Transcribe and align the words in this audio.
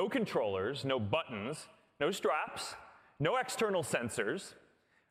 no 0.00 0.08
controllers, 0.08 0.84
no 0.86 0.98
buttons, 0.98 1.68
no 2.00 2.10
straps, 2.10 2.74
no 3.18 3.36
external 3.36 3.82
sensors, 3.82 4.54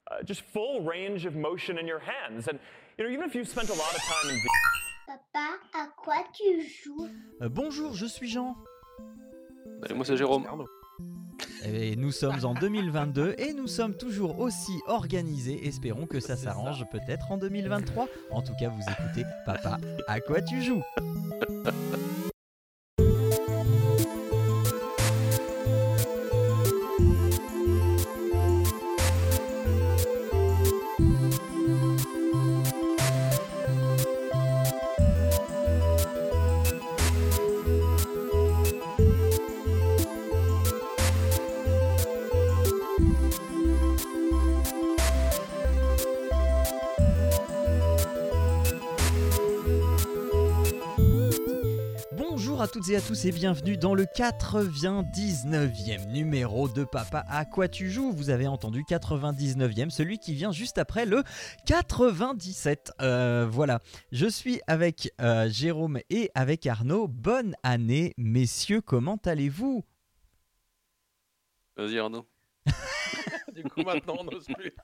uh, 0.10 0.24
just 0.24 0.42
full 0.42 0.82
range 0.82 1.28
of 1.28 1.36
motion 1.36 1.78
in 1.78 1.86
your 1.86 2.00
hands. 2.00 2.48
And 2.48 2.58
you 2.98 3.04
know, 3.04 3.12
even 3.12 3.30
if 3.30 3.36
you 3.36 3.46
spent 3.46 3.70
a 3.70 3.74
lot 3.74 3.94
of 3.94 4.02
time 4.02 4.32
in 4.32 4.38
Papa, 5.06 5.48
à 5.75 5.88
quoi 5.96 6.24
tu 6.33 6.62
joues? 6.62 7.08
Euh, 7.42 7.50
bonjour, 7.50 7.94
je 7.94 8.07
suis 8.07 8.28
Jean. 8.28 8.55
Et 9.88 9.94
moi 9.94 10.05
c'est 10.05 10.18
Jérôme. 10.18 10.48
Et 11.65 11.95
nous 11.95 12.11
sommes 12.11 12.43
en 12.43 12.55
2022 12.55 13.35
et 13.37 13.53
nous 13.53 13.67
sommes 13.67 13.95
toujours 13.95 14.39
aussi 14.39 14.73
organisés. 14.87 15.67
Espérons 15.67 16.07
que 16.07 16.19
ça 16.19 16.35
s'arrange 16.35 16.83
peut-être 16.89 17.31
en 17.31 17.37
2023. 17.37 18.07
En 18.31 18.41
tout 18.41 18.53
cas, 18.59 18.69
vous 18.69 18.81
écoutez 18.81 19.23
Papa, 19.45 19.77
à 20.07 20.19
quoi 20.19 20.41
tu 20.41 20.61
joues? 20.63 20.83
tous 53.09 53.26
et 53.26 53.31
bienvenue 53.31 53.76
dans 53.76 53.95
le 53.95 54.04
99e 54.04 56.12
numéro 56.12 56.70
de 56.70 56.84
Papa 56.84 57.26
à 57.27 57.44
quoi 57.44 57.67
tu 57.67 57.90
joues. 57.90 58.12
Vous 58.12 58.30
avez 58.30 58.45
entendu 58.45 58.83
99e, 58.83 59.89
celui 59.89 60.20
qui 60.20 60.36
vient 60.36 60.52
juste 60.52 60.78
après 60.78 61.08
le 61.08 61.23
97. 61.66 62.92
Euh, 63.02 63.48
voilà, 63.50 63.80
je 64.11 64.28
suis 64.28 64.61
avec 64.67 65.11
euh, 65.22 65.50
Jérôme 65.50 65.98
et 66.11 66.30
avec 66.36 66.67
Arnaud. 66.67 67.08
Bonne 67.08 67.56
année 67.64 68.14
messieurs, 68.17 68.80
comment 68.80 69.17
allez-vous? 69.26 69.83
Vas-y 71.78 71.98
Arnaud. 71.98 72.28
du 73.55 73.64
coup, 73.64 73.81
maintenant, 73.81 74.17
on 74.20 74.26
n'ose 74.26 74.45
plus. 74.55 74.76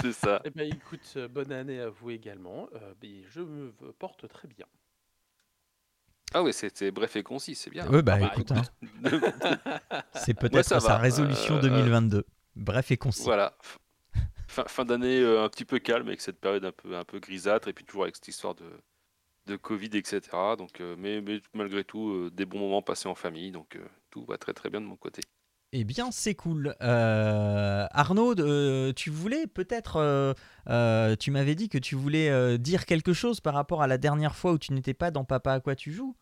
C'est 0.00 0.12
ça. 0.12 0.42
Eh 0.44 0.50
bien, 0.50 0.64
écoute, 0.64 1.08
euh, 1.14 1.28
bonne 1.28 1.52
année 1.52 1.78
à 1.78 1.88
vous 1.88 2.10
également. 2.10 2.68
Euh, 2.74 2.94
ben, 3.00 3.22
je 3.28 3.42
me 3.42 3.70
porte 3.92 4.26
très 4.26 4.48
bien. 4.48 4.66
Ah 6.32 6.42
ouais, 6.42 6.52
c'était 6.52 6.90
bref 6.90 7.14
et 7.16 7.22
concis, 7.22 7.54
c'est 7.54 7.70
bien. 7.70 7.86
Ouais 7.88 8.02
bah, 8.02 8.14
Ah 8.16 8.18
bah, 8.18 8.30
écoute, 8.32 8.50
hein, 8.52 8.62
c'est 10.14 10.34
peut-être 10.34 10.64
sa 10.68 10.78
va. 10.78 10.98
résolution 10.98 11.56
Euh, 11.56 11.60
2022. 11.60 12.24
Bref 12.56 12.90
et 12.90 12.96
concis. 12.96 13.22
Voilà. 13.22 13.56
Fin, 14.48 14.64
fin 14.66 14.84
d'année 14.84 15.20
euh, 15.20 15.44
un 15.44 15.48
petit 15.48 15.64
peu 15.64 15.78
calme 15.78 16.08
avec 16.08 16.20
cette 16.20 16.40
période 16.40 16.64
un 16.64 16.72
peu, 16.72 16.96
un 16.96 17.04
peu 17.04 17.18
grisâtre 17.18 17.68
et 17.68 17.72
puis 17.72 17.84
toujours 17.84 18.04
avec 18.04 18.16
cette 18.16 18.28
histoire 18.28 18.54
de, 18.54 18.64
de 19.46 19.56
Covid, 19.56 19.90
etc. 19.94 20.20
Donc, 20.56 20.80
euh, 20.80 20.96
mais, 20.98 21.20
mais 21.20 21.40
malgré 21.54 21.84
tout, 21.84 22.08
euh, 22.10 22.30
des 22.30 22.46
bons 22.46 22.58
moments 22.60 22.82
passés 22.82 23.08
en 23.08 23.14
famille. 23.14 23.50
Donc 23.52 23.76
euh, 23.76 23.84
tout 24.10 24.24
va 24.24 24.38
très 24.38 24.52
très 24.54 24.70
bien 24.70 24.80
de 24.80 24.86
mon 24.86 24.96
côté. 24.96 25.22
Eh 25.76 25.82
bien, 25.82 26.12
c'est 26.12 26.36
cool. 26.36 26.76
Euh, 26.82 27.88
Arnaud, 27.90 28.38
euh, 28.38 28.92
tu 28.92 29.10
voulais 29.10 29.48
peut-être, 29.48 29.96
euh, 30.68 31.16
tu 31.16 31.32
m'avais 31.32 31.56
dit 31.56 31.68
que 31.68 31.78
tu 31.78 31.96
voulais 31.96 32.58
dire 32.58 32.86
quelque 32.86 33.12
chose 33.12 33.40
par 33.40 33.54
rapport 33.54 33.82
à 33.82 33.88
la 33.88 33.98
dernière 33.98 34.36
fois 34.36 34.52
où 34.52 34.58
tu 34.58 34.72
n'étais 34.72 34.94
pas 34.94 35.10
dans 35.10 35.24
Papa 35.24 35.54
à 35.54 35.58
quoi 35.58 35.74
tu 35.74 35.90
joues. 35.90 36.14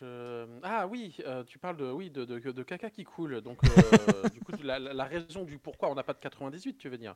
Je... 0.00 0.46
Ah 0.64 0.88
oui, 0.88 1.16
tu 1.46 1.60
parles 1.60 1.76
de 1.76 1.88
oui 1.92 2.10
de, 2.10 2.24
de, 2.24 2.62
caca 2.64 2.90
qui 2.90 3.04
coule. 3.04 3.40
Donc 3.40 3.60
du 4.34 4.40
coup, 4.40 4.50
la, 4.64 5.04
raison 5.04 5.44
du 5.44 5.60
pourquoi 5.60 5.92
on 5.92 5.94
n'a 5.94 6.02
pas 6.02 6.12
de 6.12 6.18
98, 6.18 6.76
tu 6.76 6.88
veux 6.88 6.98
dire? 6.98 7.14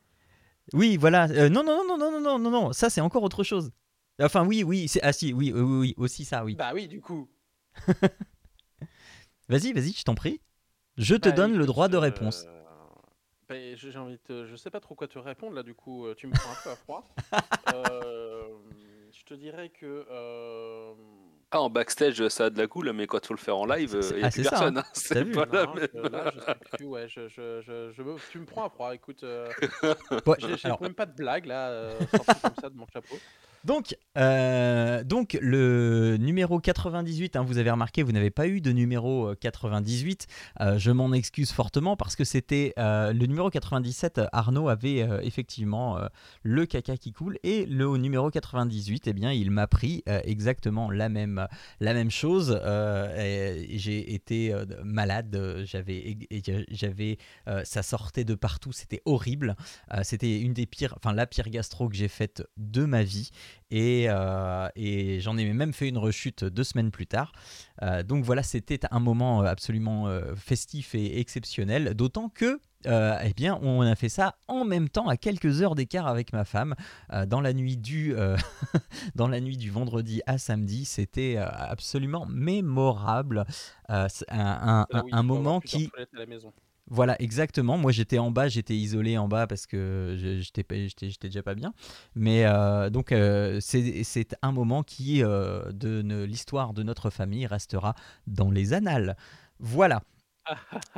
Oui, 0.72 0.96
voilà. 0.96 1.26
non, 1.48 1.64
non, 1.64 1.84
non, 1.84 1.98
non, 1.98 2.12
non, 2.12 2.20
non, 2.20 2.38
non, 2.38 2.50
non. 2.50 2.72
Ça, 2.72 2.90
c'est 2.90 3.00
encore 3.00 3.24
autre 3.24 3.42
chose. 3.42 3.72
Enfin, 4.22 4.46
oui, 4.46 4.62
oui, 4.62 4.88
ah 5.02 5.12
si, 5.12 5.32
oui, 5.32 5.52
oui, 5.52 5.62
oui, 5.62 5.94
aussi 5.96 6.24
ça, 6.24 6.44
oui. 6.44 6.54
Bah 6.54 6.70
oui, 6.72 6.86
du 6.86 7.00
coup. 7.00 7.28
Vas-y, 9.48 9.72
vas-y, 9.72 9.92
je 9.92 10.02
t'en 10.04 10.14
prie. 10.14 10.40
Je 10.96 11.14
te 11.14 11.28
Bah, 11.28 11.32
donne 11.32 11.56
le 11.56 11.66
droit 11.66 11.88
de 11.88 11.96
euh, 11.96 12.00
réponse. 12.00 12.44
bah, 13.48 13.54
j'ai 13.54 13.76
j'ai 13.76 13.98
envie 13.98 14.14
de. 14.14 14.20
te- 14.22 14.46
Je 14.46 14.56
sais 14.56 14.70
pas 14.70 14.80
trop 14.80 14.94
quoi 14.94 15.06
te 15.08 15.18
répondre 15.18 15.54
là, 15.54 15.62
du 15.62 15.74
coup, 15.74 16.06
euh, 16.06 16.14
tu 16.14 16.26
me 16.26 16.32
prends 16.32 16.50
un 16.50 16.56
peu 16.64 16.70
à 16.70 16.76
froid. 16.76 17.04
Euh, 17.68 18.48
je 19.12 19.24
te 19.24 19.34
dirais 19.34 19.70
que. 19.70 20.06
euh, 20.10 20.94
Ah, 21.50 21.60
en 21.60 21.70
backstage, 21.70 22.26
ça 22.28 22.46
a 22.46 22.50
de 22.50 22.58
la 22.58 22.66
cool, 22.66 22.92
mais 22.92 23.06
quand 23.06 23.18
il 23.18 23.26
faut 23.26 23.34
le 23.34 23.38
faire 23.38 23.56
en 23.56 23.66
live, 23.66 23.90
il 24.12 24.16
n'y 24.18 24.22
ah, 24.22 24.26
a 24.26 24.30
c'est 24.30 24.42
plus 24.42 24.44
ça, 24.44 24.50
personne. 24.50 24.78
hein. 24.78 24.82
hein. 24.84 24.90
C'est 24.94 25.22
vu 25.24 25.32
pas 25.32 25.46
la 25.46 25.66
non, 25.66 25.74
même. 25.74 25.88
je- 25.94 25.98
là, 26.08 26.30
je 26.34 26.40
sais 26.40 26.54
plus, 26.76 26.86
ouais, 26.86 27.08
je, 27.08 27.28
je, 27.28 27.60
je, 27.62 27.92
je 27.92 28.02
me- 28.02 28.16
tu 28.30 28.38
me 28.38 28.46
prends 28.46 28.64
à 28.66 28.70
froid, 28.70 28.94
écoute. 28.94 29.22
euh, 29.22 29.52
Ouais, 30.26 30.36
j'ai 30.40 30.56
alors, 30.64 30.80
même 30.82 30.94
pas 30.94 31.06
de 31.06 31.16
blague 31.16 31.46
là, 31.46 31.70
euh, 31.70 32.00
sortie 32.16 32.40
comme 32.40 32.56
ça 32.56 32.68
de 32.68 32.76
mon 32.76 32.86
chapeau. 32.92 33.16
Donc, 33.66 33.96
euh, 34.16 35.02
donc 35.02 35.36
le 35.42 36.18
numéro 36.20 36.60
98, 36.60 37.34
hein, 37.34 37.42
vous 37.42 37.58
avez 37.58 37.72
remarqué, 37.72 38.04
vous 38.04 38.12
n'avez 38.12 38.30
pas 38.30 38.46
eu 38.46 38.60
de 38.60 38.70
numéro 38.70 39.30
euh, 39.30 39.34
98. 39.34 40.28
Euh, 40.60 40.78
je 40.78 40.92
m'en 40.92 41.12
excuse 41.12 41.50
fortement 41.50 41.96
parce 41.96 42.14
que 42.14 42.22
c'était 42.22 42.74
euh, 42.78 43.12
le 43.12 43.26
numéro 43.26 43.50
97. 43.50 44.18
euh, 44.18 44.26
Arnaud 44.30 44.68
avait 44.68 45.02
euh, 45.02 45.20
effectivement 45.20 45.98
euh, 45.98 46.06
le 46.44 46.64
caca 46.64 46.96
qui 46.96 47.10
coule 47.12 47.40
et 47.42 47.66
le 47.66 47.96
numéro 47.96 48.30
98, 48.30 49.08
eh 49.08 49.12
bien, 49.12 49.32
il 49.32 49.50
m'a 49.50 49.66
pris 49.66 50.04
euh, 50.08 50.20
exactement 50.22 50.88
la 50.88 51.08
même, 51.08 51.48
la 51.80 51.92
même 51.92 52.12
chose. 52.12 52.60
euh, 52.64 53.64
j'ai 53.70 54.14
été 54.14 54.52
euh, 54.52 54.64
malade, 54.84 55.34
euh, 55.34 55.64
j'avais, 55.66 57.18
euh, 57.48 57.62
ça 57.64 57.82
sortait 57.82 58.22
de 58.22 58.36
partout, 58.36 58.70
c'était 58.70 59.02
horrible. 59.06 59.56
Euh, 59.92 60.02
c'était 60.04 60.38
une 60.40 60.52
des 60.54 60.66
pires, 60.66 60.94
enfin 60.98 61.12
la 61.12 61.26
pire 61.26 61.48
gastro 61.50 61.88
que 61.88 61.96
j'ai 61.96 62.06
faite 62.06 62.44
de 62.56 62.84
ma 62.84 63.02
vie 63.02 63.32
et, 63.70 64.06
euh, 64.08 64.68
et 64.76 65.20
j'en 65.20 65.36
ai 65.36 65.52
même 65.52 65.72
fait 65.72 65.88
une 65.88 65.98
rechute 65.98 66.44
deux 66.44 66.64
semaines 66.64 66.90
plus 66.90 67.06
tard. 67.06 67.32
Euh, 67.82 68.02
donc 68.02 68.24
voilà, 68.24 68.42
c'était 68.42 68.80
un 68.90 69.00
moment 69.00 69.42
euh, 69.42 69.46
absolument 69.46 70.08
festif 70.36 70.94
et 70.94 71.20
exceptionnel, 71.20 71.94
d'autant 71.94 72.28
que 72.28 72.60
euh, 72.86 73.18
eh 73.24 73.32
bien, 73.32 73.58
on 73.62 73.80
a 73.80 73.94
fait 73.96 74.08
ça 74.08 74.36
en 74.48 74.64
même 74.64 74.88
temps, 74.88 75.08
à 75.08 75.16
quelques 75.16 75.62
heures 75.62 75.74
d'écart 75.74 76.06
avec 76.06 76.32
ma 76.32 76.44
femme, 76.44 76.74
euh, 77.12 77.26
dans 77.26 77.40
la 77.40 77.52
nuit 77.52 77.76
du, 77.76 78.14
euh, 78.14 78.36
dans 79.14 79.28
la 79.28 79.40
nuit 79.40 79.56
du 79.56 79.70
vendredi 79.70 80.22
à 80.26 80.38
samedi. 80.38 80.84
C'était 80.84 81.36
absolument 81.36 82.26
mémorable, 82.26 83.44
un, 83.88 84.86
avoir 84.92 85.24
moment 85.24 85.60
qui, 85.60 85.88
toilettes 85.88 86.14
à 86.14 86.18
la 86.18 86.26
maison. 86.26 86.52
Voilà, 86.88 87.20
exactement. 87.20 87.78
Moi, 87.78 87.92
j'étais 87.92 88.18
en 88.18 88.30
bas, 88.30 88.48
j'étais 88.48 88.76
isolé 88.76 89.18
en 89.18 89.28
bas 89.28 89.46
parce 89.46 89.66
que 89.66 90.16
je- 90.18 90.40
j'étais 90.40 90.62
pas- 90.62 90.76
j'étais 90.76 91.10
j'étais 91.10 91.28
déjà 91.28 91.42
pas 91.42 91.54
bien. 91.54 91.74
Mais 92.14 92.44
euh, 92.46 92.90
donc, 92.90 93.12
euh, 93.12 93.58
c'est 93.60 94.04
c'est 94.04 94.36
un 94.42 94.52
moment 94.52 94.82
qui, 94.84 95.22
euh, 95.24 95.72
de 95.72 96.02
ne- 96.02 96.24
l'histoire 96.24 96.72
de 96.74 96.82
notre 96.82 97.10
famille, 97.10 97.46
restera 97.46 97.94
dans 98.26 98.50
les 98.50 98.72
annales. 98.72 99.16
Voilà, 99.60 100.02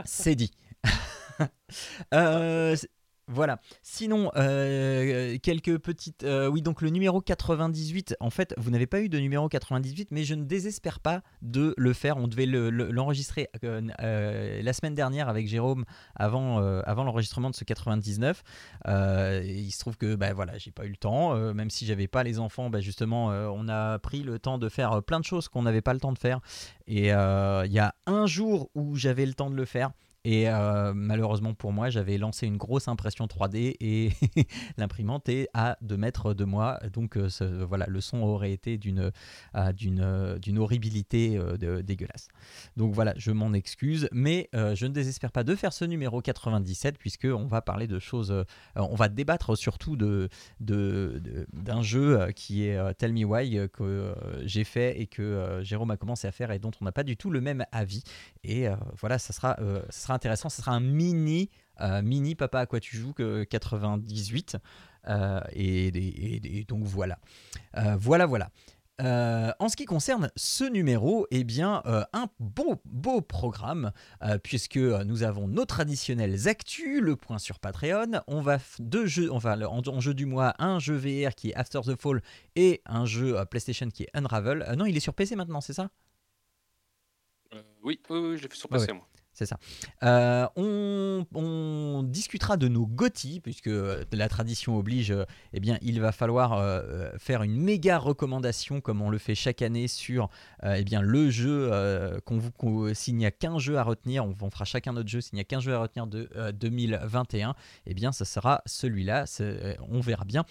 c'est 0.05 0.35
dit. 0.35 0.53
Voilà. 3.31 3.61
Sinon, 3.83 4.31
euh, 4.37 5.37
quelques 5.43 5.79
petites. 5.79 6.25
euh, 6.25 6.49
oui, 6.49 6.63
donc 6.63 6.81
le 6.81 6.89
numéro 6.89 7.21
98. 7.21 8.17
En 8.21 8.31
fait, 8.31 8.55
vous 8.57 8.71
n'avez 8.71 8.87
pas 8.87 9.01
eu 9.01 9.11
de 9.11 9.19
numéro 9.19 9.49
98, 9.51 10.09
mais 10.13 10.25
je 10.25 10.35
ne 10.35 10.45
désespère 10.45 10.99
pas 10.99 11.23
de 11.43 11.75
le 11.77 11.93
faire. 11.93 12.17
On 12.17 12.27
devait 12.27 12.47
le- 12.47 12.71
le- 12.71 12.91
l'enregistrer 12.91 13.49
euh, 13.65 14.63
la 14.63 14.73
semaine 14.73 14.95
dernière 14.95 15.29
avec 15.29 15.47
Jérôme 15.47 15.85
avant, 16.17 16.59
l'enregistrement 17.05 17.51
de 17.51 17.55
ce 17.55 17.65
99. 17.65 18.43
Euh, 18.87 19.43
et 19.45 19.59
il 19.59 19.71
se 19.73 19.81
trouve 19.81 19.99
que 19.99 20.15
bah, 20.15 20.33
voilà, 20.33 20.57
j'ai 20.57 20.71
pas 20.71 20.87
eu 20.87 20.91
le 20.91 20.97
temps. 20.97 21.35
même 21.53 21.69
si 21.71 21.85
j'avais 21.85 22.09
pas 22.09 22.23
les 22.23 22.39
enfants, 22.39 22.71
bah, 22.71 22.81
justement, 22.81 23.27
on 23.27 23.69
a 23.69 23.99
pris 23.99 24.23
le 24.23 24.39
temps 24.39 24.57
de 24.59 24.69
faire 24.71 25.03
plein 25.03 25.21
de 25.21 25.25
choses 25.25 25.49
qu'on 25.49 25.63
n'avait 25.63 25.83
pas 25.83 25.93
le 25.93 26.01
temps 26.01 26.13
de 26.13 26.19
faire. 26.19 26.41
Et 26.87 27.09
il 27.09 27.73
y 27.73 27.79
a 27.79 27.95
un 28.07 28.27
jour 28.27 28.71
où 28.75 28.97
j'avais 28.97 29.27
le 29.27 29.35
temps 29.35 29.51
de 29.51 29.57
le 29.57 29.65
faire. 29.67 29.91
Et 30.29 30.47
euh, 30.47 30.93
malheureusement 30.95 31.55
pour 31.55 31.73
moi, 31.73 31.89
j'avais 31.89 32.19
lancé 32.19 32.47
une 32.47 32.59
grosse 32.59 32.87
impression 32.87 33.25
3D 33.25 33.77
et 33.81 34.11
l'imprimante 34.77 35.27
est 35.31 35.49
à 35.55 35.79
2 35.81 35.97
mètres 35.97 36.35
de 36.35 36.45
moi. 36.45 36.79
Donc 36.93 37.17
euh, 37.17 37.31
voilà, 37.67 37.87
le 37.89 38.03
son 38.03 38.19
aurait 38.19 38.53
été 38.53 38.77
d'une 38.77 39.11
euh, 39.57 39.73
d'une 39.73 40.59
horribilité 40.59 41.41
dégueulasse. 41.83 42.29
Donc 42.77 42.93
voilà, 42.93 43.15
je 43.17 43.31
m'en 43.31 43.55
excuse, 43.55 44.11
mais 44.13 44.51
je 44.53 44.85
ne 44.85 44.93
désespère 44.93 45.33
pas 45.33 45.45
de 45.45 45.55
faire 45.55 45.73
ce 45.73 45.87
numéro 45.87 46.21
97 46.21 46.99
puisque 46.99 47.25
on 47.25 47.47
va 47.47 47.63
parler 47.63 47.87
de 47.87 47.99
choses, 47.99 48.45
on 48.77 48.97
va 48.97 49.09
débattre 49.09 49.57
surtout 49.57 49.97
de 49.97 50.29
d'un 50.61 51.83
jeu 51.83 52.31
qui 52.33 52.65
est 52.65 52.95
Tell 52.99 53.15
Me 53.15 53.25
Why 53.25 53.69
que 53.73 54.15
j'ai 54.43 54.65
fait 54.65 55.01
et 55.01 55.07
que 55.07 55.61
Jérôme 55.63 55.91
a 55.91 55.97
commencé 55.97 56.29
à 56.29 56.33
faire 56.33 56.51
et 56.51 56.59
dont 56.59 56.73
on 56.83 56.85
n'a 56.85 56.93
pas 56.93 57.05
du 57.05 57.17
tout 57.17 57.31
le 57.31 57.41
même 57.41 57.65
avis. 57.73 58.03
Et 58.45 58.67
voilà, 58.99 59.19
ça 59.19 59.33
sera, 59.33 59.57
ça 59.89 59.91
sera 59.91 60.18
intéressant. 60.19 60.49
Ça 60.49 60.63
sera 60.63 60.73
un 60.73 60.81
mini, 60.81 61.49
euh, 61.81 62.03
mini 62.03 62.35
Papa 62.35 62.61
à 62.61 62.67
quoi 62.67 62.81
tu 62.81 62.97
joues 62.97 63.13
que 63.15 63.45
98. 63.45 64.57
Euh, 65.09 65.41
et, 65.53 65.87
et- 65.87 66.35
et- 66.37 66.59
et 66.61 66.65
donc 66.65 66.83
voilà. 66.85 67.19
Euh, 67.77 67.97
voilà, 67.99 68.27
voilà. 68.27 68.51
Euh, 69.01 69.53
en 69.61 69.69
ce 69.69 69.77
qui 69.77 69.85
concerne 69.85 70.29
ce 70.35 70.65
numéro, 70.65 71.29
eh 71.31 71.45
bien, 71.45 71.83
euh, 71.87 72.03
un 72.13 72.27
beau, 72.41 72.83
beau 72.85 73.21
programme, 73.21 73.93
euh, 74.25 74.39
puisque 74.39 74.77
nous 74.77 75.23
avons 75.23 75.47
nos 75.47 75.65
traditionnels 75.65 76.49
actus, 76.49 77.01
le 77.01 77.15
point 77.15 77.39
sur 77.39 77.61
Patreon. 77.61 78.21
On 78.27 78.41
va 78.41 78.59
deux 78.81 79.07
jeux, 79.07 79.31
on 79.33 79.39
va 79.39 79.55
le- 79.55 79.69
en, 79.69 79.83
en 79.87 80.01
jeu 80.01 80.15
du 80.15 80.27
mois, 80.27 80.53
un 80.59 80.81
jeu 80.81 80.97
VR 80.97 81.37
qui 81.37 81.51
est 81.51 81.55
After 81.55 81.81
the 81.87 81.95
Fall 82.01 82.21
et 82.57 82.83
un 82.87 83.07
jeu 83.07 83.37
PlayStation 83.49 83.89
qui 83.89 84.03
est 84.03 84.11
Unravel. 84.15 84.67
Non, 84.77 84.85
il 84.85 84.97
est 84.97 85.01
sur 85.01 85.15
PC 85.15 85.37
maintenant, 85.37 85.61
c'est 85.61 85.75
ça? 85.75 85.91
Oui, 87.85 88.01
oui, 88.11 88.19
oui, 88.19 88.37
je 88.37 88.43
l'ai 88.43 88.49
fait 88.49 88.57
surpasser, 88.57 88.93
moi. 88.93 89.07
C'est 89.39 89.47
ça. 89.47 89.57
Euh, 90.03 90.49
on, 90.57 92.03
discutera 92.03 92.57
de 92.57 92.67
nos 92.67 92.87
GOTY, 92.87 93.39
puisque 93.41 93.69
euh, 93.69 94.05
la 94.13 94.29
tradition 94.29 94.77
oblige, 94.77 95.13
euh, 95.13 95.25
eh 95.53 95.61
bien, 95.61 95.79
il 95.81 96.01
va 96.01 96.11
falloir 96.11 96.55
euh, 96.55 97.11
faire 97.19 97.45
une 97.45 97.57
méga 97.57 97.99
recommandation, 97.99 98.81
comme 98.81 99.01
on 99.01 99.11
le 99.11 99.19
fait 99.19 99.37
chaque 99.37 99.63
année, 99.63 99.87
sur 99.87 100.29
eh 100.65 100.83
bien, 100.83 101.03
le 101.03 101.31
jeu 101.31 101.71
qu'on 102.25 102.39
vous. 102.39 102.51
qu'on- 102.51 102.93
S'il 102.95 103.15
n'y 103.15 103.27
a 103.27 103.31
qu'un 103.31 103.59
jeu 103.59 103.79
à 103.79 103.85
retenir, 103.85 104.25
on, 104.25 104.35
on 104.41 104.51
fera 104.51 104.65
chacun 104.65 104.93
notre 104.93 105.09
jeu, 105.09 105.21
s'il 105.21 105.37
n'y 105.37 105.41
a 105.41 105.45
qu'un 105.45 105.61
jeu 105.61 105.73
à 105.75 105.79
retenir 105.79 106.09
de 106.09 106.29
euh, 106.35 106.51
2021, 106.51 107.55
eh 107.87 107.95
bien, 107.95 108.11
ce 108.11 108.25
sera 108.25 108.63
celui-là. 108.67 109.25
On 109.89 110.01
verra 110.01 110.25
bien 110.25 110.45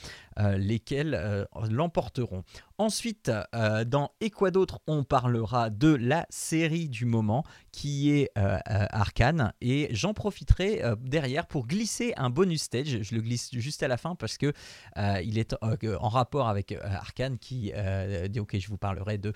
lesquels 0.58 1.48
l'emporteront. 1.70 2.44
Ensuite, 2.78 3.32
dans 3.88 4.12
Et 4.22 4.30
quoi 4.30 4.52
d'autre, 4.52 4.80
on 4.88 5.04
parlera 5.04 5.70
de 5.70 5.94
la 5.96 6.26
série 6.30 6.88
du 6.90 7.06
moment 7.06 7.44
qui 7.72 8.12
est 8.12 8.30
euh, 8.78 8.86
Arcane. 8.92 9.54
Et 9.62 9.88
j'en 9.92 10.14
profiterai 10.14 10.84
euh, 10.84 10.96
derrière 11.00 11.48
pour 11.48 11.68
glisser 11.68 12.14
un 12.18 12.30
bonus 12.30 12.64
stage. 12.64 13.02
Je 13.02 13.16
le 13.16 13.22
glisse 13.22 13.50
juste 13.54 13.84
à 13.84 13.88
la 13.88 13.98
fin 13.98 14.16
parce 14.16 14.38
que 14.38 14.54
euh, 14.98 15.22
il 15.24 15.38
est 15.38 15.56
en 15.62 16.10
rapport 16.10 16.48
avec 16.48 16.72
Arcane 16.72 17.38
qui 17.38 17.72
dit 18.30 18.40
ok, 18.40 18.58
je 18.58 18.68
vous 18.68 18.78
parlerai 18.78 19.18
de 19.18 19.34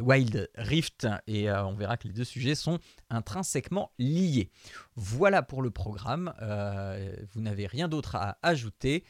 Wild 0.00 0.50
Rift 0.56 1.06
et 1.26 1.50
on 1.50 1.74
verra 1.74 1.96
que 1.96 2.08
les 2.08 2.14
deux 2.14 2.24
sujets 2.24 2.54
sont 2.54 2.78
intrinsèquement 3.10 3.92
liés. 3.98 4.50
Voilà 4.96 5.42
pour 5.42 5.62
le 5.62 5.70
programme. 5.70 6.32
Vous 7.32 7.40
n'avez 7.40 7.66
rien 7.66 7.88
d'autre 7.88 8.16
à 8.16 8.38
ajouter. 8.42 9.04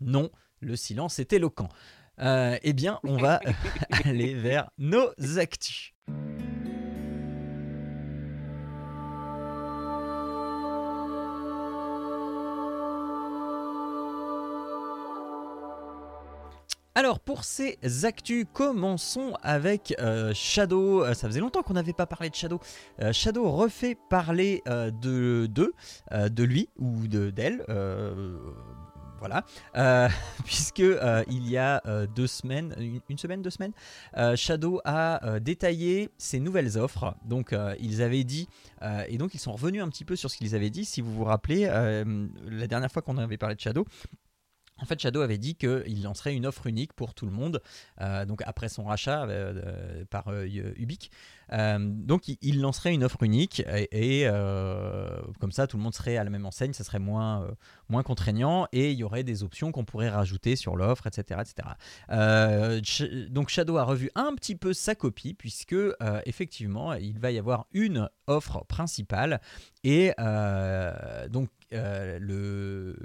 Non, 0.00 0.30
le 0.60 0.76
silence 0.76 1.18
est 1.18 1.32
éloquent. 1.32 1.68
Euh, 2.20 2.58
eh 2.62 2.72
bien, 2.72 2.98
on 3.04 3.16
va 3.16 3.40
aller 4.04 4.34
vers 4.34 4.70
nos 4.78 5.10
actus. 5.38 5.92
Alors 16.96 17.20
pour 17.20 17.44
ces 17.44 17.76
actus, 18.04 18.46
commençons 18.54 19.34
avec 19.42 19.94
euh, 20.00 20.32
Shadow. 20.32 21.04
Euh, 21.04 21.12
ça 21.12 21.28
faisait 21.28 21.40
longtemps 21.40 21.62
qu'on 21.62 21.74
n'avait 21.74 21.92
pas 21.92 22.06
parlé 22.06 22.30
de 22.30 22.34
Shadow. 22.34 22.58
Euh, 23.02 23.12
Shadow 23.12 23.50
refait 23.50 23.98
parler 24.08 24.62
de 24.66 25.44
d'eux, 25.44 25.74
de 26.10 26.42
lui 26.42 26.70
ou 26.78 27.06
de 27.06 27.28
d'elle. 27.28 27.62
voilà, 29.18 29.44
puisque 30.46 30.78
il 30.78 31.48
y 31.50 31.58
a 31.58 31.82
deux 32.14 32.26
semaines, 32.26 32.74
une, 32.78 33.00
une 33.10 33.18
semaine, 33.18 33.42
deux 33.42 33.50
semaines, 33.50 33.74
Shadow 34.34 34.80
a 34.86 35.38
détaillé 35.38 36.08
ses 36.16 36.40
nouvelles 36.40 36.78
offres. 36.78 37.14
Donc 37.26 37.54
ils 37.78 38.00
avaient 38.00 38.24
dit, 38.24 38.48
et 39.06 39.18
donc 39.18 39.34
ils 39.34 39.38
sont 39.38 39.52
revenus 39.52 39.82
un 39.82 39.90
petit 39.90 40.06
peu 40.06 40.16
sur 40.16 40.30
ce 40.30 40.38
qu'ils 40.38 40.54
avaient 40.54 40.70
dit. 40.70 40.86
Si 40.86 41.02
vous 41.02 41.12
vous 41.12 41.24
rappelez, 41.24 41.66
la 41.66 42.66
dernière 42.66 42.90
fois 42.90 43.02
qu'on 43.02 43.18
avait 43.18 43.36
parlé 43.36 43.54
de 43.54 43.60
Shadow, 43.60 43.84
en 44.78 44.84
fait, 44.84 45.00
Shadow 45.00 45.22
avait 45.22 45.38
dit 45.38 45.54
qu'il 45.54 46.02
lancerait 46.02 46.34
une 46.34 46.44
offre 46.44 46.66
unique 46.66 46.92
pour 46.92 47.14
tout 47.14 47.24
le 47.24 47.32
monde, 47.32 47.62
euh, 48.02 48.26
donc 48.26 48.42
après 48.44 48.68
son 48.68 48.84
rachat 48.84 49.24
euh, 49.24 49.54
euh, 49.64 50.04
par 50.04 50.28
euh. 50.28 50.46
Euh, 51.52 51.78
donc, 51.80 52.28
il, 52.28 52.60
lancerait 52.60 52.92
une 52.92 53.04
offre 53.04 53.22
unique 53.22 53.62
et, 53.92 54.26
comme 55.40 55.52
ça, 55.52 55.66
tout 55.66 55.76
le 55.76 55.82
monde 55.82 55.94
serait 55.94 56.16
à 56.16 56.24
la 56.24 56.30
même 56.30 56.44
enseigne, 56.44 56.72
ça 56.72 56.84
serait 56.84 56.98
moins, 56.98 57.46
contraignant 58.04 58.66
et 58.72 58.90
il 58.92 58.98
y 58.98 59.04
aurait 59.04 59.24
des 59.24 59.42
options 59.42 59.72
qu'on 59.72 59.84
pourrait 59.84 60.10
rajouter 60.10 60.56
sur 60.56 60.76
l'offre, 60.76 61.06
etc. 61.06 61.40
etc. 61.40 61.68
Donc, 63.30 63.48
Shadow 63.48 63.78
a 63.78 63.84
revu 63.84 64.10
un 64.14 64.34
petit 64.34 64.56
peu 64.56 64.72
sa 64.72 64.94
copie 64.94 65.34
puisque, 65.34 65.76
effectivement, 66.26 66.92
il 66.94 67.18
va 67.18 67.30
y 67.30 67.38
avoir 67.38 67.66
une 67.72 68.10
offre 68.26 68.64
principale 68.66 69.40
et 69.84 70.12
donc 71.30 71.48
le 71.70 72.96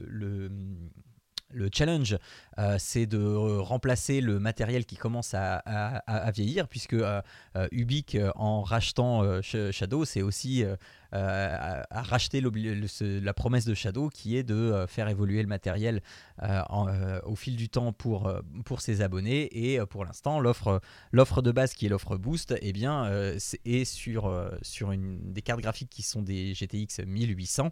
le 1.54 1.70
challenge, 1.74 2.18
euh, 2.58 2.76
c'est 2.80 3.06
de 3.06 3.18
euh, 3.18 3.62
remplacer 3.62 4.22
le 4.22 4.40
matériel 4.40 4.86
qui 4.86 4.96
commence 4.96 5.34
à, 5.34 5.56
à- 5.66 5.98
à- 6.08 6.18
à 6.28 6.32
vieillir, 6.32 6.68
puisque 6.68 6.94
euh, 6.94 7.22
euh, 7.56 7.68
euh, 8.16 8.32
en 8.36 8.62
rachetant 8.62 9.24
Sh- 9.42 9.72
Shadow, 9.72 10.06
c'est 10.06 10.22
aussi 10.22 10.64
le- 12.76 12.88
ce- 12.88 13.20
la 13.20 13.34
promesse 13.34 13.66
de 13.66 13.74
Shadow, 13.74 14.10
qui 14.10 14.38
est 14.38 14.44
de 14.44 14.86
faire 14.88 15.08
évoluer 15.10 15.42
le 15.42 15.48
matériel 15.48 16.02
au 16.42 17.36
fil 17.36 17.56
du 17.56 17.70
temps 17.70 17.94
pour, 17.94 18.32
pour 18.66 18.82
ses 18.82 19.02
abonnés. 19.02 19.50
Et 19.74 19.80
pour 19.86 20.06
l'instant, 20.06 20.40
l'offre 20.40 21.42
de 21.42 21.52
base, 21.52 21.74
qui 21.74 21.86
est 21.86 21.90
l'offre 21.90 22.18
Boost, 22.18 22.56
eh 22.62 22.74
bien, 22.74 23.10
est 23.66 23.86
sur, 23.86 24.52
sur 24.62 24.92
une, 24.92 25.34
des 25.34 25.42
cartes 25.42 25.62
graphiques 25.62 25.90
qui 25.90 26.02
sont 26.04 26.22
des 26.22 26.54
GTX 26.54 27.06
1800. 27.06 27.72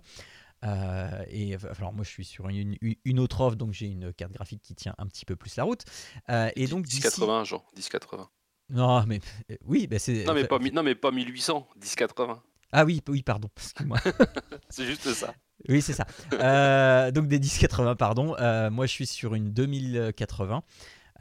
Euh, 0.65 1.23
et 1.29 1.56
euh, 1.56 1.59
alors 1.77 1.94
moi 1.94 2.03
je 2.03 2.09
suis 2.09 2.25
sur 2.25 2.50
une, 2.50 2.75
autre 3.19 3.39
offre 3.41 3.56
donc 3.56 3.71
j'ai 3.71 3.85
une 3.85 4.11
carte 4.11 4.33
graphique 4.33 4.61
qui 4.61 4.75
tient 4.75 4.94
un 4.97 5.07
petit 5.07 5.23
peu 5.25 5.38
plus 5.38 5.56
la 5.56 5.63
route 5.63 5.83
Euh, 6.29 6.50
et 6.57 6.67
donc 6.67 6.83
d'ici 6.85 6.97
1080, 6.97 7.44
genre, 7.45 7.65
1080. 7.77 8.29
non 8.71 9.06
mais 9.06 9.21
euh, 9.51 9.56
oui 9.65 9.88
bah 9.88 10.00
c'est 10.00 10.25
Non 10.25 10.33
mais, 10.33 10.44
pas, 10.45 10.59
mi- 10.59 10.71
non, 10.73 10.83
mais 10.83 10.95
pas 10.95 11.11
1800, 11.11 11.65
1080. 11.81 12.44
ah 12.73 12.83
oui 12.83 13.01
oui 13.07 13.23
pardon 13.23 13.47
excuse-moi 13.56 14.00
C'est 14.69 14.85
juste 14.85 15.13
ça. 15.13 15.33
oui 15.69 15.81
c'est 15.81 15.94
ça 15.94 16.06
Euh, 16.33 17.09
donc 17.11 17.27
des 17.29 17.39
1080 17.39 17.95
pardon 17.95 18.35
Euh, 18.38 18.69
moi 18.69 18.85
je 18.85 18.91
suis 18.91 19.07
sur 19.07 19.35
une 19.35 19.53
2080 19.53 20.61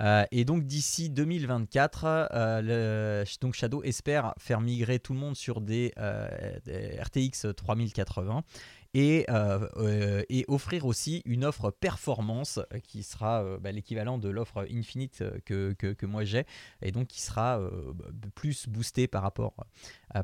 Euh, 0.00 0.24
et 0.30 0.44
donc 0.44 0.62
d'ici 0.64 1.10
2024, 1.10 2.04
euh, 2.32 2.62
le- 2.62 3.24
donc 3.40 3.54
Shadow 3.54 3.82
espère 3.82 4.32
faire 4.38 4.60
migrer 4.60 5.00
tout 5.00 5.12
le 5.12 5.18
monde 5.18 5.34
sur 5.34 5.60
des, 5.60 5.92
euh, 5.98 6.28
des 6.64 6.96
RTX 7.02 7.52
3080 7.56 8.44
et, 8.94 9.26
euh, 9.28 9.68
euh, 9.76 10.22
et 10.28 10.44
offrir 10.48 10.86
aussi 10.86 11.22
une 11.24 11.44
offre 11.44 11.70
performance 11.70 12.58
euh, 12.72 12.78
qui 12.78 13.02
sera 13.02 13.58
bah, 13.58 13.70
l'équivalent 13.72 14.18
de 14.18 14.28
l'offre 14.28 14.66
Infinite 14.70 15.22
que, 15.44 15.72
que, 15.74 16.06
moi 16.06 16.24
j'ai 16.24 16.44
et 16.82 16.90
donc 16.90 17.08
qui 17.08 17.20
sera 17.20 17.60
euh, 17.60 17.92
b- 17.92 18.30
plus 18.34 18.68
boostée 18.68 19.06
par 19.06 19.22
rapport, 19.22 19.54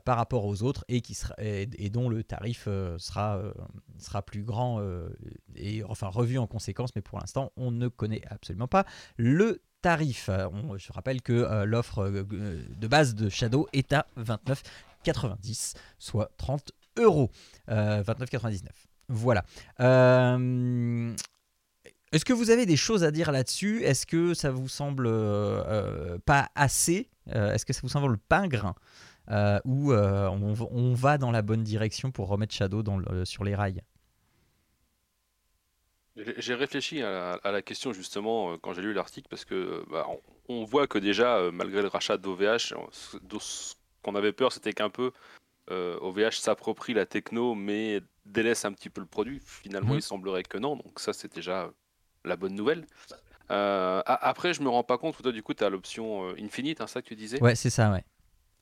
par 0.05 0.17
rapport 0.17 0.45
aux 0.47 0.63
autres 0.63 0.85
et, 0.89 1.03
qui 1.03 1.15
sera, 1.15 1.35
et, 1.39 1.67
dont 1.91 2.09
le 2.09 2.25
tarif 2.25 2.65
sera, 2.65 3.41
sera 3.99 4.23
plus 4.23 4.43
grand 4.43 4.83
et 5.57 5.83
enfin 5.85 6.09
revu 6.09 6.39
en 6.39 6.47
conséquence 6.47 6.91
mais 6.97 7.03
pour 7.03 7.19
l'instant 7.19 7.53
on 7.57 7.71
ne 7.71 7.89
connaît 7.89 8.23
absolument 8.31 8.69
pas 8.69 8.87
le 9.17 9.63
tarif. 9.83 10.31
Je 10.77 10.93
rappelle 10.93 11.21
que 11.21 11.65
l'offre 11.65 12.09
de 12.09 12.87
base 12.89 13.15
de 13.15 13.29
Shadow 13.29 13.69
est 13.73 13.93
à 13.93 14.07
29,90 14.17 15.75
soit 15.99 16.31
30 16.39 16.73
euros. 16.97 17.31
Euh, 17.69 18.03
29,99. 18.03 18.69
Voilà. 19.09 19.45
Euh, 19.81 21.15
Est-ce 22.13 22.25
que 22.25 22.33
vous 22.33 22.51
avez 22.51 22.67
des 22.67 22.77
choses 22.77 23.05
à 23.05 23.11
dire 23.11 23.33
là-dessus? 23.33 23.83
Est-ce 23.83 24.07
que 24.07 24.35
ça 24.35 24.51
vous 24.51 24.69
semble 24.69 25.07
euh, 25.07 25.63
euh, 25.67 26.19
pas 26.25 26.49
assez? 26.55 27.11
Euh, 27.35 27.53
Est-ce 27.53 27.67
que 27.67 27.73
ça 27.73 27.81
vous 27.83 27.89
semble 27.89 28.19
pingre? 28.19 28.75
Euh, 29.31 29.59
Ou 29.65 29.93
euh, 29.93 30.29
on, 30.29 30.95
va 30.95 31.19
dans 31.19 31.31
la 31.31 31.43
bonne 31.43 31.63
direction 31.63 32.11
pour 32.11 32.29
remettre 32.29 32.55
Shadow 32.55 32.83
sur 33.25 33.45
les 33.45 33.55
rails? 33.55 33.83
J'ai 36.17 36.55
réfléchi 36.55 37.03
à 37.03 37.41
la, 37.43 37.63
question 37.63 37.93
justement 37.93 38.53
euh, 38.53 38.57
quand 38.57 38.73
j'ai 38.73 38.83
lu 38.83 38.93
l'article 38.93 39.27
parce 39.29 39.45
que 39.45 39.55
euh, 39.55 39.85
bah, 39.91 40.07
on, 40.09 40.21
on 40.61 40.65
voit 40.65 40.87
que 40.87 40.99
déjà, 40.99 41.39
euh, 41.39 41.51
malgré 41.51 41.83
le 41.83 41.89
rachat 41.89 42.19
d'OVH, 42.19 42.75
ce 42.93 43.75
qu'on 44.03 44.15
avait 44.15 44.33
peur, 44.33 44.53
c'était 44.53 44.73
qu'un 44.73 44.91
peu 44.91 45.11
euh, 45.71 45.99
OVH 46.01 46.33
s'approprie 46.39 46.95
la 46.95 47.07
techno 47.07 47.55
mais 47.55 48.01
délaisse 48.27 48.65
un 48.65 48.73
petit 48.73 48.91
peu 48.91 49.01
le 49.01 49.07
produit. 49.07 49.41
Finalement, 49.45 49.93
Mhm. 49.93 49.99
il 49.99 50.03
semblerait 50.03 50.43
que 50.43 50.59
non, 50.59 50.77
donc 50.77 50.99
ça 51.01 51.13
c'est 51.13 51.33
déjà 51.35 51.63
euh, 51.65 51.71
la 52.25 52.37
bonne 52.37 52.55
nouvelle. 52.55 52.87
Euh, 53.51 54.03
après, 54.07 54.55
je 54.55 54.63
me 54.63 54.69
rends 54.69 54.85
pas 54.85 54.97
compte, 54.99 55.21
toi 55.23 55.33
du 55.33 55.43
coup, 55.43 55.53
tu 55.55 55.65
as 55.65 55.69
l'option 55.71 56.29
euh, 56.31 56.35
Infinite, 56.41 56.81
hein, 56.81 56.87
ça 56.87 57.03
que 57.03 57.09
tu 57.09 57.17
disais? 57.17 57.41
Ouais, 57.43 57.55
c'est 57.55 57.71
ça, 57.71 57.91
ouais. 57.91 58.05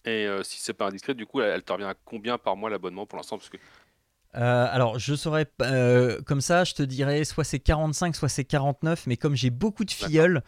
Et 0.05 0.27
euh, 0.27 0.43
si 0.43 0.61
c'est 0.61 0.73
pas 0.73 0.87
indiscret, 0.89 1.15
du 1.15 1.27
coup, 1.27 1.41
elle, 1.41 1.51
elle 1.51 1.63
te 1.63 1.73
revient 1.73 1.85
à 1.85 1.95
combien 2.05 2.37
par 2.39 2.57
mois 2.57 2.69
l'abonnement 2.71 3.07
pour 3.07 3.17
l'instant? 3.17 3.39
Parce 3.39 3.49
que 3.49 3.59
Euh, 4.35 4.67
alors, 4.71 4.99
je 4.99 5.15
saurais, 5.15 5.47
euh, 5.61 6.21
comme 6.23 6.41
ça, 6.41 6.65
je 6.65 6.75
te 6.75 6.83
dirais 6.83 7.23
soit 7.25 7.45
c'est 7.45 7.61
45, 7.61 8.17
soit 8.17 8.29
c'est 8.29 8.45
49, 8.45 9.07
mais 9.07 9.17
comme 9.17 9.37
j'ai 9.37 9.51
beaucoup 9.51 9.85
de 9.85 9.91
filleuls, 9.93 10.43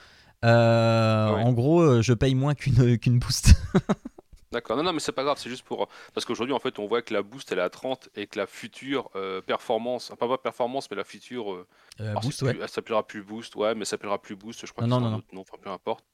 euh, 0.44 1.30
Ouais. 1.30 1.42
en 1.42 1.52
gros, 1.52 1.80
euh, 1.82 2.02
je 2.02 2.12
paye 2.14 2.34
moins 2.34 2.54
qu'une 2.54 2.98
qu'une 2.98 3.18
boost. 3.18 3.54
D'accord. 4.54 4.76
Non, 4.76 4.82
non, 4.82 4.92
mais 4.92 5.00
c'est 5.00 5.12
pas 5.12 5.22
grave, 5.24 5.36
c'est 5.38 5.50
juste 5.50 5.64
pour. 5.64 5.88
Parce 6.14 6.24
qu'aujourd'hui, 6.24 6.54
en 6.54 6.58
fait, 6.58 6.78
on 6.78 6.86
voit 6.86 7.02
que 7.02 7.12
la 7.12 7.22
boost, 7.22 7.52
elle 7.52 7.58
est 7.58 7.62
à 7.62 7.70
30 7.70 8.08
et 8.16 8.26
que 8.26 8.38
la 8.38 8.46
future 8.46 9.10
euh, 9.14 9.40
performance, 9.42 10.10
enfin, 10.10 10.26
pas 10.26 10.38
performance, 10.38 10.90
mais 10.90 10.96
la 10.96 11.04
future. 11.04 11.52
euh, 11.52 11.66
Euh, 12.00 12.10
alors, 12.10 12.22
boost, 12.22 12.42
ouais. 12.42 12.56
Elle 12.60 12.68
s'appellera 12.68 13.06
plus 13.06 13.22
boost, 13.22 13.54
ouais, 13.56 13.74
mais 13.74 13.84
ça 13.84 13.90
s'appellera 13.92 14.20
plus 14.20 14.34
boost, 14.36 14.66
je 14.66 14.72
crois 14.72 14.86
Non, 14.86 14.96
que 14.96 15.00
non, 15.02 15.06
c'est 15.06 15.06
un 15.06 15.10
non, 15.12 15.18
autre 15.18 15.34
nom, 15.34 15.40
enfin, 15.42 15.56
peu 15.62 15.70
importe. 15.70 16.04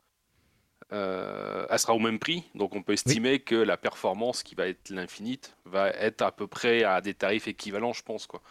Euh, 0.92 1.66
elle 1.70 1.78
sera 1.78 1.94
au 1.94 1.98
même 2.00 2.18
prix, 2.18 2.42
donc 2.56 2.74
on 2.74 2.82
peut 2.82 2.94
estimer 2.94 3.38
que 3.38 3.54
la 3.54 3.76
performance 3.76 4.42
qui 4.42 4.56
va 4.56 4.66
être 4.66 4.88
l'infinite 4.90 5.56
va 5.64 5.90
être 5.90 6.22
à 6.22 6.32
peu 6.32 6.48
près 6.48 6.82
à 6.82 7.00
des 7.00 7.14
tarifs 7.14 7.46
équivalents, 7.46 7.92
je 7.92 8.02
pense, 8.02 8.26
quoi. 8.26 8.42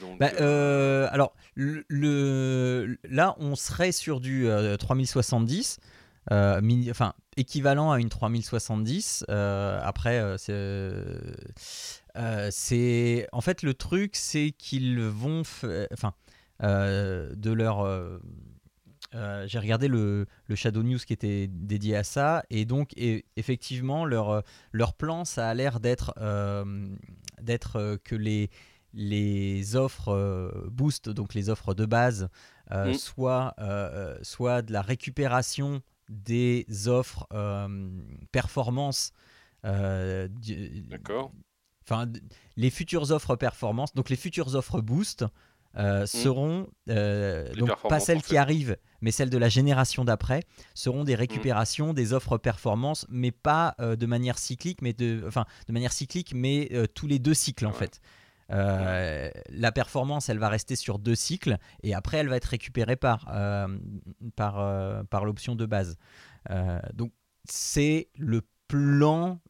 Donc, 0.00 0.18
Bah, 0.18 0.30
euh, 0.40 1.06
alors, 1.12 1.34
le, 1.54 1.84
le- 1.88 2.98
là, 3.04 3.36
on 3.38 3.54
serait 3.54 3.92
sur 3.92 4.20
du 4.20 4.48
euh, 4.48 4.76
3070, 4.76 5.78
euh, 6.30 6.60
mini- 6.60 6.90
enfin, 6.90 7.14
équivalent 7.36 7.90
à 7.92 7.98
une 8.00 8.08
3070. 8.08 9.24
euh, 9.30 9.80
après, 9.82 10.18
euh, 10.18 10.36
c'est. 10.38 10.52
euh, 12.16 12.48
c'est- 12.50 13.28
en 13.32 13.40
fait, 13.40 13.62
le 13.62 13.74
truc, 13.74 14.16
c'est 14.16 14.50
qu'ils 14.50 15.00
vont. 15.00 15.42
Enfin, 15.92 16.12
de 16.62 17.50
leur. 17.52 17.80
euh, 17.80 18.18
J'ai 19.46 19.58
regardé 19.58 19.88
le, 19.88 20.26
le 20.48 20.54
Shadow 20.54 20.82
News 20.82 20.98
qui 20.98 21.14
était 21.14 21.46
dédié 21.48 21.96
à 21.96 22.04
ça, 22.04 22.42
et 22.50 22.66
donc, 22.66 22.92
et- 22.96 23.24
effectivement, 23.36 24.04
leur, 24.04 24.42
leur 24.72 24.92
plan, 24.92 25.24
ça 25.24 25.48
a 25.48 25.54
l'air 25.54 25.80
d'être 25.80 26.12
euh, 26.20 26.64
euh, 27.76 27.96
que 28.04 28.14
les 28.14 28.50
les 28.94 29.76
offres 29.76 30.68
boost, 30.70 31.08
donc 31.10 31.34
les 31.34 31.48
offres 31.50 31.72
de 31.74 31.84
base, 31.86 32.28
euh, 32.72 32.90
Mm. 32.90 32.94
soit, 32.94 33.54
soit 34.22 34.62
de 34.62 34.72
la 34.72 34.82
récupération 34.82 35.82
des 36.08 36.66
offres 36.86 37.26
euh, 37.32 37.88
performance. 38.32 39.12
euh, 39.64 40.28
D'accord. 40.88 41.32
Enfin, 41.82 42.06
les 42.56 42.70
futures 42.70 43.10
offres 43.12 43.36
performance, 43.36 43.94
donc 43.94 44.10
les 44.10 44.16
futures 44.16 44.54
offres 44.54 44.80
boost, 44.80 45.24
euh, 45.76 46.06
seront 46.06 46.66
euh, 46.88 47.48
Les 47.52 47.60
donc 47.60 47.70
pas 47.88 48.00
celles 48.00 48.18
en 48.18 48.20
qui 48.20 48.36
arrivent, 48.36 48.76
mais 49.00 49.10
celles 49.10 49.30
de 49.30 49.38
la 49.38 49.48
génération 49.48 50.04
d'après, 50.04 50.42
seront 50.74 51.04
des 51.04 51.14
récupérations 51.14 51.92
des 51.92 52.12
offres 52.12 52.36
performance, 52.38 53.06
mais 53.10 53.30
pas 53.30 53.74
euh, 53.80 53.94
de 53.94 54.06
manière 54.06 54.38
cyclique, 54.38 54.82
mais 54.82 54.92
de, 54.92 55.22
enfin, 55.26 55.44
de 55.66 55.72
manière 55.72 55.92
cyclique, 55.92 56.32
mais 56.34 56.70
tous 56.94 57.06
les 57.06 57.18
deux 57.18 57.34
cycles 57.34 57.66
en 57.66 57.72
fait. 57.72 58.00
Euh, 58.50 59.30
La 59.50 59.72
performance, 59.72 60.28
elle 60.28 60.38
va 60.38 60.48
rester 60.48 60.76
sur 60.76 60.98
deux 60.98 61.14
cycles 61.14 61.58
et 61.82 61.94
après, 61.94 62.18
elle 62.18 62.28
va 62.28 62.36
être 62.36 62.46
récupérée 62.46 62.96
par, 62.96 63.26
euh, 63.32 63.68
par, 64.36 64.58
euh, 64.60 65.02
par 65.04 65.24
l'option 65.24 65.54
de 65.54 65.66
base. 65.66 65.96
Donc, 66.94 67.12
c'est 67.44 68.08
le 68.16 68.42
plan 68.68 69.40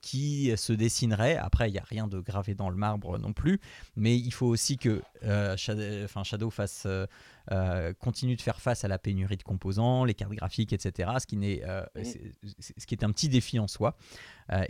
qui 0.00 0.50
se 0.56 0.72
dessinerait. 0.72 1.36
Après, 1.36 1.68
il 1.68 1.72
n'y 1.72 1.78
a 1.78 1.84
rien 1.84 2.08
de 2.08 2.20
gravé 2.20 2.54
dans 2.54 2.70
le 2.70 2.76
marbre 2.76 3.18
non 3.18 3.34
plus, 3.34 3.60
mais 3.96 4.16
il 4.16 4.32
faut 4.32 4.46
aussi 4.46 4.78
que 4.78 5.02
euh, 5.24 5.56
Shadow, 5.58 6.04
enfin, 6.04 6.24
Shadow 6.24 6.48
fasse, 6.48 6.86
euh, 6.86 7.92
continue 8.00 8.34
de 8.34 8.40
faire 8.40 8.60
face 8.60 8.84
à 8.84 8.88
la 8.88 8.98
pénurie 8.98 9.36
de 9.36 9.42
composants, 9.42 10.04
les 10.06 10.14
cartes 10.14 10.32
graphiques, 10.32 10.72
etc. 10.72 11.10
Ce 11.20 11.26
qui, 11.26 11.36
n'est, 11.36 11.62
euh, 11.66 11.84
ce 12.02 12.86
qui 12.86 12.94
est 12.94 13.04
un 13.04 13.12
petit 13.12 13.28
défi 13.28 13.58
en 13.58 13.68
soi. 13.68 13.94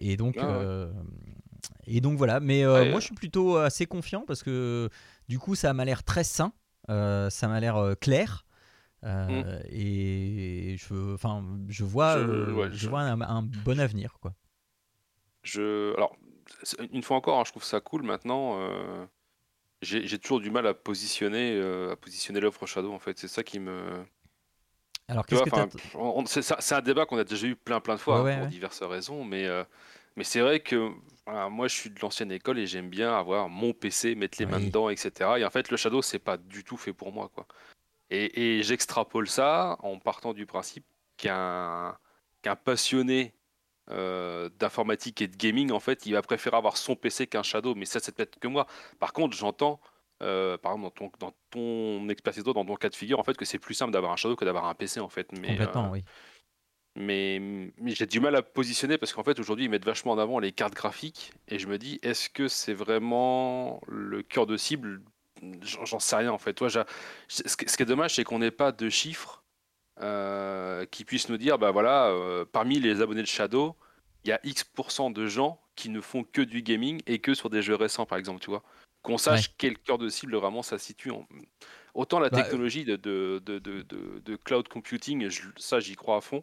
Et, 0.00 0.16
donc, 0.16 0.36
Ah 0.40 0.58
ouais. 0.58 0.86
Et 1.86 2.00
donc 2.00 2.18
voilà. 2.18 2.40
Mais 2.40 2.64
euh, 2.64 2.84
Ouais, 2.84 2.84
moi, 2.84 3.00
je 3.00 3.06
suis 3.06 3.14
plutôt 3.14 3.56
assez 3.56 3.86
confiant 3.86 4.24
parce 4.26 4.42
que 4.42 4.88
du 5.28 5.38
coup, 5.38 5.54
ça 5.54 5.72
m'a 5.74 5.84
l'air 5.84 6.04
très 6.04 6.24
sain, 6.24 6.52
euh, 6.90 7.30
ça 7.30 7.48
m'a 7.48 7.60
l'air 7.60 7.76
euh, 7.76 7.94
clair. 7.94 8.46
euh, 9.04 9.60
Et 9.70 10.76
je, 10.78 11.14
enfin, 11.14 11.44
je 11.68 11.84
vois, 11.84 12.18
Mm. 12.18 12.52
Je- 12.52 12.52
ouais, 12.52 12.70
je 12.72 12.86
je- 12.86 12.88
vois 12.88 13.02
un, 13.02 13.20
un 13.22 13.42
bon 13.42 13.80
avenir, 13.80 14.18
quoi. 14.20 14.34
Je, 15.42 15.94
alors, 15.96 16.16
une 16.92 17.02
fois 17.02 17.16
encore, 17.16 17.38
hein, 17.40 17.44
je 17.46 17.50
trouve 17.52 17.64
ça 17.64 17.80
cool 17.80 18.02
maintenant. 18.02 18.58
j'ai 19.82 20.18
toujours 20.18 20.40
du 20.40 20.50
mal 20.50 20.66
à 20.66 20.74
positionner, 20.74 21.60
à 21.90 21.96
positionner 21.96 22.40
l'offre 22.40 22.66
Shadow 22.66 22.92
en 22.92 22.98
fait. 22.98 23.18
C'est 23.18 23.28
ça 23.28 23.42
qui 23.42 23.58
me. 23.58 24.04
Alors, 25.08 25.26
qu'est-ce 25.26 25.42
que 25.42 25.50
c'est 26.60 26.74
un 26.74 26.80
débat 26.80 27.06
qu'on 27.06 27.18
a 27.18 27.24
déjà 27.24 27.46
eu 27.46 27.56
plein 27.56 27.80
plein 27.80 27.94
de 27.96 28.00
fois 28.00 28.16
Ouais, 28.16 28.20
hein, 28.20 28.26
pour 28.26 28.46
ouais. 28.46 28.48
diverses 28.48 28.82
raisons, 28.82 29.24
mais 29.24 29.46
euh, 29.46 29.64
mais 30.16 30.24
c'est 30.24 30.40
vrai 30.40 30.60
que 30.60 30.90
voilà, 31.26 31.48
moi 31.48 31.68
je 31.68 31.74
suis 31.74 31.90
de 31.90 32.00
l'ancienne 32.00 32.32
école 32.32 32.58
et 32.58 32.66
j'aime 32.66 32.88
bien 32.88 33.16
avoir 33.16 33.48
mon 33.48 33.72
PC, 33.72 34.14
mettre 34.14 34.38
les 34.40 34.46
mains 34.46 34.60
dedans, 34.60 34.88
etc. 34.88 35.30
Et 35.38 35.44
en 35.44 35.50
fait, 35.50 35.70
le 35.70 35.76
Shadow 35.76 36.02
c'est 36.02 36.18
pas 36.18 36.36
du 36.36 36.64
tout 36.64 36.76
fait 36.76 36.92
pour 36.92 37.12
moi 37.12 37.30
quoi. 37.34 37.46
Et, 38.10 38.58
et 38.58 38.62
j'extrapole 38.62 39.28
ça 39.28 39.76
en 39.80 39.98
partant 39.98 40.32
du 40.34 40.46
principe 40.46 40.84
qu'un 41.16 41.96
passionné 42.64 43.34
euh, 43.90 44.48
d'informatique 44.58 45.22
et 45.22 45.28
de 45.28 45.36
gaming, 45.36 45.72
en 45.72 45.80
fait, 45.80 46.06
il 46.06 46.12
va 46.12 46.22
préférer 46.22 46.56
avoir 46.56 46.76
son 46.76 46.94
PC 46.94 47.26
qu'un 47.26 47.42
Shadow. 47.42 47.74
Mais 47.74 47.84
ça, 47.84 48.00
c'est 48.00 48.14
peut-être 48.14 48.38
que 48.38 48.48
moi. 48.48 48.66
Par 49.00 49.12
contre, 49.12 49.36
j'entends, 49.36 49.80
euh, 50.22 50.56
par 50.56 50.72
exemple, 50.72 50.96
dans 51.00 51.08
ton, 51.08 51.26
dans 51.26 51.34
ton 51.50 52.08
expertise, 52.08 52.44
dans 52.44 52.64
ton 52.64 52.74
cas 52.76 52.88
de 52.88 52.94
figure, 52.94 53.18
en 53.18 53.24
fait, 53.24 53.36
que 53.36 53.44
c'est 53.44 53.58
plus 53.58 53.74
simple 53.74 53.92
d'avoir 53.92 54.12
un 54.12 54.16
Shadow 54.16 54.36
que 54.36 54.44
d'avoir 54.44 54.66
un 54.66 54.74
PC, 54.74 55.00
en 55.00 55.08
fait. 55.08 55.30
Mais, 55.32 55.48
Complètement, 55.48 55.86
euh, 55.86 55.92
oui. 55.92 56.04
Mais, 56.94 57.72
mais 57.78 57.94
j'ai 57.94 58.06
du 58.06 58.20
mal 58.20 58.36
à 58.36 58.42
positionner 58.42 58.98
parce 58.98 59.12
qu'en 59.12 59.24
fait, 59.24 59.38
aujourd'hui, 59.40 59.64
ils 59.66 59.70
mettent 59.70 59.84
vachement 59.84 60.12
en 60.12 60.18
avant 60.18 60.38
les 60.38 60.52
cartes 60.52 60.74
graphiques. 60.74 61.32
Et 61.48 61.58
je 61.58 61.66
me 61.66 61.78
dis, 61.78 61.98
est-ce 62.02 62.28
que 62.28 62.48
c'est 62.48 62.74
vraiment 62.74 63.80
le 63.88 64.22
cœur 64.22 64.46
de 64.46 64.56
cible? 64.56 65.02
J'en 65.62 65.98
sais 65.98 66.16
rien, 66.16 66.32
en 66.32 66.38
fait. 66.38 66.54
Toi, 66.54 66.68
ce 66.70 67.42
qui 67.42 67.82
est 67.82 67.86
dommage, 67.86 68.14
c'est 68.16 68.24
qu'on 68.24 68.38
n'ait 68.38 68.50
pas 68.50 68.72
de 68.72 68.88
chiffres 68.88 69.42
euh, 70.00 70.84
qui 70.86 71.04
puissent 71.04 71.28
nous 71.28 71.36
dire, 71.38 71.58
bah 71.58 71.70
voilà, 71.70 72.08
euh, 72.08 72.44
parmi 72.44 72.78
les 72.78 73.00
abonnés 73.00 73.22
de 73.22 73.26
Shadow, 73.26 73.76
il 74.24 74.28
y 74.28 74.32
a 74.32 74.40
X% 74.44 75.10
de 75.10 75.26
gens 75.26 75.60
qui 75.74 75.88
ne 75.88 76.00
font 76.00 76.22
que 76.24 76.42
du 76.42 76.62
gaming 76.62 77.00
et 77.06 77.18
que 77.18 77.34
sur 77.34 77.50
des 77.50 77.62
jeux 77.62 77.74
récents, 77.74 78.06
par 78.06 78.18
exemple, 78.18 78.40
tu 78.40 78.50
vois. 78.50 78.62
Qu'on 79.02 79.18
sache 79.18 79.54
quel 79.58 79.78
cœur 79.78 79.98
de 79.98 80.08
cible 80.08 80.36
vraiment 80.36 80.62
ça 80.62 80.78
situe. 80.78 81.10
En... 81.10 81.26
Autant 81.94 82.20
la 82.20 82.30
Bah, 82.30 82.40
technologie 82.42 82.84
de, 82.84 82.94
de, 82.96 83.42
de, 83.44 83.58
de- 83.58 83.82
de- 83.82 84.22
de 84.24 84.36
cloud 84.36 84.68
computing, 84.68 85.28
je- 85.28 85.48
ça 85.56 85.80
j'y 85.80 85.96
crois 85.96 86.18
à 86.18 86.20
fond. 86.20 86.42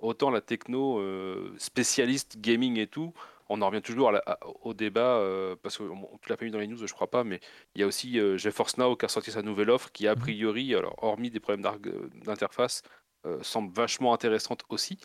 Autant 0.00 0.30
la 0.30 0.40
techno 0.40 0.98
euh, 0.98 1.52
spécialiste 1.58 2.38
gaming 2.40 2.78
et 2.78 2.86
tout, 2.86 3.12
on 3.48 3.60
en 3.62 3.66
revient 3.66 3.82
toujours 3.82 4.08
à 4.08 4.12
la- 4.12 4.22
à- 4.26 4.38
au 4.62 4.74
débat, 4.74 5.18
euh, 5.18 5.56
parce 5.62 5.76
que 5.78 5.82
on- 5.82 6.18
tu 6.22 6.28
l'as 6.30 6.36
pas 6.36 6.44
mis 6.44 6.50
dans 6.50 6.58
les 6.58 6.66
news, 6.66 6.86
je 6.86 6.92
crois 6.92 7.10
pas, 7.10 7.22
mais 7.24 7.40
il 7.74 7.80
y 7.80 7.84
a 7.84 7.86
aussi 7.86 8.18
euh, 8.18 8.38
GeForce 8.38 8.78
Now 8.78 8.96
qui 8.96 9.04
a 9.04 9.08
sorti 9.08 9.30
sa 9.30 9.42
nouvelle 9.42 9.70
offre 9.70 9.90
qui, 9.92 10.06
a 10.08 10.14
Mhm. 10.14 10.20
priori, 10.20 10.74
alors 10.74 10.94
hormis 11.02 11.30
des 11.30 11.40
problèmes 11.40 11.62
d'arg- 11.62 12.10
d'interface, 12.24 12.82
euh, 13.26 13.42
semble 13.42 13.72
vachement 13.74 14.14
intéressante 14.14 14.62
aussi. 14.70 14.98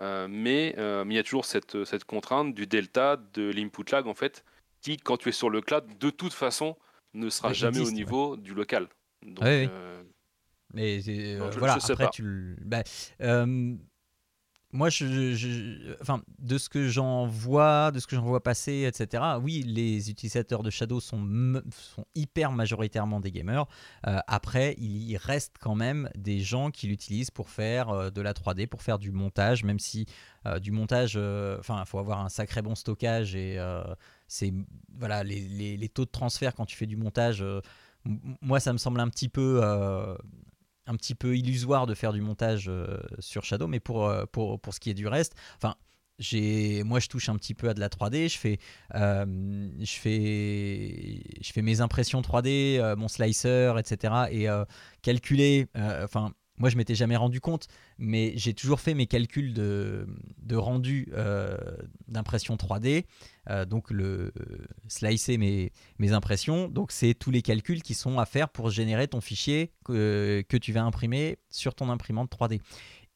Euh, 0.00 0.26
mais 0.28 0.74
euh, 0.78 1.04
il 1.06 1.12
y 1.12 1.18
a 1.18 1.22
toujours 1.22 1.44
cette, 1.44 1.84
cette 1.84 2.04
contrainte 2.04 2.54
du 2.54 2.66
delta 2.66 3.16
de 3.16 3.50
l'input 3.52 3.84
lag, 3.92 4.06
en 4.08 4.14
fait, 4.14 4.44
qui, 4.80 4.96
quand 4.96 5.16
tu 5.18 5.28
es 5.28 5.32
sur 5.32 5.48
le 5.50 5.60
cloud, 5.60 5.84
de 5.98 6.10
toute 6.10 6.32
façon, 6.32 6.76
ne 7.14 7.28
sera 7.30 7.48
Ouais, 7.48 7.54
jamais 7.54 7.78
existe, 7.78 7.92
au 7.92 7.92
ouais. 7.92 7.96
niveau 7.96 8.36
du 8.36 8.54
local. 8.54 8.88
Donc, 9.24 9.44
Ouais, 9.44 9.60
ouais. 9.60 9.68
euh, 9.68 10.02
Mais 10.74 10.98
euh, 11.08 11.50
voilà, 11.58 11.74
après 11.74 11.94
pas. 12.06 12.10
tu 12.10 12.56
bah, 12.62 12.82
euh, 13.20 13.76
moi, 14.72 14.88
je, 14.88 15.94
enfin, 16.00 16.22
de 16.38 16.56
ce 16.56 16.70
que 16.70 16.88
j'en 16.88 17.26
vois, 17.26 17.90
de 17.90 18.00
ce 18.00 18.06
que 18.06 18.16
j'en 18.16 18.24
vois 18.24 18.42
passer, 18.42 18.88
etc. 18.88 19.22
Oui, 19.42 19.62
les 19.66 20.08
utilisateurs 20.08 20.62
de 20.62 20.70
Shadow 20.70 20.98
sont, 20.98 21.62
sont 21.70 22.06
hyper 22.14 22.52
majoritairement 22.52 23.20
des 23.20 23.30
gamers. 23.30 23.66
Euh, 24.06 24.18
après, 24.26 24.74
il 24.78 25.02
y 25.02 25.16
reste 25.18 25.56
quand 25.60 25.74
même 25.74 26.08
des 26.14 26.40
gens 26.40 26.70
qui 26.70 26.86
l'utilisent 26.86 27.30
pour 27.30 27.50
faire 27.50 27.90
euh, 27.90 28.10
de 28.10 28.22
la 28.22 28.32
3D, 28.32 28.66
pour 28.66 28.82
faire 28.82 28.98
du 28.98 29.12
montage, 29.12 29.62
même 29.62 29.78
si 29.78 30.06
euh, 30.46 30.58
du 30.58 30.72
montage, 30.72 31.16
enfin, 31.58 31.80
il 31.80 31.86
faut 31.86 31.98
avoir 31.98 32.20
un 32.20 32.30
sacré 32.30 32.62
bon 32.62 32.74
stockage 32.74 33.36
et 33.36 33.58
c'est 34.26 34.54
voilà 34.96 35.22
les, 35.22 35.88
taux 35.92 36.06
de 36.06 36.10
transfert 36.10 36.54
quand 36.54 36.64
tu 36.64 36.76
fais 36.76 36.86
du 36.86 36.96
montage. 36.96 37.44
moi, 38.40 38.58
ça 38.58 38.72
me 38.72 38.78
semble 38.78 39.00
un 39.00 39.08
petit 39.08 39.28
peu 39.28 39.60
un 40.86 40.96
petit 40.96 41.14
peu 41.14 41.36
illusoire 41.36 41.86
de 41.86 41.94
faire 41.94 42.12
du 42.12 42.20
montage 42.20 42.66
euh, 42.68 42.98
sur 43.18 43.44
Shadow, 43.44 43.66
mais 43.66 43.80
pour, 43.80 44.06
euh, 44.06 44.24
pour, 44.26 44.58
ce 44.70 44.80
qui 44.80 44.90
est 44.90 44.94
du 44.94 45.06
reste, 45.06 45.34
enfin, 45.56 45.76
moi 46.84 47.00
je 47.00 47.08
touche 47.08 47.28
un 47.28 47.36
petit 47.36 47.54
peu 47.54 47.68
à 47.68 47.74
de 47.74 47.80
la 47.80 47.88
3D, 47.88 48.28
je 48.28 48.38
fais, 48.38 48.58
euh, 48.94 49.68
je 49.80 49.92
fais, 49.92 51.22
je 51.40 51.52
fais 51.52 51.62
mes 51.62 51.80
impressions 51.80 52.20
3D, 52.20 52.78
euh, 52.78 52.96
mon 52.96 53.08
slicer, 53.08 53.74
etc. 53.78 54.14
Et 54.30 54.46
calculer, 55.02 55.66
moi 56.62 56.70
je 56.70 56.76
m'étais 56.76 56.94
jamais 56.94 57.16
rendu 57.16 57.40
compte, 57.40 57.66
mais 57.98 58.34
j'ai 58.36 58.54
toujours 58.54 58.78
fait 58.78 58.94
mes 58.94 59.08
calculs 59.08 59.52
de, 59.52 60.06
rendu 60.54 61.08
euh, 61.12 61.56
d'impression 62.06 62.54
3D, 62.54 63.04
euh, 63.50 63.64
donc 63.64 63.90
le 63.90 64.32
slicer 64.86 65.38
mes, 65.38 65.72
impressions. 66.12 66.68
Donc, 66.68 66.92
c'est 66.92 67.14
tous 67.14 67.32
les 67.32 67.42
calculs 67.42 67.82
qui 67.82 67.94
sont 67.94 68.20
à 68.20 68.26
faire 68.26 68.48
pour 68.48 68.70
générer 68.70 69.08
ton 69.08 69.20
fichier 69.20 69.72
que 69.86 70.56
tu 70.60 70.72
vas 70.72 70.84
imprimer 70.84 71.38
sur 71.50 71.74
ton 71.74 71.90
imprimante 71.90 72.30
3D. 72.30 72.60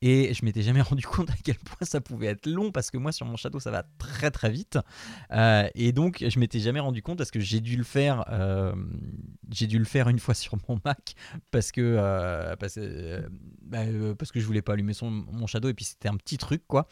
Et 0.02 0.34
je 0.34 0.44
m'étais 0.44 0.62
jamais 0.62 0.80
rendu 0.82 1.06
compte 1.06 1.30
à 1.30 1.36
quel 1.42 1.56
point 1.56 1.86
ça 1.86 2.00
pouvait 2.00 2.26
être 2.26 2.46
long 2.46 2.70
parce 2.70 2.90
que 2.90 2.98
moi 2.98 3.12
sur 3.12 3.26
mon 3.26 3.36
Shadow 3.36 3.60
ça 3.60 3.70
va 3.70 3.84
très 3.98 4.30
très 4.30 4.50
vite. 4.50 4.78
Euh, 5.32 5.68
et 5.74 5.92
donc 5.92 6.24
je 6.26 6.38
m'étais 6.38 6.60
jamais 6.60 6.80
rendu 6.80 7.02
compte 7.02 7.18
parce 7.18 7.30
que 7.30 7.40
j'ai 7.40 7.60
dû 7.60 7.76
le 7.76 7.84
faire 7.84 8.24
euh, 8.30 8.74
j'ai 9.50 9.66
dû 9.66 9.78
le 9.78 9.84
faire 9.84 10.08
une 10.08 10.18
fois 10.18 10.34
sur 10.34 10.56
mon 10.68 10.78
Mac 10.84 11.14
parce 11.50 11.72
que 11.72 11.80
euh, 11.80 12.56
parce, 12.56 12.78
bah, 13.62 13.80
euh, 13.80 14.14
parce 14.14 14.32
que 14.32 14.40
je 14.40 14.46
voulais 14.46 14.62
pas 14.62 14.74
allumer 14.74 14.92
son, 14.92 15.10
mon 15.10 15.46
Shadow 15.46 15.68
et 15.68 15.74
puis 15.74 15.84
c'était 15.84 16.08
un 16.08 16.16
petit 16.16 16.38
truc 16.38 16.62
quoi 16.66 16.88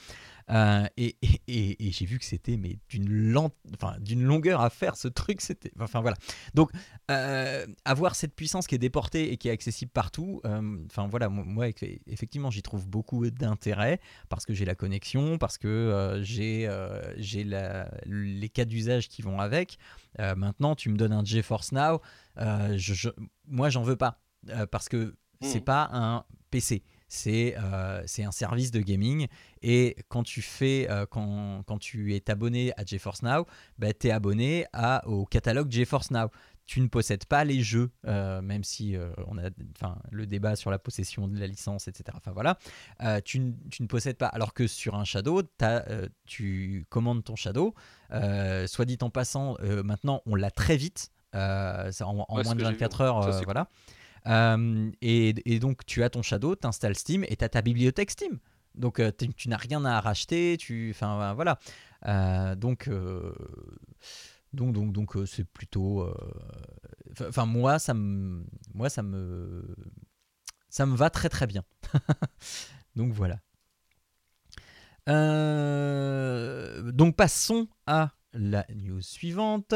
Euh, 0.50 0.84
et 0.98 1.16
et- 1.22 1.40
et- 1.48 1.86
et 1.88 1.92
j'ai 1.92 2.04
vu 2.04 2.18
que 2.18 2.24
c'était 2.24 2.56
mais 2.58 2.78
d'une 2.90 3.34
enfin 3.72 3.96
longueur 4.14 4.60
à 4.60 4.68
faire 4.70 4.96
ce 4.96 5.08
truc. 5.08 5.40
C'était, 5.40 5.72
enfin 5.80 6.00
voilà. 6.02 6.16
Donc 6.52 6.70
euh, 7.10 7.66
avoir 7.84 8.14
cette 8.14 8.34
puissance 8.34 8.66
qui 8.66 8.74
est 8.74 8.78
déportée 8.78 9.32
et 9.32 9.36
qui 9.38 9.48
est 9.48 9.52
accessible 9.52 9.90
partout. 9.90 10.40
euh, 10.44 10.76
Enfin 10.86 11.08
voilà, 11.08 11.28
mo- 11.30 11.44
moi 11.44 11.68
eff- 11.68 11.98
effectivement 12.06 12.50
j'y 12.50 12.62
trouve 12.62 12.86
beaucoup 12.88 13.30
d'intérêt 13.30 14.00
parce 14.28 14.44
que 14.44 14.52
j'ai 14.52 14.64
la 14.66 14.74
connexion, 14.74 15.38
parce 15.38 15.56
que 15.58 16.20
j'ai 16.22 16.68
j'ai 17.16 17.44
les 18.06 18.48
cas 18.50 18.64
d'usage 18.66 19.08
qui 19.08 19.22
vont 19.22 19.40
avec. 19.40 19.78
Maintenant, 20.18 20.74
tu 20.74 20.90
me 20.90 20.96
donnes 20.96 21.12
un 21.12 21.24
GeForce 21.24 21.72
Now, 21.72 22.00
je, 22.38 22.76
je- 22.94 23.08
moi 23.46 23.70
j'en 23.70 23.82
veux 23.82 23.96
pas 23.96 24.20
parce 24.70 24.88
que 24.88 25.16
c'est 25.40 25.58
Mhm. 25.60 25.64
pas 25.64 25.88
un 25.92 26.24
PC. 26.50 26.82
C'est 27.14 27.54
euh, 27.58 28.02
c'est 28.06 28.24
un 28.24 28.32
service 28.32 28.72
de 28.72 28.80
gaming 28.80 29.28
et 29.62 29.94
quand 30.08 30.24
tu 30.24 30.42
fais 30.42 30.88
euh, 30.90 31.06
quand, 31.08 31.62
quand 31.64 31.78
tu 31.78 32.12
es 32.16 32.28
abonné 32.28 32.72
à 32.76 32.84
GeForce 32.84 33.22
Now, 33.22 33.46
bah, 33.78 33.92
tu 33.92 34.08
es 34.08 34.10
abonné 34.10 34.66
à, 34.72 35.06
au 35.06 35.24
catalogue 35.24 35.70
GeForce 35.70 36.10
Now. 36.10 36.28
Tu 36.66 36.80
ne 36.80 36.88
possèdes 36.88 37.26
pas 37.26 37.44
les 37.44 37.60
jeux, 37.60 37.90
euh, 38.06 38.40
même 38.40 38.64
si 38.64 38.96
euh, 38.96 39.10
on 39.26 39.36
a 39.36 39.50
enfin, 39.76 39.98
le 40.10 40.26
débat 40.26 40.56
sur 40.56 40.70
la 40.70 40.78
possession 40.78 41.28
de 41.28 41.38
la 41.38 41.46
licence, 41.46 41.88
etc. 41.88 42.04
Enfin 42.16 42.32
voilà, 42.32 42.56
Euh, 43.02 43.20
tu, 43.22 43.38
ne 43.38 43.86
possèdes 43.86 44.16
pas. 44.16 44.28
Alors 44.28 44.54
que 44.54 44.66
sur 44.66 44.94
un 44.94 45.04
Shadow, 45.04 45.42
tu 46.26 46.86
commandes 46.88 47.22
ton 47.22 47.36
Shadow. 47.36 47.74
Soit 48.10 48.84
dit 48.86 48.98
en 49.02 49.10
passant, 49.10 49.56
maintenant 49.84 50.22
on 50.26 50.34
l'a 50.34 50.50
très 50.50 50.76
vite, 50.76 51.10
en, 51.34 51.38
en 52.28 52.36
Ouais, 52.36 52.42
ce 52.42 52.48
moins 52.48 52.54
de 52.54 52.60
que 52.60 52.64
j'ai 52.66 52.72
24 52.72 52.96
vu. 52.96 53.04
heures, 53.04 53.32
Ça, 53.34 53.40
voilà. 53.44 53.68
Euh, 54.26 54.90
et, 55.02 55.58
donc 55.58 55.84
tu 55.86 56.02
as 56.02 56.10
ton 56.10 56.22
Shadow, 56.22 56.56
tu 56.56 56.66
installes 56.66 56.96
Steam 56.96 57.24
et 57.24 57.36
tu 57.36 57.44
as 57.44 57.48
ta 57.48 57.62
bibliothèque 57.62 58.10
Steam. 58.10 58.38
Donc 58.74 58.98
euh, 58.98 59.12
tu, 59.36 59.48
n'as 59.48 59.56
rien 59.56 59.84
à 59.84 60.00
racheter, 60.00 60.56
enfin 60.90 61.20
euh, 61.20 61.34
voilà. 61.34 61.58
Donc 62.56 62.88
donc 64.52 64.72
donc 64.72 64.92
donc 64.92 65.16
c'est 65.26 65.44
plutôt, 65.44 66.08
enfin 67.20 67.46
moi 67.46 67.78
ça 67.78 67.94
me, 67.94 68.44
moi 68.72 68.88
ça 68.88 69.02
me, 69.02 69.76
ça 70.68 70.86
me 70.86 70.96
va 70.96 71.10
très 71.10 71.28
très 71.28 71.46
bien. 71.46 71.64
donc 72.96 73.12
voilà. 73.12 73.40
Donc 76.92 77.16
passons 77.16 77.68
à 77.86 78.12
la 78.32 78.66
news 78.74 79.00
suivante. 79.00 79.74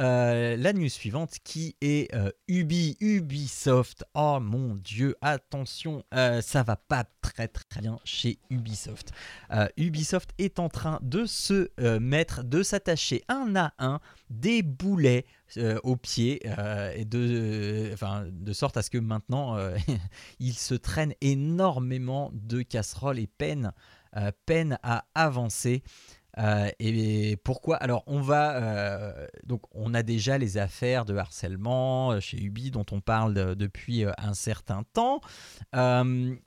Euh, 0.00 0.56
la 0.56 0.72
news 0.72 0.88
suivante 0.88 1.36
qui 1.44 1.76
est 1.80 2.12
euh, 2.14 2.30
Ubi, 2.48 2.96
Ubisoft. 3.00 4.04
Oh 4.14 4.40
mon 4.40 4.74
dieu, 4.74 5.14
attention, 5.20 6.02
euh, 6.14 6.40
ça 6.40 6.64
va 6.64 6.74
pas 6.74 7.04
très 7.22 7.46
très 7.46 7.80
bien 7.80 8.00
chez 8.04 8.38
Ubisoft. 8.50 9.12
Ubisoft 9.76 10.30
est 10.38 10.58
en 10.58 10.68
train 10.68 10.98
de 11.02 11.26
se 11.26 11.70
mettre, 11.98 12.42
de 12.42 12.64
s'attacher 12.64 13.22
un 13.28 13.54
à 13.54 13.72
un 13.78 14.00
des 14.30 14.62
boulets 14.62 15.26
aux 15.84 15.96
pieds 15.96 16.40
euh, 16.46 16.92
et 16.96 17.04
de, 17.04 17.94
de 18.30 18.52
sorte 18.52 18.76
à 18.76 18.82
ce 18.82 18.90
que 18.90 18.98
maintenant 18.98 19.56
il 20.40 20.54
se 20.54 20.74
traîne 20.74 21.14
énormément 21.20 22.30
de 22.32 22.62
casseroles 22.62 23.20
et 23.20 23.28
peine, 23.28 23.72
peine 24.46 24.78
à 24.82 25.06
avancer. 25.14 25.82
Euh, 26.38 26.68
et 26.78 27.36
pourquoi? 27.44 27.76
Alors, 27.76 28.02
on 28.06 28.20
va. 28.20 28.56
euh, 28.56 29.26
donc, 29.44 29.62
on 29.72 29.94
a 29.94 30.02
déjà 30.02 30.36
les 30.38 30.58
affaires 30.58 31.04
de 31.04 31.16
harcèlement 31.16 32.12
euh, 32.12 32.20
chez 32.20 32.42
Ubi 32.42 32.70
dont 32.70 32.86
on 32.90 33.00
parle 33.00 33.34
de- 33.34 33.54
depuis 33.54 34.04
un 34.18 34.34
certain 34.34 34.82
temps. 34.92 35.20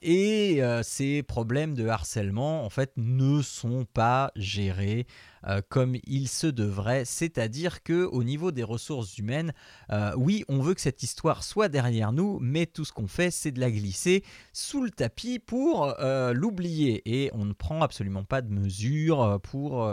Et 0.02 0.62
ces 0.84 1.24
problèmes 1.24 1.74
de 1.74 1.88
harcèlement, 1.88 2.64
en 2.66 2.70
fait, 2.70 2.92
ne 2.98 3.42
sont 3.42 3.86
pas 3.86 4.32
gérés 4.36 5.08
euh, 5.48 5.62
comme 5.70 5.98
il 6.06 6.28
se 6.28 6.48
devrait. 6.48 7.06
C'est-à-dire 7.06 7.84
que 7.84 8.06
au 8.06 8.24
niveau 8.24 8.52
des 8.52 8.64
ressources 8.64 9.18
humaines, 9.18 9.54
euh, 9.92 10.14
oui, 10.18 10.44
on 10.48 10.62
veut 10.62 10.74
que 10.74 10.82
cette 10.82 11.04
histoire 11.04 11.44
soit 11.44 11.70
derrière 11.70 12.12
nous, 12.12 12.40
mais 12.42 12.66
tout 12.66 12.86
ce 12.86 12.94
qu'on 12.94 13.08
fait, 13.08 13.32
c'est 13.32 13.52
de 13.52 13.60
la 13.60 13.72
glisser 13.72 14.24
sous 14.54 14.82
le 14.82 14.90
tapis 14.92 15.40
pour 15.40 15.96
euh, 16.00 16.34
l'oublier. 16.34 17.02
Et 17.06 17.30
on 17.34 17.46
ne 17.46 17.54
prend 17.54 17.82
absolument 17.82 18.24
pas 18.24 18.42
de 18.42 18.50
mesures 18.52 19.40
pour... 19.44 19.90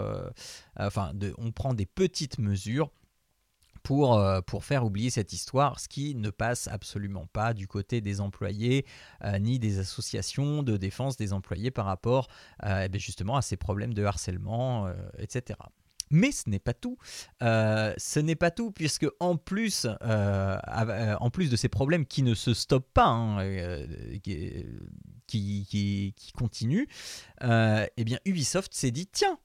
enfin, 0.76 1.12
de- 1.14 1.34
on 1.38 1.52
prend 1.52 1.74
des 1.74 1.86
petites 1.86 2.38
mesures 2.38 2.90
pour, 3.84 4.14
euh, 4.14 4.40
pour 4.40 4.64
faire 4.64 4.84
oublier 4.84 5.10
cette 5.10 5.32
histoire, 5.32 5.78
ce 5.78 5.88
qui 5.88 6.14
ne 6.16 6.30
passe 6.30 6.66
absolument 6.68 7.26
pas 7.26 7.52
du 7.54 7.68
côté 7.68 8.00
des 8.00 8.20
employés 8.20 8.86
euh, 9.22 9.38
ni 9.38 9.58
des 9.60 9.78
associations 9.78 10.62
de 10.64 10.76
défense 10.76 11.16
des 11.16 11.32
employés 11.32 11.70
par 11.70 11.84
rapport 11.84 12.26
euh, 12.64 12.82
eh 12.86 12.88
bien, 12.88 12.98
justement 12.98 13.36
à 13.36 13.42
ces 13.42 13.56
problèmes 13.56 13.94
de 13.94 14.02
harcèlement, 14.02 14.88
etc. 15.18 15.58
Mais 16.10 16.32
ce 16.32 16.48
n'est 16.48 16.58
pas 16.58 16.72
tout. 16.74 16.96
Ce 17.40 18.18
n'est 18.20 18.36
pas 18.36 18.50
tout 18.50 18.70
puisque 18.72 19.06
en 19.20 19.36
plus, 19.36 19.86
en 20.00 21.30
plus 21.30 21.50
de 21.50 21.56
ces 21.56 21.68
problèmes 21.68 22.06
qui 22.06 22.22
ne 22.22 22.34
se 22.34 22.54
stoppent 22.54 22.92
pas, 22.94 23.06
hein, 23.06 23.86
qui, 24.22 24.64
qui, 25.26 25.66
qui- 26.16 26.32
continuent, 26.32 26.86
eh 27.42 28.04
bien 28.04 28.18
Ubisoft 28.24 28.72
s'est 28.74 28.90
dit 28.90 29.06
tiens. 29.06 29.38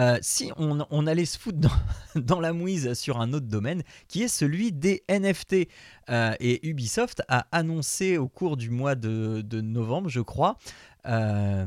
Euh, 0.00 0.18
si 0.22 0.50
on, 0.56 1.06
allait 1.06 1.24
se 1.24 1.38
foutre 1.38 1.68
dans, 2.16 2.40
la 2.40 2.52
mouise 2.52 2.94
sur 2.94 3.20
un 3.20 3.32
autre 3.32 3.46
domaine 3.46 3.82
qui 4.08 4.22
est 4.22 4.28
celui 4.28 4.72
des 4.72 5.04
NFT. 5.08 5.68
Euh, 6.10 6.34
et 6.40 6.66
Ubisoft 6.68 7.22
a 7.28 7.46
annoncé 7.52 8.18
au 8.18 8.28
cours 8.28 8.56
du 8.56 8.70
mois 8.70 8.94
de 8.94 9.60
novembre, 9.60 10.08
je 10.08 10.20
crois, 10.20 10.56
euh, 11.06 11.66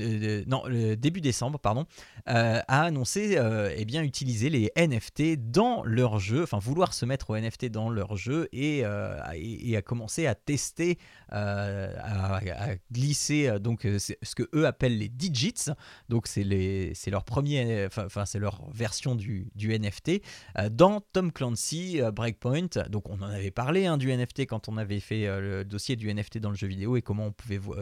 euh, 0.00 0.44
non, 0.46 0.62
le 0.66 0.96
début 0.96 1.20
décembre, 1.20 1.58
pardon, 1.58 1.86
euh, 2.28 2.60
a 2.66 2.82
annoncé 2.82 3.36
euh, 3.38 3.72
eh 3.76 3.84
bien, 3.84 4.02
utiliser 4.02 4.50
les 4.50 4.70
NFT 4.76 5.50
dans 5.50 5.82
leur 5.84 6.18
jeu, 6.18 6.42
enfin 6.42 6.58
vouloir 6.58 6.94
se 6.94 7.04
mettre 7.04 7.30
aux 7.30 7.36
NFT 7.36 7.66
dans 7.66 7.90
leur 7.90 8.16
jeu 8.16 8.48
et, 8.52 8.82
euh, 8.84 9.18
et, 9.34 9.76
à 9.76 9.82
commencer 9.82 10.26
à 10.26 10.34
tester, 10.34 10.98
euh, 11.32 11.94
à, 11.98 12.40
glisser 12.92 13.48
euh, 13.48 13.58
donc 13.58 13.84
euh, 13.84 13.98
ce 13.98 14.34
que 14.34 14.48
eux 14.54 14.66
appellent 14.66 14.98
les 14.98 15.08
digits, 15.08 15.70
donc 16.08 16.26
c'est 16.26 16.44
leur 16.44 17.24
enfin 17.28 18.24
leur 18.38 18.68
version 18.72 19.14
du, 19.14 19.50
du 19.54 19.78
NFT 19.78 20.22
euh, 20.58 20.68
dans 20.68 21.00
Tom 21.12 21.32
Clancy 21.32 22.00
euh, 22.00 22.10
Breakpoint. 22.10 22.68
Donc 22.88 23.08
on 23.08 23.20
en 23.22 23.30
avait 23.30 23.50
parlé 23.50 23.86
hein, 23.86 23.96
du 23.98 24.14
NFT 24.14 24.46
quand 24.46 24.68
on 24.68 24.76
avait 24.76 25.00
fait 25.00 25.26
euh, 25.26 25.40
le 25.40 25.64
dossier 25.64 25.96
du 25.96 26.12
NFT 26.12 26.38
dans 26.38 26.50
le 26.50 26.56
jeu 26.56 26.66
vidéo 26.66 26.96
et 26.96 27.02
comment 27.02 27.26
on 27.26 27.32
pouvait 27.32 27.58
vo- 27.58 27.76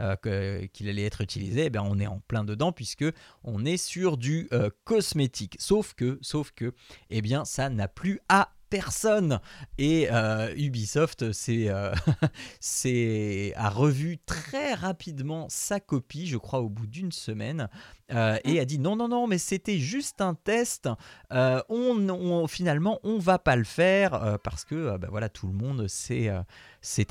euh, 0.00 0.66
qu'il 0.72 0.88
allait 0.88 1.04
être 1.04 1.20
utilisé. 1.20 1.66
Eh 1.66 1.70
bien, 1.70 1.82
on 1.82 1.98
est 1.98 2.06
en 2.06 2.20
plein 2.20 2.44
dedans 2.44 2.72
puisque 2.72 3.04
on 3.44 3.64
est 3.64 3.76
sur 3.76 4.16
du 4.16 4.48
euh, 4.52 4.70
cosmétique. 4.84 5.56
Sauf 5.58 5.94
que, 5.94 6.18
sauf 6.22 6.50
que, 6.52 6.74
eh 7.10 7.22
bien, 7.22 7.44
ça 7.44 7.68
n'a 7.68 7.88
plus 7.88 8.20
à 8.28 8.52
personne. 8.72 9.38
Et 9.76 10.08
euh, 10.10 10.52
Ubisoft 10.56 11.30
c'est 11.32 11.68
euh, 11.68 11.92
a 13.56 13.68
revu 13.70 14.18
très 14.24 14.72
rapidement 14.74 15.46
sa 15.50 15.78
copie 15.78 16.26
je 16.26 16.38
crois 16.38 16.60
au 16.60 16.68
bout 16.70 16.86
d'une 16.86 17.12
semaine 17.12 17.68
euh, 18.12 18.38
et 18.44 18.58
a 18.60 18.64
dit 18.64 18.78
non 18.78 18.96
non 18.96 19.08
non 19.08 19.26
mais 19.26 19.36
c'était 19.38 19.78
juste 19.78 20.20
un 20.22 20.34
test 20.34 20.88
on, 21.30 22.08
on- 22.08 22.46
finalement 22.46 22.98
on 23.04 23.18
va 23.18 23.38
pas 23.38 23.56
le 23.56 23.64
faire 23.64 24.38
parce 24.42 24.64
que 24.64 24.96
bah, 24.96 25.08
voilà 25.10 25.28
tout 25.28 25.46
le 25.46 25.52
monde 25.52 25.86
s'est 25.88 26.30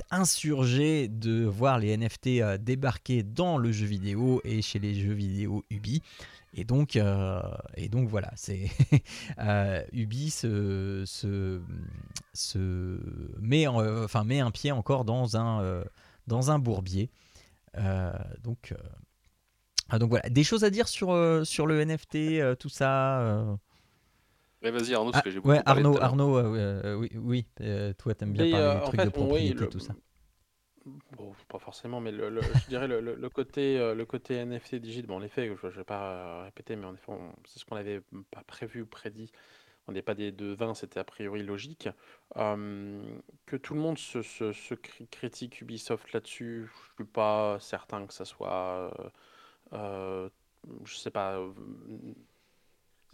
insurgé 0.10 1.08
de 1.08 1.46
voir 1.46 1.78
les 1.80 1.96
NFT 1.96 2.58
débarquer 2.60 3.24
dans 3.24 3.58
le 3.58 3.72
jeu 3.72 3.86
vidéo 3.86 4.42
et 4.44 4.62
chez 4.62 4.80
les 4.80 4.96
jeux 4.96 5.14
vidéo 5.14 5.64
Ubi 5.70 6.02
et 6.54 6.64
donc, 6.66 6.96
euh, 6.98 7.42
et 7.76 7.90
donc 7.90 8.10
voilà, 8.10 8.32
c'est 8.36 8.70
euh, 9.40 9.84
Ubi 9.94 10.30
se, 10.30 11.04
se, 11.06 11.62
se 12.34 13.00
met, 13.40 13.68
en- 13.68 13.82
euh, 13.82 14.06
enfin, 14.06 14.24
met 14.26 14.40
un 14.42 14.52
pied 14.52 14.72
encore 14.72 15.06
dans 15.06 15.38
un, 15.38 15.62
euh, 15.64 15.84
dans 16.28 16.52
un 16.52 16.60
bourbier. 16.60 17.10
Euh, 17.78 18.12
donc, 18.44 18.74
euh, 18.74 18.78
ah, 19.90 20.00
donc 20.00 20.10
voilà, 20.10 20.30
des 20.30 20.44
choses 20.44 20.64
à 20.64 20.70
dire 20.70 20.88
sur, 20.88 21.16
sur 21.46 21.68
le 21.68 21.82
NFT, 21.82 22.58
tout 22.60 22.70
ça. 22.70 23.58
Ouais, 24.62 24.72
vas-y 24.72 24.94
Arnaud, 24.94 25.12
Ah, 25.12 25.12
parce 25.14 25.24
que 25.24 25.32
j'ai 25.32 25.40
beaucoup 25.40 25.50
ouais, 25.50 25.62
Arnaud. 25.66 25.98
Arnaud, 26.02 26.40
oui, 26.98 27.10
oui 27.16 27.46
toi 27.98 28.14
t'aimes 28.16 28.34
bien 28.34 28.46
Mais, 28.46 28.52
parler 28.52 28.70
des 28.76 28.82
trucs 28.82 29.02
fait, 29.02 29.06
de 29.06 29.10
oui, 29.18 29.18
propriété, 29.28 29.54
le- 29.54 29.70
tout 29.70 29.80
ça. 29.80 29.96
Bon, 30.86 31.34
pas 31.48 31.60
forcément, 31.60 32.00
mais 32.02 32.12
je 32.12 32.68
dirais 32.70 32.88
le, 32.88 33.30
côté, 33.30 33.78
euh, 33.78 33.94
le 33.94 34.06
NFT 34.30 34.76
digit, 34.80 35.04
bon, 35.04 35.18
en 35.18 35.22
effet, 35.22 35.48
je 35.62 35.68
ne 35.68 35.72
vais 35.72 35.84
pas 35.84 36.44
répéter, 36.44 36.76
mais 36.76 36.86
en 36.86 36.96
effet, 36.96 37.12
c'est 37.46 37.60
ce 37.60 37.66
qu'on 37.66 37.76
n'avait 37.76 38.02
pas 38.32 38.44
prévu, 38.44 38.86
prédit. 38.86 39.32
On 39.88 39.94
n'est 39.94 40.02
pas 40.04 40.16
des 40.16 40.32
de 40.32 40.48
20, 40.54 40.76
c'était 40.76 41.00
a 41.00 41.04
priori 41.04 41.44
logique. 41.44 41.90
Euh, 42.38 43.04
que 43.48 43.58
tout 43.58 43.74
le 43.76 43.82
monde 43.82 43.98
se, 44.00 44.22
se- 44.24 44.54
se 44.54 44.76
cri- 44.76 45.08
critique 45.10 45.62
Ubisoft 45.62 46.14
là-dessus, 46.14 46.68
je 46.68 47.04
ne 47.04 47.06
suis 47.06 47.14
pas 47.14 47.60
certain 47.60 48.08
que 48.08 48.14
ça 48.14 48.26
soit. 48.26 48.94
euh, 49.00 49.10
euh, 49.74 50.30
je 50.86 50.96
sais 50.96 51.12
pas. 51.12 51.38
euh, 51.40 51.52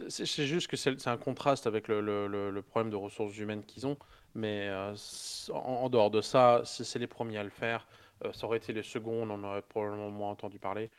c'est 0.08 0.46
juste 0.46 0.68
que 0.68 0.76
c'est 0.76 1.08
un 1.08 1.16
contraste 1.16 1.66
avec 1.66 1.88
le 1.88 2.60
problème 2.62 2.90
de 2.90 2.96
ressources 2.96 3.36
humaines 3.38 3.64
qu'ils 3.64 3.86
ont. 3.86 3.96
Mais 4.34 4.68
euh, 4.68 4.94
en, 5.52 5.88
dehors 5.88 6.10
de 6.10 6.20
ça, 6.20 6.62
c'est 6.64 6.98
les 6.98 7.06
premiers 7.06 7.38
à 7.38 7.44
le 7.44 7.50
faire, 7.50 7.86
euh, 8.24 8.32
ça 8.32 8.46
aurait 8.46 8.58
été 8.58 8.72
les 8.72 8.82
seconds, 8.82 9.28
on 9.28 9.44
aurait 9.44 9.62
probablement 9.62 10.10
moins 10.10 10.30
entendu 10.30 10.58
parler. 10.58 10.90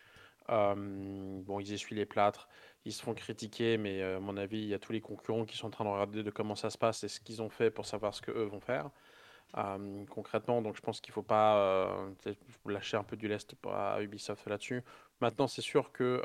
Bon, 0.47 1.59
ils 1.59 1.73
essuient 1.73 1.95
les 1.95 2.07
plâtres, 2.07 2.49
ils 2.83 2.91
se 2.91 3.03
font 3.03 3.13
critiquer, 3.13 3.77
mais 3.77 4.01
euh, 4.01 4.17
à 4.17 4.19
mon 4.19 4.35
avis, 4.35 4.57
il 4.57 4.67
y 4.67 4.73
a 4.73 4.79
tous 4.79 4.91
les 4.91 5.01
concurrents 5.01 5.45
qui 5.45 5.55
sont 5.55 5.67
en 5.67 5.69
train 5.69 5.85
de 5.85 5.89
regarder 5.89 6.23
de 6.23 6.31
comment 6.31 6.55
ça 6.55 6.71
se 6.71 6.77
passe 6.77 7.03
et 7.03 7.07
ce 7.07 7.19
qu'ils 7.19 7.41
ont 7.43 7.49
fait 7.49 7.69
pour 7.69 7.85
savoir 7.85 8.15
ce 8.15 8.21
qu'eux 8.21 8.45
vont 8.45 8.59
faire. 8.59 8.89
Concrètement, 10.09 10.61
donc 10.61 10.75
je 10.75 10.81
pense 10.81 11.01
qu'il 11.01 11.11
ne 11.11 11.15
faut 11.15 11.23
pas 11.23 11.89
lâcher 12.67 12.97
un 12.97 13.03
peu 13.03 13.15
du 13.17 13.27
lest 13.27 13.55
à 13.67 14.01
Ubisoft 14.01 14.47
là-dessus. 14.47 14.83
Maintenant, 15.21 15.47
c'est 15.47 15.63
sûr 15.63 15.91
que 15.91 16.21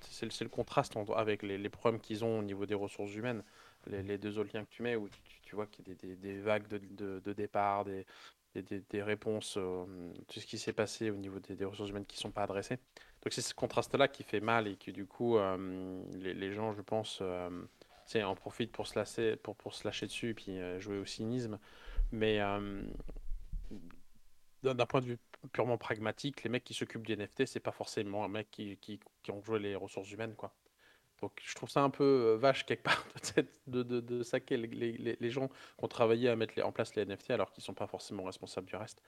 c'est 0.00 0.42
le, 0.42 0.48
contraste 0.48 0.96
avec 1.14 1.42
les, 1.42 1.68
problèmes 1.68 2.00
qu'ils 2.00 2.24
ont 2.24 2.40
au 2.40 2.42
niveau 2.42 2.66
des 2.66 2.74
ressources 2.74 3.14
humaines. 3.14 3.44
Les, 3.86 4.18
deux 4.18 4.38
autres 4.38 4.50
liens 4.52 4.64
que 4.64 4.70
tu 4.70 4.82
mets, 4.82 4.96
tu, 5.48 5.54
vois 5.54 5.66
qu'il 5.66 5.88
y 5.88 5.92
a 5.92 6.14
des, 6.14 6.38
vagues 6.40 6.68
de, 6.68 7.32
départ, 7.32 7.84
des, 7.84 8.04
des- 8.54 9.02
réponses, 9.02 9.56
euh, 9.56 9.84
tout 10.26 10.40
ce 10.40 10.46
qui 10.46 10.58
s'est 10.58 10.74
passé 10.74 11.10
au 11.10 11.16
niveau 11.16 11.38
des, 11.40 11.64
ressources 11.64 11.88
humaines 11.88 12.04
qui 12.06 12.18
ne 12.18 12.20
sont 12.22 12.30
pas 12.30 12.42
adressées. 12.42 12.76
Donc 13.22 13.32
c'est 13.32 13.40
ce 13.40 13.54
contraste-là 13.54 14.08
qui 14.08 14.24
fait 14.24 14.40
mal 14.40 14.68
et 14.68 14.76
que 14.76 14.90
du 14.90 15.06
coup, 15.06 15.38
euh, 15.38 16.02
les, 16.16 16.52
gens, 16.52 16.72
je 16.74 16.82
pense, 16.82 17.20
euh, 17.22 17.50
en 18.16 18.34
profitent 18.34 18.72
pour 18.72 18.86
se, 18.86 18.98
lasser, 18.98 19.36
pour, 19.36 19.56
pour 19.56 19.74
se 19.74 19.86
lâcher 19.86 20.06
dessus 20.06 20.30
et 20.30 20.34
puis 20.34 20.58
euh, 20.58 20.78
jouer 20.80 20.98
au 20.98 21.06
cynisme. 21.06 21.58
Mais 22.12 22.40
euh, 22.40 22.82
d'un 24.62 24.74
d'un 24.74 24.86
point 24.86 25.00
de 25.00 25.06
vue 25.06 25.18
purement 25.52 25.78
pragmatique, 25.78 26.42
les 26.42 26.50
mecs 26.50 26.64
qui 26.64 26.74
s'occupent 26.74 27.06
du 27.06 27.16
NFT, 27.16 27.46
c'est 27.46 27.60
pas 27.60 27.72
forcément 27.72 28.24
un 28.24 28.28
mec 28.28 28.50
qui, 28.50 28.76
qui, 28.78 29.00
qui 29.22 29.30
ont 29.30 29.42
joué 29.42 29.60
les 29.60 29.76
ressources 29.76 30.10
humaines, 30.10 30.34
quoi. 30.34 30.52
Donc 31.20 31.32
je 31.44 31.54
trouve 31.54 31.68
ça 31.68 31.82
un 31.82 31.90
peu 31.90 32.04
euh, 32.04 32.36
vache 32.36 32.64
quelque 32.64 32.82
part 32.82 33.04
peut-être 33.14 33.60
de, 33.66 33.82
de, 33.82 34.00
de 34.00 34.22
saquer 34.22 34.56
les, 34.56 34.68
les- 34.68 34.96
les- 34.98 35.16
les 35.18 35.30
gens 35.30 35.48
qui 35.48 35.54
ont 35.84 35.88
travaillé 35.88 36.28
à 36.28 36.36
mettre 36.36 36.54
les- 36.56 36.62
en 36.62 36.72
place 36.72 36.94
les 36.94 37.02
NFT 37.02 37.30
alors 37.32 37.50
qu'ils 37.50 37.64
sont 37.64 37.74
pas 37.74 37.86
forcément 37.86 38.24
responsables 38.24 38.66
du 38.66 38.76
reste. 38.76 39.02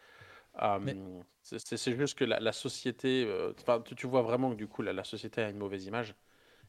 Euh, 0.62 0.78
Mais- 0.80 0.96
c'est 1.42 1.96
juste 1.96 2.18
que 2.18 2.24
la, 2.24 2.40
la 2.40 2.52
société, 2.52 3.24
euh, 3.26 3.52
tu, 3.84 3.94
tu 3.94 4.06
vois 4.06 4.22
vraiment 4.22 4.50
que 4.50 4.56
du 4.56 4.66
coup 4.66 4.82
la, 4.82 4.92
la 4.92 5.04
société 5.04 5.40
a 5.42 5.48
une 5.48 5.58
mauvaise 5.58 5.86
image 5.86 6.14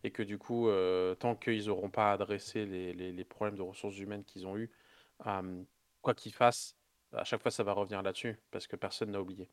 et 0.04 0.12
que 0.12 0.24
du 0.24 0.38
coup, 0.38 0.68
euh, 0.70 1.16
tant 1.16 1.36
qu'ils 1.36 1.68
n'auront 1.68 1.90
pas 1.90 2.12
adressé 2.12 2.66
les, 2.66 3.24
problèmes 3.24 3.56
de 3.58 3.62
ressources 3.62 3.98
humaines 3.98 4.24
qu'ils 4.24 4.48
ont 4.48 4.58
eus, 4.58 4.72
euh, 5.28 5.64
quoi 6.02 6.14
qu'ils 6.14 6.34
fassent, 6.34 6.76
à 7.14 7.24
chaque 7.24 7.42
fois 7.42 7.52
ça 7.52 7.64
va 7.64 7.74
revenir 7.74 8.02
là-dessus 8.02 8.40
parce 8.52 8.68
que 8.68 8.76
personne 8.76 9.12
n'a 9.12 9.22
oublié. 9.22 9.50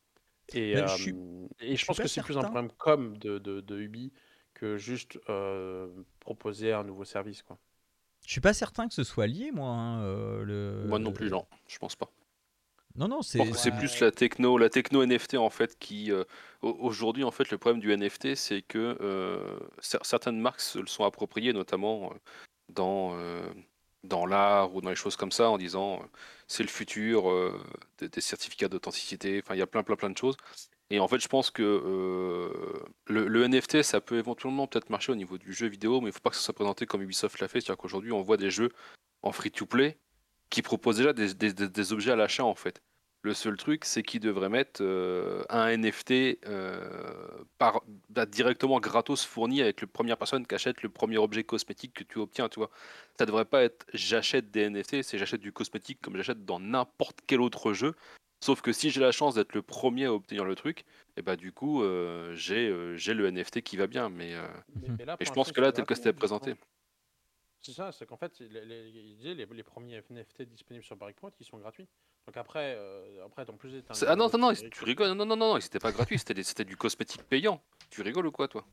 Et, 0.55 0.75
je 0.77 0.87
suis- 0.87 1.15
et 1.61 1.73
je, 1.73 1.77
suis 1.77 1.87
pense 1.87 1.99
que 1.99 2.09
c'est 2.09 2.23
plus 2.23 2.39
un 2.39 2.43
problème 2.45 2.71
comme 2.73 3.19
de, 3.19 3.39
de, 3.39 3.61
de 3.61 3.79
Ubi 3.79 4.13
que 4.59 4.77
juste 4.77 5.19
euh, 5.29 5.89
proposer 6.21 6.73
un 6.73 6.85
nouveau 6.85 7.05
service. 7.05 7.43
Quoi. 7.43 7.59
Je 8.27 8.33
suis 8.33 8.41
pas 8.41 8.53
certain 8.53 8.89
que 8.89 8.95
ce 8.95 9.05
soit 9.05 9.27
lié, 9.27 9.51
moi. 9.53 9.69
hein, 9.71 10.03
euh, 10.03 10.45
le... 10.45 10.89
Moi 10.89 10.99
non 10.99 11.13
plus, 11.13 11.31
non, 11.31 11.47
je 11.67 11.79
pense 11.79 11.97
pas. 11.97 12.11
Non, 12.97 13.07
non, 13.07 13.23
c'est. 13.23 13.39
c'est 13.55 13.71
plus 13.71 14.01
la 14.01 14.11
techno, 14.11 14.59
la 14.59 14.69
techno 14.69 15.03
NFT 15.05 15.35
en 15.37 15.51
fait 15.51 15.79
qui 15.79 16.11
euh, 16.11 16.25
au- 16.63 16.77
aujourd'hui 16.81 17.23
en 17.23 17.31
fait 17.31 17.49
le 17.51 17.59
problème 17.59 17.81
du 17.81 17.93
NFT 17.93 18.35
c'est 18.35 18.61
que 18.63 18.97
euh, 19.01 19.57
cer- 19.81 20.03
certaines 20.05 20.41
marques 20.41 20.61
se 20.61 20.81
le 20.81 20.87
sont 20.89 21.05
appropriées 21.05 21.53
notamment 21.53 22.13
dans 22.71 23.13
euh, 23.15 23.49
dans 24.03 24.27
l'art 24.27 24.75
ou 24.75 24.81
dans 24.81 24.91
les 24.91 24.97
choses 24.97 25.15
comme 25.17 25.31
ça 25.31 25.49
en 25.49 25.59
disant 25.59 26.03
c'est 26.49 26.65
le 26.65 26.69
futur 26.69 27.31
euh, 27.31 27.57
des, 27.99 28.09
des 28.09 28.21
certificats 28.21 28.69
d'authenticité. 28.69 29.41
Enfin 29.45 29.55
il 29.55 29.59
y 29.59 29.63
a 29.63 29.67
plein 29.69 29.85
plein 29.85 29.95
plein 29.97 30.11
de 30.11 30.19
choses. 30.19 30.37
Et 30.91 31.01
en 31.01 31.09
fait 31.09 31.21
je 31.21 31.29
pense 31.29 31.51
que 31.51 31.63
euh, 31.63 32.83
le, 33.07 33.47
NFT 33.47 33.83
ça 33.83 34.01
peut 34.01 34.19
éventuellement 34.19 34.67
peut-être 34.67 34.91
marcher 34.91 35.13
au 35.13 35.17
niveau 35.17 35.37
du 35.37 35.53
jeu 35.53 35.67
vidéo 35.67 36.01
mais 36.01 36.09
il 36.09 36.13
faut 36.13 36.21
pas 36.21 36.31
que 36.31 36.37
ça 36.37 36.43
soit 36.43 36.55
présenté 36.55 36.87
comme 36.87 37.03
Ubisoft 37.03 37.39
l'a 37.41 37.49
fait, 37.49 37.61
c'est-à-dire 37.61 37.77
qu'aujourd'hui 37.77 38.13
on 38.13 38.23
voit 38.23 38.39
des 38.39 38.51
jeux 38.51 38.71
en 39.23 39.33
free 39.33 39.51
to 39.51 39.67
play 39.67 39.99
qui 40.51 40.63
proposent 40.63 40.97
déjà 40.97 41.13
des, 41.13 41.93
objets 41.93 42.13
à 42.13 42.17
l'achat 42.17 42.45
en 42.45 42.55
fait. 42.55 42.81
Le 43.23 43.35
seul 43.35 43.57
truc, 43.57 43.85
c'est 43.85 44.05
qu'ils 44.05 44.21
devraient 44.21 44.49
mettre 44.49 44.81
euh, 44.81 45.43
un 45.51 45.77
NFT 45.77 46.39
euh, 46.47 47.43
bah, 47.59 48.27
directement 48.27 48.79
gratos 48.79 49.25
fourni 49.25 49.61
avec 49.61 49.81
la 49.81 49.89
première 49.89 50.17
personne 50.17 50.47
qui 50.47 50.55
achète 50.55 50.83
le 50.83 50.89
premier 50.89 51.19
objet 51.19 51.43
cosmétique 51.43 51.95
que 51.95 52.05
tu 52.05 52.19
obtiens. 52.19 52.49
Tu 52.49 52.61
vois. 52.61 52.71
Ça 53.19 53.27
devrait 53.27 53.45
pas 53.45 53.65
être 53.65 53.87
j'achète 53.93 54.53
des 54.53 54.71
NFT, 54.71 55.03
c'est 55.03 55.19
j'achète 55.19 55.41
du 55.41 55.53
cosmétique 55.53 55.99
comme 56.01 56.17
j'achète 56.17 56.45
dans 56.45 56.61
n'importe 56.61 57.19
quel 57.27 57.41
autre 57.41 57.73
jeu. 57.73 57.95
Sauf 58.41 58.61
que 58.61 58.73
si 58.73 58.91
j'ai 58.91 59.01
la 59.01 59.13
chance 59.13 59.35
d'être 59.35 59.55
le 59.55 59.63
premier 59.63 60.07
à 60.07 60.15
obtenir 60.15 60.45
le 60.45 60.55
truc, 60.55 60.85
et 61.17 61.23
bah 61.23 61.37
du 61.37 61.53
coup 61.53 61.83
euh, 61.83 62.35
j'ai 62.35 62.69
euh, 62.69 62.97
j'ai 62.97 63.15
le 63.15 63.31
NFT 63.31 63.63
qui 63.63 63.77
va 63.77 63.87
bien. 63.89 64.09
Mais, 64.09 64.35
euh, 64.35 64.47
Mais, 64.81 64.89
mais 64.99 65.05
là, 65.05 65.17
et 65.19 65.25
je 65.25 65.33
pense 65.33 65.51
que 65.51 65.61
là, 65.61 65.73
tel 65.73 65.85
que 65.85 65.95
c'était 65.95 66.13
présenté. 66.13 66.55
C'est 67.61 67.73
ça, 67.73 67.91
c'est 67.91 68.07
qu'en 68.07 68.17
fait, 68.17 68.39
les, 68.39 69.35
les, 69.35 69.63
premiers 69.65 70.01
NFT 70.11 70.43
disponibles 70.43 70.85
sur 70.85 70.97
Breakpoint, 70.97 71.33
ils 71.41 71.45
sont 71.45 71.59
gratuits. 71.59 71.89
Donc 72.27 72.37
après, 72.37 72.77
euh, 72.77 73.27
après 73.27 73.49
en 73.51 73.57
plus, 73.57 73.83
Ah 73.89 74.15
non, 74.15 74.29
non, 74.29 74.39
non, 74.39 74.55
tu 74.55 74.85
rigoles. 74.85 75.09
Non, 75.09 75.15
non, 75.17 75.27
non, 75.27 75.37
non, 75.37 75.61
c'était 75.61 75.81
pas 75.81 75.91
gratuit, 75.91 76.19
c'était 76.19 76.65
du 76.65 76.77
cosmétique 76.77 77.23
payant. 77.25 77.61
Tu 77.91 78.03
rigoles 78.03 78.27
ou 78.27 78.31
quoi, 78.31 78.47
toi? 78.47 78.65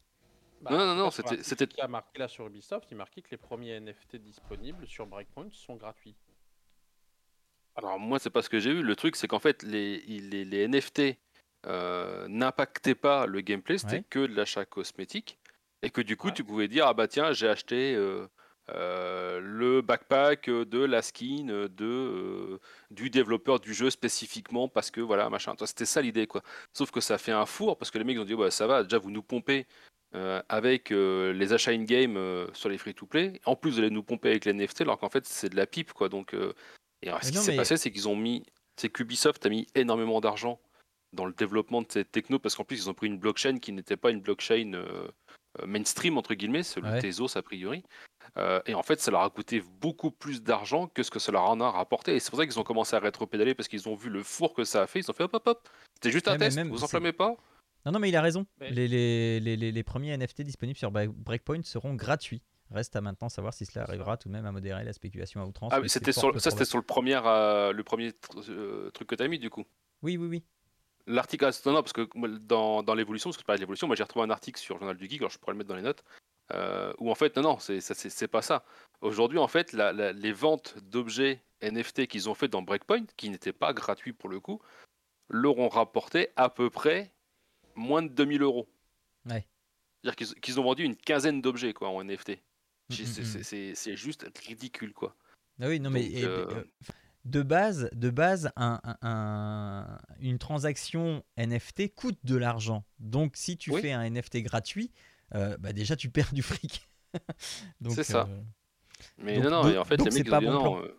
Bah, 0.61 0.71
Non, 0.71 0.77
non, 0.77 0.95
non, 0.95 1.11
c'était- 1.11 1.67
qui 1.67 1.81
a 1.81 1.87
marqué 1.87 2.19
là 2.19 2.27
sur 2.27 2.47
Ubisoft, 2.47 2.89
il 2.91 2.97
marquait 2.97 3.21
que 3.21 3.31
les 3.31 3.37
premiers 3.37 3.79
NFT 3.79 4.17
disponibles 4.17 4.87
sur 4.87 5.07
Breakpoint 5.07 5.49
sont 5.51 5.75
gratuits. 5.75 6.15
Alors 7.75 7.99
moi, 7.99 8.19
c'est 8.19 8.29
pas 8.29 8.41
ce 8.41 8.49
que 8.49 8.59
j'ai 8.59 8.73
vu. 8.73 8.81
Le 8.83 8.95
truc, 8.95 9.15
c'est 9.15 9.27
qu'en 9.27 9.39
fait, 9.39 9.63
les, 9.63 9.99
les, 10.07 10.45
les 10.45 10.67
NFT 10.67 11.17
euh, 11.67 12.27
n'impactaient 12.29 12.95
pas 12.95 13.25
le 13.25 13.41
gameplay, 13.41 13.77
c'était 13.77 13.97
Ouais. 13.97 14.05
que 14.09 14.19
de 14.27 14.35
l'achat 14.35 14.65
cosmétique. 14.65 15.39
Et 15.81 15.89
que 15.89 16.01
du 16.01 16.15
coup, 16.17 16.27
Ouais. 16.27 16.33
tu 16.33 16.43
pouvais 16.43 16.67
dire, 16.67 16.87
ah 16.87 16.93
bah 16.93 17.07
tiens, 17.07 17.33
j'ai 17.33 17.47
acheté 17.49 17.93
euh, 17.95 18.27
euh, 18.69 19.39
le 19.41 19.81
backpack 19.81 20.49
de 20.49 20.79
la 20.83 21.01
skin 21.01 21.67
de, 21.69 22.59
du 22.91 23.09
développeur 23.09 23.59
du 23.59 23.73
jeu 23.73 23.89
spécifiquement 23.89 24.67
parce 24.69 24.89
que 24.89 25.01
voilà, 25.01 25.29
machin. 25.29 25.53
C'était 25.65 25.85
ça 25.85 26.01
l'idée, 26.01 26.27
quoi. 26.27 26.41
Sauf 26.73 26.91
que 26.91 27.01
ça 27.01 27.17
fait 27.17 27.31
un 27.33 27.45
four 27.45 27.77
parce 27.77 27.91
que 27.91 27.97
les 27.97 28.03
mecs 28.05 28.17
ont 28.19 28.23
dit, 28.25 28.35
bah 28.35 28.51
ça 28.51 28.67
va, 28.67 28.83
déjà, 28.83 28.97
vous 28.97 29.11
nous 29.11 29.23
pompez. 29.23 29.67
euh, 30.15 30.41
avec 30.47 30.91
euh, 30.91 31.33
les 31.33 31.51
achats 31.51 31.71
in-game 31.71 32.15
euh, 32.15 32.47
sur 32.53 32.69
les 32.69 32.77
free-to-play, 32.77 33.41
en 33.45 33.57
plus 33.57 33.71
vous 33.71 33.79
allez 33.79 33.89
nous 33.89 34.03
pomper 34.03 34.29
avec 34.29 34.45
les 34.45 34.51
NFT, 34.53 34.81
alors 34.81 34.97
qu'en 34.97 35.09
fait 35.09 35.25
c'est 35.25 35.49
de 35.49 35.57
la 35.57 35.67
pipe 35.67 35.91
quoi. 35.91 36.07
Donc, 36.07 36.33
et 37.01 37.09
alors, 37.09 37.21
ce 37.23 37.27
Mais 37.27 37.31
qui 37.33 37.37
s'est 37.39 37.51
mais- 37.51 37.57
passé, 37.57 37.77
c'est 37.77 37.91
qu'ils 37.91 38.07
ont 38.07 38.15
mis, 38.15 38.43
c'est 38.77 38.89
qu'Ubisoft 38.89 39.45
a 39.45 39.49
mis 39.49 39.67
énormément 39.75 40.19
d'argent 40.21 40.59
dans 41.13 41.25
le 41.25 41.33
développement 41.33 41.81
de 41.81 41.87
cette 41.89 42.11
techno 42.11 42.39
parce 42.39 42.55
qu'en 42.55 42.63
plus 42.65 42.83
ils 42.83 42.89
ont 42.89 42.93
pris 42.93 43.07
une 43.07 43.17
blockchain 43.17 43.59
qui 43.59 43.71
n'était 43.71 43.95
pas 43.97 44.11
une 44.11 44.19
blockchain 44.21 44.73
euh, 44.73 45.07
euh, 45.61 45.65
mainstream 45.65 46.17
entre 46.17 46.33
guillemets, 46.33 46.63
c'est 46.63 46.81
le 46.81 46.89
Ouais. 46.89 46.99
Tezos 47.01 47.37
a 47.37 47.41
priori. 47.41 47.83
Euh, 48.37 48.59
et 48.65 48.73
en 48.73 48.83
fait, 48.83 48.99
ça 48.99 49.11
leur 49.11 49.21
a 49.21 49.29
coûté 49.29 49.61
beaucoup 49.79 50.11
plus 50.11 50.41
d'argent 50.41 50.87
que 50.87 51.03
ce 51.03 51.11
que 51.11 51.19
ça 51.19 51.31
leur 51.31 51.43
en 51.49 51.61
a 51.61 51.69
rapporté. 51.71 52.15
Et 52.15 52.19
c'est 52.19 52.31
pour 52.31 52.39
ça 52.39 52.45
qu'ils 52.45 52.59
ont 52.59 52.63
commencé 52.63 52.95
à 52.95 52.99
rétro-pédaler 52.99 53.53
parce 53.55 53.69
qu'ils 53.69 53.87
ont 53.87 53.95
vu 53.95 54.09
le 54.09 54.23
four 54.23 54.53
que 54.53 54.63
ça 54.65 54.81
a 54.81 54.87
fait. 54.87 54.99
Ils 54.99 55.09
ont 55.09 55.13
fait 55.13 55.23
hop 55.23 55.33
hop 55.35 55.47
hop. 55.47 55.69
C'était 55.93 56.11
juste 56.11 56.27
un 56.27 56.33
Ouais, 56.33 56.39
test. 56.39 56.57
même, 56.57 56.69
vous 56.69 56.83
enflammez 56.83 57.13
pas. 57.13 57.35
Non, 57.85 57.91
non, 57.93 57.99
mais 57.99 58.09
il 58.09 58.15
a 58.15 58.21
raison. 58.21 58.45
Mais- 58.59 58.71
Les, 58.71 58.87
les, 59.39 59.55
les, 59.55 59.83
premiers 59.83 60.17
NFT 60.17 60.41
disponibles 60.41 60.77
sur 60.77 60.91
Break- 60.91 61.11
Breakpoint 61.11 61.61
seront 61.63 61.93
gratuits. 61.93 62.41
Reste 62.71 62.95
à 62.95 63.01
maintenant 63.01 63.29
savoir 63.29 63.53
si 63.53 63.65
cela 63.65 63.83
arrivera 63.85 64.17
tout 64.17 64.27
de 64.27 64.33
même 64.33 64.45
à 64.45 64.51
modérer 64.51 64.83
la 64.83 64.93
spéculation 64.93 65.41
à 65.41 65.45
outrance. 65.45 65.71
Ah, 65.73 65.79
mais 65.81 65.87
c'était 65.87 66.11
sur, 66.11 66.39
ça, 66.39 66.49
c'était 66.51 66.65
sur 66.65 66.77
le 66.79 66.83
premier, 66.83 67.19
euh, 67.23 67.71
le 67.71 67.83
premier 67.83 68.11
euh, 68.49 68.89
truc 68.91 69.07
que 69.09 69.15
tu 69.15 69.23
as 69.23 69.27
mis 69.27 69.37
du 69.39 69.49
coup. 69.49 69.65
Oui, 70.01 70.17
oui, 70.17 70.27
oui. 70.27 70.43
L'article, 71.07 71.45
ah, 71.45 71.51
non, 71.67 71.73
non, 71.73 71.81
parce 71.83 71.93
que 71.93 72.07
dans, 72.39 72.81
dans 72.81 72.95
l'évolution, 72.95 73.29
parce 73.29 73.37
que 73.37 73.41
tu 73.43 73.45
parlais 73.45 73.59
de 73.59 73.61
l'évolution, 73.61 73.85
moi 73.85 73.95
j'ai 73.95 74.01
retrouvé 74.03 74.25
un 74.25 74.31
article 74.31 74.59
sur 74.59 74.75
le 74.75 74.79
Journal 74.79 74.97
du 74.97 75.07
Geek, 75.07 75.21
alors 75.21 75.29
je 75.29 75.37
pourrais 75.37 75.51
le 75.53 75.59
mettre 75.59 75.69
dans 75.69 75.75
les 75.75 75.83
notes, 75.83 76.03
euh, 76.53 76.91
où 76.97 77.11
en 77.11 77.15
fait, 77.15 77.35
non, 77.37 77.43
non, 77.43 77.57
c'est 77.59 78.27
pas 78.27 78.41
ça. 78.41 78.65
Aujourd'hui, 79.01 79.37
en 79.37 79.47
fait, 79.47 79.71
la- 79.71 79.93
la- 79.93 80.11
les 80.13 80.33
ventes 80.33 80.75
d'objets 80.81 81.43
NFT 81.61 82.07
qu'ils 82.07 82.27
ont 82.29 82.33
fait 82.33 82.47
dans 82.47 82.63
Breakpoint, 82.63 83.05
qui 83.17 83.29
n'étaient 83.29 83.53
pas 83.53 83.73
gratuits 83.73 84.13
pour 84.13 84.29
le 84.29 84.39
coup, 84.39 84.59
leur 85.29 85.59
ont 85.59 85.69
rapporté 85.69 86.29
à 86.35 86.49
peu 86.49 86.71
près 86.71 87.11
moins 87.75 88.01
de 88.01 88.07
2000 88.09 88.41
euros. 88.41 88.67
Ouais. 89.29 89.45
C'est-à-dire 90.03 90.39
qu'ils 90.41 90.59
ont 90.59 90.63
vendu 90.63 90.83
une 90.83 90.95
quinzaine 90.95 91.41
d'objets 91.41 91.73
quoi, 91.73 91.89
en 91.89 92.01
NFT. 92.03 92.39
Mm, 92.89 92.93
C'est- 92.93 93.39
mm, 93.39 93.73
c'est- 93.75 93.95
juste 93.97 94.25
ridicule, 94.47 94.93
quoi. 94.93 95.15
Ah 95.61 95.67
oui, 95.67 95.79
non, 95.79 95.89
mais 95.89 96.05
et- 96.05 96.23
euh, 96.25 96.45
euh, 96.49 96.63
de 97.25 97.41
base, 97.41 97.89
de 97.93 98.09
base 98.11 98.51
un, 98.55 98.79
un- 98.83 98.97
un- 99.01 99.97
une 100.19 100.37
transaction 100.37 101.23
NFT 101.37 101.89
coûte 101.93 102.19
de 102.23 102.35
l'argent. 102.35 102.85
Donc, 102.99 103.35
si 103.37 103.57
tu 103.57 103.71
Oui. 103.71 103.81
fais 103.81 103.91
un 103.93 104.03
NFT 104.03 104.43
gratuit, 104.43 104.91
euh, 105.33 105.57
bah 105.57 105.73
déjà 105.73 105.95
tu 105.95 106.09
perds 106.09 106.33
du 106.33 106.43
fric. 106.43 106.87
C'est 107.89 108.03
ça. 108.03 108.27
euh, 108.29 108.41
Mais 109.17 109.35
Donc- 109.35 109.43
non, 109.45 109.49
non, 109.49 109.63
donc- 109.63 109.73
et 109.73 109.77
en 109.77 109.85
fait, 109.85 109.97
les 109.97 110.11
c'est 110.11 110.19
mecs, 110.19 110.29
pas 110.29 110.39
bon 110.41 110.51
non, 110.51 110.61
plan. 110.81 110.93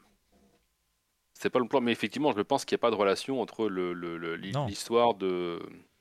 c'est 1.35 1.51
pas 1.51 1.59
le 1.59 1.69
plan, 1.69 1.81
mais 1.81 1.93
effectivement, 1.93 2.33
je 2.37 2.41
pense 2.43 2.65
qu'il 2.65 2.75
n'y 2.77 2.81
a 2.81 2.83
pas 2.83 2.91
de 2.91 2.97
relation 2.97 3.41
entre 3.41 3.69
le- 3.69 3.93
le- 3.93 4.17
le- 4.17 4.37
l'hi- 4.37 4.53
Non. 4.53 4.67
l'histoire 4.67 5.15
de, 5.15 5.61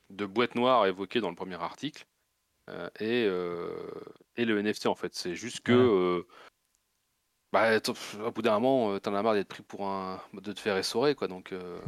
de 0.10 0.26
boîte 0.26 0.56
noire 0.56 0.86
évoquée 0.88 1.20
dans 1.22 1.30
le 1.30 1.36
premier 1.36 1.56
article 1.62 2.06
et, 3.00 3.26
euh, 3.28 3.70
et 4.38 4.46
le 4.46 4.58
NFT, 4.62 4.88
en 4.88 4.96
fait. 4.96 5.14
C'est 5.16 5.36
juste 5.36 5.62
que, 5.62 5.72
Voilà. 5.74 5.90
euh, 5.90 6.24
bah, 7.54 7.78
au 8.26 8.32
bout 8.32 8.42
d'un 8.42 8.60
moment, 8.60 8.94
euh, 8.94 9.00
t'en 9.00 9.14
as 9.16 9.22
marre 9.24 9.34
d'être 9.34 9.48
pris 9.48 9.64
pour 9.64 9.88
un. 9.88 10.20
de 10.34 10.52
te 10.52 10.60
faire 10.60 10.76
essorer, 10.76 11.16
quoi. 11.16 11.28
Donc, 11.28 11.54
euh, 11.54 11.80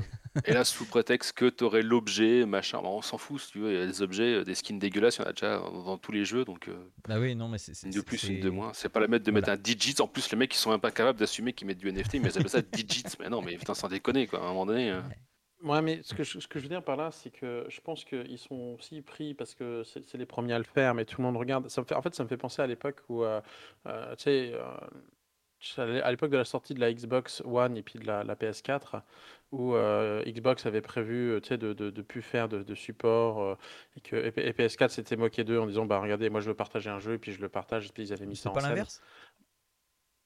et 0.45 0.53
là, 0.53 0.63
sous 0.63 0.85
prétexte 0.85 1.33
que 1.33 1.49
t'aurais 1.49 1.81
l'objet, 1.81 2.45
machin, 2.45 2.81
bah, 2.81 2.87
on 2.89 3.01
s'en 3.01 3.17
fout, 3.17 3.41
si 3.41 3.51
tu 3.51 3.59
veux. 3.59 3.73
Il 3.73 3.79
y 3.79 3.81
a 3.81 3.85
des 3.85 4.01
objets, 4.01 4.35
euh, 4.35 4.43
des 4.45 4.55
skins 4.55 4.79
dégueulasses, 4.79 5.17
il 5.17 5.21
y 5.23 5.25
en 5.25 5.27
a 5.29 5.33
déjà 5.33 5.57
dans, 5.59 5.97
tous 5.97 6.11
les 6.13 6.23
jeux, 6.23 6.45
donc. 6.45 6.69
euh, 6.69 6.77
bah 7.07 7.19
oui, 7.19 7.35
non, 7.35 7.49
mais 7.49 7.57
c'est. 7.57 7.73
une 7.83 7.91
de 7.91 8.01
plus, 8.01 8.17
c'est- 8.17 8.27
une 8.35 8.39
de 8.39 8.49
moins. 8.49 8.71
C'est 8.73 8.87
pas 8.89 8.99
la 9.01 9.07
mettre 9.07 9.25
de 9.25 9.31
mettre 9.31 9.49
un 9.49 9.57
digit. 9.57 9.95
En 9.99 10.07
plus, 10.07 10.31
les 10.31 10.37
mecs, 10.37 10.53
ils 10.53 10.57
sont 10.57 10.69
même 10.71 10.79
pas 10.79 10.91
capables 10.91 11.19
d'assumer 11.19 11.51
qu'ils 11.53 11.67
mettent 11.67 11.79
du 11.79 11.89
NFT, 11.89 12.19
mais 12.19 12.29
ils 12.29 12.37
appellent 12.37 12.49
ça 12.49 12.61
digits. 12.61 13.03
Mais 13.19 13.27
non, 13.29 13.41
mais 13.41 13.57
putain, 13.57 13.73
sans 13.73 13.89
déconner, 13.89 14.27
quoi. 14.27 14.39
À 14.39 14.43
un 14.43 14.47
moment 14.49 14.65
donné. 14.67 14.91
euh. 14.91 15.01
Ouais, 15.63 15.81
mais 15.81 16.03
ce 16.03 16.13
que 16.13 16.23
je, 16.23 16.39
ce 16.39 16.47
que 16.47 16.59
je 16.59 16.63
veux 16.65 16.69
dire 16.69 16.83
par 16.83 16.95
là, 16.97 17.09
c'est 17.11 17.31
que 17.31 17.65
je 17.67 17.81
pense 17.81 18.05
qu'ils 18.05 18.37
sont 18.37 18.75
aussi 18.77 19.01
pris 19.01 19.33
parce 19.33 19.55
que 19.55 19.83
c'est 19.83 20.05
c'est 20.05 20.19
les 20.19 20.27
premiers 20.27 20.53
à 20.53 20.59
le 20.59 20.63
faire, 20.63 20.93
mais 20.93 21.03
tout 21.03 21.19
le 21.19 21.25
monde 21.25 21.35
regarde. 21.35 21.67
Ça 21.69 21.81
me 21.81 21.87
fait, 21.87 21.95
en 21.95 22.01
fait, 22.03 22.13
ça 22.13 22.23
me 22.23 22.29
fait 22.29 22.37
penser 22.37 22.61
à 22.61 22.67
l'époque 22.67 23.01
où, 23.09 23.23
euh, 23.23 23.41
euh, 23.87 24.15
tu 24.15 24.23
sais, 24.23 24.51
euh, 24.53 24.61
tu 25.59 25.69
sais, 25.73 25.81
à 26.01 26.11
l'époque 26.11 26.31
de 26.31 26.37
la 26.37 26.45
sortie 26.45 26.73
de 26.75 26.79
la 26.79 26.93
Xbox 26.93 27.41
One 27.45 27.77
et 27.77 27.83
puis 27.83 27.99
de 27.99 28.05
la, 28.05 28.23
la 28.23 28.35
PS4, 28.35 28.97
où 29.51 29.75
euh, 29.75 30.23
Xbox 30.25 30.65
avait 30.67 30.81
prévu, 30.81 31.31
euh, 31.33 31.41
tu 31.41 31.49
sais, 31.49 31.57
de, 31.57 31.73
de, 31.73 31.89
de 31.91 32.01
plus 32.03 32.21
faire 32.21 32.49
de, 32.49 32.63
de 32.63 32.75
support 32.75 33.41
euh, 33.41 33.55
et 33.97 34.01
que 34.01 34.15
et 34.17 34.31
P- 34.31 34.47
et 34.47 34.53
PS4 34.53 34.91
s'était 34.93 35.17
moqué 35.17 35.43
d'eux 35.43 35.59
en 35.59 35.67
disant, 35.67 35.85
bah 35.87 35.99
regardez, 35.99 36.29
moi 36.29 36.41
je 36.41 36.49
veux 36.49 36.55
partager 36.55 36.89
un 36.91 36.99
jeu 36.99 37.13
et 37.15 37.19
puis 37.19 37.33
je 37.33 37.41
le 37.41 37.49
partage 37.49 37.87
et 37.87 37.91
puis 37.93 38.03
ils 38.03 38.13
avaient 38.13 38.27
mis 38.27 38.35
ça 38.37 38.49
C'est 38.49 38.51
en 38.51 38.57
pas 38.57 38.61
scène. 38.61 38.77
l'inverse? 38.77 39.01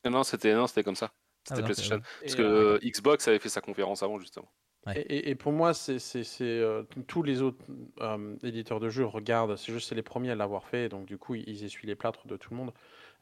Non, 0.05 0.11
non, 0.11 0.23
c'était 0.23 0.53
non, 0.53 0.67
c'était 0.67 0.83
comme 0.83 0.95
ça. 0.95 1.11
Ah, 1.49 1.55
C'était 1.55 1.63
PlayStation. 1.63 1.99
Parce 2.25 2.35
Et, 2.35 2.35
que 2.35 2.41
euh, 2.41 2.75
euh, 2.75 2.79
Xbox 2.83 3.27
avait 3.27 3.39
fait 3.39 3.49
sa 3.49 3.61
conférence 3.61 4.03
avant, 4.03 4.19
justement. 4.19 4.51
Et, 4.95 5.35
pour 5.35 5.51
moi, 5.51 5.73
euh, 6.41 6.83
tous 7.07 7.23
les 7.23 7.41
autres 7.43 7.63
euh, 7.99 8.35
éditeurs 8.41 8.79
de 8.79 8.89
jeux 8.89 9.05
regardent, 9.05 9.55
c'est 9.55 9.71
juste 9.71 9.93
les 9.93 10.01
premiers 10.01 10.31
à 10.31 10.35
l'avoir 10.35 10.67
fait, 10.67 10.89
donc 10.89 11.05
du 11.05 11.19
coup 11.19 11.35
ils, 11.35 11.63
essuient 11.63 11.85
les 11.85 11.95
plâtres 11.95 12.25
de 12.25 12.35
tout 12.35 12.49
le 12.51 12.57
monde. 12.57 12.73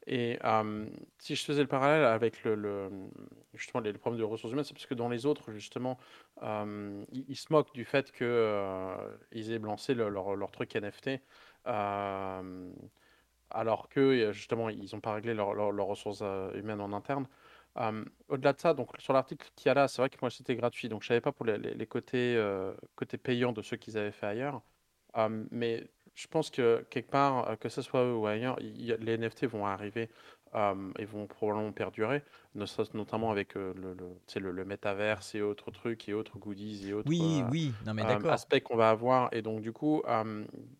Et 0.06 0.38
euh, 0.44 0.86
si 1.18 1.36
je 1.36 1.44
faisais 1.44 1.60
le 1.60 1.68
parallèle 1.68 2.06
avec 2.06 2.44
le, 2.44 2.88
problèmes 3.68 3.92
de 4.18 4.24
ressources 4.24 4.52
humaines, 4.52 4.64
c'est 4.64 4.72
parce 4.72 4.86
que 4.86 4.94
dans 4.94 5.10
les 5.10 5.26
autres 5.26 5.52
justement, 5.52 5.98
ils, 6.40 7.36
se 7.36 7.52
moquent 7.52 7.74
du 7.74 7.84
fait 7.84 8.10
que 8.10 8.24
euh, 8.24 8.94
ils 9.32 9.52
aient 9.52 9.58
lancé 9.58 9.92
le- 9.92 10.08
leur, 10.08 10.50
truc 10.50 10.74
NFT, 10.74 11.20
alors 13.50 13.88
que 13.90 14.32
justement 14.32 14.70
ils 14.70 14.88
n'ont 14.94 15.00
pas 15.00 15.12
réglé 15.12 15.34
leurs 15.34 15.86
ressources 15.86 16.22
humaines 16.54 16.80
en 16.80 16.94
interne. 16.94 17.26
Euh, 17.78 18.04
au-delà 18.28 18.52
de 18.52 18.58
ça, 18.60 18.74
donc 18.74 18.90
sur 18.98 19.12
l'article 19.12 19.48
qu'il 19.54 19.68
y 19.68 19.70
a 19.70 19.74
là, 19.74 19.88
c'est 19.88 20.02
vrai 20.02 20.10
que 20.10 20.16
moi 20.20 20.30
c'était 20.30 20.56
gratuit, 20.56 20.88
donc 20.88 21.02
je 21.02 21.08
savais 21.08 21.20
pas 21.20 21.32
pour 21.32 21.46
les, 21.46 21.56
les- 21.58 21.74
les 21.74 21.86
côtés, 21.86 22.34
euh, 22.36 22.74
côtés 22.96 23.16
payants 23.18 23.52
de 23.52 23.62
ceux 23.62 23.76
qu'ils 23.76 23.96
avaient 23.96 24.10
fait 24.12 24.26
ailleurs. 24.26 24.62
Euh, 25.16 25.44
mais 25.50 25.88
je 26.14 26.26
pense 26.26 26.50
que 26.50 26.84
quelque 26.90 27.10
part, 27.10 27.58
que 27.60 27.68
ce 27.68 27.82
soit 27.82 28.04
eux 28.04 28.14
ou 28.14 28.26
ailleurs, 28.26 28.60
y 28.60 28.94
les 28.98 29.14
NFT 29.14 29.46
vont 29.46 29.66
arriver 29.66 30.10
et 30.98 31.04
vont 31.04 31.28
probablement 31.28 31.70
perdurer, 31.72 32.24
notamment 32.92 33.30
avec 33.30 33.54
le, 33.54 33.72
le, 33.72 34.64
métaverse 34.64 35.36
et 35.36 35.42
autres 35.42 35.70
trucs 35.70 36.08
et 36.08 36.12
autres 36.12 36.38
goodies 36.38 36.88
et 36.88 36.92
autres 36.92 37.08
Oui, 37.08 37.44
oui, 37.52 37.72
non 37.86 37.94
mais 37.94 38.02
aspects 38.28 38.60
qu'on 38.60 38.76
va 38.76 38.90
avoir. 38.90 39.32
Et 39.32 39.42
donc, 39.42 39.60
du 39.60 39.72
coup, 39.72 40.02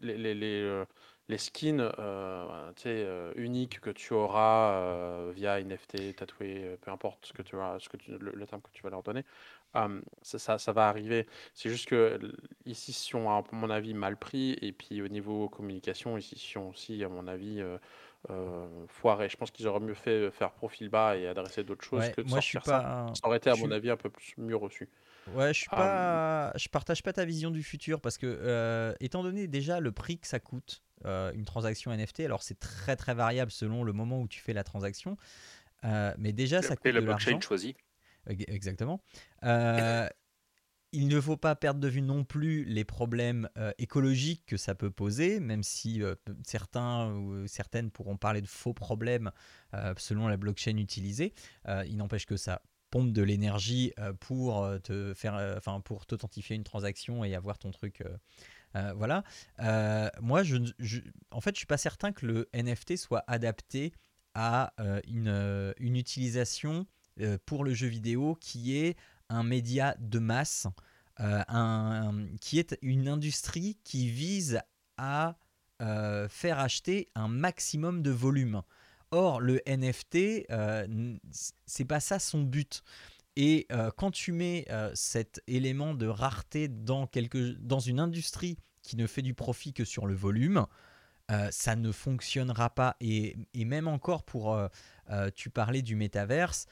les, 0.00 0.34
les, 0.34 0.84
les, 1.30 1.38
skins 1.38 1.80
euh, 1.98 2.72
tu 2.76 2.82
sais, 2.82 2.88
euh, 3.06 3.32
uniques 3.36 3.80
que 3.80 3.90
tu 3.90 4.12
auras 4.14 4.72
euh, 4.74 5.32
via 5.34 5.60
NFT, 5.60 6.14
tatoué, 6.16 6.64
euh, 6.64 6.76
peu 6.80 6.90
importe 6.90 7.26
ce 7.26 7.32
que 7.32 7.42
tu 7.42 7.56
vas, 7.56 7.78
ce 7.78 7.88
que 7.88 7.96
tu, 7.96 8.10
le, 8.18 8.32
le 8.34 8.46
terme 8.46 8.62
que 8.62 8.70
tu 8.72 8.82
vas 8.82 8.90
leur 8.90 9.02
donner, 9.02 9.24
ça, 10.22 10.38
ça, 10.38 10.58
ça 10.58 10.72
va 10.72 10.88
arriver. 10.88 11.26
C'est 11.54 11.68
juste 11.70 11.88
que 11.88 12.20
ici, 12.66 12.90
ils 12.90 12.94
sont, 12.94 13.30
à 13.30 13.42
mon 13.52 13.70
avis, 13.70 13.94
mal 13.94 14.16
pris. 14.16 14.56
Et 14.62 14.72
puis, 14.72 15.00
au 15.02 15.08
niveau 15.08 15.48
communication, 15.48 16.16
ici, 16.18 16.34
ils 16.36 16.38
sont 16.52 16.68
aussi, 16.70 17.02
à 17.04 17.08
mon 17.08 17.26
avis, 17.28 17.62
foirés. 18.88 19.28
Je 19.28 19.36
pense 19.36 19.50
qu'ils 19.50 19.66
auraient 19.66 19.80
mieux 19.80 19.94
fait 19.94 20.30
faire 20.30 20.52
profil 20.52 20.88
bas 20.88 21.16
et 21.16 21.26
adresser 21.26 21.64
d'autres 21.64 21.84
choses 21.84 22.08
Ouais, 22.08 22.10
que 22.10 22.20
de 22.20 22.28
moi 22.28 22.40
je 22.40 22.46
suis 22.46 22.58
sortir 22.58 22.66
ça. 22.66 23.12
Ça 23.14 23.26
aurait 23.28 23.38
été, 23.38 23.50
à 23.50 23.54
je 23.54 23.60
mon 23.60 23.70
suis- 23.70 23.74
avis, 23.74 23.90
un 23.90 23.96
peu 23.96 24.10
plus, 24.10 24.34
mieux 24.38 24.56
reçu. 24.56 24.88
Ouais, 25.26 25.52
je 25.54 25.60
suis 25.60 25.68
pas, 25.68 26.52
je 26.56 26.68
partage 26.68 27.02
pas 27.02 27.12
ta 27.12 27.24
vision 27.24 27.50
du 27.50 27.62
futur 27.62 28.00
parce 28.00 28.18
que 28.18 28.94
étant 29.00 29.22
donné 29.22 29.46
déjà 29.46 29.78
le 29.80 29.92
prix 29.92 30.18
que 30.18 30.26
ça 30.26 30.40
coûte 30.40 30.82
euh, 31.06 31.32
une 31.32 31.44
transaction 31.44 31.92
NFT, 31.92 32.20
alors 32.20 32.42
c'est 32.42 32.58
très 32.58 32.96
très 32.96 33.14
variable 33.14 33.50
selon 33.50 33.84
le 33.84 33.92
moment 33.92 34.20
où 34.20 34.28
tu 34.28 34.40
fais 34.40 34.52
la 34.52 34.64
transaction, 34.64 35.16
euh, 35.84 36.14
mais 36.18 36.32
déjà 36.32 36.62
ça 36.62 36.74
Et 36.74 36.76
coûte 36.76 36.92
la 36.92 37.00
de 37.00 37.06
blockchain 37.06 37.32
l'argent. 37.32 37.40
choisit. 37.40 37.76
Ex- 38.26 38.44
Exactement. 38.48 39.00
Euh, 39.44 40.08
il 40.92 41.06
ne 41.06 41.20
faut 41.20 41.36
pas 41.36 41.54
perdre 41.54 41.78
de 41.80 41.86
vue 41.88 42.02
non 42.02 42.24
plus 42.24 42.64
les 42.64 42.84
problèmes 42.84 43.48
écologiques 43.78 44.44
que 44.46 44.56
ça 44.56 44.74
peut 44.74 44.90
poser, 44.90 45.38
même 45.38 45.62
si 45.62 46.02
certains 46.44 47.12
ou 47.14 47.46
certaines 47.46 47.92
pourront 47.92 48.16
parler 48.16 48.40
de 48.40 48.48
faux 48.48 48.74
problèmes 48.74 49.30
selon 49.98 50.26
la 50.26 50.36
blockchain 50.36 50.76
utilisée. 50.78 51.32
Il 51.86 51.96
n'empêche 51.96 52.26
que 52.26 52.36
ça 52.36 52.62
pompe 52.90 53.12
de 53.12 53.22
l'énergie 53.22 53.92
pour 54.18 54.68
te 54.82 55.14
faire, 55.14 55.54
enfin 55.56 55.80
pour 55.80 56.06
t'authentifier 56.06 56.56
une 56.56 56.64
transaction 56.64 57.22
et 57.22 57.36
avoir 57.36 57.58
ton 57.60 57.70
truc. 57.70 58.02
Euh, 58.76 58.92
voilà. 58.96 59.24
Euh, 59.60 60.08
moi, 60.20 60.42
je, 60.42 60.56
en 61.30 61.40
fait, 61.40 61.54
je 61.54 61.58
suis 61.58 61.66
pas 61.66 61.76
certain 61.76 62.12
que 62.12 62.26
le 62.26 62.48
NFT 62.54 62.96
soit 62.96 63.24
adapté 63.26 63.92
à 64.34 64.72
euh, 64.80 65.00
une, 65.08 65.74
une 65.78 65.96
utilisation 65.96 66.86
pour 67.44 67.64
le 67.64 67.74
jeu 67.74 67.88
vidéo 67.88 68.36
qui 68.40 68.76
est 68.78 68.96
un 69.28 69.42
média 69.42 69.94
de 69.98 70.18
masse, 70.18 70.66
un- 71.18 72.26
qui 72.40 72.58
est 72.58 72.78
une 72.80 73.08
industrie 73.08 73.76
qui 73.84 74.08
vise 74.08 74.60
à 74.96 75.36
faire 76.28 76.58
acheter 76.58 77.08
un 77.14 77.28
maximum 77.28 78.02
de 78.02 78.10
volume. 78.10 78.62
Or, 79.10 79.40
le 79.40 79.60
NFT, 79.68 80.46
c'est 81.66 81.84
pas 81.84 82.00
ça 82.00 82.18
son 82.18 82.42
but. 82.42 82.82
Et 83.36 83.66
euh, 83.72 83.90
quand 83.96 84.10
tu 84.10 84.32
mets 84.32 84.66
euh, 84.70 84.90
cet 84.94 85.42
élément 85.46 85.94
de 85.94 86.06
rareté 86.06 86.68
dans, 86.68 87.06
quelque, 87.06 87.54
dans 87.60 87.78
une 87.78 88.00
industrie 88.00 88.58
qui 88.82 88.96
ne 88.96 89.06
fait 89.06 89.22
du 89.22 89.34
profit 89.34 89.72
que 89.72 89.84
sur 89.84 90.06
le 90.06 90.14
volume, 90.14 90.66
euh, 91.30 91.48
ça 91.50 91.76
ne 91.76 91.92
fonctionnera 91.92 92.70
pas. 92.70 92.96
Et, 93.00 93.36
et 93.54 93.64
même 93.64 93.88
encore 93.88 94.24
pour, 94.24 94.58
tu 95.34 95.50
parlais 95.50 95.82
du 95.82 95.96
métaverse, 95.96 96.66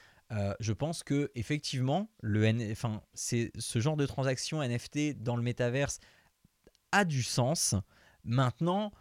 je 0.59 0.73
pense 0.73 1.03
que 1.03 1.31
effectivement, 1.35 2.11
le 2.21 2.71
enfin, 2.71 3.01
c'est 3.13 3.51
ce 3.57 3.79
genre 3.79 3.97
de 3.97 4.05
transaction 4.05 4.61
NFT 4.61 5.21
dans 5.21 5.35
le 5.35 5.43
métaverse 5.43 5.99
a 6.91 7.05
du 7.05 7.23
sens. 7.23 7.75
Maintenant, 8.23 8.91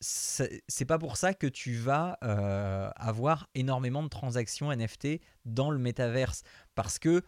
c'est 0.00 0.84
pas 0.86 0.98
pour 0.98 1.16
ça 1.16 1.34
que 1.34 1.46
tu 1.46 1.74
vas 1.74 2.18
euh, 2.24 2.90
avoir 2.96 3.48
énormément 3.54 4.02
de 4.02 4.08
transactions 4.08 4.74
NFT 4.74 5.20
dans 5.44 5.70
le 5.70 5.78
métaverse. 5.78 6.42
Parce 6.74 6.98
que 6.98 7.22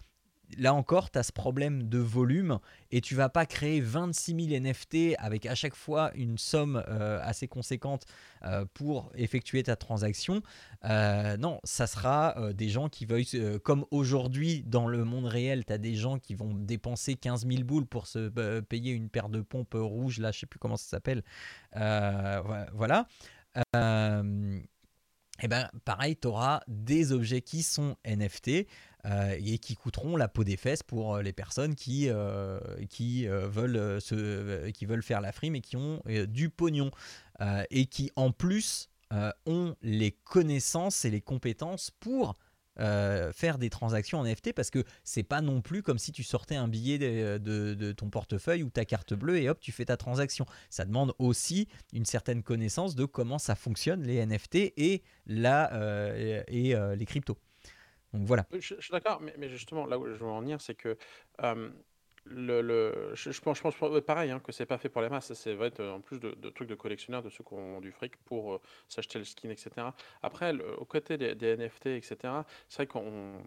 là 0.59 0.75
encore, 0.75 1.11
tu 1.11 1.19
as 1.19 1.23
ce 1.23 1.33
problème 1.33 1.89
de 1.89 1.99
volume 1.99 2.59
et 2.91 3.01
tu 3.01 3.15
vas 3.15 3.29
pas 3.29 3.47
créer 3.47 3.81
26 3.81 4.49
000 4.51 4.61
NFT 4.63 5.17
avec 5.19 5.47
à 5.47 5.55
chaque 5.55 5.75
fois 5.75 6.11
une 6.15 6.39
somme 6.39 6.83
euh, 6.89 7.19
assez 7.23 7.49
conséquente 7.49 8.05
euh, 8.45 8.65
pour 8.75 9.11
effectuer 9.15 9.63
ta 9.63 9.77
transaction. 9.77 10.43
Euh, 10.85 11.37
non, 11.37 11.61
ça 11.65 11.87
sera 11.87 12.53
des 12.53 12.69
gens 12.69 12.89
qui 12.89 13.07
veuillent, 13.07 13.29
euh, 13.35 13.59
comme 13.59 13.85
aujourd'hui 13.91 14.63
dans 14.65 14.89
le 14.89 15.05
monde 15.05 15.27
réel, 15.27 15.65
tu 15.65 15.73
as 15.73 15.79
des 15.79 15.95
gens 15.95 16.19
qui 16.19 16.35
vont 16.35 16.55
dépenser 16.55 17.15
15 17.15 17.47
000 17.47 17.65
boules 17.65 17.87
pour 17.87 18.07
se 18.07 18.29
payer 18.61 18.93
une 18.93 19.09
paire 19.09 19.29
de 19.29 19.41
pompes 19.41 19.75
rouges, 19.75 20.19
là 20.19 20.33
je 20.33 20.41
sais 20.41 20.47
plus 20.47 20.59
comment 20.59 20.77
ça 20.77 20.89
s'appelle. 20.89 21.23
Vo- 21.75 22.67
voilà. 22.75 23.07
Et 25.43 25.49
ben 25.49 25.69
pareil, 25.85 26.17
tu 26.17 26.29
auras 26.29 26.61
des 26.69 27.11
objets 27.13 27.41
qui 27.41 27.63
sont 27.65 27.97
NFT 28.05 28.67
euh, 29.05 29.37
et 29.45 29.59
qui 29.59 29.75
coûteront 29.75 30.17
la 30.17 30.29
peau 30.29 30.45
des 30.45 30.57
fesses 30.57 30.85
pour 30.85 31.17
euh, 31.17 31.23
les 31.23 31.33
personnes 31.33 31.75
qui, 31.75 32.09
euh, 32.09 32.61
qui, 32.89 33.27
veulent, 33.27 34.01
se, 34.01 34.71
qui 34.71 34.87
veulent 34.87 35.03
faire 35.03 35.21
la 35.21 35.33
frime 35.33 35.57
et 35.57 35.61
qui 35.61 35.77
ont 35.77 36.03
du 36.29 36.51
pognon. 36.51 36.91
Et 37.71 37.87
qui 37.87 38.13
en 38.15 38.31
plus 38.31 38.89
ont 39.47 39.75
les 39.83 40.13
connaissances 40.13 41.05
et 41.05 41.11
les 41.11 41.21
compétences 41.21 41.91
pour 41.91 42.37
faire 42.77 43.59
des 43.59 43.69
transactions 43.69 44.21
en 44.21 44.25
NFT 44.25 44.53
parce 44.53 44.71
que 44.71 44.85
c'est 45.03 45.25
pas 45.25 45.41
non 45.41 45.61
plus 45.61 45.83
comme 45.83 45.99
si 45.99 46.13
tu 46.13 46.23
sortais 46.23 46.55
un 46.55 46.69
billet 46.69 46.99
de, 46.99 47.75
de- 47.75 47.93
ton 47.93 48.11
portefeuille 48.11 48.63
ou 48.63 48.71
ta 48.71 48.85
carte 48.85 49.13
bleue 49.13 49.39
et 49.39 49.49
hop 49.49 49.59
tu 49.59 49.73
fais 49.73 49.87
ta 49.87 49.97
transaction. 49.97 50.47
Ça 50.71 50.85
demande 50.85 51.15
aussi 51.19 51.67
une 51.93 52.05
certaine 52.05 52.45
connaissance 52.45 52.95
de 52.95 53.05
comment 53.05 53.39
ça 53.39 53.57
fonctionne 53.57 54.05
les 54.05 54.25
NFT 54.25 54.73
et, 54.77 55.03
la, 55.27 55.73
et, 56.47 56.77
les 56.97 57.05
cryptos. 57.07 57.39
Donc 58.13 58.27
voilà. 58.27 58.47
Je, 58.53 58.59
suis 58.59 58.93
d'accord, 58.93 59.21
mais, 59.39 59.49
justement, 59.49 59.87
là 59.87 59.99
où 59.99 60.07
je 60.07 60.13
veux 60.13 60.27
en 60.27 60.41
venir, 60.41 60.61
c'est 60.61 60.75
que 60.75 60.97
euh, 61.43 61.71
le, 62.25 63.13
je, 63.15 63.41
pense, 63.41 63.61
pareil, 64.07 64.31
hein, 64.31 64.41
que 64.41 64.53
c'est 64.53 64.67
pas 64.67 64.79
fait 64.79 64.89
pour 64.89 65.03
les 65.03 65.09
masses. 65.09 65.33
C'est 65.35 65.55
vrai, 65.55 65.73
en 65.81 66.01
plus 66.01 66.21
de, 66.21 66.51
trucs 66.51 66.69
de 66.69 66.75
collectionneurs, 66.75 67.23
de 67.23 67.31
ceux 67.31 67.43
qui 67.43 67.55
ont 67.55 67.81
du 67.81 67.91
fric 67.91 68.17
pour 68.25 68.55
euh, 68.55 68.61
s'acheter 68.89 69.19
le 69.19 69.25
skin, 69.25 69.51
etc. 69.51 69.95
Après, 70.23 70.53
le- 70.53 70.79
au 70.79 70.85
côté 70.85 71.17
des, 71.17 71.57
NFT, 71.57 71.97
etc., 71.97 72.45
c'est 72.69 72.77
vrai 72.77 72.87
qu'on 72.87 73.43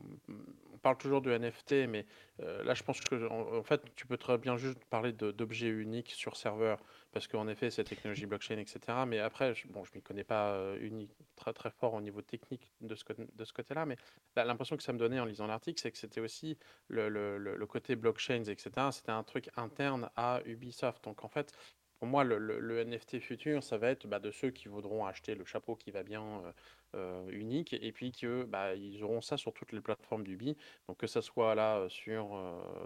on 0.74 0.78
parle 0.80 0.98
toujours 0.98 1.22
de 1.22 1.32
NFT, 1.32 1.88
mais 1.88 2.06
euh, 2.42 2.64
là, 2.64 2.74
je 2.74 2.84
pense 2.84 3.00
que 3.02 3.28
en, 3.30 3.64
fait, 3.64 3.82
tu 3.96 4.06
peux 4.08 4.18
très 4.18 4.38
bien 4.38 4.58
juste 4.58 4.84
parler 4.86 5.14
d'objets 5.14 5.70
uniques 5.70 6.12
sur 6.12 6.36
serveur, 6.36 6.80
parce 7.16 7.30
qu'en 7.30 7.48
effet, 7.48 7.72
c'est 7.72 7.86
technologie 7.86 8.26
blockchain, 8.26 8.58
etc. 8.58 9.06
Mais 9.06 9.20
après, 9.20 9.56
je, 9.56 9.70
bon, 9.70 9.84
m'y 9.96 10.02
connais 10.02 10.26
pas 10.26 10.50
euh, 10.56 11.06
très 11.38 11.54
très 11.54 11.72
fort 11.72 11.94
au 11.94 12.02
niveau 12.02 12.22
technique 12.22 12.74
de 12.82 12.94
ce, 12.94 13.06
de 13.14 13.46
ce 13.46 13.54
côté-là, 13.54 13.86
mais 13.86 13.96
l'impression 14.36 14.76
que 14.76 14.84
ça 14.84 14.92
me 14.92 14.98
donnait 14.98 15.22
en 15.22 15.24
lisant 15.24 15.48
l'article, 15.48 15.82
c'est 15.82 15.94
que 15.94 15.98
c'était 15.98 16.20
aussi 16.20 16.58
le, 16.90 17.08
le- 17.08 17.66
côté 17.68 17.96
blockchain, 17.96 18.44
etc. 18.44 18.92
C'était 18.92 19.14
un 19.14 19.24
truc 19.24 19.50
interne 19.56 20.10
à 20.18 20.42
Ubisoft. 20.44 21.06
Donc 21.06 21.24
en 21.24 21.30
fait, 21.30 21.54
pour 22.00 22.10
moi, 22.10 22.26
le, 22.26 22.80
NFT 22.82 23.22
futur, 23.22 23.64
ça 23.64 23.78
va 23.78 23.92
être 23.92 24.08
bah, 24.08 24.20
de 24.20 24.32
ceux 24.32 24.52
qui 24.52 24.68
voudront 24.68 25.06
acheter 25.06 25.36
le 25.36 25.46
chapeau 25.46 25.78
qui 25.78 25.92
va 25.92 26.04
bien 26.04 26.22
euh, 26.22 26.52
euh, 26.96 27.30
unique, 27.30 27.72
et 27.72 27.94
puis 27.94 28.12
que 28.12 28.44
bah, 28.44 28.76
ils 28.76 29.02
auront 29.06 29.22
ça 29.22 29.38
sur 29.38 29.54
toutes 29.54 29.72
les 29.72 29.80
plateformes 29.80 30.26
du 30.26 30.36
BI. 30.36 30.58
Donc 30.90 30.98
que 30.98 31.08
ça 31.08 31.22
soit 31.22 31.56
là 31.56 31.88
sur 31.88 32.38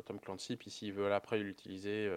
Tom 0.06 0.20
Clancy, 0.20 0.56
puis 0.56 0.70
s'ils 0.70 0.94
veulent 0.94 1.14
après 1.14 1.40
l'utiliser 1.40 2.08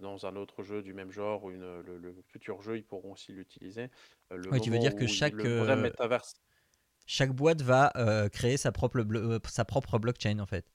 dans 0.00 0.26
un 0.26 0.36
autre 0.36 0.62
jeu 0.62 0.82
du 0.82 0.94
même 0.94 1.10
genre 1.10 1.44
ou 1.44 1.50
une, 1.50 1.80
le, 1.82 1.98
le 1.98 2.14
futur 2.28 2.62
jeu, 2.62 2.76
ils 2.78 2.84
pourront 2.84 3.12
aussi 3.12 3.32
l'utiliser. 3.32 3.90
Euh, 4.32 4.38
Ouais, 4.50 4.60
tu 4.60 4.70
veux 4.70 4.78
dire 4.78 4.94
que 4.94 5.06
chaque, 5.06 5.44
euh, 5.44 5.76
métaverse 5.76 6.34
Chaque 7.06 7.32
boîte 7.32 7.62
va 7.62 7.90
euh, 7.96 8.28
créer 8.28 8.56
sa 8.56 8.70
propre, 8.70 9.00
blo- 9.00 9.18
euh, 9.20 9.40
sa 9.48 9.64
propre 9.64 9.98
blockchain 9.98 10.38
en 10.38 10.46
fait? 10.46 10.70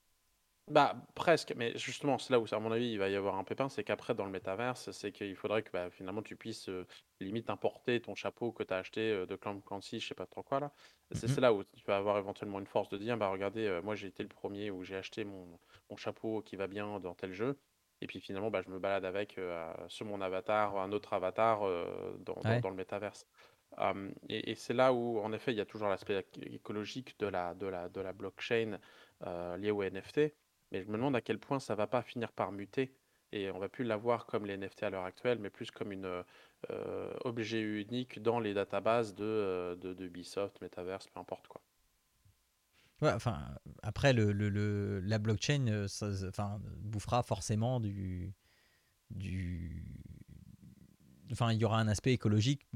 Bah, 0.68 0.96
presque, 1.16 1.54
mais 1.58 1.78
justement, 1.78 2.18
c'est 2.18 2.32
là 2.32 2.40
où, 2.40 2.46
à 2.50 2.60
mon 2.60 2.72
avis, 2.72 2.92
il 2.92 2.98
va 3.00 3.10
y 3.10 3.16
avoir 3.16 3.36
un 3.36 3.44
pépin, 3.44 3.68
c'est 3.68 3.84
qu'après, 3.84 4.14
dans 4.16 4.24
le 4.26 4.32
métaverse, 4.32 4.92
c'est 4.92 5.12
qu'il 5.12 5.36
faudrait 5.36 5.64
que 5.64 5.72
bah, 5.72 5.90
finalement 5.90 6.22
tu 6.22 6.38
puisses 6.38 6.70
euh, 6.70 6.88
limite 7.20 7.50
importer 7.50 8.00
ton 8.02 8.16
chapeau 8.16 8.54
que 8.54 8.64
tu 8.64 8.74
as 8.74 8.78
acheté 8.78 9.02
euh, 9.12 9.26
de 9.26 9.36
Clan 9.36 9.60
Clancy, 9.60 10.00
je 10.00 10.08
sais 10.08 10.16
pas 10.16 10.28
trop 10.28 10.44
quoi 10.44 10.60
là. 10.62 10.72
C'est 11.12 11.28
Mhm. 11.28 11.28
c'est 11.28 11.42
là 11.42 11.52
où 11.54 11.64
tu 11.64 11.84
vas 11.88 11.98
avoir 11.98 12.18
éventuellement 12.20 12.60
une 12.60 12.68
force 12.68 12.88
de 12.90 12.98
dire, 12.98 13.18
bah 13.18 13.28
regardez, 13.30 13.66
euh, 13.68 13.82
moi 13.82 13.96
j'ai 13.96 14.08
été 14.08 14.24
le 14.24 14.30
premier 14.30 14.72
où 14.72 14.84
j'ai 14.84 14.96
acheté 14.96 15.26
mon, 15.26 15.60
mon 15.90 15.98
chapeau 15.98 16.42
qui 16.42 16.56
va 16.56 16.68
bien 16.68 17.00
dans 17.02 17.16
tel 17.16 17.34
jeu, 17.34 17.60
et 18.02 18.08
puis 18.08 18.20
finalement, 18.22 18.50
bah, 18.52 18.62
je 18.62 18.70
me 18.70 18.80
balade 18.80 19.06
avec 19.06 19.38
euh, 19.38 19.72
sur 19.88 20.06
mon 20.06 20.22
avatar, 20.22 20.78
un 20.78 20.92
autre 20.92 21.14
avatar 21.14 21.64
euh, 21.64 22.16
dans, 22.20 22.44
dans- 22.44 22.58
Ouais. 22.58 22.60
dans 22.60 22.70
le 22.70 22.76
métaverse. 22.76 23.26
Et 24.30 24.52
et 24.52 24.56
c'est 24.56 24.74
là 24.74 24.94
où, 24.94 25.20
en 25.20 25.32
effet, 25.34 25.52
il 25.54 25.58
y 25.58 25.62
a 25.62 25.66
toujours 25.66 25.88
l'aspect 25.90 26.20
éc- 26.20 26.54
écologique 26.56 27.18
de 27.20 27.28
la, 27.28 27.54
de 27.54 27.68
la, 27.68 27.90
de 27.90 28.02
la 28.02 28.14
blockchain 28.14 28.80
euh, 29.26 29.58
liée 29.58 29.72
au 29.72 29.84
NFT. 29.84 30.34
Mais 30.72 30.82
je 30.82 30.88
me 30.88 30.94
demande 30.94 31.16
à 31.16 31.22
quel 31.22 31.40
point 31.40 31.60
ça 31.60 31.76
va 31.76 31.88
pas 31.88 32.02
finir 32.02 32.32
par 32.32 32.52
muter 32.52 32.98
et 33.34 33.50
on 33.52 33.60
va 33.60 33.70
plus 33.70 33.84
l'avoir 33.86 34.26
comme 34.26 34.46
les 34.46 34.54
NFT 34.56 34.84
à 34.86 34.90
l'heure 34.90 35.06
actuelle, 35.06 35.40
mais 35.40 35.50
plus 35.50 35.72
comme 35.72 35.92
une 35.92 36.24
euh, 36.70 37.14
objet 37.24 37.62
unique 37.62 38.22
dans 38.22 38.40
les 38.40 38.54
databases 38.54 39.16
de, 39.16 39.24
euh, 39.26 39.76
de, 39.76 39.94
de 39.94 40.06
Ubisoft, 40.06 40.62
Metaverse, 40.62 41.08
peu 41.08 41.20
importe 41.20 41.48
quoi. 41.48 41.62
Ouais, 43.02 43.12
enfin, 43.14 43.56
après, 43.82 44.14
le, 44.14 44.32
le- 44.32 44.50
le- 44.50 45.00
la 45.00 45.18
blockchain 45.18 45.66
euh, 45.68 45.88
ça, 45.88 46.14
ça- 46.16 46.28
enfin, 46.30 46.60
bouffera 46.80 47.24
forcément 47.24 47.80
du, 47.80 48.34
du. 49.12 49.86
Enfin, 51.32 51.54
il 51.54 51.60
y 51.60 51.66
aura 51.66 51.80
un 51.80 51.88
aspect 51.88 52.12
écologique 52.14 52.68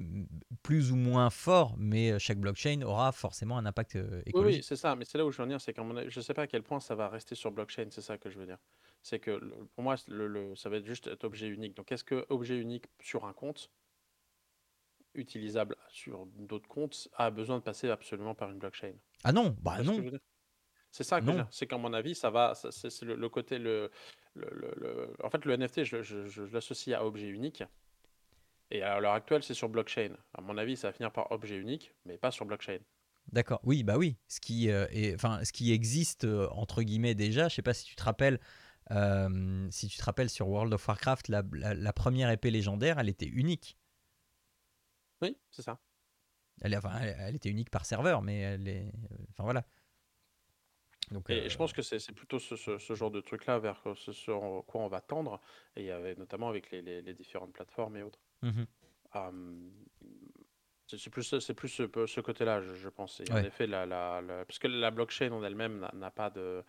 plus 0.63 0.91
ou 0.91 0.95
moins 0.95 1.29
fort, 1.29 1.75
mais 1.77 2.11
euh, 2.11 2.19
chaque 2.19 2.39
blockchain 2.39 2.81
aura 2.83 3.11
forcément 3.11 3.57
un 3.57 3.65
impact 3.65 3.97
euh, 3.97 4.21
Oui, 4.33 4.41
oui, 4.43 4.63
écologique. 4.63 4.63
c'est 4.63 4.75
ça, 4.75 4.95
mais 4.95 5.05
c'est 5.05 5.17
là 5.17 5.25
où 5.25 5.31
je 5.31 5.37
veux 5.37 5.43
en 5.43 5.45
venir, 5.45 5.61
c'est 5.61 5.77
avis, 5.79 6.09
je 6.09 6.19
sais 6.19 6.33
pas 6.33 6.41
à 6.43 6.47
quel 6.47 6.61
point 6.61 6.79
ça 6.81 6.93
va 6.95 7.07
rester 7.07 7.35
sur 7.35 7.51
blockchain, 7.51 7.87
c'est 7.89 8.01
ça 8.01 8.17
que 8.17 8.29
je 8.29 8.37
veux 8.37 8.45
dire. 8.45 8.57
C'est 9.01 9.19
que 9.19 9.39
pour 9.75 9.83
moi, 9.83 9.95
le, 10.07 10.27
le- 10.27 10.55
ça 10.55 10.69
va 10.69 10.77
être 10.77 10.85
juste 10.85 11.07
être 11.07 11.23
objet 11.23 11.47
unique. 11.47 11.75
Donc, 11.75 11.91
est-ce 11.91 12.03
que 12.03 12.25
objet 12.29 12.57
unique 12.59 12.85
sur 13.01 13.25
un 13.25 13.33
compte, 13.33 13.71
utilisable 15.15 15.75
sur 15.89 16.25
d'autres 16.25 16.67
comptes, 16.67 17.07
a 17.15 17.31
besoin 17.31 17.57
de 17.57 17.63
passer 17.63 17.89
absolument 17.89 18.35
par 18.35 18.51
une 18.51 18.59
blockchain? 18.59 18.93
Ah 19.23 19.31
non, 19.31 19.55
bah 19.61 19.81
non. 19.83 20.03
C'est 20.91 21.03
ça 21.03 21.19
que. 21.19 21.25
C'est 21.51 21.67
qu'à 21.67 21.77
mon 21.77 21.91
avis, 21.93 22.15
ça 22.15 22.29
va. 22.29 22.53
C'est 22.55 23.01
le, 23.01 23.15
le 23.15 23.29
côté. 23.29 23.57
Le, 23.59 23.91
le, 24.35 24.49
le- 24.51 24.73
le- 24.77 25.13
En 25.23 25.29
fait, 25.29 25.43
le 25.45 25.53
NFT, 25.57 25.83
je, 25.83 26.01
je- 26.01 26.25
je- 26.27 26.45
je 26.45 26.53
l'associe 26.53 26.95
à 26.97 27.05
objet 27.05 27.27
unique. 27.27 27.63
Et 28.71 28.81
à 28.81 28.99
l'heure 28.99 29.13
actuelle, 29.13 29.43
c'est 29.43 29.53
sur 29.53 29.69
blockchain. 29.69 30.15
À 30.33 30.41
mon 30.41 30.57
avis, 30.57 30.75
ça 30.77 30.87
va 30.89 30.93
finir 30.93 31.11
par 31.11 31.31
objet 31.31 31.57
unique, 31.57 31.93
mais 32.05 32.17
pas 32.17 32.31
sur 32.31 32.45
blockchain. 32.45 32.79
D'accord, 33.31 33.59
oui, 33.63 33.83
bah 33.83 33.97
oui. 33.97 34.17
Ce 34.27 34.39
qui, 34.39 34.69
euh, 34.69 34.87
est, 34.91 35.13
enfin, 35.15 35.43
ce 35.43 35.51
qui 35.51 35.71
existe 35.71 36.25
euh, 36.25 36.47
entre 36.51 36.81
guillemets 36.83 37.15
déjà, 37.15 37.47
je 37.49 37.55
sais 37.55 37.61
pas 37.61 37.73
si 37.73 37.85
tu 37.85 37.95
te 37.95 38.03
rappelles, 38.03 38.39
euh, 38.91 39.67
si 39.71 39.87
tu 39.87 39.97
te 39.97 40.03
rappelles 40.03 40.29
sur 40.29 40.47
World 40.47 40.73
of 40.73 40.87
Warcraft, 40.87 41.27
la, 41.29 41.43
la- 41.53 41.73
la 41.73 41.93
première 41.93 42.29
épée 42.29 42.51
légendaire, 42.51 42.99
elle 42.99 43.09
était 43.09 43.25
unique. 43.27 43.77
Oui, 45.25 45.37
c'est 45.49 45.61
ça. 45.61 45.79
Elle, 46.61 46.73
est- 46.73 46.77
enfin, 46.77 46.97
elle, 47.01 47.15
elle 47.19 47.35
était 47.35 47.49
unique 47.49 47.69
par 47.69 47.85
serveur, 47.85 48.21
mais 48.21 48.39
elle 48.39 48.67
est, 48.67 48.91
enfin 49.31 49.43
voilà. 49.43 49.65
Donc, 51.11 51.29
Et 51.29 51.41
euh, 51.45 51.49
je 51.49 51.57
pense 51.57 51.73
que 51.73 51.81
c'est 51.81 51.99
c'est 51.99 52.13
plutôt 52.13 52.39
ce, 52.39 52.55
ce- 52.55 52.77
ce 52.79 52.93
genre 52.95 53.11
de 53.11 53.21
truc-là 53.21 53.59
vers 53.59 53.81
ce 53.95 54.11
sur 54.11 54.63
quoi 54.67 54.81
on 54.81 54.87
va 54.87 55.01
tendre, 55.01 55.39
et 55.75 55.91
avec- 55.91 56.17
notamment 56.17 56.49
avec 56.49 56.71
les, 56.71 56.81
les- 56.81 57.01
les 57.01 57.13
différentes 57.13 57.53
plateformes 57.53 57.97
et 57.97 58.03
autres. 58.03 58.19
mhm. 58.41 58.65
Hum, 59.13 59.71
c'est 60.87 60.97
c'est 60.97 61.09
plus, 61.09 61.39
c'est 61.39 61.53
plus 61.53 61.69
ce, 61.69 61.83
ce 62.05 62.21
côté-là, 62.21 62.61
je, 62.61 62.73
je 62.73 62.89
pense. 62.89 63.19
Et 63.21 63.31
en 63.31 63.37
effet, 63.43 63.65
la, 63.67 63.85
la- 63.85 64.21
la- 64.21 64.45
parce 64.45 64.59
que 64.59 64.67
la 64.67 64.91
blockchain 64.91 65.31
en 65.31 65.43
elle-même 65.43 65.87
n'a- 65.93 66.11
pas 66.11 66.29
de. 66.29 66.63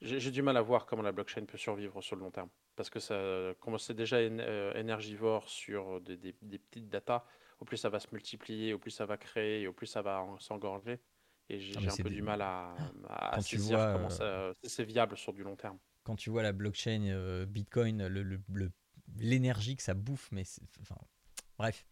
J'ai 0.00 0.30
du 0.30 0.42
mal 0.42 0.56
à 0.56 0.62
voir 0.62 0.86
comment 0.86 1.02
la 1.02 1.12
blockchain 1.12 1.44
peut 1.46 1.56
survivre 1.58 2.02
sur 2.02 2.16
le 2.16 2.22
long 2.22 2.30
terme. 2.30 2.50
Parce 2.76 2.90
que 2.90 3.00
ça, 3.00 3.54
comme 3.60 3.78
c'est 3.78 3.94
déjà 3.94 4.16
euh, 4.16 4.74
énergivore 4.74 5.48
sur 5.48 6.00
des, 6.00 6.16
des- 6.16 6.36
des 6.42 6.58
petites 6.58 6.88
datas, 6.88 7.24
au 7.64 7.66
plus 7.66 7.78
ça 7.78 7.88
va 7.88 7.98
se 7.98 8.08
multiplier, 8.12 8.74
au 8.74 8.78
plus 8.78 8.90
ça 8.90 9.06
va 9.06 9.16
créer, 9.16 9.62
et 9.62 9.66
au 9.66 9.72
plus 9.72 9.86
ça 9.86 10.02
va 10.02 10.20
en- 10.22 10.38
s'engorger. 10.38 11.00
Et 11.48 11.58
j'ai 11.58 11.72
Ah, 11.76 11.80
j'ai 11.80 11.88
un 11.90 11.96
peu 11.96 12.10
des- 12.10 12.16
du 12.16 12.22
mal 12.22 12.42
à, 12.42 12.74
à 13.08 13.36
Quand 13.36 13.42
tu 13.42 13.56
saisir 13.56 13.78
vois, 13.78 13.92
comment 13.92 14.10
euh, 14.20 14.52
ça, 14.52 14.68
c'est 14.68 14.84
viable 14.84 15.16
sur 15.16 15.32
du 15.32 15.42
long 15.42 15.56
terme. 15.56 15.78
quand 16.04 16.16
tu 16.16 16.28
vois 16.28 16.42
la 16.42 16.52
blockchain 16.52 17.04
euh, 17.06 17.46
Bitcoin, 17.46 18.06
le- 18.06 18.22
le- 18.22 18.40
le- 18.52 18.72
l'énergie 19.16 19.76
que 19.76 19.82
ça 19.82 19.94
bouffe, 19.94 20.28
mais 20.30 20.44
c'est- 20.44 20.62
enfin, 20.82 20.96
bref. 21.58 21.86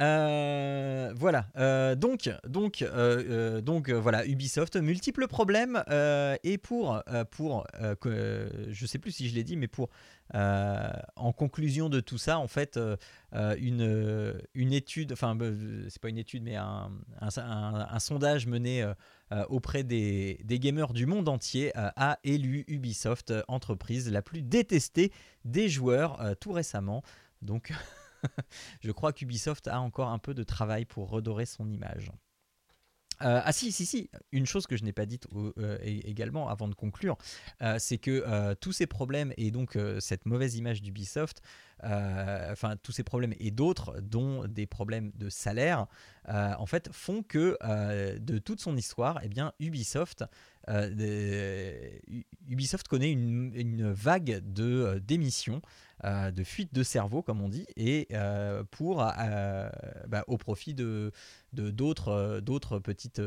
Euh, 0.00 1.12
voilà. 1.16 1.46
Euh, 1.56 1.94
donc, 1.94 2.30
donc, 2.46 2.82
euh, 2.82 3.60
donc, 3.60 3.90
voilà. 3.90 4.26
Ubisoft, 4.26 4.76
multiples 4.76 5.26
problèmes. 5.26 5.82
et 6.44 6.58
pour, 6.58 7.02
pour, 7.30 7.66
je 8.02 8.86
sais 8.86 8.98
plus 8.98 9.12
si 9.12 9.28
je 9.28 9.34
l'ai 9.34 9.44
dit, 9.44 9.56
mais 9.56 9.68
pour, 9.68 9.88
en 10.34 11.32
conclusion 11.32 11.88
de 11.88 12.00
tout 12.00 12.18
ça, 12.18 12.38
en 12.38 12.48
fait, 12.48 12.78
une, 13.32 14.40
une 14.54 14.72
étude, 14.72 15.12
enfin, 15.12 15.36
euh, 15.40 15.86
c'est 15.88 16.00
pas 16.00 16.08
une 16.08 16.18
étude, 16.18 16.44
mais 16.44 16.56
un, 16.56 16.90
un, 17.20 17.98
sondage 17.98 18.46
mené 18.46 18.86
auprès 19.48 19.82
des, 19.82 20.40
des 20.44 20.58
gamers 20.58 20.92
du 20.92 21.06
monde 21.06 21.28
entier 21.28 21.72
a 21.74 22.18
élu 22.24 22.64
Ubisoft 22.68 23.32
entreprise 23.48 24.10
la 24.10 24.22
plus 24.22 24.42
détestée 24.42 25.12
des 25.44 25.68
joueurs 25.68 26.36
tout 26.40 26.52
récemment. 26.52 27.02
Donc, 27.42 27.72
je 28.80 28.92
crois 28.92 29.12
qu'Ubisoft 29.12 29.68
a 29.68 29.80
encore 29.80 30.08
un 30.08 30.18
peu 30.18 30.34
de 30.34 30.42
travail 30.42 30.84
pour 30.84 31.10
redorer 31.10 31.46
son 31.46 31.70
image. 31.70 32.10
Euh, 33.22 33.40
ah 33.44 33.52
si, 33.52 33.72
si, 33.72 33.84
si, 33.84 34.10
une 34.30 34.46
chose 34.46 34.66
que 34.66 34.76
je 34.76 34.84
n'ai 34.84 34.92
pas 34.92 35.06
dite 35.06 35.26
euh, 35.34 35.78
également 35.82 36.48
avant 36.48 36.68
de 36.68 36.74
conclure, 36.74 37.16
euh, 37.62 37.76
c'est 37.78 37.98
que 37.98 38.54
tous 38.54 38.72
ces 38.72 38.86
problèmes 38.86 39.32
et 39.36 39.50
donc 39.50 39.76
cette 40.00 40.26
mauvaise 40.26 40.56
image 40.56 40.82
d'Ubisoft, 40.82 41.42
enfin 41.82 42.76
tous 42.82 42.92
ces 42.92 43.02
problèmes 43.02 43.34
et 43.38 43.50
d'autres, 43.50 44.00
dont 44.00 44.46
des 44.46 44.66
problèmes 44.66 45.12
de 45.14 45.28
salaire, 45.28 45.86
en 46.26 46.66
fait 46.66 46.88
font 46.92 47.22
que 47.22 47.58
de 48.18 48.38
toute 48.38 48.60
son 48.60 48.76
histoire, 48.76 49.20
eh 49.22 49.28
bien 49.28 49.52
Ubisoft, 49.58 50.24
connaît 50.66 52.02
une, 53.12 53.52
une 53.54 53.90
vague 53.90 54.42
de 54.44 55.02
démissions, 55.04 55.60
euh, 56.04 56.30
de 56.30 56.44
fuite 56.44 56.72
de 56.72 56.84
cerveau 56.84 57.22
comme 57.22 57.40
on 57.40 57.48
dit, 57.48 57.66
et 57.76 58.06
euh, 58.12 58.62
pour 58.70 59.02
euh, 59.02 59.68
bah, 60.06 60.24
au 60.28 60.36
profit 60.36 60.72
de 60.72 61.10
d'autres 61.52 62.40
d'autres 62.40 62.78
petites 62.78 63.22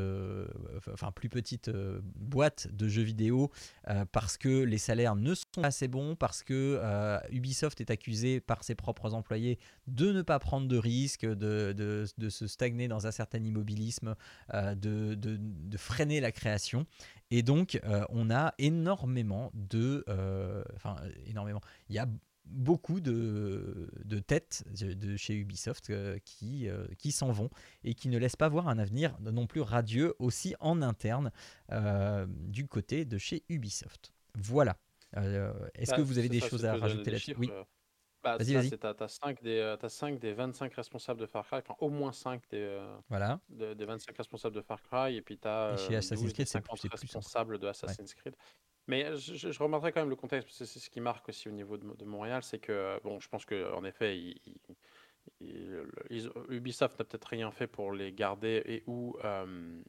enfin 0.91 1.11
plus 1.11 1.27
petites 1.27 1.71
boîtes 2.15 2.67
de 2.71 2.87
jeux 2.87 3.01
vidéo 3.01 3.51
parce 4.11 4.37
que 4.37 4.63
les 4.63 4.77
salaires 4.77 5.15
ne 5.15 5.33
sont 5.33 5.43
pas 5.59 5.67
assez 5.67 5.87
bons 5.87 6.15
parce 6.15 6.43
que 6.43 6.79
Ubisoft 7.31 7.81
est 7.81 7.89
accusé 7.89 8.39
par 8.39 8.63
ses 8.63 8.75
propres 8.75 9.15
employés 9.15 9.57
de 9.87 10.11
ne 10.11 10.21
pas 10.21 10.37
prendre 10.37 10.67
de 10.67 10.77
risques 10.77 11.25
de, 11.25 11.73
de, 11.73 12.29
se 12.29 12.45
stagner 12.45 12.87
dans 12.87 13.07
un 13.07 13.11
certain 13.11 13.43
immobilisme 13.43 14.15
de, 14.53 15.15
de, 15.15 15.77
freiner 15.77 16.19
la 16.19 16.31
création. 16.31 16.85
Et 17.31 17.41
donc 17.41 17.81
on 18.09 18.29
a 18.29 18.53
énormément 18.59 19.51
de 19.55 20.05
enfin 20.75 20.95
énormément. 21.25 21.61
Il 21.89 21.95
y 21.95 21.99
a 21.99 22.05
beaucoup 22.45 22.99
de, 22.99 23.89
de 24.03 24.19
têtes 24.19 24.63
de, 24.79 24.93
de 24.93 25.15
chez 25.17 25.35
Ubisoft 25.35 25.89
euh, 25.89 26.17
qui, 26.25 26.67
euh, 26.67 26.85
qui 26.97 27.11
s'en 27.11 27.31
vont 27.31 27.49
et 27.83 27.93
qui 27.93 28.09
ne 28.09 28.17
laissent 28.17 28.35
pas 28.35 28.49
voir 28.49 28.67
un 28.67 28.77
avenir 28.79 29.17
non 29.21 29.47
plus 29.47 29.61
radieux 29.61 30.15
aussi 30.19 30.55
en 30.59 30.81
interne 30.81 31.31
euh, 31.71 32.25
du 32.27 32.67
côté 32.67 33.05
de 33.05 33.17
chez 33.17 33.43
Ubisoft. 33.49 34.13
Voilà. 34.35 34.77
Est-ce 35.13 35.91
Bah, 35.91 35.97
que 35.97 36.01
vous 36.01 36.17
avez 36.17 36.29
des 36.29 36.39
ça, 36.39 36.49
choses 36.49 36.65
à 36.65 36.75
rajouter 36.75 37.03
des 37.05 37.11
là-dessus? 37.11 37.35
Oui. 37.37 37.49
Bah, 38.23 38.37
Vas-y, 38.37 38.53
vas-y. 38.53 38.69
c'est 38.69 38.77
t'as, 38.77 38.93
t'as 38.93 39.07
5 39.07 39.41
des, 39.41 39.75
t'as 39.79 39.89
5 39.89 40.19
des 40.19 40.33
25 40.33 40.73
responsables 40.75 41.19
de 41.19 41.25
Far 41.25 41.43
Cry, 41.45 41.57
enfin 41.57 41.73
au 41.79 41.89
moins 41.89 42.11
5 42.11 42.41
des, 42.51 42.79
Voilà. 43.09 43.39
de- 43.49 43.73
des 43.73 43.85
25 43.85 44.15
responsables 44.15 44.55
de 44.55 44.61
Far 44.61 44.79
Cry, 44.83 45.15
et 45.15 45.21
puis 45.23 45.39
tu 45.39 45.47
as 45.47 45.73
Et 45.73 45.77
chez 45.77 45.95
Assassin's 45.95 46.31
Creed, 46.31 46.47
c'est 46.47 46.61
plus- 46.61 46.69
c'est 46.77 46.87
plus, 46.87 46.97
hein. 46.97 46.99
responsables 47.01 47.57
de 47.57 47.65
Assassin's 47.67 48.13
Creed. 48.13 48.35
Mais 48.87 49.05
euh, 49.05 49.15
je, 49.17 49.35
je, 49.35 49.51
je 49.51 49.63
remarquerai 49.63 49.91
quand 49.91 50.01
même 50.01 50.09
le 50.09 50.15
contexte, 50.15 50.47
parce 50.47 50.59
que 50.59 50.65
c'est 50.65 50.79
ce 50.79 50.89
qui 50.89 51.01
marque 51.01 51.29
aussi 51.29 51.47
au 51.49 51.51
niveau 51.51 51.77
de, 51.77 51.85
Mo- 51.85 51.95
de 51.95 52.05
Montréal, 52.05 52.43
c'est 52.43 52.59
que, 52.59 52.71
euh, 52.71 52.99
bon, 53.03 53.19
je 53.19 53.29
pense 53.29 53.45
qu'en 53.45 53.83
effet, 53.83 54.33
Ubisoft 56.49 56.99
n'a 56.99 57.05
peut-être 57.05 57.25
rien 57.25 57.51
fait 57.51 57.67
pour 57.67 57.91
les 57.93 58.11
garder 58.13 58.61
et 58.65 58.83
où 58.87 59.17
euh, 59.23 59.81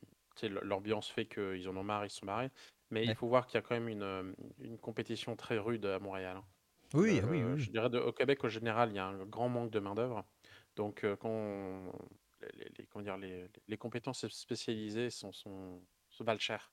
l'ambiance 0.63 1.09
fait 1.09 1.27
qu'ils 1.27 1.69
en 1.69 1.77
ont 1.77 1.83
marre, 1.85 2.05
ils 2.07 2.11
se 2.11 2.19
sont 2.19 2.27
marrés. 2.27 2.51
Mais 2.91 3.07
Ouais. 3.07 3.13
il 3.13 3.15
faut 3.15 3.29
voir 3.29 3.47
qu'il 3.47 3.55
y 3.57 3.59
a 3.59 3.63
quand 3.63 3.75
même 3.75 3.89
une, 3.89 4.35
une 4.59 4.79
compétition 4.79 5.37
très 5.37 5.59
rude 5.59 5.87
à 5.87 5.99
Montréal. 5.99 6.37
hein. 6.39 6.45
Oui, 6.95 7.21
oui, 7.25 7.43
oui, 7.43 7.59
Je 7.59 7.71
dirais 7.71 7.89
de- 7.91 7.99
au 7.99 8.13
Québec, 8.13 8.45
au 8.45 8.49
général, 8.49 8.91
il 8.91 8.97
y 8.97 8.99
a 8.99 9.07
un 9.07 9.25
grand 9.27 9.49
manque 9.49 9.71
de 9.71 9.79
main-d'œuvre. 9.81 10.25
Donc, 10.77 11.05
euh, 11.05 11.17
quand 11.17 11.31
on- 11.31 11.93
les, 12.43 12.65
les- 12.65 12.71
les- 12.79 12.87
comment 12.87 13.03
dire, 13.03 13.17
les, 13.17 13.49
les 13.69 13.77
compétences 13.79 14.27
spécialisées 14.29 15.11
sont, 15.11 15.33
sont, 15.33 15.83
se 16.11 16.23
valent 16.25 16.39
cher. 16.41 16.73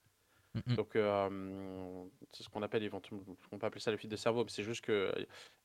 Mm, 0.54 0.60
mm. 0.66 0.76
Donc, 0.76 0.96
euh, 0.96 2.04
c'est 2.32 2.42
ce 2.44 2.48
qu'on 2.48 2.62
appelle 2.62 2.82
éventuellement, 2.84 3.24
on 3.52 3.58
peut 3.58 3.66
appeler 3.66 3.80
ça 3.80 3.90
le 3.90 3.96
fil 3.96 4.10
de 4.10 4.16
cerveau, 4.16 4.44
mais 4.44 4.50
c'est 4.50 4.62
juste 4.64 4.84
que 4.84 5.12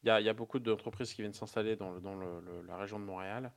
il 0.04 0.08
y 0.08 0.10
a, 0.10 0.20
y 0.22 0.30
a 0.30 0.34
beaucoup 0.34 0.60
d'entreprises 0.60 1.14
qui 1.14 1.22
viennent 1.22 1.34
s'installer 1.34 1.76
dans, 1.76 1.92
le- 1.92 2.02
dans 2.02 2.16
le- 2.16 2.42
le- 2.42 2.62
la 2.64 2.78
région 2.78 3.00
de 3.00 3.06
Montréal 3.06 3.54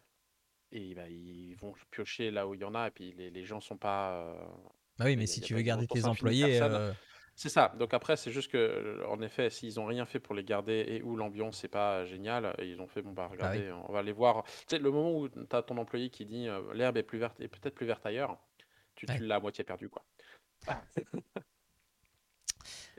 et 0.72 0.94
bah, 0.94 1.08
ils 1.08 1.54
vont 1.56 1.74
piocher 1.90 2.30
là 2.32 2.48
où 2.48 2.54
il 2.54 2.60
y 2.62 2.64
en 2.64 2.74
a 2.74 2.88
et 2.88 2.90
puis 2.92 3.12
les, 3.12 3.30
les 3.30 3.44
gens 3.44 3.60
sont 3.60 3.78
pas. 3.78 4.14
euh, 4.22 4.48
Bah 4.98 5.04
oui, 5.06 5.16
mais 5.16 5.26
si 5.26 5.40
tu 5.40 5.54
veux 5.54 5.62
garder 5.62 5.86
tes 5.86 6.06
employés, 6.08 6.60
euh, 6.60 6.92
C'est 7.36 7.48
ça. 7.48 7.74
Donc 7.78 7.94
après, 7.94 8.16
c'est 8.16 8.32
juste 8.32 8.50
que, 8.50 9.04
en 9.06 9.20
effet, 9.22 9.50
s'ils 9.50 9.76
n'ont 9.76 9.86
rien 9.86 10.06
fait 10.06 10.20
pour 10.20 10.34
les 10.34 10.44
garder 10.44 10.84
et 10.88 11.02
où 11.02 11.16
l'ambiance 11.16 11.62
n'est 11.62 11.68
pas 11.68 12.04
géniale, 12.04 12.54
et 12.58 12.66
ils 12.68 12.80
ont 12.80 12.88
fait, 12.88 13.02
bon, 13.02 13.12
bah 13.12 13.28
bah 13.40 13.50
oui. 13.50 13.62
regardez, 13.62 13.70
on 13.72 13.92
va 13.92 14.00
aller 14.00 14.12
voir. 14.12 14.44
Tu 14.44 14.52
sais, 14.70 14.78
le 14.78 14.90
moment 14.90 15.16
où 15.18 15.28
tu 15.28 15.38
as 15.52 15.62
ton 15.62 15.76
employé 15.78 16.10
qui 16.10 16.26
dit 16.26 16.48
l'herbe 16.74 16.96
est 16.96 17.02
plus 17.04 17.18
verte 17.18 17.40
et 17.40 17.48
peut-être 17.48 17.74
plus 17.74 17.86
verte 17.86 18.04
ailleurs, 18.06 18.38
tu, 18.96 19.08
tu 19.08 19.24
l'as 19.24 19.36
à 19.36 19.40
moitié 19.40 19.64
perdu, 19.64 19.88
quoi. 19.88 20.04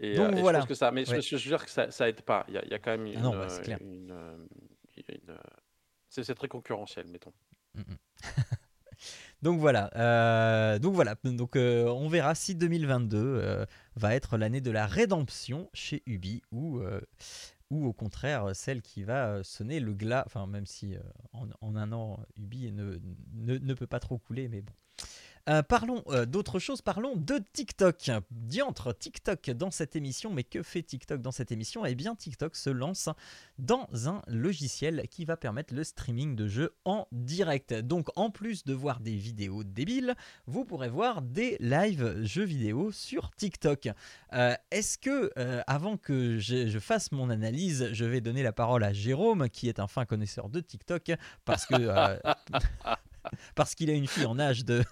Et, 0.02 0.16
Donc 0.16 0.28
euh, 0.28 0.32
et 0.32 0.36
je 0.38 0.42
voilà. 0.42 0.60
pense 0.60 0.68
que 0.68 0.76
ça, 0.76 0.92
mais 0.92 1.06
je- 1.06 1.12
Ouais. 1.12 1.22
je, 1.22 1.38
je 1.38 1.44
veux 1.50 1.58
dire 1.58 1.66
que 1.66 1.72
ça, 1.72 1.92
ça 1.92 2.08
aide 2.08 2.22
pas. 2.22 2.46
Il 2.48 2.54
y 2.56 2.70
y 2.70 2.74
a 2.74 2.80
quand 2.80 2.92
même 2.92 3.06
une. 3.06 3.18
Ah 3.18 3.22
non, 3.22 3.32
bah, 3.32 3.48
c'est 3.50 3.62
euh, 3.62 3.64
clair. 3.64 3.78
une, 3.82 4.12
euh, 4.12 4.38
une, 4.98 5.30
euh, 5.30 5.38
c'est 6.10 6.36
très 6.36 6.48
concurrentiel, 6.48 7.08
mettons. 7.08 7.34
Mm, 7.76 7.82
mm. 7.82 7.98
Donc 9.42 9.60
voilà, 9.62 9.90
euh, 9.96 10.80
donc 10.80 10.94
voilà, 10.96 11.16
donc 11.24 11.56
euh, 11.56 11.86
on 11.88 12.10
verra 12.10 12.36
si 12.36 12.56
2022 12.56 13.18
euh, 13.18 13.66
va 13.96 14.14
être 14.14 14.38
l'année 14.38 14.60
de 14.60 14.70
la 14.72 14.86
rédemption 14.86 15.70
chez 15.74 16.04
Ubi 16.06 16.42
ou 16.52 16.80
euh, 16.80 17.00
ou 17.70 17.86
au 17.88 17.94
contraire 17.94 18.54
celle 18.54 18.82
qui 18.82 19.04
va 19.04 19.28
euh, 19.30 19.44
sonner 19.44 19.80
le 19.80 19.94
glas. 19.94 20.24
Enfin 20.26 20.46
même 20.46 20.66
si 20.66 20.96
euh, 20.96 21.00
en, 21.32 21.48
en 21.62 21.78
un 21.78 21.94
an 21.94 22.20
Ubi 22.36 22.70
ne, 22.74 23.00
ne, 23.34 23.58
ne 23.58 23.74
peut 23.74 23.88
pas 23.88 24.02
trop 24.02 24.18
couler, 24.18 24.50
mais 24.50 24.62
bon. 24.62 24.74
Euh, 25.50 25.64
parlons 25.64 26.04
euh, 26.10 26.28
d'autre 26.28 26.60
chose, 26.60 26.84
parlons 26.84 27.16
de 27.16 27.42
TikTok. 27.54 28.12
Diantre, 28.30 28.96
TikTok 28.96 29.50
dans 29.50 29.72
cette 29.72 29.96
émission, 29.96 30.32
mais 30.32 30.44
que 30.44 30.62
fait 30.62 30.84
TikTok 30.84 31.22
dans 31.22 31.32
cette 31.32 31.52
émission? 31.52 31.86
Eh 31.88 31.96
bien, 31.96 32.16
TikTok 32.16 32.56
se 32.56 32.70
lance 32.70 33.10
dans 33.58 33.88
un 34.06 34.22
logiciel 34.28 35.08
qui 35.10 35.26
va 35.26 35.38
permettre 35.38 35.74
le 35.74 35.84
streaming 35.84 36.36
de 36.36 36.48
jeux 36.48 36.76
en 36.86 37.08
direct. 37.12 37.74
Donc, 37.74 38.10
en 38.16 38.30
plus 38.30 38.64
de 38.64 38.76
voir 38.76 39.00
des 39.00 39.16
vidéos 39.16 39.64
débiles, 39.64 40.14
vous 40.46 40.66
pourrez 40.66 40.90
voir 40.90 41.24
des 41.24 41.58
live 41.60 42.24
jeux 42.24 42.46
vidéo 42.46 42.92
sur 42.92 43.32
TikTok. 43.32 43.90
Euh, 44.34 44.54
Est-ce 44.70 45.00
que, 45.00 45.32
euh, 45.38 45.64
avant 45.66 45.98
que 45.98 46.38
je 46.38 46.78
fasse 46.78 47.12
mon 47.12 47.32
analyse, 47.32 47.90
je 47.92 48.06
vais 48.06 48.22
donner 48.22 48.44
la 48.44 48.54
parole 48.54 48.84
à 48.84 48.94
Jérôme, 48.94 49.50
qui 49.50 49.68
est 49.68 49.80
un 49.80 49.88
fin 49.88 50.06
connaisseur 50.06 50.50
de 50.50 50.60
TikTok, 50.60 51.12
parce 51.44 51.66
que. 51.66 51.76
Parce 53.56 53.76
qu'il 53.76 53.90
a 53.90 53.94
une 53.94 54.08
fille 54.08 54.26
en 54.26 54.40
âge 54.40 54.66
de, 54.66 54.84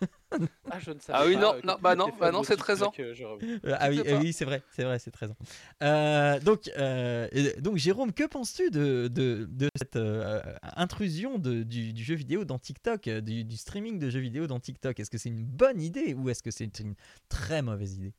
Ah, 0.69 0.79
je 0.79 0.91
ne 0.91 0.99
savais 0.99 1.19
Ah 1.19 1.25
oui, 1.25 1.35
pas, 1.35 1.41
non, 1.41 1.53
euh, 1.53 1.61
non, 1.63 1.77
bah 1.81 1.93
étais 1.93 1.97
non, 1.99 2.11
bah 2.19 2.31
non, 2.31 2.43
c'est 2.43 2.57
13 2.57 2.83
ans. 2.83 2.93
Euh, 2.99 3.13
ah 3.79 3.89
oui, 3.89 3.97
sais 3.97 4.07
euh, 4.07 4.15
pas. 4.15 4.19
oui 4.21 4.33
c'est 4.33 4.45
vrai, 4.45 4.63
c'est 4.71 4.83
vrai, 4.83 4.99
c'est 4.99 5.11
13 5.11 5.31
ans. 5.31 5.37
Euh, 5.83 6.39
donc, 6.39 6.69
euh, 6.77 7.27
donc, 7.59 7.77
Jérôme, 7.77 8.13
que 8.13 8.23
penses-tu 8.25 8.69
de, 8.71 9.07
de, 9.07 9.47
de 9.49 9.69
cette 9.75 9.95
euh, 9.95 10.41
intrusion 10.75 11.37
de- 11.39 11.63
du, 11.63 11.93
du 11.93 12.03
jeu 12.03 12.15
vidéo 12.15 12.45
dans 12.45 12.59
TikTok, 12.59 13.07
du, 13.09 13.43
du 13.43 13.57
streaming 13.57 13.99
de 13.99 14.09
jeux 14.09 14.19
vidéo 14.19 14.47
dans 14.47 14.59
TikTok? 14.59 14.99
Est-ce 14.99 15.09
que 15.09 15.17
c'est 15.17 15.29
une 15.29 15.45
bonne 15.45 15.81
idée 15.81 16.13
ou 16.13 16.29
est-ce 16.29 16.43
que 16.43 16.51
c'est 16.51 16.79
une 16.79 16.95
très 17.29 17.61
mauvaise 17.61 17.95
idée? 17.97 18.13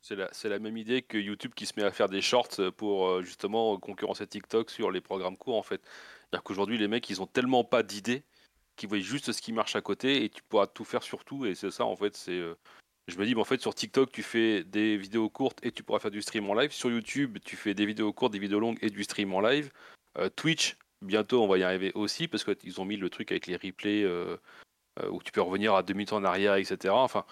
C'est 0.00 0.14
la, 0.16 0.28
c'est 0.32 0.48
la 0.48 0.58
même 0.58 0.76
idée 0.76 1.02
que 1.02 1.18
YouTube 1.18 1.52
qui 1.54 1.66
se 1.66 1.72
met 1.76 1.82
à 1.84 1.90
faire 1.90 2.08
des 2.08 2.20
shorts 2.22 2.60
pour 2.76 3.20
justement 3.22 3.76
concurrencer 3.78 4.26
TikTok 4.26 4.70
sur 4.70 4.90
les 4.90 5.00
programmes 5.00 5.36
courts 5.36 5.56
en 5.56 5.62
fait. 5.62 5.82
C'est-à-dire 6.30 6.44
qu'aujourd'hui 6.44 6.78
les 6.78 6.86
mecs 6.88 7.08
ils 7.10 7.20
ont 7.20 7.26
tellement 7.26 7.64
pas 7.64 7.82
d'idées 7.82 8.22
qu'ils 8.78 8.88
voient 8.88 8.98
juste 8.98 9.32
ce 9.32 9.42
qui 9.42 9.52
marche 9.52 9.76
à 9.76 9.82
côté 9.82 10.24
et 10.24 10.30
tu 10.30 10.42
pourras 10.42 10.66
tout 10.66 10.84
faire 10.84 11.02
sur 11.02 11.24
tout. 11.24 11.44
Et 11.44 11.54
c'est 11.54 11.70
ça 11.70 11.84
en 11.84 11.96
fait 11.96 12.16
c'est 12.16 12.32
euh, 12.32 12.54
je 13.08 13.18
me 13.18 13.26
dis 13.26 13.34
mais 13.34 13.40
en 13.40 13.44
fait 13.44 13.60
sur 13.60 13.74
TikTok 13.74 14.10
tu 14.10 14.22
fais 14.22 14.64
des 14.64 14.96
vidéos 14.96 15.28
courtes 15.28 15.58
et 15.62 15.72
tu 15.72 15.82
pourras 15.82 15.98
faire 15.98 16.10
du 16.10 16.22
stream 16.22 16.48
en 16.48 16.54
live. 16.54 16.70
Sur 16.72 16.90
YouTube 16.90 17.38
tu 17.44 17.56
fais 17.56 17.74
des 17.74 17.84
vidéos 17.84 18.12
courtes 18.12 18.32
des 18.32 18.38
vidéos 18.38 18.60
longues 18.60 18.78
et 18.80 18.90
du 18.90 19.04
stream 19.04 19.34
en 19.34 19.40
live. 19.40 19.70
Euh, 20.18 20.30
Twitch 20.30 20.76
bientôt 21.04 21.42
on 21.42 21.48
va 21.48 21.58
y 21.58 21.62
arriver 21.62 21.92
aussi 21.94 22.28
parce 22.28 22.44
qu'ils 22.44 22.80
ont 22.80 22.84
mis 22.84 22.96
le 22.96 23.10
truc 23.10 23.30
avec 23.30 23.46
les 23.46 23.56
replays 23.56 24.02
euh, 24.04 24.36
où 25.10 25.22
tu 25.22 25.30
peux 25.30 25.42
revenir 25.42 25.74
à 25.74 25.82
demi 25.82 26.06
temps 26.06 26.16
en 26.16 26.24
arrière 26.24 26.54
etc 26.54 26.92
enfin 26.92 27.24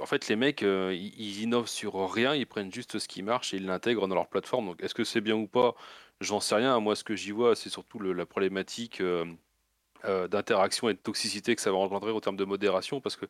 en 0.00 0.06
fait, 0.06 0.28
les 0.28 0.36
mecs, 0.36 0.62
ils, 0.62 1.42
innovent 1.42 1.66
sur 1.66 1.94
rien, 2.12 2.34
ils 2.34 2.46
prennent 2.46 2.72
juste 2.72 3.00
ce 3.00 3.08
qui 3.08 3.22
marche 3.22 3.52
et 3.52 3.56
ils 3.56 3.66
l'intègrent 3.66 4.06
dans 4.06 4.14
leur 4.14 4.28
plateforme. 4.28 4.66
Donc, 4.66 4.82
est-ce 4.82 4.94
que 4.94 5.02
c'est 5.02 5.20
bien 5.20 5.34
ou 5.34 5.48
pas? 5.48 5.74
J'en 6.20 6.38
sais 6.38 6.54
rien. 6.54 6.78
Moi, 6.78 6.94
ce 6.94 7.02
que 7.02 7.16
j'y 7.16 7.32
vois, 7.32 7.56
c'est 7.56 7.70
surtout 7.70 7.98
la 7.98 8.26
problématique 8.26 9.02
euh, 10.04 10.28
d'interaction 10.28 10.88
et 10.88 10.94
de 10.94 10.98
toxicité 10.98 11.54
que 11.56 11.62
ça 11.62 11.70
va 11.70 11.76
engendrer 11.78 12.10
au 12.12 12.20
terme 12.20 12.36
de 12.36 12.44
modération. 12.44 13.00
Parce 13.00 13.16
que 13.16 13.26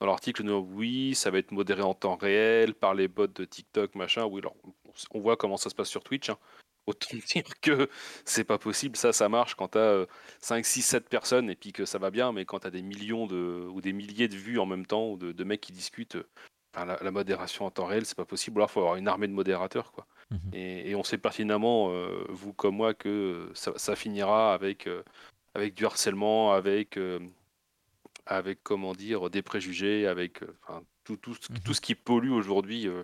dans 0.00 0.06
l'article, 0.06 0.42
nous, 0.42 0.66
oui, 0.72 1.14
ça 1.14 1.30
va 1.30 1.38
être 1.38 1.52
modéré 1.52 1.82
en 1.82 1.94
temps 1.94 2.16
réel 2.16 2.74
par 2.74 2.94
les 2.94 3.08
bots 3.08 3.26
de 3.26 3.44
TikTok, 3.44 3.94
machin. 3.94 4.24
Oui, 4.24 4.40
alors, 4.40 4.56
on, 5.12 5.20
voit 5.20 5.36
comment 5.36 5.56
ça 5.56 5.70
se 5.70 5.74
passe 5.74 5.88
sur 5.88 6.02
Twitch. 6.02 6.30
hein. 6.30 6.38
Autant 6.86 7.16
dire 7.34 7.44
que 7.60 7.88
c'est 8.24 8.44
pas 8.44 8.58
possible. 8.58 8.96
Ça, 8.96 9.12
ça 9.12 9.28
marche 9.28 9.54
quand 9.54 9.68
tu 9.68 9.78
as 9.78 10.06
5, 10.40 10.64
6, 10.64 10.82
7 10.82 11.08
personnes 11.08 11.50
et 11.50 11.56
puis 11.56 11.72
que 11.72 11.84
ça 11.84 11.98
va 11.98 12.10
bien. 12.10 12.32
Mais 12.32 12.44
quand 12.44 12.60
tu 12.60 12.66
as 12.66 12.70
des 12.70 12.82
millions 12.82 13.26
de, 13.26 13.66
ou 13.70 13.80
des 13.80 13.92
milliers 13.92 14.28
de 14.28 14.36
vues 14.36 14.58
en 14.58 14.66
même 14.66 14.86
temps 14.86 15.10
ou 15.10 15.16
de, 15.16 15.32
de 15.32 15.44
mecs 15.44 15.60
qui 15.60 15.72
discutent, 15.72 16.16
euh, 16.16 16.26
la, 16.74 16.98
la 17.00 17.10
modération 17.10 17.66
en 17.66 17.70
temps 17.70 17.86
réel, 17.86 18.06
c'est 18.06 18.16
pas 18.16 18.24
possible. 18.24 18.58
Alors, 18.58 18.70
il 18.70 18.72
faut 18.72 18.80
avoir 18.80 18.96
une 18.96 19.08
armée 19.08 19.28
de 19.28 19.32
modérateurs. 19.32 19.92
Quoi. 19.92 20.06
Mhm. 20.30 20.54
Et, 20.54 20.90
et 20.90 20.94
on 20.94 21.02
sait 21.02 21.18
pertinemment, 21.18 21.90
euh, 21.90 22.24
vous 22.28 22.52
comme 22.52 22.76
moi, 22.76 22.94
que 22.94 23.50
ça, 23.54 23.72
ça 23.76 23.96
finira 23.96 24.54
avec, 24.54 24.88
avec 25.54 25.74
du 25.74 25.84
harcèlement, 25.86 26.52
avec, 26.52 26.96
euh, 26.96 27.18
avec 28.26 28.62
comment 28.62 28.92
dire, 28.92 29.30
des 29.30 29.42
préjugés, 29.42 30.06
avec 30.06 30.42
euh, 30.42 30.56
enfin, 30.62 30.82
tout, 31.04 31.16
tout, 31.16 31.34
ce- 31.34 31.52
Mhm. 31.52 31.60
tout 31.60 31.74
ce 31.74 31.80
qui 31.80 31.94
pollue 31.94 32.30
aujourd'hui 32.30 32.86
euh, 32.86 33.02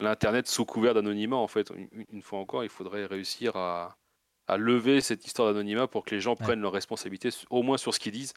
l'Internet 0.00 0.46
sous 0.46 0.64
couvert 0.64 0.94
d'anonymat. 0.94 1.36
En 1.36 1.48
fait, 1.48 1.70
une, 1.74 2.04
une 2.12 2.22
fois 2.22 2.38
encore, 2.38 2.64
il 2.64 2.70
faudrait 2.70 3.06
réussir 3.06 3.56
à, 3.56 3.96
à 4.46 4.56
lever 4.56 5.00
cette 5.00 5.26
histoire 5.26 5.48
d'anonymat 5.48 5.86
pour 5.86 6.04
que 6.04 6.14
les 6.14 6.20
gens 6.20 6.36
prennent 6.36 6.60
leurs 6.60 6.72
responsabilités, 6.72 7.30
au 7.50 7.62
moins 7.62 7.78
sur 7.78 7.94
ce 7.94 8.00
qu'ils 8.00 8.12
disent. 8.12 8.34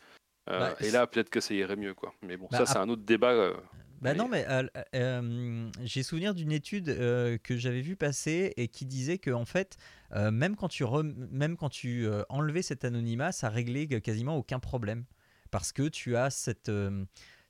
Bah, 0.47 0.75
et 0.79 0.91
là, 0.91 1.05
peut-être 1.07 1.29
que 1.29 1.39
ça 1.39 1.53
irait 1.53 1.75
mieux. 1.75 1.93
Quoi. 1.93 2.13
Mais 2.23 2.35
bon, 2.35 2.47
Bah, 2.51 2.57
ça, 2.57 2.65
c'est 2.65 2.77
un 2.79 2.89
autre 2.89 3.03
débat. 3.03 3.53
Bah 4.01 4.13
non, 4.15 4.27
mais 4.27 4.45
euh, 4.49 4.63
euh, 4.95 5.69
j'ai 5.83 6.01
souvenir 6.03 6.33
d'une 6.33 6.51
étude 6.51 6.89
euh, 6.89 7.37
que 7.37 7.55
j'avais 7.57 7.81
vue 7.81 7.95
passer 7.95 8.53
et 8.57 8.67
qui 8.67 8.85
disait 8.85 9.19
que 9.19 9.31
en 9.31 9.45
fait, 9.45 9.77
même 10.13 10.55
quand 10.55 10.67
tu, 10.67 10.83
rem- 10.83 11.27
même 11.31 11.55
quand 11.55 11.69
tu 11.69 12.07
enlevais 12.29 12.63
cet 12.63 12.83
anonymat, 12.83 13.31
ça 13.31 13.49
réglait 13.49 13.87
quasiment 14.01 14.35
aucun 14.37 14.59
problème. 14.59 15.05
Parce 15.51 15.71
que 15.71 15.87
tu 15.89 16.15
as 16.15 16.29
cette, 16.29 16.71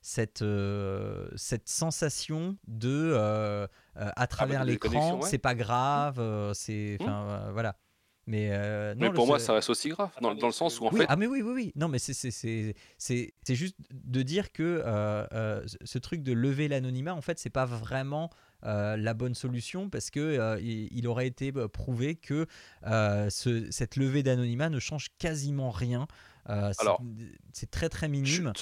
cette, 0.00 0.42
euh, 0.42 1.28
cette 1.36 1.68
sensation 1.68 2.56
de, 2.66 2.88
euh, 2.90 3.66
euh, 3.96 4.10
à 4.16 4.26
travers 4.26 4.64
l'écran, 4.64 5.20
ouais. 5.20 5.28
c'est 5.28 5.38
pas 5.38 5.54
grave, 5.54 6.18
euh, 6.18 6.52
c'est, 6.54 6.98
Mmh. 7.00 7.50
voilà. 7.52 7.76
Mais, 8.26 8.50
euh, 8.52 8.94
mais 8.96 9.10
pour 9.10 9.24
le- 9.24 9.28
moi, 9.30 9.38
ça 9.40 9.52
reste 9.52 9.68
aussi 9.70 9.88
grave, 9.88 10.10
dans, 10.20 10.34
dans 10.34 10.46
le 10.46 10.52
sens 10.52 10.80
où, 10.80 10.86
en 10.86 10.90
oui, 10.92 11.00
fait, 11.00 11.06
ah 11.08 11.16
mais 11.16 11.26
oui, 11.26 11.42
oui, 11.42 11.52
oui. 11.52 11.72
Non, 11.74 11.88
mais 11.88 11.98
c'est 11.98 12.14
juste 13.48 13.76
de 13.90 14.22
dire 14.22 14.52
que 14.52 14.62
euh, 14.62 15.26
euh, 15.32 15.64
ce- 15.84 15.98
truc 15.98 16.22
de 16.22 16.32
lever 16.32 16.68
l'anonymat, 16.68 17.14
en 17.14 17.20
fait, 17.20 17.38
c'est 17.38 17.50
pas 17.50 17.66
vraiment 17.66 18.30
la 18.62 19.14
bonne 19.14 19.34
solution 19.34 19.90
parce 19.90 20.10
que 20.10 20.58
il, 20.60 20.88
il 20.96 21.08
aurait 21.08 21.26
été 21.26 21.52
euh, 21.56 21.66
prouvé 21.66 22.14
que 22.14 22.46
ce- 22.84 23.66
cette 23.70 23.96
levée 23.96 24.22
d'anonymat 24.22 24.68
ne 24.68 24.78
change 24.78 25.08
quasiment 25.18 25.70
rien. 25.70 26.06
C'est- 26.46 26.80
Alors, 26.80 27.02
c'est 27.52 27.70
très 27.70 27.88
très 27.88 28.08
minime. 28.08 28.52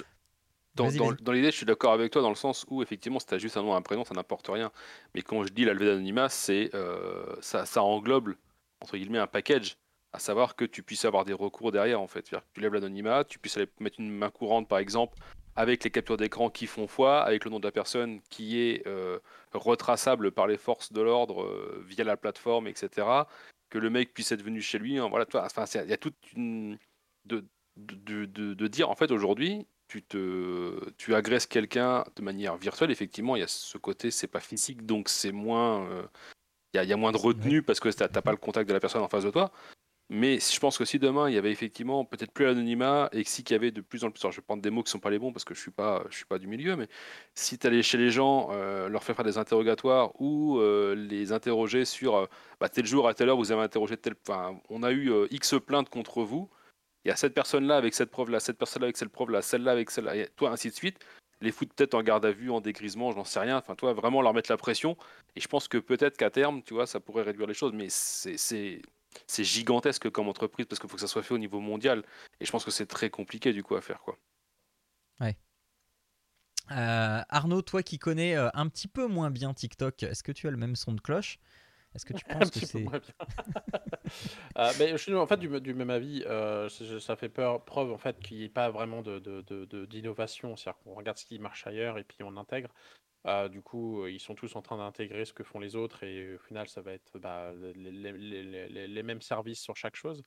dans, 0.74 0.88
l'idée, 1.32 1.50
je 1.50 1.56
suis 1.56 1.66
d'accord 1.66 1.92
avec 1.92 2.12
toi 2.12 2.22
dans 2.22 2.30
le 2.30 2.34
sens 2.34 2.64
où, 2.70 2.82
effectivement, 2.82 3.20
si 3.20 3.26
tu 3.26 3.34
as 3.34 3.38
juste 3.38 3.56
un 3.58 3.62
nom 3.62 3.74
un 3.74 3.82
prénom, 3.82 4.04
ça 4.04 4.14
n'importe 4.14 4.48
rien. 4.48 4.72
Mais 5.14 5.20
quand 5.22 5.44
je 5.44 5.52
dis 5.52 5.64
la 5.66 5.74
levée 5.74 5.86
d'anonymat, 5.86 6.30
c'est 6.30 6.70
euh, 6.74 7.36
ça, 7.42 7.66
ça 7.66 7.82
englobe, 7.82 8.34
entre 8.80 8.96
guillemets, 8.96 9.18
un 9.18 9.26
package. 9.26 9.76
À 10.12 10.18
savoir 10.18 10.56
que 10.56 10.64
tu 10.64 10.82
puisses 10.82 11.04
avoir 11.04 11.24
des 11.24 11.32
recours 11.32 11.70
derrière, 11.70 12.00
en 12.00 12.08
fait. 12.08 12.34
Tu 12.52 12.60
lèves 12.60 12.74
l'anonymat, 12.74 13.22
tu 13.22 13.38
puisses 13.38 13.56
aller 13.56 13.68
mettre 13.78 14.00
une 14.00 14.10
main 14.10 14.30
courante, 14.30 14.66
par 14.66 14.80
exemple, 14.80 15.16
avec 15.54 15.84
les 15.84 15.90
captures 15.90 16.16
d'écran 16.16 16.50
qui 16.50 16.66
font 16.66 16.88
foi, 16.88 17.22
avec 17.22 17.44
le 17.44 17.50
nom 17.52 17.60
de 17.60 17.64
la 17.68 17.70
personne 17.70 18.20
qui 18.28 18.60
est 18.60 18.84
euh, 18.88 19.20
retraçable 19.52 20.32
par 20.32 20.48
les 20.48 20.58
forces 20.58 20.92
de 20.92 21.00
l'ordre 21.00 21.44
euh, 21.44 21.84
via 21.86 22.02
la 22.02 22.16
plateforme, 22.16 22.66
etc. 22.66 23.28
Que 23.68 23.78
le 23.78 23.88
mec 23.88 24.12
puisse 24.12 24.32
être 24.32 24.42
venu 24.42 24.60
chez 24.60 24.80
lui. 24.80 24.98
hein, 24.98 25.08
voilà, 25.08 25.26
toi, 25.26 25.44
enfin, 25.46 25.64
il 25.80 25.88
y 25.88 25.92
a 25.92 25.96
toute 25.96 26.16
une. 26.34 26.76
De, 27.24 27.44
de, 27.76 28.24
de- 28.24 28.66
dire, 28.66 28.90
en 28.90 28.96
fait, 28.96 29.12
aujourd'hui, 29.12 29.64
tu, 29.86 30.02
tu 30.02 31.14
agresses 31.14 31.46
quelqu'un 31.46 32.04
de 32.16 32.22
manière 32.22 32.56
virtuelle, 32.56 32.90
effectivement, 32.90 33.36
il 33.36 33.40
y 33.40 33.44
a 33.44 33.48
ce 33.48 33.78
côté, 33.78 34.10
c'est 34.10 34.26
pas 34.26 34.40
physique, 34.40 34.84
donc 34.86 35.08
c'est 35.08 35.30
moins. 35.32 35.86
euh, 35.88 36.02
Il 36.72 36.76
y, 36.76 36.80
a, 36.80 36.84
il 36.84 36.90
y 36.90 36.92
a 36.92 36.96
moins 36.96 37.12
de 37.12 37.16
retenue 37.16 37.62
parce 37.62 37.80
que 37.80 37.88
t'as 37.88 38.08
t'as 38.08 38.22
pas 38.22 38.30
le 38.30 38.36
contact 38.36 38.68
de 38.68 38.74
la 38.74 38.80
personne 38.80 39.02
en 39.02 39.08
face 39.08 39.24
de 39.24 39.30
toi. 39.30 39.50
Mais 40.12 40.40
je 40.40 40.58
pense 40.58 40.76
que 40.76 40.84
si 40.84 40.98
demain 40.98 41.28
il 41.28 41.36
y 41.36 41.38
avait 41.38 41.52
effectivement 41.52 42.04
peut-être 42.04 42.32
plus 42.32 42.44
l'anonymat 42.44 43.08
et 43.12 43.22
que 43.22 43.30
si 43.30 43.44
qu'il 43.44 43.54
y 43.54 43.56
avait 43.56 43.70
de 43.70 43.80
plus 43.80 44.02
en 44.02 44.10
plus, 44.10 44.20
alors 44.24 44.32
je 44.32 44.38
vais 44.38 44.44
prendre 44.44 44.60
des 44.60 44.70
mots 44.70 44.82
qui 44.82 44.90
sont 44.90 44.98
pas 44.98 45.08
les 45.10 45.20
bons 45.20 45.32
parce 45.32 45.44
que 45.44 45.54
je 45.54 45.60
suis 45.60 45.70
pas, 45.70 46.04
je 46.10 46.16
suis 46.16 46.24
pas 46.24 46.38
du 46.40 46.48
milieu, 46.48 46.74
mais 46.74 46.88
si 47.36 47.58
tu 47.58 47.66
allais 47.68 47.80
chez 47.84 47.96
les 47.96 48.10
gens, 48.10 48.48
euh, 48.50 48.88
leur 48.88 49.04
faire 49.04 49.14
faire 49.14 49.24
des 49.24 49.38
interrogatoires 49.38 50.10
ou 50.20 50.58
euh, 50.58 50.96
les 50.96 51.30
interroger 51.30 51.84
sur 51.84 52.16
euh, 52.16 52.26
bah, 52.58 52.68
tel 52.68 52.86
jour 52.86 53.06
à 53.06 53.14
telle 53.14 53.28
heure 53.28 53.36
vous 53.36 53.52
avez 53.52 53.62
interrogé 53.62 53.96
tel, 53.96 54.14
enfin 54.28 54.60
on 54.68 54.82
a 54.82 54.90
eu 54.90 55.12
X 55.30 55.54
plaintes 55.64 55.90
contre 55.90 56.24
vous, 56.24 56.50
il 57.04 57.08
y 57.08 57.12
a 57.12 57.16
cette 57.16 57.32
personne-là 57.32 57.76
avec 57.76 57.94
cette 57.94 58.10
preuve-là, 58.10 58.40
cette 58.40 58.58
personne-là 58.58 58.86
avec 58.86 58.96
cette 58.96 59.12
preuve-là, 59.12 59.42
celle-là 59.42 59.70
avec 59.70 59.92
celle-là, 59.92 60.16
et 60.16 60.28
toi 60.34 60.50
ainsi 60.50 60.70
de 60.70 60.74
suite, 60.74 60.98
les 61.40 61.52
foutre 61.52 61.74
peut-être 61.74 61.94
en 61.94 62.02
garde 62.02 62.24
à 62.26 62.32
vue, 62.32 62.50
en 62.50 62.60
dégrisement, 62.60 63.12
j'en 63.12 63.24
sais 63.24 63.40
rien, 63.40 63.58
enfin 63.58 63.74
toi 63.74 63.92
vraiment 63.92 64.22
leur 64.22 64.34
mettre 64.34 64.50
la 64.50 64.56
pression, 64.56 64.96
et 65.36 65.40
je 65.40 65.48
pense 65.48 65.68
que 65.68 65.78
peut-être 65.78 66.16
qu'à 66.16 66.30
terme, 66.30 66.62
tu 66.62 66.74
vois, 66.74 66.86
ça 66.86 67.00
pourrait 67.00 67.22
réduire 67.22 67.46
les 67.46 67.54
choses, 67.54 67.72
mais 67.72 67.88
c'est 67.88 68.82
gigantesque 69.38 70.10
comme 70.10 70.28
entreprise 70.28 70.66
parce 70.66 70.78
qu'il 70.78 70.88
faut 70.88 70.96
que 70.96 71.00
ça 71.00 71.08
soit 71.08 71.22
fait 71.22 71.34
au 71.34 71.38
niveau 71.38 71.60
mondial. 71.60 72.04
Et 72.40 72.44
je 72.44 72.50
pense 72.50 72.64
que 72.64 72.70
c'est 72.70 72.86
très 72.86 73.10
compliqué 73.10 73.52
du 73.52 73.62
coup 73.62 73.74
à 73.76 73.80
faire 73.80 74.00
quoi. 74.00 74.18
Euh, 76.70 77.22
Arnaud, 77.28 77.62
toi 77.62 77.82
qui 77.82 77.98
connais 77.98 78.36
euh, 78.36 78.48
un 78.54 78.68
petit 78.68 78.86
peu 78.86 79.06
moins 79.06 79.30
bien 79.30 79.52
TikTok, 79.52 80.04
est-ce 80.04 80.22
que 80.22 80.32
tu 80.32 80.46
as 80.46 80.50
le 80.52 80.56
même 80.56 80.76
son 80.76 80.92
de 80.92 81.00
cloche? 81.00 81.38
Est-ce 81.94 82.04
que 82.04 82.12
tu 82.12 82.24
Un 82.30 82.38
penses 82.38 82.50
que 82.50 82.60
petit 82.60 82.66
peu 82.66 82.78
c'est. 82.78 82.84
Euh, 84.58 84.72
mais 84.78 84.90
je 84.90 84.96
suis 84.96 85.14
en 85.14 85.26
fait 85.26 85.36
du, 85.36 85.48
du 85.60 85.74
même 85.74 85.90
avis. 85.90 86.24
euh, 86.26 86.68
ça 86.68 87.14
fait 87.16 87.28
peur, 87.28 87.64
preuve 87.64 87.92
en 87.92 87.98
fait 87.98 88.18
qu'il 88.18 88.38
n'y 88.38 88.44
ait 88.44 88.48
pas 88.48 88.68
vraiment 88.70 89.02
de, 89.02 89.18
de- 89.20 89.42
de- 89.42 89.64
de- 89.64 89.86
d'innovation. 89.86 90.56
C'est-à-dire 90.56 90.80
qu'on 90.82 90.94
regarde 90.94 91.16
ce 91.18 91.24
qui 91.24 91.38
marche 91.38 91.66
ailleurs 91.66 91.98
et 91.98 92.04
puis 92.04 92.18
on 92.22 92.36
intègre. 92.36 92.70
Euh, 93.26 93.48
du 93.48 93.62
coup, 93.62 94.06
ils 94.06 94.18
sont 94.18 94.34
tous 94.34 94.56
en 94.56 94.62
train 94.62 94.78
d'intégrer 94.78 95.24
ce 95.24 95.32
que 95.32 95.44
font 95.44 95.60
les 95.60 95.76
autres 95.76 96.02
et 96.04 96.34
au 96.34 96.38
final, 96.38 96.68
ça 96.68 96.80
va 96.80 96.92
être 96.92 97.18
bah, 97.18 97.52
les, 97.52 97.72
les- 97.74 98.12
les- 98.12 98.68
les- 98.68 98.88
les 98.88 99.02
mêmes 99.02 99.22
services 99.22 99.60
sur 99.60 99.76
chaque 99.76 99.96
chose. 99.96 100.24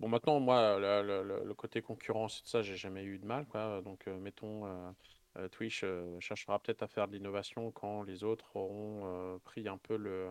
Bon, 0.00 0.08
maintenant, 0.08 0.40
moi, 0.40 0.78
le, 0.78 1.22
le- 1.44 1.54
côté 1.54 1.82
concurrence 1.82 2.38
et 2.38 2.42
tout 2.42 2.48
ça, 2.48 2.62
j'ai 2.62 2.76
jamais 2.76 3.04
eu 3.04 3.18
de 3.18 3.26
mal, 3.26 3.46
quoi. 3.46 3.82
Donc, 3.82 4.06
mettons, 4.06 4.64
euh, 5.36 5.48
Twitch 5.48 5.82
euh, 5.84 6.18
cherchera 6.20 6.58
peut-être 6.60 6.82
à 6.82 6.88
faire 6.88 7.06
de 7.06 7.12
l'innovation 7.12 7.70
quand 7.70 8.02
les 8.02 8.24
autres 8.24 8.56
auront 8.56 9.02
euh, 9.04 9.38
pris 9.38 9.68
un 9.68 9.78
peu 9.78 9.96
le, 9.96 10.30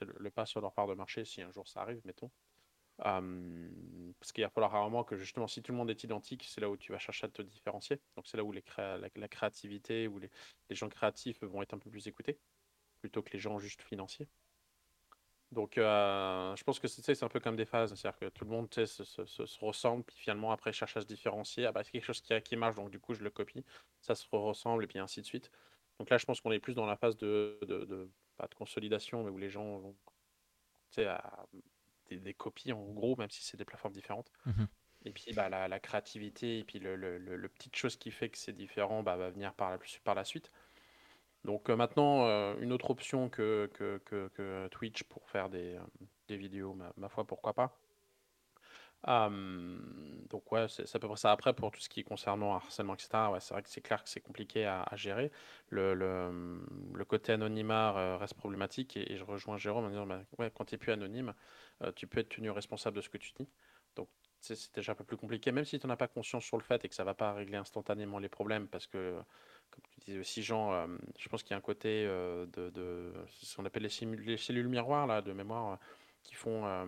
le, 0.00 0.30
pas 0.30 0.46
sur 0.46 0.60
leur 0.60 0.72
part 0.72 0.86
de 0.86 0.94
marché, 0.94 1.24
si 1.24 1.42
un 1.42 1.50
jour 1.52 1.68
ça 1.68 1.82
arrive, 1.82 2.00
mettons. 2.04 2.30
Parce 2.98 4.32
qu'il 4.32 4.42
va 4.42 4.50
falloir 4.50 4.72
rarement 4.72 5.04
que 5.04 5.16
justement, 5.16 5.46
si 5.46 5.62
tout 5.62 5.72
le 5.72 5.78
monde 5.78 5.90
est 5.90 6.02
identique, 6.02 6.44
c'est 6.44 6.60
là 6.60 6.68
où 6.68 6.76
tu 6.76 6.92
vas 6.92 6.98
chercher 6.98 7.26
à 7.26 7.28
te 7.28 7.42
différencier. 7.42 8.00
Donc, 8.16 8.26
c'est 8.26 8.36
là 8.36 8.42
où 8.44 8.50
les 8.50 8.64
la, 8.76 9.28
créativité 9.28 10.08
les, 10.08 10.30
les 10.68 10.76
gens 10.76 10.88
créatifs 10.88 11.42
vont 11.44 11.62
être 11.62 11.74
un 11.74 11.78
peu 11.78 11.90
plus 11.90 12.08
écoutés, 12.08 12.40
plutôt 13.00 13.22
que 13.22 13.30
les 13.32 13.38
gens 13.38 13.58
juste 13.58 13.82
financiers. 13.82 14.28
Donc, 15.50 15.78
euh, 15.78 16.54
je 16.56 16.62
pense 16.64 16.78
que 16.78 16.88
c'est 16.88 17.22
un 17.22 17.28
peu 17.28 17.40
comme 17.40 17.56
des 17.56 17.64
phases, 17.64 17.94
c'est-à-dire 17.94 18.18
que 18.18 18.26
tout 18.28 18.44
le 18.44 18.50
monde 18.50 18.72
se, 18.74 18.84
se- 18.86 19.24
se- 19.24 19.46
se 19.46 19.64
ressemble, 19.64 20.04
puis 20.04 20.16
finalement 20.18 20.52
après 20.52 20.72
cherche 20.74 20.96
à 20.98 21.00
se 21.00 21.06
différencier. 21.06 21.64
Ah 21.66 21.72
bah, 21.72 21.82
c'est 21.84 21.90
quelque 21.92 22.04
chose 22.04 22.20
qui, 22.20 22.38
qui 22.42 22.56
marche, 22.56 22.76
donc 22.76 22.90
du 22.90 23.00
coup 23.00 23.14
je 23.14 23.22
le 23.22 23.30
copie, 23.30 23.64
ça 24.02 24.14
se 24.14 24.26
ressemble, 24.30 24.84
et 24.84 24.86
puis 24.86 24.98
ainsi 24.98 25.22
de 25.22 25.26
suite. 25.26 25.50
Donc 25.98 26.10
là, 26.10 26.18
je 26.18 26.26
pense 26.26 26.40
qu'on 26.42 26.52
est 26.52 26.60
plus 26.60 26.74
dans 26.74 26.84
la 26.86 26.96
phase 26.96 27.16
de, 27.16 27.58
de, 27.62 27.84
de- 27.86 28.10
pas 28.36 28.46
de 28.46 28.54
consolidation, 28.54 29.24
mais 29.24 29.30
où 29.30 29.38
les 29.38 29.48
gens 29.50 29.78
vont 29.78 29.96
à 30.98 31.46
des, 32.08 32.18
des 32.18 32.34
copies 32.34 32.72
en 32.72 32.84
gros, 32.92 33.16
même 33.16 33.30
si 33.30 33.42
c'est 33.44 33.56
des 33.56 33.64
plateformes 33.64 33.94
différentes. 33.94 34.30
Mhm. 34.46 34.68
Et 35.04 35.12
puis 35.12 35.32
bah, 35.34 35.48
la, 35.48 35.68
la 35.68 35.80
créativité, 35.80 36.58
et 36.60 36.64
puis 36.64 36.78
le, 36.80 36.96
le, 36.96 37.18
le- 37.18 37.36
le 37.36 37.48
petite 37.48 37.76
chose 37.76 37.96
qui 37.96 38.10
fait 38.10 38.30
que 38.30 38.38
c'est 38.38 38.52
différent 38.54 39.02
bah, 39.02 39.16
va 39.16 39.30
venir 39.30 39.54
par 39.54 39.70
la, 39.70 39.78
par 40.04 40.14
la 40.14 40.24
suite. 40.24 40.52
Donc 41.44 41.70
euh, 41.70 41.76
maintenant, 41.76 42.26
euh, 42.26 42.54
une 42.60 42.72
autre 42.72 42.90
option 42.90 43.28
que, 43.28 43.70
que, 43.74 43.98
que- 44.04 44.68
Twitch 44.68 45.04
pour 45.04 45.28
faire 45.28 45.48
des, 45.48 45.76
euh, 45.76 45.80
des 46.28 46.36
vidéos, 46.36 46.74
ma, 46.96 47.08
foi, 47.08 47.24
pourquoi 47.26 47.54
pas. 47.54 47.78
Euh, 49.06 49.78
donc 50.28 50.50
ouais, 50.50 50.66
c'est 50.68 50.92
à 50.94 50.98
peu 50.98 51.06
près 51.06 51.16
ça. 51.16 51.30
Après, 51.32 51.54
pour 51.54 51.70
tout 51.70 51.80
ce 51.80 51.88
qui 51.88 52.00
est 52.00 52.04
concernant 52.04 52.54
harcèlement, 52.54 52.94
etc., 52.94 53.30
ouais, 53.30 53.40
c'est 53.40 53.54
vrai 53.54 53.62
que 53.62 53.70
c'est 53.70 53.80
clair 53.80 54.02
que 54.02 54.10
c'est 54.10 54.20
compliqué 54.20 54.66
à, 54.66 54.88
gérer. 54.96 55.30
Le, 55.68 55.94
le, 55.94 56.60
le 56.94 57.04
côté 57.04 57.32
anonymat 57.32 58.16
reste 58.18 58.34
problématique 58.34 58.96
et, 58.96 59.16
je 59.16 59.24
rejoins 59.24 59.56
Jérôme 59.56 59.84
en 59.86 59.90
disant, 59.90 60.06
bah, 60.06 60.20
ouais, 60.38 60.50
quand 60.54 60.64
tu 60.64 60.74
n'es 60.74 60.78
plus 60.78 60.92
anonyme, 60.92 61.32
tu 61.94 62.06
peux 62.08 62.20
être 62.20 62.30
tenu 62.30 62.50
responsable 62.50 62.96
de 62.96 63.02
ce 63.02 63.08
que 63.08 63.18
tu 63.18 63.32
dis. 63.38 63.48
Donc 63.96 64.08
c'est 64.40 64.74
déjà 64.74 64.92
un 64.92 64.94
peu 64.94 65.04
plus 65.04 65.16
compliqué, 65.16 65.52
même 65.52 65.64
si 65.64 65.78
tu 65.78 65.86
n'en 65.86 65.92
as 65.92 65.96
pas 65.96 66.08
conscience 66.08 66.44
sur 66.44 66.56
le 66.56 66.62
fait 66.62 66.84
et 66.84 66.88
que 66.88 66.94
ça 66.94 67.04
va 67.04 67.14
pas 67.14 67.32
régler 67.32 67.56
instantanément 67.56 68.18
les 68.18 68.28
problèmes, 68.28 68.68
parce 68.68 68.86
que, 68.86 69.20
comme 69.70 69.84
tu 69.90 70.00
disais 70.00 70.18
aussi, 70.18 70.42
Jean, 70.42 70.72
euh, 70.72 70.86
je 71.18 71.28
pense 71.28 71.42
qu'il 71.42 71.52
y 71.52 71.54
a 71.54 71.58
un 71.58 71.60
côté 71.60 72.04
euh, 72.06 72.46
de, 72.46 72.70
de 72.70 73.12
ce 73.28 73.56
qu'on 73.56 73.64
appelle 73.64 73.82
les, 73.84 74.36
cellules 74.36 74.68
miroirs 74.68 75.06
là, 75.06 75.22
de 75.22 75.32
mémoire. 75.32 75.72
euh, 75.72 75.76
qui 76.24 76.34
font 76.34 76.66
euh, 76.66 76.84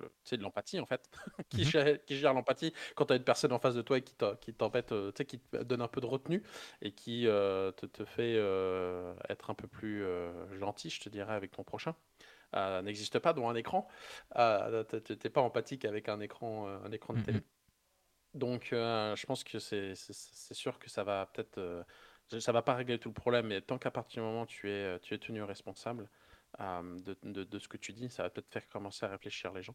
le- 0.00 0.10
tu 0.24 0.36
de 0.36 0.42
l'empathie 0.42 0.78
en 0.80 0.84
fait, 0.84 1.08
qui, 1.48 1.64
Mhm. 1.64 1.70
gèrent, 1.70 2.04
qui 2.04 2.16
gèrent 2.16 2.34
l'empathie 2.34 2.74
quand 2.96 3.06
tu 3.06 3.12
as 3.14 3.16
une 3.16 3.24
personne 3.24 3.52
en 3.52 3.58
face 3.58 3.74
de 3.74 3.82
toi 3.82 3.98
et 3.98 4.02
qui 4.02 4.14
qui 4.40 4.52
t'embête, 4.52 4.92
euh, 4.92 5.12
tu 5.12 5.24
qui 5.24 5.38
te 5.38 5.62
donne 5.62 5.80
un 5.80 5.88
peu 5.88 6.00
de 6.00 6.06
retenue 6.06 6.42
et 6.82 6.92
qui 6.92 7.26
euh, 7.28 7.70
te, 7.72 7.86
te 7.86 8.04
fait 8.04 8.34
être 9.28 9.50
un 9.50 9.54
peu 9.54 9.68
plus 9.68 10.04
gentil, 10.58 10.90
je 10.90 11.00
te 11.00 11.08
dirais, 11.08 11.34
avec 11.34 11.52
ton 11.52 11.62
prochain. 11.64 11.94
N'existe 12.54 13.18
pas 13.20 13.32
dans 13.32 13.48
un 13.48 13.54
écran. 13.54 13.88
T'es 14.34 15.00
t'es 15.00 15.30
pas 15.30 15.40
empathique 15.42 15.84
avec 15.84 16.08
un 16.08 16.20
écran, 16.20 16.66
un 16.68 16.92
écran 16.92 17.14
de 17.14 17.18
télé. 17.20 17.44
Donc, 18.34 18.72
euh, 18.72 19.16
je 19.16 19.26
pense 19.26 19.42
que 19.44 19.58
c'est 19.58 19.94
sûr 20.52 20.78
que 20.78 20.90
ça 20.90 21.02
va 21.04 21.26
peut-être, 21.32 21.58
euh, 21.58 21.82
ça 22.40 22.52
va 22.52 22.62
pas 22.62 22.74
régler 22.74 22.98
tout 22.98 23.08
le 23.08 23.14
problème, 23.14 23.46
mais 23.46 23.60
tant 23.60 23.78
qu'à 23.78 23.90
partir 23.90 24.22
du 24.22 24.28
moment 24.28 24.42
où 24.42 24.46
tu 24.46 24.70
es, 24.70 24.98
tu 25.00 25.14
es 25.14 25.18
tenu 25.18 25.42
responsable 25.42 26.08
euh, 26.60 26.98
de, 27.00 27.16
de- 27.22 27.44
de 27.44 27.58
ce 27.58 27.68
que 27.68 27.76
tu 27.76 27.92
dis, 27.92 28.08
ça 28.10 28.22
va 28.22 28.30
peut-être 28.30 28.50
faire 28.50 28.68
commencer 28.68 29.04
à 29.06 29.08
réfléchir 29.08 29.52
les 29.52 29.62
gens. 29.62 29.74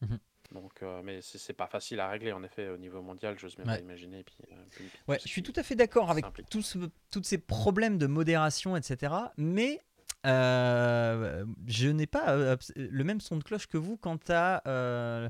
Mhm. 0.00 0.18
Donc, 0.52 0.82
euh, 0.82 1.00
mais 1.04 1.20
c'est 1.22 1.52
pas 1.52 1.68
facile 1.68 2.00
à 2.00 2.08
régler 2.08 2.32
en 2.32 2.42
effet 2.42 2.68
au 2.68 2.76
niveau 2.76 3.02
mondial, 3.02 3.38
j'ose 3.38 3.56
même 3.58 3.68
Ouais. 3.68 3.76
pas 3.76 3.80
imaginer. 3.80 4.24
Puis, 4.24 4.36
euh, 4.50 4.64
puis- 4.70 4.90
Ouais, 5.06 5.18
tout 5.18 5.22
je 5.26 5.28
suis 5.30 5.42
tout 5.44 5.52
à 5.56 5.62
fait 5.62 5.76
d'accord 5.76 6.10
avec 6.10 6.24
tous 6.50 6.62
ce- 6.62 6.90
tous 7.10 7.22
ces 7.22 7.38
problèmes 7.38 7.98
de 7.98 8.06
modération, 8.06 8.76
etc. 8.76 9.14
Mais 9.36 9.80
euh, 10.26 11.46
je 11.66 11.88
n'ai 11.88 12.06
pas 12.06 12.34
euh, 12.34 12.56
le 12.76 13.04
même 13.04 13.20
son 13.20 13.36
de 13.36 13.42
cloche 13.42 13.66
que 13.66 13.78
vous 13.78 13.96
quant, 13.96 14.18
à, 14.28 14.62
euh, 14.68 15.28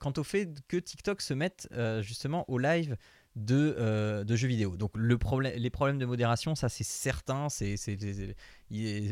quant 0.00 0.12
au 0.16 0.24
fait 0.24 0.48
que 0.68 0.78
TikTok 0.78 1.20
se 1.20 1.34
mette 1.34 1.68
justement 2.00 2.48
au 2.48 2.58
live 2.58 2.96
de, 3.36 4.24
de 4.26 4.36
jeux 4.36 4.48
vidéo. 4.48 4.76
Donc 4.76 4.92
les 4.96 5.70
problèmes 5.70 5.98
de 5.98 6.06
modération, 6.06 6.54
ça 6.54 6.68
c'est 6.68 6.84
certain, 6.84 7.48
c'est 7.48 7.74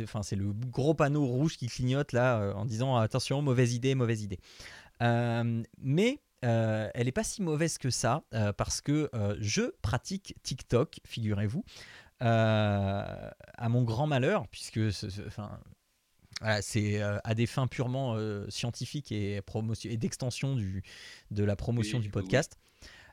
enfin, 0.03 0.21
le 0.33 0.53
gros 0.53 0.95
panneau 0.95 1.27
rouge 1.27 1.57
qui 1.57 1.67
clignote 1.69 2.13
là 2.13 2.53
en 2.55 2.65
disant 2.65 2.97
attention, 2.97 3.43
mauvaise 3.43 3.75
idée, 3.75 3.95
mauvaise 3.95 4.23
idée. 4.23 4.41
Mais 5.01 6.21
elle 6.43 7.05
n'est 7.05 7.13
pas 7.13 7.25
si 7.25 7.43
mauvaise 7.43 7.79
que 7.79 7.91
ça, 7.91 8.25
parce 8.57 8.81
que 8.81 9.11
je 9.41 9.73
pratique 9.83 10.37
TikTok, 10.43 11.01
figurez-vous, 11.07 11.65
à 12.21 13.69
mon 13.69 13.83
grand 13.83 14.07
malheur, 14.07 14.47
puisque 14.49 14.93
ce- 14.93 15.09
ce- 15.11 15.23
enfin, 15.27 15.59
voilà, 16.41 16.63
c'est 16.63 17.03
euh, 17.03 17.19
à 17.25 17.35
des 17.35 17.47
fins 17.47 17.67
purement 17.67 18.15
euh, 18.17 18.47
scientifiques 18.49 19.13
et, 19.13 19.41
promotion, 19.43 19.91
et 19.91 19.97
d'extension 19.97 20.55
du, 20.57 20.83
de 21.31 21.45
la 21.45 21.57
promotion 21.57 21.99
Oui, 21.99 22.03
du 22.03 22.09
oui, 22.09 22.13
podcast. 22.13 22.57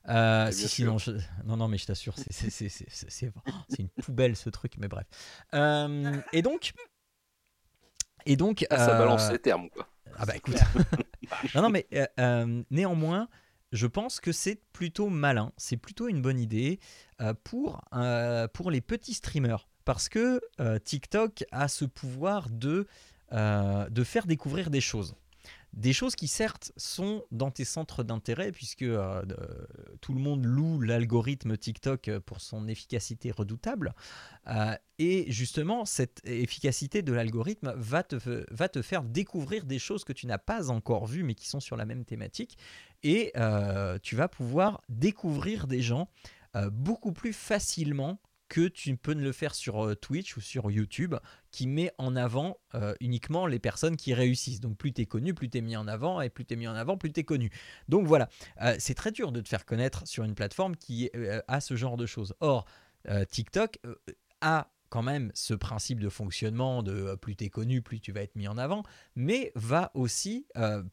Euh, 0.10 0.50
si, 0.52 0.70
si, 0.70 0.84
non, 0.86 0.98
je- 0.98 1.12
non, 1.44 1.58
non, 1.58 1.68
mais 1.68 1.78
je 1.78 1.86
t'assure, 1.86 2.18
c'est- 2.18 2.32
c'est- 2.32 2.50
c'est 2.50 2.70
c'est- 2.70 2.90
c'est- 2.90 3.10
c'est- 3.10 3.32
oh, 3.36 3.52
c'est 3.70 3.80
une 3.80 3.90
poubelle 3.90 4.36
ce 4.38 4.50
truc, 4.50 4.74
mais 4.78 4.88
bref. 4.88 5.06
Euh, 5.54 6.16
et 6.32 6.42
donc, 6.42 6.72
et 8.26 8.38
donc, 8.38 8.66
Ah, 8.70 8.78
ça 8.78 8.96
euh, 8.96 9.00
balance 9.00 9.30
les 9.32 9.40
termes 9.40 9.70
quoi. 9.70 9.88
ah 10.18 10.26
bah 10.26 10.36
écoute. 10.36 10.56
non, 11.56 11.62
non, 11.64 11.70
mais 11.70 11.88
euh, 11.94 12.06
euh, 12.20 12.64
néanmoins, 12.72 13.28
je 13.72 13.88
pense 13.88 14.20
que 14.20 14.32
c'est 14.32 14.62
plutôt 14.74 15.10
malin, 15.10 15.52
c'est 15.58 15.78
plutôt 15.78 16.08
une 16.08 16.22
bonne 16.22 16.40
idée 16.40 16.80
euh, 17.22 17.34
pour, 17.44 17.82
euh, 17.94 18.48
pour 18.48 18.72
les 18.72 18.82
petits 18.82 19.14
streamers. 19.14 19.68
Parce 19.86 20.10
que 20.10 20.42
euh, 20.60 20.80
TikTok 20.80 21.46
a 21.52 21.68
ce 21.68 21.86
pouvoir 21.86 22.50
de 22.50 22.88
faire 24.04 24.28
découvrir 24.28 24.70
des 24.70 24.82
choses. 24.82 25.16
Des 25.74 25.94
choses 25.94 26.16
qui 26.16 26.28
certes 26.28 26.72
sont 26.76 27.24
dans 27.32 27.52
tes 27.52 27.66
centres 27.66 28.04
d'intérêt, 28.04 28.52
puisque 28.52 28.82
euh, 28.82 29.24
tout 30.02 30.14
le 30.14 30.20
monde 30.20 30.46
loue 30.46 30.82
l'algorithme 30.82 31.58
TikTok 31.58 32.18
pour 32.20 32.42
son 32.42 32.68
efficacité 32.68 33.32
redoutable. 33.32 33.94
Euh, 34.48 34.76
et 35.00 35.32
justement, 35.32 35.86
cette 35.86 36.22
efficacité 36.26 37.02
de 37.02 37.14
l'algorithme 37.14 37.74
va 37.76 38.04
te, 38.04 38.82
faire 38.82 39.04
découvrir 39.04 39.66
des 39.66 39.80
choses 39.80 40.04
que 40.04 40.14
tu 40.14 40.26
n'as 40.26 40.40
pas 40.40 40.72
encore 40.72 41.06
vues, 41.06 41.24
mais 41.24 41.36
qui 41.36 41.48
sont 41.48 41.60
sur 41.60 41.76
la 41.76 41.86
même 41.86 42.06
thématique. 42.06 42.58
Et 43.04 43.32
euh, 43.36 44.00
tu 44.02 44.16
vas 44.16 44.28
pouvoir 44.28 44.82
découvrir 44.90 45.68
des 45.68 45.82
gens 45.82 46.10
euh, 46.56 46.70
beaucoup 46.72 47.12
plus 47.12 47.34
facilement 47.34 48.20
que 48.50 48.68
tu 48.68 48.96
peux 48.96 49.14
ne 49.14 49.24
le 49.24 49.32
faire 49.32 49.56
sur 49.56 49.86
euh, 49.86 49.96
Twitch 49.96 50.38
ou 50.38 50.42
sur 50.42 50.72
YouTube, 50.72 51.16
qui 51.52 51.68
met 51.68 51.92
en 51.98 52.16
avant 52.16 52.58
euh, 52.76 52.94
uniquement 53.00 53.46
les 53.46 53.60
personnes 53.60 53.98
qui 53.98 54.14
réussissent. 54.14 54.60
Donc 54.60 54.78
plus 54.78 54.94
tu 54.94 55.02
es 55.02 55.06
connu, 55.06 55.34
plus 55.34 55.50
tu 55.50 55.58
es 55.58 55.62
mis 55.62 55.76
en 55.76 55.88
avant, 55.88 56.22
et 56.22 56.30
plus 56.30 56.46
tu 56.46 56.54
es 56.54 56.58
mis 56.58 56.68
en 56.68 56.76
avant, 56.76 56.98
plus 56.98 57.12
tu 57.12 57.20
es 57.20 57.24
connu. 57.24 57.52
Donc 57.88 58.08
voilà, 58.08 58.30
Euh, 58.62 58.76
c'est 58.80 58.96
très 58.96 59.12
dur 59.12 59.32
de 59.32 59.42
te 59.42 59.50
faire 59.50 59.66
connaître 59.66 60.08
sur 60.08 60.24
une 60.24 60.36
plateforme 60.36 60.76
qui 60.76 61.10
a 61.48 61.62
ce 61.62 61.76
genre 61.76 61.98
de 61.98 62.06
choses. 62.06 62.34
Or, 62.40 62.66
TikTok 63.30 63.80
a 64.42 64.70
quand 64.90 65.04
même 65.04 65.32
ce 65.34 65.54
principe 65.54 66.00
de 66.00 66.10
fonctionnement 66.10 66.84
de 66.84 67.16
plus 67.16 67.36
tu 67.36 67.46
es 67.46 67.50
connu, 67.50 67.82
plus 67.82 68.00
tu 68.00 68.12
vas 68.12 68.22
être 68.22 68.36
mis 68.36 68.48
en 68.48 68.58
avant, 68.58 68.84
mais 69.16 69.52
va 69.56 69.92
aussi 69.94 70.48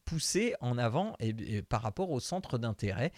pousser 0.05 0.53
en 0.59 0.77
avant 0.77 1.15
et 1.19 1.61
par 1.61 1.81
rapport 1.81 2.11
au 2.11 2.19
centre 2.19 2.57
d'intérêt. 2.57 3.11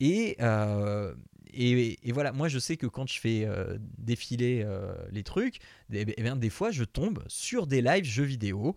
Et, 0.00 0.36
euh, 0.40 1.14
et, 1.52 2.08
et 2.08 2.12
voilà, 2.12 2.32
moi 2.32 2.48
je 2.48 2.58
sais 2.58 2.76
que 2.76 2.86
quand 2.86 3.08
je 3.08 3.18
fais 3.20 3.44
euh, 3.46 3.78
défiler 3.98 4.62
euh, 4.64 4.94
les 5.10 5.22
trucs, 5.22 5.58
eh 5.92 6.04
bien, 6.04 6.14
eh 6.16 6.22
bien, 6.22 6.36
des 6.36 6.50
fois 6.50 6.70
je 6.70 6.84
tombe 6.84 7.22
sur 7.28 7.66
des 7.66 7.80
lives 7.80 8.04
jeux 8.04 8.24
vidéo 8.24 8.74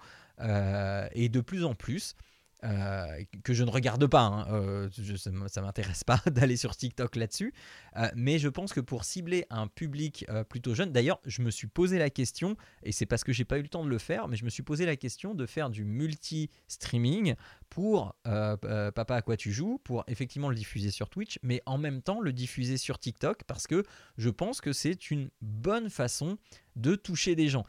et 1.14 1.30
de 1.30 1.42
plus 1.42 1.64
en 1.64 1.74
plus. 1.74 2.16
Euh, 2.64 3.24
que 3.44 3.54
je 3.54 3.64
ne 3.64 3.70
regarde 3.70 4.08
pas, 4.08 4.24
hein, 4.24 4.48
euh, 4.52 4.90
ça 4.90 5.30
ça 5.48 5.62
m'intéresse 5.62 6.04
pas 6.04 6.20
d'aller 6.32 6.58
sur 6.58 6.76
TikTok 6.76 7.16
là-dessus, 7.16 7.54
euh, 7.98 8.10
mais 8.16 8.40
je 8.40 8.50
pense 8.50 8.74
que 8.74 8.80
pour 8.80 9.04
cibler 9.04 9.46
un 9.52 9.68
public 9.68 10.26
plutôt 10.50 10.74
jeune, 10.74 10.92
d'ailleurs, 10.92 11.20
je 11.26 11.44
me 11.44 11.52
suis 11.52 11.68
posé 11.68 12.00
la 12.00 12.10
question, 12.10 12.58
et 12.82 12.92
c'est 12.92 13.06
parce 13.06 13.24
que 13.24 13.32
j'ai 13.32 13.46
pas 13.46 13.60
eu 13.60 13.62
le 13.62 13.68
temps 13.68 13.84
de 13.84 13.90
le 13.90 14.00
faire, 14.00 14.28
mais 14.28 14.36
je 14.38 14.44
me 14.44 14.50
suis 14.50 14.64
posé 14.64 14.88
la 14.88 14.96
question 14.96 15.36
de 15.36 15.46
faire 15.46 15.70
du 15.70 15.84
multi-streaming 15.84 17.36
pour 17.70 18.16
Papa 18.24 19.16
à 19.16 19.22
quoi 19.22 19.38
tu 19.38 19.52
joues, 19.52 19.80
pour 19.84 20.04
effectivement 20.08 20.50
le 20.50 20.56
diffuser 20.56 20.90
sur 20.90 21.10
Twitch, 21.10 21.38
mais 21.44 21.62
en 21.66 21.78
même 21.78 22.02
temps 22.02 22.22
le 22.22 22.34
diffuser 22.34 22.78
sur 22.78 22.98
TikTok, 22.98 23.44
parce 23.44 23.68
que 23.68 23.84
je 24.18 24.30
pense 24.30 24.62
que 24.62 24.74
c'est 24.74 25.12
une 25.12 25.30
bonne 25.42 25.90
façon 25.90 26.38
de 26.76 26.96
toucher 26.96 27.36
des 27.36 27.50
gens. 27.50 27.66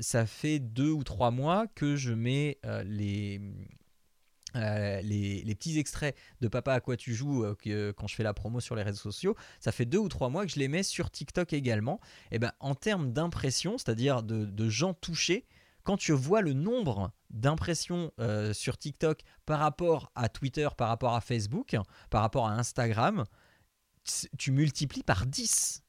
Ça 0.00 0.26
fait 0.26 0.60
deux 0.60 0.90
ou 0.90 1.04
trois 1.04 1.30
mois 1.30 1.66
que 1.66 1.96
je 1.96 2.12
mets 2.12 2.58
les, 2.84 3.40
euh, 4.56 5.00
les, 5.02 5.54
petits 5.54 5.78
extraits 5.78 6.16
de 6.40 6.48
Papa 6.48 6.72
à 6.72 6.80
quoi 6.80 6.96
tu 6.96 7.14
joues 7.14 7.44
euh, 7.44 7.54
que- 7.54 7.90
quand 7.92 8.06
je 8.06 8.14
fais 8.14 8.22
la 8.22 8.34
promo 8.34 8.60
sur 8.60 8.74
les 8.74 8.82
réseaux 8.82 8.98
sociaux. 8.98 9.36
Ça 9.60 9.72
fait 9.72 9.84
deux 9.84 9.98
ou 9.98 10.08
trois 10.08 10.30
mois 10.30 10.46
que 10.46 10.52
je 10.52 10.58
les 10.58 10.68
mets 10.68 10.82
sur 10.82 11.10
TikTok 11.10 11.52
également. 11.52 12.00
Et 12.30 12.38
ben, 12.38 12.52
en 12.60 12.74
termes 12.74 13.12
d'impression, 13.12 13.78
c'est-à-dire 13.78 14.22
de, 14.22 14.68
gens 14.68 14.94
touchés, 14.94 15.46
quand 15.84 15.96
tu 15.96 16.12
vois 16.12 16.42
le 16.42 16.52
nombre 16.52 17.12
d'impressions 17.30 18.12
euh, 18.20 18.52
sur 18.52 18.76
TikTok 18.76 19.20
par 19.46 19.58
rapport 19.58 20.12
à 20.14 20.28
Twitter, 20.28 20.68
par 20.76 20.88
rapport 20.88 21.14
à 21.14 21.20
Facebook, 21.20 21.76
par 22.10 22.22
rapport 22.22 22.46
à 22.46 22.52
Instagram, 22.52 23.24
tu 24.38 24.52
multiplies 24.52 25.02
par 25.02 25.26
10. 25.26 25.82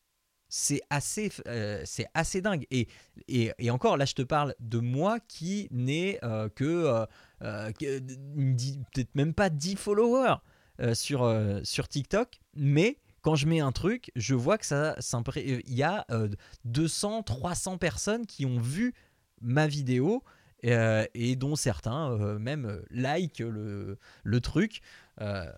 C'est 0.51 0.81
assez, 0.89 1.31
euh, 1.47 1.81
c'est 1.85 2.07
assez 2.13 2.41
dingue. 2.41 2.65
Et, 2.71 2.87
et, 3.27 3.69
encore, 3.69 3.97
là, 3.97 4.05
je 4.05 4.15
te 4.15 4.23
parle 4.23 4.55
de 4.59 4.79
moi 4.79 5.19
qui 5.19 5.67
n'ai 5.69 6.17
euh, 6.23 6.49
que, 6.49 7.05
euh, 7.41 7.71
peut-être 7.71 9.15
même 9.15 9.33
pas 9.33 9.49
10 9.49 9.75
followers 9.75 10.35
euh, 10.81 10.93
sur, 10.93 11.23
euh, 11.23 11.59
sur 11.63 11.89
TikTok, 11.89 12.39
mais 12.55 12.99
quand 13.21 13.35
je 13.35 13.47
mets 13.47 13.59
un 13.59 13.73
truc, 13.73 14.11
je 14.15 14.33
vois 14.33 14.57
que 14.57 14.65
ça 14.65 14.95
il 15.35 15.75
y 15.75 15.83
a 15.83 16.05
euh, 16.09 16.29
200, 16.63 17.23
300 17.23 17.77
personnes 17.77 18.25
qui 18.25 18.45
ont 18.45 18.61
vu 18.61 18.93
ma 19.41 19.67
vidéo 19.67 20.23
et 20.63 21.35
dont 21.37 21.55
certains 21.55 22.17
même 22.37 22.81
like 22.91 23.39
le, 23.39 23.97
le 24.23 24.41
truc. 24.41 24.81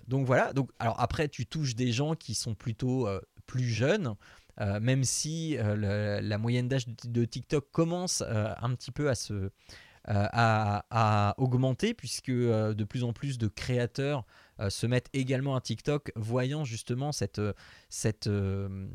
Donc 0.07 0.27
voilà. 0.27 0.53
Donc 0.53 0.69
alors 0.77 0.99
après, 0.99 1.27
tu 1.27 1.47
touches 1.47 1.75
des 1.75 1.91
gens 1.91 2.13
qui 2.13 2.35
sont 2.35 2.53
plutôt 2.53 3.07
plus 3.47 3.63
jeunes. 3.63 4.15
même 4.59 5.03
si 5.03 5.57
la 5.57 6.37
moyenne 6.37 6.67
d'âge 6.67 6.85
de, 6.87 7.25
TikTok 7.25 7.71
commence 7.71 8.21
un 8.21 8.75
petit 8.75 8.91
peu 8.91 9.09
à 9.09 9.15
se 9.15 9.49
à, 10.05 10.85
à 10.89 11.35
augmenter 11.37 11.93
puisque 11.93 12.29
euh, 12.29 12.73
de 12.73 12.83
plus 12.83 13.03
en 13.03 13.13
plus 13.13 13.37
de 13.37 13.47
créateurs 13.47 14.25
euh, 14.59 14.69
se 14.69 14.87
mettent 14.87 15.09
également 15.13 15.55
à 15.55 15.61
TikTok 15.61 16.11
voyant 16.15 16.63
justement 16.65 17.11
cette, 17.11 17.39
euh, 17.39 17.53
cette, 17.89 18.27
euh, 18.27 18.87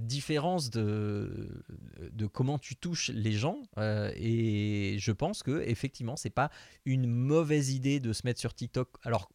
différence 0.00 0.70
de, 0.70 1.64
de 2.12 2.26
comment 2.26 2.58
tu 2.58 2.76
touches 2.76 3.10
les 3.10 3.32
gens. 3.32 3.62
Euh, 3.78 4.10
et 4.16 4.96
je 4.98 5.12
pense 5.12 5.42
que 5.42 5.62
effectivement 5.66 6.16
c'est 6.16 6.30
pas 6.30 6.50
une 6.84 7.06
mauvaise 7.06 7.72
idée 7.72 8.00
de 8.00 8.12
se 8.12 8.22
mettre 8.24 8.40
sur 8.40 8.54
TikTok. 8.54 8.88
Alors 9.02 9.30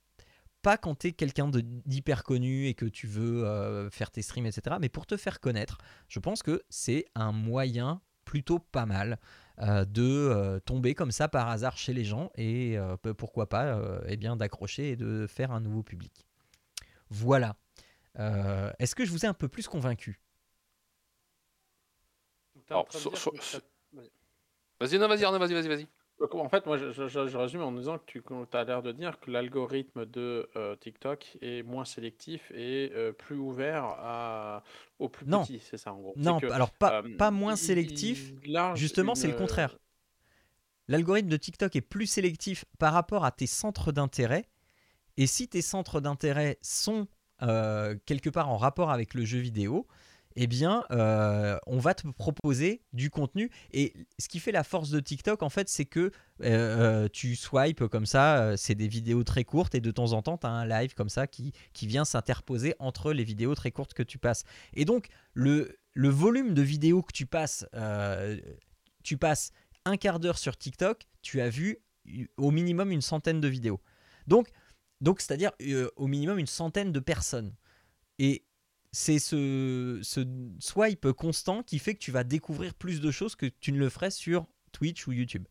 pas 0.63 0.77
quand 0.77 0.95
tu 0.95 1.07
es 1.07 1.11
quelqu'un 1.11 1.51
d'hyper 1.51 2.23
connu 2.23 2.67
et 2.67 2.73
que 2.73 2.85
tu 2.85 3.05
veux 3.05 3.45
euh, 3.45 3.89
faire 3.89 4.09
tes 4.09 4.21
streams 4.21 4.45
etc 4.45 4.77
mais 4.79 4.89
pour 4.89 5.05
te 5.05 5.17
faire 5.17 5.41
connaître 5.41 5.77
je 6.07 6.19
pense 6.19 6.41
que 6.41 6.63
c'est 6.69 7.05
un 7.15 7.33
moyen 7.33 8.01
plutôt 8.23 8.59
pas 8.59 8.85
mal 8.85 9.19
euh, 9.59 9.85
de 9.85 10.01
euh, 10.01 10.59
tomber 10.59 10.95
comme 10.95 11.11
ça 11.11 11.27
par 11.27 11.47
hasard 11.49 11.77
chez 11.77 11.93
les 11.93 12.03
gens 12.03 12.31
et 12.35 12.77
euh, 12.77 12.97
pourquoi 12.97 13.47
pas 13.47 13.79
eh 14.07 14.17
bien 14.17 14.35
d'accrocher 14.35 14.91
et 14.91 14.95
de 14.95 15.27
faire 15.27 15.51
un 15.51 15.59
nouveau 15.59 15.83
public. 15.83 16.25
Voilà. 17.09 17.55
Est-ce 18.79 18.95
que 18.95 19.05
je 19.05 19.11
vous 19.11 19.25
ai 19.25 19.27
un 19.27 19.33
peu 19.33 19.47
plus 19.47 19.67
convaincu? 19.67 20.19
Vas-y. 24.79 24.97
Vas-y, 24.97 25.53
vas-y, 25.53 25.67
vas-y. 25.67 25.87
Donc, 26.31 26.35
En 26.35 26.47
fait, 26.47 26.65
moi, 26.65 26.77
je, 26.77 26.91
je- 26.93 27.09
je- 27.09 27.27
je 27.27 27.37
résume 27.37 27.61
en 27.63 27.71
disant 27.73 27.97
que 27.99 28.05
tu 28.19 28.23
as 28.57 28.63
l'air 28.63 28.81
de 28.81 28.93
dire 28.93 29.19
que 29.19 29.29
l'algorithme 29.29 30.05
de 30.05 30.49
euh, 30.55 30.73
TikTok 30.77 31.37
est 31.41 31.63
moins 31.63 31.83
sélectif 31.83 32.49
et 32.55 32.91
euh, 32.95 33.11
plus 33.11 33.35
ouvert 33.35 33.83
à, 33.83 34.63
aux 34.99 35.09
plus 35.09 35.25
Non. 35.27 35.41
petits, 35.43 35.59
c'est 35.59 35.75
ça 35.77 35.91
en 35.91 35.99
gros. 35.99 36.13
C'est 36.15 36.23
Non, 36.23 36.39
que, 36.39 36.45
alors 36.47 36.71
pas, 36.71 37.01
euh, 37.03 37.17
pas 37.17 37.29
moins 37.29 37.55
il- 37.55 37.57
sélectif. 37.57 38.31
il 38.45 38.53
large 38.53 38.79
Justement, 38.79 39.15
c'est 39.15 39.27
le 39.27 39.33
contraire. 39.35 39.77
L'algorithme 40.87 41.29
de 41.29 41.37
TikTok 41.37 41.75
est 41.75 41.81
plus 41.81 42.07
sélectif 42.07 42.63
par 42.79 42.93
rapport 42.93 43.25
à 43.25 43.31
tes 43.31 43.47
centres 43.47 43.91
d'intérêt. 43.91 44.49
Et 45.17 45.27
si 45.27 45.47
tes 45.49 45.61
centres 45.61 45.99
d'intérêt 46.01 46.57
sont 46.61 47.07
euh, 47.41 47.95
quelque 48.05 48.29
part 48.29 48.49
en 48.49 48.57
rapport 48.57 48.91
avec 48.91 49.13
le 49.13 49.25
jeu 49.25 49.39
vidéo, 49.39 49.87
eh 50.35 50.47
bien, 50.47 50.83
euh, 50.91 51.57
on 51.67 51.77
va 51.77 51.93
te 51.93 52.07
proposer 52.07 52.81
du 52.93 53.09
contenu. 53.09 53.51
Et 53.71 53.93
ce 54.19 54.27
qui 54.27 54.39
fait 54.39 54.51
la 54.51 54.63
force 54.63 54.89
de 54.89 54.99
TikTok, 54.99 55.43
en 55.43 55.49
fait, 55.49 55.69
c'est 55.69 55.85
que 55.85 55.99
euh, 55.99 56.11
euh, 56.41 57.07
tu 57.11 57.35
swipes 57.35 57.87
comme 57.87 58.05
ça, 58.05 58.57
c'est 58.57 58.75
des 58.75 58.87
vidéos 58.87 59.23
très 59.23 59.43
courtes, 59.43 59.75
et 59.75 59.81
de 59.81 59.91
temps 59.91 60.13
en 60.13 60.21
temps, 60.21 60.37
tu 60.37 60.47
as 60.47 60.49
un 60.49 60.65
live 60.65 60.93
comme 60.95 61.09
ça 61.09 61.27
qui, 61.27 61.53
vient 61.83 62.05
s'interposer 62.05 62.75
entre 62.79 63.11
les 63.13 63.23
vidéos 63.23 63.55
très 63.55 63.71
courtes 63.71 63.93
que 63.93 64.03
tu 64.03 64.17
passes. 64.17 64.43
Et 64.73 64.85
donc, 64.85 65.07
le, 65.33 65.77
volume 65.95 66.53
de 66.53 66.61
vidéos 66.61 67.01
que 67.01 67.13
tu 67.13 67.25
passes, 67.25 67.65
tu 69.03 69.17
passes 69.17 69.51
un 69.85 69.97
quart 69.97 70.19
d'heure 70.19 70.37
sur 70.37 70.57
TikTok, 70.57 71.07
tu 71.21 71.41
as 71.41 71.49
vu 71.49 71.79
au 72.37 72.51
minimum 72.51 72.91
une 72.91 73.01
centaine 73.01 73.41
de 73.41 73.47
vidéos. 73.47 73.81
Donc, 74.27 74.47
c'est-à-dire 75.19 75.51
au 75.97 76.07
minimum 76.07 76.39
une 76.39 76.47
centaine 76.47 76.91
de 76.91 76.99
personnes. 76.99 77.53
C'est 78.93 79.19
ce, 79.19 79.99
ce 80.03 80.21
swipe 80.59 81.11
constant 81.11 81.63
qui 81.63 81.79
fait 81.79 81.95
que 81.95 81.99
tu 81.99 82.11
vas 82.11 82.23
découvrir 82.23 82.73
plus 82.75 83.01
de 83.01 83.11
choses 83.11 83.35
que 83.35 83.47
tu 83.47 83.73
ne 83.73 83.79
le 83.79 83.89
ferais 83.89 84.11
sur 84.11 84.47
Twitch 84.71 85.07
ou 85.07 85.11
YouTube. 85.11 85.45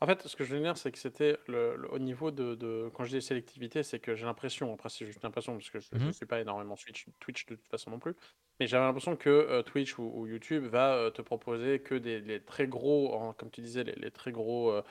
En 0.00 0.06
fait, 0.06 0.26
ce 0.26 0.36
que 0.36 0.44
je 0.44 0.54
veux 0.54 0.60
dire, 0.62 0.76
c'est 0.76 0.92
que 0.92 0.98
c'était 0.98 1.38
le, 1.48 1.76
le- 1.76 1.90
au 1.92 1.98
niveau 1.98 2.30
de, 2.30 2.54
de- 2.54 2.90
Quand 2.94 3.04
je 3.04 3.16
dis 3.16 3.22
sélectivité, 3.22 3.82
c'est 3.82 3.98
que 3.98 4.14
j'ai 4.14 4.24
l'impression, 4.26 4.72
après 4.72 4.88
c'est 4.90 5.06
juste 5.06 5.20
une 5.22 5.26
impression, 5.28 5.54
parce 5.56 5.70
que 5.70 5.80
je 5.80 5.88
ne 5.94 5.98
Mhm. 6.06 6.12
suis 6.12 6.26
pas 6.26 6.40
énormément 6.40 6.76
Twitch, 6.76 7.06
Twitch 7.20 7.46
de 7.46 7.56
toute 7.56 7.68
façon 7.68 7.90
non 7.90 7.98
plus, 7.98 8.14
mais 8.60 8.66
j'avais 8.66 8.84
l'impression 8.84 9.16
que 9.16 9.28
euh, 9.30 9.62
Twitch 9.62 9.98
ou, 9.98 10.04
ou 10.14 10.26
YouTube 10.26 10.64
va 10.66 10.94
euh, 10.96 11.10
te 11.10 11.22
proposer 11.22 11.80
que 11.80 11.94
des 11.94 12.20
les 12.20 12.44
très 12.44 12.66
gros, 12.68 13.32
comme 13.38 13.50
tu 13.50 13.60
disais, 13.62 13.82
les, 13.84 13.94
les 13.94 14.10
très 14.10 14.30
gros 14.30 14.70
euh, 14.72 14.82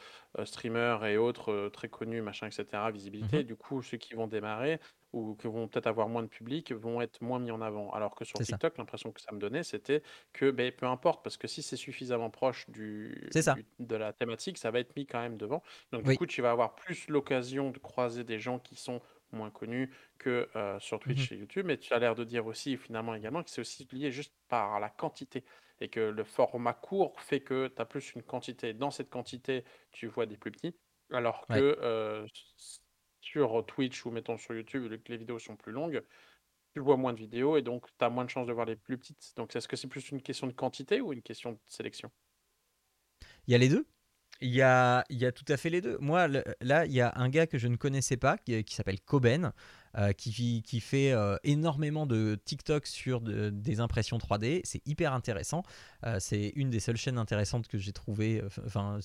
streamers 0.46 1.06
et 1.06 1.18
autres 1.18 1.70
très 1.70 1.88
connus, 1.90 2.22
machin, 2.22 2.48
etc., 2.48 2.92
visibilité. 2.92 3.44
Mhm. 3.44 3.44
Du 3.44 3.56
coup, 3.56 3.82
ceux 3.82 3.98
qui 3.98 4.14
vont 4.16 4.28
démarrer 4.28 4.80
ou 5.16 5.36
qui 5.36 5.48
vont 5.48 5.68
peut-être 5.68 5.88
avoir 5.88 6.10
moins 6.10 6.24
de 6.24 6.28
public 6.28 6.72
vont 6.74 7.02
être 7.02 7.22
moins 7.22 7.40
mis 7.40 7.50
en 7.52 7.62
avant. 7.62 7.92
Alors 7.94 8.14
que 8.16 8.26
sur. 8.26 8.38
TikTok, 8.40 8.78
l'impression 8.78 9.12
que 9.12 9.22
ça 9.22 9.32
me 9.32 9.40
donnait, 9.40 9.64
c'était 9.64 10.04
que 10.34 10.52
ben, 10.52 10.72
peu 10.72 10.86
importe, 10.86 11.24
parce 11.24 11.38
que 11.38 11.48
si 11.48 11.64
c'est 11.64 11.78
suffisamment 11.78 12.30
proche 12.30 12.70
du, 12.70 13.30
ça. 13.32 13.54
du- 13.56 13.66
de 13.80 13.96
la 13.96 14.14
thématique, 14.14 14.58
ça 14.58 14.72
va 14.72 14.80
être 14.82 14.96
mis 14.96 15.06
quand 15.08 15.22
même 15.22 15.38
devant. 15.38 15.64
Donc 15.92 16.04
Oui. 16.06 16.14
du 16.14 16.18
coup, 16.18 16.26
tu 16.26 16.42
vas 16.42 16.52
avoir 16.52 16.76
plus 16.76 17.08
l'occasion 17.08 17.72
de 17.72 17.80
croiser 17.80 18.24
des 18.24 18.40
gens 18.40 18.60
qui 18.60 18.76
sont 18.76 19.02
moins 19.32 19.50
connus 19.52 19.94
que 20.18 20.50
euh, 20.56 20.80
sur 20.80 21.00
Twitch 21.00 21.32
Mhm. 21.32 21.38
et 21.38 21.40
YouTube. 21.40 21.66
Mais 21.66 21.78
tu 21.78 21.94
as 21.94 22.00
l'air 22.00 22.16
de 22.16 22.24
dire 22.24 22.46
aussi 22.46 22.78
finalement 22.78 23.16
également 23.16 23.42
que 23.44 23.50
c'est 23.50 23.62
aussi 23.62 23.88
lié 23.92 24.12
juste 24.12 24.34
par 24.50 24.80
la 24.80 24.90
quantité 24.90 25.44
et 25.82 25.90
que 25.90 26.00
le 26.00 26.24
format 26.24 26.74
court 26.74 27.20
fait 27.22 27.42
que 27.42 27.68
tu 27.68 27.82
as 27.82 27.86
plus 27.86 28.14
une 28.16 28.24
quantité. 28.24 28.74
Dans 28.74 28.92
cette 28.92 29.10
quantité, 29.10 29.64
tu 29.92 30.08
vois 30.08 30.26
des 30.26 30.38
plus 30.38 30.52
petits. 30.52 30.76
Alors 31.12 31.48
que 31.48 31.54
Ouais. 31.54 31.78
euh, 31.82 32.26
sur 33.26 33.66
Twitch 33.66 34.06
ou 34.06 34.12
mettons 34.12 34.38
sur 34.38 34.54
YouTube, 34.56 34.84
vu 34.92 35.00
que 35.02 35.12
les 35.12 35.18
vidéos 35.18 35.40
sont 35.40 35.56
plus 35.56 35.72
longues, 35.72 36.04
tu 36.74 36.80
vois 36.80 36.98
moins 36.98 37.14
de 37.14 37.20
vidéos 37.20 37.58
et 37.58 37.62
donc 37.62 37.88
tu 37.98 38.06
as 38.06 38.10
moins 38.10 38.26
de 38.26 38.30
chances 38.30 38.48
de 38.48 38.54
voir 38.54 38.66
les 38.66 38.76
plus 38.76 38.98
petites. 38.98 39.34
Donc 39.38 39.56
est-ce 39.56 39.68
que 39.68 39.76
c'est 39.76 39.88
plus 39.88 40.10
une 40.12 40.22
question 40.22 40.48
de 40.48 40.54
quantité 40.54 41.02
ou 41.02 41.14
une 41.14 41.22
question 41.24 41.54
de 41.54 41.60
sélection? 41.66 42.12
Il 43.48 43.52
y 43.52 43.56
a 43.56 43.58
les 43.58 43.70
deux. 43.70 43.86
Il 44.42 44.50
y 44.54 44.62
a, 44.62 45.06
il 45.10 45.18
y 45.18 45.26
a 45.26 45.32
tout 45.32 45.46
à 45.48 45.56
fait 45.56 45.70
les 45.70 45.80
deux. 45.82 45.98
Moi, 46.02 46.28
là, 46.28 46.86
il 46.86 46.92
y 46.92 47.00
a 47.02 47.14
un 47.16 47.30
gars 47.30 47.48
que 47.48 47.58
je 47.58 47.68
ne 47.68 47.78
connaissais 47.78 48.18
pas 48.18 48.38
qui, 48.38 48.64
qui 48.66 48.76
s'appelle 48.76 49.00
Coben, 49.00 49.54
euh, 49.98 50.12
qui, 50.12 50.62
qui 50.62 50.80
fait 50.82 51.14
euh, 51.14 51.38
énormément 51.46 52.06
de 52.06 52.38
TikTok 52.44 52.86
sur 52.86 53.22
de- 53.22 53.50
des 53.50 53.80
impressions 53.80 54.18
3D. 54.18 54.60
C'est 54.66 54.86
hyper 54.86 55.14
intéressant. 55.14 55.64
Euh, 56.06 56.18
c'est 56.20 56.52
une 56.58 56.70
des 56.70 56.82
seules 56.82 56.98
chaînes 56.98 57.18
intéressantes 57.18 57.70
que 57.70 57.78
j'ai 57.78 57.94
trouvées. 57.94 58.42
euh, 58.42 58.50
Enfin, 58.66 59.00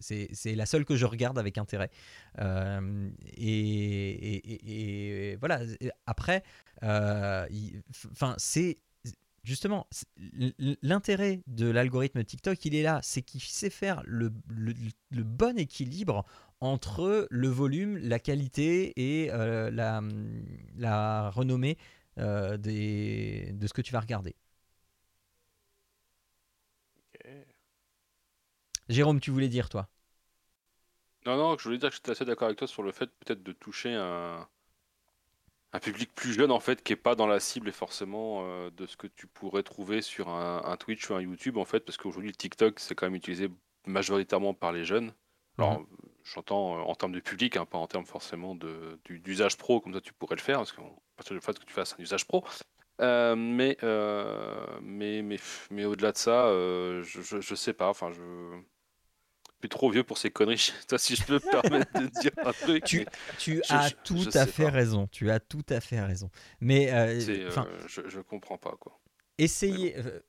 c'est 0.00 0.54
la 0.54 0.66
seule 0.66 0.84
que 0.84 0.96
je 0.96 1.06
regarde 1.06 1.38
avec 1.38 1.58
intérêt. 1.58 1.90
Euh, 2.40 3.08
et, 3.36 4.10
et- 4.10 4.52
et- 4.54 5.30
et 5.32 5.36
voilà. 5.36 5.60
Après, 6.06 6.42
euh, 6.82 7.46
enfin, 8.10 8.34
c'est 8.38 8.78
justement, 9.44 9.86
l'intérêt 10.82 11.42
de 11.46 11.68
l'algorithme 11.70 12.24
TikTok, 12.24 12.64
il 12.64 12.74
est 12.74 12.82
là, 12.82 13.00
c'est 13.02 13.22
qu'il 13.22 13.40
sait 13.42 13.70
faire 13.70 14.02
le, 14.06 14.32
le- 14.48 14.74
le 15.10 15.24
bon 15.24 15.58
équilibre 15.58 16.24
entre 16.60 17.26
le 17.30 17.48
volume, 17.48 17.96
la 17.98 18.18
qualité 18.18 18.92
et 18.96 19.30
euh, 19.32 19.70
la, 19.70 20.00
la 20.76 21.30
renommée 21.30 21.76
euh, 22.18 22.56
des, 22.56 23.50
de 23.54 23.66
ce 23.66 23.72
que 23.72 23.82
tu 23.82 23.92
vas 23.92 24.00
regarder. 24.00 24.34
Jérôme, 28.88 29.18
tu 29.18 29.32
voulais 29.32 29.48
dire 29.48 29.68
toi? 29.68 29.88
Non, 31.26 31.36
non, 31.36 31.58
je 31.58 31.64
voulais 31.64 31.78
dire 31.78 31.90
que 31.90 31.96
j'étais 31.96 32.10
assez 32.12 32.24
d'accord 32.24 32.46
avec 32.46 32.58
toi 32.58 32.68
sur 32.68 32.82
le 32.84 32.92
fait 32.92 33.06
peut-être 33.08 33.42
de 33.42 33.52
toucher 33.52 33.92
un, 33.94 34.48
un 35.72 35.80
public 35.80 36.14
plus 36.14 36.32
jeune 36.34 36.50
en 36.50 36.60
fait 36.60 36.82
qui 36.82 36.92
est 36.92 36.96
pas 36.96 37.14
dans 37.14 37.26
la 37.26 37.40
cible 37.40 37.68
et 37.68 37.72
forcément 37.72 38.42
euh, 38.44 38.70
de 38.70 38.86
ce 38.86 38.96
que 38.96 39.06
tu 39.06 39.26
pourrais 39.26 39.62
trouver 39.62 40.02
sur 40.02 40.28
un, 40.28 40.62
un 40.64 40.76
Twitch 40.76 41.08
ou 41.10 41.14
un 41.14 41.22
YouTube 41.22 41.56
en 41.56 41.64
fait 41.64 41.80
parce 41.80 41.96
qu'aujourd'hui 41.96 42.30
le 42.30 42.36
TikTok 42.36 42.78
c'est 42.78 42.94
quand 42.94 43.06
même 43.06 43.14
utilisé 43.14 43.48
majoritairement 43.86 44.54
par 44.54 44.72
les 44.72 44.84
jeunes. 44.84 45.14
Alors 45.58 45.82
j'entends 46.24 46.78
euh, 46.78 46.82
en 46.82 46.94
termes 46.94 47.12
de 47.12 47.20
public, 47.20 47.56
hein, 47.56 47.64
pas 47.66 47.78
en 47.78 47.86
termes 47.86 48.06
forcément 48.06 48.54
de, 48.54 48.98
du- 49.04 49.18
d'usage 49.20 49.56
pro 49.56 49.80
comme 49.80 49.94
ça 49.94 50.00
tu 50.00 50.12
pourrais 50.12 50.36
le 50.36 50.40
faire 50.42 50.58
parce 50.58 50.72
qu'à 50.72 50.82
partir 51.16 51.34
du 51.36 51.40
fait 51.40 51.58
que 51.58 51.64
tu 51.64 51.72
fasses 51.72 51.94
un 51.98 52.02
usage 52.02 52.26
pro. 52.26 52.44
Euh, 53.00 53.34
mais, 53.34 53.76
mais, 54.82 55.22
mais, 55.22 55.38
mais 55.70 55.84
au-delà 55.86 56.12
de 56.12 56.18
ça, 56.18 56.46
je, 56.48 57.02
je, 57.02 57.40
je 57.40 57.54
sais 57.54 57.72
pas. 57.72 57.88
Enfin, 57.88 58.12
je, 58.12 58.20
trop 59.68 59.90
vieux 59.90 60.04
pour 60.04 60.18
ces 60.18 60.30
conneries. 60.30 60.72
Ça, 60.88 60.98
si 60.98 61.16
je 61.16 61.24
peux 61.24 61.34
me 61.34 61.38
permettre 61.60 61.92
de 62.00 62.06
dire 62.20 62.30
un 62.44 62.52
truc. 62.52 62.84
Tu, 62.84 62.98
mais 62.98 63.06
tu 63.38 63.62
Je- 63.68 63.74
as 63.74 63.88
je- 63.88 63.94
tout 64.04 64.18
je 64.30 64.38
à 64.38 64.46
fait 64.46 64.64
pas. 64.64 64.70
raison. 64.70 65.06
Tu 65.08 65.30
as 65.30 65.40
tout 65.40 65.64
à 65.68 65.80
fait 65.80 66.00
raison. 66.00 66.30
Mais 66.60 66.92
euh, 66.92 67.20
euh, 67.28 67.78
je, 68.08 68.20
comprends 68.20 68.58
pas 68.58 68.76
quoi. 68.78 68.98
essayez, 69.38 69.96
euh, 69.98 70.20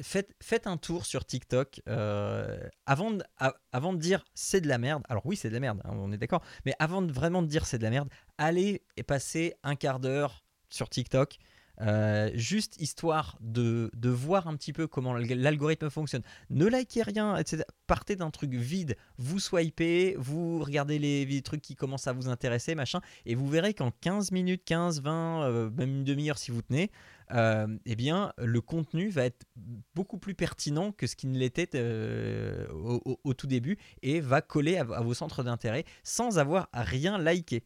faites, 0.00 0.30
faites 0.42 0.66
un 0.66 0.76
tour 0.76 1.06
sur 1.06 1.24
TikTok 1.24 1.80
euh, 1.88 2.58
avant, 2.86 3.10
de, 3.12 3.22
a- 3.38 3.54
avant 3.72 3.92
de 3.92 3.98
dire 3.98 4.24
c'est 4.34 4.60
de 4.60 4.68
la 4.68 4.78
merde. 4.78 5.02
Alors 5.08 5.24
oui, 5.26 5.36
c'est 5.36 5.48
de 5.48 5.54
la 5.54 5.60
merde, 5.60 5.80
hein, 5.84 5.90
on 5.94 6.12
est 6.12 6.18
d'accord. 6.18 6.42
Mais 6.64 6.74
avant 6.78 7.02
de 7.02 7.12
vraiment 7.12 7.42
de 7.42 7.48
dire 7.48 7.66
c'est 7.66 7.78
de 7.78 7.84
la 7.84 7.90
merde, 7.90 8.08
allez 8.38 8.82
et 8.96 9.02
passez 9.02 9.54
un 9.62 9.76
quart 9.76 10.00
d'heure 10.00 10.44
sur 10.70 10.88
TikTok. 10.88 11.38
Euh, 11.80 12.30
juste 12.34 12.80
histoire 12.80 13.38
de, 13.40 13.90
de 13.94 14.08
voir 14.08 14.48
un 14.48 14.56
petit 14.56 14.72
peu 14.72 14.86
comment 14.86 15.14
l'alg- 15.14 15.36
l'algorithme 15.36 15.90
fonctionne. 15.90 16.22
Ne 16.50 16.66
likez 16.66 17.02
rien, 17.02 17.36
etc. 17.36 17.62
Partez 17.86 18.16
d'un 18.16 18.30
truc 18.30 18.52
vide, 18.52 18.96
vous 19.16 19.38
swipez, 19.38 20.16
vous 20.18 20.58
regardez 20.58 20.98
les, 20.98 21.42
trucs 21.42 21.62
qui 21.62 21.76
commencent 21.76 22.08
à 22.08 22.12
vous 22.12 22.28
intéresser, 22.28 22.74
machin, 22.74 23.00
et 23.26 23.34
vous 23.34 23.48
verrez 23.48 23.74
qu'en 23.74 23.92
15 24.00 24.32
minutes, 24.32 24.62
15, 24.64 25.02
20, 25.02 25.42
euh, 25.44 25.70
même 25.70 25.90
une 25.90 26.04
demi-heure 26.04 26.38
si 26.38 26.50
vous 26.50 26.62
tenez, 26.62 26.90
euh, 27.32 27.66
eh 27.86 27.94
bien, 27.94 28.32
le 28.38 28.60
contenu 28.60 29.08
va 29.08 29.24
être 29.24 29.44
beaucoup 29.94 30.18
plus 30.18 30.34
pertinent 30.34 30.92
que 30.92 31.06
ce 31.06 31.14
qui 31.14 31.26
ne 31.26 31.38
l'était 31.38 31.70
au, 32.70 33.34
tout 33.34 33.46
début 33.46 33.78
et 34.02 34.20
va 34.20 34.40
coller 34.40 34.78
à, 34.78 34.80
à 34.80 35.00
vos 35.00 35.14
centres 35.14 35.42
d'intérêt 35.44 35.84
sans 36.02 36.38
avoir 36.38 36.68
à 36.72 36.82
rien 36.82 37.18
liké. 37.18 37.62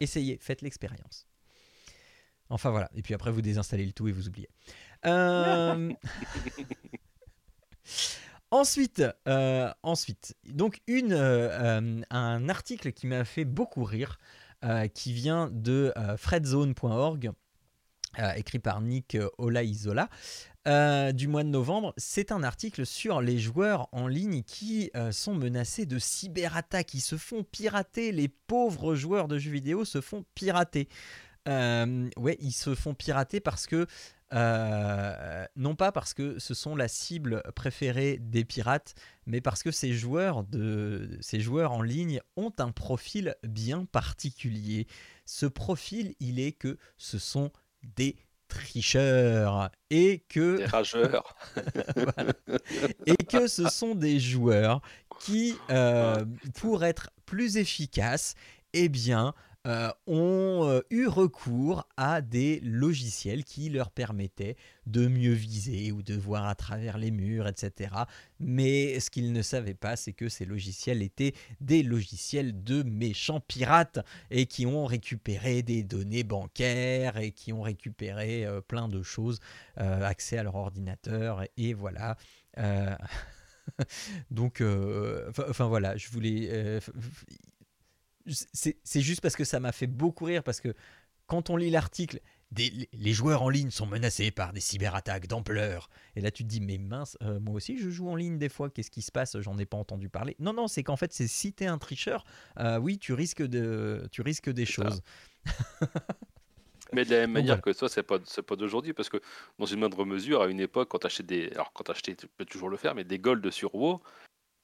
Essayez, 0.00 0.38
faites 0.40 0.62
l'expérience. 0.62 1.27
Enfin 2.50 2.70
voilà, 2.70 2.90
et 2.94 3.02
puis 3.02 3.14
après 3.14 3.30
vous 3.30 3.42
désinstallez 3.42 3.84
le 3.84 3.92
tout 3.92 4.08
et 4.08 4.12
vous 4.12 4.28
oubliez. 4.28 4.48
Euh, 5.06 5.92
ensuite, 8.50 9.02
euh, 9.26 9.70
ensuite, 9.82 10.34
donc 10.46 10.80
une, 10.86 11.12
euh, 11.12 12.00
un 12.10 12.48
article 12.48 12.92
qui 12.92 13.06
m'a 13.06 13.24
fait 13.24 13.44
beaucoup 13.44 13.84
rire, 13.84 14.18
qui 14.92 15.12
vient 15.12 15.48
de 15.52 15.94
fredzone.org, 16.16 17.30
écrit 18.34 18.58
par 18.58 18.80
Nick 18.80 19.16
Olaizola, 19.38 20.08
euh, 20.66 21.12
du 21.12 21.28
mois 21.28 21.44
de 21.44 21.48
novembre. 21.48 21.94
C'est 21.96 22.32
un 22.32 22.42
article 22.42 22.84
sur 22.84 23.20
les 23.20 23.38
joueurs 23.38 23.88
en 23.92 24.08
ligne 24.08 24.42
qui 24.42 24.90
sont 25.12 25.36
menacés 25.36 25.86
de 25.86 26.00
cyberattaques, 26.00 26.86
qui 26.86 27.00
se 27.00 27.16
font 27.16 27.44
pirater. 27.44 28.10
Les 28.10 28.26
pauvres 28.26 28.96
joueurs 28.96 29.28
de 29.28 29.38
jeux 29.38 29.52
vidéo 29.52 29.84
se 29.84 30.00
font 30.00 30.24
pirater. 30.34 30.88
Euh, 31.48 32.08
ouais, 32.16 32.36
ils 32.40 32.52
se 32.52 32.74
font 32.74 32.94
pirater 32.94 33.40
parce 33.40 33.66
que 33.66 33.86
euh, 34.34 35.46
non 35.56 35.74
pas 35.74 35.90
parce 35.90 36.12
que 36.12 36.38
ce 36.38 36.52
sont 36.52 36.76
la 36.76 36.88
cible 36.88 37.42
préférée 37.54 38.18
des 38.20 38.44
pirates, 38.44 38.94
mais 39.26 39.40
parce 39.40 39.62
que 39.62 39.70
ces 39.70 39.94
joueurs, 39.94 40.44
de, 40.44 41.08
ces 41.20 41.40
joueurs 41.40 41.72
en 41.72 41.82
ligne 41.82 42.20
ont 42.36 42.52
un 42.58 42.70
profil 42.70 43.34
bien 43.42 43.86
particulier. 43.86 44.86
Ce 45.24 45.46
profil, 45.46 46.14
il 46.20 46.40
est 46.40 46.52
que 46.52 46.78
ce 46.98 47.18
sont 47.18 47.50
des 47.82 48.16
tricheurs 48.48 49.70
et 49.90 50.24
que 50.28 50.58
Des 50.58 50.66
rageurs. 50.66 51.34
voilà. 51.96 52.32
et 53.06 53.16
que 53.16 53.46
ce 53.46 53.68
sont 53.68 53.94
des 53.94 54.20
joueurs 54.20 54.82
qui, 55.20 55.54
euh, 55.70 56.24
pour 56.54 56.84
être 56.84 57.10
plus 57.24 57.56
efficaces, 57.56 58.34
eh 58.72 58.88
bien, 58.88 59.34
euh, 59.66 59.90
ont 60.06 60.66
euh, 60.68 60.80
eu 60.90 61.08
recours 61.08 61.88
à 61.96 62.22
des 62.22 62.60
logiciels 62.60 63.44
qui 63.44 63.68
leur 63.68 63.90
permettaient 63.90 64.56
de 64.86 65.08
mieux 65.08 65.32
viser 65.32 65.90
ou 65.90 66.00
de 66.00 66.14
voir 66.14 66.46
à 66.46 66.54
travers 66.54 66.96
les 66.96 67.10
murs, 67.10 67.48
etc. 67.48 67.90
Mais 68.38 69.00
ce 69.00 69.10
qu'ils 69.10 69.32
ne 69.32 69.42
savaient 69.42 69.74
pas, 69.74 69.96
c'est 69.96 70.12
que 70.12 70.28
ces 70.28 70.44
logiciels 70.44 71.02
étaient 71.02 71.34
des 71.60 71.82
logiciels 71.82 72.62
de 72.62 72.84
méchants 72.84 73.40
pirates 73.40 73.98
et 74.30 74.46
qui 74.46 74.64
ont 74.64 74.86
récupéré 74.86 75.62
des 75.62 75.82
données 75.82 76.24
bancaires 76.24 77.18
et 77.18 77.32
qui 77.32 77.52
ont 77.52 77.62
récupéré 77.62 78.46
euh, 78.46 78.60
plein 78.60 78.88
de 78.88 79.02
choses, 79.02 79.40
accès 79.76 80.38
à 80.38 80.44
leur 80.44 80.54
ordinateur, 80.54 81.44
et, 81.56 81.74
voilà. 81.74 82.16
Donc, 84.30 84.62
enfin, 85.48 85.66
voilà, 85.66 85.96
je 85.96 86.08
voulais. 86.08 86.80
C'est 88.32 89.00
juste 89.00 89.20
parce 89.20 89.36
que 89.36 89.44
ça 89.44 89.60
m'a 89.60 89.72
fait 89.72 89.86
beaucoup 89.86 90.24
rire 90.24 90.42
parce 90.42 90.60
que 90.60 90.74
quand 91.26 91.50
on 91.50 91.56
lit 91.56 91.70
l'article, 91.70 92.20
des- 92.50 92.88
les 92.92 93.12
joueurs 93.12 93.42
en 93.42 93.50
ligne 93.50 93.70
sont 93.70 93.86
menacés 93.86 94.30
par 94.30 94.54
des 94.54 94.60
cyberattaques 94.60 95.26
d'ampleur. 95.26 95.90
Et 96.16 96.22
là, 96.22 96.30
tu 96.30 96.42
te 96.44 96.48
dis, 96.48 96.60
mais 96.62 96.78
mince, 96.78 97.18
euh, 97.22 97.38
moi 97.40 97.56
aussi, 97.56 97.78
je 97.78 97.90
joue 97.90 98.08
en 98.08 98.16
ligne 98.16 98.38
des 98.38 98.48
fois. 98.48 98.70
Qu'est-ce 98.70 98.90
qui 98.90 99.02
se 99.02 99.12
passe? 99.12 99.38
J'en 99.40 99.58
ai 99.58 99.66
pas 99.66 99.76
entendu 99.76 100.08
parler. 100.08 100.34
Non, 100.38 100.54
non, 100.54 100.66
c'est 100.66 100.82
qu'en 100.82 100.96
fait, 100.96 101.12
c'est 101.12 101.28
si 101.28 101.52
t'es 101.52 101.66
un 101.66 101.76
tricheur, 101.76 102.24
euh, 102.58 102.78
oui, 102.78 102.98
tu 102.98 103.12
risques, 103.12 103.42
de, 103.42 104.08
tu 104.10 104.22
risques 104.22 104.50
des 104.50 104.64
choses. 104.64 105.02
Mais 106.94 107.04
de 107.04 107.10
la 107.10 107.18
même 107.18 107.32
manière 107.32 107.56
voilà. 107.56 107.62
que 107.62 107.72
ça, 107.74 107.88
c'est 107.88 108.02
pas, 108.02 108.18
pas 108.18 108.56
d'aujourd'hui, 108.56 108.94
parce 108.94 109.10
que 109.10 109.18
dans 109.58 109.66
une 109.66 109.80
moindre 109.80 110.06
mesure, 110.06 110.40
à 110.40 110.46
une 110.46 110.60
époque, 110.60 110.88
quand 110.88 111.00
t'achetais 111.00 111.22
des. 111.22 111.50
Alors, 111.52 111.70
quand 111.74 111.84
t'achetais, 111.84 112.14
tu 112.14 112.26
peux 112.28 112.46
toujours 112.46 112.70
le 112.70 112.78
faire, 112.78 112.94
mais 112.94 113.04
des 113.04 113.18
golds 113.18 113.50
sur 113.50 113.74
WoW, 113.74 114.00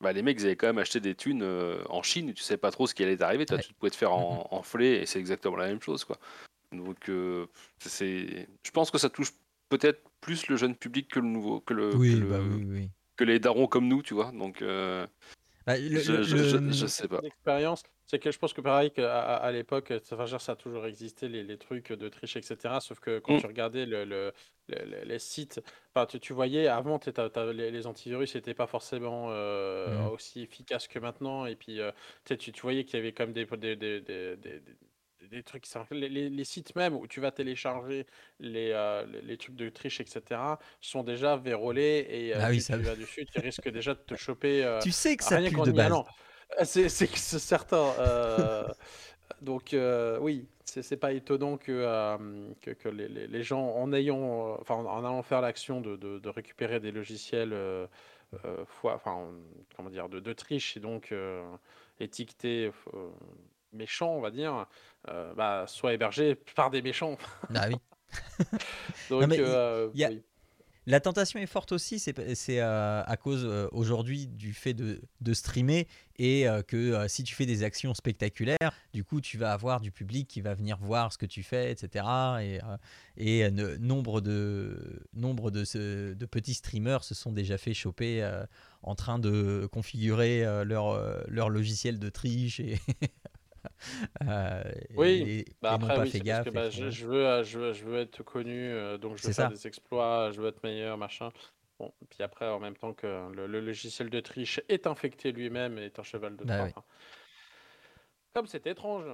bah, 0.05 0.13
les 0.13 0.23
mecs, 0.23 0.39
ils 0.41 0.45
avaient 0.47 0.55
quand 0.57 0.67
même 0.69 0.79
acheté 0.79 1.01
des 1.01 1.15
thunes 1.15 1.43
euh, 1.43 1.83
en 1.89 2.03
Chine, 2.03 2.33
tu 2.35 2.43
sais 2.43 2.57
pas 2.57 2.71
trop 2.71 2.87
ce 2.87 2.95
qui 2.95 3.03
allait 3.03 3.17
t'arriver, 3.17 3.47
toi, 3.47 3.57
Ouais. 3.57 3.63
tu 3.63 3.73
pouvais 3.75 3.91
te 3.91 3.97
faire 3.97 4.13
en, 4.13 4.47
enfler, 4.53 4.99
et 5.03 5.07
c'est 5.07 5.19
exactement 5.19 5.57
la 5.57 5.67
même 5.67 5.81
chose, 5.81 6.05
quoi. 6.05 6.19
Donc, 6.73 7.09
euh, 7.09 7.47
c'est. 7.79 8.47
Je 8.63 8.71
pense 8.71 8.91
que 8.91 8.99
ça 8.99 9.09
touche 9.11 9.33
peut-être 9.69 10.03
plus 10.21 10.47
le 10.49 10.57
jeune 10.57 10.77
public 10.77 11.09
que 11.11 11.21
le 11.21 11.27
nouveau, 11.27 11.61
que, 11.61 11.75
le, 11.75 11.97
Oui, 11.97 12.13
que, 12.15 12.19
le- 12.21 12.27
bah 12.27 12.39
oui, 12.41 12.65
oui. 12.69 12.91
que 13.17 13.25
les 13.25 13.39
darons 13.39 13.67
comme 13.67 13.89
nous, 13.89 14.03
tu 14.03 14.15
vois. 14.15 14.31
Donc, 14.33 14.61
euh, 14.63 15.07
Bah, 15.67 15.79
le- 15.79 15.99
je, 15.99 16.13
le- 16.13 16.23
je, 16.23 16.37
le- 16.37 16.71
je- 16.73 16.79
je 16.81 16.87
sais 16.87 17.09
pas. 17.09 17.21
L'expérience, 17.23 17.83
c'est 18.07 18.19
que 18.19 18.31
je 18.31 18.39
pense 18.39 18.53
que 18.53 18.61
pareil 18.61 18.91
qu'à 18.91 19.19
à, 19.19 19.37
à 19.37 19.51
l'époque, 19.53 19.93
ça, 20.03 20.27
ça 20.39 20.53
a 20.53 20.57
toujours 20.57 20.85
existé 20.87 21.29
les, 21.29 21.43
les 21.43 21.57
trucs 21.57 21.91
de 21.93 22.09
triche, 22.09 22.37
etc. 22.37 22.81
Sauf 22.81 23.01
que 23.01 23.19
quand 23.21 23.37
Mm. 23.37 23.41
tu 23.41 23.47
regardais 23.47 23.87
le, 23.87 24.33
le- 24.69 24.77
le- 24.85 24.85
le- 24.85 25.05
les 25.05 25.19
sites, 25.19 25.61
enfin, 25.95 26.07
tu, 26.07 26.21
tu 26.21 26.33
voyais 26.33 26.67
avant, 26.69 26.99
t'étais- 26.99 27.29
t'as- 27.31 27.53
les, 27.53 27.71
les 27.71 27.87
antivirus 27.87 28.35
n'étaient 28.35 28.55
pas 28.55 28.67
forcément 28.67 29.29
euh, 29.31 30.07
Mhm. 30.07 30.09
aussi 30.13 30.43
efficaces 30.43 30.89
que 30.89 30.99
maintenant. 30.99 31.47
Et 31.47 31.57
puis, 31.57 31.81
euh, 31.81 31.91
tu, 32.25 32.37
tu, 32.39 32.53
voyais 32.63 32.85
qu'il 32.85 32.97
y 32.99 33.03
avait 33.03 33.13
même 33.27 33.33
des, 33.33 33.45
des, 33.47 33.77
des, 33.77 34.01
des, 34.01 34.37
des- 34.37 34.61
trucs 35.43 35.67
les, 35.91 36.09
les- 36.09 36.29
les 36.31 36.45
sites 36.45 36.75
même 36.77 36.95
où 36.95 37.07
tu 37.07 37.21
vas 37.21 37.31
télécharger 37.33 38.07
les, 38.41 38.71
euh, 38.73 39.05
les, 39.07 39.37
trucs 39.39 39.57
de 39.57 39.69
triche, 39.71 40.01
etc., 40.01 40.59
sont 40.81 41.03
déjà 41.03 41.37
vérolés 41.37 42.07
et 42.09 42.35
euh, 42.35 42.39
Ah 42.41 42.49
oui, 42.51 42.57
tu, 42.57 42.63
ça- 42.63 42.77
tu 42.79 42.85
vas 42.85 42.95
dessus, 42.97 43.27
tu 43.27 43.41
risques 43.41 43.69
déjà 43.71 43.95
de 43.95 44.01
te 44.01 44.15
choper. 44.17 44.65
euh, 44.65 44.81
Tu 44.83 44.93
sais 44.93 45.17
que 45.17 45.25
ça 45.25 45.39
pue 45.39 45.61
de 45.63 45.73
base. 45.73 45.93
Euh, 46.61 46.65
que 47.09 47.19
c'est 47.19 47.39
certain. 47.39 47.95
donc 49.41 49.75
euh, 49.75 50.19
oui, 50.21 50.47
c'est 50.65 50.97
pas 50.97 51.13
étonnant 51.13 51.57
que, 51.57 51.73
euh, 51.73 52.17
que, 52.61 52.71
que 52.73 52.89
les, 52.89 53.43
gens, 53.43 53.75
en 53.77 53.93
ayant, 53.93 54.53
euh, 54.53 54.57
enfin, 54.61 54.75
en 54.77 54.99
allant 55.05 55.23
faire 55.23 55.41
l'action 55.41 55.81
de, 55.81 55.97
de- 55.97 56.19
de 56.19 56.29
récupérer 56.29 56.81
des 56.81 56.91
logiciels, 56.93 57.53
euh, 57.53 57.87
enfin, 58.83 59.29
comment 59.77 59.91
dire, 59.91 60.09
de, 60.09 60.19
de 60.21 60.33
triche 60.33 60.77
et 60.77 60.81
donc 60.81 61.15
étiquetés 62.01 62.71
méchants, 63.73 64.15
on 64.15 64.21
va 64.21 64.31
dire, 64.31 64.67
bah, 65.07 65.65
soient 65.69 65.93
hébergés 65.95 66.35
par 66.35 66.71
des 66.71 66.83
méchants. 66.83 67.17
Ah 67.55 67.67
oui. 67.69 67.77
Donc 69.11 69.21
mais 69.29 69.37
il- 69.37 69.41
il 69.95 70.01
y 70.01 70.05
a- 70.05 70.09
oui. 70.11 70.23
La 70.87 71.01
tentation 71.01 71.41
est 71.41 71.47
forte 71.47 71.73
aussi, 71.73 71.99
c'est 71.99 72.15
euh, 72.61 73.03
à 73.07 73.17
cause 73.17 73.45
euh, 73.47 73.69
aujourd'hui 73.73 74.27
du 74.27 74.53
fait 74.53 74.75
de, 74.75 75.01
streamer 75.33 75.89
et 76.19 76.47
euh, 76.47 76.61
que 76.61 77.09
si 77.09 77.25
tu 77.25 77.35
fais 77.35 77.47
des 77.47 77.63
actions 77.63 77.95
spectaculaires, 77.95 78.71
du 78.93 79.03
coup 79.03 79.23
tu 79.23 79.39
vas 79.39 79.53
avoir 79.53 79.81
du 79.81 79.91
public 79.91 80.29
qui 80.29 80.43
va 80.43 80.53
venir 80.53 80.77
voir 80.77 81.11
ce 81.11 81.17
que 81.17 81.25
tu 81.25 81.43
fais, 81.43 81.73
etc. 81.73 82.05
Et, 83.17 83.51
nombre, 83.81 84.21
de, 84.21 85.07
petits 86.31 86.55
streamers 86.55 87.03
se 87.03 87.15
sont 87.15 87.33
déjà 87.33 87.57
fait 87.57 87.73
choper 87.73 88.29
en 88.83 88.95
train 88.95 89.19
de 89.19 89.67
configurer 89.73 90.45
leur, 90.65 91.49
logiciel 91.49 91.99
de 91.99 92.11
triche 92.11 92.61
euh, 94.23 94.63
Oui, 94.97 95.27
et- 95.27 95.45
Bah 95.63 95.73
après, 95.75 95.99
oui, 95.99 96.13
parce 96.27 96.41
que 96.41 96.51
bah, 96.51 96.71
font- 96.71 96.71
je, 96.71 96.91
je 96.91 97.07
veux, 97.07 97.27
euh, 97.27 97.43
je, 97.45 97.59
veux, 97.59 97.73
je 97.73 97.85
veux 97.85 97.99
être 98.01 98.23
connu, 98.23 98.53
euh, 98.71 98.97
donc 98.99 99.17
je 99.17 99.23
veux 99.23 99.31
faire 99.31 99.47
ça. 99.47 99.49
des 99.49 99.67
exploits, 99.67 100.31
je 100.33 100.41
veux 100.41 100.49
être 100.49 100.63
meilleur, 100.63 100.97
machin. 100.99 101.31
Bon, 101.79 101.93
puis 102.11 102.23
après, 102.23 102.49
en 102.49 102.61
même 102.61 102.77
temps 102.77 102.93
que 102.95 103.07
le, 103.35 103.47
le 103.49 103.61
logiciel 103.61 104.09
de 104.11 104.21
triche 104.21 104.61
est 104.69 104.87
infecté 104.87 105.33
lui-même 105.33 105.79
et 105.79 105.87
est 105.87 105.99
un 105.99 106.03
cheval 106.05 106.37
de 106.37 106.45
Bah 106.45 106.55
Troie. 106.55 106.67
oui. 106.67 106.73
hein. 106.77 106.85
Comme 108.35 108.47
c'est 108.47 108.67
étrange. 108.67 109.05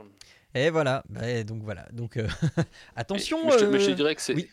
Et 0.55 0.71
voilà, 0.71 1.05
bah, 1.09 1.43
donc 1.45 1.63
voilà. 1.63 1.87
Donc 1.93 2.17
euh, 2.17 2.27
attention. 2.97 3.39
Mais 3.45 3.51
je, 3.51 3.59
te, 3.59 3.65
mais 3.67 3.79
je 3.79 3.87
te 3.87 3.91
euh, 3.91 3.97
dirais 3.97 4.15
que 4.15 4.23
c'est. 4.23 4.37
oui. 4.37 4.51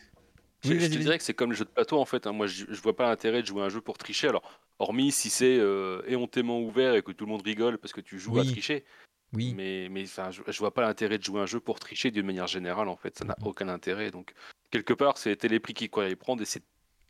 Je, 0.62 0.70
Oui, 0.70 0.80
je 0.80 0.88
vas-y, 0.88 0.88
te 0.90 0.98
vas-y. 0.98 1.04
dirais 1.04 1.18
que 1.18 1.24
c'est 1.24 1.34
comme 1.34 1.52
les 1.52 1.56
jeux 1.58 1.64
de 1.66 1.70
plateau 1.70 1.98
en 2.00 2.04
fait. 2.04 2.26
hein. 2.26 2.32
Moi, 2.32 2.46
je, 2.46 2.66
je 2.68 2.82
vois 2.82 2.96
pas 2.96 3.08
l'intérêt 3.08 3.42
de 3.42 3.46
jouer 3.46 3.62
à 3.62 3.66
un 3.66 3.68
jeu 3.68 3.80
pour 3.80 3.98
tricher. 3.98 4.28
Alors, 4.28 4.42
hormis 4.78 5.12
si 5.12 5.30
c'est 5.30 5.58
euh, 5.58 6.02
éhontément 6.06 6.60
ouvert 6.60 6.94
et 6.94 7.02
que 7.02 7.12
tout 7.12 7.26
le 7.26 7.32
monde 7.32 7.42
rigole 7.42 7.78
parce 7.78 7.92
que 7.92 8.00
tu 8.00 8.18
joues 8.18 8.40
à 8.40 8.44
tricher. 8.44 8.84
Oui. 9.34 9.52
Mais, 9.54 9.88
mais 9.90 10.04
enfin, 10.04 10.30
je, 10.30 10.42
je 10.46 10.58
vois 10.58 10.72
pas 10.72 10.82
l'intérêt 10.82 11.18
de 11.18 11.22
jouer 11.22 11.40
un 11.40 11.46
jeu 11.46 11.60
pour 11.60 11.78
tricher 11.78 12.10
d'une 12.10 12.26
manière 12.26 12.46
générale 12.46 12.88
en 12.88 12.96
fait. 12.96 13.18
Ça 13.18 13.24
n'a 13.24 13.36
aucun 13.42 13.68
intérêt. 13.68 14.10
Donc, 14.10 14.32
quelque 14.70 14.94
part, 14.94 15.18
c'était 15.18 15.48
les 15.48 15.60
prix 15.60 15.74
qu'ils 15.74 15.90
croyaient 15.90 16.16
prendre 16.16 16.42
et 16.42 16.46
c'est 16.46 16.62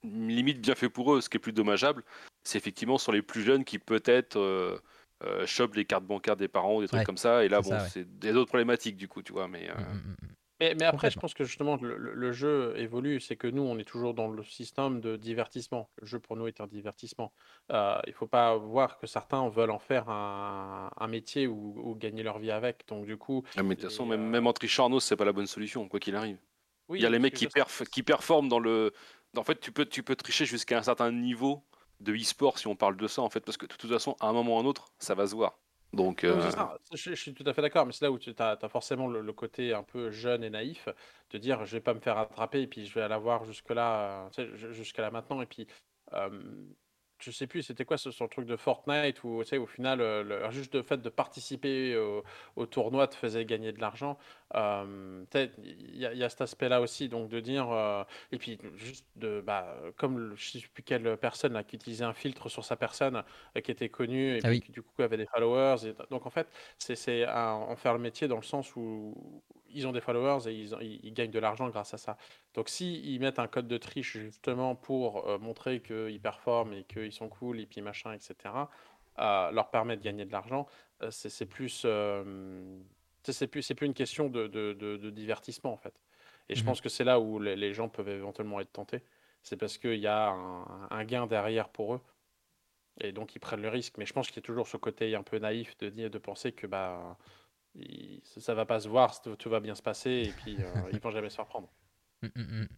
limite 0.03 0.61
bien 0.61 0.75
fait 0.75 0.89
pour 0.89 1.15
eux. 1.15 1.21
Ce 1.21 1.29
qui 1.29 1.37
est 1.37 1.41
plus 1.41 1.53
dommageable, 1.53 2.03
c'est 2.45 2.59
effectivement 2.59 2.99
sur 2.99 3.13
les 3.13 3.23
plus 3.23 3.43
jeunes 3.43 3.65
qui 3.65 3.79
peut-être 3.79 4.37
euh, 4.37 4.79
euh, 5.25 5.47
chopent 5.47 5.75
les 5.75 5.85
cartes 5.85 6.05
bancaires 6.05 6.37
des 6.37 6.49
parents 6.49 6.77
ou 6.77 6.81
des 6.81 6.89
trucs 6.89 7.01
Ouais, 7.01 7.05
comme 7.05 7.17
ça. 7.17 7.45
Et 7.45 7.49
là, 7.49 7.61
c'est 7.63 7.71
bon, 7.71 7.77
ouais. 7.77 7.89
c'est 7.89 8.19
des 8.19 8.33
autres 8.33 8.49
problématiques 8.49 8.97
du 8.97 9.09
coup, 9.09 9.23
tu 9.23 9.33
vois. 9.33 9.49
Mais 9.49 9.69
euh, 9.71 9.75
Mm, 9.75 9.95
mm, 9.97 10.17
mm. 10.23 10.35
Mais, 10.61 10.75
mais 10.75 10.85
après, 10.85 11.11
je 11.11 11.19
pense 11.19 11.35
que 11.35 11.45
justement, 11.45 11.77
le, 11.81 12.33
jeu 12.33 12.75
évolue. 12.77 13.21
C'est 13.21 13.37
que 13.37 13.47
nous, 13.47 13.63
on 13.63 13.79
est 13.79 13.85
toujours 13.85 14.15
dans 14.15 14.29
le 14.29 14.43
système 14.45 15.01
de 15.01 15.17
divertissement. 15.17 15.89
Le 16.01 16.07
jeu, 16.07 16.19
pour 16.19 16.37
nous, 16.37 16.47
est 16.49 16.61
un 16.61 16.67
divertissement. 16.67 17.33
Euh, 17.71 17.99
il 18.07 18.13
faut 18.13 18.27
pas 18.27 18.57
voir 18.57 18.99
que 18.99 19.07
certains 19.07 19.49
veulent 19.49 19.71
en 19.71 19.79
faire 19.79 20.09
un, 20.09 20.91
un 20.97 21.07
métier 21.07 21.47
ou, 21.47 21.75
ou 21.79 21.95
gagner 21.95 22.23
leur 22.23 22.39
vie 22.39 22.51
avec. 22.51 22.87
Donc, 22.89 23.07
du 23.07 23.17
coup, 23.17 23.45
Ah, 23.57 23.63
mais 23.63 23.75
de 23.77 23.81
toute 23.81 23.91
façon, 23.91 24.07
même, 24.07 24.21
euh, 24.23 24.31
même 24.31 24.47
en 24.47 24.53
trichant 24.53 24.85
Arnaud, 24.85 25.01
c'est 25.01 25.17
pas 25.17 25.25
la 25.25 25.33
bonne 25.33 25.47
solution, 25.47 25.89
quoi 25.89 26.01
qu'il 26.01 26.17
arrive. 26.17 26.39
oui, 26.89 26.99
Il 26.99 27.03
y 27.03 27.07
a 27.07 27.11
les 27.11 27.19
ce 27.19 27.23
mecs 27.23 27.35
qui, 27.35 27.47
perf- 27.47 27.89
qui 27.89 28.03
performent 28.03 28.49
dans 28.49 28.59
le. 28.61 28.93
En 29.37 29.45
fait, 29.45 29.61
tu 29.61 29.73
peux, 29.73 29.87
tu 29.87 30.03
peux 30.03 30.17
tricher 30.17 30.47
jusqu'à 30.47 30.79
un 30.79 30.83
certain 30.83 31.13
niveau 31.13 31.65
de 32.01 32.15
e-sport 32.15 32.59
si 32.59 32.67
on 32.67 32.77
parle 32.77 32.97
de 32.97 33.07
ça, 33.07 33.23
en 33.23 33.31
fait, 33.31 33.41
parce 33.41 33.57
que 33.57 33.67
de 33.67 33.75
toute 33.75 33.91
façon, 33.91 34.17
à 34.21 34.29
un 34.29 34.33
moment 34.33 34.57
ou 34.57 34.59
à 34.59 34.63
un 34.63 34.65
autre, 34.67 34.93
ça 34.99 35.15
va 35.15 35.27
se 35.27 35.35
voir. 35.35 35.59
Donc, 35.93 36.25
euh, 36.25 36.51
ça. 36.51 36.77
Je, 36.93 37.11
je 37.11 37.15
suis 37.15 37.33
tout 37.35 37.45
à 37.47 37.55
fait 37.55 37.63
d'accord, 37.63 37.87
mais 37.87 37.93
c'est 37.93 38.05
là 38.05 38.11
où 38.13 38.19
tu 38.19 38.35
as, 38.39 38.59
forcément 38.69 39.09
le, 39.09 39.23
le 39.23 39.33
côté 39.33 39.73
un 39.73 39.83
peu 39.83 40.11
jeune 40.11 40.45
et 40.45 40.51
naïf, 40.51 40.89
de 41.31 41.39
dire 41.39 41.65
je 41.65 41.73
vais 41.77 41.81
pas 41.81 41.95
me 41.95 42.01
faire 42.01 42.19
attraper 42.19 42.63
et 42.63 42.67
puis 42.67 42.85
je 42.87 42.93
vais 42.95 43.01
aller 43.03 43.17
voir 43.19 43.45
jusque-là, 43.45 44.27
euh, 44.27 44.31
tu 44.31 44.35
sais, 44.43 44.57
ju- 44.57 44.75
jusqu'à 44.75 45.03
là 45.03 45.11
maintenant. 45.11 45.41
Et 45.41 45.47
puis, 45.47 45.67
euh, 46.13 46.67
je 47.19 47.31
sais 47.31 47.47
plus, 47.47 47.63
c'était 47.63 47.85
quoi 47.85 47.99
ce, 47.99 48.09
truc 48.27 48.47
de 48.47 48.57
Fortnite 48.57 49.23
où, 49.25 49.43
tu 49.43 49.49
sais, 49.49 49.59
au 49.59 49.67
final, 49.67 50.01
euh, 50.01 50.23
le, 50.23 50.51
juste 50.51 50.75
le 50.75 50.83
fait 50.83 50.99
de 51.03 51.09
participer 51.09 51.97
au, 51.97 52.23
au 52.57 52.67
tournoi 52.67 53.09
te 53.09 53.15
faisait 53.15 53.45
gagner 53.45 53.73
de 53.73 53.81
l'argent. 53.81 54.19
Euh, 54.55 55.25
Il 55.35 55.97
y, 55.99 56.07
a- 56.07 56.13
il 56.13 56.19
y 56.19 56.25
a 56.25 56.29
cet 56.29 56.41
aspect-là 56.43 56.81
aussi, 56.81 57.09
donc 57.09 57.29
de 57.29 57.41
dire, 57.41 57.71
euh, 57.71 58.05
et 58.33 58.39
puis 58.39 58.59
juste 58.77 59.07
de, 59.17 59.41
bah, 59.41 59.77
comme 59.97 60.19
le- 60.19 60.37
je 60.37 60.51
sais 60.59 60.61
plus 60.73 60.83
quelle 60.83 61.17
personne 61.17 61.53
là, 61.53 61.65
qui 61.65 61.77
utilisait 61.77 62.05
un 62.05 62.13
filtre 62.15 62.49
sur 62.49 62.65
sa 62.65 62.77
personne 62.77 63.23
euh, 63.57 63.61
qui 63.61 63.71
était 63.71 63.89
connue 63.89 64.37
et 64.37 64.43
Ah 64.43 64.49
puis 64.49 64.51
oui. 64.51 64.61
qui 64.61 64.73
du 64.73 64.83
coup 64.83 65.03
avait 65.03 65.17
des 65.17 65.27
followers. 65.27 65.87
Et, 65.87 65.95
donc 66.11 66.27
en 66.27 66.31
fait, 66.31 66.49
c'est 66.79 67.27
en 67.29 67.77
faire 67.77 67.93
le 67.95 67.99
métier 68.01 68.29
dans 68.29 68.37
le 68.37 68.43
sens 68.43 68.75
où 68.77 69.43
ils 69.71 69.87
ont 69.87 69.93
des 69.93 70.01
followers 70.01 70.49
et 70.49 70.55
ils, 70.55 70.75
ont- 70.75 70.81
ils- 70.81 71.01
ils 71.05 71.13
gagnent 71.13 71.31
de 71.31 71.39
l'argent 71.39 71.69
grâce 71.69 71.95
à 71.95 71.99
ça. 71.99 72.17
Donc 72.55 72.69
si 72.69 73.01
ils 73.15 73.21
mettent 73.21 73.39
un 73.39 73.47
code 73.49 73.69
de 73.69 73.77
triche 73.79 74.17
justement 74.19 74.75
pour 74.75 75.29
euh, 75.29 75.39
montrer 75.39 75.81
qu'ils 75.81 76.21
performent 76.21 76.73
et 76.73 76.85
qu'ils 76.85 77.13
sont 77.13 77.29
cool 77.29 77.61
et 77.61 77.67
puis 77.67 77.81
machin, 77.83 78.13
etc., 78.13 78.71
euh, 79.19 79.51
leur 79.51 79.71
permet 79.71 79.97
de 79.97 80.03
gagner 80.03 80.25
de 80.25 80.33
l'argent, 80.33 80.67
euh, 81.03 81.11
c'est 81.11 81.47
plus, 81.47 81.85
c'est 83.23 83.47
plus, 83.47 83.71
une 83.83 83.95
question 83.95 84.29
de, 84.29 84.47
de- 84.47 84.73
de- 84.73 84.97
de 84.97 85.11
divertissement 85.11 85.73
en 85.73 85.77
fait. 85.77 85.95
Et 86.49 86.55
je 86.55 86.61
Mhm. 86.61 86.67
pense 86.67 86.81
que 86.81 86.89
c'est 86.89 87.05
là 87.05 87.21
où 87.21 87.39
les, 87.41 87.57
les 87.57 87.75
gens 87.75 87.89
peuvent 87.89 88.09
éventuellement 88.09 88.61
être 88.61 88.73
tentés. 88.73 89.03
C'est 89.43 89.57
parce 89.57 89.79
qu'il 89.79 89.97
y 90.01 90.07
a 90.07 90.29
un, 90.31 90.89
un 90.91 91.05
gain 91.05 91.27
derrière 91.27 91.69
pour 91.69 91.95
eux. 91.95 92.01
Et 93.01 93.13
donc 93.13 93.35
ils 93.35 93.39
prennent 93.39 93.63
le 93.63 93.69
risque. 93.69 93.97
Mais 93.99 94.07
je 94.07 94.13
pense 94.13 94.29
qu'il 94.29 94.37
y 94.37 94.41
a 94.41 94.43
toujours 94.43 94.67
ce 94.67 94.77
côté 94.77 95.15
un 95.15 95.23
peu 95.23 95.39
naïf 95.39 95.77
de 95.79 96.19
penser 96.19 96.53
que 96.53 96.67
bah 96.67 97.17
il- 97.75 98.21
ça, 98.25 98.41
ça 98.41 98.55
va 98.55 98.67
pas 98.67 98.81
se 98.81 98.89
voir, 98.89 99.21
tout, 99.21 99.51
va 99.51 99.61
bien 99.61 99.75
se 99.75 99.83
passer 99.83 100.11
et 100.11 100.33
puis 100.33 100.57
euh, 100.61 100.65
ils 100.93 101.01
vont 101.01 101.11
jamais 101.11 101.31
se 101.31 101.37
faire 101.37 101.47
prendre. 101.47 101.69
Mm, 102.23 102.27
mm, 102.37 102.63
mm. 102.63 102.69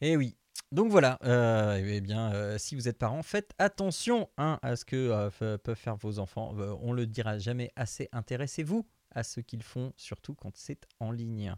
Eh 0.00 0.16
oui. 0.16 0.36
Donc 0.72 0.90
voilà, 0.90 1.18
euh, 1.24 1.80
eh 1.84 2.00
bien, 2.00 2.32
euh, 2.34 2.58
si 2.58 2.74
vous 2.74 2.88
êtes 2.88 2.98
parent, 2.98 3.22
faites 3.22 3.52
attention 3.58 4.28
hein, 4.38 4.58
à 4.62 4.76
ce 4.76 4.84
que 4.84 4.96
euh, 5.40 5.58
peuvent 5.58 5.76
faire 5.76 5.96
vos 5.96 6.18
enfants. 6.18 6.54
On 6.82 6.92
le 6.92 7.06
dira 7.06 7.38
jamais 7.38 7.70
assez. 7.76 8.08
Intéressez-vous 8.12 8.84
à 9.12 9.22
ce 9.22 9.40
qu'ils 9.40 9.62
font, 9.62 9.92
surtout 9.96 10.34
quand 10.34 10.56
c'est 10.56 10.86
en 10.98 11.12
ligne. 11.12 11.54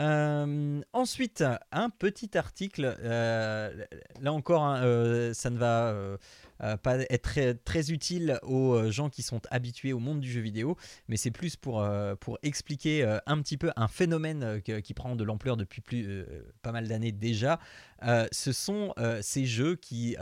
Euh, 0.00 0.80
ensuite, 0.92 1.44
un 1.70 1.90
petit 1.90 2.36
article. 2.36 2.96
euh, 3.00 3.84
là 4.20 4.32
encore, 4.32 4.62
hein, 4.62 4.82
euh, 4.82 5.34
ça 5.34 5.50
ne 5.50 5.58
va 5.58 5.94
pas 6.82 6.98
être 7.10 7.56
très, 7.64 7.90
utile 7.90 8.38
aux 8.44 8.88
gens 8.90 9.10
qui 9.10 9.22
sont 9.22 9.40
habitués 9.50 9.92
au 9.92 9.98
monde 9.98 10.20
du 10.20 10.30
jeu 10.30 10.40
vidéo, 10.40 10.76
mais 11.08 11.16
c'est 11.16 11.32
plus 11.32 11.56
pour, 11.56 11.84
pour 12.20 12.38
expliquer 12.44 13.04
un 13.26 13.42
petit 13.42 13.56
peu 13.56 13.72
un 13.74 13.88
phénomène 13.88 14.62
qui 14.62 14.94
prend 14.94 15.16
de 15.16 15.24
l'ampleur 15.24 15.56
depuis 15.56 15.80
plus, 15.80 16.24
pas 16.62 16.70
mal 16.70 16.86
d'années 16.86 17.10
déjà. 17.10 17.58
Ce 18.30 18.52
sont 18.52 18.94
ces 19.22 19.44
jeux 19.44 19.74
qui, 19.74 20.16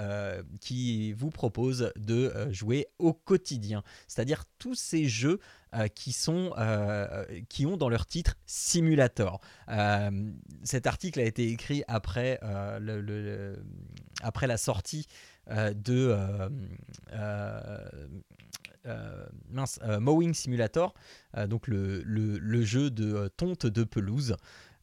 qui 0.62 1.12
vous 1.12 1.30
proposent 1.30 1.92
de 1.96 2.32
jouer 2.50 2.86
au 2.98 3.12
quotidien, 3.12 3.82
c'est-à-dire 4.08 4.44
tous 4.58 4.74
ces 4.74 5.06
jeux 5.06 5.40
euh, 5.72 5.86
qui, 5.86 6.10
sont, 6.12 6.52
euh, 6.58 7.24
qui 7.48 7.64
ont 7.64 7.76
dans 7.76 7.88
leur 7.88 8.04
titre 8.04 8.34
Simulator. 8.44 9.40
Euh, 9.68 10.10
cet 10.64 10.88
article 10.88 11.20
a 11.20 11.24
été 11.24 11.48
écrit 11.48 11.84
après, 11.86 12.40
après 14.20 14.46
la 14.48 14.56
sortie 14.56 15.06
de 15.48 16.16
Mowing 20.00 20.34
Simulator, 20.34 20.92
donc 21.48 21.68
le, 21.68 22.02
le- 22.02 22.62
jeu 22.62 22.90
de 22.90 23.28
tonte 23.36 23.66
de 23.66 23.84
pelouse, 23.84 24.34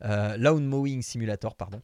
Lawn 0.01 0.65
Mowing 0.65 1.01
Simulator, 1.01 1.55
pardon, 1.55 1.81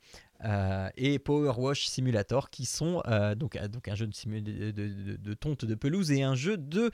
et 0.95 1.20
Power 1.20 1.54
Wash 1.58 1.88
Simulator, 1.88 2.49
qui 2.49 2.66
sont 2.66 3.01
donc, 3.38 3.58
donc 3.68 3.88
un 3.89 3.95
jeu 3.95 4.08
de, 4.08 5.34
tonte 5.34 5.66
de 5.66 5.76
pelouse 5.76 6.10
et 6.12 6.24
un 6.24 6.36
jeu 6.36 6.58
de, 6.58 6.89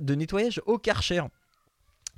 de 0.00 0.14
nettoyage 0.14 0.62
au 0.64 0.78
Karcher. 0.78 1.22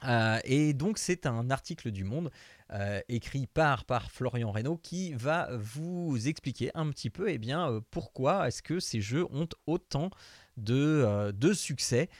Euh, 0.04 0.38
et 0.44 0.72
donc 0.74 0.98
c'est 0.98 1.26
un 1.26 1.50
article 1.50 1.90
du 1.90 2.04
Monde 2.04 2.30
euh, 2.72 3.00
écrit 3.08 3.46
par, 3.46 3.84
Florian 4.10 4.50
Reynaud 4.50 4.78
qui 4.78 5.12
va 5.14 5.48
vous 5.56 6.28
expliquer 6.28 6.70
un 6.74 6.88
petit 6.90 7.10
peu 7.10 7.28
eh 7.30 7.38
bien, 7.38 7.70
euh, 7.70 7.80
pourquoi 7.90 8.48
est-ce 8.48 8.62
que 8.62 8.80
ces 8.80 9.00
jeux 9.00 9.26
ont 9.30 9.48
autant 9.66 10.10
de, 10.56 11.32
de 11.34 11.52
succès. 11.52 12.10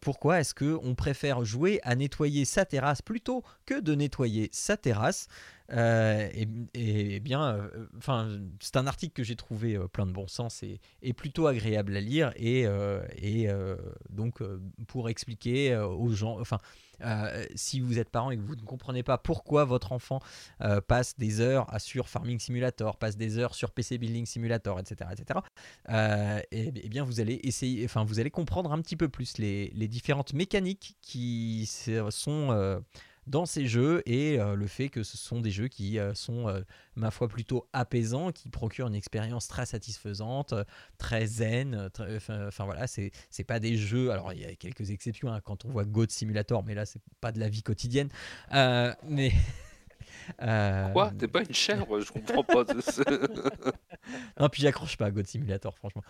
Pourquoi 0.00 0.40
est-ce 0.40 0.54
qu'on 0.54 0.94
préfère 0.94 1.44
jouer 1.44 1.80
à 1.82 1.94
nettoyer 1.94 2.46
sa 2.46 2.64
terrasse 2.64 3.02
plutôt 3.02 3.44
que 3.66 3.78
de 3.78 3.94
nettoyer 3.94 4.48
sa 4.50 4.78
terrasse? 4.78 5.28
Euh, 5.72 6.28
et, 6.74 7.20
bien, 7.20 7.54
euh, 7.54 7.86
enfin, 7.98 8.28
c'est 8.60 8.76
un 8.76 8.86
article 8.86 9.14
que 9.14 9.24
j'ai 9.24 9.36
trouvé 9.36 9.76
euh, 9.76 9.88
plein 9.88 10.06
de 10.06 10.12
bon 10.12 10.28
sens 10.28 10.62
et, 10.62 11.12
plutôt 11.12 11.46
agréable 11.46 11.96
à 11.96 12.00
lire. 12.00 12.32
Et, 12.36 12.66
et 13.16 13.48
donc, 14.10 14.42
pour 14.86 15.08
expliquer 15.08 15.76
aux 15.76 16.10
gens, 16.10 16.38
enfin, 16.40 16.58
si 17.54 17.80
vous 17.80 17.98
êtes 17.98 18.10
parent 18.10 18.30
et 18.30 18.36
que 18.36 18.42
vous 18.42 18.56
ne 18.56 18.62
comprenez 18.62 19.02
pas 19.02 19.18
pourquoi 19.18 19.64
votre 19.64 19.92
enfant 19.92 20.20
passe 20.86 21.16
des 21.16 21.40
heures 21.40 21.68
sur 21.78 22.08
Farming 22.08 22.38
Simulator, 22.38 22.96
passe 22.96 23.16
des 23.16 23.38
heures 23.38 23.54
sur 23.54 23.70
PC 23.70 23.98
Building 23.98 24.26
Simulator, 24.26 24.78
etc., 24.78 25.10
etc., 25.12 25.40
et, 26.50 26.88
bien 26.88 27.04
vous 27.04 27.20
allez 27.20 27.40
essayer, 27.44 27.84
enfin 27.84 28.04
vous 28.04 28.20
allez 28.20 28.30
comprendre 28.30 28.72
un 28.72 28.80
petit 28.80 28.96
peu 28.96 29.08
plus 29.08 29.38
les, 29.38 29.70
les 29.74 29.88
différentes 29.88 30.34
mécaniques 30.34 30.96
qui 31.00 31.66
sont 31.66 32.82
dans 33.26 33.46
ces 33.46 33.66
jeux 33.66 34.02
et 34.06 34.38
euh, 34.38 34.54
le 34.54 34.66
fait 34.66 34.88
que 34.88 35.02
ce 35.02 35.16
sont 35.16 35.40
des 35.40 35.50
jeux 35.50 35.68
qui 35.68 35.98
euh, 35.98 36.14
sont, 36.14 36.48
euh, 36.48 36.60
ma 36.94 37.10
foi, 37.10 37.28
plutôt 37.28 37.68
apaisants, 37.72 38.30
qui 38.30 38.48
procurent 38.48 38.86
une 38.86 38.94
expérience 38.94 39.48
très 39.48 39.66
satisfaisante, 39.66 40.54
très 40.98 41.26
zen. 41.26 41.90
Enfin 41.98 42.64
voilà, 42.64 42.86
c'est 42.86 43.12
pas 43.46 43.58
des 43.58 43.76
jeux. 43.76 44.10
Alors 44.10 44.32
il 44.32 44.40
y 44.40 44.44
a 44.44 44.54
quelques 44.54 44.90
exceptions 44.90 45.32
hein, 45.32 45.40
quand 45.40 45.64
on 45.64 45.70
voit 45.70 45.84
Goat 45.84 46.06
Simulator, 46.08 46.64
mais 46.64 46.74
là 46.74 46.86
c'est 46.86 47.02
pas 47.20 47.32
de 47.32 47.40
la 47.40 47.48
vie 47.48 47.62
quotidienne. 47.62 48.08
Mais 48.52 49.32
Quoi 50.38 51.12
T'es 51.18 51.28
pas 51.28 51.42
une 51.42 51.54
chèvre 51.54 52.00
Je 52.00 52.12
comprends 52.12 52.44
pas. 52.44 52.64
non, 54.40 54.48
puis 54.48 54.62
j'accroche 54.62 54.96
pas 54.96 55.06
à 55.06 55.10
God 55.10 55.26
Simulator, 55.26 55.76
franchement. 55.76 56.02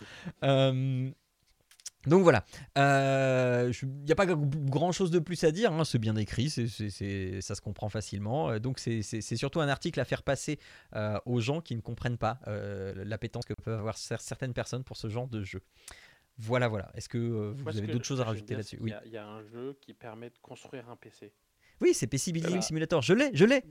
Euh, 2.06 2.10
donc 2.10 2.22
voilà, 2.22 2.44
il 2.76 4.04
n'y 4.04 4.12
a 4.12 4.14
pas 4.14 4.26
grand 4.26 4.92
chose 4.92 5.10
de 5.10 5.18
plus 5.18 5.42
à 5.44 5.50
dire, 5.50 5.72
hein. 5.72 5.84
c'est 5.84 5.98
bien 5.98 6.16
écrit, 6.16 6.50
c'est, 6.50 7.40
ça 7.40 7.54
se 7.54 7.60
comprend 7.60 7.88
facilement. 7.88 8.50
Euh, 8.50 8.58
donc 8.58 8.78
c'est, 8.78 9.02
surtout 9.02 9.60
un 9.60 9.68
article 9.68 10.00
à 10.00 10.04
faire 10.04 10.22
passer 10.22 10.58
euh, 10.94 11.18
aux 11.26 11.40
gens 11.40 11.60
qui 11.60 11.74
ne 11.76 11.80
comprennent 11.80 12.18
pas 12.18 12.38
euh, 12.46 13.04
l'appétence 13.04 13.44
que 13.44 13.54
peuvent 13.54 13.78
avoir 13.78 13.96
certaines 13.98 14.54
personnes 14.54 14.84
pour 14.84 14.96
ce 14.96 15.08
genre 15.08 15.28
de 15.28 15.42
jeu. 15.42 15.60
Voilà, 16.38 16.68
voilà. 16.68 16.90
Est-ce 16.94 17.08
que 17.08 17.18
vous 17.18 17.78
avez 17.78 17.86
d'autres 17.86 18.04
choses 18.04 18.20
à 18.20 18.24
rajouter 18.24 18.54
là-dessus? 18.54 18.78
Oui. 18.80 18.92
Il 19.06 19.12
y, 19.12 19.16
a 19.16 19.26
un 19.26 19.42
jeu 19.42 19.76
qui 19.80 19.94
permet 19.94 20.28
de 20.28 20.38
construire 20.42 20.88
un 20.90 20.96
PC. 20.96 21.32
Oui, 21.80 21.94
c'est 21.94 22.06
PC 22.06 22.32
Building 22.32 22.60
Simulator. 22.60 23.00
Je 23.02 23.14
l'ai, 23.14 23.30
je 23.32 23.44
l'ai. 23.44 23.64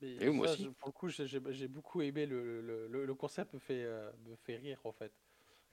Mais, 0.00 0.30
moi 0.30 0.50
aussi. 0.50 0.68
pour 0.78 0.88
le 0.88 0.92
coup, 0.92 1.08
j'ai, 1.08 1.68
beaucoup 1.68 2.00
aimé 2.00 2.26
le, 2.26 2.88
le, 2.88 3.14
concept 3.14 3.52
me 3.52 3.58
fait, 3.58 3.84
me 4.24 4.36
fait 4.36 4.56
rire 4.56 4.78
en 4.84 4.92
fait. 4.92 5.12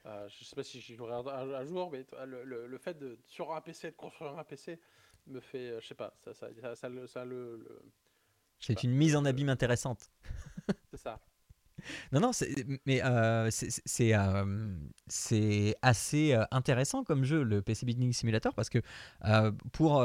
Euh, 0.08 0.28
je 0.28 0.44
sais 0.44 0.56
pas 0.56 0.64
si 0.64 0.80
j'y 0.80 0.94
jouerai 0.94 1.14
un, 1.14 1.64
jour, 1.66 1.90
mais 1.90 2.06
le, 2.26 2.66
le, 2.66 2.78
fait 2.78 2.98
de 2.98 3.18
sur 3.26 3.54
un 3.54 3.60
PC 3.60 3.90
de 3.90 3.96
construire 3.96 4.38
un 4.38 4.44
PC 4.44 4.80
me 5.26 5.40
fait, 5.40 5.70
euh, 5.70 5.80
je 5.80 5.86
sais 5.86 5.94
pas, 5.94 6.14
ça, 6.24 6.32
ça, 6.32 6.48
ça, 6.74 7.06
ça 7.06 7.24
le, 7.24 7.82
C'est 8.58 8.82
une 8.84 8.92
mise 8.92 9.16
en 9.16 9.24
abîme 9.24 9.50
intéressante. 9.50 10.10
c'est 10.90 10.96
ça. 10.96 11.20
Non, 12.10 12.20
non, 12.20 12.30
mais 12.86 13.04
euh, 13.04 13.50
c'est 13.50 14.14
euh, 14.14 14.74
c'est 15.06 15.76
assez 15.80 16.36
intéressant 16.50 17.04
comme 17.04 17.24
jeu, 17.24 17.44
le 17.44 17.62
PC 17.62 17.86
Building 17.86 18.12
Simulator, 18.12 18.52
parce 18.54 18.68
que 18.68 18.80
pour. 19.72 19.98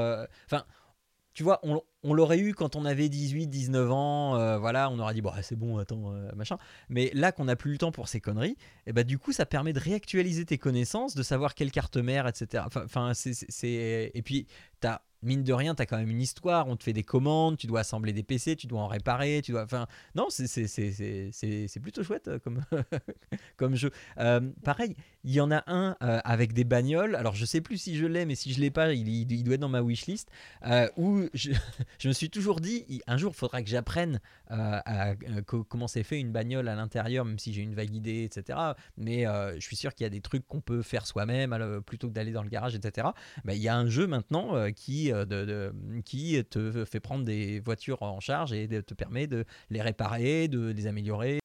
Enfin, 0.46 0.66
tu 1.34 1.44
vois, 1.44 1.60
on, 1.64 1.82
on 2.04 2.14
l'aurait 2.14 2.40
eu 2.40 2.54
quand 2.54 2.76
on 2.76 2.86
avait 2.86 3.10
18, 3.10 3.48
19 3.48 3.92
ans, 3.92 4.36
euh, 4.36 4.58
voilà, 4.58 4.90
on 4.90 5.00
aurait 5.00 5.14
dit, 5.14 5.22
bon, 5.22 5.32
c'est 5.42 5.56
bon, 5.56 5.78
attends, 5.78 6.14
euh, 6.14 6.30
machin. 6.36 6.58
Mais 6.90 7.12
là 7.14 7.32
qu'on 7.32 7.46
n'a 7.46 7.56
plus 7.56 7.72
le 7.72 7.78
temps 7.78 7.92
pour 7.92 8.08
ces 8.08 8.20
conneries, 8.20 8.52
et 8.52 8.58
eh 8.88 8.94
bah, 8.94 9.04
du 9.04 9.18
coup, 9.18 9.32
ça 9.32 9.46
permet 9.46 9.74
de 9.74 9.80
réactualiser 9.80 10.46
tes 10.46 10.58
connaissances, 10.58 11.16
de 11.16 11.24
savoir 11.24 11.56
quelle 11.56 11.72
carte 11.72 11.98
mère, 11.98 12.28
etc. 12.28 12.66
Enfin, 12.76 13.14
c'est. 13.14 14.12
Et 14.14 14.22
puis, 14.22 14.48
tu 14.82 14.88
mine 15.24 15.44
de 15.44 15.54
rien, 15.54 15.76
tu 15.76 15.82
as 15.82 15.86
quand 15.86 15.98
même 15.98 16.10
une 16.10 16.22
histoire, 16.22 16.68
on 16.68 16.76
te 16.76 16.84
fait 16.84 16.94
des 16.94 17.04
commandes, 17.04 17.58
tu 17.58 17.68
dois 17.68 17.82
assembler 17.82 18.14
des 18.14 18.24
PC, 18.24 18.56
tu 18.56 18.68
dois 18.68 18.82
en 18.82 18.88
réparer, 18.88 19.42
tu 19.44 19.52
dois... 19.52 19.64
Enfin, 19.64 19.88
non, 20.16 20.28
c'est 20.30 21.80
plutôt 21.82 22.04
chouette 22.04 22.28
euh, 22.28 22.40
comme, 22.40 22.62
comme 23.58 23.76
jeu. 23.76 23.92
Euh, 24.18 24.42
pareil, 24.64 24.96
il 25.24 25.32
y 25.32 25.42
en 25.42 25.52
a 25.52 25.64
un 25.68 25.96
euh, 26.02 26.20
avec 26.24 26.54
des 26.54 26.64
bagnoles, 26.64 27.16
alors 27.16 27.36
je 27.36 27.46
sais 27.46 27.62
plus 27.62 27.78
si 27.78 27.96
je 27.96 28.06
l'ai, 28.06 28.26
mais 28.26 28.36
si 28.36 28.54
je 28.54 28.60
l'ai 28.60 28.72
pas, 28.72 28.94
il, 28.94 29.08
il, 29.08 29.44
doit 29.44 29.56
être 29.56 29.62
dans 29.62 29.70
ma 29.70 29.82
wishlist, 29.82 30.30
où 30.98 31.24
je, 31.34 31.52
je, 32.00 32.08
me 32.08 32.14
suis 32.14 32.30
toujours 32.30 32.60
dit, 32.60 33.02
un 33.08 33.18
jour, 33.18 33.32
il 33.34 33.38
faudra 33.38 33.62
que 33.62 33.70
j'apprenne 33.70 34.20
comment 35.68 35.88
c'est 35.88 36.04
fait 36.04 36.20
une 36.20 36.32
bagnole 36.32 36.68
à 36.68 36.76
l'intérieur, 36.76 37.26
même 37.26 37.40
si 37.40 37.54
j'ai 37.54 37.62
une 37.62 37.74
vague 37.74 37.94
idée, 37.96 38.24
etc. 38.24 38.60
Mais 38.98 39.24
je 39.24 39.62
suis 39.62 39.76
sûr 39.76 39.94
qu'il 39.96 40.04
y 40.04 40.08
a 40.08 40.10
des 40.10 40.22
trucs 40.22 40.48
qu'on 40.48 40.62
peut 40.62 40.82
faire 40.82 41.08
soi-même, 41.08 41.82
plutôt 41.86 42.08
que 42.08 42.14
d'aller 42.14 42.32
dans 42.32 42.44
le 42.44 42.50
garage, 42.50 42.76
etc. 42.76 43.08
il 43.48 43.56
y 43.56 43.70
a 43.70 43.76
un 43.76 43.88
jeu 43.88 44.08
maintenant 44.08 44.72
qui 44.72 45.13
euh, 45.14 45.26
de, 45.26 45.74
qui 46.06 46.44
te 46.46 46.86
fait 46.86 47.00
prendre 47.00 47.24
des 47.24 47.60
voitures 47.60 48.02
en 48.02 48.20
charge 48.20 48.54
et 48.54 48.68
te 48.68 48.94
permet 48.94 49.28
de 49.28 49.46
les 49.70 49.82
réparer, 49.82 50.48
de 50.48 50.72
les 50.72 50.88
améliorer, 50.88 51.40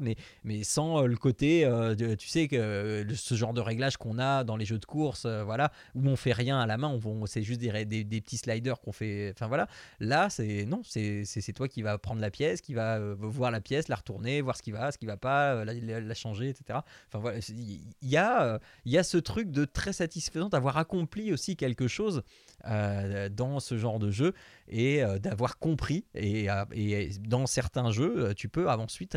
Mais, 0.00 0.16
mais 0.44 0.62
sans 0.62 1.02
euh, 1.02 1.06
le 1.06 1.16
côté, 1.16 1.64
euh, 1.64 1.94
tu 2.16 2.28
sais, 2.28 2.48
que 2.48 3.06
ce 3.14 3.34
genre 3.34 3.52
de 3.52 3.60
réglage 3.60 3.96
qu'on 3.96 4.18
a 4.18 4.44
dans 4.44 4.56
les 4.56 4.64
jeux 4.64 4.78
de 4.78 4.84
course, 4.84 5.26
voilà, 5.26 5.72
où 5.94 6.06
on 6.06 6.16
fait 6.16 6.32
rien 6.32 6.58
à 6.58 6.66
la 6.66 6.76
main, 6.76 6.88
on, 6.88 7.26
c'est 7.26 7.42
juste 7.42 7.60
des, 7.60 7.84
des, 7.84 8.20
petits 8.20 8.38
sliders 8.38 8.80
qu'on 8.80 8.92
fait. 8.92 9.32
Enfin 9.34 9.46
voilà, 9.46 9.68
là, 10.00 10.30
c'est 10.30 10.64
non, 10.66 10.82
c'est 10.84 11.52
toi 11.54 11.68
qui 11.68 11.82
va 11.82 11.98
prendre 11.98 12.20
la 12.20 12.30
pièce, 12.30 12.60
qui 12.60 12.74
va 12.74 12.98
voir 13.18 13.50
la 13.50 13.60
pièce, 13.60 13.88
la 13.88 13.96
retourner, 13.96 14.40
voir 14.40 14.56
ce 14.56 14.62
qui 14.62 14.70
va, 14.70 14.92
ce 14.92 14.98
qui 14.98 15.06
va 15.06 15.16
pas, 15.16 15.64
la, 15.64 16.14
changer, 16.14 16.48
etc. 16.48 16.80
Enfin 17.08 17.18
voilà, 17.18 17.38
il 17.48 18.08
y, 18.08 18.16
a, 18.16 18.58
y 18.84 18.98
a 18.98 19.02
ce 19.02 19.18
truc 19.18 19.50
de 19.50 19.64
très 19.64 19.92
satisfaisant 19.92 20.48
d'avoir 20.48 20.76
accompli 20.76 21.32
aussi 21.32 21.56
quelque 21.56 21.88
chose 21.88 22.22
euh, 22.66 23.28
dans 23.28 23.60
ce 23.60 23.78
genre 23.78 24.00
de 24.00 24.10
jeu 24.10 24.34
et 24.66 25.04
euh, 25.04 25.20
d'avoir 25.20 25.60
compris. 25.60 26.04
Et, 26.16 26.50
euh, 26.50 26.64
et, 26.72 27.10
dans 27.20 27.46
certains 27.46 27.92
jeux, 27.92 28.34
tu 28.34 28.48
peux 28.48 28.68
ensuite 28.68 29.16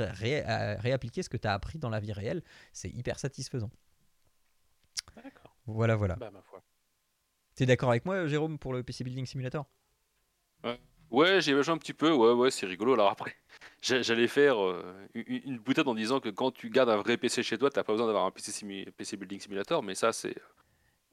réappliquer 0.79 1.23
ce 1.23 1.29
que 1.29 1.37
tu 1.37 1.47
as 1.47 1.53
appris 1.53 1.79
dans 1.79 1.89
la 1.89 1.99
vie 1.99 2.13
réelle. 2.13 2.41
C'est 2.73 2.89
hyper 2.89 3.19
satisfaisant. 3.19 3.69
D'accord. 5.15 5.55
Voilà, 5.65 5.95
voilà. 5.95 6.15
Bah, 6.15 6.31
ma 6.31 6.41
foi. 6.41 6.61
T'es 7.55 7.65
d'accord 7.65 7.89
avec 7.89 8.05
moi, 8.05 8.27
Jérôme, 8.27 8.57
pour 8.57 8.73
le 8.73 8.83
PC 8.83 9.03
Building 9.03 9.25
Simulator? 9.25 9.65
Ouais. 10.63 11.41
j'ai 11.41 11.61
joué 11.61 11.73
un 11.73 11.77
petit 11.77 11.93
peu, 11.93 12.11
ouais, 12.11 12.31
ouais, 12.31 12.51
c'est 12.51 12.65
rigolo. 12.65 12.93
Alors 12.93 13.11
après, 13.11 13.35
j'allais 13.81 14.27
faire 14.27 14.57
une, 15.13 15.41
une, 15.45 15.57
boutade 15.59 15.87
en 15.87 15.95
disant 15.95 16.19
que 16.19 16.29
quand 16.29 16.51
tu 16.51 16.69
gardes 16.69 16.89
un 16.89 16.97
vrai 16.97 17.17
PC 17.17 17.43
chez 17.43 17.57
toi, 17.57 17.69
t'as 17.69 17.83
pas 17.83 17.93
besoin 17.93 18.07
d'avoir 18.07 18.25
un 18.25 18.31
PC, 18.31 18.85
PC 18.95 19.17
Building 19.17 19.39
Simulator, 19.39 19.83
mais 19.83 19.95
ça, 19.95 20.13
c'est 20.13 20.35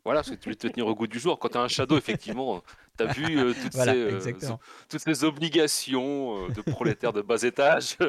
voilà, 0.04 0.20
parce 0.20 0.30
que 0.30 0.36
tu 0.36 0.56
te 0.56 0.68
tenir 0.68 0.86
au 0.86 0.94
goût 0.94 1.06
du 1.06 1.18
jour. 1.18 1.38
Quand 1.38 1.50
tu 1.50 1.58
as 1.58 1.60
un 1.60 1.68
shadow, 1.68 1.98
effectivement, 1.98 2.62
tu 2.98 3.04
as 3.04 3.12
vu 3.12 3.38
euh, 3.38 3.54
toutes, 3.54 3.72
ces, 3.72 3.88
euh, 3.88 4.56
toutes, 4.88 5.00
ces, 5.00 5.24
obligations 5.24 6.46
euh, 6.46 6.48
de 6.50 6.60
prolétaires 6.60 7.12
de 7.12 7.22
bas 7.22 7.42
étage. 7.42 7.96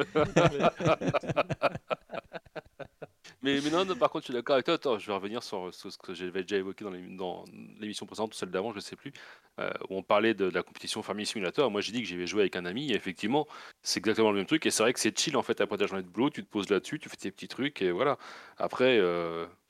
Mais, 3.42 3.58
mais 3.62 3.70
non, 3.70 3.86
par 3.96 4.10
contre, 4.10 4.24
je 4.24 4.32
suis 4.32 4.34
d'accord 4.34 4.52
avec 4.52 4.66
toi. 4.66 4.74
Attends, 4.74 4.98
je 4.98 5.06
vais 5.06 5.14
revenir 5.14 5.42
sur, 5.42 5.72
ce 5.72 5.88
que 5.96 6.12
j'avais 6.12 6.42
déjà 6.42 6.56
évoqué 6.56 6.84
dans 6.84 7.44
l'émission 7.80 8.04
précédente 8.04 8.34
ou 8.34 8.36
celle 8.36 8.50
d'avant, 8.50 8.70
je 8.72 8.76
ne 8.76 8.80
sais 8.82 8.96
plus, 8.96 9.14
où 9.58 9.96
on 9.96 10.02
parlait 10.02 10.34
de, 10.34 10.44
la 10.44 10.62
compétition 10.62 11.02
Family 11.02 11.24
Simulator. 11.24 11.70
Moi, 11.70 11.80
j'ai 11.80 11.92
dit 11.92 12.02
que 12.02 12.06
j'y 12.06 12.18
vais 12.18 12.26
jouer 12.26 12.42
avec 12.42 12.56
un 12.56 12.66
ami, 12.66 12.90
et 12.92 12.94
effectivement, 12.94 13.46
c'est 13.82 13.98
exactement 13.98 14.30
le 14.30 14.36
même 14.36 14.46
truc. 14.46 14.66
Et 14.66 14.70
c'est 14.70 14.82
vrai 14.82 14.92
que 14.92 15.00
c'est 15.00 15.18
chill, 15.18 15.38
en 15.38 15.42
fait, 15.42 15.58
après 15.62 15.78
ta 15.78 15.86
journée 15.86 16.02
de 16.02 16.08
boulot, 16.08 16.28
tu 16.28 16.44
te 16.44 16.50
poses 16.50 16.68
là-dessus, 16.68 16.98
tu 16.98 17.08
fais 17.08 17.16
tes 17.16 17.30
petits 17.30 17.48
trucs, 17.48 17.80
et 17.80 17.90
voilà. 17.92 18.18
Après, 18.58 19.00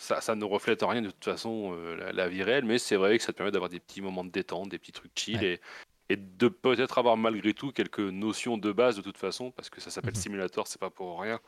ça, 0.00 0.22
ça, 0.22 0.34
ne 0.34 0.44
reflète 0.46 0.82
rien 0.82 1.02
de 1.02 1.10
toute 1.10 1.24
façon 1.26 1.74
euh, 1.74 2.10
la, 2.12 2.28
vie 2.28 2.42
réelle, 2.42 2.64
mais 2.64 2.78
c'est 2.78 2.96
vrai 2.96 3.18
que 3.18 3.22
ça 3.22 3.32
te 3.32 3.36
permet 3.36 3.52
d'avoir 3.52 3.68
des 3.68 3.80
petits 3.80 4.00
moments 4.00 4.24
de 4.24 4.30
détente, 4.30 4.70
des 4.70 4.78
petits 4.78 4.92
trucs 4.92 5.09
chill, 5.14 5.42
et, 5.42 5.60
et 6.10 6.16
de 6.16 6.48
peut-être 6.48 6.98
avoir 6.98 7.16
malgré 7.16 7.54
tout 7.54 7.70
quelques 7.70 8.00
notions 8.00 8.58
de 8.58 8.72
base 8.72 8.96
de 8.96 9.02
toute 9.02 9.16
façon, 9.16 9.52
parce 9.52 9.70
que 9.70 9.80
ça 9.80 9.90
s'appelle 9.90 10.14
mhm. 10.14 10.20
simulator, 10.20 10.66
c'est 10.66 10.80
pas 10.80 10.90
pour 10.90 11.20
rien, 11.20 11.38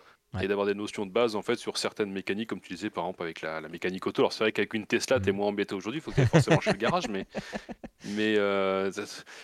et 0.41 0.47
d'avoir 0.47 0.67
des 0.67 0.75
notions 0.75 1.05
de 1.05 1.11
base 1.11 1.35
en 1.35 1.43
fait 1.43 1.57
sur 1.57 1.77
certaines 1.77 2.13
mécaniques, 2.13 2.49
comme 2.49 2.61
tu 2.61 2.73
disais 2.73 2.89
par 2.89 3.05
exemple 3.05 3.25
avec 3.25 3.43
la, 3.43 3.61
mécanique 3.63 4.07
auto. 4.07 4.23
Alors 4.23 4.33
c'est 4.33 4.45
vrai 4.45 4.53
qu'avec 4.53 4.73
une 4.73 4.87
Tesla, 4.87 5.19
t'es 5.19 5.33
mhm. 5.33 5.39
moins 5.39 5.49
embêté 5.49 5.75
aujourd'hui, 5.75 6.01
il 6.01 6.03
faut 6.03 6.13
que 6.13 6.25
forcément 6.27 6.61
chez 6.61 6.71
le 6.71 6.79
garage, 6.79 7.09
mais, 7.09 7.27
mais 8.05 8.37
euh, 8.39 8.91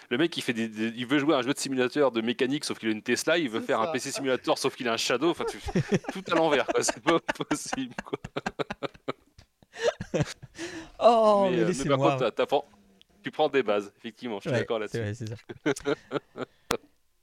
le 0.08 0.18
mec 0.18 0.36
il, 0.36 0.42
fait 0.42 0.52
des, 0.52 0.66
il 0.66 1.06
veut 1.06 1.18
jouer 1.18 1.34
à 1.34 1.38
un 1.38 1.42
jeu 1.42 1.52
de 1.52 1.58
simulateur 1.58 2.12
de 2.12 2.20
mécanique, 2.20 2.64
sauf 2.64 2.78
qu'il 2.78 2.88
a 2.88 2.92
une 2.92 3.02
Tesla, 3.02 3.38
il 3.38 3.50
veut 3.50 3.60
faire 3.60 3.80
un 3.80 3.88
PC 3.88 4.12
simulator, 4.12 4.56
sauf 4.56 4.76
qu'il 4.76 4.88
a 4.88 4.92
un 4.92 4.96
Shadow, 4.96 5.30
enfin 5.30 5.44
tout 6.12 6.22
à 6.30 6.36
l'envers, 6.36 6.66
c'est 6.80 7.02
pas 7.02 7.18
possible. 7.18 7.94
Quoi. 8.04 8.18
oh, 11.00 11.48
mais, 11.50 11.64
mais, 11.64 11.80
euh, 11.80 11.96
par 11.96 12.18
contre, 12.18 12.30
tu 13.22 13.30
prends 13.30 13.48
des 13.48 13.62
bases, 13.62 13.92
effectivement, 13.96 14.38
je 14.40 14.48
suis 14.48 14.58
d'accord 14.58 14.78
là-dessus. 14.78 15.24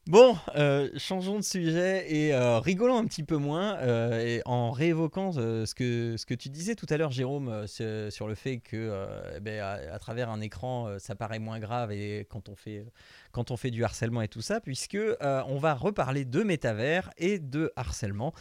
Bon, 0.08 0.38
euh, 0.56 0.92
changeons 0.98 1.38
de 1.38 1.44
sujet 1.44 2.06
et 2.14 2.32
euh, 2.32 2.60
rigolons 2.60 3.00
un 3.00 3.06
petit 3.06 3.24
peu 3.24 3.38
moins 3.38 3.76
euh, 3.78 4.20
et 4.20 4.44
en 4.46 4.70
réévoquant 4.70 5.32
ce, 5.32 5.74
que, 5.74 6.16
ce 6.16 6.28
que 6.28 6.36
tu 6.36 6.50
disais 6.50 6.76
tout 6.76 6.86
à 6.92 6.98
l'heure, 6.98 7.10
Jérôme, 7.10 7.66
sur 7.66 8.28
le 8.28 8.36
fait 8.36 8.60
que 8.60 9.08
eh 9.36 9.40
ben, 9.40 9.60
à, 9.62 9.98
travers 9.98 10.30
un 10.30 10.42
écran, 10.42 11.00
ça 11.00 11.16
paraît 11.16 11.40
moins 11.40 11.58
grave 11.58 11.92
et 11.92 12.28
quand 12.30 12.50
on 12.50 12.56
fait, 12.56 12.86
quand 13.32 13.50
on 13.50 13.58
fait 13.58 13.72
du 13.72 13.84
harcèlement 13.84 14.22
et 14.22 14.28
tout 14.28 14.42
ça, 14.42 14.62
puisque 14.62 15.00
on 15.22 15.58
va 15.58 15.74
reparler 15.74 16.24
de 16.24 16.44
métavers 16.44 17.10
et 17.18 17.40
de 17.40 17.74
harcèlement, 17.76 18.32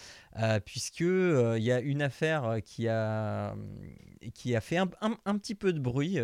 puisque 0.67 1.01
il 1.01 1.63
y 1.63 1.73
a 1.73 1.81
une 1.81 2.03
affaire 2.03 2.59
qui 2.63 2.89
a, 2.89 3.55
qui 4.35 4.55
a 4.55 4.61
fait 4.61 4.77
un, 4.77 4.91
un 5.01 5.39
petit 5.39 5.55
peu 5.55 5.73
de 5.73 5.81
bruit 5.81 6.19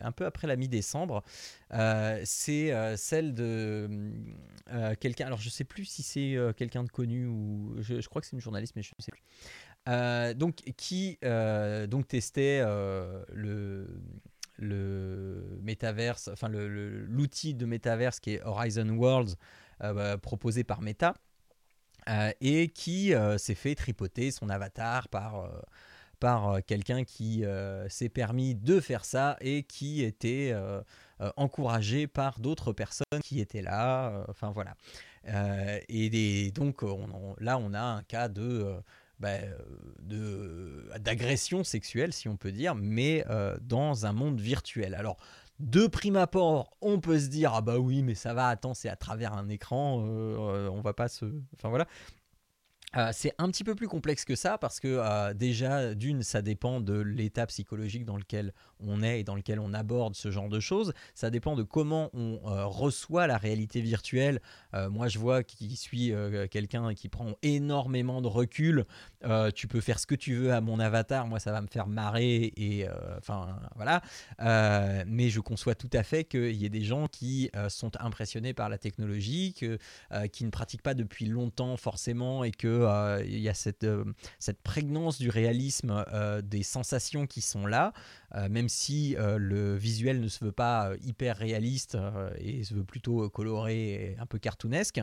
un 0.00 0.12
peu 0.12 0.26
après 0.26 0.46
la 0.46 0.56
mi-décembre. 0.56 1.22
Euh, 1.72 2.20
c'est 2.24 2.72
euh, 2.72 2.96
celle 2.96 3.34
de 3.34 3.88
euh, 4.72 4.94
quelqu'un. 4.98 5.26
Alors, 5.26 5.40
je 5.40 5.48
sais 5.48 5.64
plus 5.64 5.84
si 5.84 6.02
c'est 6.02 6.36
quelqu'un 6.56 6.84
de 6.84 6.90
connu 6.90 7.26
ou. 7.26 7.74
Je, 7.78 8.06
crois 8.08 8.20
que 8.20 8.26
c'est 8.26 8.36
une 8.36 8.40
journaliste, 8.40 8.74
mais 8.76 8.82
je 8.82 8.92
ne 8.98 9.02
sais 9.02 9.12
plus. 9.12 10.34
donc, 10.38 10.56
qui 10.76 11.18
donc 11.88 12.08
testait 12.08 12.60
le 12.62 13.86
le 14.56 15.58
métaverse, 15.62 16.28
enfin 16.28 16.48
l'outil 16.48 17.54
de 17.54 17.66
métaverse 17.66 18.20
qui 18.20 18.34
est 18.34 18.42
Horizon 18.44 18.88
Worlds 18.90 19.34
bah, 19.80 20.16
proposé 20.16 20.62
par 20.62 20.80
Meta 20.80 21.14
et 22.40 22.68
qui 22.68 23.12
s'est 23.36 23.56
fait 23.56 23.74
tripoter 23.74 24.30
son 24.30 24.48
avatar 24.48 25.08
par 25.08 25.50
par 26.24 26.48
euh, 26.48 26.60
quelqu'un 26.66 27.04
qui 27.04 27.44
euh, 27.44 27.86
s'est 27.90 28.08
permis 28.08 28.54
de 28.54 28.80
faire 28.80 29.04
ça 29.04 29.36
et 29.42 29.62
qui 29.64 30.02
était 30.02 30.52
euh, 30.54 30.80
encouragé 31.36 32.06
par 32.06 32.40
d'autres 32.40 32.72
personnes 32.72 33.20
qui 33.22 33.40
étaient 33.40 33.60
là. 33.60 34.24
Enfin 34.28 34.50
voilà. 34.50 34.74
et 35.90 36.50
donc 36.54 36.82
là, 37.40 37.58
on 37.58 37.74
a 37.74 37.82
un 37.82 38.02
cas 38.04 38.28
de 38.28 38.74
bah, 39.20 39.36
d'agression 40.98 41.62
sexuelle, 41.62 42.14
si 42.14 42.26
on 42.30 42.38
peut 42.38 42.52
dire, 42.52 42.74
mais 42.74 43.22
dans 43.60 44.06
un 44.06 44.14
monde 44.14 44.40
virtuel. 44.40 44.94
Alors, 44.94 45.18
de 45.60 45.86
prime 45.86 46.16
abord, 46.16 46.74
on 46.80 47.00
peut 47.00 47.18
se 47.18 47.28
dire 47.28 47.52
ah 47.54 47.60
bah 47.60 47.78
oui, 47.78 48.02
mais 48.02 48.14
ça 48.14 48.32
va, 48.32 48.48
attends, 48.48 48.72
c'est 48.72 48.88
à 48.88 48.96
travers 48.96 49.34
un 49.34 49.50
écran, 49.50 49.98
on 49.98 50.80
va 50.80 50.94
pas 50.94 51.08
se. 51.08 51.26
Enfin 51.54 51.68
voilà. 51.68 51.86
Euh, 52.96 53.10
c'est 53.12 53.32
un 53.38 53.50
petit 53.50 53.64
peu 53.64 53.74
plus 53.74 53.88
complexe 53.88 54.24
que 54.24 54.36
ça 54.36 54.58
parce 54.58 54.78
que 54.78 54.88
euh, 54.88 55.34
déjà, 55.34 55.94
d'une, 55.94 56.22
ça 56.22 56.42
dépend 56.42 56.80
de 56.80 56.94
l'état 56.94 57.46
psychologique 57.46 58.04
dans 58.04 58.16
lequel 58.16 58.52
on 58.80 59.02
est 59.02 59.20
et 59.20 59.24
dans 59.24 59.34
lequel 59.34 59.60
on 59.60 59.72
aborde 59.72 60.14
ce 60.14 60.30
genre 60.30 60.48
de 60.48 60.60
choses. 60.60 60.92
Ça 61.14 61.30
dépend 61.30 61.56
de 61.56 61.62
comment 61.62 62.10
on 62.12 62.40
euh, 62.46 62.66
reçoit 62.66 63.26
la 63.26 63.38
réalité 63.38 63.80
virtuelle. 63.80 64.40
Euh, 64.74 64.90
moi, 64.90 65.08
je 65.08 65.18
vois 65.18 65.42
qui 65.42 65.76
suis 65.76 66.12
euh, 66.12 66.46
quelqu'un 66.48 66.94
qui 66.94 67.08
prend 67.08 67.34
énormément 67.42 68.22
de 68.22 68.28
recul. 68.28 68.84
Euh, 69.24 69.50
tu 69.50 69.68
peux 69.68 69.80
faire 69.80 69.98
ce 69.98 70.06
que 70.06 70.14
tu 70.14 70.34
veux 70.34 70.52
à 70.52 70.60
mon 70.60 70.78
avatar. 70.80 71.26
Moi, 71.26 71.38
ça 71.38 71.52
va 71.52 71.60
me 71.60 71.66
faire 71.66 71.86
marrer 71.86 72.52
et 72.56 72.86
enfin 73.18 73.58
voilà. 73.76 74.02
Mais 75.06 75.30
je 75.30 75.40
conçois 75.40 75.74
tout 75.74 75.90
à 75.92 76.02
fait 76.02 76.24
qu'il 76.24 76.56
y 76.56 76.64
ait 76.64 76.70
des 76.70 76.82
gens 76.82 77.06
qui 77.08 77.50
sont 77.68 77.92
impressionnés 78.00 78.54
par 78.54 78.68
la 78.68 78.78
technologie, 78.78 79.54
qui 80.32 80.44
ne 80.44 80.50
pratiquent 80.50 80.82
pas 80.82 80.94
depuis 80.94 81.26
longtemps 81.26 81.76
forcément 81.76 82.44
et 82.44 82.50
que 82.50 83.22
il 83.24 83.40
y 83.40 83.48
a 83.48 83.54
cette, 83.54 83.86
cette 84.38 84.62
prégnance 84.62 85.18
du 85.18 85.30
réalisme 85.30 86.04
des 86.42 86.62
sensations 86.62 87.26
qui 87.26 87.40
sont 87.40 87.66
là, 87.66 87.92
même 88.48 88.68
si 88.68 89.16
euh, 89.16 89.38
le 89.38 89.76
visuel 89.76 90.20
ne 90.20 90.28
se 90.28 90.44
veut 90.44 90.52
pas 90.52 90.90
euh, 90.90 90.96
hyper 91.02 91.36
réaliste 91.36 91.94
euh, 91.94 92.30
et 92.38 92.64
se 92.64 92.74
veut 92.74 92.84
plutôt 92.84 93.28
coloré 93.30 93.94
et 93.94 94.16
un 94.18 94.26
peu 94.26 94.38
cartoonesque. 94.38 95.00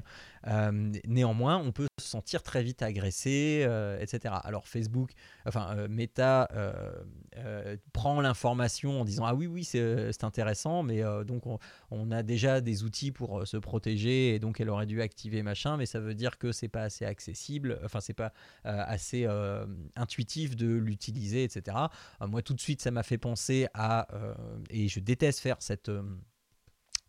Euh, 0.48 0.92
néanmoins, 1.08 1.58
on 1.58 1.72
peut 1.72 1.88
se 2.00 2.08
sentir 2.08 2.44
très 2.44 2.64
vite 2.64 2.82
agressé, 2.82 3.64
euh, 3.66 4.00
etc. 4.00 4.36
Alors 4.44 4.68
Facebook, 4.68 5.12
enfin 5.46 5.76
euh, 5.78 5.88
Meta 5.88 6.50
euh, 6.54 6.92
euh, 7.38 7.78
prend 7.94 8.20
l'information 8.20 9.02
en 9.02 9.06
disant 9.06 9.26
ah 9.26 9.34
oui 9.34 9.48
oui 9.48 9.64
c'est 9.64 10.24
intéressant, 10.24 10.84
mais 10.84 11.04
euh, 11.04 11.24
donc 11.24 11.48
on, 11.48 11.60
on 11.92 12.12
a 12.12 12.24
déjà 12.24 12.60
des 12.60 12.84
outils 12.84 13.12
pour 13.12 13.40
euh, 13.40 13.46
se 13.46 13.58
protéger 13.58 14.36
et 14.36 14.40
donc 14.40 14.60
elle 14.60 14.70
aurait 14.70 14.86
dû 14.86 15.02
activer 15.02 15.44
machin, 15.44 15.78
mais 15.78 15.86
ça 15.86 16.00
veut 16.00 16.16
dire 16.16 16.38
que 16.38 16.52
c'est 16.52 16.68
pas 16.68 16.84
assez 16.84 17.06
accessible, 17.06 17.80
enfin 17.86 18.02
c'est 18.02 18.14
pas 18.14 18.34
euh, 18.66 18.84
assez 18.86 19.26
euh, 19.26 19.66
intuitif 19.96 20.56
de 20.56 20.68
l'utiliser, 20.68 21.44
etc. 21.44 21.78
Euh, 22.22 22.28
moi 22.28 22.42
tout 22.42 22.54
de 22.54 22.62
suite 22.62 22.82
ça 22.82 22.92
m'a 22.92 23.04
fait 23.04 23.18
penser 23.22 23.68
à 23.74 24.14
euh, 24.14 24.34
et 24.70 24.88
je 24.88 25.00
déteste 25.00 25.40
faire 25.40 25.58
cette 25.60 25.90
euh, 25.90 26.04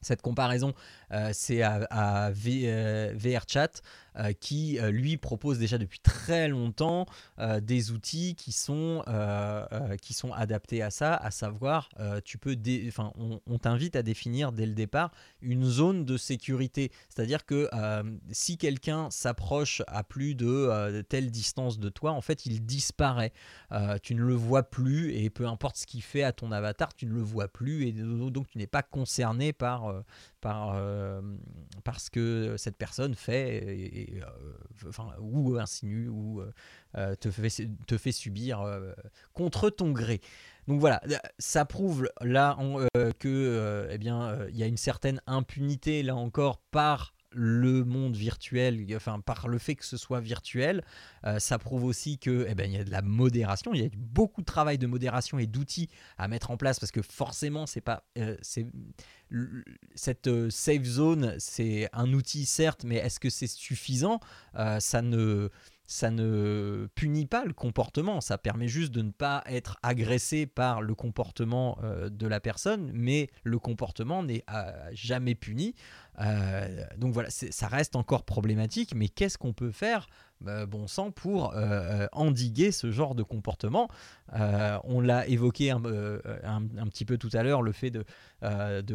cette 0.02 0.22
comparaison, 0.22 0.74
euh, 1.12 1.30
c'est 1.32 1.62
à, 1.62 1.86
à 1.90 2.30
V- 2.30 2.64
euh, 2.66 3.12
VRChat 3.16 3.80
euh, 4.16 4.32
qui, 4.32 4.78
lui, 4.90 5.16
propose 5.16 5.58
déjà 5.58 5.78
depuis 5.78 6.00
très 6.00 6.48
longtemps 6.48 7.06
des 7.62 7.90
outils 7.92 8.34
qui 8.34 8.52
sont, 8.52 9.02
qui 10.02 10.12
sont 10.12 10.32
adaptés 10.32 10.82
à 10.82 10.90
ça, 10.90 11.14
à 11.14 11.30
savoir, 11.30 11.88
tu 12.24 12.38
peux 12.38 12.56
on, 13.46 13.58
t'invite 13.58 13.96
à 13.96 14.02
définir 14.02 14.52
dès 14.52 14.66
le 14.66 14.74
départ 14.74 15.12
une 15.40 15.64
zone 15.64 16.04
de 16.04 16.16
sécurité. 16.16 16.90
C'est-à-dire 17.08 17.46
que 17.46 17.68
si 18.30 18.58
quelqu'un 18.58 19.10
s'approche 19.10 19.82
à 19.86 20.04
plus 20.04 20.34
de 20.34 21.02
telle 21.08 21.30
distance 21.30 21.78
de 21.78 21.88
toi, 21.88 22.12
en 22.12 22.20
fait, 22.20 22.44
il 22.46 22.64
disparaît. 22.64 23.32
Tu 24.02 24.14
ne 24.14 24.22
le 24.22 24.34
vois 24.34 24.62
plus 24.64 25.14
et 25.14 25.30
peu 25.30 25.46
importe 25.46 25.76
ce 25.76 25.86
qu'il 25.86 26.02
fait 26.02 26.22
à 26.22 26.32
ton 26.32 26.52
avatar, 26.52 26.94
tu 26.94 27.06
ne 27.06 27.12
le 27.12 27.22
vois 27.22 27.48
plus 27.48 27.86
et 27.86 27.92
donc 27.92 28.48
tu 28.48 28.58
n'es 28.58 28.66
pas 28.66 28.82
concerné 28.82 29.52
par, 29.52 29.91
par, 30.40 30.74
euh, 30.74 31.20
par 31.84 32.00
ce 32.00 32.10
que 32.10 32.56
cette 32.56 32.76
personne 32.76 33.14
fait 33.14 34.20
euh, 34.22 34.88
enfin, 34.88 35.08
ou 35.20 35.56
insinue 35.56 36.08
ou 36.08 36.40
euh, 36.40 36.52
euh, 36.96 37.14
te, 37.14 37.30
fait, 37.30 37.68
te 37.86 37.98
fait 37.98 38.12
subir 38.12 38.60
euh, 38.60 38.92
contre 39.32 39.70
ton 39.70 39.92
gré. 39.92 40.20
Donc 40.68 40.80
voilà, 40.80 41.02
ça 41.38 41.64
prouve 41.64 42.08
là 42.20 42.56
euh, 42.96 43.12
que 43.18 43.28
euh, 43.28 43.88
eh 43.90 43.98
bien 43.98 44.22
euh, 44.22 44.48
il 44.50 44.56
y 44.56 44.62
a 44.62 44.66
une 44.66 44.76
certaine 44.76 45.20
impunité 45.26 46.02
là 46.02 46.14
encore 46.14 46.58
par 46.58 47.12
le 47.34 47.84
monde 47.84 48.16
virtuel, 48.16 48.84
enfin 48.94 49.20
par 49.20 49.48
le 49.48 49.58
fait 49.58 49.74
que 49.74 49.84
ce 49.84 49.96
soit 49.96 50.20
virtuel, 50.20 50.84
euh, 51.24 51.38
ça 51.38 51.58
prouve 51.58 51.84
aussi 51.84 52.18
que 52.18 52.46
eh 52.48 52.54
ben, 52.54 52.70
il 52.70 52.76
y 52.76 52.80
a 52.80 52.84
de 52.84 52.90
la 52.90 53.02
modération, 53.02 53.74
il 53.74 53.82
y 53.82 53.86
a 53.86 53.88
beaucoup 53.96 54.40
de 54.40 54.46
travail 54.46 54.78
de 54.78 54.86
modération 54.86 55.38
et 55.38 55.46
d'outils 55.46 55.88
à 56.18 56.28
mettre 56.28 56.50
en 56.50 56.56
place 56.56 56.78
parce 56.78 56.92
que 56.92 57.02
forcément 57.02 57.66
c'est 57.66 57.80
pas 57.80 58.04
euh, 58.18 58.36
c'est 58.42 58.66
cette 59.94 60.26
euh, 60.26 60.50
safe 60.50 60.84
zone 60.84 61.34
c'est 61.38 61.88
un 61.92 62.12
outil 62.12 62.44
certes 62.44 62.84
mais 62.84 62.96
est-ce 62.96 63.20
que 63.20 63.30
c'est 63.30 63.46
suffisant? 63.46 64.20
Ça 64.78 65.02
ne 65.02 65.48
ça 65.86 66.10
ne 66.10 66.88
punit 66.94 67.26
pas 67.26 67.44
le 67.44 67.52
comportement, 67.52 68.20
ça 68.20 68.38
permet 68.38 68.68
juste 68.68 68.92
de 68.92 69.02
ne 69.02 69.10
pas 69.10 69.42
être 69.46 69.78
agressé 69.82 70.46
par 70.46 70.80
le 70.80 70.94
comportement 70.94 71.78
de 71.82 72.26
la 72.26 72.40
personne, 72.40 72.90
mais 72.94 73.28
le 73.44 73.58
comportement 73.58 74.22
n'est 74.22 74.44
jamais 74.92 75.34
puni. 75.34 75.74
Euh, 76.20 76.84
donc 76.98 77.12
voilà, 77.14 77.30
ça 77.30 77.68
reste 77.68 77.96
encore 77.96 78.24
problématique, 78.24 78.94
mais 78.94 79.08
qu'est-ce 79.08 79.38
qu'on 79.38 79.52
peut 79.52 79.70
faire 79.70 80.06
euh, 80.46 80.66
bon 80.66 80.86
sang 80.86 81.10
pour 81.10 81.54
euh, 81.54 82.06
endiguer 82.12 82.72
ce 82.72 82.90
genre 82.90 83.14
de 83.14 83.22
comportement? 83.22 83.88
On 84.84 85.00
l'a 85.00 85.26
évoqué 85.26 85.70
un, 85.70 85.80
petit 85.80 87.04
peu 87.04 87.18
tout 87.18 87.30
à 87.32 87.42
l'heure, 87.42 87.62
le 87.62 87.72
fait 87.72 87.90
de, 87.90 88.04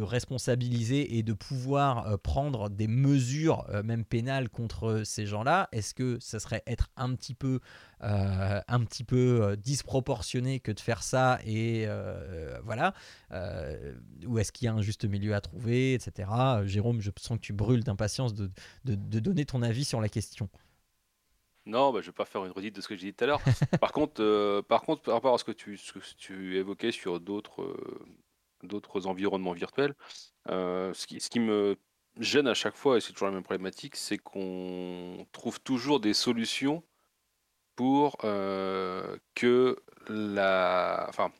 responsabiliser 0.00 1.16
et 1.16 1.22
de 1.22 1.32
pouvoir 1.32 2.18
prendre 2.20 2.68
des 2.70 2.88
mesures, 2.88 3.64
même 3.84 4.04
pénales, 4.04 4.48
contre 4.48 5.02
ces 5.04 5.26
gens-là. 5.26 5.68
Est-ce 5.72 5.94
que 5.94 6.18
ça 6.20 6.40
serait 6.40 6.62
être 6.66 6.88
un 6.96 7.14
petit 7.14 7.34
peu, 7.34 7.60
euh, 8.02 8.60
un 8.68 8.84
petit 8.84 9.04
peu 9.04 9.42
euh, 9.42 9.56
disproportionné 9.56 10.60
que 10.60 10.72
de 10.72 10.80
faire 10.80 11.02
ça 11.02 11.38
et 11.44 11.84
euh, 11.86 12.58
voilà 12.64 12.94
Euh, 13.32 13.94
Ou 14.26 14.38
est-ce 14.38 14.52
qu'il 14.52 14.66
y 14.66 14.68
a 14.68 14.74
un 14.74 14.82
juste 14.82 15.04
milieu 15.04 15.34
à 15.34 15.40
trouver, 15.40 15.94
etc. 15.94 16.30
Jérôme, 16.64 17.00
je 17.00 17.10
sens 17.18 17.38
que 17.38 17.42
tu 17.42 17.52
brûles 17.52 17.84
d'impatience 17.84 18.34
de, 18.34 18.50
de, 18.84 18.94
de 18.94 19.18
donner 19.20 19.44
ton 19.44 19.62
avis 19.62 19.84
sur 19.84 20.00
la 20.00 20.08
question. 20.08 20.48
Non, 21.66 21.92
bah, 21.92 22.00
je 22.00 22.06
vais 22.06 22.12
pas 22.12 22.24
faire 22.24 22.44
une 22.46 22.52
redite 22.52 22.74
de 22.74 22.80
ce 22.80 22.88
que 22.88 22.96
j'ai 22.96 23.08
dit 23.08 23.14
tout 23.14 23.24
à 23.24 23.26
l'heure. 23.26 23.42
Par 23.80 23.92
contre, 23.92 24.60
par 24.68 24.82
contre, 24.82 25.02
par 25.02 25.14
rapport 25.14 25.34
à 25.34 25.38
ce 25.38 25.44
que 25.44 25.52
tu, 25.52 25.76
ce 25.76 25.92
que 25.92 25.98
tu 26.16 26.56
évoquais 26.56 26.92
sur 26.92 27.20
d'autres 27.20 27.76
d'autres 28.62 29.06
environnements 29.06 29.52
virtuels, 29.52 29.94
ce 30.48 31.06
qui, 31.06 31.20
ce 31.20 31.30
qui 31.30 31.40
me 31.40 31.76
gêne 32.18 32.48
à 32.48 32.54
chaque 32.54 32.76
fois, 32.76 32.96
et 32.96 33.00
c'est 33.00 33.12
toujours 33.12 33.28
la 33.28 33.34
même 33.34 33.44
problématique, 33.44 33.96
c'est 33.96 34.18
qu'on 34.18 35.26
trouve 35.32 35.60
toujours 35.60 36.00
des 36.00 36.14
solutions 36.14 36.82
pour 37.78 38.16
euh, 38.24 39.16
que 39.36 39.76
la, 40.08 41.06
enfin, 41.08 41.30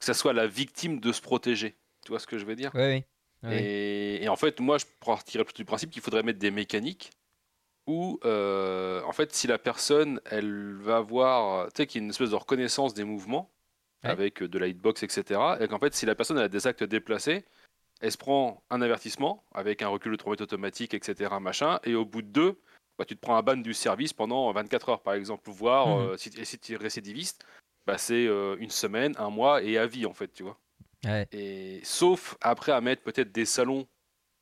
que 0.00 0.04
ça 0.04 0.12
soit 0.12 0.32
la 0.32 0.48
victime 0.48 0.98
de 0.98 1.12
se 1.12 1.20
protéger. 1.20 1.76
Tu 2.04 2.10
vois 2.10 2.18
ce 2.18 2.26
que 2.26 2.36
je 2.36 2.44
veux 2.44 2.56
dire? 2.56 2.72
Oui, 2.74 3.04
oui. 3.44 3.54
Et, 3.54 4.24
et 4.24 4.28
en 4.28 4.34
fait, 4.34 4.58
moi, 4.58 4.78
je 4.78 4.86
partirais 4.98 5.44
plutôt 5.44 5.58
du 5.58 5.64
principe 5.64 5.92
qu'il 5.92 6.02
faudrait 6.02 6.24
mettre 6.24 6.40
des 6.40 6.50
mécaniques 6.50 7.12
où, 7.86 8.18
euh, 8.24 9.02
en 9.04 9.12
fait, 9.12 9.32
si 9.32 9.46
la 9.46 9.56
personne, 9.56 10.20
elle 10.24 10.74
va 10.80 10.96
avoir, 10.96 11.68
tu 11.68 11.76
sais, 11.76 11.86
qu'il 11.86 12.00
y 12.00 12.02
a 12.02 12.06
une 12.06 12.10
espèce 12.10 12.30
de 12.30 12.34
reconnaissance 12.34 12.92
des 12.92 13.04
mouvements 13.04 13.48
Ouais. 14.02 14.10
avec 14.10 14.42
euh, 14.42 14.48
de 14.48 14.58
la 14.58 14.66
hitbox, 14.66 15.04
etc. 15.04 15.40
Et 15.60 15.68
qu'en 15.68 15.78
fait, 15.78 15.94
si 15.94 16.06
la 16.06 16.16
personne 16.16 16.36
elle 16.38 16.46
a 16.46 16.48
des 16.48 16.66
actes 16.66 16.82
déplacés, 16.82 17.44
elle 18.00 18.10
se 18.10 18.18
prend 18.18 18.64
un 18.68 18.82
avertissement 18.82 19.44
avec 19.54 19.80
un 19.80 19.86
recul 19.86 20.10
de 20.10 20.16
3 20.16 20.32
mètres 20.32 20.42
automatique, 20.42 20.92
etc. 20.92 21.38
Machin, 21.40 21.78
et 21.84 21.94
au 21.94 22.04
bout 22.04 22.22
de 22.22 22.26
deux, 22.26 22.58
bah, 23.02 23.06
tu 23.06 23.16
te 23.16 23.20
prends 23.20 23.36
un 23.36 23.42
ban 23.42 23.56
du 23.56 23.74
service 23.74 24.12
pendant 24.12 24.52
24 24.52 24.88
heures, 24.90 25.02
par 25.02 25.14
exemple, 25.14 25.50
voire 25.50 25.88
Mhm. 25.88 26.12
euh, 26.12 26.16
si, 26.16 26.30
et 26.38 26.44
si 26.44 26.58
tu 26.58 26.74
es 26.74 26.76
récidiviste, 26.76 27.44
bah, 27.86 27.98
c'est 27.98 28.26
euh, 28.26 28.56
une 28.60 28.70
semaine, 28.70 29.14
un 29.18 29.30
mois 29.30 29.62
et 29.62 29.76
à 29.78 29.86
vie, 29.86 30.06
en 30.06 30.14
fait, 30.14 30.32
tu 30.32 30.42
vois. 30.44 30.58
Ouais. 31.04 31.28
Et 31.32 31.80
sauf 31.84 32.36
après 32.40 32.72
à 32.72 32.80
mettre 32.80 33.02
peut-être 33.02 33.32
des 33.32 33.46
salons 33.46 33.88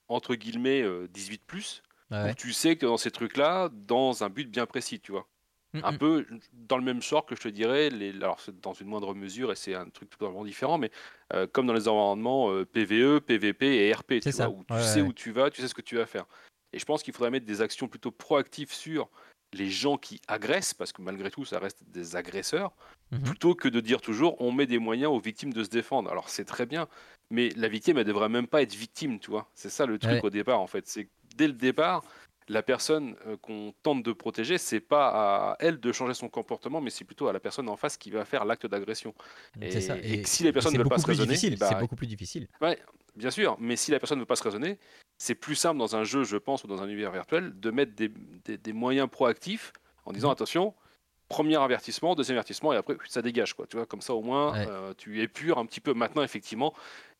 entre 0.08 0.34
guillemets 0.34 0.82
euh, 0.82 1.08
18 1.08 1.44
plus, 1.46 1.82
Ouais. 2.10 2.32
où 2.32 2.34
tu 2.34 2.52
sais 2.52 2.76
que 2.76 2.86
dans 2.86 2.96
ces 2.98 3.10
trucs-là, 3.10 3.70
dans 3.72 4.24
un 4.24 4.30
but 4.30 4.50
bien 4.50 4.66
précis, 4.66 5.00
tu 5.00 5.12
vois. 5.12 5.28
Mm, 5.72 5.78
Un 5.82 5.92
mm. 5.92 5.98
peu 5.98 6.26
dans 6.52 6.76
le 6.78 6.84
même 6.84 7.02
genre 7.02 7.26
que 7.26 7.36
je 7.36 7.42
te 7.42 7.48
dirais, 7.48 7.90
les, 7.90 8.10
alors 8.16 8.40
dans 8.62 8.74
une 8.74 8.88
moindre 8.88 9.14
mesure 9.14 9.52
et 9.52 9.56
c'est 9.56 9.74
un 9.74 9.88
truc 9.90 10.10
totalement 10.10 10.44
différent, 10.44 10.78
mais 10.78 10.90
euh, 11.34 11.46
comme 11.46 11.66
dans 11.66 11.72
les 11.74 11.88
environnements 11.88 12.50
euh, 12.52 12.66
PVE, 12.66 13.20
PVP 13.20 13.66
et 13.88 13.92
RP, 13.94 14.22
tu 14.22 14.24
C'est 14.24 14.32
ça. 14.32 14.46
vois, 14.46 14.50
où 14.50 14.64
tu 14.64 14.82
Ouais, 14.82 14.82
sais 14.82 15.02
où 15.02 15.12
tu 15.14 15.32
vas, 15.32 15.50
tu 15.50 15.62
sais 15.62 15.68
ce 15.68 15.74
que 15.74 15.82
tu 15.82 15.96
vas 15.96 16.06
faire. 16.06 16.26
Et 16.72 16.78
je 16.78 16.84
pense 16.84 17.02
qu'il 17.02 17.12
faudrait 17.14 17.30
mettre 17.30 17.46
des 17.46 17.60
actions 17.62 17.88
plutôt 17.88 18.10
proactives 18.10 18.72
sur 18.72 19.10
les 19.52 19.68
gens 19.68 19.96
qui 19.98 20.20
agressent, 20.28 20.74
parce 20.74 20.92
que 20.92 21.02
malgré 21.02 21.30
tout, 21.30 21.44
ça 21.44 21.58
reste 21.58 21.82
des 21.88 22.14
agresseurs, 22.16 22.72
Mhm. 23.10 23.22
plutôt 23.24 23.54
que 23.56 23.68
de 23.68 23.80
dire 23.80 24.00
toujours 24.00 24.40
on 24.40 24.52
met 24.52 24.66
des 24.66 24.78
moyens 24.78 25.10
aux 25.12 25.18
victimes 25.18 25.52
de 25.52 25.64
se 25.64 25.68
défendre. 25.70 26.10
Alors 26.10 26.28
c'est 26.28 26.44
très 26.44 26.64
bien, 26.66 26.86
mais 27.30 27.48
la 27.56 27.68
victime, 27.68 27.98
elle 27.98 28.04
devrait 28.04 28.28
même 28.28 28.46
pas 28.46 28.62
être 28.62 28.74
victime, 28.74 29.18
tu 29.18 29.30
vois. 29.30 29.50
C'est 29.54 29.70
ça 29.70 29.84
le 29.86 29.98
truc 29.98 30.12
Ouais. 30.12 30.20
au 30.22 30.30
départ, 30.30 30.60
en 30.60 30.68
fait. 30.68 30.86
C'est 30.86 31.06
que 31.06 31.10
dès 31.36 31.48
le 31.48 31.52
départ, 31.54 32.04
la 32.50 32.62
personne 32.64 33.14
euh, 33.26 33.36
qu'on 33.36 33.72
tente 33.84 34.02
de 34.02 34.12
protéger, 34.12 34.58
c'est 34.58 34.80
pas 34.80 35.08
à 35.52 35.56
elle 35.60 35.78
de 35.78 35.92
changer 35.92 36.14
son 36.14 36.28
comportement, 36.28 36.80
mais 36.80 36.90
c'est 36.90 37.04
plutôt 37.04 37.28
à 37.28 37.32
la 37.32 37.38
personne 37.38 37.68
en 37.68 37.76
face 37.76 37.96
qui 37.96 38.10
va 38.10 38.24
faire 38.24 38.44
l'acte 38.44 38.66
d'agression. 38.66 39.14
Et, 39.62 40.24
si 40.24 40.42
les 40.42 40.52
personnes 40.52 40.72
ne 40.72 40.78
veulent 40.78 40.88
pas 40.88 40.98
se 40.98 41.06
raisonner, 41.06 41.36
C'est 41.36 41.78
beaucoup 41.78 41.96
plus 41.96 42.08
difficile. 42.08 42.48
Bien 43.16 43.30
sûr, 43.30 43.56
mais 43.58 43.74
si 43.74 43.90
la 43.90 43.98
personne 43.98 44.18
ne 44.18 44.22
veut 44.22 44.26
pas 44.26 44.36
se 44.36 44.42
raisonner, 44.42 44.78
c'est 45.18 45.34
plus 45.34 45.56
simple 45.56 45.78
dans 45.78 45.96
un 45.96 46.04
jeu, 46.04 46.22
je 46.22 46.36
pense, 46.36 46.62
ou 46.64 46.68
dans 46.68 46.80
un 46.82 46.86
univers 46.88 47.10
virtuel, 47.10 47.58
de 47.58 47.70
mettre 47.70 47.92
des, 47.94 48.08
des- 48.08 48.56
des 48.56 48.72
moyens 48.72 49.08
proactifs 49.10 49.72
en 50.04 50.12
disant 50.12 50.28
Mhm. 50.28 50.32
attention, 50.32 50.74
premier 51.28 51.56
avertissement, 51.56 52.14
deuxième 52.14 52.36
avertissement, 52.36 52.72
et 52.72 52.76
après 52.76 52.96
ça 53.08 53.20
dégage, 53.20 53.54
quoi. 53.54 53.66
Tu 53.66 53.76
vois, 53.76 53.86
comme 53.86 54.00
ça 54.00 54.14
au 54.14 54.22
moins 54.22 54.52
Ouais. 54.52 54.66
euh, 54.68 54.94
tu 54.96 55.20
épures 55.20 55.58
un 55.58 55.66
petit 55.66 55.80
peu. 55.80 55.92
Maintenant, 55.92 56.22
effectivement, 56.22 56.72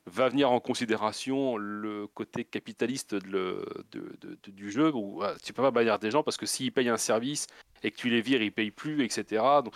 va 0.07 0.29
venir 0.29 0.51
en 0.51 0.61
considération 0.61 1.57
le 1.57 2.07
côté 2.07 2.45
capitaliste 2.45 3.15
de 3.15 3.29
le- 3.29 3.65
de- 3.93 4.17
de- 4.21 4.39
de- 4.43 4.51
du 4.51 4.71
jeu 4.71 4.91
où 4.95 5.23
tu 5.43 5.53
peux 5.53 5.63
pas 5.63 5.71
bannir 5.71 5.99
des 5.99 6.11
gens 6.11 6.23
parce 6.23 6.37
que 6.37 6.47
s'ils 6.47 6.73
payent 6.73 6.89
un 6.89 6.97
service 6.97 7.47
et 7.83 7.91
que 7.91 7.97
tu 7.97 8.09
les 8.09 8.21
vires, 8.23 8.43
ils 8.43 8.53
payent 8.53 8.71
plus, 8.71 9.05
etc. 9.05 9.63
Donc 9.63 9.75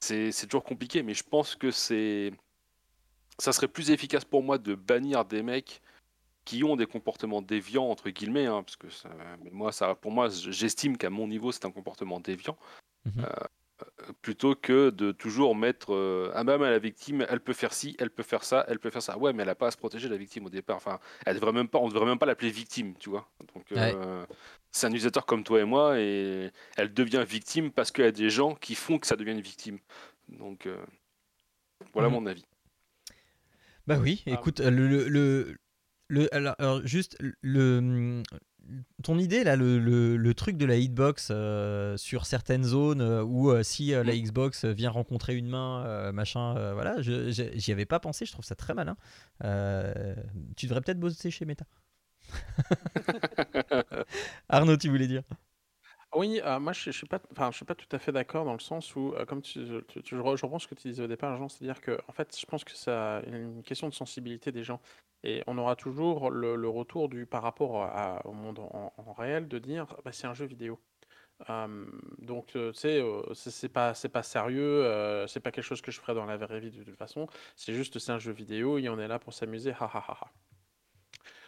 c'est 0.00 0.32
toujours 0.46 0.64
compliqué, 0.64 1.02
mais 1.02 1.14
je 1.14 1.22
pense 1.22 1.54
que 1.54 1.70
c'est 1.70 2.32
ça 3.38 3.52
serait 3.52 3.68
plus 3.68 3.90
efficace 3.90 4.24
pour 4.24 4.42
moi 4.42 4.58
de 4.58 4.74
bannir 4.74 5.24
des 5.24 5.42
mecs 5.42 5.80
qui 6.44 6.64
ont 6.64 6.76
des 6.76 6.86
comportements 6.86 7.40
déviants 7.40 7.88
entre 7.88 8.10
guillemets, 8.10 8.46
hein, 8.46 8.62
parce 8.62 8.76
que 8.76 8.90
ça- 8.90 9.08
moi, 9.52 9.72
ça, 9.72 9.94
pour 9.94 10.10
moi, 10.10 10.28
j'estime 10.28 10.96
qu'à 10.98 11.08
mon 11.08 11.28
niveau, 11.28 11.52
c'est 11.52 11.64
un 11.64 11.70
comportement 11.70 12.20
déviant, 12.20 12.56
Mhm. 13.06 13.24
euh, 13.24 13.46
plutôt 14.22 14.54
que 14.54 14.90
de 14.90 15.12
toujours 15.12 15.54
mettre 15.56 15.94
euh, 15.94 16.30
ah 16.34 16.44
bah 16.44 16.58
mais 16.58 16.70
la 16.70 16.78
victime, 16.78 17.24
elle 17.28 17.40
peut 17.40 17.52
faire 17.52 17.72
ci, 17.72 17.96
elle 17.98 18.10
peut 18.10 18.22
faire 18.22 18.44
ça, 18.44 18.64
elle 18.68 18.78
peut 18.78 18.90
faire 18.90 19.02
ça. 19.02 19.18
Ouais, 19.18 19.32
mais 19.32 19.42
elle 19.42 19.48
a 19.48 19.54
pas 19.54 19.68
à 19.68 19.70
se 19.70 19.76
protéger 19.76 20.08
la 20.08 20.16
victime 20.16 20.46
au 20.46 20.50
départ. 20.50 20.76
Enfin, 20.76 20.98
elle 21.26 21.36
devrait 21.36 21.52
même 21.52 21.68
pas, 21.68 21.78
on 21.78 21.88
devrait 21.88 22.06
même 22.06 22.18
pas 22.18 22.26
l'appeler 22.26 22.50
victime, 22.50 22.94
tu 22.98 23.10
vois. 23.10 23.28
Donc 23.54 23.70
euh, 23.72 24.24
c'est 24.70 24.86
un 24.86 24.90
utilisateur 24.90 25.26
comme 25.26 25.44
toi 25.44 25.60
et 25.60 25.64
moi, 25.64 25.98
et 26.00 26.50
elle 26.76 26.92
devient 26.94 27.24
victime 27.28 27.70
parce 27.72 27.90
qu'il 27.92 28.04
y 28.04 28.08
a 28.08 28.12
des 28.12 28.30
gens 28.30 28.54
qui 28.54 28.74
font 28.74 28.98
que 28.98 29.06
ça 29.06 29.16
devienne 29.16 29.36
une 29.38 29.42
victime. 29.42 29.78
Donc 30.28 30.66
euh, 30.66 30.76
voilà 31.94 32.08
Mhm. 32.08 32.14
mon 32.14 32.26
avis. 32.26 32.44
Bah 33.86 33.98
oui, 34.00 34.22
Ah. 34.26 34.30
écoute, 34.32 34.60
le, 34.60 34.70
le, 34.88 35.08
le, 35.08 35.56
le- 36.08 36.34
alors, 36.34 36.54
alors, 36.58 36.86
juste 36.86 37.16
le 37.42 38.22
ton 39.02 39.18
idée 39.18 39.44
là, 39.44 39.56
le, 39.56 39.78
le, 39.78 40.16
le 40.16 40.34
truc 40.34 40.56
de 40.56 40.64
la 40.64 40.76
hitbox 40.76 41.28
euh, 41.30 41.96
sur 41.96 42.26
certaines 42.26 42.64
zones 42.64 43.00
euh, 43.00 43.22
où 43.22 43.50
euh, 43.50 43.62
si 43.62 43.90
la 43.90 44.02
Mm. 44.04 44.22
Xbox 44.22 44.64
vient 44.64 44.90
rencontrer 44.90 45.36
une 45.36 45.48
main, 45.48 46.12
machin, 46.12 46.72
voilà, 46.74 46.96
j'y 47.00 47.72
avais 47.72 47.86
pas 47.86 48.00
pensé, 48.00 48.24
je 48.26 48.32
trouve 48.32 48.44
ça 48.44 48.54
très 48.54 48.74
malin. 48.74 48.96
Tu 50.56 50.66
devrais 50.66 50.80
peut-être 50.80 51.00
bosser 51.00 51.30
chez 51.30 51.44
Meta. 51.44 51.64
Arnaud, 54.48 54.76
tu 54.76 54.88
voulais 54.88 55.06
dire? 55.08 55.22
Oui, 56.14 56.40
euh, 56.44 56.60
moi 56.60 56.72
je, 56.74 56.90
je 56.90 56.90
suis 56.90 57.06
pas, 57.06 57.20
suis 57.52 57.64
pas 57.64 57.74
tout 57.74 57.86
à 57.96 57.98
fait 57.98 58.12
d'accord 58.12 58.44
dans 58.44 58.52
le 58.52 58.58
sens 58.58 58.94
où, 58.96 59.14
euh, 59.14 59.24
comme 59.24 59.40
tu, 59.40 59.64
je, 59.66 59.76
re- 60.16 60.36
je 60.36 60.44
reprends 60.44 60.58
ce 60.58 60.66
que 60.68 60.74
tu 60.74 60.88
disais 60.88 61.02
au 61.02 61.06
départ, 61.06 61.36
Jean, 61.38 61.48
c'est-à-dire 61.48 61.80
que 61.80 61.98
en 62.06 62.12
fait, 62.12 62.36
je 62.38 62.44
pense 62.44 62.64
que 62.64 62.72
ça 62.72 63.22
une 63.26 63.62
question 63.62 63.88
de 63.88 63.94
sensibilité 63.94 64.52
des 64.52 64.62
gens, 64.62 64.80
et 65.24 65.42
on 65.46 65.56
aura 65.56 65.74
toujours 65.74 66.30
le, 66.30 66.68
retour 66.68 67.08
du 67.08 67.24
par 67.24 67.42
rapport 67.42 67.90
au 68.26 68.32
monde 68.32 68.58
en, 68.58 68.92
réel 69.14 69.48
de 69.48 69.58
dire, 69.58 69.86
bah, 70.04 70.12
c'est 70.12 70.26
un 70.26 70.34
jeu 70.34 70.44
vidéo. 70.46 70.78
Donc 72.18 72.56
euh, 72.56 72.72
tu 72.72 72.78
sais, 72.80 73.00
euh, 73.00 73.22
c'est 73.34 73.50
c'est 73.50 73.68
pas 73.68 73.94
c'est 73.94 74.08
pas 74.08 74.22
sérieux, 74.22 74.84
euh, 74.84 75.26
c'est 75.26 75.40
pas 75.40 75.50
quelque 75.50 75.64
chose 75.64 75.82
que 75.82 75.90
je 75.90 76.00
ferais 76.00 76.14
dans 76.14 76.24
la 76.26 76.36
vraie 76.36 76.60
vie 76.60 76.70
de 76.70 76.82
toute 76.84 76.96
façon. 76.96 77.26
C'est 77.56 77.74
juste 77.74 77.98
c'est 77.98 78.12
un 78.12 78.18
jeu 78.18 78.32
vidéo 78.32 78.78
et 78.78 78.88
on 78.88 78.98
est 78.98 79.08
là 79.08 79.18
pour 79.18 79.32
s'amuser, 79.34 79.72
ha 79.72 79.84
ha 79.92 80.04
ha 80.08 80.18
ha. 80.22 80.51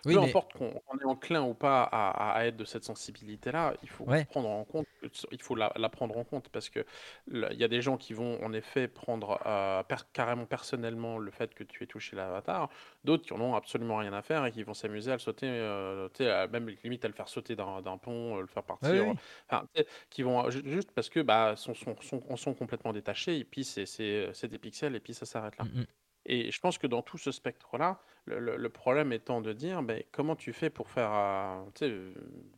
Oui, 0.05 0.17
Peu 0.17 0.21
mais 0.21 0.35
importe 0.35 0.53
qu'on 0.53 0.71
qu'on 0.81 0.99
est 0.99 1.05
enclin 1.05 1.43
ou 1.43 1.55
pas 1.55 1.83
à, 1.85 2.45
être 2.47 2.57
de 2.57 2.65
cette 2.65 2.85
sensibilité-là, 2.85 3.75
il 3.83 3.89
faut 3.89 4.07
Ouais. 4.07 4.27
prendre 4.27 4.49
en 4.49 4.65
compte, 4.65 4.87
il 5.33 5.43
faut 5.43 5.55
la, 5.55 5.73
la 5.77 5.89
prendre 5.89 6.17
en 6.19 6.25
compte 6.25 6.49
parce 6.51 6.69
que 6.71 6.85
il 7.31 7.47
y 7.59 7.65
a 7.65 7.69
des 7.69 7.81
gens 7.83 7.97
qui 7.97 8.13
vont 8.13 8.43
en 8.43 8.53
effet 8.53 8.89
prendre 8.89 9.41
euh, 9.47 9.83
per- 9.83 9.97
carrément 10.13 10.47
personnellement 10.47 11.19
le 11.19 11.31
fait 11.31 11.55
que 11.55 11.65
tu 11.65 11.83
aies 11.83 11.87
touché 11.87 12.17
l'avatar, 12.17 12.69
d'autres 13.05 13.25
qui 13.25 13.33
en 13.33 13.41
ont 13.41 13.55
absolument 13.55 13.97
rien 13.99 14.13
à 14.13 14.23
faire 14.23 14.45
et 14.47 14.53
qui 14.53 14.63
vont 14.63 14.75
s'amuser 14.75 15.11
à 15.11 15.15
le 15.15 15.21
sauter, 15.21 15.47
euh, 15.49 16.09
à- 16.21 16.47
même 16.49 16.69
limite 16.85 17.05
à 17.05 17.09
le 17.09 17.15
faire 17.15 17.29
sauter 17.29 17.57
d'un 17.57 17.99
pont, 17.99 18.37
euh, 18.39 18.41
le 18.43 18.47
faire 18.47 18.65
partir, 18.65 19.07
Ouais, 19.07 19.19
enfin, 19.51 19.67
qui 20.11 20.23
vont 20.23 20.51
ju- 20.51 20.63
juste 20.65 20.93
parce 20.93 21.09
que 21.09 21.21
bah 21.21 21.55
sont, 21.57 21.75
sont, 21.75 21.97
sont, 22.01 22.23
en 22.31 22.37
sont 22.37 22.55
complètement 22.55 22.93
détachés 22.93 23.39
et 23.39 23.45
puis 23.45 23.65
c'est 23.65 24.49
des 24.49 24.59
pixels 24.59 24.95
et 24.97 25.01
puis 25.01 25.15
ça 25.15 25.27
s'arrête 25.27 25.57
là. 25.59 25.65
Mm, 25.65 25.81
mm. 25.81 25.87
Et 26.27 26.51
je 26.51 26.61
pense 26.61 26.79
que 26.79 26.87
dans 26.87 27.03
tout 27.03 27.19
ce 27.19 27.31
spectre-là, 27.33 28.01
le, 28.27 28.69
problème 28.69 29.13
étant 29.13 29.41
de 29.41 29.53
dire, 29.53 29.83
ben, 29.83 30.03
comment 30.11 30.37
tu 30.37 30.53
fais 30.53 30.71
pour 30.71 30.89
faire, 30.91 31.11
euh, 31.13 32.13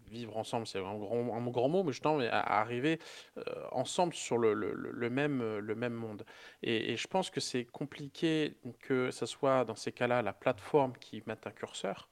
vivre 0.08 0.36
ensemble, 0.36 0.66
c'est 0.66 0.78
un 0.78 0.94
grand, 0.94 1.68
mot, 1.68 1.82
mais 1.82 1.92
justement, 1.92 2.18
mais 2.18 2.28
à, 2.28 2.60
arriver 2.60 3.00
euh, 3.38 3.42
ensemble 3.72 4.14
sur 4.14 4.38
le, 4.38 5.10
même, 5.10 5.94
monde. 5.94 6.24
Et, 6.62 6.92
et 6.92 6.96
je 6.96 7.08
pense 7.08 7.30
que 7.30 7.40
c'est 7.40 7.64
compliqué 7.64 8.56
que 8.80 9.10
ce 9.10 9.26
soit 9.26 9.64
dans 9.64 9.74
ces 9.74 9.92
cas-là 9.92 10.22
la 10.22 10.32
plateforme 10.32 10.92
qui 10.98 11.22
mette 11.26 11.46
un 11.46 11.52
curseur 11.52 12.08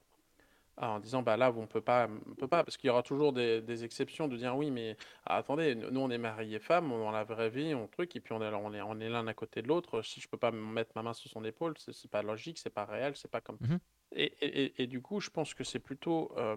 en 0.77 0.99
disant 1.01 1.23
bah 1.23 1.37
là 1.37 1.53
on 1.57 1.67
peut 1.67 1.81
pas 1.81 2.09
on 2.29 2.35
peut 2.35 2.49
pas 2.49 2.65
parce 2.65 2.77
qu'il 2.77 2.89
y 2.89 2.91
aura 2.91 3.03
toujours 3.03 3.33
des, 3.33 3.61
des 3.63 3.85
exceptions 3.85 4.29
de 4.29 4.37
dire 4.37 4.57
oui 4.57 4.71
mais 4.71 4.97
ah, 5.27 5.37
attendez 5.37 5.75
nous 5.75 6.01
on 6.01 6.11
est 6.11 6.19
mariés 6.19 6.59
femmes 6.59 6.91
dans 6.91 7.11
la 7.11 7.25
vraie 7.25 7.51
vie 7.51 7.75
on 7.75 7.87
truc 7.87 8.15
et 8.17 8.21
puis 8.21 8.33
on 8.35 8.43
est 8.43 8.53
on 8.53 8.73
est, 8.75 8.83
on 8.83 8.99
est 9.01 9.09
l'un 9.09 9.27
à 9.27 9.35
côté 9.35 9.63
de 9.63 9.69
l'autre 9.69 10.03
si 10.03 10.21
je 10.21 10.29
peux 10.29 10.37
pas 10.39 10.51
me 10.51 10.61
mettre 10.73 10.93
ma 10.97 11.03
main 11.03 11.13
sur 11.15 11.31
son 11.31 11.45
épaule 11.45 11.75
c'est 11.79 12.11
pas 12.11 12.23
logique 12.23 12.59
c'est 12.59 12.71
pas 12.71 12.85
réel 12.85 13.15
c'est 13.17 13.31
pas 13.31 13.41
comme 13.41 13.59
Mhm. 13.61 13.79
et, 14.13 14.25
et, 14.41 14.65
et- 14.65 14.83
et 14.83 14.87
du 14.87 15.01
coup 15.03 15.21
je 15.21 15.31
pense 15.31 15.55
que 15.55 15.65
c'est 15.65 15.79
plutôt 15.81 16.33
euh, 16.37 16.57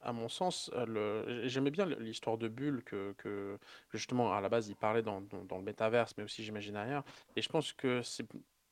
à 0.00 0.12
mon 0.12 0.28
sens 0.28 0.70
euh, 0.74 0.86
le 0.86 1.48
j'aimais 1.48 1.70
bien 1.70 1.86
l'histoire 1.86 2.36
de 2.38 2.48
Bulle 2.48 2.82
que, 2.84 3.12
que 3.18 3.58
justement 3.92 4.32
à 4.32 4.40
la 4.40 4.48
base 4.48 4.68
il 4.68 4.76
parlait 4.76 5.02
dans, 5.02 5.20
dans, 5.22 5.44
dans 5.44 5.58
le 5.58 5.64
métaverse 5.64 6.14
mais 6.18 6.24
aussi 6.24 6.44
j'imagine 6.44 6.76
ailleurs 6.76 7.04
et 7.36 7.42
je 7.42 7.48
pense 7.48 7.72
que 7.72 8.02
c'est 8.02 8.26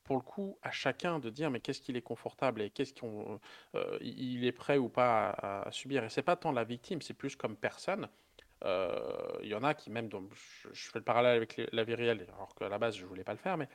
pour 0.07 0.17
le 0.17 0.23
coup 0.23 0.59
à 0.63 0.71
chacun 0.71 1.19
de 1.19 1.31
dire 1.31 1.51
mais 1.51 1.61
qu'est-ce 1.61 1.81
qu'il 1.81 1.97
est 1.97 2.03
confortable 2.03 2.63
et 2.63 2.71
qu'est-ce 2.71 2.95
qu'on 2.95 3.41
euh, 3.75 3.99
il 4.01 4.45
est 4.45 4.53
prêt 4.53 4.79
ou 4.79 4.89
pas 4.89 5.31
à, 5.31 5.71
subir. 5.73 6.05
Et 6.05 6.09
c'est 6.09 6.23
pas 6.23 6.37
tant 6.37 6.53
la 6.53 6.65
victime, 6.65 7.03
c'est 7.03 7.15
plus 7.15 7.37
comme 7.37 7.57
personne. 7.57 8.09
Euh, 8.65 9.39
Il 9.43 9.49
y 9.49 9.55
en 9.55 9.65
a 9.65 9.75
qui 9.75 9.91
même, 9.91 10.09
donc, 10.09 10.33
je, 10.73 10.91
fais 10.91 10.99
le 10.99 11.05
parallèle 11.05 11.37
avec 11.37 11.61
la 11.73 11.85
vie 11.85 11.95
réelle, 11.95 12.27
alors 12.35 12.55
qu'à 12.55 12.69
la 12.69 12.79
base 12.79 12.97
je 12.97 13.05
voulais 13.05 13.25
pas 13.25 13.33
le 13.33 13.39
faire, 13.39 13.57
mais 13.59 13.69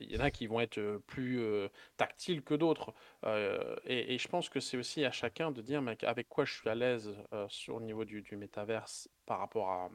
il 0.00 0.12
y 0.12 0.16
en 0.16 0.20
a 0.20 0.30
qui 0.30 0.46
vont 0.46 0.60
être 0.60 0.78
euh, 0.78 0.98
plus 1.06 1.40
euh, 1.40 1.68
tactiles 1.96 2.42
que 2.42 2.54
d'autres. 2.54 2.94
Euh, 3.24 3.76
et, 3.84 4.18
je 4.18 4.28
pense 4.28 4.48
que 4.48 4.60
c'est 4.60 4.76
aussi 4.76 5.04
à 5.04 5.10
chacun 5.10 5.50
de 5.50 5.62
dire 5.62 5.82
mais 5.82 5.96
avec 6.04 6.28
quoi 6.28 6.44
je 6.44 6.54
suis 6.54 6.68
à 6.68 6.74
l'aise 6.74 7.16
euh, 7.32 7.46
sur 7.48 7.78
le 7.78 7.86
niveau 7.86 8.04
du 8.04 8.24
métaverse 8.36 9.08
par 9.26 9.38
rapport 9.38 9.70
à, 9.70 9.90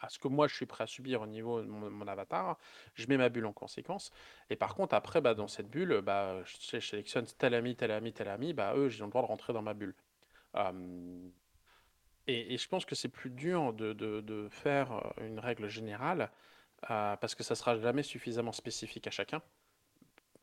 à 0.00 0.08
ce 0.08 0.18
que 0.18 0.28
moi 0.28 0.48
je 0.48 0.54
suis 0.54 0.66
prêt 0.66 0.84
à 0.84 0.86
subir 0.86 1.22
au 1.22 1.26
niveau 1.26 1.60
de 1.62 1.66
mon, 1.66 2.06
avatar, 2.06 2.58
je 2.94 3.06
mets 3.06 3.16
ma 3.16 3.28
bulle 3.28 3.46
en 3.46 3.52
conséquence. 3.52 4.10
Et 4.50 4.56
par 4.56 4.74
contre, 4.74 4.94
après, 4.94 5.20
bah, 5.20 5.34
dans 5.34 5.48
cette 5.48 5.68
bulle, 5.68 6.00
bah, 6.02 6.42
je, 6.44 6.80
sélectionne 6.80 7.26
tel 7.38 7.54
ami, 7.54 7.76
tel 7.76 7.90
ami, 7.90 8.12
tel 8.12 8.28
ami, 8.28 8.52
bah, 8.52 8.74
eux, 8.76 8.88
j'ai 8.88 9.02
le 9.04 9.10
droit 9.10 9.22
de 9.22 9.26
rentrer 9.26 9.52
dans 9.52 9.62
ma 9.62 9.74
bulle. 9.74 9.94
Et, 12.26 12.56
je 12.56 12.68
pense 12.68 12.84
que 12.84 12.94
c'est 12.94 13.08
plus 13.08 13.30
dur 13.30 13.72
de, 13.72 13.92
de- 13.92 14.48
faire 14.50 15.12
une 15.20 15.38
règle 15.38 15.68
générale 15.68 16.30
parce 16.82 17.34
que 17.34 17.42
ça 17.42 17.54
sera 17.54 17.78
jamais 17.78 18.02
suffisamment 18.02 18.52
spécifique 18.52 19.06
à 19.06 19.10
chacun. 19.10 19.42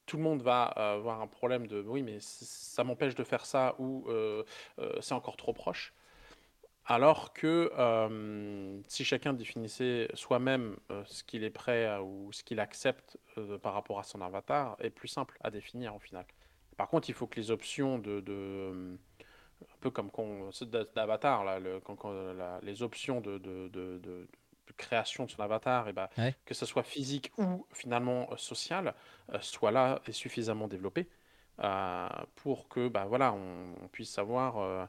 Tout 0.05 0.17
le 0.17 0.23
monde 0.23 0.41
va 0.41 0.63
avoir 0.63 1.21
un 1.21 1.27
problème 1.27 1.67
de 1.67 1.81
oui, 1.81 2.01
mais 2.01 2.17
ça 2.21 2.83
m'empêche 2.83 3.15
de 3.15 3.23
faire 3.23 3.45
ça 3.45 3.75
ou 3.79 4.07
c'est 5.01 5.13
encore 5.13 5.37
trop 5.37 5.53
proche. 5.53 5.93
Alors 6.89 7.33
que 7.33 7.69
euh, 7.77 8.79
si 8.87 9.03
chacun 9.03 9.33
définissait 9.33 10.07
soi-même 10.13 10.77
euh, 10.89 11.03
ce 11.05 11.21
qu'il 11.21 11.43
est 11.43 11.49
prêt 11.49 11.85
à- 11.85 12.01
ou 12.01 12.31
ce 12.31 12.43
qu'il 12.43 12.61
accepte 12.61 13.17
euh, 13.37 13.57
par 13.57 13.73
rapport 13.73 13.99
à 13.99 14.03
son 14.03 14.21
avatar, 14.21 14.77
est 14.79 14.89
plus 14.89 15.09
simple 15.09 15.37
à 15.41 15.51
définir 15.51 15.93
au 15.95 15.99
final. 15.99 16.25
Par 16.77 16.87
contre, 16.87 17.09
il 17.09 17.13
faut 17.13 17.27
que 17.27 17.35
les 17.35 17.51
options 17.51 17.99
de, 17.99 18.21
de- 18.21 18.97
un 19.61 19.77
peu 19.81 19.89
comme 19.89 20.09
d'avatar, 20.95 21.43
là, 21.43 21.59
le- 21.59 21.81
quand- 21.81 21.97
quand 21.97 22.11
la- 22.33 22.59
les 22.63 22.81
options 22.81 23.19
de, 23.19 23.37
création 24.77 25.25
de 25.25 25.31
son 25.31 25.41
avatar, 25.41 25.89
et 25.89 25.93
ben, 25.93 26.07
Ouais. 26.17 26.35
que 26.45 26.53
ce 26.53 26.65
soit 26.65 26.83
physique 26.83 27.31
ou 27.37 27.65
finalement 27.73 28.29
social, 28.37 28.93
soit 29.41 29.71
là 29.71 29.99
et 30.07 30.13
suffisamment 30.13 30.67
développé 30.67 31.09
pour 32.35 32.69
que 32.69 32.87
bah, 32.87 33.05
voilà, 33.05 33.33
on, 33.33 33.73
on 33.83 33.87
puisse 33.87 34.11
savoir 34.11 34.87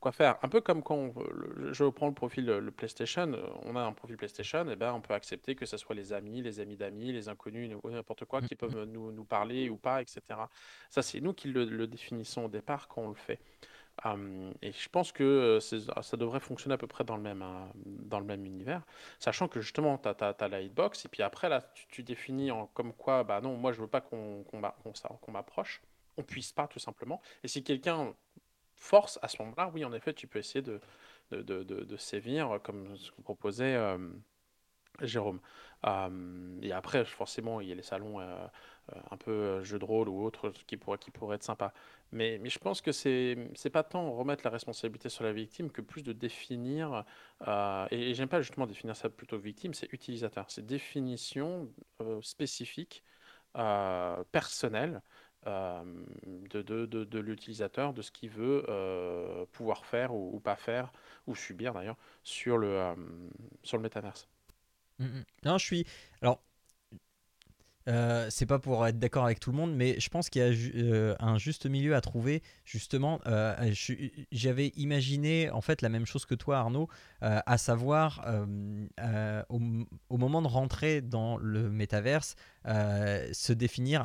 quoi 0.00 0.12
faire. 0.12 0.38
Un 0.42 0.48
peu 0.48 0.60
comme 0.60 0.82
quand 0.82 1.12
le- 1.32 1.72
je 1.72 1.84
reprends 1.84 2.08
le 2.08 2.14
profil 2.14 2.48
euh, 2.50 2.60
le 2.60 2.70
PlayStation, 2.70 3.32
euh, 3.32 3.46
on 3.62 3.76
a 3.76 3.80
un 3.82 3.92
profil 3.92 4.16
PlayStation, 4.16 4.68
et 4.68 4.76
ben, 4.76 4.92
on 4.92 5.00
peut 5.00 5.14
accepter 5.14 5.54
que 5.54 5.66
ce 5.66 5.76
soit 5.76 5.94
les 5.94 6.12
amis, 6.12 6.42
les 6.42 6.60
amis 6.60 6.76
d'amis, 6.76 7.12
les 7.12 7.28
inconnus, 7.28 7.76
n'importe 7.84 8.24
quoi 8.24 8.42
qui 8.42 8.54
peuvent 8.56 8.84
nous, 8.84 9.12
nous 9.12 9.24
parler 9.24 9.68
ou 9.70 9.76
pas, 9.76 10.02
etc. 10.02 10.48
Ça, 10.90 11.02
c'est 11.02 11.20
nous 11.20 11.32
qui 11.34 11.48
le, 11.48 11.64
le 11.64 11.86
définissons 11.86 12.44
au 12.46 12.48
départ 12.48 12.88
quand 12.88 13.02
on 13.02 13.08
le 13.08 13.14
fait. 13.14 13.40
Hum, 14.04 14.52
et 14.62 14.72
je 14.72 14.88
pense 14.90 15.12
que 15.12 15.24
euh, 15.24 15.60
c'est- 15.60 15.80
ça 16.02 16.16
devrait 16.18 16.40
fonctionner 16.40 16.74
à 16.74 16.78
peu 16.78 16.86
près 16.86 17.04
dans 17.04 17.16
le 17.16 17.22
même, 17.22 17.42
hein, 17.42 17.70
dans 17.86 18.20
le 18.20 18.26
même 18.26 18.44
univers, 18.44 18.82
sachant 19.18 19.48
que 19.48 19.60
justement, 19.60 19.98
tu 19.98 20.08
as, 20.08 20.48
la 20.48 20.60
hitbox, 20.60 21.04
et 21.06 21.08
puis 21.08 21.22
après, 21.22 21.48
là, 21.48 21.62
tu, 21.74 21.86
tu 21.88 22.02
définis 22.02 22.50
en, 22.50 22.66
comme 22.68 22.92
quoi, 22.92 23.24
bah 23.24 23.40
non, 23.40 23.56
moi, 23.56 23.72
je 23.72 23.80
veux 23.80 23.88
pas 23.88 24.00
qu'on 24.02 24.44
qu'on 24.44 25.32
m'approche, 25.32 25.82
on 26.18 26.22
puisse 26.22 26.52
pas, 26.52 26.66
tout 26.68 26.78
simplement. 26.78 27.20
Et 27.42 27.48
si 27.48 27.62
quelqu'un 27.64 28.14
force, 28.76 29.18
à 29.22 29.28
ce 29.28 29.42
moment-là, 29.42 29.70
oui, 29.74 29.84
en 29.84 29.92
effet, 29.92 30.14
tu 30.14 30.26
peux 30.26 30.38
essayer 30.38 30.62
de, 30.62 30.80
de, 31.30 31.42
de, 31.62 31.96
sévir, 31.96 32.60
comme 32.62 32.96
ce 32.96 33.10
que 33.10 33.22
proposait 33.22 33.74
euh, 33.74 33.98
Jérôme. 35.02 35.40
Euh, 35.86 36.58
et 36.62 36.72
après, 36.72 37.04
forcément, 37.04 37.60
il 37.60 37.68
y 37.68 37.72
a 37.72 37.74
les 37.74 37.82
salons 37.82 38.20
euh, 38.20 38.46
euh, 38.94 39.00
un 39.10 39.16
peu 39.16 39.30
euh, 39.30 39.62
jeux 39.64 39.78
de 39.78 39.84
rôle 39.84 40.08
ou 40.08 40.22
autres 40.24 40.50
qui 40.66 40.76
pourraient, 40.76 40.98
qui 40.98 41.10
être 41.32 41.42
sympas. 41.42 41.72
Mais, 42.12 42.38
mais 42.40 42.48
je 42.48 42.58
pense 42.58 42.80
que 42.80 42.92
c'est 42.92 43.36
pas 43.72 43.82
tant 43.82 44.10
remettre 44.12 44.42
la 44.44 44.50
responsabilité 44.50 45.08
sur 45.08 45.24
la 45.24 45.32
victime 45.32 45.70
que 45.70 45.82
plus 45.82 46.02
de 46.02 46.12
définir, 46.12 47.04
euh, 47.46 47.86
et, 47.90 48.10
et 48.10 48.14
j'aime 48.14 48.28
pas 48.28 48.40
justement 48.40 48.66
définir 48.66 48.96
ça 48.96 49.10
plutôt 49.10 49.38
victime, 49.38 49.74
c'est 49.74 49.92
utilisateur. 49.92 50.46
C'est 50.50 50.64
définition 50.64 51.70
euh, 52.00 52.20
spécifique, 52.22 53.04
euh, 53.56 54.22
personnelle, 54.32 54.96
euh, 54.96 55.00
de, 55.46 56.62
de, 56.62 56.86
de, 56.86 57.04
de 57.04 57.18
l'utilisateur, 57.18 57.92
de 57.92 58.02
ce 58.02 58.10
qu'il 58.10 58.30
veut 58.30 58.64
euh, 58.68 59.44
pouvoir 59.52 59.84
faire 59.86 60.14
ou, 60.14 60.34
ou 60.34 60.40
pas 60.40 60.56
faire, 60.56 60.92
ou 61.26 61.34
subir 61.34 61.72
d'ailleurs, 61.74 61.96
sur 62.22 62.58
le, 62.58 62.68
euh, 62.68 62.94
sur 63.62 63.76
le 63.76 63.82
métaverse. 63.82 64.28
Mm, 64.98 65.04
mm. 65.04 65.24
Non, 65.44 65.58
je 65.58 65.64
suis. 65.64 65.86
Alors, 66.22 66.40
euh, 67.88 68.26
c'est 68.30 68.46
pas 68.46 68.58
pour 68.58 68.86
être 68.86 68.98
d'accord 68.98 69.24
avec 69.24 69.38
tout 69.38 69.50
le 69.50 69.56
monde, 69.56 69.74
mais 69.74 69.98
je 70.00 70.08
pense 70.08 70.28
qu'il 70.28 70.42
y 70.42 70.44
a 70.44 70.48
euh, 70.48 71.14
un 71.20 71.38
juste 71.38 71.66
milieu 71.66 71.94
à 71.94 72.00
trouver. 72.00 72.42
Justement, 72.64 73.20
euh, 73.26 73.72
j'avais 74.32 74.68
imaginé 74.76 75.50
en 75.50 75.60
fait 75.60 75.82
la 75.82 75.88
même 75.88 76.06
chose 76.06 76.26
que 76.26 76.34
toi, 76.34 76.58
Arnaud, 76.58 76.88
à 77.20 77.58
savoir 77.58 78.24
au, 79.48 79.58
moment 80.18 80.42
de 80.42 80.48
rentrer 80.48 81.00
dans 81.00 81.36
le 81.36 81.70
métaverse, 81.70 82.34
se 82.64 83.52
définir, 83.52 84.04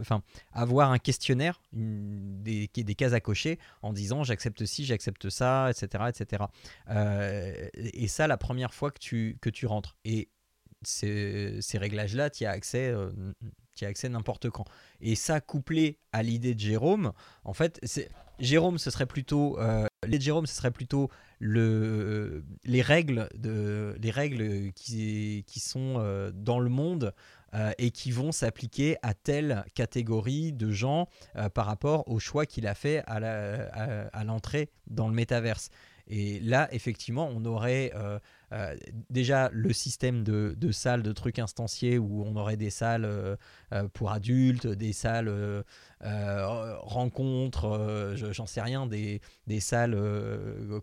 enfin, 0.00 0.22
avoir 0.52 0.90
un 0.90 0.98
questionnaire, 0.98 1.60
des, 1.72 2.68
cases 2.96 3.12
à 3.12 3.20
cocher 3.20 3.58
en 3.82 3.92
disant 3.92 4.24
j'accepte 4.24 4.64
ci, 4.64 4.84
j'accepte 4.84 5.28
ça, 5.28 5.70
etc., 5.70 6.04
etc. 6.08 6.44
Et 7.74 8.08
ça, 8.08 8.26
la 8.26 8.36
première 8.36 8.72
fois 8.74 8.90
que 8.90 8.98
tu 8.98 9.38
que 9.40 9.50
tu 9.50 9.66
rentres. 9.66 9.96
Et 10.04 10.28
ces, 10.82 11.58
ces 11.60 11.78
réglages-là, 11.78 12.30
tu 12.30 12.44
as 12.44 12.50
accès, 12.50 12.88
euh, 12.88 13.10
accès 13.82 14.08
n'importe 14.08 14.50
quand. 14.50 14.64
Et 15.00 15.14
ça, 15.14 15.40
couplé 15.40 15.98
à 16.12 16.22
l'idée 16.22 16.54
de 16.54 16.60
Jérôme, 16.60 17.12
en 17.44 17.52
fait, 17.54 17.78
c'est 17.82 18.10
Jérôme, 18.38 18.78
ce 18.78 18.90
serait 18.90 19.06
plutôt 19.06 19.58
euh, 19.58 19.86
de 20.06 20.20
Jérôme, 20.20 20.46
ce 20.46 20.54
serait 20.54 20.70
plutôt 20.70 21.10
le, 21.40 22.44
les 22.64 22.82
règles 22.82 23.28
de 23.34 23.96
les 24.00 24.10
règles 24.10 24.72
qui, 24.72 25.44
qui 25.46 25.60
sont 25.60 25.96
euh, 25.98 26.30
dans 26.32 26.60
le 26.60 26.68
monde 26.70 27.12
euh, 27.54 27.72
et 27.78 27.90
qui 27.90 28.10
vont 28.12 28.30
s'appliquer 28.30 28.96
à 29.02 29.14
telle 29.14 29.64
catégorie 29.74 30.52
de 30.52 30.70
gens 30.70 31.08
euh, 31.36 31.48
par 31.48 31.66
rapport 31.66 32.08
au 32.08 32.18
choix 32.20 32.46
qu'il 32.46 32.66
a 32.68 32.74
fait 32.74 33.02
à 33.06 33.18
la- 33.18 33.68
à- 33.72 34.06
à 34.16 34.24
l'entrée 34.24 34.68
dans 34.86 35.08
le 35.08 35.14
métaverse. 35.14 35.70
Et 36.06 36.40
là, 36.40 36.68
effectivement, 36.72 37.28
on 37.34 37.44
aurait 37.44 37.92
euh, 37.94 38.18
euh, 38.52 38.74
déjà 39.10 39.50
le 39.52 39.72
système 39.72 40.24
de, 40.24 40.56
salles, 40.72 41.02
de 41.02 41.12
trucs 41.12 41.38
instanciés 41.38 41.98
où 41.98 42.22
on 42.24 42.36
aurait 42.36 42.56
des 42.56 42.70
salles 42.70 43.04
euh, 43.04 43.36
euh, 43.72 43.88
pour 43.92 44.10
adultes, 44.10 44.66
des 44.66 44.92
salles 44.92 45.28
rencontres, 46.80 48.12
je- 48.14 48.32
j'en 48.32 48.46
sais 48.46 48.60
rien, 48.60 48.86
des, 48.86 49.20
des 49.46 49.60
salles, 49.60 49.96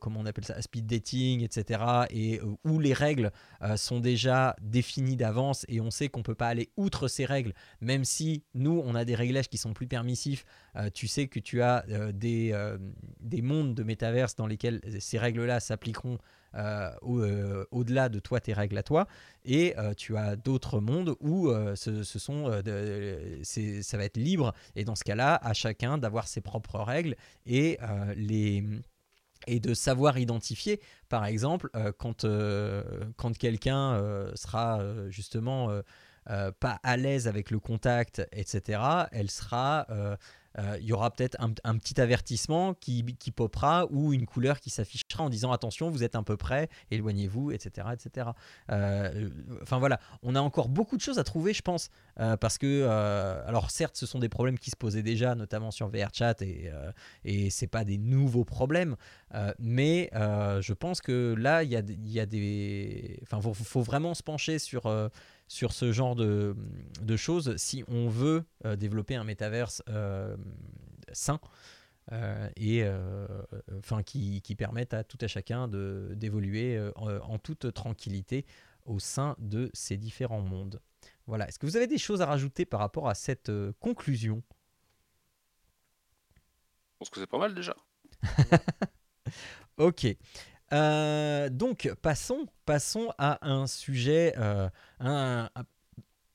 comment 0.02 0.20
on 0.20 0.26
appelle 0.26 0.44
ça, 0.46 0.62
speed 0.62 0.86
dating, 0.86 1.42
etc. 1.42 1.82
Et 2.10 2.42
où 2.64 2.80
les 2.80 2.94
règles 2.94 3.32
sont 3.78 4.00
déjà 4.00 4.56
définies 4.62 5.16
d'avance 5.16 5.66
et 5.70 5.80
on 5.82 5.92
sait 5.92 6.10
qu'on 6.10 6.24
peut 6.24 6.36
pas 6.36 6.48
aller 6.48 6.70
outre 6.78 7.08
ces 7.08 7.26
règles, 7.26 7.54
même 7.82 8.04
si 8.04 8.44
nous, 8.54 8.82
on 8.86 8.96
a 8.96 9.06
des 9.06 9.16
réglages 9.16 9.48
qui 9.50 9.58
sont 9.58 9.74
plus 9.74 9.88
permissifs. 9.88 10.46
tu 10.94 11.08
sais 11.08 11.28
que 11.28 11.40
tu 11.40 11.62
as 11.62 11.86
des, 12.14 12.54
des 13.22 13.42
mondes 13.42 13.74
de 13.74 13.84
métaverse 13.84 14.36
dans 14.36 14.48
lesquels 14.48 14.82
ces 15.00 15.18
règles-là 15.18 15.60
s'appliqueront 15.60 16.18
euh, 16.56 16.90
euh, 17.06 17.66
au-delà 17.72 18.10
de 18.10 18.20
toi, 18.20 18.40
tes 18.40 18.54
règles 18.54 18.78
à 18.78 18.84
toi. 18.84 19.08
Et 19.44 19.78
euh, 19.78 19.94
tu 19.94 20.18
as 20.18 20.36
d'autres 20.36 20.80
mondes 20.80 21.16
où 21.20 21.52
ce, 21.76 22.04
sont, 22.04 22.50
de- 22.62 23.42
ça 23.44 23.98
va 23.98 24.06
être 24.06 24.18
libre. 24.18 24.54
Et 24.76 24.84
dans 24.86 24.96
ce 24.96 25.04
cas-là, 25.04 25.36
à 25.42 25.54
chacun 25.54 25.98
d'avoir 25.98 26.28
ses 26.28 26.42
propres 26.42 26.80
règles 26.80 27.16
et 27.46 27.78
les 28.16 28.64
et 29.48 29.60
de 29.60 29.76
savoir 29.76 30.18
identifier, 30.18 30.82
par 31.08 31.26
exemple, 31.26 31.70
quand, 32.00 32.26
quand 33.18 33.38
quelqu'un 33.38 34.02
sera 34.34 34.82
justement 35.10 35.70
pas 36.26 36.80
à 36.82 36.98
l'aise 36.98 37.28
avec 37.28 37.52
le 37.52 37.60
contact, 37.60 38.28
etc., 38.32 38.82
elle 39.12 39.30
sera, 39.30 39.86
euh, 40.60 40.66
euh, 40.66 40.78
il 40.80 40.86
y 40.86 40.94
aura 40.94 41.12
peut-être 41.12 41.38
un, 41.40 41.78
petit 41.78 42.00
avertissement 42.00 42.74
qui, 42.74 43.04
qui 43.20 43.32
popera 43.32 43.86
ou 43.90 44.14
une 44.14 44.26
couleur 44.26 44.60
qui 44.60 44.70
s'affichera 44.70 45.24
en 45.24 45.30
disant 45.30 45.52
attention, 45.52 45.90
vous 45.90 46.04
êtes 46.04 46.16
un 46.16 46.24
peu 46.24 46.38
près, 46.38 46.70
éloignez-vous, 46.92 47.52
etc., 47.52 47.88
etc. 47.94 48.30
Euh, 48.72 49.30
Enfin 49.62 49.80
voilà, 49.80 50.00
on 50.24 50.36
a 50.36 50.42
encore 50.42 50.70
beaucoup 50.70 50.98
de 50.98 51.02
choses 51.02 51.20
à 51.20 51.24
trouver, 51.24 51.54
je 51.54 51.62
pense, 51.62 51.90
euh, 52.20 52.38
parce 52.38 52.58
que, 52.58 52.66
euh, 52.68 53.48
alors 53.48 53.72
certes, 53.72 53.96
ce 53.96 54.06
sont 54.06 54.20
des 54.20 54.30
problèmes 54.30 54.60
qui 54.60 54.70
se 54.70 54.76
posaient 54.76 55.04
déjà, 55.04 55.36
notamment 55.36 55.72
sur 55.72 55.88
VRChat, 55.88 56.36
et, 56.42 56.70
euh, 56.72 56.92
et 57.24 57.50
c'est 57.50 57.68
pas 57.68 57.84
des 57.84 57.98
nouveaux 57.98 58.46
problèmes, 58.46 58.96
euh, 59.34 59.54
mais 59.60 60.10
euh, 60.16 60.62
je 60.62 60.74
pense 60.74 61.02
que 61.02 61.36
là, 61.38 61.64
il 61.64 61.72
y 61.72 61.76
a, 61.76 61.82
y 62.06 62.20
a 62.20 62.26
des. 62.26 63.20
Enfin, 63.24 63.42
faut, 63.42 63.82
vraiment 63.82 64.14
se 64.14 64.24
pencher 64.24 64.60
sur, 64.60 64.86
euh, 64.86 65.10
sur 65.48 65.74
ce 65.74 65.92
genre 65.92 66.16
de, 66.16 66.56
de 67.02 67.16
choses 67.18 67.56
si 67.58 67.84
on 67.88 68.10
veut 68.10 68.46
euh, 68.66 68.76
développer 68.76 69.16
un 69.16 69.24
métaverse 69.24 69.84
euh, 69.90 70.36
sain. 71.14 71.40
euh, 72.12 72.50
et 72.56 72.84
enfin 73.78 74.04
qui, 74.04 74.42
qui 74.42 74.56
permettent 74.56 74.94
à 74.94 75.04
tout 75.04 75.18
à 75.22 75.28
chacun 75.28 75.68
de 75.68 76.12
d'évoluer 76.16 76.80
en, 76.96 77.10
en 77.18 77.40
toute 77.40 77.74
tranquillité 77.74 78.46
au 78.86 79.00
sein 79.00 79.36
de 79.40 79.72
ces 79.74 79.98
différents 79.98 80.42
mondes. 80.42 80.82
Voilà. 81.28 81.48
Est-ce 81.48 81.58
que 81.60 81.66
vous 81.66 81.78
avez 81.78 81.88
des 81.88 81.98
choses 81.98 82.22
à 82.22 82.28
rajouter 82.28 82.66
par 82.66 82.80
rapport 82.80 83.10
à 83.10 83.16
cette 83.16 83.52
conclusion? 83.80 84.44
Je 86.94 86.98
pense 87.00 87.10
que 87.10 87.20
c'est 87.20 87.28
pas 87.28 87.38
mal 87.38 87.54
déjà. 87.56 87.76
Ok. 89.78 90.08
Euh, 90.76 91.50
donc 91.50 91.90
passons, 92.02 92.46
passons 92.66 93.12
à 93.18 93.48
un 93.50 93.66
sujet, 93.66 94.34
euh, 94.38 94.70
un, 95.00 95.50
un- 95.56 95.64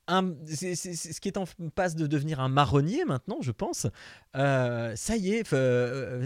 un- 0.09 0.35
c'est- 0.47 0.75
c'est- 0.75 0.95
c'est 0.95 1.13
ce 1.13 1.21
qui 1.21 1.29
est 1.29 1.37
en 1.37 1.45
passe 1.75 1.95
de 1.95 2.07
devenir 2.09 2.41
un 2.41 2.49
marronnier 2.49 3.05
maintenant, 3.05 3.39
je 3.43 3.53
pense. 3.53 3.87
Euh, 4.37 4.97
ça 4.97 5.17
y 5.17 5.35
est, 5.35 5.45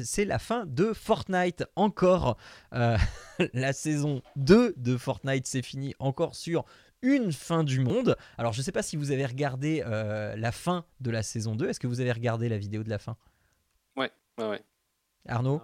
c'est 0.05 0.25
la 0.25 0.39
fin 0.39 0.65
de 0.65 0.93
Fortnite. 0.95 1.65
Encore 1.77 2.39
Euh, 2.73 2.97
la 3.53 3.73
saison 3.73 4.23
2 4.37 4.73
de 4.79 4.97
Fortnite, 4.97 5.47
c'est 5.47 5.63
fini. 5.63 5.95
Encore 5.99 6.35
sur 6.35 6.65
une 7.03 7.33
fin 7.33 7.65
du 7.65 7.81
monde. 7.81 8.17
Alors 8.39 8.53
je 8.55 8.63
sais 8.63 8.73
pas 8.73 8.83
si 8.83 8.97
vous 8.97 9.11
avez 9.11 9.27
regardé 9.27 9.83
euh, 9.87 10.35
la 10.37 10.53
fin 10.53 10.87
de 11.01 11.11
la 11.11 11.23
saison 11.23 11.55
2. 11.55 11.69
Est-ce 11.69 11.81
que 11.81 11.87
vous 11.87 12.01
avez 12.01 12.13
regardé 12.13 12.49
la 12.49 12.57
vidéo 12.59 12.83
de 12.85 12.89
la 12.91 12.99
fin? 12.99 13.17
Ouais, 13.97 14.11
ouais. 14.39 14.63
Arnaud? 15.29 15.61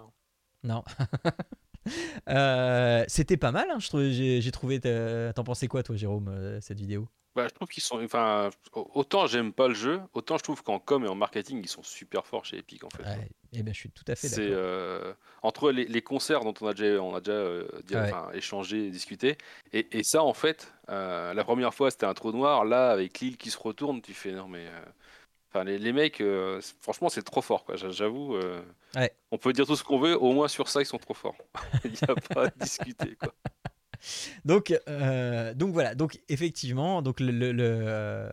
Non. 0.63 0.83
Euh, 2.29 3.03
C'était 3.07 3.37
pas 3.37 3.51
mal, 3.51 3.67
hein, 3.71 3.79
j'ai 3.79 4.51
trouvé. 4.51 4.79
T'en 4.79 5.43
pensais 5.43 5.67
quoi, 5.67 5.83
toi, 5.83 5.95
Jérôme, 5.95 6.27
euh, 6.29 6.59
cette 6.61 6.79
vidéo? 6.79 7.07
Bah, 7.35 7.47
je 7.47 7.53
trouve 7.53 7.69
qu'ils 7.69 7.81
sont. 7.83 8.03
Enfin, 8.03 8.49
autant 8.73 9.25
j'aime 9.25 9.53
pas 9.53 9.67
le 9.69 9.73
jeu, 9.73 10.01
autant 10.13 10.37
je 10.37 10.43
trouve 10.43 10.61
qu'en 10.63 10.79
com 10.79 11.05
et 11.05 11.07
en 11.07 11.15
marketing, 11.15 11.61
ils 11.63 11.69
sont 11.69 11.81
super 11.83 12.25
forts 12.27 12.43
chez 12.45 12.57
Epic 12.57 12.83
en 12.83 12.89
fait. 12.89 13.03
Ouais, 13.03 13.29
Eh 13.53 13.63
bien, 13.63 13.71
je 13.73 13.79
suis 13.79 13.89
tout 13.89 14.03
à 14.07 14.15
fait 14.15 14.27
d'accord. 14.29 14.45
euh, 14.53 15.13
entre 15.41 15.71
les, 15.71 15.85
les 15.85 16.01
concerts 16.01 16.41
dont 16.43 16.53
on 16.59 16.67
a 16.67 16.73
déjà, 16.73 17.01
on 17.01 17.15
a 17.15 17.21
déjà 17.21 17.31
euh, 17.37 17.67
dit- 17.85 17.95
Ouais. 17.95 18.01
enfin, 18.03 18.29
échangé, 18.33 18.89
discuté, 18.91 19.37
et, 19.71 19.87
et 19.97 20.03
ça 20.03 20.23
en 20.23 20.33
fait, 20.33 20.73
euh, 20.89 21.33
la 21.33 21.43
première 21.45 21.73
fois 21.73 21.89
c'était 21.89 22.05
un 22.05 22.13
trou 22.13 22.33
noir, 22.33 22.65
là 22.65 22.91
avec 22.91 23.21
l'île 23.21 23.37
qui 23.37 23.49
se 23.49 23.57
retourne, 23.57 24.01
tu 24.01 24.13
fais 24.13 24.33
non 24.33 24.49
mais, 24.49 24.67
enfin 25.53 25.63
les, 25.63 25.77
les 25.77 25.93
mecs, 25.93 26.21
euh, 26.21 26.61
franchement 26.81 27.09
c'est 27.09 27.23
trop 27.23 27.41
fort 27.41 27.63
quoi. 27.65 27.75
J'avoue, 27.75 28.35
euh, 28.35 28.61
Ouais. 28.95 29.13
on 29.31 29.37
peut 29.37 29.53
dire 29.53 29.65
tout 29.65 29.75
ce 29.75 29.83
qu'on 29.83 29.99
veut, 29.99 30.17
au 30.17 30.31
moins 30.33 30.47
sur 30.47 30.67
ça 30.69 30.81
ils 30.81 30.85
sont 30.85 30.97
trop 30.97 31.13
forts. 31.13 31.35
Il 31.85 31.91
n'y 31.91 31.97
a 32.07 32.15
pas 32.33 32.45
à 32.47 32.49
discuter 32.49 33.15
quoi. 33.19 33.33
Donc, 34.45 34.73
euh, 34.89 35.53
donc 35.53 35.73
voilà, 35.73 35.93
donc 35.93 36.19
effectivement, 36.27 37.03
donc 37.03 37.19
le, 37.19 37.29
le- 37.31 37.51
le, 37.51 38.31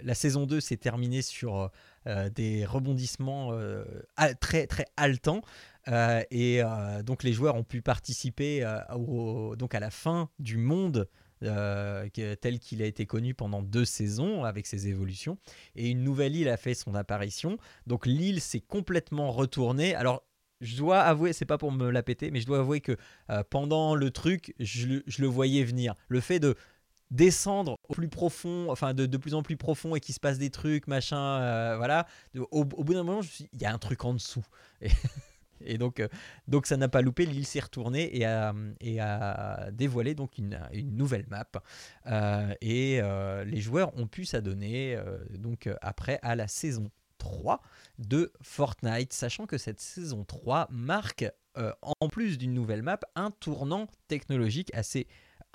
la 0.00 0.14
saison 0.14 0.46
2 0.46 0.58
s'est 0.58 0.78
terminée 0.78 1.20
sur 1.20 1.70
des 2.34 2.64
rebondissements 2.64 3.52
très, 4.40 4.66
très 4.66 4.86
haletants. 4.96 5.42
Et 6.30 6.62
donc 7.04 7.24
les 7.24 7.34
joueurs 7.34 7.56
ont 7.56 7.62
pu 7.62 7.82
participer 7.82 8.66
au- 8.94 9.54
donc 9.56 9.74
à 9.74 9.80
la 9.80 9.90
fin 9.90 10.30
du 10.38 10.56
monde 10.56 11.06
euh, 11.42 12.08
tel 12.40 12.58
qu'il 12.58 12.82
a 12.82 12.86
été 12.86 13.06
connu 13.06 13.34
pendant 13.34 13.62
deux 13.62 13.84
saisons 13.84 14.44
avec 14.44 14.66
ses 14.66 14.88
évolutions. 14.88 15.38
Et 15.74 15.90
une 15.90 16.02
nouvelle 16.02 16.36
île 16.36 16.48
a 16.48 16.56
fait 16.56 16.74
son 16.74 16.94
apparition. 16.94 17.58
Donc 17.86 18.06
l'île 18.06 18.40
s'est 18.40 18.60
complètement 18.60 19.30
retournée. 19.32 19.94
Alors 19.94 20.22
je 20.60 20.76
dois 20.76 21.00
avouer, 21.00 21.32
c'est 21.32 21.44
pas 21.44 21.58
pour 21.58 21.72
me 21.72 21.90
la 21.90 22.02
péter, 22.02 22.30
mais 22.30 22.40
je 22.40 22.46
dois 22.46 22.60
avouer 22.60 22.80
que 22.80 22.96
euh, 23.30 23.42
pendant 23.48 23.94
le 23.94 24.10
truc, 24.10 24.54
je, 24.58 25.00
je 25.06 25.22
le 25.22 25.28
voyais 25.28 25.64
venir. 25.64 25.94
Le 26.08 26.20
fait 26.20 26.40
de 26.40 26.54
descendre 27.10 27.78
au 27.88 27.94
plus 27.94 28.08
profond, 28.08 28.70
enfin 28.70 28.94
de, 28.94 29.06
de 29.06 29.16
plus 29.16 29.34
en 29.34 29.42
plus 29.42 29.56
profond 29.56 29.94
et 29.94 30.00
qu'il 30.00 30.14
se 30.14 30.20
passe 30.20 30.38
des 30.38 30.50
trucs, 30.50 30.86
machin, 30.86 31.40
euh, 31.40 31.76
voilà. 31.76 32.06
Au, 32.36 32.60
au 32.60 32.64
bout 32.64 32.94
d'un 32.94 33.04
moment, 33.04 33.22
je 33.22 33.28
me 33.28 33.32
suis 33.32 33.44
dit, 33.44 33.50
il 33.52 33.62
y 33.62 33.64
a 33.64 33.72
un 33.72 33.78
truc 33.78 34.04
en 34.04 34.14
dessous. 34.14 34.44
Et, 34.80 34.88
et 35.64 35.78
donc, 35.78 36.00
euh, 36.00 36.08
donc 36.48 36.66
ça 36.66 36.76
n'a 36.76 36.88
pas 36.88 37.02
loupé, 37.02 37.26
l'île 37.26 37.46
s'est 37.46 37.60
retournée 37.60 38.16
et 38.16 38.24
a, 38.24 39.70
dévoilé 39.72 40.14
donc 40.14 40.38
une, 40.38 40.58
nouvelle 40.74 41.26
map. 41.28 41.46
Euh, 42.06 42.54
et 42.60 43.00
euh, 43.00 43.44
les 43.44 43.60
joueurs 43.60 43.96
ont 43.98 44.06
pu 44.06 44.24
s'adonner 44.24 44.98
donc 45.30 45.68
après 45.80 46.18
à 46.22 46.34
la 46.34 46.48
saison 46.48 46.90
3 47.18 47.62
de 47.98 48.32
Fortnite, 48.42 49.12
sachant 49.12 49.46
que 49.46 49.58
cette 49.58 49.80
saison 49.80 50.24
3 50.24 50.68
marque, 50.70 51.26
en 51.82 52.08
plus 52.08 52.38
d'une 52.38 52.52
nouvelle 52.52 52.82
map, 52.82 53.00
un 53.14 53.30
tournant 53.30 53.86
technologique 54.08 54.70
assez 54.74 55.06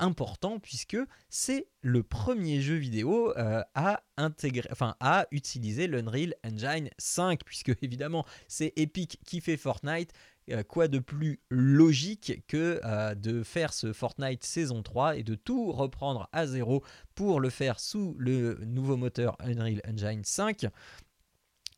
important 0.02 0.60
puisque 0.60 0.98
c'est 1.30 1.68
le 1.82 2.04
premier 2.04 2.60
jeu 2.60 2.76
vidéo 2.76 3.34
euh, 3.38 3.62
à 3.76 4.04
intégrer, 4.18 4.68
enfin 4.72 4.96
à 5.00 5.28
utiliser 5.32 5.88
l'Unreal 5.88 6.36
Engine 6.44 6.90
5, 6.98 7.44
puisque 7.46 7.72
évidemment 7.82 8.26
c'est 8.50 8.74
Epic 8.76 9.20
qui 9.26 9.40
fait 9.40 9.58
Fortnite. 9.58 10.12
Euh, 10.50 10.64
quoi 10.64 10.88
de 10.88 10.98
plus 10.98 11.40
logique 11.52 12.44
que 12.48 12.82
euh, 12.84 13.14
de 13.14 13.44
faire 13.44 13.74
ce 13.74 13.94
Fortnite 13.94 14.44
saison 14.44 14.82
3 14.82 15.18
et 15.18 15.24
de 15.24 15.36
tout 15.36 15.72
reprendre 15.72 16.28
à 16.32 16.48
zéro 16.48 16.84
pour 17.14 17.40
le 17.40 17.52
faire 17.52 17.80
sous 17.80 18.16
le 18.18 18.56
nouveau 18.66 18.98
moteur 18.98 19.38
Unreal 19.40 19.82
Engine 19.88 20.24
5 20.24 20.66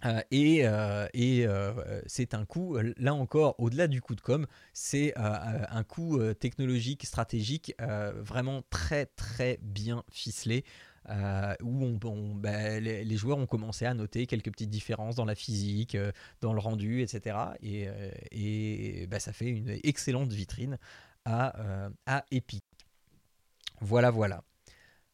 euh, 0.06 0.22
et, 0.32 0.66
euh, 0.66 1.08
euh, 1.16 2.02
c'est 2.06 2.34
un 2.34 2.46
coup, 2.46 2.78
là 2.98 3.14
encore, 3.14 3.56
au-delà 3.60 3.88
du 3.88 4.02
coup 4.02 4.16
de 4.16 4.22
com, 4.22 4.48
c'est 4.74 5.14
un 5.16 5.84
coup 5.84 6.20
technologique, 6.34 7.06
stratégique, 7.06 7.74
vraiment 7.80 8.64
très 8.70 9.06
très 9.06 9.60
bien 9.62 10.04
ficelé. 10.12 10.64
où 11.62 12.00
bah, 12.36 12.80
les, 12.80 13.18
joueurs 13.18 13.38
ont 13.38 13.48
commencé 13.48 13.86
à 13.86 13.94
noter 13.94 14.28
quelques 14.28 14.52
petites 14.52 14.70
différences 14.70 15.16
dans 15.16 15.26
la 15.26 15.36
physique, 15.36 15.98
dans 16.42 16.54
le 16.54 16.60
rendu, 16.60 17.02
etc. 17.02 17.38
Et, 17.62 19.08
bah, 19.08 19.20
ça 19.20 19.34
fait 19.34 19.50
une 19.50 19.80
excellente 19.84 20.32
vitrine 20.32 20.78
à, 21.26 21.90
à 22.06 22.26
Epic. 22.32 22.64
Voilà, 23.82 24.12
voilà. 24.12 24.44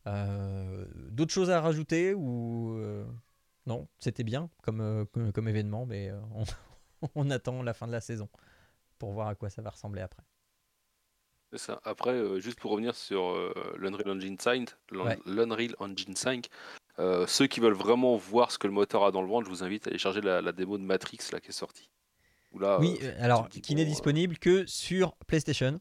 D'autres 0.05 1.33
choses 1.33 1.49
à 1.49 1.61
rajouter 1.61 2.13
ou 2.13 2.79
non, 3.69 3.87
c'était 3.99 4.23
bien 4.23 4.49
comme, 4.63 4.81
euh, 4.81 5.05
comme, 5.05 5.31
comme 5.31 5.47
événement, 5.47 5.85
mais 5.85 6.09
euh, 6.09 6.19
on, 6.33 6.43
on 7.15 7.29
attend 7.29 7.63
la 7.63 7.73
fin 7.73 7.87
de 7.87 7.91
la 7.93 8.01
saison 8.01 8.27
pour 8.97 9.13
voir 9.13 9.27
à 9.27 9.35
quoi 9.35 9.49
ça 9.49 9.61
va 9.61 9.69
ressembler 9.69 10.01
après. 10.01 10.23
C'est 11.51 11.59
ça. 11.59 11.79
Après, 11.83 12.11
euh, 12.11 12.39
juste 12.39 12.59
pour 12.59 12.71
revenir 12.71 12.95
sur 12.95 13.29
euh, 13.29 13.53
l'Unreal 13.77 14.09
Engine 14.17 14.37
5, 14.37 14.69
l'Un- 14.91 15.05
Ouais. 15.05 15.19
l'Unreal 15.25 15.75
Engine 15.79 16.15
5, 16.15 16.47
euh, 16.99 17.25
ceux 17.27 17.47
qui 17.47 17.59
veulent 17.59 17.73
vraiment 17.73 18.17
voir 18.17 18.51
ce 18.51 18.57
que 18.57 18.67
le 18.67 18.73
moteur 18.73 19.03
a 19.05 19.11
dans 19.11 19.21
le 19.21 19.27
ventre, 19.27 19.45
je 19.45 19.51
vous 19.51 19.63
invite 19.63 19.87
à 19.87 19.89
aller 19.89 19.99
charger 19.99 20.21
la, 20.21 20.41
la 20.41 20.51
démo 20.51 20.77
de 20.77 20.83
Matrix 20.83 21.19
là, 21.31 21.39
qui 21.39 21.49
est 21.49 21.51
sortie. 21.53 21.89
Où 22.51 22.59
là, 22.59 22.79
oui, 22.79 22.99
alors 23.19 23.47
qui 23.49 23.75
n'est 23.75 23.85
disponible 23.85 24.37
que 24.37 24.65
sur 24.65 25.15
PlayStation. 25.27 25.79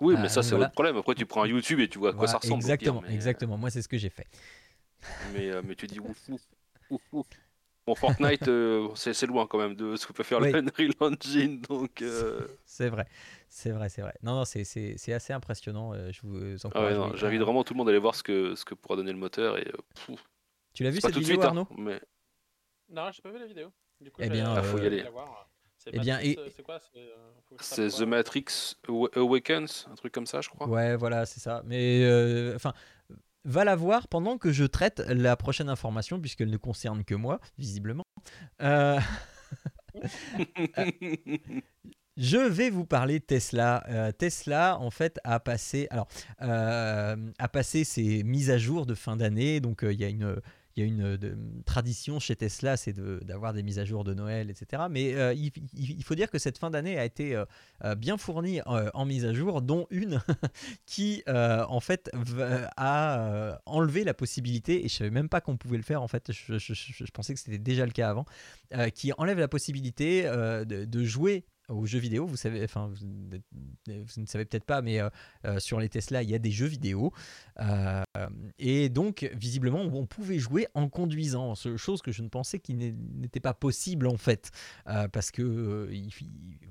Oui, 0.00 0.14
mais 0.18 0.28
ça, 0.28 0.42
c'est 0.42 0.50
voilà. 0.50 0.64
votre 0.66 0.72
problème. 0.72 0.96
Après, 0.96 1.14
tu 1.14 1.26
prends 1.26 1.42
un 1.42 1.46
YouTube 1.46 1.80
et 1.80 1.88
tu 1.88 1.98
vois 1.98 2.10
à 2.10 2.12
quoi 2.12 2.18
Voilà, 2.20 2.32
ça 2.32 2.38
ressemble. 2.38 2.62
pire, 2.62 2.72
exactement, 2.72 3.02
mais, 3.02 3.14
exactement. 3.14 3.58
Moi, 3.58 3.70
c'est 3.70 3.82
ce 3.82 3.88
que 3.88 3.98
j'ai 3.98 4.08
fait. 4.10 4.26
Mais, 5.32 5.50
euh, 5.50 5.62
mais 5.64 5.74
tu 5.74 5.86
dis 5.86 6.00
ouf, 6.00 6.28
ouf, 6.28 6.42
ouf, 6.90 7.02
ouf. 7.12 7.26
Bon, 7.86 7.94
Fortnite, 7.96 8.46
euh, 8.46 8.88
c'est 8.94 9.26
loin 9.26 9.46
quand 9.46 9.58
même 9.58 9.74
de 9.74 9.96
ce 9.96 10.06
que 10.06 10.12
peut 10.12 10.22
faire 10.22 10.40
Oui. 10.40 10.52
l'Unreal 10.52 10.92
Engine. 11.00 11.60
Donc, 11.62 12.00
euh, 12.00 12.46
C'est 12.64 12.88
vrai, 12.88 13.06
c'est 13.48 13.70
vrai, 13.70 13.88
c'est 13.88 14.02
vrai. 14.02 14.14
Non, 14.22 14.36
non, 14.36 14.44
c'est- 14.44 14.64
c'est 14.64 14.94
c'est 14.96 15.12
assez 15.12 15.32
impressionnant. 15.32 15.92
euh, 15.92 16.10
je 16.12 16.20
vous 16.22 16.56
ah 16.74 16.82
ouais, 16.84 17.18
j'invite 17.18 17.40
à- 17.40 17.44
vraiment 17.44 17.64
tout 17.64 17.74
le 17.74 17.78
monde 17.78 17.88
à 17.88 17.90
aller 17.90 17.98
voir 17.98 18.14
ce 18.14 18.22
que, 18.22 18.54
ce 18.54 18.64
que 18.64 18.74
pourra 18.74 18.96
donner 18.96 19.12
le 19.12 19.18
moteur. 19.18 19.58
Et, 19.58 19.70
Tu 20.74 20.84
l'as 20.84 20.90
vu 20.90 21.00
cette 21.00 21.12
tout 21.12 21.18
de 21.18 21.24
vidéo, 21.24 21.36
suite, 21.36 21.44
hein, 21.44 21.48
Arnaud? 21.48 21.66
mais 21.76 22.00
Non, 22.88 23.10
j'ai 23.12 23.22
pas 23.22 23.30
vu 23.30 23.38
la 23.38 23.46
vidéo. 23.46 23.72
Du 24.00 24.10
coup, 24.10 24.20
Eh 24.22 24.28
bien, 24.28 24.54
je 24.54 24.60
Ah, 24.60 24.62
faut 24.62 24.78
y 24.78 24.86
aller. 24.86 25.04
Eh 25.92 25.98
bien, 25.98 26.20
et- 26.20 26.38
c'est 26.56 26.62
quoi 26.62 26.78
C'est 26.80 26.98
euh, 26.98 27.88
The 27.90 28.02
Matrix 28.02 28.76
Awa- 28.88 29.10
Awakens, 29.16 29.86
un 29.90 29.94
truc 29.96 30.12
comme 30.12 30.26
ça, 30.26 30.40
je 30.40 30.48
crois. 30.48 30.68
Ouais, 30.68 30.96
voilà, 30.96 31.26
c'est 31.26 31.40
ça. 31.40 31.62
Mais 31.66 32.04
euh, 32.04 32.54
enfin, 32.54 32.72
va 33.44 33.64
la 33.64 33.76
voir 33.76 34.08
pendant 34.08 34.38
que 34.38 34.52
je 34.52 34.64
traite 34.64 35.00
la 35.08 35.36
prochaine 35.36 35.68
information, 35.68 36.20
puisqu'elle 36.20 36.50
ne 36.50 36.56
concerne 36.56 37.04
que 37.04 37.14
moi, 37.14 37.40
visiblement. 37.58 38.04
Euh, 38.62 38.98
Je 42.18 42.36
vais 42.36 42.68
vous 42.68 42.84
parler 42.84 43.20
Tesla. 43.20 43.84
Euh, 43.88 44.12
Tesla, 44.12 44.78
en 44.78 44.90
fait, 44.90 45.18
a 45.24 45.40
passé, 45.40 45.86
alors, 45.90 46.08
euh, 46.42 47.16
a 47.38 47.48
passé 47.48 47.84
ses 47.84 48.22
mises 48.22 48.50
à 48.50 48.58
jour 48.58 48.84
de 48.84 48.94
fin 48.94 49.16
d'année. 49.16 49.60
Donc, 49.60 49.80
il 49.82 49.98
y 49.98 50.04
a 50.04 50.08
une, 50.08 50.36
il 50.76 50.82
y 50.82 50.86
a 50.86 50.88
une 50.88 51.62
tradition 51.66 52.18
chez 52.18 52.36
Tesla, 52.36 52.76
c'est 52.76 52.94
d'avoir 53.24 53.52
des 53.52 53.62
mises 53.62 53.78
à 53.78 53.84
jour 53.84 54.04
de 54.04 54.14
Noël, 54.14 54.50
etc. 54.50 54.84
Mais 54.90 55.14
euh, 55.14 55.34
il, 55.34 56.02
faut 56.04 56.14
dire 56.14 56.30
que 56.30 56.38
cette 56.38 56.58
fin 56.58 56.70
d'année 56.70 56.98
a 56.98 57.04
été 57.04 57.34
euh, 57.34 57.44
euh, 57.84 57.94
bien 57.94 58.16
fournie 58.16 58.60
en 58.66 59.04
mises 59.04 59.26
à 59.26 59.34
jour, 59.34 59.62
dont 59.62 59.86
une 59.90 60.22
qui, 60.86 61.22
en 61.26 61.80
fait, 61.80 62.10
a 62.76 63.60
enlevé 63.66 64.04
la 64.04 64.14
possibilité, 64.14 64.84
et 64.84 64.88
je 64.88 64.94
savais 64.94 65.10
même 65.10 65.28
pas 65.28 65.40
qu'on 65.40 65.56
pouvait 65.56 65.76
le 65.76 65.82
faire, 65.82 66.02
en 66.02 66.08
fait, 66.08 66.32
je, 66.32 67.10
pensais 67.12 67.34
que 67.34 67.40
c'était 67.40 67.58
déjà 67.58 67.84
le 67.84 67.92
cas 67.92 68.10
avant, 68.10 68.24
qui 68.94 69.12
enlève 69.18 69.38
la 69.38 69.48
possibilité 69.48 70.24
de 70.24 71.04
jouer 71.04 71.44
aux 71.72 71.86
jeux 71.86 71.98
vidéo. 71.98 72.26
Vous 72.26 72.36
savez, 72.36 72.62
enfin, 72.64 72.88
vous, 72.88 73.06
vous 73.86 74.20
ne 74.20 74.26
savez 74.26 74.44
peut-être 74.44 74.64
pas, 74.64 74.82
mais 74.82 75.00
euh, 75.00 75.08
euh, 75.44 75.58
sur 75.58 75.80
les 75.80 75.88
Tesla, 75.88 76.22
il 76.22 76.30
y 76.30 76.34
a 76.34 76.38
des 76.38 76.50
jeux 76.50 76.66
vidéo. 76.66 77.12
Euh, 77.60 78.02
et 78.58 78.88
donc, 78.88 79.30
visiblement, 79.34 79.80
on 79.80 80.06
pouvait 80.06 80.38
jouer 80.38 80.68
en 80.74 80.88
conduisant, 80.88 81.54
chose 81.54 82.02
que 82.02 82.12
je 82.12 82.22
ne 82.22 82.28
pensais 82.28 82.58
qu'il 82.58 82.78
n'était 82.78 83.40
pas 83.40 83.54
possible 83.54 84.06
en 84.06 84.16
fait, 84.16 84.50
euh, 84.88 85.08
parce 85.08 85.30
que 85.30 85.42
euh, 85.42 85.88
il 85.92 86.10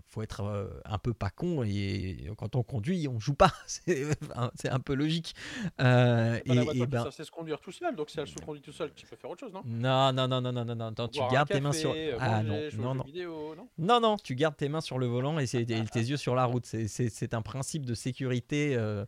faut 0.07 0.21
être 0.21 0.41
euh, 0.41 0.67
un 0.85 0.97
peu 0.97 1.13
pas 1.13 1.29
con 1.29 1.63
et 1.63 2.29
quand 2.37 2.55
on 2.55 2.63
conduit, 2.63 3.07
on 3.07 3.19
joue 3.19 3.33
pas. 3.33 3.53
c'est 3.65 4.69
un, 4.69 4.79
peu 4.79 4.93
logique. 4.93 5.35
et, 5.79 6.41
et 6.45 6.87
ben... 6.87 7.03
Ça 7.03 7.11
sait 7.11 7.23
se 7.23 7.31
conduire 7.31 7.59
tout 7.59 7.71
seul, 7.71 7.95
donc 7.95 8.09
si 8.09 8.19
elle 8.19 8.27
se 8.27 8.39
conduit 8.39 8.61
tout 8.61 8.71
seul, 8.71 8.93
tu 8.93 9.05
peux 9.05 9.15
faire 9.15 9.29
autre 9.29 9.41
chose, 9.41 9.53
non? 9.53 9.61
Non, 9.65 10.13
non, 10.13 10.27
non, 10.27 10.41
non, 10.41 10.51
non, 10.51 10.65
non, 10.65 10.75
non, 10.75 11.07
tu 11.07 11.19
gardes 11.19 11.47
café, 11.47 11.53
tes 11.55 11.61
mains 11.61 11.71
sur. 11.71 11.95
Ah 12.19 12.43
non, 12.43 12.59
non, 12.77 12.95
non. 12.95 13.03
Vidéo, 13.03 13.55
non, 13.77 13.99
non, 13.99 14.17
tu 14.17 14.35
gardes 14.35 14.55
tes 14.55 14.69
mains 14.69 14.81
sur 14.81 14.90
le 14.97 15.05
volant 15.07 15.39
et, 15.39 15.43
et 15.43 15.65
tes 15.65 15.99
yeux 15.99 16.17
sur 16.17 16.35
la 16.35 16.45
route. 16.45 16.65
C'est- 16.65 17.33
un 17.33 17.41
principe 17.41 17.85
de 17.85 17.93
sécurité 17.93 18.75
euh, 18.75 19.05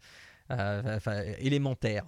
euh, 0.51 0.95
enfin, 0.97 1.21
élémentaire. 1.39 2.05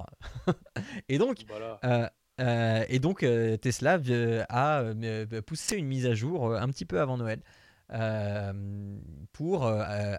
et 1.10 1.18
donc, 1.18 1.46
Voilà. 1.48 2.10
euh, 2.40 2.84
et 2.90 3.00
donc 3.00 3.26
Tesla 3.62 4.00
a 4.50 4.84
poussé 5.46 5.78
une 5.78 5.88
mise 5.88 6.06
à 6.06 6.14
jour 6.14 6.54
un 6.56 6.68
petit 6.68 6.86
peu 6.86 7.00
avant 7.00 7.18
Noël 7.18 7.42
pour 9.32 9.68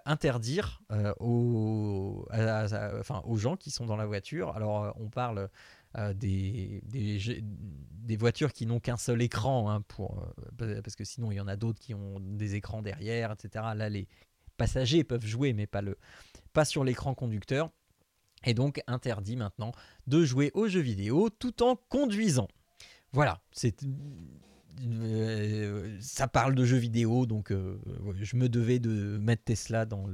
interdire 0.05 0.81
aux, 1.19 2.25
à- 2.31 2.61
à- 2.65 2.99
enfin, 2.99 3.21
aux 3.25 3.37
gens 3.37 3.55
qui 3.55 3.71
sont 3.71 3.85
dans 3.85 3.97
la 3.97 4.05
voiture. 4.05 4.55
Alors, 4.55 4.93
on 4.99 5.09
parle 5.09 5.49
euh, 5.97 6.13
des, 6.13 6.81
des, 6.83 8.17
voitures 8.17 8.51
qui 8.51 8.65
n'ont 8.65 8.79
qu'un 8.79 8.97
seul 8.97 9.21
écran, 9.21 9.71
hein, 9.71 9.81
pour, 9.81 10.27
euh, 10.61 10.81
parce 10.81 10.95
que 10.95 11.03
sinon 11.03 11.31
il 11.31 11.35
y 11.35 11.39
en 11.39 11.47
a 11.47 11.55
d'autres 11.55 11.79
qui 11.79 11.93
ont 11.93 12.19
des 12.19 12.55
écrans 12.55 12.81
derrière, 12.81 13.31
etc. 13.31 13.65
Là, 13.75 13.89
les 13.89 14.07
passagers 14.57 15.03
peuvent 15.03 15.25
jouer, 15.25 15.53
mais 15.53 15.65
pas, 15.65 15.81
le, 15.81 15.97
pas 16.53 16.65
sur 16.65 16.83
l'écran 16.83 17.13
conducteur. 17.13 17.71
Et 18.45 18.53
donc 18.53 18.81
interdit 18.85 19.35
maintenant 19.35 19.71
de 20.05 20.23
jouer 20.23 20.51
aux 20.53 20.67
jeux 20.67 20.81
vidéo 20.81 21.29
tout 21.29 21.63
en 21.63 21.75
conduisant. 21.75 22.47
Voilà, 23.11 23.41
c'est 23.51 23.83
euh, 24.85 25.97
ça 25.99 26.27
parle 26.27 26.53
de 26.53 26.63
jeux 26.63 26.77
vidéo, 26.77 27.25
donc 27.25 27.51
je 27.51 28.35
me 28.35 28.47
devais 28.47 28.77
de 28.77 29.17
mettre 29.17 29.43
Tesla 29.45 29.85
dans 29.85 30.05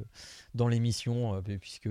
dans 0.54 0.70
l'émission 0.70 1.36
euh, 1.36 1.42
puisque 1.42 1.90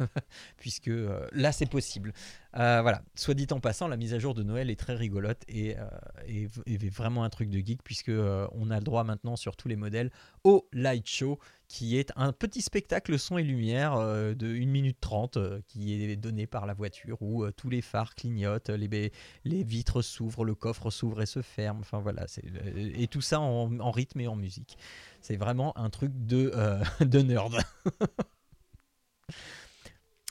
puisque 0.56 0.88
euh, 0.88 1.26
là 1.32 1.52
c'est 1.52 1.68
possible. 1.68 2.12
Euh, 2.56 2.82
voilà, 2.82 3.02
soit 3.14 3.34
dit 3.34 3.46
en 3.50 3.60
passant, 3.60 3.86
la 3.86 3.96
mise 3.96 4.12
à 4.12 4.18
jour 4.18 4.34
de 4.34 4.42
Noël 4.42 4.70
est 4.70 4.78
très 4.78 4.94
rigolote 4.94 5.42
et, 5.48 5.76
euh, 5.78 6.48
vraiment 6.90 7.22
un 7.22 7.30
truc 7.30 7.48
de 7.48 7.58
geek 7.58 7.82
puisque 7.84 8.10
on 8.10 8.70
a 8.70 8.78
le 8.78 8.84
droit 8.84 9.04
maintenant 9.04 9.36
sur 9.36 9.56
tous 9.56 9.68
les 9.68 9.76
modèles 9.76 10.10
au 10.42 10.68
light 10.72 11.06
show 11.06 11.38
qui 11.68 11.96
est 11.96 12.10
un 12.16 12.32
petit 12.32 12.62
spectacle 12.62 13.16
son 13.16 13.38
et 13.38 13.44
lumière 13.44 13.96
de 13.96 14.48
1 14.48 14.66
minute 14.66 14.98
30 15.00 15.36
euh, 15.36 15.60
qui 15.68 16.02
est 16.02 16.16
donné 16.16 16.48
par 16.48 16.66
la 16.66 16.74
voiture 16.74 17.22
où 17.22 17.48
tous 17.52 17.70
les 17.70 17.82
phares 17.82 18.16
clignotent, 18.16 18.70
les, 18.70 19.12
les 19.44 19.62
vitres 19.62 20.02
s'ouvrent, 20.02 20.44
le 20.44 20.56
coffre 20.56 20.90
s'ouvre 20.90 21.22
et 21.22 21.26
se 21.26 21.42
ferme. 21.42 21.78
Enfin 21.78 22.00
voilà, 22.00 22.26
et 22.74 23.06
tout 23.06 23.20
ça 23.20 23.38
en, 23.38 23.90
rythme 23.92 24.20
et 24.20 24.26
en 24.26 24.34
musique. 24.34 24.76
C'est 25.20 25.36
vraiment 25.36 25.76
un 25.78 25.90
truc 25.90 26.10
de, 26.14 26.52
de 27.04 27.20
nerd. 27.20 27.56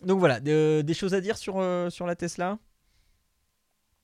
Donc 0.04 0.20
voilà, 0.20 0.40
de- 0.40 0.82
des 0.86 0.94
choses 0.94 1.14
à 1.14 1.22
dire 1.22 1.38
sur, 1.38 1.60
euh, 1.60 1.90
sur 1.90 2.06
la 2.08 2.16
Tesla? 2.16 2.58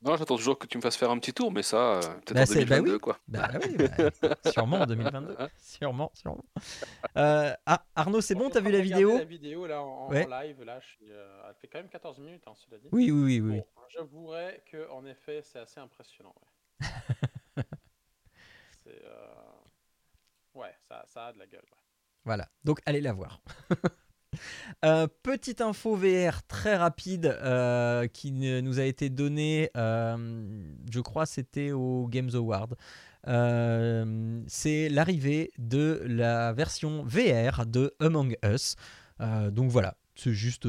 Non, 0.02 0.18
j'attends 0.18 0.36
toujours 0.38 0.60
que 0.60 0.68
tu 0.68 0.78
me 0.78 0.82
fasses 0.84 0.98
faire 0.98 1.10
un 1.10 1.18
petit 1.18 1.34
tour, 1.34 1.52
mais 1.52 1.64
ça, 1.64 1.78
euh, 1.96 2.02
peut-être 2.02 2.34
Bah, 2.34 2.42
en 2.42 2.46
c'est- 2.46 2.66
bah 2.66 2.76
2022, 2.78 2.94
oui. 2.94 3.00
quoi. 3.00 3.18
Bah 3.28 3.50
oui, 3.54 3.78
bah, 3.78 3.88
sûrement 4.54 4.82
en 4.82 4.86
2022. 4.86 5.36
Sûrement, 5.58 6.12
sûrement. 6.14 6.44
Euh, 7.18 7.54
ah, 7.66 7.86
Arnaud, 7.96 8.20
c'est 8.20 8.36
bon, 8.36 8.50
t'as 8.50 8.60
en 8.60 8.64
vu 8.64 8.72
la 8.72 8.82
vidéo? 8.82 9.18
La 9.18 9.24
vidéo 9.24 9.66
là 9.68 9.82
en, 9.82 10.08
en 10.08 10.10
Ouais. 10.10 10.28
live, 10.30 10.62
là, 10.64 10.82
je 10.82 10.86
suis, 10.86 11.12
euh, 11.12 11.44
elle 11.48 11.56
fait 11.56 11.68
quand 11.70 11.78
même 11.80 11.88
14 11.88 12.20
minutes, 12.20 12.44
hein, 12.46 12.54
cela 12.56 12.78
dit. 12.78 12.90
Oui, 12.92 13.10
oui, 13.10 13.40
oui, 13.40 13.40
oui. 13.40 13.58
Bon, 13.60 13.82
j'avouerais 13.88 14.62
que 14.70 14.90
en 14.92 15.06
effet, 15.06 15.42
c'est 15.42 15.60
assez 15.60 15.80
impressionnant. 15.80 16.36
Euh, 18.88 19.34
ouais 20.54 20.74
ça, 20.88 21.04
ça 21.08 21.28
a 21.28 21.34
de 21.34 21.40
la 21.40 21.48
gueule. 21.48 21.62
ouais. 21.64 21.78
Voilà, 22.24 22.48
donc 22.64 22.80
allez 22.86 23.02
la 23.02 23.14
voir. 23.14 23.42
Euh, 24.84 25.08
petite 25.24 25.62
info 25.62 25.96
VR 25.96 26.44
très 26.48 26.76
rapide 26.76 27.26
euh, 27.42 28.08
qui 28.08 28.32
nous 28.32 28.80
a 28.80 28.84
été 28.84 29.10
donnée, 29.10 29.72
euh, 29.76 30.16
je 30.92 31.00
crois 31.00 31.26
c'était 31.26 31.72
au 31.72 32.08
Games 32.08 32.30
Award. 32.34 32.76
C'est 34.48 34.90
l'arrivée 34.90 35.52
de 35.58 36.04
la 36.06 36.54
version 36.54 37.04
VR 37.04 37.66
de 37.66 37.96
Among 38.00 38.38
Us. 38.44 38.76
Donc 39.20 39.72
voilà, 39.72 39.98
c'est 40.16 40.34
juste, 40.34 40.68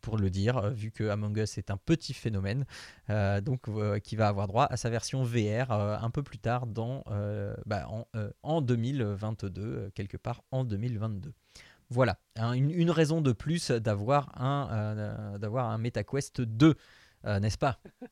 pour 0.00 0.16
le 0.16 0.30
dire, 0.30 0.70
vu 0.70 0.90
que 0.90 1.08
Among 1.08 1.36
Us 1.36 1.58
est 1.58 1.70
un 1.70 1.76
petit 1.76 2.14
phénomène, 2.14 2.64
donc 3.42 3.66
qui 4.02 4.16
va 4.16 4.28
avoir 4.28 4.46
droit 4.46 4.64
à 4.64 4.78
sa 4.78 4.88
version 4.88 5.22
VR 5.24 5.72
un 5.72 6.10
peu 6.10 6.22
plus 6.22 6.38
tard 6.38 6.66
dans, 6.66 7.04
bah, 7.66 7.86
en, 7.88 8.06
en 8.42 8.62
2022, 8.62 9.88
euh, 9.88 9.90
quelque 9.94 10.16
part 10.16 10.42
en 10.50 10.64
2022. 10.64 11.32
Voilà, 11.90 12.18
hein, 12.36 12.52
une, 12.52 12.70
une 12.70 12.90
raison 12.90 13.22
de 13.22 13.32
plus 13.32 13.70
d'avoir 13.70 14.30
un, 14.40 14.68
euh, 14.70 15.38
d'avoir 15.38 15.70
un 15.70 15.78
MetaQuest 15.78 16.42
2, 16.42 16.74
euh, 17.24 17.40
n'est-ce 17.40 17.58
pas? 17.58 17.78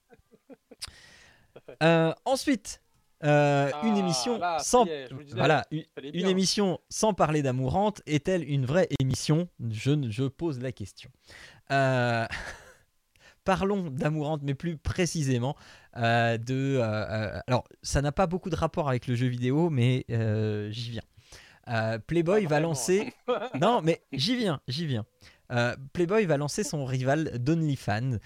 Euh, 1.82 2.12
Ensuite, 2.24 2.80
euh, 3.24 3.70
une 3.82 3.96
Ah, 3.96 3.98
émission 3.98 4.38
là, 4.38 4.58
sans, 4.60 4.84
est, 4.86 5.08
disais, 5.24 5.34
voilà, 5.34 5.66
une, 5.72 6.26
émission 6.26 6.78
sans 6.90 7.12
parler 7.12 7.42
d'amourante 7.42 8.02
est-elle 8.06 8.48
une 8.48 8.66
vraie 8.66 8.88
émission? 9.00 9.48
Je, 9.70 10.08
je 10.10 10.24
pose 10.24 10.60
la 10.60 10.70
question. 10.70 11.10
Parlons 13.44 13.90
d'amourante, 13.90 14.42
mais 14.44 14.54
plus 14.54 14.76
précisément 14.76 15.56
de. 15.96 16.78
alors, 17.48 17.64
ça 17.82 18.00
n'a 18.00 18.12
pas 18.12 18.26
beaucoup 18.28 18.50
de 18.50 18.56
rapport 18.56 18.88
avec 18.88 19.08
le 19.08 19.16
jeu 19.16 19.26
vidéo, 19.26 19.70
mais 19.70 20.04
j'y 20.70 20.90
viens. 20.90 21.02
Euh, 21.68 21.98
Playboy 21.98 22.44
Pas 22.44 22.50
va 22.50 22.60
lancer. 22.60 23.12
non, 23.60 23.80
mais 23.82 24.02
j'y 24.12 24.36
viens, 24.36 24.60
j'y 24.68 24.86
viens. 24.86 25.04
Euh, 25.52 25.76
Playboy 25.92 26.26
va 26.26 26.36
lancer 26.36 26.64
son 26.64 26.84
rival 26.84 27.38
d'OnlyFans. 27.38 28.18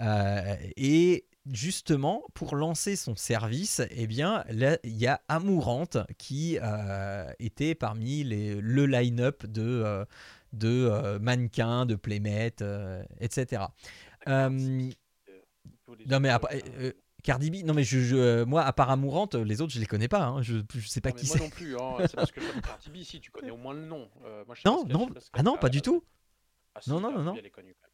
Euh, 0.00 0.56
et 0.76 1.26
justement, 1.50 2.24
pour 2.34 2.54
lancer 2.56 2.96
son 2.96 3.16
service, 3.16 3.82
eh 3.90 4.06
bien, 4.06 4.44
il 4.84 4.96
y 4.96 5.06
a 5.06 5.20
Amourante 5.28 5.98
qui 6.18 6.58
euh, 6.62 7.30
était 7.38 7.74
parmi 7.74 8.22
les, 8.24 8.56
le 8.60 8.86
line-up 8.86 9.44
de, 9.46 10.06
de 10.52 11.18
mannequins, 11.20 11.86
de 11.86 11.96
playmates, 11.96 12.62
etc. 13.20 13.62
Non, 14.26 16.20
mais 16.20 16.28
après, 16.28 16.62
Cardi 17.24 17.50
B, 17.50 17.64
non 17.66 17.74
mais 17.74 17.82
je, 17.84 17.98
je- 18.00 18.16
euh, 18.16 18.46
moi 18.46 18.62
à 18.62 18.72
part 18.72 18.90
Amourante, 18.90 19.34
les 19.34 19.60
autres 19.60 19.72
je 19.72 19.80
les 19.80 19.86
connais 19.86 20.08
pas, 20.08 20.24
hein, 20.24 20.42
je, 20.42 20.58
je 20.74 20.86
sais 20.88 21.00
pas 21.00 21.10
Non, 21.10 21.16
qui 21.16 21.26
moi 21.26 21.36
c'est. 21.36 21.42
non 21.44 21.50
plus, 21.50 21.76
hein. 21.76 21.94
c'est 22.00 22.14
parce 22.14 22.30
que 22.32 22.40
je 22.40 22.60
Cardi 22.60 22.90
B, 22.90 23.02
si 23.02 23.20
tu 23.20 23.30
connais 23.30 23.50
au 23.50 23.56
moins 23.56 23.74
le 23.74 23.84
nom. 23.86 24.08
Euh, 24.24 24.44
moi, 24.46 24.54
Non, 24.64 24.84
non, 24.86 25.08
ah 25.32 25.42
non, 25.42 25.56
pas 25.56 25.68
du 25.68 25.82
tout. 25.82 26.04
ah 26.74 26.80
si, 26.80 26.90
Non, 26.90 27.00
non, 27.00 27.10
non, 27.12 27.22
non. 27.22 27.34
Elle 27.36 27.46
est 27.46 27.50
connue. 27.50 27.74
quand 27.74 27.82
même. 27.82 27.92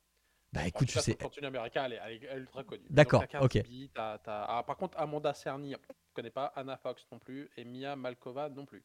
Bah 0.53 0.69
écoute, 0.69 0.93
cas, 0.93 1.01
sais. 1.01 1.15
contenu 1.15 1.47
américain, 1.47 1.85
elle 1.87 1.95
est, 1.95 2.01
elle 2.05 2.13
est- 2.37 2.41
ultra 2.41 2.63
connue. 2.63 2.85
D'accord, 2.91 3.25
ok. 3.41 3.59
Ah, 3.97 4.63
par 4.67 4.77
contre, 4.77 4.97
Amanda 4.99 5.35
Cerny, 5.35 5.73
je 5.73 5.77
connais 6.15 6.31
pas. 6.31 6.53
Anna 6.55 6.77
Fox 6.77 7.05
non 7.11 7.19
plus. 7.19 7.51
Et 7.57 7.65
Mia 7.65 7.97
Malkova 7.97 8.49
non 8.51 8.65
plus. 8.67 8.85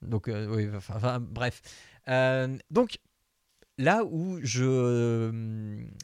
Donc, 0.00 0.28
euh, 0.28 0.46
oui, 0.54 0.68
enfin, 0.74 0.94
enfin, 0.96 1.20
bref. 1.20 1.60
Donc, 2.70 2.98
là 3.78 4.04
où, 4.04 4.38
je, 4.42 5.30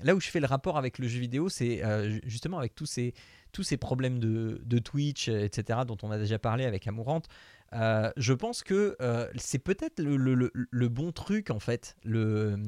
là 0.02 0.14
où 0.14 0.20
je 0.20 0.28
fais 0.28 0.40
le 0.40 0.46
rapport 0.46 0.76
avec 0.76 0.98
le 0.98 1.08
jeu 1.08 1.20
vidéo, 1.20 1.48
c'est 1.48 1.82
euh, 1.82 2.10
ju- 2.10 2.20
justement 2.24 2.58
avec 2.58 2.74
tous 2.74 2.84
ces, 2.86 3.14
tous 3.52 3.62
ces 3.62 3.76
problèmes 3.76 4.18
de, 4.18 4.78
Twitch, 4.78 5.28
euh, 5.28 5.44
etc., 5.44 5.80
dont 5.86 5.98
on 6.02 6.10
a 6.10 6.18
déjà 6.18 6.38
parlé 6.38 6.64
avec 6.64 6.86
Amourante. 6.86 7.28
Euh, 7.74 8.10
je 8.18 8.34
pense 8.34 8.62
que 8.62 8.96
euh, 9.00 9.26
c'est 9.36 9.58
peut-être 9.58 9.98
le, 9.98 10.88
bon 10.88 11.12
truc, 11.12 11.50
en 11.50 11.58
fait, 11.58 11.96
le, 12.04 12.58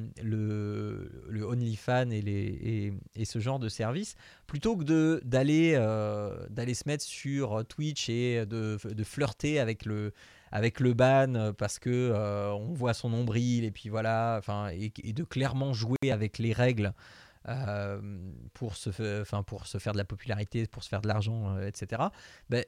OnlyFans 1.42 2.10
et, 2.10 2.92
ce 3.24 3.38
genre 3.38 3.58
de 3.58 3.68
service, 3.68 4.14
plutôt 4.46 4.76
que 4.76 5.20
d'aller 5.24 5.74
se 5.74 6.82
mettre 6.88 7.04
sur 7.04 7.64
Twitch 7.66 8.08
et 8.08 8.46
de, 8.46 8.78
flirter 9.04 9.58
avec 9.58 9.84
le, 9.84 10.12
ban 10.94 11.52
parce 11.58 11.78
que 11.78 12.12
on 12.54 12.72
voit 12.72 12.94
son 12.94 13.10
nombril 13.10 13.64
et 13.64 13.70
puis 13.70 13.90
voilà, 13.90 14.36
enfin 14.38 14.68
et, 14.68 15.12
de 15.12 15.24
clairement 15.24 15.74
jouer 15.74 16.10
avec 16.10 16.38
les 16.38 16.54
règles 16.54 16.94
pour 18.54 18.76
se, 18.76 19.20
enfin 19.22 19.42
pour 19.42 19.66
se 19.66 19.78
faire 19.78 19.92
de 19.92 19.98
la 19.98 20.04
popularité, 20.04 20.66
pour 20.66 20.82
se 20.84 20.88
faire 20.88 21.00
de 21.02 21.08
l'argent, 21.08 21.56
euh, 21.56 21.66
etc. 21.66 22.02
Ben, 22.48 22.64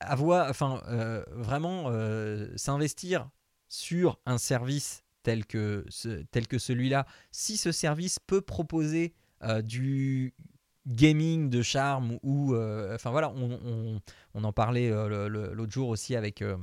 avoir, 0.00 0.48
enfin 0.50 0.82
euh, 0.88 1.24
vraiment 1.30 1.84
euh, 1.88 2.48
s'investir 2.56 3.28
sur 3.68 4.18
un 4.26 4.38
service 4.38 5.04
tel 5.22 5.46
que 5.46 5.84
tel 6.30 6.46
que 6.48 6.58
celui-là, 6.58 7.06
si 7.30 7.56
ce 7.56 7.72
service 7.72 8.18
peut 8.18 8.40
proposer 8.40 9.14
euh, 9.44 9.62
du 9.62 10.34
gaming 10.86 11.50
de 11.50 11.60
charme 11.62 12.18
ou 12.22 12.54
euh, 12.54 12.94
enfin 12.94 13.10
voilà 13.10 13.30
on, 13.30 13.60
on- 13.64 14.00
on 14.34 14.44
en 14.44 14.52
parlait 14.54 14.90
euh, 14.90 15.28
l'autre 15.28 15.72
jour 15.72 15.90
aussi 15.90 16.16
avec 16.16 16.40
euh, 16.40 16.56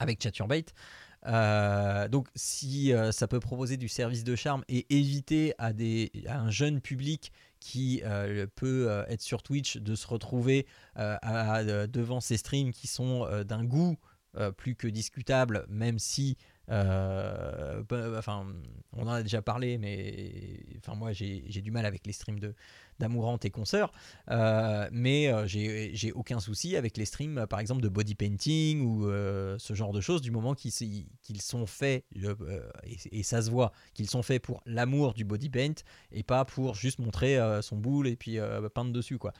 avec 0.00 0.22
Chaturbate. 0.22 0.72
Euh, 1.26 2.08
donc 2.08 2.28
si 2.34 2.92
euh, 2.92 3.10
ça 3.10 3.26
peut 3.26 3.40
proposer 3.40 3.76
du 3.76 3.88
service 3.88 4.24
de 4.24 4.36
charme 4.36 4.62
et 4.68 4.86
éviter 4.94 5.54
à, 5.58 5.72
des, 5.72 6.12
à 6.26 6.38
un 6.38 6.50
jeune 6.50 6.80
public 6.80 7.32
qui 7.60 8.02
euh, 8.04 8.46
peut 8.54 9.04
être 9.08 9.22
sur 9.22 9.42
Twitch 9.42 9.78
de 9.78 9.94
se 9.94 10.06
retrouver 10.06 10.66
devant 10.96 12.20
ces 12.20 12.36
streams 12.36 12.72
qui 12.72 12.86
sont 12.86 13.26
d'un 13.44 13.64
goût 13.64 13.96
plus 14.58 14.74
que 14.74 14.86
discutable, 14.86 15.64
même 15.68 15.98
si, 15.98 16.36
euh, 16.70 17.82
bah, 17.88 18.10
enfin, 18.16 18.46
on 18.92 19.06
en 19.06 19.12
a 19.12 19.22
déjà 19.22 19.42
parlé, 19.42 19.78
mais 19.78 20.60
enfin 20.78 20.94
moi 20.94 21.12
j'ai 21.12 21.60
du 21.60 21.70
mal 21.70 21.86
avec 21.86 22.06
les 22.06 22.12
streams 22.12 22.38
de 22.38 22.54
d'amourante 23.00 23.44
et 23.44 23.50
consoeurs, 23.50 23.92
euh, 24.30 24.88
mais 24.92 25.26
euh, 25.26 25.46
j'ai 25.46 26.12
aucun 26.12 26.38
souci 26.38 26.76
avec 26.76 26.96
les 26.96 27.04
streams, 27.04 27.46
par 27.48 27.58
exemple 27.58 27.82
de 27.82 27.88
body 27.88 28.14
painting 28.14 28.82
ou 28.82 29.08
euh, 29.08 29.56
ce 29.58 29.74
genre 29.74 29.92
de 29.92 30.00
choses, 30.00 30.22
du 30.22 30.30
moment 30.30 30.54
qu'ils 30.54 30.72
qu'ils 31.22 31.42
sont 31.42 31.66
faits 31.66 32.04
et, 32.84 32.96
et 33.10 33.22
ça 33.22 33.42
se 33.42 33.50
voit 33.50 33.72
qu'ils 33.94 34.08
sont 34.08 34.22
faits 34.22 34.42
pour 34.42 34.62
l'amour 34.64 35.14
du 35.14 35.24
body 35.24 35.50
paint 35.50 35.74
et 36.12 36.22
pas 36.22 36.44
pour 36.44 36.74
juste 36.74 36.98
montrer 36.98 37.38
son 37.62 37.76
boule 37.76 38.06
et 38.06 38.16
puis 38.16 38.38
peindre 38.74 38.92
dessus 38.92 39.18
quoi. 39.18 39.32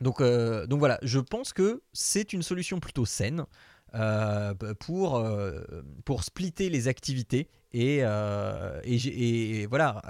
Donc, 0.00 0.20
donc 0.20 0.78
voilà, 0.78 0.98
je 1.02 1.18
pense 1.20 1.52
que 1.52 1.82
c'est 1.92 2.32
une 2.32 2.42
solution 2.42 2.80
plutôt 2.80 3.04
saine 3.04 3.44
euh, 3.94 4.54
pour, 4.80 5.16
euh, 5.16 5.62
pour 6.04 6.24
splitter 6.24 6.70
les 6.70 6.88
activités 6.88 7.48
et, 7.72 7.98
euh, 8.02 8.80
et, 8.84 9.66
voilà, 9.66 10.02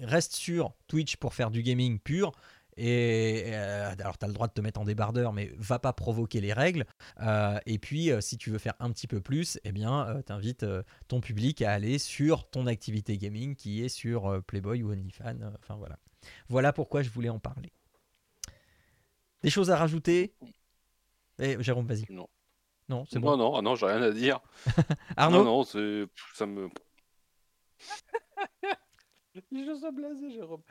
reste 0.00 0.34
sur 0.34 0.74
Twitch 0.86 1.16
pour 1.16 1.34
faire 1.34 1.50
du 1.50 1.62
gaming 1.62 1.98
pur. 1.98 2.32
Et 2.76 3.54
alors, 3.54 4.16
tu 4.16 4.24
as 4.24 4.28
le 4.28 4.34
droit 4.34 4.46
de 4.46 4.52
te 4.52 4.60
mettre 4.60 4.80
en 4.80 4.84
débardeur, 4.84 5.32
mais 5.32 5.52
va 5.58 5.78
pas 5.78 5.92
provoquer 5.92 6.40
les 6.40 6.52
règles. 6.52 6.86
Et 7.66 7.78
puis, 7.78 8.10
si 8.20 8.38
tu 8.38 8.50
veux 8.50 8.58
faire 8.58 8.74
un 8.80 8.90
petit 8.90 9.06
peu 9.06 9.20
plus, 9.20 9.58
eh 9.64 9.72
bien, 9.72 10.22
tu 10.26 10.32
invites 10.32 10.64
ton 11.08 11.20
public 11.20 11.60
à 11.62 11.72
aller 11.72 11.98
sur 11.98 12.48
ton 12.48 12.66
activité 12.66 13.18
gaming 13.18 13.56
qui 13.56 13.84
est 13.84 13.88
sur 13.88 14.42
Playboy 14.44 14.82
ou 14.82 14.92
OnlyFans. 14.92 15.40
Enfin, 15.60 15.74
voilà. 15.74 15.98
Voilà 16.48 16.72
pourquoi 16.72 17.02
je 17.02 17.10
voulais 17.10 17.28
en 17.28 17.40
parler. 17.40 17.72
Des 19.42 19.50
choses 19.50 19.70
à 19.70 19.76
rajouter? 19.76 20.34
Eh, 21.40 21.60
Jérôme, 21.62 21.86
vas-y. 21.86 22.04
Non. 22.10 22.28
Non, 22.92 23.06
c'est 23.06 23.18
Non, 23.18 23.32
bon. 23.32 23.36
non, 23.38 23.56
ah 23.56 23.62
non, 23.62 23.74
j'ai 23.74 23.86
rien 23.86 24.02
à 24.02 24.10
dire. 24.10 24.40
Arnaud 25.16 25.44
Non, 25.44 25.64
non, 25.64 25.64
ça 25.64 26.46
me. 26.46 26.68
Je 29.34 29.40
suis 29.40 29.92
blasé, 29.92 30.30
Jérôme. 30.30 30.62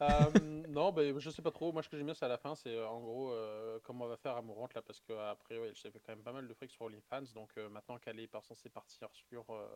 Euh, 0.00 0.30
non, 0.68 0.92
bah, 0.92 1.02
je 1.18 1.30
sais 1.30 1.42
pas 1.42 1.50
trop. 1.50 1.72
Moi, 1.72 1.82
ce 1.82 1.88
que 1.88 1.96
j'aime 1.96 2.06
bien, 2.06 2.14
c'est 2.14 2.24
à 2.24 2.28
la 2.28 2.38
fin, 2.38 2.54
c'est 2.54 2.76
euh, 2.76 2.88
en 2.88 3.00
gros 3.00 3.32
euh, 3.32 3.80
comment 3.82 4.04
on 4.04 4.08
va 4.08 4.16
faire 4.16 4.36
Amourante 4.36 4.74
là, 4.74 4.82
parce 4.82 5.00
que 5.00 5.12
après, 5.12 5.58
ouais, 5.58 5.68
elle 5.70 5.76
s'est 5.76 5.90
fait 5.90 5.98
quand 5.98 6.12
même 6.12 6.22
pas 6.22 6.32
mal 6.32 6.46
de 6.46 6.54
fric 6.54 6.70
sur 6.70 6.82
OnlyFans, 6.82 7.32
donc 7.34 7.50
euh, 7.58 7.68
maintenant 7.68 7.98
qu'elle 7.98 8.20
est 8.20 8.28
pas 8.28 8.40
censée 8.42 8.70
partir 8.70 9.08
sur 9.12 9.44
euh, 9.50 9.66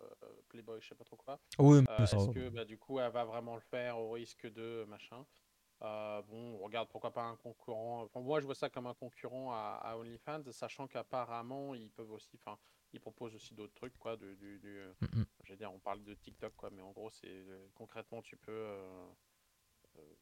Playboy, 0.48 0.78
je 0.80 0.88
sais 0.88 0.94
pas 0.94 1.04
trop 1.04 1.16
quoi. 1.16 1.40
Oui, 1.58 1.84
Euh, 1.88 2.04
Est-ce 2.04 2.30
que 2.30 2.48
bah, 2.48 2.64
du 2.64 2.78
coup, 2.78 3.00
elle 3.00 3.10
va 3.10 3.24
vraiment 3.24 3.56
le 3.56 3.60
faire 3.60 3.98
au 3.98 4.12
risque 4.12 4.46
de 4.46 4.84
machin? 4.88 5.24
Euh, 5.82 6.22
Bon, 6.22 6.54
on 6.56 6.64
regarde 6.64 6.88
pourquoi 6.88 7.12
pas 7.12 7.22
un 7.22 7.36
concurrent. 7.36 8.02
Enfin, 8.04 8.20
moi, 8.20 8.40
je 8.40 8.46
vois 8.46 8.54
ça 8.54 8.68
comme 8.68 8.86
un 8.86 8.94
concurrent 8.94 9.52
à, 9.52 9.80
à 9.82 9.96
OnlyFans, 9.96 10.50
sachant 10.52 10.86
qu'apparemment, 10.88 11.74
ils 11.74 11.90
peuvent 11.90 12.10
aussi, 12.10 12.30
enfin, 12.36 12.58
ils 12.92 13.00
proposent 13.00 13.34
aussi 13.34 13.54
d'autres 13.54 13.74
trucs, 13.74 13.96
quoi. 13.98 14.16
Du, 14.16 14.34
du, 14.36 14.58
du, 14.58 14.78
euh, 14.78 14.92
Mm, 15.00 15.20
mm. 15.20 15.24
je 15.44 15.52
veux 15.52 15.56
dire, 15.56 15.72
on 15.72 15.78
parle 15.78 16.02
de 16.02 16.14
TikTok, 16.14 16.54
quoi, 16.56 16.70
mais 16.70 16.82
en 16.82 16.90
gros, 16.90 17.10
c'est 17.10 17.28
euh, 17.28 17.68
concrètement, 17.74 18.22
tu 18.22 18.36
peux 18.36 18.50
euh, 18.52 19.06
euh, 19.98 20.14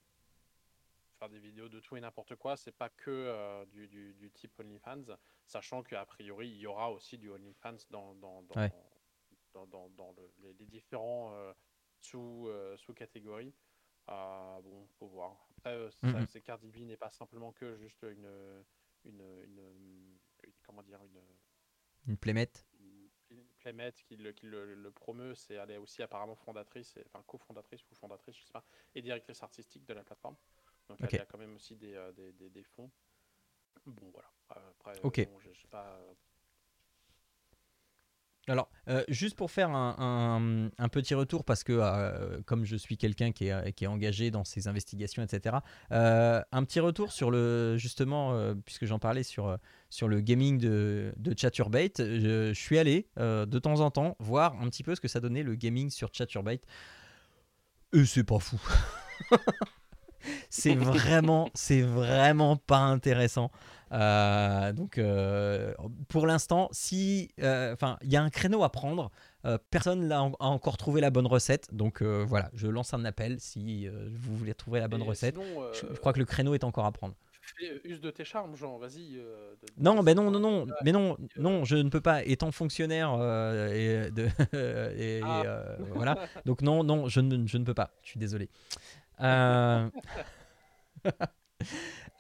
faire 1.19 1.31
des 1.31 1.39
vidéos 1.39 1.69
de 1.71 1.81
tout 1.81 1.97
et 1.97 2.01
n'importe 2.01 2.37
quoi. 2.37 2.57
C'est 2.59 2.77
pas 2.77 2.91
que 2.91 3.11
euh, 3.11 3.65
du, 3.67 3.89
du, 3.89 4.31
type 4.33 4.59
OnlyFans, 4.61 5.17
sachant 5.47 5.83
qu'a 5.83 6.05
priori, 6.05 6.49
il 6.51 6.59
y 6.59 6.67
aura 6.67 6.91
aussi 6.91 7.17
du 7.17 7.31
OnlyFans 7.31 7.77
dans, 7.91 8.15
dans, 8.17 8.43
dans, 8.43 8.61
Ouais. 8.61 8.73
dans, 9.55 9.67
dans- 9.67 9.89
dans 9.91 10.13
le- 10.13 10.33
les, 10.43 10.53
les 10.53 10.67
différents 10.67 11.33
euh, 11.35 11.55
sous, 12.01 12.47
euh, 12.49 12.77
sous-catégories. 12.77 13.55
Ah, 14.07 14.59
bon, 14.63 14.87
faut 14.99 15.09
voir. 15.09 15.46
Après, 15.67 15.79
euh, 15.79 15.91
ça- 15.91 16.07
Mhm. 16.21 16.27
c'est 16.29 16.41
Cardi 16.43 16.71
B 16.71 16.77
n'est 16.87 16.97
pas 16.97 17.11
simplement 17.11 17.53
que 17.53 17.77
juste 17.77 18.01
une, 18.05 18.65
une, 19.05 19.21
une, 19.21 19.59
une- 19.59 20.19
comment 20.65 20.83
dire, 20.83 21.03
une, 21.03 21.21
Une 22.07 22.17
playmate. 22.17 22.65
une 23.31 23.45
Playmate 23.59 24.01
qui, 24.05 24.17
le, 24.17 24.31
qui 24.31 24.47
le, 24.47 24.75
le 24.77 24.91
promeut, 24.93 25.35
c'est 25.35 25.55
elle 25.55 25.73
est 25.73 25.77
aussi 25.77 26.01
apparemment 26.01 26.37
fondatrice, 26.37 26.97
et- 26.97 27.03
enfin 27.07 27.21
cofondatrice 27.27 27.83
ou 27.91 27.97
fondatrice, 27.97 28.37
je 28.37 28.45
sais 28.45 28.53
pas, 28.53 28.65
et 28.95 29.03
directrice 29.03 29.43
artistique 29.43 29.85
de 29.87 29.93
la 29.95 30.05
plateforme. 30.05 30.37
Donc 30.89 30.99
elle 31.03 31.21
a 31.21 31.27
quand 31.27 31.39
même 31.39 31.57
aussi 31.57 31.75
des, 31.75 31.95
euh, 31.95 32.13
des, 32.13 32.33
des- 32.33 32.51
des 32.51 32.63
fonds. 32.63 32.89
Bon 33.87 34.09
voilà. 34.11 34.31
Euh, 34.57 34.71
Après, 34.71 34.97
euh, 34.97 35.01
bon, 35.25 35.41
je, 35.41 35.53
je 35.53 35.61
sais 35.63 35.69
pas. 35.69 35.99
Alors, 38.49 38.69
euh, 38.89 39.03
juste 39.09 39.35
pour 39.37 39.51
faire 39.51 39.71
un, 39.71 39.97
un- 39.99 40.71
un 40.83 40.89
petit 40.89 41.15
retour, 41.15 41.45
parce 41.45 41.65
que 41.65 41.73
euh, 41.73 42.41
comme 42.47 42.65
je 42.65 42.77
suis 42.77 42.97
quelqu'un 42.97 43.33
qui 43.33 43.49
est, 43.49 43.73
qui 43.73 43.85
est 43.85 43.89
engagé 43.89 44.31
dans 44.31 44.45
ces 44.45 44.69
investigations, 44.69 45.23
etc., 45.23 45.57
euh, 45.93 46.41
un 46.53 46.63
petit 46.65 46.79
retour 46.79 47.11
sur 47.11 47.31
le, 47.33 47.77
justement, 47.77 48.55
puisque 48.65 48.85
j'en 48.87 48.99
parlais 49.01 49.25
sur, 49.25 49.59
sur 49.91 50.07
le 50.07 50.21
gaming 50.21 50.59
de, 50.59 51.13
de 51.17 51.35
Chaturbate, 51.37 51.99
je, 51.99 52.53
je 52.55 52.61
suis 52.61 52.79
allé 52.79 53.09
de 53.17 53.59
temps 53.59 53.81
en 53.81 53.91
temps 53.91 54.17
voir 54.21 54.55
un 54.61 54.69
petit 54.69 54.85
peu 54.85 54.95
ce 54.95 55.01
que 55.01 55.09
ça 55.09 55.19
donnait 55.21 55.43
le 55.43 55.57
gaming 55.57 55.91
sur 55.91 56.11
Chaturbate. 56.13 56.63
Et 57.93 58.05
c'est 58.05 58.25
pas 58.25 58.39
fou. 58.39 58.61
c'est 60.51 60.75
vraiment, 60.75 61.51
c'est 61.55 61.83
vraiment 61.83 62.57
pas 62.57 62.79
intéressant. 62.79 63.51
Euh, 63.93 64.73
donc, 64.73 64.99
euh, 64.99 65.75
pour 66.09 66.27
l'instant, 66.27 66.69
si, 66.73 67.31
euh, 67.41 67.73
enfin, 67.73 67.99
il 68.03 68.11
y 68.11 68.17
a 68.17 68.23
un 68.23 68.31
créneau 68.31 68.63
à 68.65 68.71
prendre. 68.71 69.11
personne 69.71 70.09
n'a 70.09 70.25
en- 70.25 70.33
encore 70.41 70.77
trouvé 70.77 71.01
la 71.01 71.11
bonne 71.11 71.27
recette. 71.29 71.73
Donc 71.73 72.03
voilà, 72.03 72.51
je 72.53 72.67
lance 72.67 72.93
un 72.95 73.05
appel 73.05 73.39
si 73.39 73.87
vous 73.89 74.37
voulez 74.37 74.55
trouver 74.55 74.81
la 74.81 74.89
bonne 74.89 75.03
Et 75.03 75.07
recette. 75.09 75.37
sinon, 75.37 75.73
Je, 75.73 75.87
je 75.95 76.01
crois 76.01 76.13
que 76.13 76.19
le 76.19 76.25
créneau 76.25 76.55
est 76.55 76.65
encore 76.65 76.85
à 76.85 76.91
prendre. 76.91 77.15
fais, 77.57 77.81
use 77.85 78.01
de 78.01 78.11
tes 78.11 78.25
charmes, 78.25 78.57
Jean, 78.57 78.77
vas-y. 78.77 79.21
Non, 79.79 80.03
ben 80.03 80.17
non, 80.17 80.33
non, 80.33 80.41
non, 80.41 80.67
mais 80.85 80.91
non, 80.91 81.17
non, 81.37 81.65
je 81.65 81.77
ne 81.77 81.89
peux 81.91 82.01
pas. 82.01 82.25
Étant 82.25 82.51
fonctionnaire 82.51 83.11
et, 83.73 84.11
de, 84.11 84.27
et- 84.97 85.19
et, 85.19 85.23
Ah. 85.25 85.77
voilà, 85.95 86.17
donc 86.45 86.63
non, 86.63 86.83
non, 86.83 87.07
je 87.09 87.21
ne, 87.21 87.47
je 87.47 87.57
ne 87.59 87.65
peux 87.65 87.75
pas. 87.75 87.93
Je 88.03 88.09
suis 88.11 88.19
désolé. 88.19 88.49
Euh, 89.23 89.89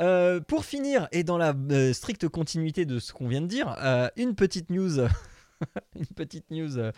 euh, 0.01 0.41
pour 0.41 0.65
finir, 0.65 1.09
et 1.13 1.25
dans 1.25 1.39
la 1.39 1.55
euh, 1.71 1.93
stricte 1.93 2.29
continuité 2.29 2.85
de 2.85 2.99
ce 2.99 3.13
qu'on 3.13 3.29
vient 3.29 3.41
de 3.41 3.47
dire, 3.47 3.75
euh, 3.83 4.09
une 4.17 4.35
petite 4.35 4.71
news. 4.71 5.01
une 5.99 6.07
petite 6.15 6.51
news 6.51 6.93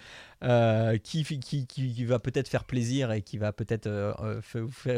qui, 1.04 1.24
qui, 1.68 2.04
va 2.04 2.18
peut-être 2.18 2.48
faire 2.48 2.64
plaisir 2.64 3.12
et 3.12 3.22
qui 3.22 3.38
va 3.38 3.52
peut-être 3.52 3.88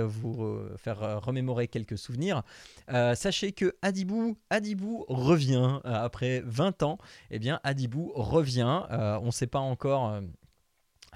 vous 0.06 0.58
faire, 0.78 1.20
remémorer 1.22 1.68
quelques 1.68 1.98
souvenirs. 1.98 2.42
Sachez 2.88 3.52
que 3.52 3.76
Adibou, 3.82 4.38
Adibou 4.48 5.04
revient 5.08 5.78
après 5.84 6.42
20 6.46 6.82
ans. 6.84 6.96
Eh 7.30 7.38
bien, 7.38 7.60
Adibou 7.62 8.12
revient. 8.14 8.84
On 8.90 9.26
ne 9.26 9.30
sait 9.30 9.46
pas 9.46 9.58
encore. 9.58 10.22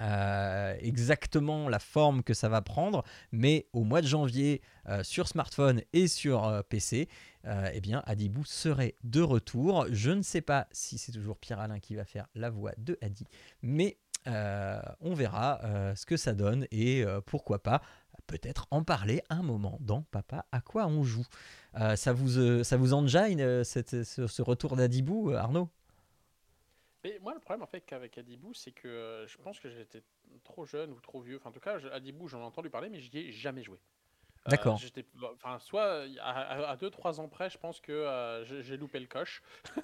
Euh, 0.01 0.75
exactement 0.79 1.69
la 1.69 1.79
forme 1.79 2.23
que 2.23 2.33
ça 2.33 2.49
va 2.49 2.61
prendre, 2.61 3.03
mais 3.31 3.67
au 3.73 3.83
mois 3.83 4.01
de 4.01 4.07
janvier 4.07 4.61
euh, 4.89 5.03
sur 5.03 5.27
smartphone 5.27 5.81
et 5.93 6.07
sur 6.07 6.45
euh, 6.45 6.61
PC, 6.61 7.07
eh 7.73 7.79
bien 7.79 8.01
Adibou 8.07 8.43
serait 8.43 8.95
de 9.03 9.21
retour. 9.21 9.85
Je 9.91 10.09
ne 10.09 10.23
sais 10.23 10.41
pas 10.41 10.67
si 10.71 10.97
c'est 10.97 11.11
toujours 11.11 11.37
Pierre 11.37 11.59
Alain 11.59 11.79
qui 11.79 11.93
va 11.95 12.03
faire 12.03 12.25
la 12.33 12.49
voix 12.49 12.71
de 12.79 12.97
Adi, 13.01 13.27
mais 13.61 13.97
on 14.25 15.13
verra 15.13 15.61
ce 15.95 16.07
que 16.07 16.17
ça 16.17 16.33
donne 16.33 16.65
et 16.71 17.05
pourquoi 17.27 17.61
pas 17.61 17.83
peut-être 18.25 18.65
en 18.71 18.83
parler 18.83 19.21
un 19.29 19.43
moment 19.43 19.77
dans 19.79 20.01
Papa 20.01 20.47
à 20.51 20.59
quoi 20.59 20.87
on 20.87 21.03
joue. 21.03 21.27
Ça 21.95 22.13
vous 22.13 22.63
ça 22.63 22.77
vous 22.77 22.93
enjaille 22.95 23.37
ce, 23.63 24.03
ce 24.03 24.41
retour 24.41 24.75
d'Adibou, 24.75 25.29
Arnaud? 25.29 25.69
Mais 27.05 27.19
moi, 27.21 27.35
le 27.35 27.39
problème 27.39 27.61
en 27.61 27.67
fait 27.67 27.81
qu'avec 27.81 28.17
Adibou, 28.17 28.55
c'est 28.55 28.71
que 28.71 28.87
euh, 28.87 29.27
je 29.27 29.37
pense 29.37 29.59
que 29.59 29.69
j'étais 29.69 30.01
trop 30.43 30.65
jeune 30.65 30.91
ou 30.91 30.99
trop 30.99 31.21
vieux. 31.21 31.37
Enfin, 31.37 31.51
en 31.51 31.53
tout 31.53 31.59
cas, 31.59 31.77
Adibou, 31.91 32.27
j'en 32.27 32.39
ai 32.39 32.43
entendu 32.43 32.71
parler, 32.71 32.89
mais 32.89 32.99
j'y 32.99 33.15
ai 33.15 33.31
jamais 33.31 33.61
joué. 33.61 33.77
Euh, 34.47 34.51
D'accord. 34.51 34.77
j'étais- 34.77 35.05
Enfin, 35.33 35.57
soit 35.59 36.03
à 36.23 36.75
2-3 36.77 37.19
ans 37.19 37.27
près, 37.27 37.49
je 37.49 37.57
pense 37.57 37.79
que 37.79 37.91
euh, 37.91 38.45
j'ai 38.61 38.77
loupé 38.77 38.99
le 38.99 39.07
coche. 39.07 39.41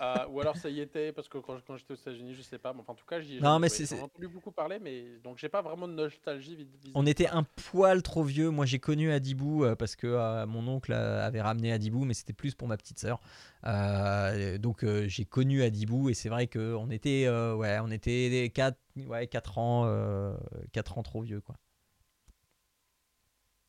Euh, 0.00 0.26
ou 0.28 0.40
alors 0.40 0.56
ça 0.56 0.68
y 0.68 0.78
était, 0.80 1.12
parce 1.12 1.28
que 1.28 1.38
quand, 1.38 1.58
quand 1.66 1.76
j'étais 1.76 1.92
aux 1.92 1.96
États-Unis, 1.96 2.32
je 2.34 2.42
sais 2.42 2.58
pas. 2.58 2.72
Mais 2.72 2.80
enfin, 2.80 2.92
en 2.92 2.96
tout 2.96 3.04
cas, 3.04 3.18
j'y 3.20 3.38
ai 3.38 3.40
Non, 3.40 3.58
mais 3.58 3.68
c'est- 3.68 4.00
entendu 4.00 4.28
beaucoup 4.28 4.52
parler, 4.52 4.78
mais 4.78 5.18
donc 5.24 5.38
j'ai 5.38 5.48
pas 5.48 5.60
vraiment 5.60 5.88
de 5.88 5.92
nostalgie 5.94 6.54
vis- 6.54 6.68
vis- 6.82 6.92
On 6.94 7.04
était 7.04 7.26
un 7.28 7.42
poil 7.42 8.00
trop 8.02 8.22
vieux. 8.22 8.50
Moi, 8.50 8.64
j'ai 8.64 8.78
connu 8.78 9.10
Adibou 9.10 9.64
euh, 9.64 9.74
parce 9.74 9.96
que 9.96 10.06
euh, 10.06 10.46
mon 10.46 10.68
oncle 10.68 10.92
euh, 10.92 11.26
avait 11.26 11.40
ramené 11.40 11.72
Adibou, 11.72 12.04
mais 12.04 12.14
c'était 12.14 12.32
plus 12.32 12.54
pour 12.54 12.68
ma 12.68 12.76
petite 12.76 13.00
sœur. 13.00 13.18
Euh, 13.64 14.56
donc, 14.58 14.84
euh, 14.84 15.08
j'ai 15.08 15.24
connu 15.24 15.62
Adibou 15.62 16.10
et 16.10 16.14
c'est 16.14 16.28
vrai 16.28 16.46
qu'on 16.46 16.90
était, 16.90 17.24
euh, 17.26 17.54
ouais, 17.56 17.78
on 17.82 17.90
était 17.90 18.50
4, 18.54 18.78
ouais, 19.06 19.26
4 19.26 19.58
ans, 19.58 19.82
euh, 19.86 20.36
4 20.72 20.98
ans 20.98 21.02
trop 21.02 21.22
vieux, 21.22 21.40
quoi. 21.40 21.56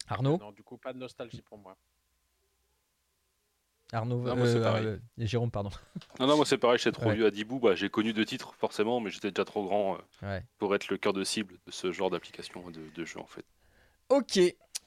Arnaud, 0.10 0.38
Non, 0.40 0.52
du 0.52 0.64
coup, 0.64 0.78
pas 0.78 0.92
de 0.94 0.98
nostalgie 0.98 1.42
pour 1.42 1.58
moi. 1.58 1.78
Arnaud, 3.92 4.22
Non, 4.22 4.36
moi, 4.36 4.46
c'est 4.46 4.58
euh, 4.58 4.64
pareil. 4.64 4.86
euh, 4.86 4.98
Jérôme, 5.18 5.50
pardon. 5.52 5.72
Non, 6.20 6.28
non, 6.28 6.36
moi 6.36 6.46
c'est 6.46 6.58
pareil, 6.60 6.78
j'étais 6.78 6.92
trop 6.92 7.10
Ouais. 7.10 7.16
vieux 7.16 7.26
à 7.26 7.32
Dibou. 7.32 7.60
Bah, 7.60 7.74
j'ai 7.76 7.90
connu 7.90 8.14
deux 8.14 8.26
titres 8.26 8.54
forcément, 8.56 9.00
mais 9.00 9.10
j'étais 9.10 9.32
déjà 9.32 9.46
trop 9.46 9.64
grand 9.66 9.96
euh, 9.96 10.28
Ouais. 10.28 10.44
pour 10.60 10.76
être 10.76 10.90
le 10.90 10.98
cœur 10.98 11.14
de 11.14 11.24
cible 11.24 11.56
de 11.66 11.72
ce 11.72 11.92
genre 11.92 12.10
d'application, 12.12 12.70
de, 12.70 12.82
de 12.94 13.06
jeu 13.06 13.20
en 13.20 13.26
fait. 13.26 13.46
Ok, 14.10 14.40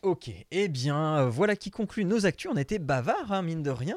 ok. 0.02 0.30
Eh 0.52 0.68
bien, 0.68 1.18
euh, 1.18 1.28
voilà 1.28 1.56
qui 1.56 1.70
conclut 1.72 2.04
nos 2.04 2.26
actus. 2.26 2.50
On 2.52 2.56
était 2.56 2.78
bavards, 2.78 3.32
hein, 3.32 3.42
mine 3.42 3.62
de 3.64 3.70
rien. 3.70 3.96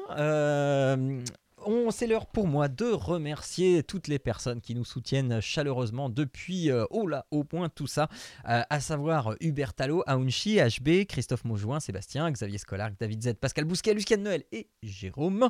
Euh, 1.66 1.90
c'est 1.90 2.06
l'heure 2.06 2.26
pour 2.26 2.46
moi 2.46 2.68
de 2.68 2.86
remercier 2.86 3.82
toutes 3.82 4.08
les 4.08 4.18
personnes 4.18 4.60
qui 4.60 4.74
nous 4.74 4.84
soutiennent 4.84 5.40
chaleureusement 5.40 6.08
depuis 6.08 6.70
euh, 6.70 6.84
oh 6.90 7.08
au 7.30 7.44
point 7.44 7.68
tout 7.68 7.86
ça, 7.86 8.08
euh, 8.48 8.62
à 8.68 8.80
savoir 8.80 9.34
Hubert 9.40 9.74
Talot, 9.74 10.02
Aounchi, 10.06 10.58
HB, 10.58 11.06
Christophe 11.06 11.44
Maujoin, 11.44 11.80
Sébastien, 11.80 12.30
Xavier 12.30 12.58
Scolar, 12.58 12.90
David 12.98 13.22
Z, 13.22 13.34
Pascal 13.34 13.64
Bousquet, 13.64 13.94
Lucien 13.94 14.16
Noël 14.16 14.44
et 14.52 14.68
Jérôme 14.82 15.48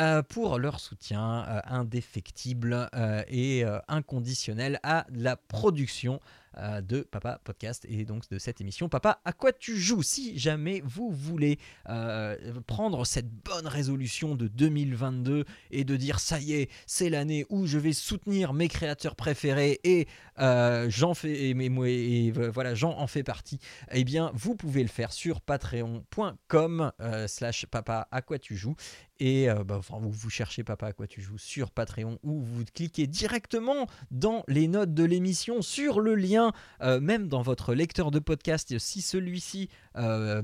euh, 0.00 0.22
pour 0.22 0.58
leur 0.58 0.80
soutien 0.80 1.44
euh, 1.46 1.60
indéfectible 1.66 2.88
euh, 2.94 3.22
et 3.28 3.64
euh, 3.64 3.78
inconditionnel 3.88 4.80
à 4.82 5.06
la 5.12 5.36
production 5.36 6.20
euh, 6.58 6.80
de 6.80 7.00
Papa 7.00 7.40
Podcast 7.44 7.86
et 7.88 8.04
donc 8.04 8.28
de 8.28 8.38
cette 8.38 8.60
émission 8.60 8.88
Papa 8.88 9.20
à 9.24 9.32
quoi 9.32 9.52
tu 9.52 9.76
joues 9.76 10.02
si 10.02 10.38
jamais 10.38 10.82
vous 10.84 11.10
voulez 11.10 11.58
euh, 11.88 12.36
prendre 12.66 13.04
cette 13.04 13.30
bonne 13.30 13.66
résolution 13.66 14.34
de 14.34 14.48
2022 14.48 15.44
et 15.70 15.84
de 15.84 15.96
dire 15.96 16.20
ça 16.20 16.40
y 16.40 16.52
est 16.54 16.70
c'est 16.86 17.10
l'année 17.10 17.46
où 17.48 17.66
je 17.66 17.78
vais 17.78 17.92
soutenir 17.92 18.52
mes 18.52 18.68
créateurs 18.68 19.16
préférés 19.16 19.80
et 19.84 20.06
euh, 20.38 20.86
j'en 20.88 21.14
fais 21.14 21.50
et, 21.50 21.50
et 21.50 22.30
voilà 22.30 22.74
j'en 22.74 22.98
en 22.98 23.06
fais 23.06 23.22
partie 23.22 23.58
eh 23.92 24.04
bien 24.04 24.30
vous 24.34 24.54
pouvez 24.54 24.82
le 24.82 24.88
faire 24.88 25.12
sur 25.12 25.40
patreon.com 25.40 26.92
euh, 27.00 27.26
slash 27.28 27.66
papa 27.66 28.08
à 28.10 28.22
quoi 28.22 28.38
tu 28.38 28.56
joues 28.56 28.76
et 29.20 29.48
euh, 29.48 29.64
bah, 29.64 29.76
enfin, 29.78 29.98
vous, 30.00 30.10
vous 30.10 30.30
cherchez 30.30 30.64
Papa 30.64 30.88
à 30.88 30.92
quoi 30.92 31.06
tu 31.06 31.20
joues 31.20 31.38
sur 31.38 31.70
Patreon 31.70 32.18
ou 32.22 32.42
vous 32.42 32.64
cliquez 32.64 33.06
directement 33.06 33.86
dans 34.10 34.44
les 34.48 34.68
notes 34.68 34.94
de 34.94 35.04
l'émission 35.04 35.62
sur 35.62 36.00
le 36.00 36.14
lien, 36.14 36.52
euh, 36.82 37.00
même 37.00 37.28
dans 37.28 37.42
votre 37.42 37.74
lecteur 37.74 38.10
de 38.10 38.18
podcast. 38.18 38.78
Si 38.78 39.02
celui-ci 39.02 39.68
euh, 39.96 40.42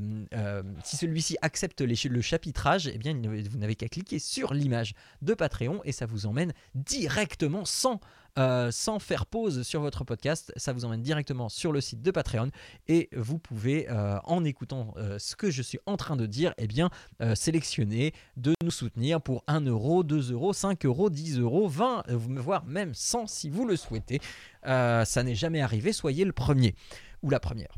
si 0.85 0.97
celui-ci 0.97 1.37
accepte 1.43 1.81
le 1.81 2.21
chapitrage, 2.21 2.87
eh 2.87 2.99
bien, 2.99 3.15
vous 3.15 3.59
n'avez 3.59 3.75
qu'à 3.75 3.89
cliquer 3.89 4.19
sur 4.19 4.55
l'image 4.55 4.95
de 5.23 5.35
Patreon 5.35 5.81
et 5.85 5.93
ça 5.93 6.07
vous 6.07 6.27
emmène 6.27 6.53
directement 6.75 7.65
sans, 7.65 8.01
euh, 8.41 8.71
sans 8.71 8.99
faire 8.99 9.27
pause 9.27 9.63
sur 9.63 9.83
votre 9.83 10.03
podcast. 10.03 10.51
Ça 10.57 10.73
vous 10.73 10.87
emmène 10.87 11.03
directement 11.03 11.51
sur 11.51 11.73
le 11.73 11.83
site 11.83 12.01
de 12.01 12.11
Patreon 12.11 12.51
et 12.89 13.11
vous 13.15 13.39
pouvez, 13.39 13.87
euh, 13.91 14.19
en 14.25 14.45
écoutant 14.45 14.95
euh, 14.97 15.19
ce 15.19 15.37
que 15.37 15.51
je 15.51 15.61
suis 15.61 15.79
en 15.85 15.99
train 15.99 16.17
de 16.17 16.25
dire, 16.25 16.55
eh 16.57 16.67
bien, 16.67 16.89
sélectionner 17.35 18.15
de 18.37 18.55
nous 18.65 18.71
soutenir 18.71 19.21
pour 19.21 19.45
1 19.47 19.61
euro, 19.67 20.03
2 20.05 20.33
euros, 20.33 20.55
5 20.55 20.87
euros, 20.87 21.11
10 21.11 21.39
euros, 21.39 21.69
20, 21.69 22.05
euh, 22.09 22.17
voire 22.17 22.65
même 22.65 22.95
100 22.95 23.27
si 23.27 23.51
vous 23.51 23.67
le 23.67 23.77
souhaitez. 23.77 24.21
Ça 24.65 25.23
n'est 25.23 25.35
jamais 25.35 25.61
arrivé, 25.61 25.93
soyez 25.93 26.25
le 26.25 26.33
premier 26.33 26.75
ou 27.23 27.29
la 27.29 27.41
première. 27.41 27.75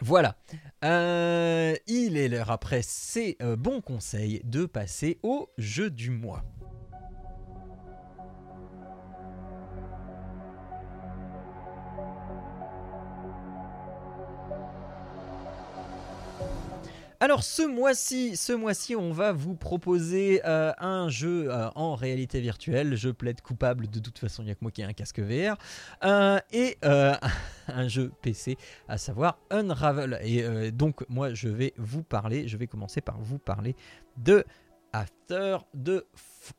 Voilà. 0.00 0.36
Il 0.82 2.16
est 2.16 2.28
l'heure 2.28 2.50
après 2.50 2.80
ces 2.82 3.36
bons 3.58 3.82
conseils 3.82 4.40
de 4.44 4.64
passer 4.64 5.18
au 5.22 5.50
jeu 5.58 5.90
du 5.90 6.10
mois. 6.10 6.42
Alors 17.18 17.42
ce 17.44 17.62
mois-ci, 17.62 18.94
on 18.94 19.10
va 19.10 19.32
vous 19.32 19.54
proposer 19.54 20.42
euh, 20.44 20.72
un 20.78 21.08
jeu 21.08 21.50
euh, 21.50 21.70
en 21.74 21.94
réalité 21.94 22.40
virtuelle. 22.40 22.94
Je 22.94 23.08
plaide 23.08 23.40
coupable, 23.40 23.88
de 23.88 24.00
toute 24.00 24.18
façon, 24.18 24.42
il 24.42 24.46
n'y 24.46 24.50
a 24.50 24.54
que 24.54 24.60
moi 24.60 24.70
qui 24.70 24.82
ai 24.82 24.84
un 24.84 24.92
casque 24.92 25.20
VR. 25.20 25.56
Euh, 26.04 26.38
et 26.52 26.76
un 26.82 27.88
jeu 27.88 28.12
PC, 28.20 28.58
à 28.86 28.98
savoir 28.98 29.38
Unravel. 29.50 30.20
Et 30.24 30.70
donc 30.72 31.08
moi, 31.08 31.32
je 31.32 31.48
vais 31.48 31.72
vous 31.78 32.02
parler, 32.02 32.48
je 32.48 32.56
vais 32.58 32.66
commencer 32.66 33.00
par 33.00 33.18
vous 33.18 33.38
parler 33.38 33.74
de 34.18 34.44
After 34.92 35.58
the, 35.74 36.04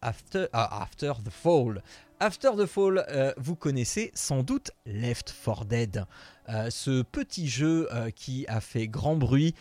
ah, 0.01 0.81
After 0.81 1.13
the 1.23 1.29
Fall. 1.29 1.83
After 2.19 2.49
the 2.57 2.65
Fall, 2.65 3.05
euh, 3.09 3.31
vous 3.37 3.55
connaissez 3.55 4.09
sans 4.15 4.41
doute 4.41 4.71
Left 4.87 5.35
4 5.45 5.65
Dead, 5.65 6.05
euh, 6.49 6.71
ce 6.71 7.03
petit 7.03 7.47
jeu 7.47 7.87
euh, 7.93 8.09
qui 8.09 8.47
a 8.47 8.59
fait 8.59 8.87
grand 8.87 9.15
bruit, 9.15 9.53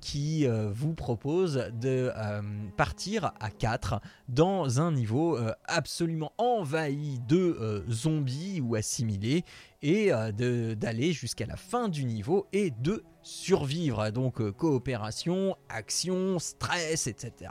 qui 0.00 0.46
vous 0.72 0.92
propose 0.92 1.70
de 1.72 2.12
partir 2.76 3.32
à 3.40 3.50
4 3.50 4.00
dans 4.28 4.78
un 4.78 4.92
niveau 4.92 5.38
absolument 5.64 6.32
envahi 6.36 7.18
de 7.26 7.82
zombies 7.88 8.60
ou 8.60 8.74
assimilés 8.74 9.42
et 9.80 10.10
d'aller 10.34 11.14
jusqu'à 11.14 11.46
la 11.46 11.56
fin 11.56 11.88
du 11.88 12.04
niveau 12.04 12.46
et 12.52 12.72
de 12.78 13.04
survivre. 13.22 14.10
Donc 14.10 14.50
coopération, 14.50 15.56
action, 15.70 16.38
stress, 16.38 17.06
etc. 17.06 17.50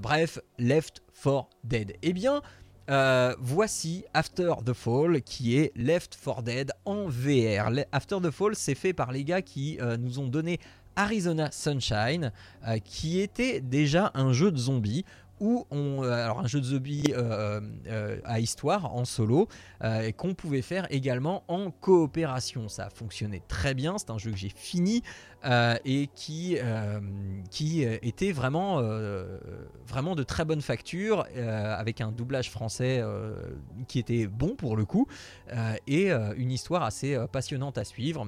Bref, 0.00 0.38
Left 0.58 1.02
4 1.20 1.48
Dead. 1.64 1.96
Eh 2.02 2.12
bien, 2.12 2.42
euh, 2.90 3.34
voici 3.38 4.04
After 4.12 4.54
the 4.64 4.72
Fall 4.72 5.22
qui 5.22 5.56
est 5.56 5.72
Left 5.74 6.18
4 6.22 6.42
Dead 6.42 6.72
en 6.84 7.06
VR. 7.06 7.70
After 7.92 8.18
the 8.22 8.30
Fall, 8.30 8.54
c'est 8.54 8.74
fait 8.74 8.92
par 8.92 9.12
les 9.12 9.24
gars 9.24 9.42
qui 9.42 9.78
euh, 9.80 9.96
nous 9.96 10.18
ont 10.18 10.26
donné 10.26 10.58
Arizona 10.96 11.50
Sunshine, 11.50 12.30
euh, 12.66 12.78
qui 12.78 13.20
était 13.20 13.60
déjà 13.60 14.10
un 14.14 14.32
jeu 14.32 14.50
de 14.50 14.58
zombies. 14.58 15.04
On, 15.70 16.02
euh, 16.02 16.10
alors 16.10 16.40
un 16.40 16.46
jeu 16.46 16.60
de 16.60 16.64
zombies 16.64 17.12
euh, 17.12 17.60
euh, 17.86 18.18
à 18.24 18.40
histoire 18.40 18.94
en 18.94 19.04
solo 19.04 19.48
et 19.82 20.14
qu'on 20.14 20.32
pouvait 20.34 20.62
faire 20.62 20.86
également 20.90 21.44
en 21.48 21.70
coopération. 21.70 22.68
Ça 22.68 22.86
a 22.86 22.90
fonctionné 22.90 23.42
très 23.48 23.74
bien. 23.74 23.98
C'est 23.98 24.10
un 24.10 24.18
jeu 24.18 24.30
que 24.30 24.36
j'ai 24.36 24.52
fini 24.54 25.02
et 25.84 26.08
qui, 26.14 26.56
qui 27.50 27.82
était 27.82 28.32
vraiment, 28.32 28.80
vraiment 29.86 30.14
de 30.14 30.22
très 30.22 30.46
bonne 30.46 30.62
facture, 30.62 31.26
avec 31.36 32.00
un 32.00 32.12
doublage 32.12 32.50
français 32.50 33.04
qui 33.86 33.98
était 33.98 34.26
bon 34.26 34.56
pour 34.56 34.74
le 34.74 34.86
coup, 34.86 35.06
et 35.86 36.10
une 36.10 36.50
histoire 36.50 36.82
assez 36.82 37.18
passionnante 37.30 37.76
à 37.76 37.84
suivre. 37.84 38.26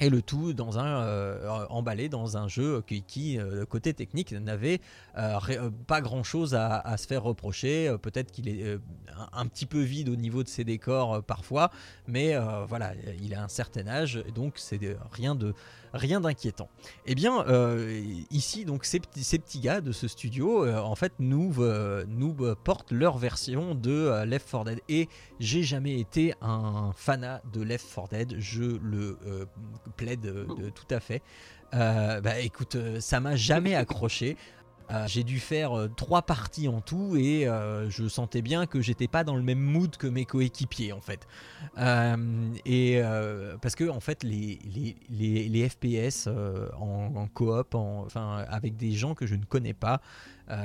Et 0.00 0.10
le 0.10 0.22
tout 0.22 0.52
dans 0.52 0.78
un 0.78 1.02
euh, 1.04 1.66
emballé 1.68 2.08
dans 2.08 2.36
un 2.36 2.48
jeu 2.48 2.82
qui, 2.82 3.38
euh, 3.38 3.64
côté 3.66 3.94
technique, 3.94 4.32
n'avait 4.32 4.80
euh, 5.16 5.70
pas 5.86 6.00
grand 6.00 6.22
chose 6.22 6.54
à, 6.54 6.96
se 6.96 7.06
faire 7.06 7.22
reprocher. 7.22 7.94
Peut-être 8.00 8.32
qu'il 8.32 8.48
est 8.48 8.74
un, 9.16 9.28
un 9.32 9.46
petit 9.46 9.66
peu 9.66 9.80
vide 9.80 10.08
au 10.08 10.16
niveau 10.16 10.42
de 10.42 10.48
ses 10.48 10.64
décors 10.64 11.22
parfois, 11.22 11.70
mais 12.06 12.34
voilà, 12.68 12.92
il 13.20 13.34
a 13.34 13.42
un 13.42 13.48
certain 13.48 13.86
âge, 13.86 14.22
donc 14.34 14.54
c'est 14.56 14.80
rien 15.12 15.34
de 15.34 15.54
rien 15.92 16.20
d'inquiétant. 16.20 16.68
Eh 17.06 17.14
bien, 17.14 17.44
euh, 17.48 18.02
ici, 18.30 18.64
donc 18.64 18.84
ces 18.84 19.00
petits, 19.00 19.24
ces 19.24 19.38
petits 19.38 19.60
gars 19.60 19.80
de 19.80 19.92
ce 19.92 20.08
studio, 20.08 20.64
euh, 20.64 20.78
en 20.78 20.94
fait, 20.94 21.12
nous, 21.18 21.54
euh, 21.58 22.04
nous 22.08 22.34
portent 22.64 22.92
leur 22.92 23.18
version 23.18 23.74
de 23.74 24.24
Left 24.24 24.50
4 24.50 24.64
Dead. 24.64 24.80
Et 24.88 25.08
j'ai 25.40 25.62
jamais 25.62 25.98
été 26.00 26.34
un 26.40 26.92
fanat 26.96 27.42
de 27.52 27.62
Left 27.62 27.86
4 27.94 28.08
Dead, 28.10 28.36
je 28.38 28.62
le 28.62 29.18
plaide 29.96 30.20
de- 30.20 30.70
tout 30.70 30.86
à 30.90 31.00
fait. 31.00 31.22
Bah 31.72 32.38
écoute, 32.40 32.76
ça 33.00 33.20
m'a 33.20 33.36
jamais 33.36 33.74
accroché. 33.74 34.36
Euh, 34.90 35.06
j'ai 35.06 35.22
dû 35.24 35.38
faire 35.40 35.76
euh, 35.78 35.88
trois 35.88 36.22
parties 36.22 36.68
en 36.68 36.80
tout 36.80 37.16
et 37.16 37.46
euh, 37.46 37.88
je 37.90 38.08
sentais 38.08 38.42
bien 38.42 38.66
que 38.66 38.80
j'étais 38.80 39.08
pas 39.08 39.24
dans 39.24 39.36
le 39.36 39.42
même 39.42 39.60
mood 39.60 39.96
que 39.96 40.06
mes 40.06 40.24
coéquipiers 40.24 40.92
en 40.92 41.00
fait. 41.00 41.26
Et 42.66 43.00
parce 43.60 43.74
que 43.74 43.88
en 43.88 44.00
fait 44.00 44.22
les, 44.24 44.58
les, 45.08 45.48
les, 45.48 45.68
FPS 45.68 46.28
en, 46.28 47.26
coop, 47.32 47.74
en- 47.74 48.04
enfin 48.04 48.44
avec 48.48 48.76
des 48.76 48.92
gens 48.92 49.14
que 49.14 49.26
je 49.26 49.34
ne 49.34 49.44
connais 49.44 49.74
pas, 49.74 50.00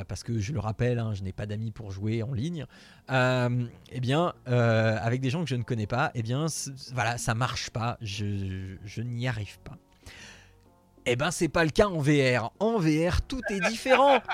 parce 0.08 0.24
que 0.24 0.40
je 0.40 0.54
le 0.54 0.60
rappelle, 0.60 1.00
hein, 1.00 1.14
je 1.14 1.24
n'ai 1.24 1.32
pas 1.34 1.46
d'amis 1.46 1.72
pour 1.72 1.92
jouer 1.92 2.24
en 2.24 2.34
ligne. 2.34 2.66
Eh 3.10 4.00
bien, 4.02 4.34
avec 4.46 5.22
des 5.22 5.30
gens 5.30 5.44
que 5.44 5.50
je 5.50 5.56
ne 5.56 5.64
connais 5.64 5.88
pas, 5.88 6.12
eh 6.16 6.24
bien, 6.24 6.48
voilà, 6.94 7.18
ça 7.18 7.34
marche 7.36 7.70
pas. 7.70 7.98
Je, 8.02 8.76
je 8.84 9.02
n'y 9.02 9.28
arrive 9.28 9.60
pas. 9.60 9.78
Eh 11.10 11.16
ben, 11.16 11.32
c'est 11.32 11.48
pas 11.48 11.64
le 11.64 11.70
cas 11.70 11.88
en 11.88 12.00
VR. 12.00 12.52
En 12.60 12.78
VR, 12.78 13.22
tout 13.22 13.42
est 13.50 13.62
différent. 13.70 14.20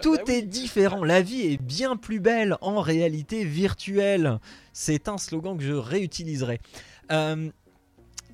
Tout 0.00 0.16
est 0.30 0.40
différent. 0.40 1.04
La 1.04 1.20
vie 1.20 1.52
est 1.52 1.62
bien 1.62 1.96
plus 1.98 2.18
belle 2.18 2.56
en 2.62 2.80
réalité 2.80 3.44
virtuelle. 3.44 4.38
C'est 4.72 5.06
un 5.06 5.18
slogan 5.18 5.58
que 5.58 5.62
je 5.62 5.74
réutiliserai. 5.74 6.60
Euh, 7.12 7.50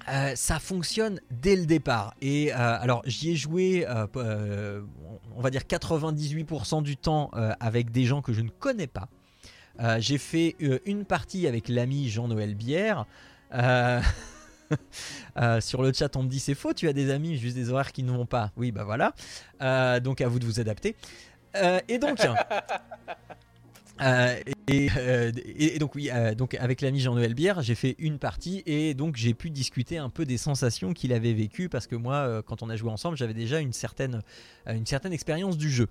euh, 0.09 0.33
ça 0.37 0.61
fonctionne 0.61 1.21
dès 1.33 1.57
le 1.57 1.67
départ. 1.67 2.15
Et 2.21 2.53
euh, 2.53 2.57
alors, 2.57 3.03
j'y 3.07 3.33
ai 3.33 3.35
joué, 3.35 3.85
on 4.15 5.41
va 5.41 5.51
dire 5.51 5.63
98% 5.63 6.85
du 6.85 6.97
temps 6.97 7.33
avec 7.59 7.91
des 7.91 8.05
gens 8.05 8.23
que 8.23 8.33
je 8.33 8.43
ne 8.43 8.51
connais 8.51 8.87
pas. 8.87 9.09
J'ai 9.99 10.19
fait 10.19 10.55
une 10.87 11.05
partie 11.05 11.49
avec 11.49 11.69
l'ami 11.69 12.09
Jean-Noël 12.09 12.55
Bière. 12.55 13.05
Euh, 15.39 15.63
sur 15.63 15.83
le 15.83 15.95
chat, 15.95 16.15
on 16.17 16.25
me 16.25 16.29
dit 16.29 16.41
c'est 16.41 16.55
faux, 16.55 16.75
tu 16.75 16.89
as 16.89 16.93
des 16.93 17.11
amis, 17.11 17.39
juste 17.39 17.57
des 17.57 17.71
horaires 17.71 17.93
qui 17.93 18.03
ne 18.03 18.13
vont 18.13 18.27
pas. 18.27 18.53
Oui, 18.59 18.71
bah 18.71 18.85
voilà. 18.85 19.15
Euh, 19.63 19.99
donc 19.99 20.21
à 20.21 20.29
vous 20.29 20.39
de 20.39 20.45
vous 20.45 20.61
adapter. 20.61 20.95
Euh, 21.57 21.81
et 21.89 21.99
donc. 21.99 22.19
Euh, 24.01 24.37
et, 24.69 24.89
euh, 24.97 25.31
donc 25.79 25.95
oui, 25.95 26.11
euh, 26.13 26.35
donc 26.35 26.55
avec 26.55 26.81
l'ami 26.81 27.01
Jean-Noël 27.01 27.35
Bière, 27.35 27.63
j'ai 27.63 27.75
fait 27.75 27.95
une 27.99 28.19
partie 28.19 28.63
et 28.67 28.95
donc 28.95 29.17
j'ai 29.17 29.35
pu 29.35 29.51
discuter 29.51 29.99
un 29.99 30.09
peu 30.09 30.25
des 30.25 30.39
sensations 30.39 30.93
qu'il 30.93 31.13
avait 31.13 31.35
vécues 31.35 31.69
parce 31.69 31.87
que 31.87 31.95
moi, 31.95 32.43
quand 32.47 32.63
on 32.63 32.71
a 32.71 32.77
joué 32.77 32.91
ensemble, 32.91 33.17
j'avais 33.17 33.35
déjà 33.35 33.61
une 33.61 33.73
certaine, 33.73 34.23
une 34.67 34.87
certaine 34.87 35.13
expérience 35.13 35.57
du 35.57 35.71
jeu. 35.71 35.89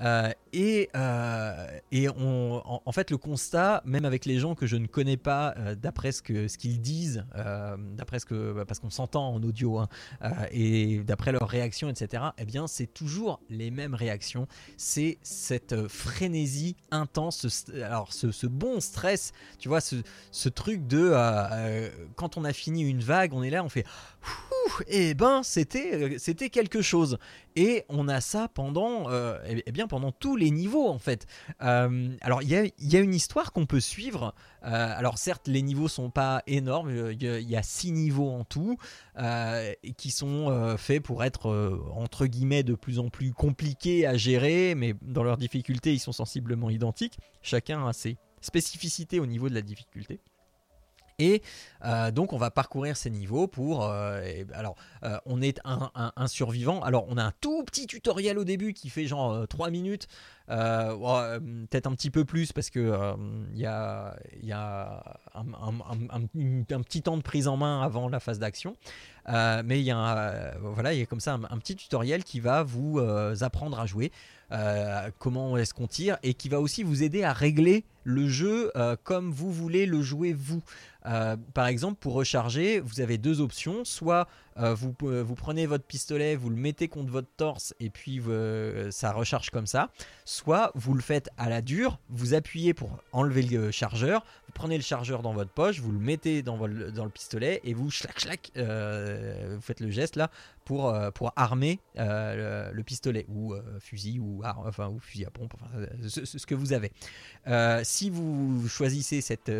Euh, 0.00 0.30
et 0.52 0.88
euh, 0.94 1.66
et 1.90 2.08
on, 2.08 2.62
en, 2.64 2.92
fait, 2.92 3.10
le 3.10 3.16
constat, 3.16 3.82
même 3.84 4.04
avec 4.04 4.24
les 4.24 4.38
gens 4.38 4.54
que 4.54 4.66
je 4.66 4.76
ne 4.76 4.86
connais 4.86 5.16
pas, 5.16 5.54
euh, 5.58 5.74
d'après 5.74 6.12
ce 6.12 6.22
que 6.22 6.48
ce 6.48 6.56
qu'ils 6.56 6.80
disent, 6.80 7.24
d'après 7.96 8.18
ce 8.18 8.26
que 8.26 8.52
bah, 8.52 8.64
parce 8.64 8.80
qu'on 8.80 8.90
s'entend 8.90 9.28
en 9.28 9.42
audio 9.42 9.78
hein, 9.78 9.88
et 10.50 10.98
d'après 11.00 11.32
leurs 11.32 11.48
réactions, 11.48 11.88
etc. 11.88 12.22
Eh 12.38 12.44
bien, 12.44 12.66
c'est 12.66 12.86
toujours 12.86 13.40
les 13.50 13.70
mêmes 13.70 13.94
réactions. 13.94 14.46
C'est 14.76 15.18
cette 15.22 15.88
frénésie 15.88 16.76
intense, 16.90 17.48
ce, 17.48 17.82
alors 17.82 18.12
ce, 18.12 18.30
ce 18.30 18.46
bon 18.46 18.80
stress, 18.80 19.32
tu 19.58 19.68
vois, 19.68 19.80
ce, 19.80 19.96
ce 20.30 20.48
truc 20.48 20.86
de 20.86 21.12
quand 22.16 22.36
on 22.36 22.44
a 22.44 22.52
fini 22.52 22.82
une 22.82 23.00
vague, 23.00 23.32
on 23.34 23.42
est 23.42 23.50
là, 23.50 23.64
on 23.64 23.68
fait 23.68 23.84
Ouh, 24.26 24.82
eh 24.88 25.14
ben 25.14 25.42
c'était 25.42 26.18
c'était 26.18 26.50
quelque 26.50 26.82
chose 26.82 27.18
et 27.58 27.84
on 27.88 28.06
a 28.06 28.20
ça 28.20 28.46
pendant 28.46 29.10
euh, 29.10 29.36
eh 29.44 29.64
eh 29.66 29.72
bien 29.72 29.88
pendant 29.88 30.12
tous 30.12 30.36
les 30.36 30.52
niveaux 30.52 30.88
en 30.88 31.00
fait. 31.00 31.26
Euh, 31.60 32.16
alors 32.20 32.40
il 32.40 32.48
y 32.48 32.96
a, 32.96 33.00
une 33.00 33.14
histoire 33.14 33.52
qu'on 33.52 33.66
peut 33.66 33.80
suivre. 33.80 34.32
Euh, 34.62 34.68
alors 34.96 35.18
certes 35.18 35.48
les 35.48 35.60
niveaux 35.62 35.88
sont 35.88 36.10
pas 36.10 36.44
énormes. 36.46 36.90
Euh, 36.90 37.12
il 37.12 37.22
y 37.22 37.44
y, 37.44 37.56
a 37.56 37.62
six 37.64 37.90
niveaux 37.90 38.30
en 38.30 38.44
tout 38.44 38.76
qui 39.96 40.10
sont 40.12 40.76
faits 40.78 41.02
pour 41.02 41.24
être 41.24 41.80
entre 41.96 42.26
guillemets 42.26 42.62
de 42.62 42.74
plus 42.74 43.00
en 43.00 43.08
plus 43.08 43.32
compliqués 43.32 44.06
à 44.06 44.16
gérer 44.16 44.76
mais 44.76 44.94
dans 45.02 45.24
leur 45.24 45.36
difficulté 45.36 45.92
ils 45.92 45.98
sont 45.98 46.12
sensiblement 46.12 46.70
identiques. 46.70 47.18
Chacun 47.42 47.84
a 47.88 47.92
ses 47.92 48.16
spécificités 48.40 49.18
au 49.18 49.26
niveau 49.26 49.48
de 49.48 49.54
la 49.54 49.62
difficulté 49.62 50.20
et 51.18 51.42
euh, 51.84 52.12
donc 52.12 52.32
on 52.32 52.38
va 52.38 52.50
parcourir 52.52 52.96
ces 52.96 53.10
niveaux 53.10 53.48
pour... 53.48 53.84
euh, 53.84 54.44
alors 54.54 54.76
euh, 55.02 55.18
on 55.26 55.42
est 55.42 55.60
un, 55.64 56.26
survivant. 56.28 56.80
Alors 56.82 57.06
on 57.08 57.16
a 57.16 57.24
un 57.24 57.32
tout 57.40 57.64
petit 57.64 57.86
tutoriel 57.88 58.38
au 58.38 58.44
début 58.44 58.72
qui 58.72 58.88
fait 58.88 59.06
genre 59.06 59.46
3 59.48 59.70
minutes. 59.70 60.06
Peut-être 60.46 61.86
un 61.86 61.94
petit 61.94 62.10
peu 62.10 62.24
plus 62.24 62.52
parce 62.52 62.70
que 62.70 63.14
il 63.52 63.58
y 63.58 63.66
a, 63.66 64.16
y 64.42 64.52
a 64.52 65.18
un, 65.34 65.44
un- 66.10 66.82
petit 66.82 67.02
temps 67.02 67.16
de 67.16 67.22
prise 67.22 67.48
en 67.48 67.56
main 67.56 67.82
avant 67.82 68.08
la 68.08 68.20
phase 68.20 68.38
d'action. 68.38 68.76
Mais 69.26 69.80
il 69.80 69.84
y 69.84 69.90
a 69.90 70.54
voilà, 70.62 70.94
il 70.94 71.00
y 71.00 71.02
a 71.02 71.06
comme 71.06 71.20
ça 71.20 71.34
un, 71.34 71.58
petit 71.58 71.74
tutoriel 71.74 72.22
qui 72.22 72.38
va 72.40 72.62
vous 72.62 73.00
apprendre 73.40 73.78
à 73.80 73.86
jouer, 73.86 74.12
euh, 74.50 75.10
comment 75.18 75.56
est-ce 75.58 75.74
qu'on 75.74 75.86
tire, 75.86 76.16
et 76.22 76.34
qui 76.34 76.48
va 76.48 76.60
aussi 76.60 76.82
vous 76.82 77.02
aider 77.02 77.22
à 77.22 77.32
régler 77.32 77.84
le 78.04 78.26
jeu 78.28 78.72
euh, 78.76 78.96
comme 79.02 79.30
vous 79.30 79.52
voulez 79.52 79.84
le 79.84 80.00
jouer 80.00 80.32
vous. 80.32 80.62
Euh, 81.04 81.36
par 81.52 81.66
exemple, 81.66 81.98
pour 82.00 82.14
recharger, 82.14 82.80
vous 82.80 83.00
avez 83.00 83.18
deux 83.18 83.40
options. 83.40 83.84
Soit 83.84 84.26
vous, 84.56 84.92
prenez 85.36 85.66
votre 85.66 85.84
pistolet, 85.84 86.34
vous 86.34 86.50
le 86.50 86.56
mettez 86.56 86.88
contre 86.88 87.12
votre 87.12 87.28
torse 87.36 87.74
et 87.78 87.90
puis 87.90 88.20
ça 88.90 89.12
recharge 89.12 89.50
comme 89.50 89.68
ça. 89.68 89.90
Soit 90.24 90.72
vous 90.74 90.94
le 90.94 91.00
faites 91.00 91.30
à 91.38 91.48
la 91.48 91.62
dure, 91.62 92.00
vous 92.08 92.34
appuyez 92.34 92.74
pour 92.74 92.98
enlever 93.12 93.42
le 93.42 93.70
chargeur, 93.70 94.24
vous 94.48 94.52
prenez 94.54 94.76
le 94.76 94.82
chargeur 94.82 95.22
dans 95.22 95.32
votre 95.32 95.52
poche, 95.52 95.78
vous 95.78 95.92
le 95.92 96.00
mettez 96.00 96.42
dans, 96.42 96.56
le 96.66 97.08
pistolet 97.08 97.60
et 97.62 97.72
vous 97.72 97.88
schlac 97.90 98.18
schlac, 98.18 98.50
vous 98.56 99.60
faites 99.60 99.80
le 99.80 99.90
geste 99.90 100.16
là 100.16 100.28
pour, 100.68 100.90
euh, 100.90 101.10
pour 101.10 101.32
armer 101.34 101.80
euh, 101.96 102.68
le, 102.68 102.76
le 102.76 102.82
pistolet 102.82 103.24
ou 103.30 103.54
euh, 103.54 103.62
fusil 103.80 104.18
ou, 104.18 104.42
enfin, 104.44 104.90
ou 104.90 104.98
fusil 104.98 105.24
à 105.24 105.30
pompe, 105.30 105.54
enfin, 105.54 105.86
ce, 106.06 106.46
que 106.46 106.54
vous 106.54 106.74
avez. 106.74 106.92
Si 107.84 108.10
vous 108.10 108.68
choisissez 108.68 109.22
cette, 109.22 109.50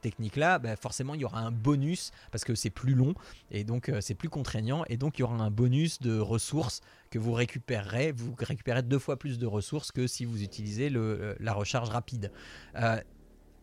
technique-là, 0.00 0.60
bah, 0.60 0.76
forcément 0.76 1.14
il 1.14 1.22
y 1.22 1.24
aura 1.24 1.40
un 1.40 1.50
bonus 1.50 2.12
parce 2.30 2.44
que 2.44 2.54
c'est 2.54 2.70
plus 2.70 2.94
long 2.94 3.14
et 3.50 3.64
donc 3.64 3.90
c'est 4.00 4.14
plus 4.14 4.28
contraignant 4.28 4.84
et 4.88 4.96
donc 4.96 5.18
il 5.18 5.22
y 5.22 5.24
aura 5.24 5.34
un 5.34 5.50
bonus 5.50 6.00
de 6.00 6.16
ressources 6.16 6.80
que 7.10 7.18
vous 7.18 7.32
récupérerez. 7.32 8.12
Vous 8.12 8.32
récupérez 8.38 8.82
deux 8.82 9.00
fois 9.00 9.18
plus 9.18 9.40
de 9.40 9.46
ressources 9.46 9.90
que 9.90 10.06
si 10.06 10.24
vous 10.24 10.44
utilisez 10.44 10.90
la 10.90 11.52
recharge 11.54 11.88
rapide. 11.88 12.30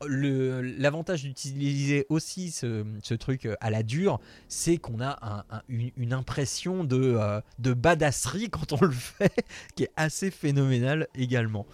L'avantage 0.08 1.24
d'utiliser 1.24 2.06
aussi 2.10 2.52
ce, 2.52 2.84
truc 3.16 3.46
euh, 3.46 3.56
à 3.62 3.70
la 3.70 3.84
dure, 3.84 4.20
c'est 4.48 4.78
qu'on 4.78 5.02
a 5.02 5.18
un- 5.22 5.44
un- 5.58 5.62
une, 5.68 6.14
impression 6.14 6.84
de, 6.84 7.18
euh, 7.18 7.42
badasserie 7.74 8.50
quand 8.50 8.74
on 8.74 8.84
le 8.84 8.92
fait, 8.92 9.34
qui 9.76 9.84
est 9.84 9.92
assez 9.96 10.32
phénoménale 10.32 11.08
également. 11.16 11.66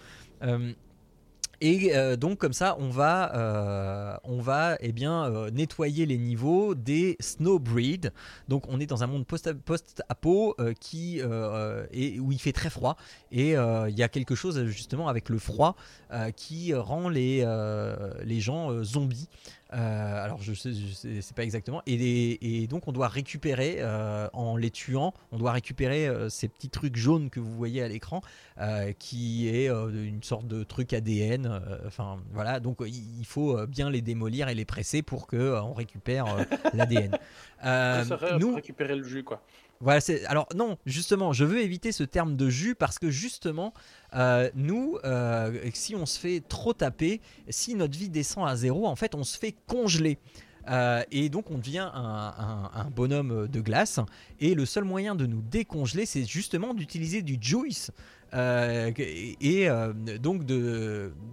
Euh, 0.42 0.72
et 1.60 1.96
euh, 1.96 2.16
donc 2.16 2.38
comme 2.38 2.52
ça, 2.52 2.76
on 2.78 2.88
va, 2.88 3.34
euh, 3.34 4.16
on 4.24 4.40
va 4.40 4.76
eh 4.80 4.92
bien, 4.92 5.24
euh, 5.24 5.50
nettoyer 5.50 6.06
les 6.06 6.18
niveaux 6.18 6.74
des 6.74 7.16
Snowbreed. 7.20 8.12
Donc 8.48 8.64
on 8.68 8.80
est 8.80 8.86
dans 8.86 9.02
un 9.02 9.06
monde 9.06 9.26
post- 9.26 9.52
post-apo 9.52 10.56
qui 10.80 11.22
où 11.22 12.32
il 12.32 12.38
fait 12.38 12.52
très 12.52 12.70
froid. 12.70 12.96
Et 13.32 13.52
il 13.52 13.94
y 13.96 14.02
a 14.02 14.08
quelque 14.08 14.34
chose 14.34 14.64
justement 14.66 15.08
avec 15.08 15.28
le 15.28 15.38
froid 15.38 15.76
qui 16.36 16.74
rend 16.74 17.08
les, 17.08 17.44
les 18.24 18.40
gens 18.40 18.82
zombies. 18.82 19.28
Euh, 19.76 20.24
alors 20.24 20.40
je 20.40 20.54
sais, 20.54 20.72
je 20.72 20.92
sais- 20.94 21.20
c'est 21.20 21.36
pas 21.36 21.42
exactement. 21.44 21.82
Et, 21.86 21.96
les- 21.98 22.38
et 22.40 22.66
donc 22.66 22.88
on 22.88 22.92
doit 22.92 23.08
récupérer 23.08 23.76
euh, 23.80 24.26
en 24.32 24.56
les 24.56 24.70
tuant, 24.70 25.12
on 25.32 25.38
doit 25.38 25.52
récupérer 25.52 26.06
euh, 26.08 26.28
ces 26.30 26.48
petits 26.48 26.70
trucs 26.70 26.96
jaunes 26.96 27.28
que 27.28 27.40
vous 27.40 27.54
voyez 27.54 27.82
à 27.82 27.88
l'écran, 27.88 28.22
qui 28.98 29.48
est 29.48 29.66
une 29.68 30.22
sorte 30.22 30.46
de 30.46 30.64
truc 30.64 30.92
ADN. 30.94 31.60
Enfin 31.86 32.18
voilà, 32.32 32.58
donc 32.60 32.78
il 32.86 33.24
faut 33.26 33.66
bien 33.66 33.90
les 33.90 34.00
démolir 34.00 34.48
et 34.48 34.54
les 34.54 34.64
presser 34.64 35.02
pour 35.02 35.26
que 35.26 35.60
on 35.60 35.74
récupère 35.74 36.26
l'ADN. 36.72 37.16
Nous, 38.38 38.54
récupérer 38.54 38.96
le 38.96 39.02
jus, 39.04 39.24
quoi. 39.24 39.42
Voilà, 39.80 40.00
alors 40.26 40.48
non, 40.54 40.78
justement, 40.86 41.32
je 41.32 41.44
veux 41.44 41.60
éviter 41.60 41.92
ce 41.92 42.02
terme 42.02 42.36
de 42.36 42.48
jus 42.48 42.74
parce 42.74 42.98
que 42.98 43.10
justement, 43.10 43.74
euh, 44.14 44.50
nous, 44.54 44.98
euh, 45.04 45.58
si 45.74 45.94
on 45.94 46.06
se 46.06 46.18
fait 46.18 46.42
trop 46.46 46.72
taper, 46.72 47.20
si 47.48 47.74
notre 47.74 47.98
vie 47.98 48.08
descend 48.08 48.48
à 48.48 48.56
zéro, 48.56 48.86
en 48.86 48.96
fait, 48.96 49.14
on 49.14 49.24
se 49.24 49.38
fait 49.38 49.54
congeler. 49.66 50.18
Euh, 50.68 51.04
et 51.12 51.28
donc 51.28 51.52
on 51.52 51.58
devient 51.58 51.88
un, 51.94 52.90
bonhomme 52.94 53.46
de 53.48 53.60
glace. 53.60 54.00
Et 54.40 54.54
le 54.54 54.64
seul 54.64 54.84
moyen 54.84 55.14
de 55.14 55.26
nous 55.26 55.42
décongeler, 55.42 56.06
c'est 56.06 56.24
justement 56.24 56.74
d'utiliser 56.74 57.22
du 57.22 57.38
juice. 57.40 57.90
Et 58.32 59.68
donc 60.20 60.44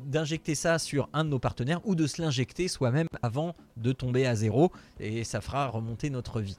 d'injecter 0.05 0.53
ça 0.53 0.77
sur 0.77 1.09
un 1.13 1.25
de 1.25 1.29
nos 1.29 1.39
partenaires 1.39 1.81
ou 1.85 1.95
de 1.95 2.05
se 2.05 2.21
l'injecter 2.21 2.67
soi-même 2.67 3.07
avant 3.23 3.55
de 3.77 3.91
tomber 3.91 4.27
à 4.27 4.35
zéro. 4.35 4.71
Et 4.99 5.23
ça 5.23 5.41
fera 5.41 5.67
remonter 5.67 6.11
notre 6.11 6.39
vie. 6.39 6.57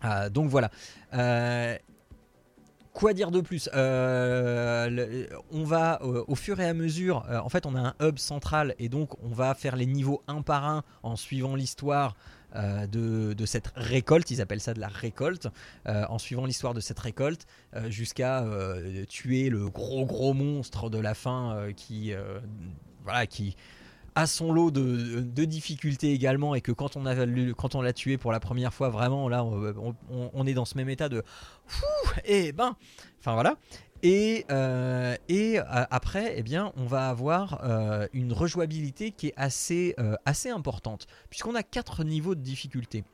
Ah, 0.00 0.28
donc 0.28 0.48
voilà. 0.48 0.70
Euh, 1.14 1.76
quoi 2.92 3.12
dire 3.12 3.30
de 3.30 3.40
plus? 3.40 3.68
Euh, 3.74 5.26
On 5.50 5.64
va 5.64 6.00
euh, 6.02 6.24
au 6.26 6.34
fur 6.34 6.60
et 6.60 6.66
à 6.66 6.74
mesure. 6.74 7.24
en 7.30 7.48
fait, 7.48 7.66
on 7.66 7.74
a 7.74 7.80
un 7.80 7.94
hub 8.00 8.18
central 8.18 8.74
et 8.78 8.88
donc 8.88 9.22
on 9.22 9.28
va 9.28 9.54
faire 9.54 9.76
les 9.76 9.86
niveaux 9.86 10.22
un 10.28 10.42
par 10.42 10.64
un 10.64 10.82
en 11.02 11.16
suivant 11.16 11.54
l'histoire. 11.54 12.16
de, 12.54 13.34
de 13.34 13.46
cette 13.46 13.70
récolte, 13.76 14.30
ils 14.30 14.40
appellent 14.40 14.62
ça 14.62 14.72
de 14.72 14.80
la 14.80 14.88
récolte, 14.88 15.48
en 15.84 16.18
suivant 16.18 16.46
l'histoire 16.46 16.72
de 16.72 16.80
cette 16.80 16.98
récolte, 16.98 17.46
jusqu'à 17.88 18.46
tuer 19.08 19.50
le 19.50 19.68
gros 19.68 20.06
gros 20.06 20.32
monstre 20.32 20.88
de 20.88 20.98
la 20.98 21.12
fin 21.12 21.68
qui, 21.76 22.14
voilà, 23.04 23.26
qui, 23.26 23.56
a 24.16 24.26
son 24.26 24.50
lot 24.50 24.70
de, 24.70 25.44
difficultés 25.44 26.12
également 26.12 26.54
et 26.54 26.62
que 26.62 26.72
quand 26.72 26.96
on 26.96 27.06
a 27.06 27.14
quand 27.54 27.74
on 27.74 27.82
l'a 27.82 27.92
tué 27.92 28.16
pour 28.16 28.32
la 28.32 28.40
première 28.40 28.74
fois 28.74 28.88
vraiment 28.88 29.28
là 29.28 29.44
on, 29.44 30.46
est 30.46 30.54
dans 30.54 30.64
ce 30.64 30.76
même 30.76 30.88
état 30.88 31.08
de 31.08 31.22
et 32.24 32.50
ben 32.52 32.76
enfin 33.20 33.34
voilà. 33.34 33.56
Et, 34.02 34.44
euh, 34.50 35.16
et 35.28 35.58
euh, 35.58 35.62
après 35.90 36.34
eh 36.36 36.42
bien 36.42 36.72
on 36.76 36.86
va 36.86 37.08
avoir 37.08 37.60
euh, 37.64 38.06
une 38.12 38.32
rejouabilité 38.32 39.10
qui 39.10 39.28
est 39.28 39.34
assez 39.36 39.94
assez 40.24 40.48
importante 40.48 41.06
puisqu'on 41.30 41.54
a 41.54 41.62
quatre 41.62 42.02
niveaux 42.02 42.34
de 42.34 42.40
difficulté 42.40 43.04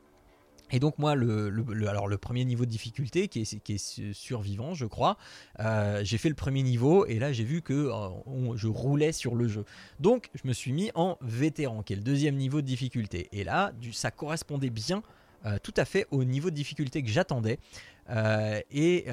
et 0.71 0.79
donc 0.79 0.97
moi, 0.97 1.15
le, 1.15 1.53
alors 1.87 2.07
le 2.07 2.17
premier 2.17 2.45
niveau 2.45 2.65
de 2.65 2.69
difficulté, 2.69 3.27
qui 3.27 3.41
est, 3.41 4.13
survivant, 4.13 4.73
je 4.73 4.85
crois, 4.85 5.17
euh, 5.59 6.01
j'ai 6.03 6.17
fait 6.17 6.29
le 6.29 6.35
premier 6.35 6.63
niveau 6.63 7.05
et 7.05 7.19
là 7.19 7.31
j'ai 7.31 7.43
vu 7.43 7.61
que 7.61 7.73
euh, 7.73 8.55
je 8.55 8.67
roulais 8.67 9.11
sur 9.11 9.35
le 9.35 9.47
jeu. 9.47 9.65
Donc 9.99 10.29
je 10.33 10.47
me 10.47 10.53
suis 10.53 10.71
mis 10.71 10.89
en 10.95 11.17
vétéran, 11.21 11.83
qui 11.83 11.93
est 11.93 11.97
le 11.97 12.01
deuxième 12.01 12.35
niveau 12.35 12.61
de 12.61 12.65
difficulté. 12.65 13.29
Et 13.31 13.43
là, 13.43 13.71
ça 13.91 14.09
correspondait 14.09 14.71
bien 14.71 15.03
euh, 15.45 15.57
tout 15.61 15.73
à 15.77 15.85
fait 15.85 16.07
au 16.11 16.23
niveau 16.23 16.49
de 16.49 16.55
difficulté 16.55 17.03
que 17.03 17.09
j'attendais. 17.09 17.59
Et, 18.71 19.05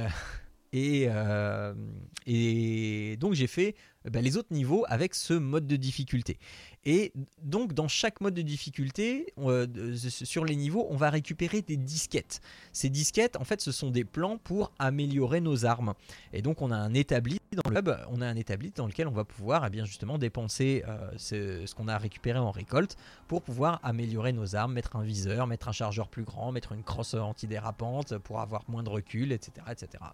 donc 3.16 3.34
j'ai 3.34 3.46
fait 3.48 3.74
bah, 4.04 4.22
les 4.22 4.36
autres 4.38 4.52
niveaux 4.52 4.84
avec 4.88 5.14
ce 5.14 5.34
mode 5.34 5.66
de 5.66 5.76
difficulté. 5.76 6.38
Et 6.84 7.12
donc 7.42 7.74
dans 7.74 7.88
chaque 7.88 8.20
mode 8.20 8.34
de 8.34 8.42
difficulté, 8.42 9.32
euh, 9.38 9.66
sur 9.96 10.44
les 10.44 10.56
niveaux, 10.56 10.86
on 10.90 10.96
va 10.96 11.10
récupérer 11.10 11.60
des 11.60 11.76
disquettes. 11.76 12.40
Ces 12.72 12.88
disquettes, 12.88 13.36
en 13.36 13.44
fait, 13.44 13.60
ce 13.60 13.70
sont 13.70 13.90
des 13.90 14.04
plans 14.04 14.38
pour 14.38 14.72
améliorer 14.78 15.40
nos 15.40 15.66
armes. 15.66 15.94
Et 16.32 16.40
donc 16.40 16.62
on 16.62 16.70
a 16.70 16.76
un 16.76 16.94
établi 16.94 17.38
dans 17.52 17.70
le 17.70 17.78
hub, 17.78 17.90
on 18.10 18.22
a 18.22 18.26
un 18.26 18.36
établi 18.36 18.72
dans 18.74 18.86
lequel 18.86 19.08
on 19.08 19.12
va 19.12 19.24
pouvoir 19.24 19.66
eh 19.66 19.70
bien 19.70 19.84
justement 19.84 20.16
dépenser 20.16 20.82
euh, 20.88 21.10
ce, 21.16 21.66
ce 21.66 21.74
qu'on 21.74 21.88
a 21.88 21.98
récupéré 21.98 22.38
en 22.38 22.50
récolte 22.50 22.96
pour 23.28 23.42
pouvoir 23.42 23.80
améliorer 23.82 24.32
nos 24.32 24.56
armes, 24.56 24.72
mettre 24.72 24.96
un 24.96 25.02
viseur, 25.02 25.46
mettre 25.46 25.68
un 25.68 25.72
chargeur 25.72 26.08
plus 26.08 26.24
grand, 26.24 26.52
mettre 26.52 26.72
une 26.72 26.84
crosse 26.84 27.14
antidérapante 27.14 28.16
pour 28.18 28.40
avoir 28.40 28.62
moins 28.68 28.82
de 28.82 28.88
recul, 28.88 29.32
etc. 29.32 29.66
etc. 29.70 30.04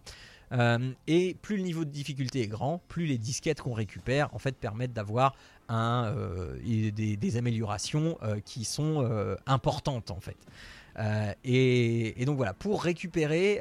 Euh, 0.52 0.92
et 1.06 1.34
plus 1.42 1.56
le 1.56 1.62
niveau 1.62 1.84
de 1.84 1.90
difficulté 1.90 2.42
est 2.42 2.46
grand, 2.46 2.80
plus 2.88 3.06
les 3.06 3.18
disquettes 3.18 3.60
qu'on 3.60 3.72
récupère 3.72 4.32
en 4.34 4.38
fait 4.38 4.56
permettent 4.56 4.92
d'avoir 4.92 5.34
euh, 5.70 6.56
des, 6.62 7.36
améliorations 7.36 8.18
euh, 8.22 8.38
qui 8.44 8.64
sont 8.64 9.02
euh, 9.02 9.34
importantes 9.46 10.12
en 10.12 10.20
fait. 10.20 10.36
Et, 11.44 12.24
donc 12.24 12.36
voilà, 12.36 12.54
pour 12.54 12.82
récupérer 12.82 13.60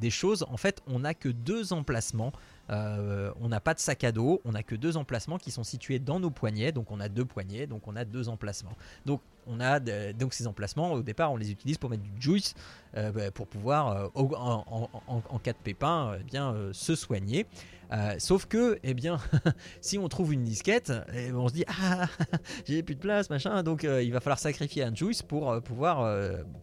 des 0.00 0.10
choses, 0.10 0.46
en 0.48 0.56
fait, 0.56 0.80
on 0.86 1.00
n'a 1.00 1.14
que 1.14 1.28
deux 1.28 1.72
emplacements. 1.72 2.32
On 2.68 3.48
n'a 3.48 3.58
pas 3.58 3.74
de 3.74 3.80
sac 3.80 4.04
à 4.04 4.12
dos, 4.12 4.40
on 4.44 4.52
n'a 4.52 4.62
que 4.62 4.76
deux 4.76 4.96
emplacements 4.96 5.36
qui 5.36 5.50
sont 5.50 5.64
situés 5.64 5.98
dans 5.98 6.20
nos 6.20 6.30
poignets. 6.30 6.70
Donc 6.70 6.92
on 6.92 7.00
a 7.00 7.08
deux 7.08 7.24
poignets, 7.24 7.66
donc 7.66 7.88
on 7.88 7.96
a 7.96 8.04
deux 8.04 8.28
emplacements. 8.28 8.76
Donc 9.04 9.20
on 9.48 9.58
a 9.58 9.80
donc 9.80 10.32
ces 10.32 10.46
emplacements. 10.46 10.92
Au 10.92 11.02
départ, 11.02 11.32
on 11.32 11.36
les 11.36 11.50
utilise 11.50 11.76
pour 11.76 11.90
mettre 11.90 12.04
du 12.04 12.22
juice, 12.22 12.54
pour 13.34 13.48
pouvoir 13.48 14.12
en, 14.14 15.38
cas 15.42 15.54
de 15.54 15.58
pépin, 15.58 16.18
eh 16.20 16.22
bien 16.22 16.54
se 16.70 16.94
soigner. 16.94 17.46
Euh, 17.92 18.14
sauf 18.18 18.46
que, 18.46 18.78
eh 18.82 18.94
bien, 18.94 19.18
si 19.82 19.98
on 19.98 20.08
trouve 20.08 20.32
une 20.32 20.44
disquette, 20.44 20.92
eh, 21.14 21.30
on 21.32 21.48
se 21.48 21.52
dit 21.52 21.64
ah 21.66 22.08
j'ai 22.66 22.82
plus 22.82 22.94
de 22.94 23.00
place 23.00 23.28
machin, 23.28 23.62
donc 23.62 23.84
euh, 23.84 24.02
il 24.02 24.12
va 24.12 24.20
falloir 24.20 24.38
sacrifier 24.38 24.82
un 24.82 24.94
juice 24.94 25.22
pour 25.22 25.50
euh, 25.50 25.60
pouvoir 25.60 25.82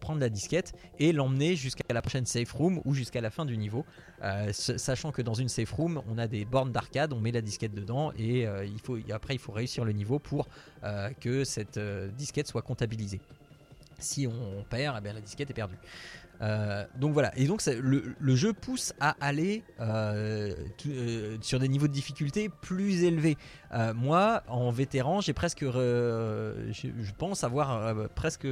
prendre 0.00 0.20
la 0.20 0.28
disquette 0.28 0.72
et 0.98 1.12
l'emmener 1.12 1.54
jusqu'à 1.54 1.84
la 1.92 2.02
prochaine 2.02 2.26
safe 2.26 2.50
room 2.52 2.80
ou 2.84 2.94
jusqu'à 2.94 3.20
la 3.20 3.30
fin 3.30 3.44
du 3.44 3.56
niveau, 3.56 3.84
sachant 4.52 5.12
que 5.12 5.22
dans 5.22 5.34
une 5.34 5.48
safe 5.48 5.70
room 5.72 6.02
on 6.08 6.18
a 6.18 6.26
des 6.26 6.44
bornes 6.44 6.72
d'arcade, 6.72 7.12
on 7.12 7.20
met 7.20 7.32
la 7.32 7.42
disquette 7.42 7.74
dedans 7.74 8.12
et 8.18 8.46
après 9.12 9.34
il 9.34 9.38
faut 9.38 9.52
réussir 9.52 9.84
le 9.84 9.92
niveau 9.92 10.18
pour 10.18 10.48
que 11.20 11.44
cette 11.44 11.78
disquette 12.16 12.48
soit 12.48 12.62
comptabilisée. 12.62 13.20
Si 13.98 14.26
on 14.26 14.64
perd, 14.64 15.00
eh 15.04 15.12
la 15.12 15.20
disquette 15.20 15.50
est 15.50 15.54
perdue. 15.54 15.76
Euh, 16.42 16.84
donc 16.96 17.12
voilà, 17.12 17.32
et 17.36 17.46
donc 17.46 17.62
le, 17.66 18.36
jeu 18.36 18.52
pousse 18.52 18.94
à 18.98 19.14
aller 19.20 19.62
euh, 19.80 20.54
euh, 20.86 21.36
sur 21.42 21.58
des 21.58 21.68
niveaux 21.68 21.88
de 21.88 21.92
difficulté 21.92 22.48
plus 22.48 23.04
élevés. 23.04 23.36
Euh, 23.72 23.94
moi, 23.94 24.42
en 24.48 24.70
vétéran, 24.70 25.20
j'ai 25.20 25.32
presque, 25.32 25.62
euh, 25.62 26.72
je, 26.72 27.12
pense 27.16 27.44
avoir 27.44 27.70
euh, 27.70 28.06
presque 28.14 28.46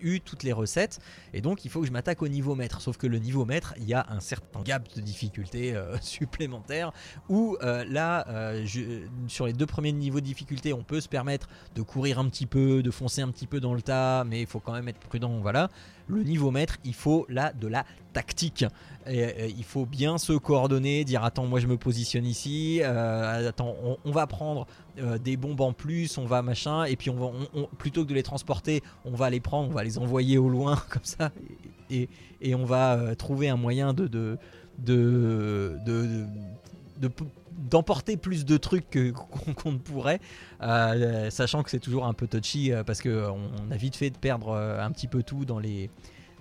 eu 0.00 0.20
toutes 0.20 0.42
les 0.42 0.52
recettes, 0.52 0.98
et 1.32 1.40
donc 1.40 1.64
il 1.64 1.70
faut 1.70 1.80
que 1.80 1.86
je 1.86 1.92
m'attaque 1.92 2.22
au 2.22 2.28
niveau 2.28 2.54
maître. 2.54 2.80
Sauf 2.80 2.96
que 2.96 3.06
le 3.06 3.18
niveau 3.18 3.44
maître, 3.44 3.74
il 3.78 3.84
y 3.84 3.94
a 3.94 4.06
un 4.08 4.20
certain 4.20 4.62
gap 4.62 4.88
de 4.94 5.00
difficulté 5.00 5.74
supplémentaire, 6.00 6.92
où 7.28 7.56
là, 7.60 8.54
sur 9.28 9.46
les 9.46 9.52
deux 9.52 9.66
premiers 9.66 9.92
niveaux 9.92 10.20
de 10.20 10.26
difficulté, 10.26 10.72
on 10.72 10.82
peut 10.82 11.00
se 11.00 11.08
permettre 11.08 11.48
de 11.74 11.82
courir 11.82 12.18
un 12.18 12.28
petit 12.28 12.46
peu, 12.46 12.82
de 12.82 12.90
foncer 12.90 13.22
un 13.22 13.30
petit 13.30 13.46
peu 13.46 13.60
dans 13.60 13.74
le 13.74 13.82
tas, 13.82 14.24
mais 14.24 14.40
il 14.40 14.46
faut 14.46 14.60
quand 14.60 14.72
même 14.72 14.88
être 14.88 14.98
prudent, 14.98 15.38
voilà. 15.40 15.68
Le 16.06 16.22
niveau 16.22 16.50
maître, 16.50 16.76
il 16.84 16.94
faut 16.94 17.24
là 17.28 17.52
de 17.52 17.66
la 17.66 17.86
tactique. 18.14 18.64
Et, 19.06 19.22
euh, 19.22 19.48
il 19.54 19.64
faut 19.64 19.84
bien 19.84 20.16
se 20.16 20.32
coordonner, 20.32 21.04
dire 21.04 21.24
attends 21.24 21.44
moi 21.44 21.60
je 21.60 21.66
me 21.66 21.76
positionne 21.76 22.24
ici, 22.24 22.80
euh, 22.82 23.50
attends 23.50 23.74
on, 24.04 24.10
va 24.10 24.26
prendre 24.26 24.66
euh, 24.98 25.18
des 25.18 25.36
bombes 25.36 25.60
en 25.60 25.74
plus, 25.74 26.16
on 26.16 26.24
va 26.24 26.40
machin, 26.40 26.84
et 26.84 26.96
puis 26.96 27.10
on 27.10 27.16
va, 27.16 27.26
on- 27.54 27.66
plutôt 27.76 28.04
que 28.04 28.08
de 28.08 28.14
les 28.14 28.22
transporter, 28.22 28.82
on 29.04 29.10
va 29.10 29.28
les 29.28 29.40
prendre, 29.40 29.68
on 29.68 29.74
va 29.74 29.84
les 29.84 29.98
envoyer 29.98 30.38
au 30.38 30.48
loin 30.48 30.76
comme 30.88 31.04
ça, 31.04 31.30
et, 31.90 32.08
et 32.40 32.54
on 32.54 32.64
va 32.64 33.14
trouver 33.16 33.50
un 33.50 33.56
moyen 33.56 33.92
de 33.92 34.06
de 34.06 34.38
de, 34.78 35.76
de- 35.84 37.10
d'emporter 37.70 38.16
plus 38.16 38.44
de 38.46 38.56
trucs 38.56 38.86
qu'on 39.14 39.52
qu'on 39.52 39.72
ne 39.72 39.78
pourrait, 39.78 40.20
sachant 41.30 41.62
que 41.62 41.68
c'est 41.70 41.78
toujours 41.78 42.06
un 42.06 42.14
peu 42.14 42.26
touchy 42.26 42.72
parce 42.86 43.02
que 43.02 43.28
on, 43.28 43.70
a 43.70 43.76
vite 43.76 43.96
fait 43.96 44.08
de 44.10 44.16
perdre 44.16 44.54
un 44.54 44.90
petit 44.92 45.08
peu 45.08 45.22
tout 45.22 45.44
dans 45.44 45.58
les 45.58 45.90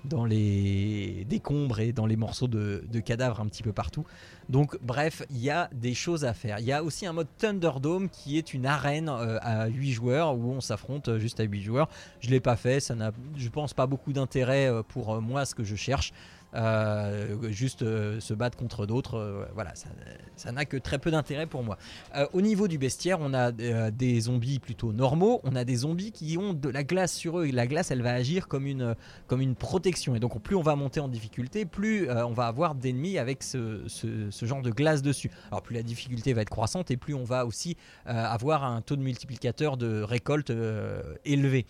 dans 0.06 0.26
les 0.26 1.26
décombres 1.30 1.80
et 1.80 1.94
dans 1.94 2.06
les 2.06 2.16
morceaux 2.16 2.48
de, 2.48 2.84
cadavres 3.06 3.42
un 3.42 3.48
petit 3.48 3.64
peu 3.64 3.74
partout. 3.74 4.06
Donc 4.50 4.78
bref, 4.82 5.24
il 5.30 5.38
y 5.40 5.50
a 5.50 5.70
des 5.74 5.94
choses 5.94 6.26
à 6.26 6.34
faire. 6.34 6.60
Il 6.60 6.66
y 6.66 6.72
a 6.72 6.84
aussi 6.84 7.06
un 7.06 7.14
mode 7.14 7.28
Thunderdome 7.38 8.10
qui 8.10 8.38
est 8.38 8.54
une 8.54 8.66
arène 8.66 9.10
euh, 9.10 9.38
à 9.42 9.68
8 9.68 9.92
joueurs 9.92 10.36
où 10.36 10.52
on 10.52 10.62
s'affronte 10.62 11.18
juste 11.18 11.40
à 11.40 11.44
8 11.44 11.62
joueurs. 11.62 11.90
Je 12.20 12.30
l'ai 12.30 12.40
pas 12.40 12.56
fait, 12.56 12.80
ça 12.80 12.96
n'a 12.96 13.12
je 13.36 13.50
pense 13.50 13.74
pas 13.74 13.88
beaucoup 13.88 14.14
d'intérêt 14.14 14.68
euh, 14.68 14.84
pour 14.84 15.14
euh, 15.14 15.22
moi 15.22 15.46
ce 15.46 15.56
que 15.56 15.64
je 15.64 15.76
cherche. 15.76 16.14
Euh, 16.56 17.52
juste 17.52 17.82
euh, 17.82 18.20
se 18.20 18.34
battre 18.34 18.58
contre 18.58 18.86
d'autres, 18.86 19.18
euh, 19.18 19.46
voilà, 19.56 19.74
ça 20.36 20.52
n'a 20.52 20.66
que 20.66 20.78
très 20.78 21.00
peu 21.00 21.10
d'intérêt 21.10 21.48
pour 21.48 21.64
moi. 21.64 21.78
Au 22.34 22.42
niveau 22.42 22.68
du 22.68 22.78
bestiaire, 22.78 23.18
on 23.22 23.34
a 23.34 23.52
des 23.52 24.22
zombies 24.22 24.60
plutôt 24.60 24.94
normaux, 24.94 25.42
on 25.44 25.56
a 25.56 25.64
des 25.64 25.78
zombies 25.78 26.12
qui 26.12 26.38
ont 26.38 26.54
de 26.54 26.70
la 26.70 26.84
glace 26.84 27.14
sur 27.14 27.40
eux. 27.40 27.46
Et 27.46 27.52
la 27.52 27.68
glace, 27.68 27.92
elle 27.92 28.02
va 28.02 28.14
agir 28.14 28.48
comme 28.48 28.68
une, 28.68 28.96
protection. 29.56 30.16
Et 30.16 30.20
donc, 30.20 30.42
plus 30.42 30.56
on 30.56 30.62
va 30.62 30.76
monter 30.76 31.00
en 31.00 31.08
difficulté, 31.08 31.66
plus 31.66 32.10
on 32.10 32.34
va 32.34 32.48
avoir 32.48 32.76
d'ennemis 32.76 33.18
avec 33.18 33.44
ce, 33.44 33.88
genre 34.42 34.62
de 34.62 34.72
glace 34.72 35.02
dessus. 35.02 35.32
Alors, 35.50 35.62
plus 35.62 35.76
la 35.76 35.84
difficulté 35.84 36.34
va 36.34 36.42
être 36.42 36.50
croissante 36.50 36.92
et 36.92 36.98
plus 36.98 37.14
on 37.14 37.24
va 37.24 37.46
aussi 37.46 37.78
avoir 38.06 38.64
un 38.64 38.82
taux 38.82 38.96
de 38.96 39.02
multiplicateur 39.02 39.78
de 39.78 40.02
récolte 40.02 40.52
élevé. 41.26 41.66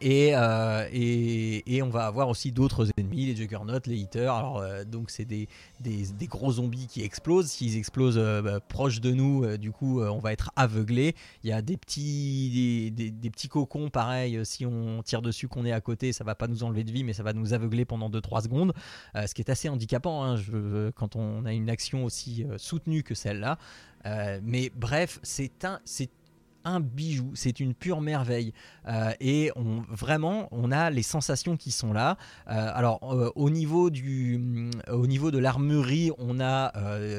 Et, 0.00 0.30
euh, 0.34 0.88
et, 0.92 1.82
on 1.82 1.88
va 1.88 2.06
avoir 2.06 2.28
aussi 2.28 2.52
d'autres 2.52 2.88
ennemis, 2.96 3.26
les 3.26 3.36
juggernauts, 3.36 3.80
les 3.86 3.96
hitters. 3.96 4.32
Alors, 4.32 4.58
euh, 4.58 4.84
donc, 4.84 5.10
c'est 5.10 5.24
des, 5.24 5.48
gros 6.22 6.52
zombies 6.52 6.86
qui 6.86 7.02
explosent. 7.02 7.48
S'ils 7.48 7.76
explosent 7.76 8.18
euh, 8.18 8.42
bah, 8.42 8.60
proche 8.60 9.00
de 9.00 9.12
nous, 9.12 9.44
euh, 9.44 9.56
du 9.56 9.72
coup, 9.72 10.00
on 10.00 10.18
va 10.18 10.32
être 10.32 10.50
aveuglé. 10.56 11.14
Il 11.42 11.50
y 11.50 11.52
a 11.52 11.62
des 11.62 11.76
petits, 11.76 12.92
des, 12.92 13.30
petits 13.30 13.48
cocons, 13.48 13.90
pareil. 13.90 14.40
si 14.44 14.66
on 14.66 15.02
tire 15.02 15.22
dessus, 15.22 15.48
qu'on 15.48 15.64
est 15.64 15.72
à 15.72 15.80
côté, 15.80 16.12
ça 16.12 16.24
va 16.24 16.34
pas 16.34 16.46
nous 16.46 16.62
enlever 16.62 16.84
de 16.84 16.92
vie, 16.92 17.04
mais 17.04 17.12
ça 17.12 17.22
va 17.22 17.32
nous 17.32 17.52
aveugler 17.52 17.84
pendant 17.84 18.10
2-3 18.10 18.42
secondes. 18.42 18.72
Ce 19.14 19.34
qui 19.34 19.42
est 19.42 19.50
assez 19.50 19.68
handicapant 19.68 20.24
hein, 20.24 20.36
quand 20.94 21.16
on 21.16 21.44
a 21.44 21.52
une 21.52 21.70
action 21.70 22.04
aussi 22.04 22.44
soutenue 22.56 23.02
que 23.02 23.14
celle-là. 23.14 23.58
Mais 24.42 24.70
bref, 24.74 25.18
c'est 25.22 25.64
un, 25.64 25.80
un 26.64 26.80
bijou, 26.80 27.32
c'est 27.34 27.60
une 27.60 27.74
pure 27.74 28.00
merveille. 28.00 28.52
Euh, 28.86 29.12
et 29.20 29.50
on, 29.56 29.82
vraiment, 29.90 30.48
on 30.50 30.72
a 30.72 30.90
les 30.90 31.02
sensations 31.02 31.56
qui 31.56 31.70
sont 31.70 31.92
là. 31.92 32.16
Euh, 32.48 32.70
alors, 32.74 33.00
euh, 33.12 33.30
au, 33.36 33.50
niveau 33.50 33.90
du, 33.90 34.70
au 34.90 35.06
niveau 35.06 35.30
de 35.30 35.38
l'armurerie, 35.38 36.10
on 36.18 36.40
a 36.40 36.72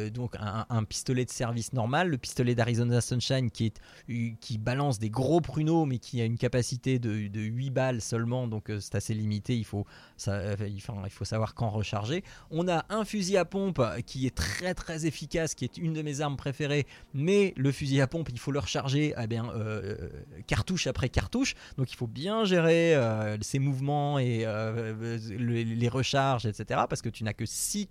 donc 0.09 0.35
un, 0.39 0.83
pistolet 0.83 1.25
de 1.25 1.29
service 1.29 1.73
normal, 1.73 2.09
le 2.09 2.17
pistolet 2.17 2.55
d'Arizona 2.55 3.01
Sunshine 3.01 3.51
qui, 3.51 3.67
est, 3.67 4.35
qui 4.39 4.57
balance 4.57 4.99
des 4.99 5.09
gros 5.09 5.41
pruneaux, 5.41 5.85
mais 5.85 5.99
qui 5.99 6.21
a 6.21 6.25
une 6.25 6.37
capacité 6.37 6.99
de, 6.99 7.27
de 7.27 7.41
8 7.41 7.69
balles 7.69 8.01
seulement, 8.01 8.47
donc 8.47 8.71
c'est 8.79 8.95
assez 8.95 9.13
limité. 9.13 9.57
Il 9.57 9.65
faut, 9.65 9.85
il, 10.27 10.81
faut 10.81 11.25
savoir 11.25 11.53
quand 11.53 11.69
recharger. 11.69 12.23
On 12.51 12.67
a 12.67 12.85
un 12.89 13.05
fusil 13.05 13.37
à 13.37 13.45
pompe 13.45 13.81
qui 14.05 14.25
est 14.25 14.35
très 14.35 14.73
très 14.73 15.05
efficace, 15.05 15.53
qui 15.53 15.65
est 15.65 15.77
une 15.77 15.93
de 15.93 16.01
mes 16.01 16.21
armes 16.21 16.37
préférées, 16.37 16.85
mais 17.13 17.53
le 17.57 17.71
fusil 17.71 18.01
à 18.01 18.07
pompe, 18.07 18.29
il 18.31 18.39
faut 18.39 18.51
le 18.51 18.59
recharger 18.59 19.15
bien, 19.29 19.49
euh, 19.55 20.09
cartouche 20.47 20.87
après 20.87 21.07
cartouche, 21.07 21.53
donc 21.77 21.91
il 21.93 21.95
faut 21.95 22.07
bien 22.07 22.43
gérer 22.43 22.93
euh, 22.95 23.37
ses 23.41 23.59
mouvements 23.59 24.19
et 24.19 24.41
euh, 24.45 24.93
le- 25.29 25.63
les 25.63 25.87
recharges, 25.89 26.45
etc. 26.45 26.81
Parce 26.89 27.01
que 27.01 27.09
tu 27.09 27.23
n'as 27.23 27.33
que 27.33 27.45
6 27.45 27.87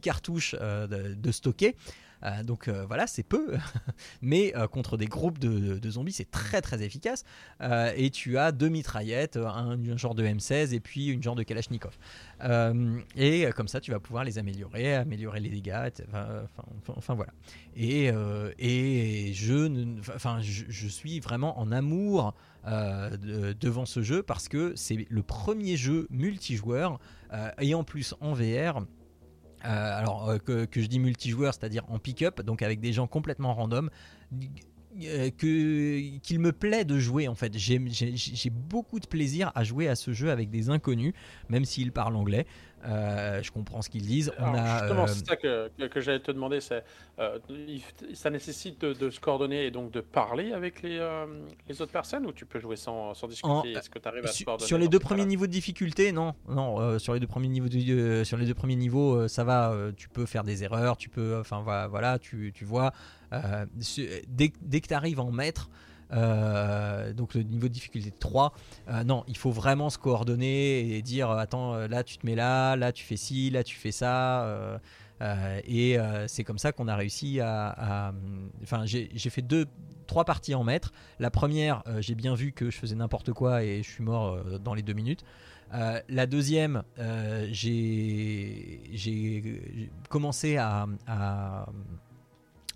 cartouches 0.00 0.56
euh, 0.60 0.86
de 1.14 1.30
stocker. 1.32 1.76
Euh, 2.22 2.42
donc 2.42 2.68
euh, 2.68 2.84
voilà, 2.86 3.06
c'est 3.06 3.22
peu, 3.22 3.56
mais 4.22 4.54
euh, 4.56 4.66
contre 4.66 4.96
des 4.96 5.06
groupes 5.06 5.38
de, 5.38 5.90
zombies, 5.90 6.12
c'est 6.12 6.30
très 6.30 6.60
très 6.60 6.82
efficace. 6.82 7.24
Et 7.96 8.10
tu 8.10 8.38
as 8.38 8.52
deux 8.52 8.68
mitraillettes, 8.68 9.36
un, 9.36 9.78
genre 9.96 10.14
de 10.14 10.24
M16 10.24 10.74
et 10.74 10.80
puis 10.80 11.08
une 11.08 11.22
genre 11.22 11.34
de 11.34 11.42
Kalachnikov. 11.42 11.96
Et 13.16 13.48
comme 13.54 13.68
ça, 13.68 13.80
tu 13.80 13.90
vas 13.90 14.00
pouvoir 14.00 14.24
les 14.24 14.38
améliorer, 14.38 14.94
améliorer 14.94 15.40
les 15.40 15.48
dégâts. 15.48 15.90
Enfin, 16.96 17.14
voilà. 17.14 17.32
Et, 17.76 18.10
et 18.58 19.32
je, 19.34 19.94
je, 20.42 20.88
suis 20.88 21.20
vraiment 21.20 21.58
en 21.58 21.72
amour 21.72 22.34
de- 22.66 23.52
devant 23.52 23.86
ce 23.86 24.02
jeu 24.02 24.22
parce 24.22 24.48
que 24.48 24.72
c'est 24.76 25.06
le 25.08 25.22
premier 25.22 25.76
jeu 25.76 26.06
multijoueur 26.10 26.98
euh, 27.32 27.50
et 27.60 27.74
en 27.74 27.84
plus 27.84 28.14
en 28.20 28.32
VR. 28.32 28.82
Euh, 29.64 29.98
alors 29.98 30.28
euh, 30.30 30.38
que, 30.38 30.66
je 30.80 30.86
dis 30.86 30.98
multijoueur, 30.98 31.54
c'est-à-dire 31.54 31.84
en 31.88 31.98
pick-up, 31.98 32.40
donc 32.42 32.62
avec 32.62 32.80
des 32.80 32.92
gens 32.92 33.06
complètement 33.06 33.54
random, 33.54 33.90
euh, 35.02 35.30
qu'il 35.30 36.40
me 36.40 36.52
plaît 36.52 36.84
de 36.84 36.98
jouer 36.98 37.28
en 37.28 37.34
fait. 37.34 37.56
J'ai 37.56 38.50
beaucoup 38.50 39.00
de 39.00 39.06
plaisir 39.06 39.52
à 39.54 39.64
jouer 39.64 39.88
à 39.88 39.94
ce 39.94 40.12
jeu 40.12 40.30
avec 40.30 40.50
des 40.50 40.70
inconnus, 40.70 41.14
même 41.48 41.64
s'ils 41.64 41.92
parlent 41.92 42.16
anglais. 42.16 42.46
Euh, 42.84 43.42
je 43.42 43.50
comprends 43.50 43.82
ce 43.82 43.90
qu'ils 43.90 44.06
disent. 44.06 44.32
On 44.38 44.44
Alors, 44.44 44.54
a, 44.56 44.78
justement, 44.78 45.02
euh, 45.04 45.06
c'est 45.08 45.26
ça 45.26 45.36
que, 45.36 45.70
que, 45.78 45.84
que 45.84 46.00
j'allais 46.00 46.20
te 46.20 46.32
demander, 46.32 46.60
c'est 46.60 46.82
euh, 47.18 47.38
ça 48.14 48.30
nécessite 48.30 48.80
de, 48.80 48.92
de 48.92 49.10
se 49.10 49.20
coordonner 49.20 49.66
et 49.66 49.70
donc 49.70 49.90
de 49.90 50.00
parler 50.00 50.52
avec 50.52 50.82
les, 50.82 50.98
les 51.68 51.82
autres 51.82 51.92
personnes 51.92 52.26
ou 52.26 52.32
tu 52.32 52.46
peux 52.46 52.58
jouer 52.58 52.76
sans, 52.76 53.14
sans 53.14 53.28
discuter? 53.28 53.72
Est-ce 53.72 53.90
que 53.90 53.98
tu 53.98 54.08
arrives 54.08 54.24
à 54.24 54.58
Sur, 54.58 54.78
les 54.78 54.88
deux 54.88 54.98
premiers 54.98 55.26
niveaux 55.26 55.46
de 55.46 55.52
difficulté, 55.52 56.12
non, 56.12 56.34
non. 56.48 56.98
sur 56.98 57.14
les 57.14 57.20
deux 57.20 57.26
premiers 57.26 57.48
niveaux, 57.48 57.68
de- 57.68 58.22
sur 58.24 58.36
les 58.36 58.46
deux 58.46 58.54
premiers 58.54 58.76
niveaux, 58.76 59.28
ça 59.28 59.44
va. 59.44 59.74
tu 59.96 60.08
peux 60.08 60.26
faire 60.26 60.44
des 60.44 60.64
erreurs, 60.64 60.96
tu 60.96 61.08
peux, 61.08 61.38
enfin 61.38 61.62
voilà, 61.88 62.18
tu, 62.18 62.52
tu 62.54 62.64
vois. 62.64 62.92
dès 64.26 64.50
que 64.50 64.88
tu 64.88 64.94
arrives 64.94 65.20
en 65.20 65.30
maître, 65.30 65.68
euh, 66.12 67.12
donc 67.12 67.34
le 67.34 67.42
niveau 67.42 67.68
de 67.68 67.72
difficulté 67.72 68.12
3, 68.18 68.52
euh, 68.88 69.04
non, 69.04 69.24
il 69.28 69.36
faut 69.36 69.50
vraiment 69.50 69.90
se 69.90 69.98
coordonner 69.98 70.96
et 70.96 71.02
dire, 71.02 71.30
euh, 71.30 71.38
attends, 71.38 71.76
là 71.86 72.02
tu 72.02 72.18
te 72.18 72.26
mets 72.26 72.34
là, 72.34 72.76
là 72.76 72.92
tu 72.92 73.04
fais 73.04 73.16
ci, 73.16 73.50
là 73.50 73.62
tu 73.62 73.76
fais 73.76 73.92
ça. 73.92 74.80
et 75.66 75.96
c'est 76.26 76.44
comme 76.44 76.58
ça 76.58 76.72
qu'on 76.72 76.88
a 76.88 76.96
réussi 76.96 77.40
à. 77.40 78.12
Enfin, 78.62 78.84
j'ai 78.86 79.30
fait 79.30 79.42
deux, 79.42 79.66
trois 80.06 80.24
parties 80.24 80.54
en 80.54 80.64
maître. 80.64 80.92
La 81.18 81.30
première, 81.30 81.82
j'ai 82.00 82.14
bien 82.14 82.34
vu 82.34 82.52
que 82.52 82.70
je 82.70 82.78
faisais 82.78 82.96
n'importe 82.96 83.32
quoi 83.32 83.62
et 83.62 83.82
je 83.82 83.90
suis 83.90 84.02
mort 84.02 84.42
dans 84.60 84.74
les 84.74 84.82
deux 84.82 84.94
minutes. 84.94 85.24
La 85.72 86.26
deuxième, 86.26 86.82
j'ai 87.50 88.80
commencé 90.08 90.56
à, 90.56 90.86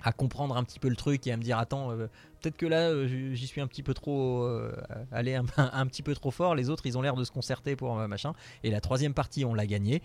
à 0.05 0.13
comprendre 0.13 0.57
un 0.57 0.63
petit 0.63 0.79
peu 0.79 0.89
le 0.89 0.97
truc 0.97 1.27
et 1.27 1.33
à 1.33 1.37
me 1.37 1.43
dire 1.43 1.59
attends, 1.59 1.91
euh, 1.91 2.09
peut-être 2.41 2.57
que 2.57 2.67
là 2.67 2.91
euh, 2.91 3.07
j'y 3.07 3.47
suis 3.47 3.63
un 3.63 3.67
petit 3.67 3.83
peu 3.83 3.95
trop 3.95 4.43
euh, 4.45 4.71
allé 5.11 5.35
un, 5.57 5.87
petit 5.87 6.03
peu 6.03 6.15
trop 6.15 6.31
fort. 6.31 6.55
Les 6.55 6.69
autres 6.69 6.87
ils 6.87 6.97
ont 6.99 7.03
l'air 7.03 7.17
de 7.17 7.25
se 7.25 7.33
concerter 7.33 7.75
pour 7.75 7.97
machin. 8.07 8.35
Et 8.63 8.71
la 8.71 8.81
troisième 8.81 9.15
partie, 9.15 9.45
on 9.45 9.55
l'a 9.55 9.67
gagnée. 9.67 10.03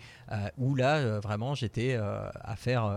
où 0.57 0.73
là 0.73 1.19
vraiment 1.19 1.53
j'étais 1.53 1.95
à 1.95 2.55
faire. 2.55 2.91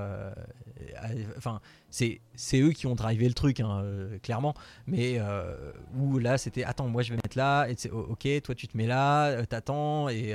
Enfin, 1.37 1.61
c'est 1.93 2.61
eux 2.61 2.71
qui 2.73 2.87
ont 2.87 2.95
drivé 2.95 3.29
le 3.29 3.35
truc, 3.35 3.61
hein, 3.61 3.83
euh, 3.85 4.19
clairement. 4.19 4.55
Mais 4.87 5.17
euh, 5.19 5.73
où 5.95 6.19
là, 6.19 6.39
c'était 6.39 6.65
attends, 6.65 6.89
moi 6.89 7.03
je 7.03 7.11
vais 7.11 7.17
mettre 7.17 7.37
là, 7.37 7.67
et 7.69 7.77
oh, 7.93 8.07
ok, 8.11 8.27
toi 8.43 8.55
tu 8.55 8.67
te 8.67 8.77
mets 8.77 8.87
là, 8.87 9.27
euh, 9.29 9.45
t'attends, 9.45 10.09
et, 10.09 10.35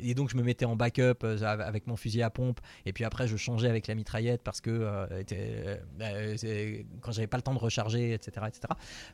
et 0.00 0.14
donc 0.14 0.30
je 0.30 0.36
me 0.36 0.42
mettais 0.42 0.64
en 0.64 0.76
backup 0.76 1.24
avec 1.42 1.86
mon 1.86 1.96
fusil 1.96 2.22
à 2.22 2.30
pompe, 2.30 2.60
et 2.86 2.92
puis 2.92 3.04
après 3.04 3.26
je 3.28 3.36
changeais 3.36 3.68
avec 3.68 3.86
la 3.88 3.94
mitraillette 3.94 4.42
parce 4.42 4.60
que 4.60 4.88
c'est- 6.36 6.86
quand 7.00 7.12
j'avais 7.12 7.26
pas 7.26 7.36
le 7.36 7.42
temps 7.42 7.54
de 7.54 7.58
recharger, 7.58 8.12
etc. 8.14 8.46
etc. 8.48 8.60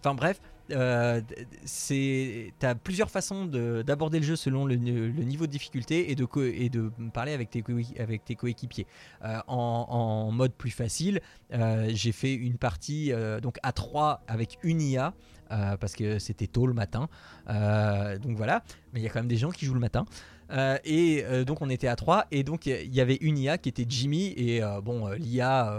Enfin 0.01 0.15
bref, 0.15 0.41
euh, 0.73 1.21
c'est 1.65 2.53
t'as 2.59 2.75
plusieurs 2.75 3.11
façons 3.11 3.45
de- 3.45 3.83
d'aborder 3.83 4.19
le 4.19 4.25
jeu 4.25 4.37
selon 4.37 4.65
le, 4.67 4.77
niveau 4.77 5.47
de 5.47 5.51
difficulté 5.53 6.11
et 6.11 6.15
de, 6.15 6.91
parler 7.13 7.33
avec 7.33 7.51
tes, 7.51 7.63
coéquipiers. 8.35 8.87
Euh, 9.25 9.39
en, 9.47 10.31
mode 10.33 10.53
plus 10.53 10.71
facile, 10.71 11.21
euh, 11.53 11.91
j'ai 11.93 12.13
fait 12.13 12.35
une 12.35 12.57
partie 12.57 13.13
euh, 13.13 13.41
donc 13.41 13.59
à 13.63 13.73
3 13.73 14.23
avec 14.29 14.59
une 14.63 14.81
IA. 14.81 15.15
parce 15.49 15.95
que 15.95 16.19
c'était 16.21 16.47
tôt 16.47 16.67
le 16.67 16.75
matin, 16.75 17.09
donc 18.23 18.37
voilà. 18.37 18.63
Mais 18.93 19.01
il 19.01 19.03
y 19.03 19.07
a 19.07 19.11
quand 19.11 19.19
même 19.21 19.29
des 19.29 19.37
gens 19.37 19.51
qui 19.51 19.67
jouent 19.67 19.75
le 19.75 19.81
matin. 19.81 20.07
Et 20.85 21.25
donc 21.47 21.61
on 21.63 21.71
était 21.71 21.89
à 21.89 21.97
3 21.97 22.27
et 22.31 22.45
donc 22.45 22.67
il 22.67 22.95
y 22.95 23.01
avait 23.01 23.19
une 23.21 23.37
IA 23.39 23.59
qui 23.59 23.69
était 23.69 23.87
Jimmy 23.89 24.33
et 24.37 24.61
bon 24.83 25.09
l'IA 25.09 25.75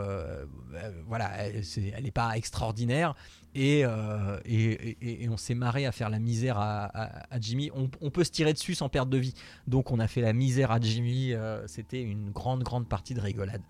voilà 1.08 1.32
elle, 1.38 1.64
c'est- 1.66 1.94
elle 1.96 2.06
est 2.06 2.12
pas 2.12 2.36
extraordinaire 2.36 3.16
et, 3.54 3.84
euh, 3.84 4.40
et, 4.46 5.28
on 5.30 5.38
s'est 5.38 5.56
marré 5.56 5.86
à 5.86 5.92
faire 5.92 6.10
la 6.10 6.20
misère 6.20 6.58
à, 6.58 7.28
Jimmy. 7.40 7.70
On, 7.74 8.10
peut 8.10 8.24
se 8.24 8.32
tirer 8.32 8.54
dessus 8.54 8.76
sans 8.76 8.90
perdre 8.90 9.12
de 9.12 9.18
vie. 9.18 9.34
Donc 9.68 9.92
on 9.92 10.00
a 10.00 10.08
fait 10.08 10.22
la 10.22 10.34
misère 10.34 10.72
à 10.72 10.80
Jimmy. 10.80 11.34
Euh, 11.34 11.66
c'était 11.68 12.02
une 12.02 12.32
grande 12.32 12.64
grande 12.64 12.88
partie 12.88 13.14
de 13.14 13.22
rigolade. 13.22 13.62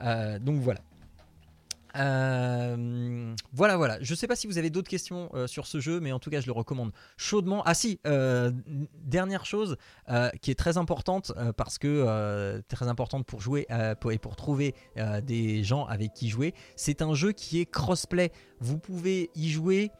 Euh, 0.00 0.38
donc 0.38 0.60
voilà 0.60 0.80
euh, 1.96 3.34
voilà, 3.52 3.76
voilà. 3.76 3.98
Je 4.00 4.14
sais 4.14 4.26
pas 4.26 4.36
si 4.36 4.46
vous 4.46 4.58
avez 4.58 4.70
d'autres 4.70 4.88
questions 4.88 5.30
euh, 5.34 5.46
sur 5.46 5.66
ce 5.66 5.80
jeu, 5.80 6.00
mais 6.00 6.12
en 6.12 6.18
tout 6.18 6.30
cas, 6.30 6.40
je 6.40 6.46
le 6.46 6.52
recommande 6.52 6.92
chaudement. 7.16 7.62
Ah 7.66 7.74
si, 7.74 8.00
euh, 8.06 8.50
dernière 9.02 9.46
chose 9.46 9.76
qui 10.40 10.50
est 10.50 10.58
très 10.58 10.76
importante 10.76 11.32
parce 11.56 11.78
que 11.78 12.62
très 12.68 12.88
importante 12.88 13.26
pour 13.26 13.40
jouer 13.40 13.66
et 14.10 14.18
pour 14.18 14.36
trouver 14.36 14.74
des 15.22 15.64
gens 15.64 15.86
avec 15.86 16.12
qui 16.12 16.28
jouer. 16.28 16.54
C'est 16.76 17.02
un 17.02 17.14
jeu 17.14 17.32
qui 17.32 17.60
est 17.60 17.66
crossplay. 17.66 18.30
Vous 18.60 18.78
pouvez 18.78 19.30
y 19.34 19.50
jouer 19.50 19.90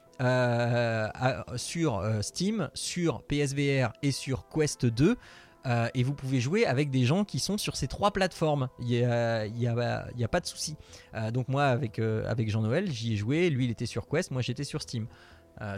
sur 1.56 2.02
Steam, 2.20 2.70
sur 2.74 3.22
PSVR 3.22 3.92
et 4.02 4.12
sur 4.12 4.48
Quest 4.48 4.86
2. 4.86 5.16
Euh, 5.66 5.88
et 5.94 6.02
vous 6.02 6.14
pouvez 6.14 6.40
jouer 6.40 6.66
avec 6.66 6.90
des 6.90 7.04
gens 7.04 7.24
qui 7.24 7.38
sont 7.38 7.58
sur 7.58 7.76
ces 7.76 7.88
trois 7.88 8.10
plateformes. 8.10 8.68
Il 8.80 8.86
n'y 8.86 9.02
a, 9.04 9.46
y 9.46 9.66
a- 9.66 10.06
il 10.14 10.20
y 10.20 10.24
a 10.24 10.28
pas 10.28 10.40
de 10.40 10.46
souci. 10.46 10.76
Euh, 11.14 11.30
donc 11.30 11.48
moi, 11.48 11.64
avec, 11.64 11.98
euh, 11.98 12.24
avec 12.28 12.50
Jean-Noël, 12.50 12.90
j'y 12.90 13.14
ai 13.14 13.16
joué. 13.16 13.50
Lui, 13.50 13.64
il 13.64 13.70
était 13.70 13.86
sur 13.86 14.06
Quest, 14.08 14.30
moi, 14.30 14.42
j'étais 14.42 14.64
sur 14.64 14.82
Steam. 14.82 15.06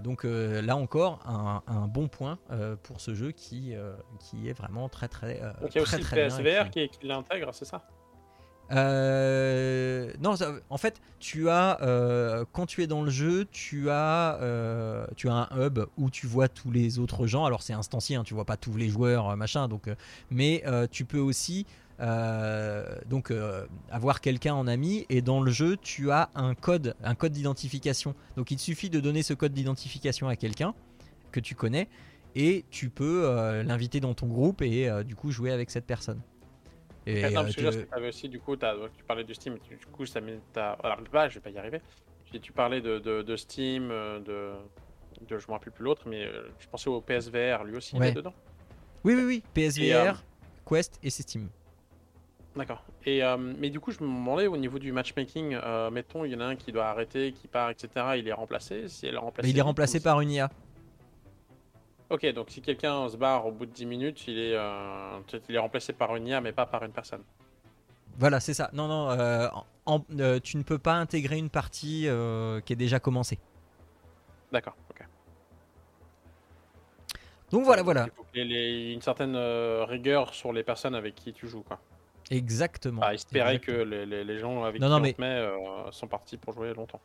Donc 0.02 0.24
là 0.24 0.74
encore, 0.74 1.20
un, 1.26 1.62
un 1.66 1.86
bon 1.86 2.08
point 2.08 2.38
pour 2.82 2.98
ce 3.02 3.14
jeu 3.14 3.32
qui, 3.32 3.74
qui 4.20 4.48
est 4.48 4.54
vraiment 4.54 4.88
très 4.88 5.06
très 5.06 5.38
Donc 5.60 5.74
il 5.74 5.78
y 5.78 5.82
a 5.82 5.84
très, 5.84 5.96
aussi 5.96 6.00
très 6.00 6.16
le 6.24 6.28
PSVR 6.30 6.70
qui 6.70 6.90
l'intègre, 7.02 7.52
c'est 7.52 7.66
ça? 7.66 7.86
Euh, 8.72 10.12
non, 10.20 10.34
en 10.70 10.78
fait, 10.78 11.00
tu 11.20 11.48
as 11.48 11.80
euh, 11.82 12.44
quand 12.52 12.66
tu 12.66 12.82
es 12.82 12.86
dans 12.86 13.02
le 13.02 13.10
jeu, 13.10 13.46
tu 13.50 13.90
as 13.90 14.38
euh, 14.40 15.06
tu 15.16 15.28
as 15.28 15.34
un 15.34 15.48
hub 15.56 15.80
où 15.96 16.10
tu 16.10 16.26
vois 16.26 16.48
tous 16.48 16.70
les 16.70 16.98
autres 16.98 17.26
gens. 17.26 17.44
Alors 17.44 17.62
c'est 17.62 17.72
instancié, 17.72 18.16
hein, 18.16 18.24
tu 18.24 18.34
vois 18.34 18.44
pas 18.44 18.56
tous 18.56 18.76
les 18.76 18.88
joueurs 18.88 19.36
machin. 19.36 19.68
Donc, 19.68 19.88
mais 20.30 20.64
tu 20.90 21.04
peux 21.04 21.20
aussi 21.20 21.66
donc 21.98 23.32
avoir 23.90 24.20
quelqu'un 24.20 24.54
en 24.54 24.66
ami 24.66 25.06
et 25.08 25.22
dans 25.22 25.40
le 25.40 25.50
jeu 25.50 25.76
tu 25.76 26.10
as 26.10 26.30
un 26.34 26.54
code, 26.54 26.94
un 27.02 27.14
code 27.14 27.32
d'identification. 27.32 28.14
Donc 28.36 28.50
il 28.50 28.56
te 28.56 28.62
suffit 28.62 28.90
de 28.90 29.00
donner 29.00 29.22
ce 29.22 29.34
code 29.34 29.52
d'identification 29.52 30.28
à 30.28 30.36
quelqu'un 30.36 30.74
que 31.30 31.40
tu 31.40 31.54
connais 31.54 31.88
et 32.34 32.64
tu 32.70 32.90
peux 32.90 33.62
l'inviter 33.64 34.00
dans 34.00 34.14
ton 34.14 34.26
groupe 34.26 34.60
et 34.60 34.90
du 35.04 35.14
coup 35.14 35.30
jouer 35.30 35.52
avec 35.52 35.70
cette 35.70 35.86
personne. 35.86 36.20
Et, 37.06 37.24
Ah, 37.24 37.30
non, 37.30 37.40
euh, 37.40 37.42
parce 37.44 37.54
que 37.56 37.60
que 37.60 37.90
t'avais 37.90 38.08
aussi, 38.08 38.28
du 38.28 38.40
coup, 38.40 38.56
tu 38.56 39.04
parlais 39.06 39.24
du 39.24 39.34
Steam, 39.34 39.58
tu- 39.60 39.76
du 39.76 39.86
coup, 39.86 40.04
ça 40.06 40.20
met 40.20 40.38
ta. 40.52 40.72
Alors, 40.82 40.98
bah, 41.12 41.28
je 41.28 41.34
vais 41.34 41.40
pas 41.40 41.50
y 41.50 41.58
arriver. 41.58 41.80
Tu- 42.24 42.40
Tu 42.40 42.52
parlais 42.52 42.80
de, 42.80 42.98
de, 42.98 43.22
de 43.22 43.36
Steam, 43.36 43.90
euh, 43.90 44.18
de, 44.20 44.52
de. 45.28 45.38
Je 45.38 45.46
me 45.46 45.52
rappelle 45.52 45.72
plus 45.72 45.84
l'autre, 45.84 46.02
mais 46.08 46.24
euh, 46.24 46.48
je 46.58 46.66
pensais 46.68 46.90
au 46.90 47.00
PSVR, 47.00 47.64
lui 47.64 47.76
aussi, 47.76 47.96
il 47.96 48.02
est 48.04 48.12
dedans. 48.12 48.34
Oui, 49.04 49.14
oui, 49.14 49.22
oui. 49.24 49.42
PSVR, 49.54 49.84
Et, 49.84 49.94
euh, 49.94 50.12
Quest 50.68 50.98
et 51.02 51.10
Steam. 51.10 51.48
D'accord. 52.56 52.82
Et 53.04 53.22
euh, 53.22 53.36
mais 53.36 53.70
du 53.70 53.78
coup, 53.80 53.92
je 53.92 53.98
me 54.02 54.08
demandais 54.08 54.46
au 54.46 54.56
niveau 54.56 54.78
du 54.78 54.90
matchmaking, 54.90 55.54
euh, 55.62 55.90
mettons, 55.90 56.24
il 56.24 56.32
y 56.32 56.34
en 56.34 56.40
a 56.40 56.46
un 56.46 56.56
qui 56.56 56.72
doit 56.72 56.86
arrêter, 56.86 57.32
qui 57.32 57.46
part, 57.48 57.70
etc. 57.70 58.16
Il 58.16 58.26
est 58.26 58.32
remplacé. 58.32 58.88
Si 58.88 59.06
elle 59.06 59.14
est 59.14 59.18
remplacée. 59.18 59.46
Mais 59.46 59.52
il 59.52 59.58
est 59.58 59.62
remplacé 59.62 60.00
par 60.00 60.20
une 60.22 60.30
IA. 60.30 60.50
Ok, 62.08 62.24
donc 62.32 62.50
si 62.50 62.60
quelqu'un 62.62 63.08
se 63.08 63.16
barre 63.16 63.46
au 63.46 63.52
bout 63.52 63.66
de 63.66 63.72
10 63.72 63.84
minutes, 63.86 64.28
il 64.28 64.38
est, 64.38 64.54
euh, 64.54 65.18
il 65.48 65.54
est 65.54 65.58
remplacé 65.58 65.92
par 65.92 66.14
une 66.14 66.26
IA, 66.28 66.40
mais 66.40 66.52
pas 66.52 66.66
par 66.66 66.84
une 66.84 66.92
personne. 66.92 67.22
Voilà, 68.18 68.38
c'est 68.40 68.54
ça. 68.54 68.70
Non, 68.72 68.86
non, 68.86 69.10
euh, 69.10 69.48
en- 69.86 70.00
euh, 70.20 70.38
tu 70.40 70.56
ne 70.56 70.62
peux 70.62 70.78
pas 70.78 70.94
intégrer 70.94 71.36
une 71.36 71.50
partie 71.50 72.08
qui 72.64 72.72
est 72.72 72.76
déjà 72.76 73.00
commencée. 73.00 73.38
D'accord. 74.52 74.76
Ok. 74.90 75.04
Donc 77.50 77.64
voilà, 77.64 77.82
Donc, 77.82 77.86
voilà. 77.86 78.06
Il 78.06 78.12
faut 78.16 78.24
qu'il 78.32 78.50
y 78.52 78.56
ait 78.56 78.92
une 78.92 79.02
certaine 79.02 79.36
rigueur 79.36 80.32
sur 80.32 80.52
les 80.52 80.62
personnes 80.62 80.94
avec 80.94 81.14
qui 81.16 81.32
tu 81.32 81.48
joues, 81.48 81.62
quoi. 81.62 81.78
Exactement. 82.30 83.02
À 83.02 83.14
espérer 83.14 83.54
Exactement. 83.56 83.78
que 83.78 83.82
les, 83.84 84.06
les- 84.06 84.24
les 84.24 84.38
gens 84.38 84.64
avec 84.64 84.80
Non, 84.80 84.86
qui 84.86 84.90
non, 84.92 84.96
on 84.96 85.00
mais- 85.00 85.12
te 85.12 85.20
met 85.20 85.46
sont 85.92 86.08
partis 86.08 86.36
pour 86.36 86.52
jouer 86.54 86.72
longtemps. 86.72 87.00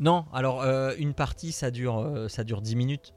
Non, 0.00 0.26
alors 0.32 0.64
une 0.96 1.12
partie, 1.14 1.50
ça 1.52 1.70
dure, 1.72 2.26
ça 2.28 2.44
dure 2.44 2.60
10 2.62 2.76
minutes. 2.76 3.12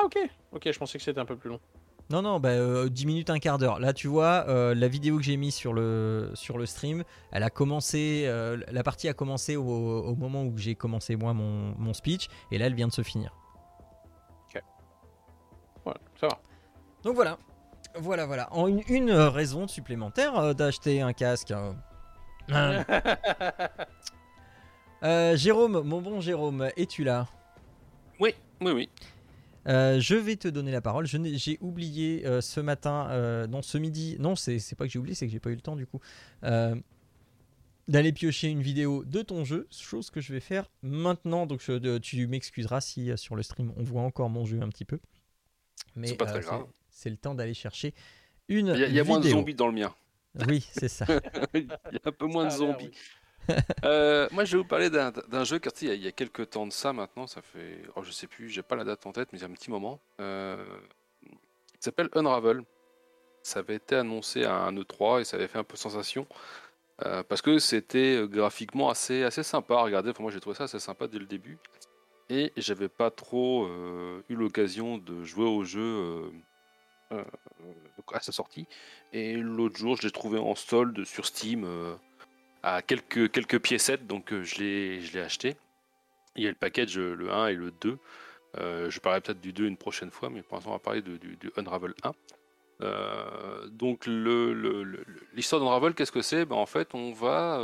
Ah 0.00 0.06
ok, 0.06 0.18
ok, 0.52 0.72
je 0.72 0.78
pensais 0.78 0.96
que 0.98 1.04
c'était 1.04 1.20
un 1.20 1.24
peu 1.26 1.36
plus 1.36 1.50
long. 1.50 1.60
Non, 2.10 2.22
non, 2.22 2.40
bah, 2.40 2.48
euh, 2.50 2.88
10 2.88 3.06
minutes, 3.06 3.30
un 3.30 3.38
quart 3.38 3.58
d'heure. 3.58 3.78
Là, 3.78 3.92
tu 3.92 4.08
vois, 4.08 4.44
euh, 4.48 4.74
la 4.74 4.88
vidéo 4.88 5.16
que 5.16 5.22
j'ai 5.22 5.36
mise 5.36 5.54
sur 5.54 5.72
le, 5.72 6.30
sur 6.34 6.58
le 6.58 6.66
stream, 6.66 7.04
elle 7.30 7.44
a 7.44 7.50
commencé, 7.50 8.24
euh, 8.26 8.56
la 8.72 8.82
partie 8.82 9.08
a 9.08 9.12
commencé 9.12 9.54
au, 9.56 9.62
au 9.64 10.14
moment 10.16 10.42
où 10.44 10.56
j'ai 10.58 10.74
commencé 10.74 11.14
moi 11.14 11.34
mon, 11.34 11.74
mon 11.78 11.94
speech, 11.94 12.28
et 12.50 12.58
là, 12.58 12.66
elle 12.66 12.74
vient 12.74 12.88
de 12.88 12.92
se 12.92 13.02
finir. 13.02 13.32
Voilà, 15.84 16.00
ça 16.20 16.26
va. 16.28 16.40
Donc 17.04 17.14
voilà. 17.14 17.38
Voilà, 17.94 18.26
voilà. 18.26 18.52
En 18.52 18.66
une, 18.66 18.82
une, 18.88 19.10
euh, 19.10 19.30
raison 19.30 19.66
supplémentaire 19.66 20.36
euh, 20.38 20.52
d'acheter 20.52 21.00
un 21.00 21.12
casque. 21.12 21.50
euh. 21.52 21.72
Hein. 22.52 22.84
Euh, 25.04 25.36
Jérôme, 25.36 25.80
mon 25.82 26.00
bon 26.02 26.20
Jérôme, 26.20 26.68
es-tu 26.76 27.04
là? 27.04 27.26
Oui, 28.18 28.34
oui, 28.60 28.72
oui. 28.72 28.90
Euh, 29.68 30.00
je 30.00 30.14
vais 30.14 30.36
te 30.36 30.48
donner 30.48 30.72
la 30.72 30.80
parole. 30.80 31.06
Je 31.06 31.16
n'ai- 31.18 31.36
J'ai 31.36 31.58
oublié 31.60 32.26
euh, 32.26 32.40
ce 32.40 32.60
matin, 32.60 33.08
euh, 33.10 33.46
non, 33.46 33.60
ce 33.62 33.76
midi. 33.78 34.16
Non, 34.18 34.34
c'est 34.36 34.58
pas 34.76 34.86
que 34.86 34.90
j'ai 34.92 34.98
oublié, 34.98 35.14
c'est 35.14 35.26
que 35.26 35.32
j'ai 35.32 35.40
pas 35.40 35.50
eu 35.50 35.54
le 35.54 35.60
temps 35.60 35.76
du 35.76 35.86
coup. 35.86 36.00
euh, 36.44 36.74
d'aller 37.88 38.12
piocher 38.12 38.48
une 38.48 38.62
vidéo 38.62 39.04
de 39.04 39.20
ton 39.20 39.44
jeu, 39.44 39.66
chose 39.72 40.10
que 40.10 40.20
je 40.20 40.32
vais 40.32 40.38
faire 40.40 40.70
maintenant. 40.82 41.44
Donc 41.46 41.60
je- 41.60 41.72
de- 41.72 41.98
tu 41.98 42.26
m'excuseras 42.28 42.80
si 42.80 43.10
euh, 43.10 43.16
sur 43.16 43.34
le 43.34 43.42
stream 43.42 43.72
on 43.76 43.82
voit 43.82 44.02
encore 44.02 44.30
mon 44.30 44.44
jeu 44.44 44.60
un 44.62 44.68
petit 44.68 44.84
peu. 44.84 45.00
Mais 45.96 46.06
C'est 46.08 46.16
pas 46.16 46.26
très 46.26 46.38
euh, 46.38 46.42
grave. 46.42 46.66
c'est 46.90 47.10
le 47.10 47.16
temps 47.16 47.34
d'aller 47.34 47.54
chercher 47.54 47.92
une 48.48 48.68
Il 48.68 48.80
y 48.80 48.84
a, 48.84 48.88
il 48.88 48.94
y 48.94 49.00
a 49.00 49.04
moins 49.04 49.18
de 49.18 49.24
vidéo. 49.24 49.38
zombies 49.40 49.54
dans 49.54 49.66
le 49.66 49.72
mien. 49.74 49.92
Oui, 50.46 50.64
c'est 50.72 50.88
ça. 50.88 51.04
Il 51.54 51.66
y 51.66 51.72
a 51.72 51.80
un 52.04 52.12
peu 52.12 52.26
moins 52.26 52.44
de 52.44 52.50
zombies. 52.50 52.90
oui. 52.92 52.98
Euh, 53.84 54.28
moi, 54.32 54.44
je 54.44 54.52
vais 54.52 54.58
vous 54.62 54.68
parler 54.68 54.90
d'un 54.90 55.44
jeu, 55.44 55.58
sais, 55.74 55.86
il 55.86 55.88
y, 55.88 55.90
a- 55.92 55.94
il 55.94 56.02
y 56.02 56.06
a 56.08 56.12
quelques 56.12 56.50
temps 56.50 56.66
de 56.66 56.72
ça 56.72 56.92
maintenant, 56.92 57.26
ça 57.26 57.42
fait, 57.42 57.82
oh, 57.96 58.02
je 58.02 58.10
sais 58.12 58.26
plus, 58.26 58.48
j'ai 58.50 58.62
pas 58.62 58.76
la 58.76 58.84
date 58.84 59.06
en 59.06 59.12
tête, 59.12 59.28
mais 59.32 59.38
il 59.38 59.42
y 59.42 59.44
a 59.44 59.48
un 59.48 59.52
petit 59.52 59.70
moment. 59.70 60.00
Euh, 60.20 60.62
il 61.24 61.78
s'appelle 61.80 62.08
Unravel. 62.14 62.62
Ça 63.42 63.60
avait 63.60 63.76
été 63.76 63.96
annoncé 63.96 64.44
à 64.44 64.54
un 64.56 64.76
E3 64.76 65.20
et 65.20 65.24
ça 65.24 65.36
avait 65.36 65.48
fait 65.48 65.58
un 65.58 65.64
peu 65.64 65.76
sensation. 65.76 66.26
euh, 67.06 67.22
parce 67.24 67.42
que 67.42 67.58
c'était 67.58 68.26
graphiquement 68.28 68.90
assez, 68.90 69.24
assez 69.24 69.42
sympa. 69.44 69.84
Enfin, 69.84 70.22
moi, 70.22 70.32
j'ai 70.32 70.40
trouvé 70.40 70.56
ça 70.56 70.64
assez 70.64 70.78
sympa 70.80 71.08
dès 71.08 71.18
le 71.18 71.26
début. 71.26 71.58
Et 72.30 72.52
j'avais 72.56 72.88
pas 72.90 73.10
trop 73.10 73.68
eu 74.28 74.36
l'occasion 74.36 74.98
de 74.98 75.24
jouer 75.24 75.46
au 75.46 75.64
jeu 75.64 76.30
à 78.12 78.20
sa 78.20 78.32
sortie. 78.32 78.66
Et 79.12 79.34
l'autre 79.34 79.76
jour, 79.78 79.96
je 79.96 80.02
l'ai 80.02 80.10
trouvé 80.12 80.38
en 80.38 80.54
solde 80.54 81.04
sur 81.04 81.26
Steam. 81.26 81.64
À 82.62 82.82
quelques, 82.82 83.30
quelques 83.30 83.58
piécettes, 83.60 84.06
donc 84.06 84.32
euh, 84.32 84.42
je 84.42 84.58
l'ai 84.58 85.00
je 85.00 85.12
l'ai 85.14 85.20
acheté. 85.20 85.56
Il 86.36 86.44
y 86.44 86.46
a 86.46 86.50
le 86.50 86.56
package, 86.56 86.98
euh, 86.98 87.14
le 87.14 87.30
1 87.32 87.48
et 87.48 87.54
le 87.54 87.70
2. 87.70 87.98
Euh, 88.58 88.90
je 88.90 89.00
parlerai 89.00 89.20
peut-être 89.20 89.40
du 89.40 89.52
2 89.52 89.66
une 89.66 89.76
prochaine 89.76 90.10
fois, 90.10 90.30
mais 90.30 90.42
pour 90.42 90.56
l'instant, 90.56 90.70
on 90.70 90.74
va 90.74 90.78
parler 90.78 91.02
de- 91.02 91.16
du, 91.16 91.38
Unravel 91.56 91.94
1. 92.02 92.12
Euh, 92.82 93.66
donc, 93.68 94.06
le- 94.06 95.04
l'histoire 95.34 95.60
d'Unravel, 95.60 95.94
qu'est-ce 95.94 96.12
que 96.12 96.22
c'est? 96.22 96.44
Ben, 96.46 96.56
En 96.56 96.66
fait, 96.66 96.94
on 96.94 97.12
va, 97.12 97.58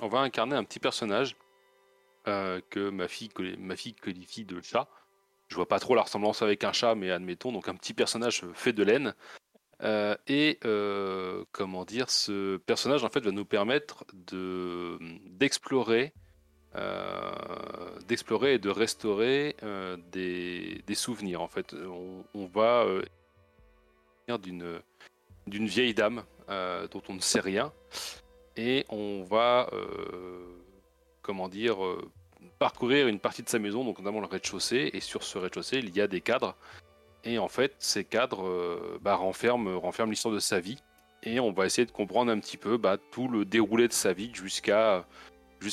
on 0.00 0.08
va 0.08 0.20
incarner 0.20 0.54
un 0.56 0.64
petit 0.64 0.78
personnage 0.78 1.34
que 2.24 2.88
ma 2.90 3.08
fille, 3.08 3.28
coll- 3.28 3.56
ma 3.58 3.76
fille 3.76 3.94
qualifie 3.94 4.44
de 4.44 4.60
chat. 4.62 4.88
Je 5.48 5.56
vois 5.56 5.68
pas 5.68 5.78
trop 5.78 5.94
la 5.94 6.02
ressemblance 6.02 6.40
avec 6.40 6.64
un 6.64 6.72
chat, 6.72 6.94
mais 6.94 7.10
admettons, 7.10 7.52
donc 7.52 7.68
un 7.68 7.74
petit 7.74 7.92
personnage 7.94 8.42
fait 8.54 8.72
de 8.72 8.82
laine. 8.82 9.14
Euh, 9.84 10.16
et 10.26 10.58
euh, 10.64 11.44
comment 11.52 11.84
dire, 11.84 12.08
ce 12.08 12.56
personnage 12.56 13.04
en 13.04 13.10
fait 13.10 13.20
va 13.20 13.30
nous 13.30 13.44
permettre 13.44 14.04
de 14.12 14.98
d'explorer, 15.26 16.14
euh, 16.74 17.32
d'explorer 18.08 18.54
et 18.54 18.58
de 18.58 18.70
restaurer 18.70 19.56
des, 20.10 20.82
des 20.86 20.94
souvenirs. 20.94 21.42
En 21.42 21.48
fait, 21.48 21.74
on, 21.74 22.24
on 22.34 22.46
va 22.46 22.86
d'une 24.42 24.80
d'une 25.46 25.66
vieille 25.66 25.94
dame 25.94 26.24
dont 26.48 27.02
on 27.08 27.14
ne 27.14 27.20
sait 27.20 27.40
rien 27.40 27.72
et 28.56 28.86
on 28.88 29.22
va 29.24 29.68
comment 31.20 31.48
dire 31.48 31.76
parcourir 32.58 33.08
une 33.08 33.18
partie 33.18 33.42
de 33.42 33.48
sa 33.48 33.58
maison, 33.58 33.84
donc 33.84 33.98
notamment 33.98 34.20
le 34.20 34.26
rez-de-chaussée. 34.26 34.90
Et 34.94 35.00
sur 35.00 35.22
ce 35.22 35.36
rez-de-chaussée, 35.38 35.78
il 35.78 35.94
y 35.94 36.00
a 36.00 36.06
des 36.06 36.20
cadres 36.20 36.56
et 37.24 37.38
en 37.38 37.48
fait, 37.48 37.74
ces 37.78 38.04
cadres 38.04 38.46
euh, 38.46 38.98
bah, 39.02 39.14
renferment, 39.14 39.78
renferment 39.78 40.10
l'histoire 40.10 40.34
de 40.34 40.40
sa 40.40 40.60
vie. 40.60 40.78
Et 41.22 41.40
on 41.40 41.52
va 41.52 41.64
essayer 41.66 41.86
de 41.86 41.90
comprendre 41.90 42.30
un 42.30 42.38
petit 42.38 42.58
peu 42.58 42.76
bah, 42.76 42.98
tout 43.10 43.28
le 43.28 43.44
déroulé 43.44 43.88
de 43.88 43.92
sa 43.92 44.12
vie 44.12 44.30
jusqu'à 44.34 45.06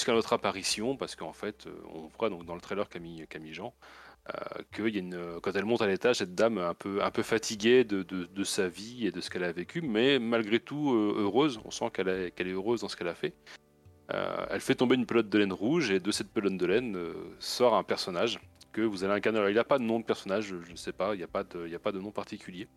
notre 0.07 0.33
apparition. 0.33 0.95
Parce 0.95 1.15
qu'en 1.15 1.33
fait, 1.33 1.67
euh, 1.67 1.71
on 1.93 2.09
voit 2.17 2.29
donc 2.29 2.45
dans 2.45 2.55
le 2.55 2.61
trailer 2.61 2.87
mis 3.01 3.25
Jean, 3.53 3.73
euh, 4.29 4.61
que 4.71 4.87
y 4.87 5.03
quand 5.41 5.55
elle 5.55 5.65
monte 5.65 5.81
à 5.81 5.87
l'étage, 5.87 6.17
cette 6.17 6.35
dame 6.35 6.57
un 6.57 6.73
peu, 6.73 7.23
fatiguée 7.23 7.83
de, 7.83 8.43
sa 8.43 8.67
vie 8.67 9.07
et 9.07 9.11
de 9.11 9.19
ce 9.19 9.29
qu'elle 9.29 9.43
a 9.43 9.51
vécu, 9.51 9.81
mais 9.81 10.19
malgré 10.19 10.59
tout 10.59 10.93
euh, 10.93 11.15
heureuse. 11.17 11.59
On 11.65 11.71
sent 11.71 11.89
qu'elle 11.93 12.07
est, 12.07 12.51
heureuse 12.51 12.81
dans 12.81 12.87
ce 12.87 12.95
qu'elle 12.95 13.07
a 13.07 13.15
fait. 13.15 13.33
Euh, 14.13 14.45
elle 14.49 14.61
fait 14.61 14.75
tomber 14.75 14.95
une 14.95 15.05
pelote 15.05 15.29
de 15.29 15.37
laine 15.37 15.53
rouge 15.53 15.89
et 15.91 15.99
de 15.99 16.11
cette 16.11 16.29
pelote 16.31 16.57
de 16.57 16.65
laine 16.65 16.95
euh, 16.97 17.13
sort 17.39 17.75
un 17.75 17.83
personnage 17.83 18.39
que 18.71 18.81
vous 18.81 19.03
allez 19.03 19.13
incarner. 19.13 19.39
Alors, 19.39 19.49
il 19.49 19.55
n'a 19.55 19.63
pas 19.63 19.77
de 19.79 19.83
nom 19.83 19.99
de 19.99 20.05
personnage, 20.05 20.45
je 20.45 20.71
ne 20.71 20.77
sais 20.77 20.93
pas, 20.93 21.13
il 21.13 21.17
n'y 21.17 21.23
a, 21.23 21.27
pas 21.27 21.43
de- 21.43 21.65
il 21.65 21.71
y 21.71 21.75
a 21.75 21.79
pas 21.79 21.91
de 21.91 21.99
nom 21.99 22.11
particulier. 22.11 22.67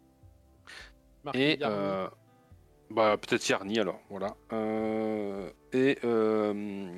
Marc 1.25 1.37
Et 1.37 1.59
euh, 1.63 2.09
bah, 2.91 3.17
peut-être 3.17 3.49
Yarny 3.49 3.79
alors, 3.81 4.01
voilà. 4.11 4.35
Euh, 4.53 5.49
et 5.73 5.99
euh, 6.05 6.93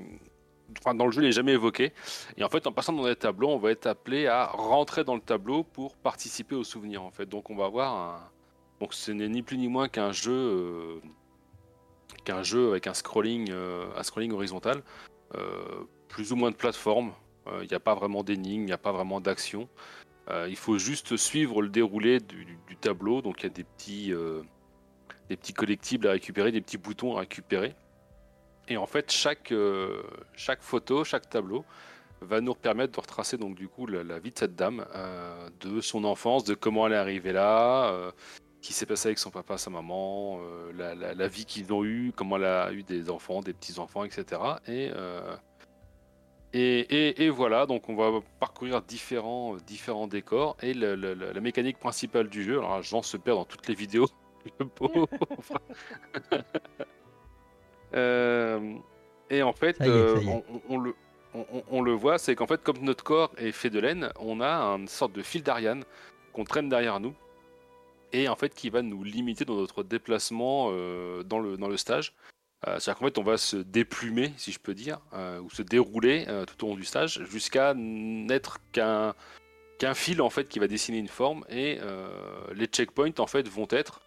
enfin, 0.80 0.94
dans 0.94 1.06
le 1.06 1.12
jeu, 1.12 1.22
il 1.22 1.26
n'est 1.26 1.32
jamais 1.32 1.52
évoqué. 1.52 1.92
Et 2.36 2.44
en 2.44 2.48
fait, 2.48 2.66
en 2.66 2.72
passant 2.72 2.92
dans 2.92 3.06
les 3.06 3.16
tableaux, 3.16 3.50
on 3.50 3.58
va 3.58 3.70
être 3.70 3.86
appelé 3.86 4.26
à 4.26 4.46
rentrer 4.46 5.04
dans 5.04 5.14
le 5.14 5.20
tableau 5.20 5.62
pour 5.62 5.96
participer 5.96 6.54
au 6.54 6.64
souvenir. 6.64 7.02
En 7.02 7.10
fait, 7.10 7.26
donc 7.26 7.50
on 7.50 7.56
va 7.56 7.66
avoir 7.66 7.94
un. 7.94 8.30
Donc 8.80 8.92
ce 8.92 9.10
n'est 9.12 9.28
ni 9.28 9.42
plus 9.42 9.56
ni 9.56 9.68
moins 9.68 9.88
qu'un 9.88 10.12
jeu, 10.12 10.32
euh, 10.32 11.00
qu'un 12.24 12.42
jeu 12.42 12.70
avec 12.70 12.86
un 12.86 12.94
scrolling, 12.94 13.50
euh, 13.50 13.86
un 13.96 14.02
scrolling 14.02 14.32
horizontal, 14.32 14.82
euh, 15.34 15.84
plus 16.08 16.32
ou 16.32 16.36
moins 16.36 16.50
de 16.50 16.56
plateforme. 16.56 17.12
Euh, 17.48 17.64
Il 17.64 17.68
n'y 17.68 17.74
a 17.74 17.80
pas 17.80 17.94
vraiment 17.94 18.22
d'énigme, 18.22 18.62
il 18.62 18.66
n'y 18.66 18.72
a 18.72 18.78
pas 18.78 18.92
vraiment 18.92 19.20
d'action. 19.20 19.68
Euh, 20.28 20.46
il 20.48 20.56
faut 20.56 20.78
juste 20.78 21.16
suivre 21.16 21.62
le 21.62 21.68
déroulé 21.68 22.20
du, 22.20 22.76
tableau. 22.80 23.22
Donc 23.22 23.40
il 23.40 23.44
y 23.44 23.46
a 23.46 23.50
des 23.50 23.64
petits, 23.64 24.12
euh, 24.12 24.42
des 25.28 25.36
petits 25.36 25.52
collectibles 25.52 26.08
à 26.08 26.12
récupérer, 26.12 26.52
des 26.52 26.60
petits 26.60 26.78
boutons 26.78 27.16
à 27.16 27.20
récupérer. 27.20 27.74
Et 28.68 28.76
en 28.76 28.86
fait, 28.86 29.12
chaque, 29.12 29.52
photo, 30.60 31.04
chaque 31.04 31.30
tableau 31.30 31.64
va 32.20 32.40
nous 32.40 32.54
permettre 32.54 32.94
de 32.94 33.00
retracer 33.00 33.36
donc 33.36 33.54
du 33.54 33.68
coup 33.68 33.86
la, 33.86 34.18
vie 34.18 34.32
de 34.32 34.38
cette 34.38 34.56
dame, 34.56 34.84
de 35.60 35.80
son 35.80 36.02
enfance, 36.02 36.42
de 36.42 36.54
comment 36.54 36.88
elle 36.88 36.94
est 36.94 36.96
arrivée 36.96 37.32
là, 37.32 38.12
qui 38.60 38.72
s'est 38.72 38.86
passé 38.86 39.06
avec 39.08 39.18
son 39.18 39.30
papa, 39.30 39.56
sa 39.56 39.70
maman, 39.70 40.40
la, 40.74 41.28
vie 41.28 41.44
qu'ils 41.44 41.72
ont 41.72 41.84
eue, 41.84 42.12
comment 42.16 42.38
elle 42.38 42.44
a 42.44 42.72
eu 42.72 42.82
des 42.82 43.08
enfants, 43.08 43.40
des 43.40 43.52
petits-enfants, 43.52 44.02
etc. 44.02 44.40
Et, 44.66 44.90
euh, 44.92 45.36
et, 46.58 46.80
et- 46.80 47.24
et 47.24 47.28
voilà, 47.30 47.66
donc 47.66 47.88
on 47.88 47.94
va 47.96 48.20
parcourir 48.40 48.80
différents, 48.82 49.56
différents 49.66 50.06
décors. 50.06 50.56
Et 50.62 50.72
le- 50.74 50.94
le- 50.94 51.14
le- 51.14 51.32
la 51.32 51.40
mécanique 51.40 51.78
principale 51.78 52.28
du 52.28 52.42
jeu, 52.44 52.58
alors 52.58 52.82
Jean 52.82 53.02
se 53.02 53.16
perd 53.16 53.36
dans 53.38 53.44
toutes 53.44 53.66
les 53.68 53.74
vidéos, 53.74 54.06
le 54.60 54.66
pauvre. 54.66 55.08
Euh, 57.94 58.74
et 59.30 59.42
en 59.42 59.52
fait, 59.52 59.80
est, 59.80 59.86
euh, 59.88 60.16
on, 60.26 60.42
on- 60.52 60.60
on 60.68 60.78
le, 60.78 60.94
on, 61.34 61.46
on- 61.52 61.62
on 61.70 61.82
le 61.82 61.92
voit, 61.92 62.18
c'est 62.18 62.34
qu'en 62.34 62.46
fait, 62.46 62.62
comme 62.62 62.78
notre 62.82 63.04
corps 63.04 63.30
est 63.38 63.52
fait 63.52 63.70
de 63.70 63.78
laine, 63.78 64.10
on 64.18 64.40
a 64.40 64.48
une 64.76 64.88
sorte 64.88 65.12
de 65.12 65.22
fil 65.22 65.42
d'Ariane 65.42 65.84
qu'on 66.32 66.44
traîne 66.44 66.68
derrière 66.68 67.00
nous 67.00 67.14
et 68.12 68.28
en 68.28 68.36
fait 68.36 68.54
qui 68.54 68.70
va 68.70 68.82
nous 68.82 69.02
limiter 69.04 69.44
dans 69.44 69.54
notre 69.56 69.82
déplacement 69.82 70.68
euh, 70.72 71.22
dans, 71.22 71.38
le, 71.38 71.56
dans 71.56 71.68
le 71.68 71.76
stage. 71.76 72.12
Euh, 72.66 72.78
C'est-à-dire 72.78 72.98
qu'en 72.98 73.04
fait, 73.06 73.18
on 73.18 73.22
va 73.22 73.36
se 73.36 73.56
déplumer, 73.56 74.32
si 74.36 74.52
je 74.52 74.58
peux 74.58 74.74
dire, 74.74 75.00
euh, 75.12 75.40
ou 75.40 75.50
se 75.50 75.62
dérouler 75.62 76.24
euh, 76.28 76.44
tout 76.44 76.64
au 76.64 76.68
long 76.70 76.74
du 76.74 76.84
stage 76.84 77.22
jusqu'à 77.30 77.74
n'être 77.74 78.58
qu'un 78.72 79.14
fil 79.94 80.22
en 80.22 80.30
fait 80.30 80.48
qui 80.48 80.58
va 80.58 80.66
dessiner 80.68 80.98
une 80.98 81.08
forme 81.08 81.44
et 81.50 81.78
les 82.54 82.66
checkpoints 82.66 83.18
en 83.18 83.26
fait 83.26 83.46
vont 83.46 83.68
être 83.70 84.00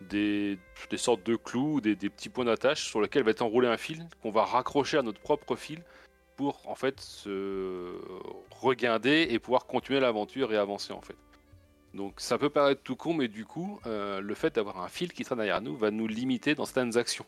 des, 0.00 0.58
sortes 0.96 1.24
de 1.24 1.34
clous, 1.34 1.80
des, 1.80 1.96
petits 1.96 2.28
points 2.28 2.44
d'attache 2.44 2.86
sur 2.86 3.00
lesquels 3.00 3.24
va 3.24 3.32
être 3.32 3.42
enroulé 3.42 3.66
un 3.66 3.76
fil 3.76 4.06
qu'on 4.22 4.30
va 4.30 4.44
raccrocher 4.44 4.96
à 4.96 5.02
notre 5.02 5.20
propre 5.20 5.56
fil 5.56 5.82
pour 6.36 6.68
en 6.68 6.76
fait 6.76 7.00
se 7.00 7.94
regarder 8.60 9.26
et 9.30 9.40
pouvoir 9.40 9.66
continuer 9.66 9.98
l'aventure 9.98 10.52
et 10.52 10.56
avancer 10.56 10.92
en 10.92 11.00
fait. 11.00 11.16
Donc 11.94 12.20
ça 12.20 12.38
peut 12.38 12.50
paraître 12.50 12.82
tout 12.84 12.94
con, 12.94 13.12
mais 13.12 13.26
du 13.26 13.44
coup, 13.44 13.80
le 13.86 14.34
fait 14.34 14.54
d'avoir 14.54 14.80
un 14.82 14.88
fil 14.88 15.12
qui 15.12 15.24
traîne 15.24 15.38
derrière 15.38 15.60
nous 15.60 15.76
va 15.76 15.90
nous 15.90 16.06
limiter 16.06 16.54
dans 16.54 16.64
certaines 16.64 16.96
actions. 16.96 17.26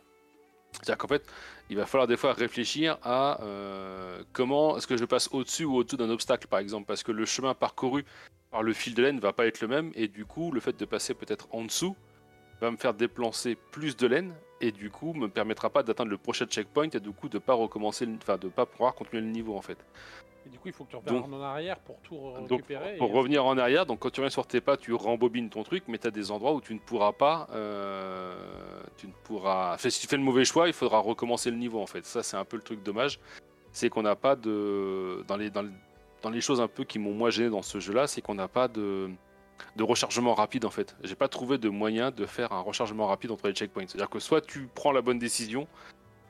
C'est-à-dire 0.73 0.99
qu'en 0.99 1.09
fait, 1.09 1.25
il 1.69 1.77
va 1.77 1.87
falloir 1.87 2.07
des 2.07 2.17
fois 2.17 2.33
réfléchir 2.33 2.99
à 3.03 3.43
euh, 3.43 4.23
comment 4.33 4.77
est-ce 4.77 4.87
que 4.87 4.97
je 4.97 5.05
passe 5.05 5.29
au-dessus 5.33 5.65
ou 5.65 5.77
au-dessous 5.77 5.97
d'un 5.97 6.11
obstacle, 6.11 6.49
par 6.49 6.59
exemple, 6.59 6.87
parce 6.87 7.03
que 7.03 7.13
le 7.13 7.25
chemin 7.25 7.55
parcouru 7.55 8.05
par 8.51 8.63
le 8.63 8.73
fil 8.73 8.95
de 8.95 9.03
laine 9.03 9.21
va 9.21 9.33
pas 9.33 9.47
être 9.47 9.61
le 9.61 9.69
même, 9.69 9.93
et 9.95 10.09
du 10.09 10.25
coup, 10.25 10.51
le 10.51 10.61
fait 10.61 10.79
de 10.79 10.85
passer 10.85 11.15
peut-être 11.15 11.49
en 11.53 11.65
dessous 11.65 11.97
va 12.61 12.71
me 12.71 12.77
faire 12.77 12.95
déplacer 12.95 13.57
plus 13.71 13.97
de 13.97 14.07
laine, 14.07 14.35
et 14.61 14.73
du 14.73 14.91
coup, 14.91 15.12
me 15.15 15.28
permettra 15.28 15.70
pas 15.70 15.82
d'atteindre 15.82 16.11
le 16.11 16.19
prochain 16.19 16.47
checkpoint, 16.47 16.89
et 16.91 17.01
du 17.01 17.12
coup, 17.12 17.28
de 17.28 17.39
pas 17.39 17.55
recommencer, 17.55 18.07
enfin, 18.23 18.37
de 18.37 18.49
pas 18.49 18.66
pouvoir 18.66 18.95
continuer 18.95 19.23
le 19.23 19.28
niveau 19.28 19.57
en 19.57 19.62
fait. 19.62 19.78
Et 20.47 20.49
du 20.49 20.59
coup, 20.59 20.69
il 20.69 20.73
faut 20.73 20.85
que 20.85 20.91
tu 20.91 20.97
reviennes 20.97 21.35
en 21.35 21.43
arrière 21.43 21.78
pour 21.81 21.99
tout 22.01 22.15
Donc, 22.49 22.51
récupérer. 22.62 22.97
pour 22.97 23.11
et- 23.11 23.12
revenir 23.12 23.45
en 23.45 23.59
arrière, 23.59 23.85
donc 23.85 23.99
quand 23.99 24.11
tu 24.11 24.20
reviens 24.20 24.31
sur 24.31 24.47
tes 24.47 24.62
pas, 24.62 24.77
tu 24.78 24.95
rembobines 24.95 25.51
ton 25.51 25.62
truc, 25.62 25.85
mais 25.87 25.99
tu 25.99 26.07
as 26.07 26.11
des 26.11 26.31
endroits 26.31 26.53
où 26.55 26.61
tu 26.62 26.73
ne 26.74 26.78
pourras 26.78 27.12
pas. 27.12 27.47
euh, 27.53 28.35
tu 28.97 29.07
ne 29.07 29.12
pourras. 29.24 29.74
Enfin, 29.74 29.91
si 29.91 30.01
tu 30.01 30.07
fais 30.07 30.16
le 30.16 30.23
mauvais 30.23 30.45
choix, 30.45 30.66
il 30.66 30.73
faudra 30.73 30.99
recommencer 30.99 31.51
le 31.51 31.57
niveau 31.57 31.81
en 31.81 31.87
fait. 31.87 32.05
Ça, 32.07 32.23
c'est 32.23 32.37
un 32.37 32.45
peu 32.45 32.57
le 32.57 32.62
truc 32.62 32.82
dommage. 32.82 33.20
C'est 33.73 33.89
qu'on 33.91 34.03
n'a 34.03 34.16
pas 34.16 34.35
de. 34.37 35.24
Dans 35.28 35.37
les, 35.37 35.51
dans, 35.51 35.65
dans 36.23 36.31
les 36.31 36.41
choses 36.41 36.61
un 36.61 36.69
peu 36.69 36.85
qui 36.85 36.99
m'ont 36.99 37.12
moi 37.15 37.31
gêné 37.31 37.51
dans 37.51 37.62
ce 37.62 37.78
jeu-là, 37.78 38.07
c'est 38.07 38.20
qu'on 38.23 38.35
n'a 38.35 38.49
pas 38.49 38.66
de 38.69 39.11
de 39.77 39.82
rechargement 39.82 40.35
rapide 40.35 40.65
en 40.65 40.70
fait. 40.70 40.97
J'ai 41.03 41.15
pas 41.15 41.28
trouvé 41.28 41.59
de 41.59 41.69
moyen 41.69 42.11
de 42.11 42.27
faire 42.27 42.53
un 42.53 42.61
rechargement 42.61 43.07
rapide 43.07 43.31
entre 43.31 43.47
les 43.47 43.55
checkpoints. 43.55 43.87
C'est-à-dire 43.87 44.11
que 44.11 44.19
soit 44.19 44.41
tu 44.41 44.69
prends 44.74 44.93
la 44.93 45.03
bonne 45.03 45.19
décision, 45.19 45.66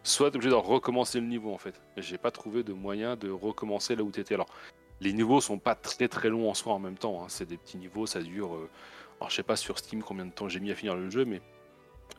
soit 0.02 0.30
tu 0.30 0.34
es 0.34 0.36
obligé 0.36 0.50
de 0.50 0.54
recommencer 0.54 1.20
le 1.20 1.26
niveau 1.26 1.52
en 1.52 1.58
fait. 1.58 1.80
J'ai 1.96 2.18
pas 2.18 2.30
trouvé 2.30 2.62
de 2.62 2.72
moyen 2.72 3.16
de 3.16 3.30
recommencer 3.30 3.96
là 3.96 4.02
où 4.02 4.10
tu 4.10 4.20
étais. 4.20 4.34
Alors, 4.34 4.48
les 5.00 5.12
niveaux 5.12 5.40
sont 5.40 5.58
pas 5.58 5.74
très 5.74 6.08
très 6.08 6.28
longs 6.28 6.50
en 6.50 6.54
soi 6.54 6.74
en 6.74 6.78
même 6.78 6.98
temps. 6.98 7.22
hein. 7.22 7.26
C'est 7.28 7.46
des 7.48 7.56
petits 7.56 7.78
niveaux, 7.78 8.06
ça 8.06 8.20
dure. 8.20 8.54
euh, 8.54 8.68
Alors, 9.20 9.30
je 9.30 9.36
sais 9.36 9.42
pas 9.42 9.56
sur 9.56 9.78
Steam 9.78 10.02
combien 10.02 10.26
de 10.26 10.32
temps 10.32 10.48
j'ai 10.48 10.60
mis 10.60 10.70
à 10.70 10.74
finir 10.74 10.94
le 10.94 11.08
jeu, 11.08 11.24
mais 11.24 11.40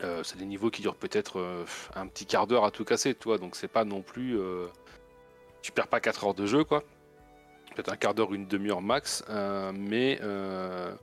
euh, 0.02 0.22
c'est 0.24 0.36
des 0.38 0.46
niveaux 0.46 0.70
qui 0.70 0.82
durent 0.82 0.96
peut-être 0.96 1.38
euh, 1.38 1.64
un 1.94 2.06
petit 2.08 2.26
quart 2.26 2.46
d'heure 2.48 2.64
à 2.64 2.70
tout 2.72 2.84
casser, 2.84 3.14
toi. 3.14 3.38
Donc, 3.38 3.54
c'est 3.56 3.68
pas 3.68 3.84
non 3.84 4.02
plus. 4.02 4.36
Tu 5.62 5.70
perds 5.70 5.86
pas 5.86 6.00
4 6.00 6.24
heures 6.24 6.34
de 6.34 6.44
jeu, 6.44 6.64
quoi. 6.64 6.82
Peut-être 7.74 7.92
un 7.92 7.96
quart 7.96 8.14
d'heure, 8.14 8.34
une 8.34 8.46
demi-heure 8.46 8.82
max. 8.82 9.24
euh, 9.28 9.72
mais. 9.74 10.18
euh, 10.22 10.94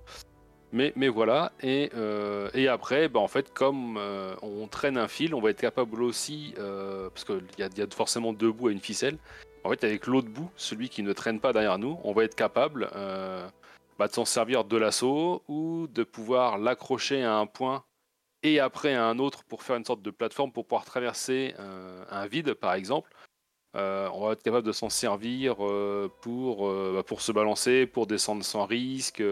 mais, 0.72 0.94
mais 0.96 1.08
voilà, 1.08 1.52
et, 1.64 1.90
euh, 1.96 2.48
et 2.54 2.68
après, 2.68 3.10
bah, 3.10 3.20
en 3.20 3.28
fait, 3.28 3.52
comme 3.52 4.00
on 4.44 4.68
traîne 4.68 5.00
un 5.00 5.08
fil, 5.08 5.34
on 5.34 5.41
va 5.41 5.50
être 5.50 5.60
capable 5.60 6.04
aussi, 6.04 6.54
parce 6.56 7.26
qu'il 7.26 7.41
y 7.58 7.64
a, 7.64 7.88
forcément 7.91 8.34
deux 8.34 8.52
bouts 8.52 8.68
à 8.68 8.72
une 8.72 8.80
ficelle, 8.80 9.18
en 9.64 9.72
fait, 9.72 9.84
avec 9.84 10.06
l'autre 10.06 10.30
bout, 10.30 10.52
celui 10.58 10.90
qui 10.90 11.02
ne 11.02 11.12
traîne 11.12 11.40
pas 11.40 11.54
derrière 11.54 11.80
nous, 11.80 11.98
on 12.04 12.14
va 12.14 12.24
être 12.24 12.36
capable 12.36 12.88
bah, 13.98 14.08
de 14.08 14.14
s'en 14.14 14.26
servir 14.26 14.64
de 14.64 14.78
l'assaut 14.78 15.41
ou 15.48 15.88
de 15.91 16.04
pouvoir 16.04 16.60
l'accrocher 16.60 17.24
à 17.24 17.34
un 17.38 17.48
point 17.48 17.84
et 18.44 18.60
après 18.60 18.94
à 18.94 19.06
un 19.06 19.18
autre 19.18 19.44
pour 19.46 19.64
faire 19.64 19.76
une 19.76 19.86
sorte 19.86 20.04
de 20.04 20.12
plateforme 20.12 20.52
pour 20.52 20.68
pouvoir 20.68 20.86
traverser 20.86 21.56
un 22.12 22.28
vide, 22.28 22.54
par 22.54 22.76
exemple. 22.76 23.10
Euh, 23.76 24.10
on 24.14 24.26
va 24.26 24.34
être 24.34 24.44
capable 24.44 24.66
de 24.66 24.72
s'en 24.72 24.90
servir 24.90 25.56
euh, 25.60 26.12
pour, 26.22 26.68
euh, 26.68 26.94
bah, 26.96 27.04
pour 27.04 27.22
se 27.22 27.32
balancer, 27.32 27.86
pour 27.86 28.08
descendre 28.08 28.44
sans 28.44 28.66
risque. 28.66 29.24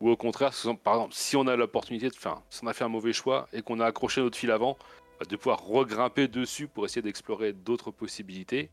ou 0.00 0.10
au 0.10 0.16
contraire, 0.16 0.52
par 0.82 0.94
exemple, 0.94 1.14
si 1.14 1.36
on 1.36 1.46
a 1.46 1.56
l'opportunité 1.56 2.08
de 2.08 2.14
faire, 2.14 2.40
si 2.50 2.60
on 2.62 2.66
a 2.68 2.72
fait 2.72 2.84
un 2.84 2.88
mauvais 2.88 3.12
choix 3.12 3.48
et 3.52 3.62
qu'on 3.62 3.80
a 3.80 3.86
accroché 3.86 4.20
notre 4.20 4.38
fil 4.38 4.50
avant, 4.50 4.76
bah, 5.18 5.26
de 5.28 5.36
pouvoir 5.36 5.64
regrimper 5.64 6.28
dessus 6.28 6.68
pour 6.68 6.84
essayer 6.84 7.02
d'explorer 7.02 7.52
d'autres 7.52 7.90
possibilités. 7.90 8.70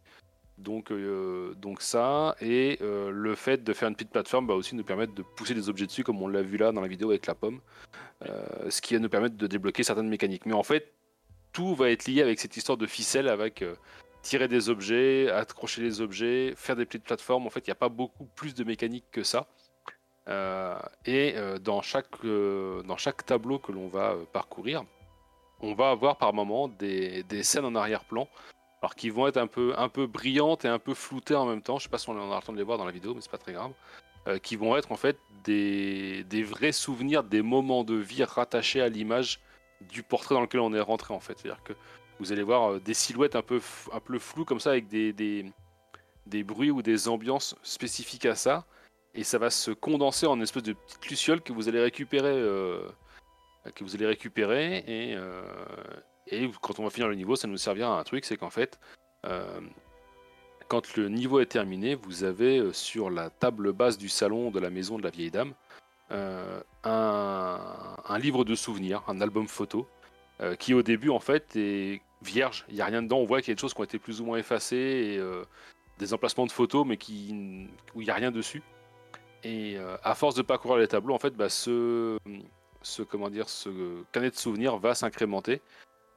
Donc, 0.58 0.94
donc 1.60 1.82
ça, 1.82 2.36
et 2.40 2.78
le 2.82 3.34
fait 3.34 3.64
de 3.64 3.74
faire 3.74 3.90
une 3.90 3.96
petite 3.96 4.12
plateforme 4.12 4.46
va 4.46 4.54
aussi 4.54 4.76
nous 4.76 4.84
permettre 4.84 5.16
de 5.16 5.24
pousser 5.24 5.56
des 5.56 5.70
objets 5.70 5.88
dessus, 5.88 6.04
comme 6.04 6.22
on 6.22 6.28
l'a 6.28 6.44
vu 6.44 6.58
là 6.58 6.72
dans 6.72 6.82
la 6.82 6.88
vidéo 6.88 7.10
avec 7.10 7.26
la 7.26 7.34
pomme, 7.34 7.62
ce 8.70 8.80
qui 8.80 8.94
va 8.94 9.00
nous 9.00 9.10
permettre 9.10 9.38
de 9.38 9.48
débloquer 9.48 9.82
certaines 9.82 10.10
mécaniques. 10.10 10.46
Mais 10.46 10.54
en 10.54 10.62
fait, 10.62 10.94
tout 11.52 11.74
va 11.74 11.90
être 11.90 12.06
lié 12.06 12.22
avec 12.22 12.40
cette 12.40 12.58
histoire 12.58 12.78
de 12.78 12.86
ficelle, 12.86 13.28
avec 13.28 13.64
tirer 14.22 14.48
des 14.48 14.70
objets, 14.70 15.30
accrocher 15.30 15.82
les 15.82 16.02
objets, 16.02 16.54
faire 16.56 16.76
des 16.76 16.86
petites 16.86 17.04
plateformes. 17.04 17.46
En 17.48 17.50
fait, 17.50 17.62
il 17.62 17.70
n'y 17.70 17.74
a 17.74 17.76
pas 17.76 17.90
beaucoup 17.90 18.26
plus 18.26 18.54
de 18.54 18.64
mécaniques 18.64 19.10
que 19.12 19.24
ça. 19.24 19.48
Euh, 20.28 20.80
et 21.06 21.34
euh, 21.36 21.58
dans, 21.58 21.82
chaque, 21.82 22.08
euh, 22.24 22.84
dans 22.84 22.98
chaque 22.98 23.26
tableau 23.26 23.60
que 23.60 23.72
l'on 23.72 23.88
va 23.88 24.16
parcourir, 24.32 24.84
on 25.62 25.74
va 25.74 25.90
avoir 25.90 26.18
par 26.18 26.34
moment 26.34 26.68
des, 26.68 27.24
des 27.24 27.44
scènes 27.44 27.66
en 27.66 27.76
arrière-plan, 27.76 28.28
alors 28.82 28.96
qui 28.96 29.10
vont 29.10 29.28
être 29.28 29.38
un 29.38 29.48
peu, 29.48 29.74
un 29.78 29.90
peu 29.90 30.08
brillantes 30.08 30.66
et 30.66 30.68
un 30.68 30.80
peu 30.80 30.94
floutées 30.94 31.36
en 31.36 31.46
même 31.46 31.62
temps. 31.62 31.80
Je 31.80 31.84
sais 31.84 31.90
pas 31.90 31.98
si 31.98 32.10
on 32.10 32.18
aura 32.18 32.38
le 32.38 32.42
temps 32.44 32.54
de 32.54 32.58
les 32.58 32.64
voir 32.64 32.78
dans 32.78 32.86
la 32.86 32.92
vidéo, 32.92 33.14
mais 33.14 33.22
c'est 33.22 33.32
pas 33.32 33.38
très 33.38 33.54
grave. 33.54 33.72
Qui 34.44 34.56
vont 34.56 34.78
être 34.78 34.92
en 34.92 34.98
fait 34.98 35.18
des, 35.44 36.24
des 36.26 36.44
vrais 36.44 36.72
souvenirs, 36.72 37.24
des 37.24 37.42
moments 37.42 37.84
de 37.84 37.96
vie 37.96 38.24
rattachés 38.24 38.80
à 38.80 38.88
l'image 38.88 39.40
du 39.90 40.04
portrait 40.04 40.36
dans 40.36 40.42
lequel 40.42 40.60
on 40.60 40.76
est 40.76 40.80
rentré 40.80 41.12
en 41.12 41.20
fait. 41.20 41.40
C'est-à-dire 41.40 41.64
que 41.64 41.74
vous 42.22 42.32
allez 42.32 42.44
voir 42.44 42.74
euh, 42.74 42.80
des 42.80 42.94
silhouettes 42.94 43.36
un 43.36 43.42
peu, 43.42 43.60
un 43.92 44.00
peu 44.00 44.20
floues 44.20 44.46
comme 44.46 44.60
ça 44.60 44.70
avec 44.70 44.88
des, 44.88 45.12
des, 45.12 45.52
des 46.28 46.44
bruits 46.44 46.70
ou 46.70 46.84
des 46.84 47.08
ambiances 47.08 47.56
spécifiques 47.64 48.28
à 48.28 48.36
ça. 48.36 48.66
Et 49.16 49.24
ça 49.24 49.40
va 49.40 49.50
se 49.50 49.72
condenser 49.72 50.28
en 50.28 50.36
une 50.36 50.44
espèce 50.44 50.64
de 50.64 50.74
petite 50.74 51.08
luciole 51.08 51.42
que 51.42 51.52
vous 51.52 51.68
allez 51.68 51.82
récupérer 51.82 52.32
euh, 52.32 52.88
que 53.76 53.84
vous 53.84 53.96
allez 53.96 54.06
récupérer. 54.06 54.84
Et, 54.88 55.16
euh, 55.16 55.42
et 56.28 56.50
quand 56.62 56.80
on 56.80 56.84
va 56.84 56.92
finir 56.92 57.08
le 57.10 57.16
niveau 57.16 57.36
ça 57.36 57.48
nous 57.48 57.58
servira 57.58 57.98
à 57.98 58.00
un 58.00 58.04
truc 58.04 58.24
c'est 58.24 58.38
qu'en 58.38 58.52
fait 58.52 58.80
quand 60.68 60.96
le 60.96 61.10
niveau 61.10 61.40
est 61.40 61.48
terminé 61.48 61.96
vous 61.96 62.24
avez 62.24 62.72
sur 62.74 63.10
la 63.10 63.30
table 63.30 63.74
basse 63.74 63.98
du 63.98 64.08
salon 64.08 64.52
de 64.52 64.60
la 64.60 64.70
maison 64.70 64.98
de 64.98 65.04
la 65.04 65.10
vieille 65.10 65.32
dame 65.32 65.54
un, 66.10 66.64
un 66.84 68.20
livre 68.20 68.46
de 68.46 68.56
souvenirs 68.56 69.04
un 69.08 69.20
album 69.20 69.48
photo 69.48 69.88
qui 70.60 70.74
au 70.74 70.84
début 70.84 71.10
en 71.10 71.20
fait 71.20 71.56
est 71.56 72.02
vierge 72.22 72.66
il 72.70 72.76
n'y 72.76 72.82
a 72.82 72.86
rien 72.86 73.02
dedans 73.02 73.18
on 73.18 73.26
voit 73.26 73.42
qu'il 73.42 73.50
y 73.50 73.52
a 73.52 73.56
des 73.56 73.62
choses 73.62 73.74
qui 73.74 73.82
ont 73.82 73.86
été 73.86 74.00
plus 74.00 74.22
ou 74.22 74.26
moins 74.26 74.38
effacées 74.38 75.18
euh, 75.20 75.44
des 76.00 76.14
emplacements 76.14 76.46
de 76.46 76.52
photos 76.52 76.86
mais 76.86 76.98
qui, 76.98 77.68
où 77.96 78.02
il 78.02 78.06
n'y 78.06 78.12
a 78.12 78.16
rien 78.16 78.32
dessus 78.32 78.62
et 79.44 79.76
euh, 79.78 79.98
à 80.04 80.14
force 80.14 80.36
de 80.36 80.44
parcourir 80.44 80.78
les 80.78 80.88
tableaux, 80.88 81.16
en 81.16 81.18
fait, 81.18 81.36
bah, 81.36 81.50
ce, 81.50 82.20
ce, 82.84 83.02
comment 83.02 83.28
dire, 83.30 83.50
ce 83.50 83.70
carnet 84.12 84.30
de 84.30 84.36
souvenirs 84.36 84.78
va 84.78 84.94
s'incrémenter 84.94 85.62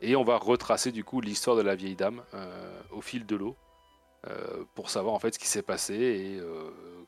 et 0.03 0.15
on 0.15 0.25
va 0.25 0.37
retracer 0.37 0.93
du 0.93 1.05
coup 1.05 1.23
l'histoire 1.23 1.57
de 1.57 1.63
la 1.63 1.75
vieille 1.75 1.97
dame 1.97 2.23
euh, 2.35 2.81
au 2.91 3.01
fil 3.01 3.25
de 3.25 3.37
l'eau 3.37 3.57
pour 4.75 4.89
savoir 4.89 5.15
en 5.15 5.19
fait 5.19 5.35
ce 5.35 5.39
qui 5.39 5.47
s'est 5.47 5.61
passé 5.61 5.95
et 5.95 6.41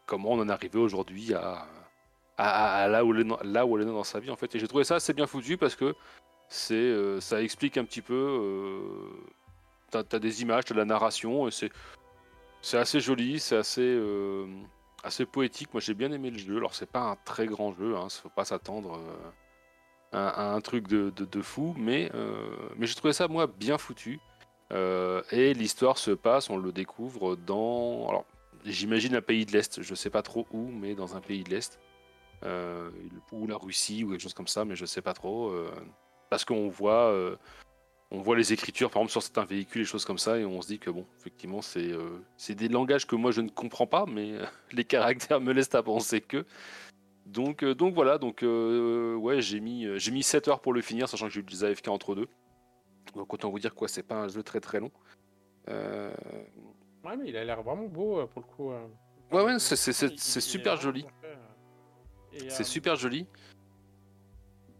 comment 0.04 0.32
on 0.32 0.40
en 0.40 0.50
est 0.50 0.52
arrivé 0.52 0.78
aujourd'hui 0.78 1.32
à, 1.32 1.66
à, 2.36 2.82
à 2.82 2.88
là, 2.88 3.06
où 3.06 3.14
elle 3.14 3.20
est 3.22 3.24
dans, 3.24 3.38
là 3.42 3.64
où 3.64 3.76
elle 3.76 3.84
est 3.84 3.90
dans 3.90 4.04
sa 4.04 4.20
vie 4.20 4.30
en 4.30 4.36
fait. 4.36 4.54
Et 4.54 4.58
j'ai 4.58 4.68
trouvé 4.68 4.84
ça 4.84 4.96
assez 4.96 5.14
bien 5.14 5.26
foutu 5.26 5.56
parce 5.56 5.76
que 5.76 5.94
c'est 6.48 6.74
euh, 6.74 7.20
ça 7.20 7.42
explique 7.42 7.76
un 7.76 7.84
petit 7.84 8.02
peu. 8.02 8.14
Euh, 8.14 8.90
t'as, 9.90 10.04
t'as 10.04 10.18
des 10.18 10.42
images, 10.42 10.64
t'as 10.64 10.74
de 10.74 10.78
la 10.78 10.84
narration 10.84 11.50
c'est 11.50 11.70
C'est 12.62 12.78
assez 12.78 13.00
joli, 13.00 13.40
c'est 13.40 13.56
assez, 13.56 13.80
euh, 13.82 14.46
assez 15.02 15.26
poétique. 15.26 15.72
Moi, 15.72 15.80
j'ai 15.80 15.94
bien 15.94 16.12
aimé 16.12 16.30
le 16.30 16.38
jeu. 16.38 16.56
Alors, 16.56 16.74
c'est 16.74 16.90
pas 16.90 17.02
un 17.02 17.16
très 17.24 17.46
grand 17.46 17.72
jeu, 17.74 17.96
hein, 17.96 18.08
faut 18.08 18.28
pas 18.28 18.44
s'attendre 18.44 19.00
à, 20.12 20.52
un 20.54 20.60
truc 20.60 20.88
de, 20.88 21.10
de- 21.10 21.24
de 21.26 21.42
fou, 21.42 21.74
mais, 21.78 22.10
mais 22.76 22.86
j'ai 22.86 22.94
trouvé 22.94 23.12
ça, 23.12 23.28
moi, 23.28 23.46
bien 23.46 23.78
foutu. 23.78 24.20
Et 24.72 25.54
l'histoire 25.54 25.98
se 25.98 26.10
passe, 26.12 26.50
on 26.50 26.56
le 26.56 26.72
découvre 26.72 27.36
dans. 27.36 28.08
Alors, 28.08 28.24
j'imagine 28.64 29.14
un 29.16 29.22
pays 29.22 29.46
de 29.46 29.52
l'Est, 29.52 29.82
je 29.82 29.94
sais 29.94 30.10
pas 30.10 30.22
trop 30.22 30.46
où, 30.52 30.68
mais 30.70 30.94
dans 30.94 31.16
un 31.16 31.20
pays 31.20 31.44
de 31.44 31.50
l'Est. 31.50 31.78
Ou 33.32 33.46
la 33.46 33.56
Russie, 33.56 34.04
ou 34.04 34.10
quelque 34.10 34.22
chose 34.22 34.34
comme 34.34 34.48
ça, 34.48 34.64
mais 34.64 34.76
je 34.76 34.86
sais 34.86 35.02
pas 35.02 35.12
trop. 35.14 35.52
Parce 36.30 36.44
qu'on 36.44 36.68
voit. 36.68 37.10
euh, 37.12 37.36
on 38.12 38.20
voit 38.20 38.36
les 38.36 38.52
écritures, 38.52 38.88
par 38.88 39.02
exemple, 39.02 39.10
sur 39.12 39.22
certains 39.22 39.44
véhicules, 39.44 39.82
et 39.82 39.84
choses 39.84 40.04
comme 40.04 40.18
ça, 40.18 40.38
et 40.38 40.44
on 40.44 40.62
se 40.62 40.68
dit 40.68 40.78
que, 40.78 40.90
bon, 40.90 41.04
effectivement, 41.18 41.60
c'est 41.60 41.90
euh, 41.90 42.20
des 42.50 42.68
langages 42.68 43.04
que 43.04 43.16
moi 43.16 43.32
je 43.32 43.40
ne 43.40 43.48
comprends 43.48 43.88
pas, 43.88 44.06
mais 44.06 44.32
euh, 44.34 44.44
les 44.72 44.84
caractères 44.84 45.40
me 45.40 45.52
laissent 45.52 45.74
à 45.74 45.82
penser 45.82 46.20
que. 46.20 46.44
Donc, 47.26 47.64
donc 47.64 47.94
voilà, 47.94 48.18
donc 48.18 48.42
ouais, 48.42 49.40
j'ai 49.42 49.58
mis, 49.58 49.86
j'ai 49.98 50.12
mis 50.12 50.22
7 50.22 50.46
heures 50.46 50.60
pour 50.60 50.72
le 50.72 50.80
finir, 50.80 51.08
sachant 51.08 51.26
que 51.26 51.32
j'ai 51.32 51.40
eu 51.40 51.42
des 51.42 51.64
AFK 51.64 51.88
entre 51.88 52.14
deux. 52.14 52.28
Donc 53.16 53.32
autant 53.34 53.50
vous 53.50 53.58
dire 53.58 53.74
quoi, 53.74 53.88
c'est 53.88 54.04
pas 54.04 54.14
un 54.14 54.28
jeu 54.28 54.44
très 54.44 54.60
très 54.60 54.78
long. 54.78 54.92
Euh, 55.68 56.14
Ouais, 57.04 57.16
mais 57.16 57.28
il 57.28 57.36
a 57.36 57.44
l'air 57.44 57.62
vraiment 57.62 57.86
beau 57.86 58.18
euh, 58.20 58.26
pour 58.26 58.42
le 58.42 58.46
coup. 58.46 58.70
euh. 58.72 58.86
Ouais, 59.32 59.42
ouais, 59.44 59.58
c'est- 59.58 60.40
super 60.40 60.76
joli. 60.80 61.04
Et, 62.32 62.50
C'est 62.50 62.64
super 62.64 62.96
joli. 62.96 63.26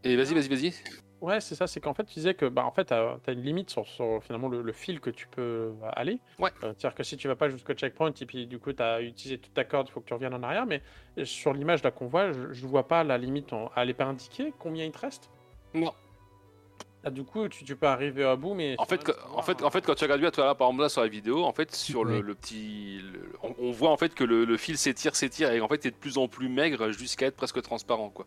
Et 0.05 0.17
vas-y, 0.17 0.35
vas-y, 0.35 0.49
vas-y. 0.49 0.75
Ouais, 1.23 1.41
c'est 1.41 1.55
ça, 1.55 1.67
c'est 1.67 1.81
qu'en 1.81 1.95
fait, 1.95 2.05
tu 2.05 2.15
disais 2.15 2.35
que 2.35 2.45
bah, 2.47 2.65
en 2.65 2.71
fait, 2.71 2.87
tu 2.87 2.95
as, 2.95 3.19
une 3.29 3.43
limite 3.43 3.71
sur, 3.71 3.87
sur, 3.87 4.23
finalement 4.23 4.49
le, 4.49 4.61
le 4.61 4.73
fil 4.73 5.01
que 5.01 5.11
tu 5.11 5.27
peux 5.29 5.41
euh, 5.43 5.73
aller. 5.95 6.19
Ouais. 6.39 6.51
Euh, 6.63 6.75
C'est-à-dire 6.77 6.95
que 6.95 7.03
si 7.03 7.17
tu 7.17 7.27
vas 7.27 7.37
pas 7.37 7.49
jusqu'au 7.49 7.73
checkpoint 7.73 8.13
et 8.21 8.27
puis 8.27 8.47
du 8.47 8.59
coup, 8.59 8.73
tu 8.73 8.83
as 8.83 9.01
utilisé 9.01 9.39
toute 9.39 9.55
ta 9.55 9.65
corde, 9.65 9.89
il 9.89 9.93
faut 9.93 10.01
que 10.01 10.07
tu 10.07 10.15
reviennes 10.15 10.35
en 10.35 10.43
arrière. 10.43 10.67
Mais 10.67 10.83
sur 11.25 11.55
l'image 11.55 11.83
là 11.83 11.91
qu'on 11.91 12.07
voit, 12.07 12.33
je, 12.33 12.53
je 12.53 12.67
vois 12.67 12.87
pas 12.87 13.03
la 13.03 13.17
limite. 13.17 13.53
En... 13.53 13.71
Elle 13.77 13.91
est 13.91 13.95
pas 13.95 14.05
indiquée 14.05 14.53
combien 14.59 14.85
il 14.85 14.93
te 14.93 14.99
reste? 14.99 15.31
Non. 15.73 15.93
Ah, 17.03 17.11
du 17.11 17.23
coup, 17.23 17.49
tu, 17.49 17.65
tu 17.65 17.77
peux 17.77 17.87
arriver 17.87 18.25
à 18.25 18.35
bout, 18.35 18.55
mais. 18.55 18.75
En 18.79 18.85
fait, 18.85 19.03
que- 19.03 19.13
en 19.33 19.41
fait, 19.41 19.63
en 19.63 19.71
fait, 19.71 19.87
quand 19.87 19.95
tu 19.95 20.03
regardes 20.05 20.21
bien, 20.21 20.33
toi 20.33 20.45
là, 20.45 20.55
par 20.57 20.67
exemple 20.67 20.83
là 20.83 20.89
sur 20.89 21.03
la 21.03 21.09
vidéo, 21.09 21.45
en 21.45 21.53
fait, 21.53 21.73
sur 21.75 22.05
le, 22.05 22.21
petit, 22.35 23.01
le- 23.01 23.33
on, 23.43 23.55
on 23.61 23.71
voit 23.71 23.91
en 23.91 23.97
fait 23.97 24.13
que 24.13 24.25
le, 24.25 24.45
le 24.45 24.57
fil 24.57 24.77
s'étire, 24.77 25.15
s'étire, 25.15 25.53
et 25.53 25.61
en 25.61 25.69
fait, 25.69 25.79
t'es 25.79 25.93
de 25.93 25.97
plus 25.97 26.19
en 26.19 26.27
plus 26.27 26.49
maigre 26.49 26.91
jusqu'à 26.91 27.27
être 27.27 27.37
presque 27.37 27.63
transparent, 27.63 28.11
quoi. 28.11 28.27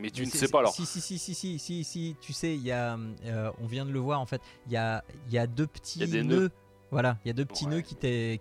Mais 0.00 0.10
tu 0.10 0.22
Mais 0.22 0.26
ne 0.26 0.30
sais 0.32 0.48
pas 0.48 0.60
alors. 0.60 0.74
Si, 0.74 0.86
si, 0.86 1.00
si, 1.00 1.18
si, 1.18 1.34
si, 1.34 1.58
si, 1.58 1.84
si, 1.84 2.16
tu 2.20 2.32
sais, 2.32 2.54
il 2.54 2.62
y 2.62 2.72
a, 2.72 2.98
euh, 3.26 3.50
on 3.60 3.66
vient 3.66 3.84
de 3.84 3.90
le 3.92 3.98
voir 3.98 4.20
en 4.20 4.26
fait, 4.26 4.40
il 4.66 4.72
y 4.72 4.76
a, 4.76 5.04
il 5.26 5.32
y 5.32 5.38
a 5.38 5.46
deux 5.46 5.66
petits 5.66 5.98
Il 6.00 6.06
y 6.06 6.10
a 6.10 6.12
des 6.12 6.22
nœuds. 6.22 6.40
nœuds. 6.42 6.50
Voilà, 6.90 7.18
il 7.24 7.28
y 7.28 7.30
a 7.30 7.34
deux 7.34 7.44
petits 7.44 7.66
Ouais. 7.66 7.70
nœuds 7.76 7.80
qui 7.82 7.94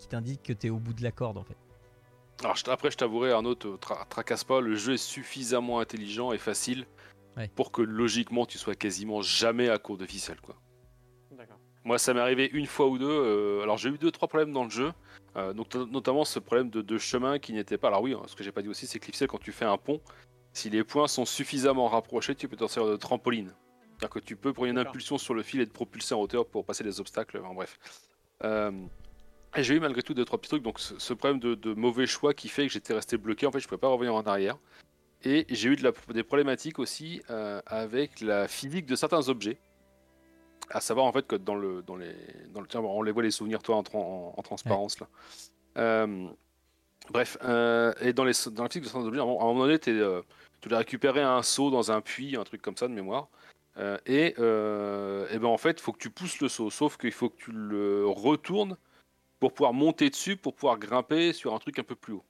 t'indiquent 0.07 0.41
que 0.43 0.53
tu 0.53 0.67
es 0.67 0.69
au 0.69 0.77
bout 0.79 0.93
de 0.93 1.03
la 1.03 1.11
corde 1.11 1.37
en 1.37 1.43
fait. 1.43 1.57
Alors 2.41 2.55
je 2.55 2.63
après, 2.71 2.89
je 2.89 2.97
t'avouerai, 2.97 3.31
Arnaud, 3.31 3.55
te 3.55 3.67
tra- 3.67 4.07
tracasse 4.07 4.43
pas, 4.43 4.61
le 4.61 4.75
jeu 4.75 4.93
est 4.93 4.97
suffisamment 4.97 5.79
intelligent 5.79 6.31
et 6.31 6.37
facile 6.37 6.85
Ouais. 7.37 7.49
pour 7.55 7.71
que 7.71 7.81
logiquement 7.81 8.45
tu 8.45 8.57
sois 8.57 8.75
quasiment 8.75 9.21
jamais 9.21 9.69
à 9.69 9.77
court 9.77 9.97
de 9.97 10.05
ficelle, 10.05 10.41
quoi. 10.41 10.55
D'accord. 11.31 11.57
Moi, 11.85 11.97
ça 11.99 12.13
m'est 12.13 12.19
arrivé 12.19 12.49
une 12.53 12.65
fois 12.65 12.87
ou 12.87 12.97
deux. 12.97 13.07
euh, 13.07 13.61
alors, 13.63 13.77
j'ai 13.77 13.89
eu 13.89 13.97
deux, 13.97 14.11
trois 14.11 14.27
problèmes 14.27 14.51
dans 14.51 14.63
le 14.63 14.69
jeu. 14.69 14.91
euh, 15.35 15.53
donc, 15.53 15.69
to- 15.69 15.85
notamment 15.85 16.25
ce 16.25 16.39
problème 16.39 16.69
de, 16.71 16.81
de 16.81 16.97
chemin 16.97 17.37
qui 17.39 17.53
n'était 17.53 17.77
pas. 17.77 17.87
Alors, 17.89 18.01
oui, 18.01 18.13
hein, 18.13 18.23
ce 18.25 18.35
que 18.35 18.43
j'ai 18.43 18.51
pas 18.51 18.61
dit 18.63 18.67
aussi, 18.67 18.87
c'est 18.87 18.99
que 18.99 19.05
l'IFCL, 19.05 19.27
quand 19.27 19.37
tu 19.37 19.51
fais 19.51 19.63
un 19.65 19.77
pont, 19.77 20.01
si 20.53 20.69
les 20.69 20.83
points 20.83 21.07
sont 21.07 21.25
suffisamment 21.25 21.87
rapprochés, 21.87 22.35
tu 22.35 22.47
peux 22.47 22.55
t'en 22.57 22.67
servir 22.67 22.91
de 22.91 22.97
trampoline. 22.97 23.53
C'est-à-dire 23.97 24.09
que 24.09 24.19
tu 24.19 24.35
peux, 24.35 24.53
pour 24.53 24.65
une 24.65 24.77
impulsion 24.77 25.17
sur 25.17 25.33
le 25.33 25.43
fil, 25.43 25.59
et 25.61 25.67
te 25.67 25.73
propulser 25.73 26.15
en 26.15 26.21
hauteur 26.21 26.45
pour 26.45 26.65
passer 26.65 26.83
les 26.83 26.99
obstacles. 26.99 27.39
Enfin, 27.43 27.53
bref. 27.53 27.77
Euh, 28.43 28.71
et 29.55 29.63
j'ai 29.63 29.75
eu 29.75 29.79
malgré 29.79 30.01
tout 30.01 30.13
deux, 30.13 30.25
trois 30.25 30.39
petits 30.39 30.49
trucs. 30.49 30.63
Donc, 30.63 30.79
ce, 30.79 30.97
ce 30.97 31.13
problème 31.13 31.39
de, 31.39 31.55
de 31.55 31.73
mauvais 31.73 32.05
choix 32.07 32.33
qui 32.33 32.47
fait 32.47 32.65
que 32.67 32.71
j'étais 32.73 32.93
resté 32.93 33.17
bloqué. 33.17 33.45
En 33.45 33.51
fait, 33.51 33.59
je 33.59 33.67
pouvais 33.67 33.79
pas 33.79 33.87
revenir 33.89 34.15
en 34.15 34.21
arrière. 34.23 34.57
Et 35.23 35.45
j'ai 35.49 35.69
eu 35.69 35.75
de 35.75 35.83
la- 35.83 35.91
des 36.13 36.23
problématiques 36.23 36.79
aussi 36.79 37.21
euh, 37.29 37.61
avec 37.65 38.21
la 38.21 38.47
physique 38.47 38.85
de 38.85 38.95
certains 38.95 39.27
objets. 39.27 39.57
À 40.69 40.79
savoir 40.81 41.07
en 41.07 41.11
fait 41.11 41.25
que 41.25 41.35
dans 41.35 41.55
le 41.55 41.81
dans 41.81 41.95
les 41.97 42.15
dans 42.53 42.61
le 42.61 42.67
tiens, 42.67 42.79
on 42.81 43.01
les 43.01 43.11
voit 43.11 43.23
les 43.23 43.31
souvenirs 43.31 43.61
toi 43.61 43.75
en, 43.75 43.83
tran- 43.83 43.99
en- 43.99 44.33
en 44.39 44.41
transparence 44.43 44.99
là. 44.99 45.07
Euh, 45.77 46.27
bref, 47.09 47.37
et 48.01 48.13
dans 48.13 48.23
les 48.23 48.33
dans 48.51 48.63
la 48.63 48.69
physique 48.69 48.83
de 48.83 48.89
certains 48.89 49.05
objets, 49.07 49.19
à 49.19 49.23
un 49.23 49.25
moment 49.25 49.39
à 49.41 49.43
un 49.43 49.47
moment 49.47 49.65
donné, 49.65 49.79
t'es, 49.79 49.99
tu 50.61 50.69
dois 50.69 50.79
récupérer 50.79 51.21
un 51.21 51.43
seau 51.43 51.71
dans 51.71 51.91
un 51.91 52.01
puits, 52.01 52.35
un 52.35 52.43
truc 52.43 52.61
comme 52.61 52.77
ça 52.77 52.87
de 52.87 52.93
mémoire. 52.93 53.27
Euh, 53.77 53.97
et, 54.05 54.35
euh, 54.39 55.27
et 55.31 55.39
ben 55.39 55.47
en 55.47 55.57
fait, 55.57 55.79
il 55.79 55.81
faut 55.81 55.93
que 55.93 55.99
tu 55.99 56.09
pousses 56.09 56.41
le 56.41 56.49
seau, 56.49 56.69
sauf 56.69 56.97
qu'il 56.97 57.11
faut 57.11 57.29
que 57.29 57.37
tu 57.37 57.51
le 57.51 58.05
retournes 58.07 58.77
pour 59.39 59.53
pouvoir 59.53 59.73
monter 59.73 60.09
dessus, 60.09 60.35
pour 60.35 60.53
pouvoir 60.53 60.77
grimper 60.77 61.31
sur 61.31 61.53
un 61.53 61.59
truc 61.59 61.79
un 61.79 61.83
peu 61.83 61.95
plus 61.95 62.13
haut. 62.13 62.25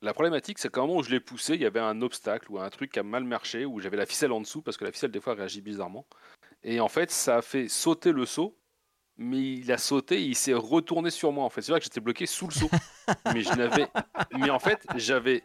La 0.00 0.14
problématique, 0.14 0.58
c'est 0.58 0.72
qu'à 0.72 0.80
un 0.80 0.86
moment 0.86 1.00
où 1.00 1.02
je 1.02 1.10
l'ai 1.10 1.20
poussé, 1.20 1.54
il 1.54 1.60
y 1.60 1.66
avait 1.66 1.80
un 1.80 2.02
obstacle 2.02 2.50
ou 2.50 2.58
un 2.58 2.70
truc 2.70 2.92
qui 2.92 2.98
a 2.98 3.02
mal 3.02 3.24
marché, 3.24 3.64
où 3.64 3.80
j'avais 3.80 3.96
la 3.96 4.06
ficelle 4.06 4.32
en 4.32 4.40
dessous, 4.40 4.62
parce 4.62 4.76
que 4.76 4.84
la 4.84 4.92
ficelle, 4.92 5.10
des 5.10 5.20
fois, 5.20 5.34
réagit 5.34 5.60
bizarrement. 5.60 6.06
Et 6.62 6.80
en 6.80 6.88
fait, 6.88 7.10
ça 7.10 7.38
a 7.38 7.42
fait 7.42 7.68
sauter 7.68 8.12
le 8.12 8.24
seau, 8.24 8.56
mais 9.16 9.54
il 9.54 9.72
a 9.72 9.78
sauté, 9.78 10.24
il 10.24 10.36
s'est 10.36 10.54
retourné 10.54 11.10
sur 11.10 11.32
moi, 11.32 11.44
en 11.44 11.50
fait. 11.50 11.62
C'est 11.62 11.72
vrai 11.72 11.80
que 11.80 11.84
j'étais 11.84 12.00
bloqué 12.00 12.26
sous 12.26 12.46
le 12.46 12.52
seau. 12.52 12.70
mais 13.34 13.42
je 13.42 13.52
n'avais. 13.54 13.88
Mais 14.38 14.50
en 14.50 14.60
fait, 14.60 14.86
j'avais 14.96 15.42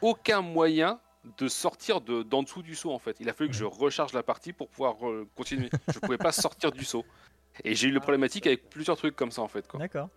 aucun 0.00 0.42
moyen 0.42 1.00
de 1.38 1.48
sortir 1.48 2.00
de, 2.00 2.22
d'en 2.22 2.42
dessous 2.42 2.62
du 2.62 2.74
seau, 2.74 2.92
en 2.92 2.98
fait. 2.98 3.16
Il 3.20 3.28
a 3.28 3.32
fallu 3.32 3.50
que 3.50 3.56
je 3.56 3.64
recharge 3.64 4.12
la 4.12 4.22
partie 4.22 4.52
pour 4.52 4.68
pouvoir 4.68 5.08
euh, 5.08 5.26
continuer. 5.36 5.70
Je 5.92 5.98
pouvais 5.98 6.18
pas 6.18 6.32
sortir 6.32 6.70
du 6.72 6.84
seau. 6.84 7.04
Et 7.64 7.74
j'ai 7.74 7.88
eu 7.88 7.92
le 7.92 8.00
problématique 8.00 8.46
avec 8.46 8.68
plusieurs 8.68 8.96
trucs 8.96 9.16
comme 9.16 9.30
ça, 9.30 9.42
en 9.42 9.48
fait. 9.48 9.66
Quoi. 9.66 9.80
D'accord. 9.80 10.08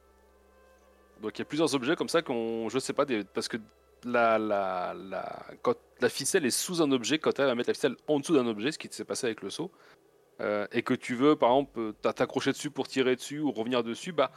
Donc 1.21 1.37
il 1.37 1.39
y 1.39 1.41
a 1.41 1.45
plusieurs 1.45 1.73
objets 1.73 1.95
comme 1.95 2.09
ça 2.09 2.21
qu'on, 2.21 2.69
je 2.69 2.77
sais 2.77 2.93
pas, 2.93 3.05
des, 3.05 3.23
parce 3.23 3.47
que 3.47 3.57
la, 4.03 4.37
la, 4.37 4.93
la, 4.93 5.45
quand 5.63 5.75
la 5.99 6.09
ficelle 6.09 6.45
est 6.45 6.51
sous 6.51 6.81
un 6.81 6.91
objet, 6.91 7.17
quand 7.17 7.31
tu 7.31 7.41
arrives 7.41 7.51
à 7.51 7.55
mettre 7.55 7.69
la 7.69 7.73
ficelle 7.73 7.95
en 8.07 8.19
dessous 8.19 8.35
d'un 8.35 8.45
objet, 8.45 8.71
ce 8.71 8.77
qui 8.77 8.87
s'est 8.91 9.03
passé 9.03 9.25
avec 9.25 9.41
le 9.41 9.49
saut, 9.49 9.71
euh, 10.41 10.67
et 10.71 10.83
que 10.83 10.93
tu 10.93 11.15
veux 11.15 11.35
par 11.35 11.49
exemple 11.49 11.79
euh, 11.79 11.91
t'a- 12.03 12.13
t'accrocher 12.13 12.51
dessus 12.51 12.69
pour 12.69 12.87
tirer 12.87 13.15
dessus 13.15 13.39
ou 13.39 13.51
revenir 13.51 13.83
dessus, 13.83 14.11
bah 14.11 14.31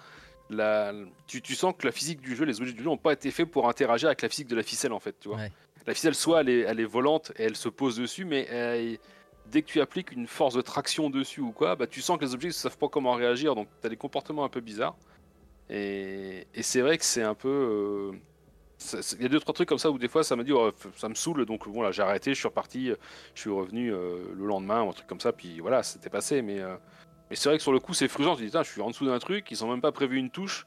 la, 0.49 0.95
tu, 1.27 1.43
tu 1.43 1.55
sens 1.55 1.75
que 1.77 1.87
la 1.87 1.93
physique 1.93 2.23
du 2.23 2.35
jeu, 2.35 2.47
les 2.47 2.61
objets 2.63 2.73
du 2.73 2.79
jeu 2.83 2.87
n'ont 2.89 2.97
pas 2.97 3.13
été 3.13 3.31
faits 3.31 3.51
pour 3.51 3.69
interagir 3.69 4.09
avec 4.09 4.23
la 4.23 4.31
physique 4.31 4.49
de 4.49 4.57
la 4.57 4.63
ficelle 4.63 4.95
en 4.95 5.01
fait, 5.01 5.15
tu 5.21 5.29
vois. 5.29 5.37
Ouais. 5.37 5.53
La 5.87 5.95
ficelle 5.95 6.15
soit 6.15 6.41
elle 6.43 6.49
est, 6.81 6.85
volante 6.85 7.33
et 7.37 7.45
elle 7.45 7.57
se 7.57 7.69
pose 7.69 7.97
dessus, 7.97 8.25
mais 8.25 8.47
elle- 8.51 8.99
dès 9.47 9.63
que 9.63 9.67
tu 9.67 9.81
appliques 9.81 10.13
une 10.13 10.27
force 10.27 10.55
de 10.55 10.61
traction 10.61 11.11
dessus 11.11 11.41
ou 11.41 11.53
quoi, 11.53 11.75
bah 11.77 11.87
tu 11.87 12.01
sens 12.01 12.19
que 12.19 12.25
les 12.25 12.35
objets 12.35 12.49
ne 12.49 12.53
savent 12.53 12.79
pas 12.79 12.89
comment 12.89 13.13
réagir, 13.15 13.55
donc 13.55 13.69
tu 13.81 13.87
as 13.87 13.91
des 13.91 13.97
comportements 13.97 14.45
un 14.45 14.49
peu 14.49 14.61
bizarres. 14.61 14.97
Et, 15.69 16.47
c'est 16.63 16.81
vrai 16.81 16.99
que 16.99 17.05
c'est 17.05 17.23
un 17.23 17.35
peu. 17.35 17.49
euh, 17.49 18.19
Il 19.17 19.23
y 19.23 19.27
a 19.27 19.29
deux 19.29 19.41
trois 19.41 19.55
trucs 19.55 19.69
comme 19.69 19.79
ça 19.79 19.91
où 19.91 19.99
des 19.99 20.09
fois 20.09 20.25
ça 20.25 20.37
m'a 20.37 20.43
dit 20.45 20.53
oh, 20.53 20.73
ça 20.97 21.09
me 21.09 21.15
saoule 21.15 21.45
donc 21.47 21.69
bon 21.69 21.91
j'ai 21.93 22.03
arrêté, 22.03 22.33
je 22.35 22.39
suis 22.39 22.49
reparti, 22.49 22.91
euh, 22.91 22.97
je 23.35 23.43
suis 23.43 23.51
revenu 23.51 23.93
euh, 23.93 24.17
le 24.35 24.47
lendemain 24.47 24.83
ou 24.83 24.89
un 24.91 24.93
truc 24.93 25.07
comme 25.07 25.21
ça 25.21 25.33
puis 25.33 25.61
voilà 25.61 25.83
c'était 25.83 26.09
passé 26.11 26.41
mais 26.43 26.61
euh, 26.61 26.77
mais 27.29 27.37
c'est 27.37 27.49
vrai 27.49 27.59
que 27.59 27.63
sur 27.63 27.73
le 27.73 27.79
coup 27.81 27.93
c'est 27.95 28.09
frustrant, 28.09 28.37
me 28.37 28.41
dis 28.47 28.51
je 28.53 28.63
suis 28.71 28.81
en 28.81 28.89
dessous 28.91 29.07
d'un 29.07 29.19
truc, 29.19 29.51
ils 29.51 29.63
ont 29.65 29.69
même 29.71 29.81
pas 29.83 29.93
prévu 29.93 30.17
une 30.19 30.31
touche 30.31 30.67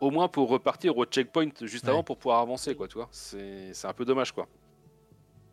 au 0.00 0.10
moins 0.10 0.28
pour 0.28 0.48
repartir 0.48 0.96
au 0.98 1.04
checkpoint 1.04 1.48
juste 1.62 1.84
Ouais. 1.84 1.90
avant 1.90 2.02
pour 2.02 2.16
pouvoir 2.18 2.40
avancer 2.40 2.74
quoi 2.74 2.88
tu 2.88 2.94
vois 2.98 3.08
c'est 3.10 3.72
un 3.84 3.92
peu 3.92 4.04
dommage 4.04 4.32
quoi. 4.32 4.46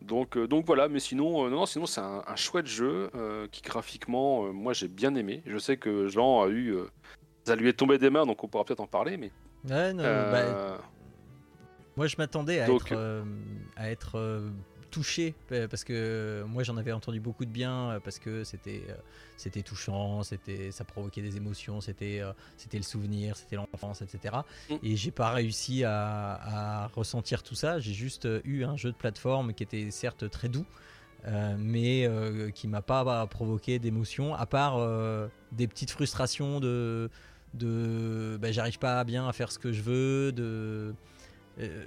Donc, 0.02 0.36
euh, 0.36 0.48
donc 0.48 0.66
voilà, 0.66 0.88
mais 0.88 0.98
sinon, 0.98 1.46
euh, 1.46 1.48
non, 1.48 1.58
non, 1.58 1.66
sinon 1.66 1.86
c'est 1.86 2.00
un, 2.00 2.24
un 2.26 2.34
chouette 2.34 2.66
jeu 2.66 3.08
euh, 3.14 3.46
qui 3.52 3.62
graphiquement, 3.62 4.52
moi 4.52 4.72
j'ai 4.72 4.88
bien 4.88 5.14
aimé. 5.14 5.42
Je 5.46 5.56
sais 5.58 5.76
que 5.76 6.08
Jean 6.08 6.42
a 6.42 6.48
eu, 6.48 6.74
ça 7.44 7.54
lui 7.54 7.68
est 7.68 7.72
tombé 7.72 7.98
des 7.98 8.10
mains, 8.10 8.26
donc 8.26 8.42
on 8.42 8.48
pourra 8.48 8.64
peut-être 8.64 8.80
en 8.80 8.88
parler, 8.88 9.16
mais 9.16 9.30
Ouais, 9.70 9.92
non, 9.92 10.02
bah, 10.02 10.78
Moi, 11.96 12.08
je 12.08 12.16
m'attendais 12.18 12.58
à, 12.58 12.66
Donc- 12.66 12.90
être, 12.90 13.24
à 13.76 13.90
être 13.92 14.42
touché 14.92 15.34
euh, 15.50 15.66
parce 15.66 15.82
que 15.82 16.44
moi, 16.46 16.62
j'en 16.62 16.76
avais 16.76 16.92
entendu 16.92 17.18
beaucoup 17.18 17.44
de 17.44 17.50
bien 17.50 17.90
euh, 17.90 18.00
parce 18.00 18.20
que 18.20 18.44
c'était 18.44 18.82
euh, 18.88 18.94
c'était 19.36 19.62
touchant, 19.62 20.22
c'était 20.22 20.70
ça 20.70 20.84
provoquait 20.84 21.22
des 21.22 21.36
émotions, 21.36 21.80
c'était 21.80 22.22
c'était 22.56 22.76
le 22.76 22.84
souvenir, 22.84 23.36
c'était 23.36 23.56
l'enfance, 23.56 24.02
etc. 24.02 24.36
Mm. 24.70 24.74
Et 24.84 24.96
j'ai 24.96 25.10
pas 25.10 25.30
réussi 25.30 25.82
à, 25.82 26.84
à 26.84 26.86
ressentir 26.88 27.42
tout 27.42 27.56
ça. 27.56 27.80
J'ai 27.80 27.94
juste 27.94 28.28
eu 28.44 28.62
un 28.62 28.76
jeu 28.76 28.92
de 28.92 28.96
plateforme 28.96 29.52
qui 29.54 29.64
était 29.64 29.90
certes 29.90 30.30
très 30.30 30.48
doux. 30.48 30.66
euh, 31.26 31.54
mais 31.58 32.06
euh, 32.06 32.50
qui 32.50 32.66
m'a 32.68 32.82
pas 32.82 33.04
bah, 33.04 33.26
provoqué 33.30 33.78
d'émotions 33.78 34.34
à 34.34 34.46
part 34.46 34.78
euh, 34.78 35.28
des 35.52 35.68
petites 35.68 35.90
frustrations 35.90 36.58
de 36.60 37.10
de 37.54 38.38
bah, 38.40 38.50
j'arrive 38.50 38.78
pas 38.78 39.04
bien 39.04 39.28
à 39.28 39.32
faire 39.32 39.52
ce 39.52 39.58
que 39.58 39.72
je 39.72 39.82
veux 39.82 40.32
de 40.32 40.94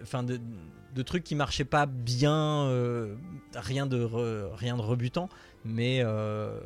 enfin 0.01 0.23
de, 0.23 1.01
trucs 1.01 1.23
qui 1.23 1.35
marchaient 1.35 1.65
pas 1.65 1.85
bien 1.85 2.65
euh, 2.65 3.15
rien 3.55 3.85
de 3.85 4.03
rien 4.53 4.77
de 4.77 4.81
rebutant 4.81 5.29
mais 5.63 6.01
euh, 6.03 6.59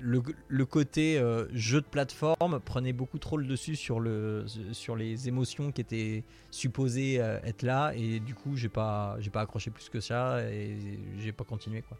le, 0.00 0.22
le 0.48 0.66
côté 0.66 1.18
euh, 1.18 1.46
jeu 1.52 1.80
de 1.80 1.86
plateforme 1.86 2.60
prenait 2.60 2.92
beaucoup 2.92 3.18
trop 3.18 3.36
le 3.36 3.46
dessus 3.46 3.76
sur 3.76 4.00
le 4.00 4.44
sur 4.72 4.96
les 4.96 5.28
émotions 5.28 5.72
qui 5.72 5.80
étaient 5.80 6.24
supposées 6.50 7.20
euh, 7.20 7.40
être 7.44 7.62
là 7.62 7.92
et 7.94 8.20
du 8.20 8.34
coup 8.34 8.56
j'ai 8.56 8.68
pas 8.68 9.16
j'ai 9.20 9.30
pas 9.30 9.40
accroché 9.40 9.70
plus 9.70 9.88
que 9.88 10.00
ça 10.00 10.42
et 10.42 10.76
j'ai 11.18 11.32
pas 11.32 11.44
continué 11.44 11.82
quoi 11.82 11.96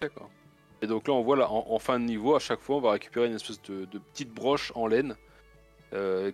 d'accord. 0.00 0.30
Et 0.82 0.88
donc 0.88 1.06
là, 1.06 1.14
on 1.14 1.22
voit 1.22 1.36
là, 1.36 1.48
en, 1.48 1.78
fin 1.78 2.00
de 2.00 2.04
niveau, 2.04 2.34
à 2.34 2.40
chaque 2.40 2.58
fois, 2.60 2.76
on 2.76 2.80
va 2.80 2.90
récupérer 2.90 3.28
une 3.28 3.36
espèce 3.36 3.62
de, 3.62 3.86
petite 4.12 4.34
broche 4.34 4.72
en 4.74 4.88
laine 4.88 5.12
euh, 5.12 5.14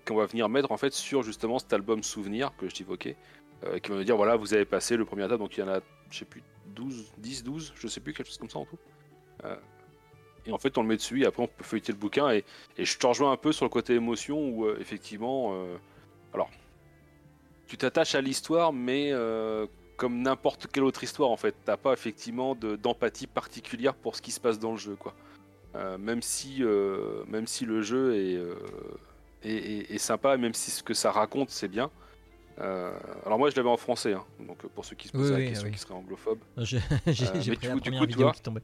qu'on 0.04 0.14
va 0.14 0.26
venir 0.26 0.48
mettre 0.48 0.72
en 0.72 0.76
fait 0.76 0.92
sur 0.92 1.22
justement 1.22 1.58
cet 1.58 1.72
album 1.72 2.02
souvenir 2.02 2.52
que 2.56 2.68
je 2.68 2.74
t'évoquais, 2.74 3.16
euh, 3.64 3.78
qui 3.78 3.90
va 3.90 3.96
nous 3.96 4.04
dire 4.04 4.16
voilà, 4.16 4.36
vous 4.36 4.54
avez 4.54 4.64
passé 4.64 4.96
le 4.96 5.04
premier 5.04 5.24
étape, 5.24 5.38
donc 5.38 5.56
il 5.56 5.60
y 5.60 5.62
en 5.62 5.68
a, 5.68 5.80
je 6.10 6.18
sais 6.18 6.24
plus, 6.24 6.42
12, 6.66 7.12
10, 7.18 7.44
12, 7.44 7.72
je 7.76 7.88
sais 7.88 8.00
plus, 8.00 8.12
quelque 8.12 8.26
chose 8.26 8.38
comme 8.38 8.50
ça 8.50 8.58
en 8.58 8.64
tout. 8.66 8.78
Euh, 9.44 9.56
et 10.46 10.52
en 10.52 10.58
fait, 10.58 10.78
on 10.78 10.82
le 10.82 10.88
met 10.88 10.96
dessus 10.96 11.22
et 11.22 11.26
après 11.26 11.42
on 11.42 11.48
peut 11.48 11.64
feuilleter 11.64 11.92
le 11.92 11.98
bouquin. 11.98 12.30
Et, 12.30 12.44
je 12.78 12.98
te 12.98 13.06
rejoins 13.06 13.32
un 13.32 13.36
peu 13.36 13.52
sur 13.52 13.64
le 13.64 13.70
côté 13.70 13.94
émotion 13.94 14.48
où 14.48 14.64
euh, 14.64 14.78
effectivement, 14.80 15.52
euh, 15.54 15.76
alors, 16.32 16.50
tu 17.66 17.76
t'attaches 17.76 18.14
à 18.14 18.20
l'histoire, 18.20 18.72
mais 18.72 19.10
euh, 19.12 19.66
comme 19.96 20.22
n'importe 20.22 20.68
quelle 20.68 20.84
autre 20.84 21.02
histoire 21.04 21.30
en 21.30 21.36
fait, 21.36 21.54
t'as 21.64 21.76
pas 21.76 21.92
effectivement 21.92 22.54
de- 22.54 22.76
d'empathie 22.76 23.26
particulière 23.26 23.94
pour 23.94 24.16
ce 24.16 24.22
qui 24.22 24.30
se 24.30 24.40
passe 24.40 24.58
dans 24.58 24.70
le 24.70 24.78
jeu 24.78 24.94
quoi. 24.96 25.14
Euh, 25.74 25.98
même 25.98 26.22
si, 26.22 26.62
euh, 26.62 27.24
même 27.26 27.46
si 27.46 27.66
le 27.66 27.82
jeu 27.82 28.14
est, 28.16 28.38
est 29.44 29.98
sympa, 29.98 30.36
même 30.36 30.54
si 30.54 30.70
ce 30.70 30.82
que 30.82 30.94
ça 30.94 31.10
raconte 31.10 31.50
c'est 31.50 31.68
bien. 31.68 31.90
Euh, 32.60 32.92
alors 33.24 33.38
moi 33.38 33.50
je 33.50 33.56
l'avais 33.56 33.68
en 33.68 33.76
français, 33.76 34.14
hein, 34.14 34.24
donc 34.40 34.58
pour 34.66 34.84
ceux 34.84 34.96
qui 34.96 35.06
se 35.08 35.12
Oui, 35.16 35.20
posent 35.22 35.30
la 35.32 35.38
oui, 35.38 35.48
question 35.48 35.66
oui. 35.66 35.72
qui 35.72 35.78
seraient 35.78 35.94
anglophones. 35.94 36.38
Je- 36.56 36.78
J'ai 37.06 37.26
Euh, 37.26 37.30
pris 37.30 37.40
du 37.40 37.50
la 37.68 37.74
coup- 37.74 37.80
du 37.80 37.90
première 37.90 38.00
coup, 38.00 38.06
tu 38.06 38.12
vidéo 38.12 38.26
vois, 38.26 38.32
qui 38.32 38.42
tombait. 38.42 38.62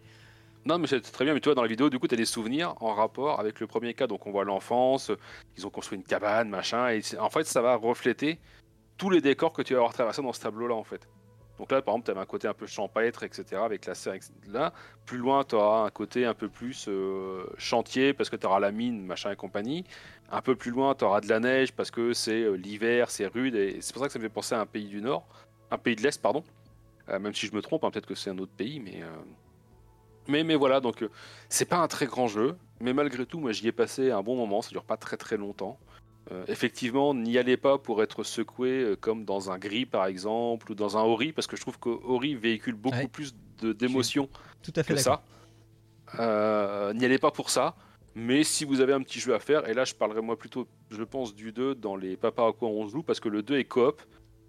Non, 0.67 0.79
mais 0.79 0.87
c'est 0.87 1.01
très 1.03 1.27
bien. 1.27 1.35
Mais 1.35 1.41
toi, 1.41 1.55
dans 1.55 1.61
la 1.61 1.69
vidéo, 1.69 1.91
du 1.91 1.99
coup, 1.99 2.09
tu 2.09 2.15
as 2.15 2.17
des 2.17 2.25
souvenirs 2.25 2.75
en 2.81 2.95
rapport 2.95 3.39
avec 3.39 3.61
le 3.61 3.67
premier 3.67 3.93
cas. 3.93 4.07
Donc, 4.07 4.27
on 4.27 4.31
voit 4.31 4.45
l'enfance, 4.45 5.13
ils 5.59 5.67
ont 5.67 5.71
construit 5.71 5.99
une 5.99 6.05
cabane, 6.05 6.49
machin. 6.49 6.89
Et 6.89 7.03
en 7.21 7.29
fait, 7.29 7.45
ça 7.45 7.61
va 7.61 7.77
refléter 7.77 8.39
tous 8.97 9.11
les 9.11 9.21
décors 9.21 9.53
que 9.53 9.61
tu 9.61 9.75
vas 9.75 9.81
avoir 9.81 9.93
traversés 9.93 10.23
dans 10.23 10.33
ce 10.33 10.41
tableau-là, 10.41 10.75
en 10.75 10.83
fait. 10.83 11.07
Donc 11.59 11.71
là, 11.71 11.83
par 11.83 11.93
exemple, 11.93 12.07
tu 12.07 12.11
avais 12.13 12.21
un 12.21 12.25
côté 12.27 12.49
un 12.49 12.55
peu 12.55 12.67
champêtre, 12.67 13.25
etc., 13.25 13.45
avec 13.63 13.85
la 13.85 13.95
serre. 13.95 14.15
etc. 14.15 14.33
Là, 14.49 14.73
plus 15.05 15.19
loin, 15.19 15.45
tu 15.45 15.55
auras 15.55 15.85
un 15.87 15.91
côté 15.91 16.25
un 16.25 16.33
peu 16.35 16.49
plus 16.49 16.87
euh, 16.89 17.45
chantier, 17.59 18.15
parce 18.15 18.31
que 18.31 18.37
tu 18.37 18.47
auras 18.47 18.59
la 18.59 18.73
mine, 18.73 19.05
machin 19.05 19.31
et 19.33 19.37
compagnie. 19.37 19.85
Un 20.31 20.41
peu 20.41 20.57
plus 20.57 20.71
loin, 20.71 20.95
tu 20.95 21.05
auras 21.05 21.21
de 21.21 21.29
la 21.29 21.39
neige, 21.41 21.73
parce 21.73 21.91
que 21.91 22.13
c'est 22.13 22.43
euh, 22.43 22.55
l'hiver, 22.55 23.11
c'est 23.11 23.27
rude. 23.27 23.55
Et 23.55 23.79
c'est 23.81 23.93
pour 23.93 24.03
ça 24.03 24.09
que 24.09 24.13
ça 24.13 24.19
me 24.19 24.25
fait 24.25 24.31
penser 24.31 24.55
à 24.55 24.61
un 24.61 24.67
pays 24.67 24.87
du 24.87 25.01
Nord, 25.01 25.27
un 25.71 25.79
pays 25.79 25.95
de 25.97 26.03
l'Est, 26.03 26.21
pardon. 26.21 26.43
Euh, 27.09 27.19
même 27.19 27.35
si 27.35 27.47
je 27.47 27.55
me 27.55 27.61
trompe, 27.63 27.85
hein, 27.85 27.91
peut-être 27.91 28.07
que 28.07 28.15
c'est 28.15 28.31
un 28.31 28.39
autre 28.39 28.53
pays, 28.57 28.81
mais... 28.81 29.03
euh, 29.03 29.07
mais, 30.27 30.43
mais 30.43 30.55
voilà, 30.55 30.81
donc 30.81 31.03
euh, 31.03 31.11
c'est 31.51 31.67
pas 31.67 31.77
un 31.77 31.87
très 31.87 32.07
grand 32.07 32.29
jeu, 32.29 32.57
mais 32.81 32.95
malgré 32.95 33.27
tout, 33.27 33.39
moi 33.39 33.53
j'y 33.53 33.69
ai 33.69 33.73
passé 33.73 34.11
un 34.11 34.23
bon 34.23 34.37
moment, 34.37 34.63
ça 34.63 34.71
dure 34.71 34.85
pas 34.85 34.97
très 34.97 35.19
très 35.19 35.37
longtemps. 35.37 35.79
Effectivement, 36.49 37.13
n'y 37.13 37.37
allez 37.37 37.59
pas 37.59 37.77
pour 37.77 38.03
être 38.03 38.23
secoué 38.25 38.95
comme 39.03 39.27
dans 39.27 39.51
un 39.51 39.59
gris 39.59 39.85
par 39.85 40.07
exemple, 40.07 40.73
ou 40.73 40.75
dans 40.75 40.97
un 40.97 41.03
Ori, 41.03 41.35
parce 41.35 41.47
que 41.47 41.55
je 41.55 41.61
trouve 41.61 41.79
que 41.79 41.91
Ori 41.91 42.35
véhicule 42.35 42.75
beaucoup 42.77 42.97
Ouais. 42.97 43.09
plus 43.09 43.35
de- 43.61 43.75
d'émotions 43.75 44.31
que 44.63 44.97
ça. 44.97 45.23
N'y 46.95 47.05
allez 47.05 47.19
pas 47.19 47.31
pour 47.31 47.51
ça, 47.51 47.75
mais 48.15 48.45
si 48.45 48.65
vous 48.65 48.81
avez 48.81 48.93
un 48.93 49.03
petit 49.03 49.19
jeu 49.19 49.35
à 49.35 49.41
faire, 49.41 49.69
et 49.69 49.75
là 49.75 49.85
je 49.85 49.95
parlerai 49.95 50.21
moi 50.21 50.39
plutôt, 50.39 50.69
je 50.91 51.03
pense, 51.03 51.35
du 51.35 51.53
2 51.53 51.75
dans 51.75 51.97
les 51.97 52.17
Papa 52.17 52.47
à 52.47 52.53
quoi 52.53 52.69
on 52.69 52.87
joue, 52.87 53.03
parce 53.03 53.21
que 53.21 53.29
le 53.29 53.43
2 53.43 53.59
est 53.59 53.65
coop, 53.65 54.01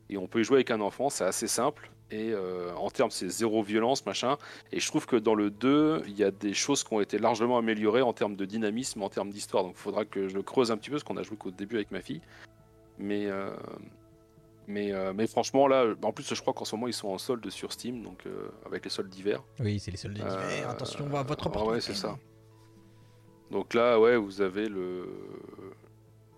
et 0.09 0.17
on 0.17 0.27
peut 0.27 0.41
y 0.41 0.43
jouer 0.43 0.57
avec 0.57 0.71
un 0.71 0.81
enfant, 0.81 1.09
c'est 1.09 1.23
assez 1.23 1.47
simple, 1.47 1.89
et 2.11 2.31
euh, 2.31 2.75
en 2.75 2.91
termes 2.91 3.09
c'est 3.09 3.27
zéro 3.27 3.63
violence, 3.63 4.05
machin, 4.05 4.37
et 4.71 4.79
je 4.79 4.87
trouve 4.87 5.07
que 5.07 5.15
dans 5.15 5.33
le 5.33 5.49
2, 5.49 6.03
il 6.07 6.15
y 6.15 6.23
a 6.23 6.31
des 6.31 6.53
choses 6.53 6.83
qui 6.83 6.93
ont 6.93 7.01
été 7.01 7.17
largement 7.17 7.57
améliorées 7.57 8.03
en 8.03 8.13
termes 8.13 8.35
de 8.35 8.45
dynamisme, 8.45 9.01
en 9.01 9.09
termes 9.09 9.31
d'histoire, 9.31 9.63
donc 9.63 9.73
il 9.75 9.81
faudra 9.81 10.05
que 10.05 10.27
je 10.27 10.35
le 10.35 10.43
creuse 10.43 10.71
un 10.71 10.77
petit 10.77 10.91
peu, 10.91 10.97
parce 10.97 11.03
qu'on 11.03 11.17
a 11.17 11.23
joué 11.23 11.37
qu'au 11.37 11.51
début 11.51 11.75
avec 11.75 11.91
ma 11.91 12.01
fille, 12.01 12.21
mais... 12.99 13.25
euh, 13.27 13.49
mais, 14.67 14.91
euh, 14.91 15.13
mais 15.13 15.27
franchement, 15.27 15.67
là, 15.67 15.93
en 16.01 16.11
plus, 16.11 16.33
je 16.33 16.41
crois 16.41 16.51
qu'en 16.51 16.65
ce 16.65 16.75
moment, 16.75 16.87
ils 16.87 16.93
sont 16.93 17.09
en 17.09 17.19
solde 17.19 17.47
sur 17.51 17.71
Steam, 17.71 18.01
donc 18.01 18.23
avec 18.65 18.83
les 18.83 18.89
soldes 18.89 19.11
d'hiver. 19.11 19.43
Oui, 19.59 19.77
c'est 19.77 19.91
les 19.91 19.97
soldes 19.97 20.15
d'hiver. 20.15 20.67
Attention 20.67 21.15
à 21.15 21.21
votre 21.21 21.51
ah 21.53 21.65
ouais, 21.65 21.81
c'est 21.81 21.93
ça. 21.93 22.17
Donc 23.51 23.73
là, 23.73 23.99
ouais, 23.99 24.17
vous 24.17 24.41
avez 24.41 24.67
le. 24.67 25.07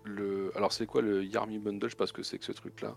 le... 0.04 0.52
Alors, 0.56 0.72
c'est 0.72 0.86
quoi 0.86 1.02
le 1.02 1.24
Yarmy 1.24 1.58
Bundle? 1.58 1.86
Je 1.86 1.90
sais 1.90 1.96
pas 1.96 2.06
ce 2.06 2.12
que 2.12 2.22
c'est 2.22 2.38
que 2.38 2.44
ce 2.44 2.52
truc-là. 2.52 2.96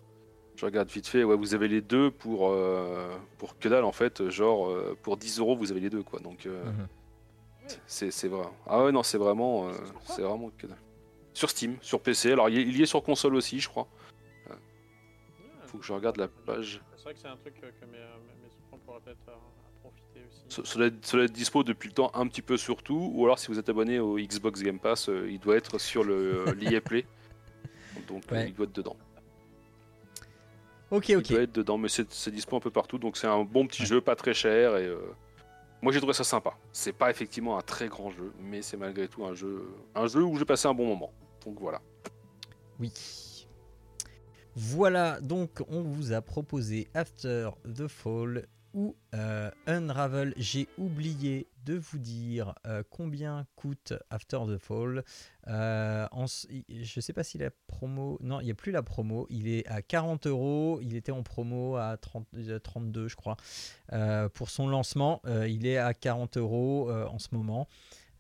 Je 0.56 0.66
regarde 0.66 0.90
vite 0.90 1.08
fait. 1.08 1.24
Ouais, 1.24 1.36
vous 1.36 1.54
avez 1.56 1.68
les 1.68 1.82
deux 1.82 2.12
pour, 2.12 2.50
euh, 2.50 3.16
pour 3.38 3.58
que 3.58 3.70
dalle, 3.70 3.86
en 3.86 3.92
fait. 3.94 4.30
Genre, 4.30 4.70
euh, 4.70 4.98
pour 5.02 5.18
10 5.18 5.40
euros, 5.40 5.56
vous 5.56 5.72
avez 5.72 5.80
les 5.82 5.90
deux, 5.90 6.04
quoi. 6.04 6.20
Donc, 6.20 6.46
euh, 6.46 6.64
Mhm. 6.66 6.88
c'est 7.88 8.12
c'est 8.12 8.28
vrai. 8.28 8.46
Ah 8.68 8.84
ouais, 8.84 8.92
non, 8.92 9.02
c'est 9.04 9.18
vraiment. 9.18 9.70
euh, 9.70 9.74
c'est 10.06 10.22
vraiment 10.22 10.50
que 10.58 10.68
dalle. 10.68 10.78
Sur 11.34 11.50
Steam, 11.50 11.78
sur 11.82 12.02
PC. 12.02 12.34
Alors, 12.34 12.50
il 12.50 12.58
y 12.58 12.60
est- 12.60 12.64
il 12.64 12.78
y 12.78 12.82
est 12.84 12.86
sur 12.86 13.02
console 13.02 13.36
aussi, 13.36 13.60
je 13.60 13.70
crois. 13.70 13.88
Faut 15.68 15.78
que 15.78 15.86
je 15.86 15.94
regarde 15.94 16.18
la 16.18 16.28
page. 16.28 16.82
C'est 16.98 17.04
vrai 17.04 17.14
que 17.14 17.20
c'est 17.22 17.30
un 17.30 17.38
truc 17.38 17.54
que 17.62 17.86
mes, 17.86 17.98
mes 17.98 18.50
enfants 18.68 18.78
pourraient 18.86 19.00
peut-être 19.06 19.32
aussi. 20.50 20.78
Doit 20.78 20.88
être 20.88 21.32
dispo 21.32 21.64
depuis 21.64 21.88
le 21.90 21.94
temps 21.94 22.12
un 22.14 22.28
petit 22.28 22.42
peu 22.42 22.58
sur 22.58 22.84
tout, 22.84 23.12
ou 23.14 23.24
alors 23.26 23.40
si 23.40 23.48
vous 23.48 23.58
êtes 23.60 23.70
abonné 23.70 24.00
au 24.00 24.18
Xbox 24.18 24.62
Game 24.62 24.80
Pass, 24.80 25.08
euh, 25.10 25.30
il 25.32 25.40
doit 25.40 25.56
être 25.56 25.80
sur 25.80 26.04
le 26.04 26.48
euh, 26.48 26.54
l'EA 26.56 26.82
Play. 26.82 27.06
Donc 28.08 28.24
euh, 28.32 28.36
Ouais. 28.36 28.48
il 28.50 28.54
doit 28.54 28.66
être 28.66 28.76
dedans. 28.76 28.98
Ok, 30.90 31.08
Il 31.10 31.18
ok. 31.18 31.30
doit 31.30 31.42
être 31.42 31.56
dedans, 31.56 31.78
mais 31.78 31.88
c'est 31.88 32.30
dispo 32.30 32.58
un 32.58 32.60
peu 32.60 32.70
partout, 32.72 32.98
donc 32.98 33.16
c'est 33.16 33.28
un 33.28 33.44
bon 33.46 33.66
petit 33.66 33.86
jeu, 33.86 34.02
pas 34.02 34.16
très 34.18 34.34
cher, 34.34 34.76
et 34.76 34.88
euh, 34.88 34.98
moi 35.82 35.94
j'ai 35.94 36.00
trouvé 36.00 36.12
ça 36.14 36.26
sympa. 36.26 36.58
C'est 36.74 36.92
pas 36.92 37.10
effectivement 37.10 37.58
un 37.58 37.62
très 37.62 37.88
grand 37.88 38.12
jeu, 38.12 38.34
mais 38.42 38.62
c'est 38.62 38.76
malgré 38.76 39.08
tout 39.08 39.24
un 39.24 39.34
jeu, 39.34 39.70
un 39.96 40.08
jeu 40.08 40.22
où 40.22 40.38
j'ai 40.38 40.44
passé 40.44 40.68
un 40.68 40.74
bon 40.74 40.86
moment. 40.88 41.14
Donc 41.46 41.58
voilà. 41.62 41.82
Oui. 42.78 42.92
Voilà, 44.54 45.22
donc 45.22 45.62
on 45.70 45.82
vous 45.82 46.12
a 46.12 46.22
proposé 46.22 46.90
After 46.94 47.52
the 47.64 47.88
Fall 47.88 48.46
ou 48.74 48.96
euh, 49.14 49.52
Unravel. 49.68 50.34
J'ai 50.38 50.68
oublié 50.78 51.52
de 51.66 51.76
vous 51.76 51.98
dire 51.98 52.56
euh, 52.66 52.84
combien 52.90 53.46
coûte 53.56 53.94
After 54.10 54.40
the 54.48 54.58
Fall. 54.58 55.04
Euh, 55.48 56.08
je 56.70 57.00
sais 57.00 57.14
pas 57.14 57.24
si 57.24 57.38
la 57.38 57.52
promo... 57.68 58.18
Non, 58.22 58.40
il 58.40 58.46
n'y 58.46 58.52
a 58.52 58.56
plus 58.56 58.72
la 58.72 58.84
promo. 58.84 59.28
Il 59.30 59.48
est 59.48 59.68
à 59.68 59.82
40 59.82 60.28
euros. 60.28 60.80
Il 60.82 60.96
était 60.96 61.12
en 61.12 61.24
promo 61.24 61.76
à 61.76 61.98
30, 61.98 62.28
euh, 62.36 62.60
32, 62.60 63.08
je 63.08 63.16
crois. 63.16 63.38
Pour 64.34 64.50
son 64.50 64.68
lancement, 64.68 65.22
il 65.26 65.66
est 65.66 65.78
à 65.78 65.94
40 65.94 66.38
euros 66.38 66.92
en 66.92 67.20
ce 67.20 67.30
moment. 67.34 67.68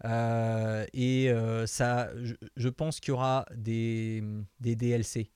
Et 0.03 1.32
ça, 1.65 2.10
je, 2.56 2.69
pense 2.69 2.99
qu'il 2.99 3.10
y 3.10 3.14
aura 3.14 3.45
des, 3.56 4.22
DLC 4.60 5.32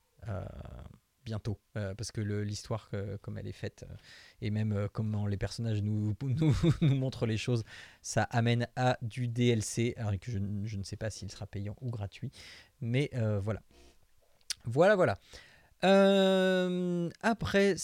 bientôt, 1.24 1.60
parce 1.74 2.12
que 2.12 2.22
l'histoire, 2.22 2.90
comme 3.22 3.38
elle 3.38 3.48
est 3.48 3.54
faite, 3.54 3.86
et 4.46 4.52
même 4.52 4.74
euh, 4.74 4.88
comment 4.92 5.26
les 5.26 5.38
personnages 5.38 5.82
nous, 5.84 6.16
montrent 6.82 7.26
les 7.26 7.38
choses, 7.38 7.64
ça 8.02 8.24
amène 8.24 8.68
à 8.76 8.98
du 9.02 9.28
DLC, 9.28 9.96
alors 9.98 10.12
que 10.20 10.32
je, 10.32 10.38
ne 10.78 10.84
sais 10.84 10.96
pas 10.96 11.10
s'il 11.10 11.32
sera 11.32 11.48
payant 11.48 11.76
ou 11.82 11.90
gratuit, 11.90 12.32
mais 12.82 13.10
euh, 13.16 13.40
voilà. 13.40 13.62
Voilà, 14.66 14.96
voilà. 14.96 15.18
Euh, 15.84 17.10
après, 17.22 17.76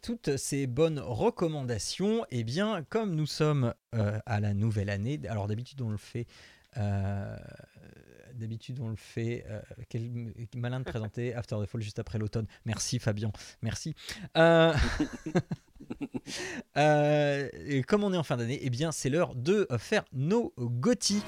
toutes 0.00 0.36
ces 0.36 0.66
bonnes 0.66 0.98
recommandations, 0.98 2.24
eh 2.30 2.44
bien, 2.44 2.82
comme 2.88 3.14
nous 3.14 3.26
sommes 3.26 3.74
à 3.92 4.40
la 4.40 4.54
nouvelle 4.54 4.88
année, 4.88 5.20
alors 5.28 5.46
d'habitude 5.46 5.82
on 5.82 5.90
le 5.90 5.98
fait, 5.98 6.26
d'habitude 8.38 8.80
on 8.80 8.88
le 8.88 8.96
fait, 8.96 9.44
euh, 9.48 9.60
quel 9.88 10.10
malin 10.54 10.80
de 10.80 10.84
présenter 10.84 11.34
After 11.38 11.56
the 11.62 11.66
Fall 11.66 11.80
juste 11.80 11.98
après 11.98 12.18
l'automne. 12.18 12.46
Merci 12.64 12.98
Fabien, 12.98 13.32
merci. 13.62 13.94
Euh, 14.36 14.74
euh, 16.76 17.48
et 17.66 17.82
comme 17.82 18.04
on 18.04 18.12
est 18.12 18.18
en 18.18 18.22
fin 18.22 18.36
d'année, 18.36 18.58
eh 18.62 18.70
bien 18.70 18.92
c'est 18.92 19.10
l'heure 19.10 19.34
de 19.34 19.66
faire 19.78 20.04
nos 20.12 20.52
GOTY. 20.58 21.22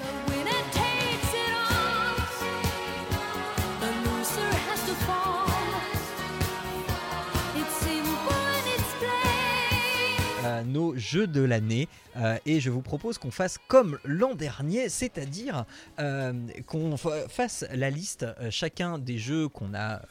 Nos 10.64 10.96
jeux 10.96 11.26
de 11.26 11.40
l'année 11.40 11.88
euh, 12.16 12.38
et 12.46 12.60
je 12.60 12.70
vous 12.70 12.82
propose 12.82 13.18
qu'on 13.18 13.30
fasse 13.30 13.58
comme 13.68 13.98
l'an 14.04 14.34
dernier, 14.34 14.88
c'est-à-dire 14.88 15.64
euh, 15.98 16.32
qu'on 16.66 16.96
fa- 16.96 17.28
fasse 17.28 17.64
la 17.72 17.90
liste 17.90 18.22
euh, 18.24 18.50
chacun 18.50 18.98
des 18.98 19.18
jeux 19.18 19.48
qu'on 19.48 19.74
a, 19.74 20.02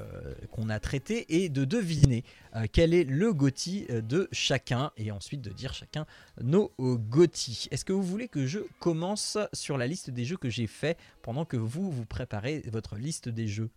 qu'on 0.52 0.70
a 0.70 0.80
traités 0.80 1.26
et 1.44 1.50
de 1.50 1.66
deviner 1.66 2.24
quel 2.74 2.94
est 2.94 3.04
le 3.04 3.34
GOTY 3.34 3.86
euh, 3.90 4.02
de 4.02 4.28
chacun 4.32 4.92
et 4.98 5.12
ensuite 5.12 5.42
de 5.42 5.52
dire 5.52 5.74
chacun 5.74 6.06
nos 6.42 6.72
GOTY. 6.80 7.68
Est-ce 7.72 7.86
que 7.86 7.94
vous 7.94 8.04
voulez 8.04 8.28
que 8.28 8.48
je 8.48 8.60
commence 8.80 9.38
sur 9.54 9.78
la 9.78 9.88
liste 9.88 10.10
des 10.10 10.26
jeux 10.26 10.38
que 10.38 10.50
j'ai 10.50 10.68
fait 10.68 10.98
pendant 11.22 11.46
que 11.46 11.58
vous 11.58 11.92
vous 11.92 12.06
préparez 12.06 12.64
votre 12.72 12.96
liste 12.96 13.30
des 13.30 13.48
jeux? 13.48 13.70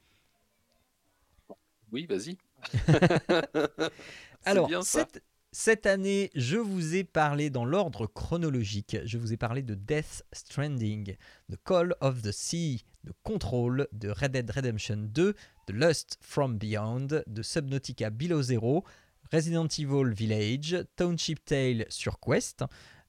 Oui, 1.90 2.06
vas-y. 2.06 2.38
Alors, 4.44 4.66
bien 4.68 4.82
ça. 4.82 5.00
cette, 5.00 5.22
cette 5.52 5.84
année, 5.84 6.30
je 6.34 6.56
vous 6.56 6.96
ai 6.96 7.04
parlé 7.04 7.50
dans 7.50 7.66
l'ordre 7.66 8.06
chronologique. 8.06 8.96
Je 9.04 9.18
vous 9.18 9.34
ai 9.34 9.36
parlé 9.36 9.62
de 9.62 9.74
Death 9.74 10.24
Stranding, 10.32 11.14
de 11.50 11.56
Call 11.62 11.94
of 12.00 12.22
the 12.22 12.32
Sea, 12.32 12.82
de 13.04 13.12
Control, 13.22 13.86
de 13.92 14.08
Red 14.08 14.32
Dead 14.32 14.50
Redemption 14.50 14.96
2, 14.96 15.34
de 15.68 15.72
Lust 15.72 16.18
from 16.22 16.56
Beyond, 16.56 17.22
de 17.26 17.42
Subnautica 17.42 18.08
Below 18.08 18.40
Zero, 18.40 18.82
Resident 19.30 19.68
Evil 19.78 20.14
Village, 20.14 20.84
Township 20.96 21.44
Tale 21.44 21.84
sur 21.90 22.18
Quest, 22.18 22.64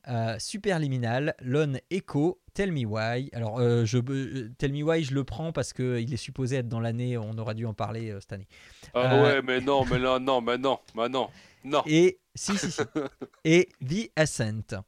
euh, 0.09 0.35
Superliminal, 0.37 1.35
Lone 1.39 1.79
Echo, 1.89 2.41
Tell 2.53 2.71
Me 2.71 2.85
Why. 2.85 3.29
Alors, 3.33 3.59
euh, 3.59 3.85
je, 3.85 3.97
euh, 3.97 4.51
Tell 4.57 4.73
Me 4.73 4.83
Why, 4.83 5.03
je 5.03 5.13
le 5.13 5.23
prends 5.23 5.51
parce 5.53 5.73
qu'il 5.73 6.13
est 6.13 6.17
supposé 6.17 6.57
être 6.57 6.67
dans 6.67 6.79
l'année, 6.81 7.17
on 7.17 7.37
aurait 7.37 7.55
dû 7.55 7.65
en 7.65 7.73
parler 7.73 8.11
euh, 8.11 8.19
cette 8.19 8.33
année. 8.33 8.47
Ah 8.93 9.21
ouais, 9.21 9.41
mais 9.41 9.61
non, 9.61 9.85
mais 9.85 9.97
là, 9.97 10.19
non, 10.19 10.41
mais 10.41 10.57
non, 10.57 10.79
mais 10.95 11.07
non, 11.09 11.29
non. 11.63 11.83
Et, 11.85 12.19
si, 12.35 12.57
si, 12.57 12.71
si. 12.71 12.81
Et 13.45 13.69
The 13.81 14.11
Ascent. 14.15 14.83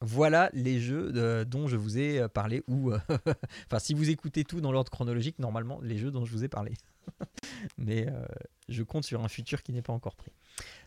Voilà 0.00 0.48
les 0.52 0.78
jeux 0.78 1.10
euh, 1.16 1.44
dont 1.44 1.66
je 1.66 1.76
vous 1.76 1.98
ai 1.98 2.20
euh, 2.20 2.28
parlé, 2.28 2.62
ou 2.68 2.92
euh, 2.92 2.98
enfin 3.66 3.80
si 3.80 3.94
vous 3.94 4.10
écoutez 4.10 4.44
tout 4.44 4.60
dans 4.60 4.70
l'ordre 4.70 4.92
chronologique, 4.92 5.40
normalement 5.40 5.80
les 5.82 5.98
jeux 5.98 6.12
dont 6.12 6.24
je 6.24 6.30
vous 6.30 6.44
ai 6.44 6.48
parlé. 6.48 6.74
Mais 7.78 8.08
euh, 8.08 8.24
je 8.68 8.84
compte 8.84 9.04
sur 9.04 9.24
un 9.24 9.28
futur 9.28 9.62
qui 9.62 9.72
n'est 9.72 9.82
pas 9.82 9.92
encore 9.92 10.14
pris. 10.14 10.30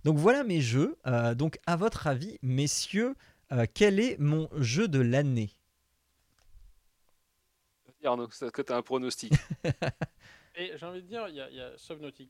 Donc 0.06 0.18
voilà 0.18 0.46
mes 0.46 0.62
jeux. 0.62 0.98
Euh, 1.08 1.36
donc 1.36 1.60
à 1.66 1.76
votre 1.76 2.08
avis, 2.08 2.38
messieurs, 2.42 3.16
quel 3.74 4.00
est 4.00 4.18
mon 4.18 4.48
jeu 4.56 4.88
de 4.88 5.00
l'année? 5.00 5.50
Arnaud, 8.06 8.28
est-ce 8.28 8.46
que 8.46 8.62
tu 8.62 8.74
as 8.74 8.78
un 8.78 8.82
pronostic 8.82 9.34
Et 10.56 10.74
j'ai 10.78 10.86
envie 10.86 11.02
de 11.02 11.08
dire, 11.08 11.28
il 11.30 11.36
y 11.36 11.42
a, 11.42 11.50
y 11.50 11.62
a 11.62 11.78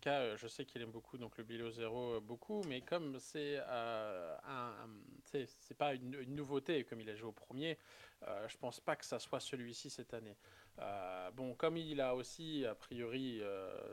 euh, 0.07 0.37
je 0.37 0.47
sais 0.47 0.65
qu'il 0.65 0.81
aime 0.81 0.91
beaucoup, 0.91 1.17
donc 1.17 1.37
le 1.37 1.43
Below 1.43 1.71
Zero 1.71 2.15
euh, 2.15 2.19
beaucoup, 2.19 2.61
mais 2.67 2.81
comme 2.81 3.17
c'est 3.19 3.57
euh, 3.67 4.37
un, 4.47 4.73
un- 4.85 5.75
pas 5.77 5.95
une, 5.95 6.21
nouveauté, 6.35 6.83
comme 6.83 7.01
il 7.01 7.09
a 7.09 7.15
joué 7.15 7.29
au 7.29 7.31
premier, 7.31 7.79
euh, 8.27 8.47
je 8.47 8.57
pense 8.57 8.79
pas 8.79 8.95
que 8.95 9.05
ça 9.05 9.17
soit 9.17 9.39
celui-ci 9.39 9.89
cette 9.89 10.13
année. 10.13 10.37
Euh, 10.79 11.31
bon, 11.31 11.55
comme 11.55 11.77
il 11.77 11.99
a 11.99 12.13
aussi, 12.13 12.63
a 12.65 12.75
priori, 12.75 13.41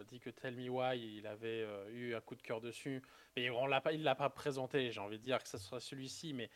dit 0.09 0.21
que 0.21 0.29
Tell 0.31 0.57
Me 0.57 0.69
Why, 0.69 1.17
il 1.19 1.27
avait 1.27 1.67
eu 1.91 2.15
un 2.15 2.21
coup 2.21 2.35
de 2.35 2.43
cœur 2.43 2.61
dessus, 2.61 3.03
mais 3.37 3.49
on 3.51 3.67
l'a 3.67 3.81
pas, 3.81 3.93
il 3.93 4.03
l'a 4.03 4.15
pas 4.15 4.29
présenté, 4.29 4.91
j'ai 4.93 5.01
envie 5.01 5.19
de 5.19 5.25
dire 5.25 5.43
que 5.43 5.49
ça 5.49 5.59
sera 5.59 5.81
celui-ci, 5.81 6.35
mais, 6.35 6.51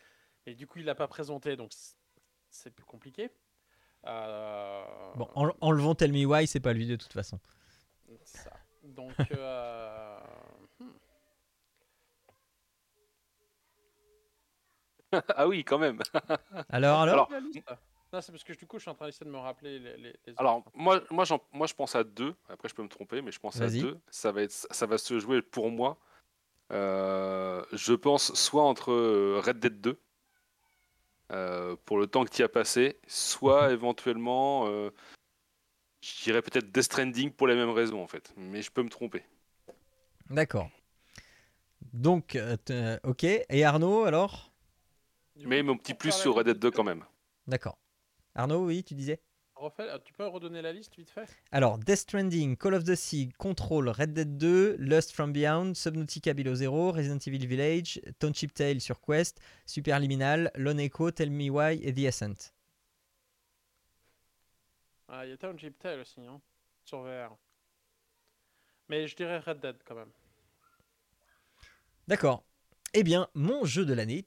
mais 0.46 0.54
du 0.54 0.66
coup, 0.66 0.78
il 0.80 0.84
l'a 0.84 0.94
pas 0.94 1.08
présenté, 1.08 1.56
donc 1.56 1.72
c'est 2.50 2.70
plus 2.74 2.84
compliqué. 2.84 3.30
Euh, 4.06 4.84
Bon, 5.16 5.28
en- 5.34 5.52
enlevons 5.60 5.94
Tell 5.94 6.12
Me 6.12 6.24
Why, 6.24 6.46
c'est 6.46 6.60
pas 6.60 6.72
lui 6.72 6.86
de 6.86 6.96
toute 6.96 7.12
façon. 7.12 7.38
Donc, 8.82 9.12
euh, 9.32 10.18
hmm. 10.80 10.90
Ah 15.36 15.46
oui, 15.46 15.62
quand 15.64 15.78
même. 15.78 16.00
Alors, 16.70 17.02
alors. 17.02 17.30
Non, 18.12 18.20
c'est 18.20 18.30
parce 18.32 18.44
que 18.44 18.52
du 18.52 18.66
coup, 18.66 18.76
je 18.76 18.82
suis 18.82 18.90
en 18.90 18.94
train 18.94 19.06
d'essayer 19.06 19.24
de 19.26 19.30
me 19.30 19.38
rappeler 19.38 19.78
les, 19.78 19.96
les, 19.96 20.16
les 20.26 20.34
Alors, 20.36 20.62
moi, 20.74 21.00
moi, 21.10 21.24
j'en- 21.24 21.40
moi, 21.52 21.66
je 21.66 21.72
pense 21.74 21.94
à 21.96 22.04
deux. 22.04 22.34
Après, 22.48 22.68
je 22.68 22.74
peux 22.74 22.82
me 22.82 22.88
tromper, 22.88 23.22
mais 23.22 23.30
je 23.32 23.40
pense 23.40 23.58
à 23.60 23.68
deux. 23.80 23.98
Ça 24.10 24.32
va, 24.32 24.42
être, 24.42 24.52
ça 24.52 24.86
va 24.86 24.98
se 24.98 25.18
jouer 25.18 25.40
pour 25.40 25.70
moi. 25.70 25.96
Euh, 26.72 27.64
je 27.72 27.94
pense 27.94 28.34
soit 28.34 28.62
entre 28.64 28.92
euh, 28.92 29.40
Red 29.44 29.60
Dead 29.60 29.80
2, 29.80 29.98
euh, 31.32 31.76
pour 31.86 31.98
le 31.98 32.06
temps 32.06 32.24
que 32.24 32.30
tu 32.30 32.42
as 32.42 32.48
passé, 32.48 32.98
soit 33.06 33.72
éventuellement, 33.72 34.66
euh, 34.68 34.90
je 36.02 36.24
dirais 36.24 36.42
peut-être 36.42 36.70
Death 36.72 36.84
Stranding 36.84 37.30
pour 37.30 37.46
les 37.46 37.54
mêmes 37.54 37.70
raisons, 37.70 38.02
en 38.02 38.06
fait. 38.06 38.32
Mais 38.36 38.60
je 38.60 38.70
peux 38.70 38.82
me 38.82 38.90
tromper. 38.90 39.22
d'accord. 40.28 40.68
Donc, 41.92 42.36
euh, 42.36 42.56
euh, 42.70 42.98
ok. 43.04 43.24
Et 43.24 43.64
Arnaud, 43.64 44.04
alors? 44.04 44.52
Mais 45.44 45.62
mon 45.62 45.76
petit 45.76 45.94
plus 45.94 46.12
sur 46.12 46.34
Red 46.34 46.46
Dead 46.46 46.58
2 46.58 46.70
vite 46.70 46.70
quand 46.70 46.84
même. 46.84 47.04
D'accord. 47.46 47.78
Arnaud, 48.34 48.66
oui, 48.66 48.84
tu 48.84 48.94
disais? 48.94 49.20
Euh, 49.78 49.98
tu 50.04 50.12
peux 50.12 50.26
redonner 50.26 50.60
la 50.60 50.72
liste 50.72 50.96
vite 50.96 51.10
fait? 51.10 51.28
Alors, 51.52 51.78
Death 51.78 51.98
Stranding, 51.98 52.56
Call 52.56 52.74
of 52.74 52.84
the 52.84 52.96
Sea, 52.96 53.30
Control, 53.38 53.88
Red 53.88 54.12
Dead 54.12 54.36
2, 54.36 54.76
Lust 54.78 55.12
from 55.12 55.32
Beyond, 55.32 55.74
Subnautica 55.74 56.34
Below 56.34 56.54
Zero, 56.54 56.90
Resident 56.90 57.18
Evil 57.26 57.46
Village, 57.46 58.00
Township 58.18 58.54
Tale 58.54 58.80
sur 58.80 59.00
Quest, 59.00 59.40
Superliminal, 59.66 60.50
Lone 60.56 60.80
Echo, 60.80 61.10
Tell 61.12 61.30
Me 61.30 61.48
Why 61.50 61.80
et 61.82 61.92
The 61.92 62.06
Ascent. 62.06 62.52
Ah, 65.14 65.26
Il 65.26 65.28
y 65.28 65.32
a 65.34 65.36
Township 65.36 65.78
Tale 65.78 66.00
aussi, 66.00 66.22
hein, 66.22 66.40
sur 66.86 67.02
VR. 67.02 67.36
Mais 68.88 69.06
je 69.06 69.14
dirais 69.14 69.40
Red 69.40 69.60
Dead 69.60 69.76
quand 69.84 69.94
même. 69.94 70.10
D'accord. 72.08 72.42
Eh 72.94 73.02
bien, 73.02 73.28
mon 73.34 73.66
jeu 73.66 73.84
de 73.84 73.92
l'année, 73.92 74.24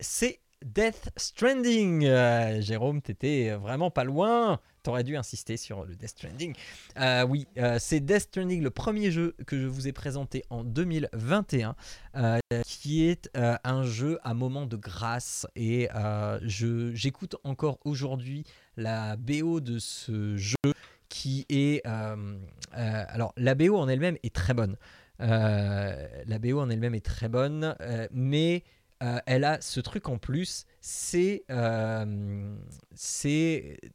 c'est 0.00 0.40
Death 0.64 1.10
Stranding. 1.16 2.04
Euh, 2.04 2.60
Jérôme, 2.60 3.00
t'étais 3.00 3.50
vraiment 3.50 3.92
pas 3.92 4.02
loin. 4.02 4.60
T'aurais 4.82 5.04
dû 5.04 5.16
insister 5.16 5.56
sur 5.56 5.84
le 5.84 5.94
Death 5.94 6.08
Stranding. 6.08 6.56
Euh, 6.98 7.24
oui, 7.24 7.46
euh, 7.56 7.78
c'est 7.78 8.00
Death 8.00 8.22
Stranding, 8.22 8.60
le 8.60 8.70
premier 8.70 9.12
jeu 9.12 9.36
que 9.46 9.56
je 9.56 9.68
vous 9.68 9.86
ai 9.86 9.92
présenté 9.92 10.42
en 10.50 10.64
2021, 10.64 11.76
euh, 12.16 12.38
qui 12.66 13.04
est 13.04 13.30
un 13.34 13.84
jeu 13.84 14.18
à 14.24 14.34
moment 14.34 14.66
de 14.66 14.76
grâce. 14.76 15.46
Et 15.54 15.88
j'écoute 16.42 17.36
encore 17.44 17.78
aujourd'hui 17.84 18.44
la 18.76 19.16
BO 19.16 19.60
de 19.60 19.78
ce 19.78 20.36
jeu 20.36 20.56
qui 21.08 21.44
est... 21.50 21.86
euh, 21.86 22.38
euh, 22.76 23.04
alors, 23.08 23.32
la 23.36 23.54
BO 23.54 23.76
en 23.76 23.88
elle-même 23.88 24.16
est 24.22 24.34
très 24.34 24.54
bonne. 24.54 24.76
Euh, 25.20 26.08
la 26.26 26.38
BO 26.38 26.58
en 26.58 26.70
elle-même 26.70 26.94
est 26.94 27.04
très 27.04 27.28
bonne, 27.28 27.76
mais 28.12 28.64
elle 29.26 29.44
a 29.44 29.60
ce 29.60 29.80
truc 29.80 30.08
en 30.08 30.16
plus, 30.18 30.64
c'est 30.80 31.44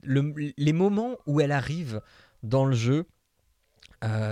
le- 0.03 0.53
les 0.57 0.73
moments 0.73 1.15
où 1.25 1.39
elle 1.41 1.51
arrive 1.53 2.01
dans 2.43 2.65
le 2.65 2.75
jeu. 2.75 3.05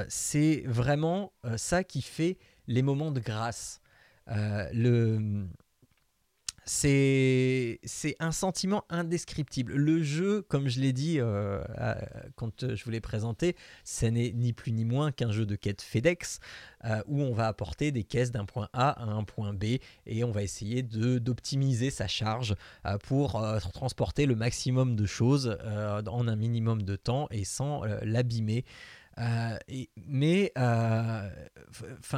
c'est 0.10 0.64
vraiment 0.66 1.34
ça 1.58 1.84
qui 1.84 2.02
fait 2.02 2.38
les 2.68 2.82
moments 2.82 3.12
de 3.12 3.20
grâce. 3.20 3.82
Le 4.28 5.48
c'est 6.66 7.80
un 8.20 8.32
sentiment 8.32 8.86
indescriptible. 8.90 9.74
Le 9.74 10.02
jeu, 10.02 10.42
comme 10.42 10.68
je 10.68 10.80
l'ai 10.80 10.94
dit 10.94 11.18
euh, 11.20 11.64
quand 12.36 12.74
je 12.76 12.84
vous 12.84 12.92
l'ai 12.92 13.02
présenté, 13.02 13.56
ce 13.84 14.08
n'est 14.08 14.32
ni 14.32 14.52
plus 14.52 14.72
ni 14.72 14.84
moins 14.84 15.12
qu'un 15.12 15.32
jeu 15.32 15.46
de 15.46 15.56
quête 15.56 15.82
FedEx 15.82 16.40
euh, 16.86 17.02
où 17.08 17.22
on 17.22 17.34
va 17.34 17.48
apporter 17.48 17.92
des 17.92 18.04
caisses 18.04 18.32
d'un 18.32 18.46
point 18.46 18.70
A 18.74 18.90
à 18.90 19.06
un 19.06 19.24
point 19.24 19.54
B 19.54 19.78
et 20.06 20.24
on 20.24 20.32
va 20.32 20.44
essayer 20.44 20.84
d'optimiser 20.84 21.90
sa 21.90 22.08
charge 22.08 22.56
euh, 22.86 22.98
pour 22.98 23.42
euh, 23.42 23.60
transporter 23.74 24.26
le 24.26 24.36
maximum 24.36 24.96
de 24.96 25.06
choses 25.06 25.58
euh, 25.64 26.02
en 26.08 26.28
un 26.28 26.36
minimum 26.36 26.82
de 26.82 26.96
temps 26.96 27.28
et 27.32 27.44
sans 27.44 27.84
euh, 27.84 28.00
l'abîmer. 28.04 28.66
Euh, 29.18 29.58
mais 30.08 30.52
euh, 30.58 31.30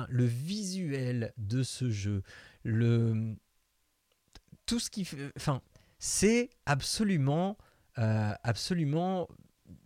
le 0.09 0.25
visuel 0.25 1.33
de 1.37 1.61
ce 1.61 1.91
jeu, 1.91 2.23
le 2.63 3.35
tout 4.67 4.79
ce 4.79 4.91
qui 4.91 5.07
enfin 5.35 5.61
c'est 5.97 6.51
absolument 6.67 7.57
euh, 7.97 8.31
absolument 8.43 9.27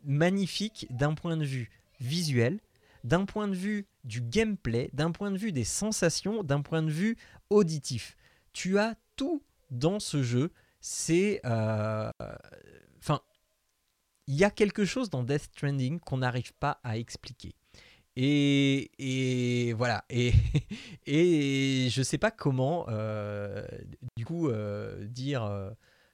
magnifique 0.03 0.85
d'un 0.89 1.13
point 1.13 1.37
de 1.37 1.45
vue 1.45 1.69
visuel, 2.01 2.59
d'un 3.05 3.23
point 3.25 3.47
de 3.47 3.55
vue 3.55 3.87
du 4.03 4.19
gameplay, 4.19 4.89
d'un 4.93 5.11
point 5.11 5.31
de 5.31 5.37
vue 5.37 5.53
des 5.53 5.63
sensations, 5.63 6.43
d'un 6.43 6.61
point 6.61 6.81
de 6.83 6.91
vue 6.91 7.15
auditif. 7.49 8.17
Tu 8.51 8.77
as 8.77 8.95
tout 9.15 9.41
dans 9.69 9.99
ce 10.01 10.21
jeu. 10.23 10.51
C'est. 10.81 11.39
euh, 11.45 12.11
Enfin. 12.99 13.21
il 14.27 14.35
y 14.35 14.43
a 14.43 14.51
quelque 14.51 14.83
chose 14.85 15.09
dans 15.09 15.23
Death 15.23 15.43
Stranding 15.53 15.99
qu'on 15.99 16.17
n'arrive 16.17 16.53
pas 16.53 16.79
à 16.83 16.97
expliquer. 16.97 17.55
Et, 18.15 18.91
et 18.99 19.73
voilà. 19.73 20.05
Et, 20.09 20.33
et 21.05 21.87
je 21.89 22.01
sais 22.03 22.17
pas 22.17 22.31
comment, 22.31 22.85
euh, 22.89 23.65
du 24.17 24.25
coup, 24.25 24.49
euh, 24.49 25.05
dire. 25.05 25.43
euh, 25.43 25.71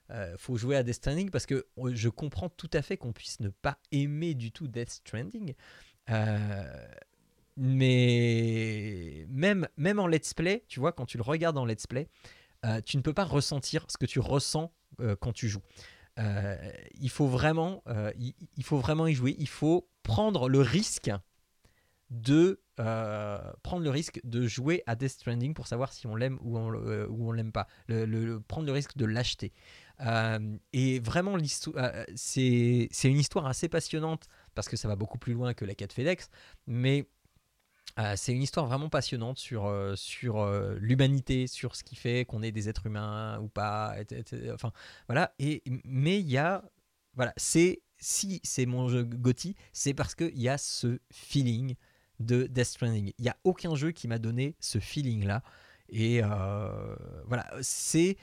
euh, 0.10 0.36
faut 0.38 0.56
jouer 0.56 0.78
à 0.78 0.84
Death 0.84 0.95
Stranding 0.95 1.30
parce 1.32 1.45
que 1.45 1.68
je 1.91 2.07
comprends 2.07 2.48
tout 2.48 2.69
à 2.72 2.82
fait 2.82 2.95
qu'on 2.95 3.11
puisse 3.11 3.41
ne 3.41 3.49
pas 3.49 3.78
aimer 3.91 4.36
du 4.36 4.53
tout 4.53 4.69
Death 4.69 4.90
Stranding. 4.90 5.53
Mais 7.57 9.26
même, 9.30 9.68
même 9.78 9.99
en 9.99 10.07
let's 10.07 10.34
play, 10.34 10.64
tu 10.68 10.80
vois, 10.80 10.91
quand 10.91 11.06
tu 11.06 11.18
le 11.18 11.24
regardes 11.24 11.57
en 11.57 11.65
let's 11.65 11.88
play, 11.88 12.07
tu 12.86 12.98
ne 12.98 13.02
peux 13.02 13.14
pas 13.14 13.24
ressentir 13.26 13.86
ce 13.90 13.98
que 13.98 14.06
tu 14.06 14.19
ressens 14.19 14.72
quand 15.19 15.34
tu 15.34 15.49
joues. 15.49 15.64
Il 16.18 17.10
faut 17.10 17.28
vraiment, 17.28 17.84
il 18.19 18.64
faut 18.64 18.78
vraiment 18.78 19.07
y 19.07 19.14
jouer. 19.14 19.36
Il 19.40 19.49
faut 19.49 19.90
prendre 20.03 20.49
le 20.49 20.61
risque 20.61 21.11
de 22.09 22.61
euh, 22.79 23.39
prendre 23.63 23.84
le 23.84 23.89
risque 23.89 24.21
de 24.23 24.47
jouer 24.47 24.84
à 24.85 24.95
Death 24.95 25.09
Stranding 25.11 25.53
pour 25.53 25.67
savoir 25.67 25.91
si 25.91 26.07
on 26.07 26.15
l'aime 26.15 26.38
ou 26.41 26.57
on, 26.57 26.71
euh, 26.73 27.34
l'aime 27.34 27.51
pas. 27.51 27.67
Le, 27.88 28.39
prendre 28.39 28.65
le 28.65 28.71
risque 28.71 28.95
de 28.95 29.05
l'acheter. 29.05 29.51
Euh, 30.01 30.57
et 30.73 30.99
vraiment, 30.99 31.35
euh, 31.38 32.05
c'est 32.15 32.89
une 33.03 33.17
histoire 33.17 33.47
assez 33.47 33.67
passionnante 33.67 34.27
parce 34.55 34.69
que 34.69 34.77
ça 34.77 34.88
va 34.88 34.95
beaucoup 34.95 35.17
plus 35.17 35.34
loin 35.34 35.53
que 35.53 35.65
la 35.65 35.75
quête 35.75 35.93
FedEx, 35.93 36.29
mais 36.65 37.07
c'est 38.15 38.31
une 38.31 38.43
histoire 38.43 38.67
vraiment 38.67 38.89
passionnante 38.89 39.39
sur, 39.39 39.73
sur 39.95 40.45
l'humanité, 40.79 41.47
sur 41.47 41.75
ce 41.75 41.84
qui 41.84 41.95
fait 41.95 42.25
qu'on 42.25 42.43
est 42.43 42.51
des 42.51 42.69
êtres 42.69 42.85
humains 42.85 43.39
ou 43.39 43.47
pas. 43.47 43.95
et- 44.11 44.51
enfin, 44.51 44.71
voilà. 45.07 45.34
Et, 45.39 45.63
mais 45.84 46.19
il 46.19 46.29
y 46.29 46.38
a. 46.38 46.63
Voilà, 47.15 47.34
c'est. 47.38 47.81
Si 47.99 48.39
c'est 48.43 48.67
mon 48.67 48.88
jeu 48.89 49.03
Gotti, 49.03 49.55
c'est 49.73 49.95
parce 49.95 50.13
qu'il 50.13 50.38
y 50.38 50.47
a 50.49 50.59
ce 50.59 50.99
feeling 51.11 51.75
de 52.19 52.48
Death 52.48 52.65
Stranding. 52.68 53.11
Il 53.18 53.22
n'y 53.22 53.30
a 53.30 53.38
aucun 53.44 53.76
jeu 53.76 53.91
qui 53.91 54.07
m'a 54.07 54.19
donné 54.19 54.56
ce 54.60 54.80
feeling-là. 54.80 55.44
Et 55.89 56.22
euh, 56.23 56.95
voilà, 57.26 57.49
c'est. 57.61 58.18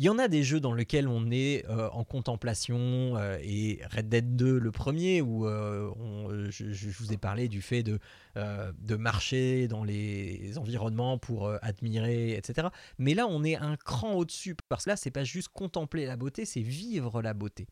Il 0.00 0.04
y 0.04 0.08
en 0.08 0.18
a 0.20 0.28
des 0.28 0.44
jeux 0.44 0.60
dans 0.60 0.74
lesquels 0.74 1.08
on 1.08 1.28
est 1.32 1.66
euh, 1.68 1.90
en 1.90 2.04
contemplation 2.04 3.16
euh, 3.16 3.36
et 3.42 3.80
Red 3.90 4.08
Dead 4.08 4.36
2 4.36 4.56
le 4.56 4.70
premier 4.70 5.20
où 5.20 5.44
je, 5.48 6.70
je 6.70 6.88
vous 6.90 7.12
ai 7.12 7.16
parlé 7.16 7.48
du 7.48 7.60
fait 7.60 7.82
de, 7.82 7.98
de 8.36 8.94
marcher 8.94 9.66
dans 9.66 9.82
les 9.82 10.56
environnements 10.56 11.18
pour 11.18 11.50
admirer, 11.62 12.36
etc. 12.36 12.68
Mais 12.98 13.14
là 13.14 13.26
on 13.28 13.42
est 13.42 13.56
un 13.56 13.74
cran 13.74 14.14
au-dessus 14.14 14.54
parce 14.68 14.84
que 14.84 14.90
là 14.90 14.96
c'est 14.96 15.10
pas 15.10 15.24
juste 15.24 15.48
contempler 15.48 16.06
la 16.06 16.16
beauté, 16.16 16.44
c'est 16.44 16.62
vivre 16.62 17.20
la 17.20 17.34
beauté. 17.34 17.66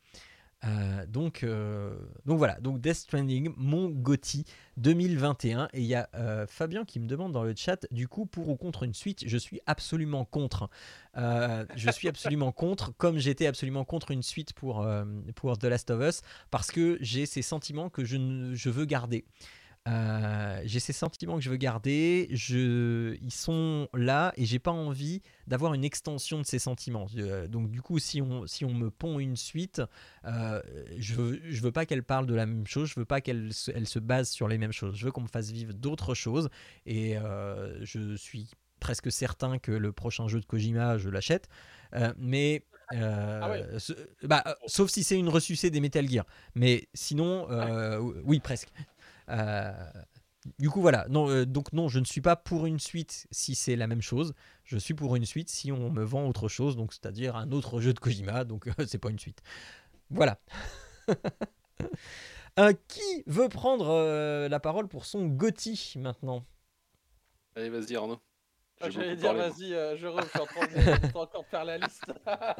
Euh, 0.66 1.06
donc, 1.06 1.42
euh, 1.42 1.96
donc 2.24 2.38
voilà, 2.38 2.58
donc 2.60 2.80
Death 2.80 2.96
Stranding, 2.96 3.52
mon 3.56 3.88
GOTY 3.88 4.44
2021. 4.76 5.68
Et 5.72 5.80
il 5.80 5.86
y 5.86 5.94
a 5.94 6.08
euh, 6.14 6.46
Fabien 6.48 6.84
qui 6.84 7.00
me 7.00 7.06
demande 7.06 7.32
dans 7.32 7.42
le 7.42 7.54
chat, 7.56 7.86
du 7.90 8.08
coup, 8.08 8.26
pour 8.26 8.48
ou 8.48 8.56
contre 8.56 8.82
une 8.82 8.94
suite, 8.94 9.24
je 9.26 9.36
suis 9.36 9.60
absolument 9.66 10.24
contre. 10.24 10.68
Je 11.14 11.90
suis 11.90 12.08
absolument 12.08 12.52
contre, 12.52 12.92
comme 12.96 13.18
j'étais 13.18 13.46
absolument 13.46 13.84
contre 13.84 14.10
une 14.10 14.22
suite 14.22 14.52
pour, 14.52 14.86
pour 15.34 15.58
The 15.58 15.64
Last 15.64 15.90
of 15.90 16.02
Us, 16.02 16.22
parce 16.50 16.70
que 16.70 16.98
j'ai 17.00 17.26
ces 17.26 17.42
sentiments 17.42 17.88
que 17.88 18.04
je, 18.04 18.54
je 18.54 18.70
veux 18.70 18.84
garder. 18.84 19.24
Euh, 19.86 20.60
j'ai 20.64 20.80
ces 20.80 20.92
sentiments 20.92 21.36
que 21.36 21.42
je 21.42 21.50
veux 21.50 21.56
garder, 21.56 22.28
je, 22.32 23.16
ils 23.22 23.30
sont 23.32 23.88
là 23.94 24.32
et 24.36 24.44
j'ai 24.44 24.58
pas 24.58 24.72
envie 24.72 25.22
d'avoir 25.46 25.74
une 25.74 25.84
extension 25.84 26.40
de 26.40 26.46
ces 26.46 26.58
sentiments. 26.58 27.06
Euh, 27.16 27.46
donc 27.46 27.70
du 27.70 27.80
coup, 27.82 27.98
si 27.98 28.20
on, 28.20 28.46
si 28.46 28.64
on 28.64 28.74
me 28.74 28.90
pond 28.90 29.18
une 29.18 29.36
suite, 29.36 29.80
euh, 30.24 30.60
je, 30.98 31.14
veux, 31.14 31.40
je 31.48 31.62
veux 31.62 31.72
pas 31.72 31.86
qu'elle 31.86 32.02
parle 32.02 32.26
de 32.26 32.34
la 32.34 32.46
même 32.46 32.66
chose, 32.66 32.88
je 32.88 32.98
veux 32.98 33.04
pas 33.06 33.20
qu'elle 33.20 33.52
se, 33.52 33.70
elle 33.70 33.86
se 33.86 33.98
base 33.98 34.28
sur 34.30 34.48
les 34.48 34.58
mêmes 34.58 34.72
choses. 34.72 34.96
Je 34.96 35.04
veux 35.04 35.12
qu'on 35.12 35.22
me 35.22 35.28
fasse 35.28 35.50
vivre 35.50 35.72
d'autres 35.72 36.14
choses 36.14 36.48
et 36.84 37.16
je 37.82 38.16
suis 38.16 38.50
presque 38.80 39.10
certain 39.12 39.58
que 39.58 39.72
le 39.72 39.92
prochain 39.92 40.28
jeu 40.28 40.40
de 40.40 40.46
Kojima, 40.46 40.98
je 40.98 41.08
l'achète. 41.10 41.48
Mais 42.18 42.64
euh, 42.92 43.40
Ah 43.42 43.50
ouais. 43.50 43.66
ce- 43.78 43.92
bah, 44.22 44.42
euh, 44.46 44.54
sauf 44.66 44.90
si 44.90 45.02
c'est 45.02 45.18
une 45.18 45.28
ressucée 45.28 45.70
des 45.70 45.80
Metal 45.80 46.08
Gear. 46.08 46.24
Mais 46.54 46.88
sinon, 46.94 47.46
euh, 47.50 47.98
oui, 48.24 48.38
presque. 48.40 48.68
Euh, 49.28 49.72
du 50.58 50.70
coup, 50.70 50.80
voilà. 50.80 51.06
Non, 51.08 51.28
euh, 51.28 51.44
donc 51.46 51.72
non, 51.72 51.88
je 51.88 51.98
ne 51.98 52.04
suis 52.04 52.20
pas 52.20 52.36
pour 52.36 52.66
une 52.66 52.78
suite 52.78 53.26
si 53.30 53.54
c'est 53.54 53.74
la 53.76 53.86
même 53.86 54.02
chose. 54.02 54.34
Je 54.64 54.78
suis 54.78 54.94
pour 54.94 55.16
une 55.16 55.24
suite 55.24 55.48
si 55.48 55.72
on 55.72 55.90
me 55.90 56.04
vend 56.04 56.26
autre 56.28 56.48
chose, 56.48 56.76
donc 56.76 56.92
c'est-à-dire 56.92 57.34
un 57.36 57.50
autre 57.52 57.80
jeu 57.80 57.92
de 57.92 57.98
Kojima. 57.98 58.44
Donc 58.44 58.68
euh, 58.68 58.72
c'est 58.86 58.98
pas 58.98 59.10
une 59.10 59.18
suite. 59.18 59.42
Voilà. 60.10 60.38
Euh, 62.58 62.72
qui 62.88 63.22
veut 63.26 63.50
prendre 63.50 63.88
euh, 63.90 64.48
la 64.48 64.58
parole 64.60 64.88
pour 64.88 65.04
son 65.04 65.26
Gotti 65.26 65.92
maintenant? 65.96 66.42
Allez, 67.54 67.68
vas-y 67.68 67.94
Arnaud. 67.96 68.18
Ah, 68.80 68.88
J'allais 68.88 69.14
dire, 69.14 69.34
vas-y, 69.34 69.74
euh, 69.74 69.94
je 69.94 70.06
suis 70.08 70.40
en 70.40 70.46
train 70.46 70.66
de, 70.66 70.80
je 71.02 71.06
suis 71.08 71.16
encore 71.18 71.44
faire 71.50 71.66
la 71.66 71.76
liste. 71.76 72.02
Ah 72.26 72.54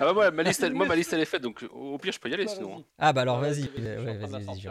bah 0.00 0.12
moi, 0.14 0.30
ma 0.30 0.42
liste, 0.44 0.62
elle, 0.62 0.72
moi, 0.72 0.86
ma 0.86 0.96
liste 0.96 1.12
elle 1.12 1.20
est 1.20 1.24
faite, 1.26 1.42
donc 1.42 1.62
au 1.70 1.98
pire 1.98 2.12
je 2.14 2.20
peux 2.20 2.30
y 2.30 2.34
aller 2.34 2.46
Bah, 2.46 2.52
sinon. 2.54 2.70
hein. 2.70 2.76
vas-y. 2.76 2.84
Ah 2.98 3.12
bah 3.12 3.20
alors 3.20 3.40
Ouais, 3.40 3.48
vas-y. 3.50 3.64
ouais, 3.64 3.80
la 3.80 3.96
vas-y, 4.26 4.44
vas-y, 4.44 4.68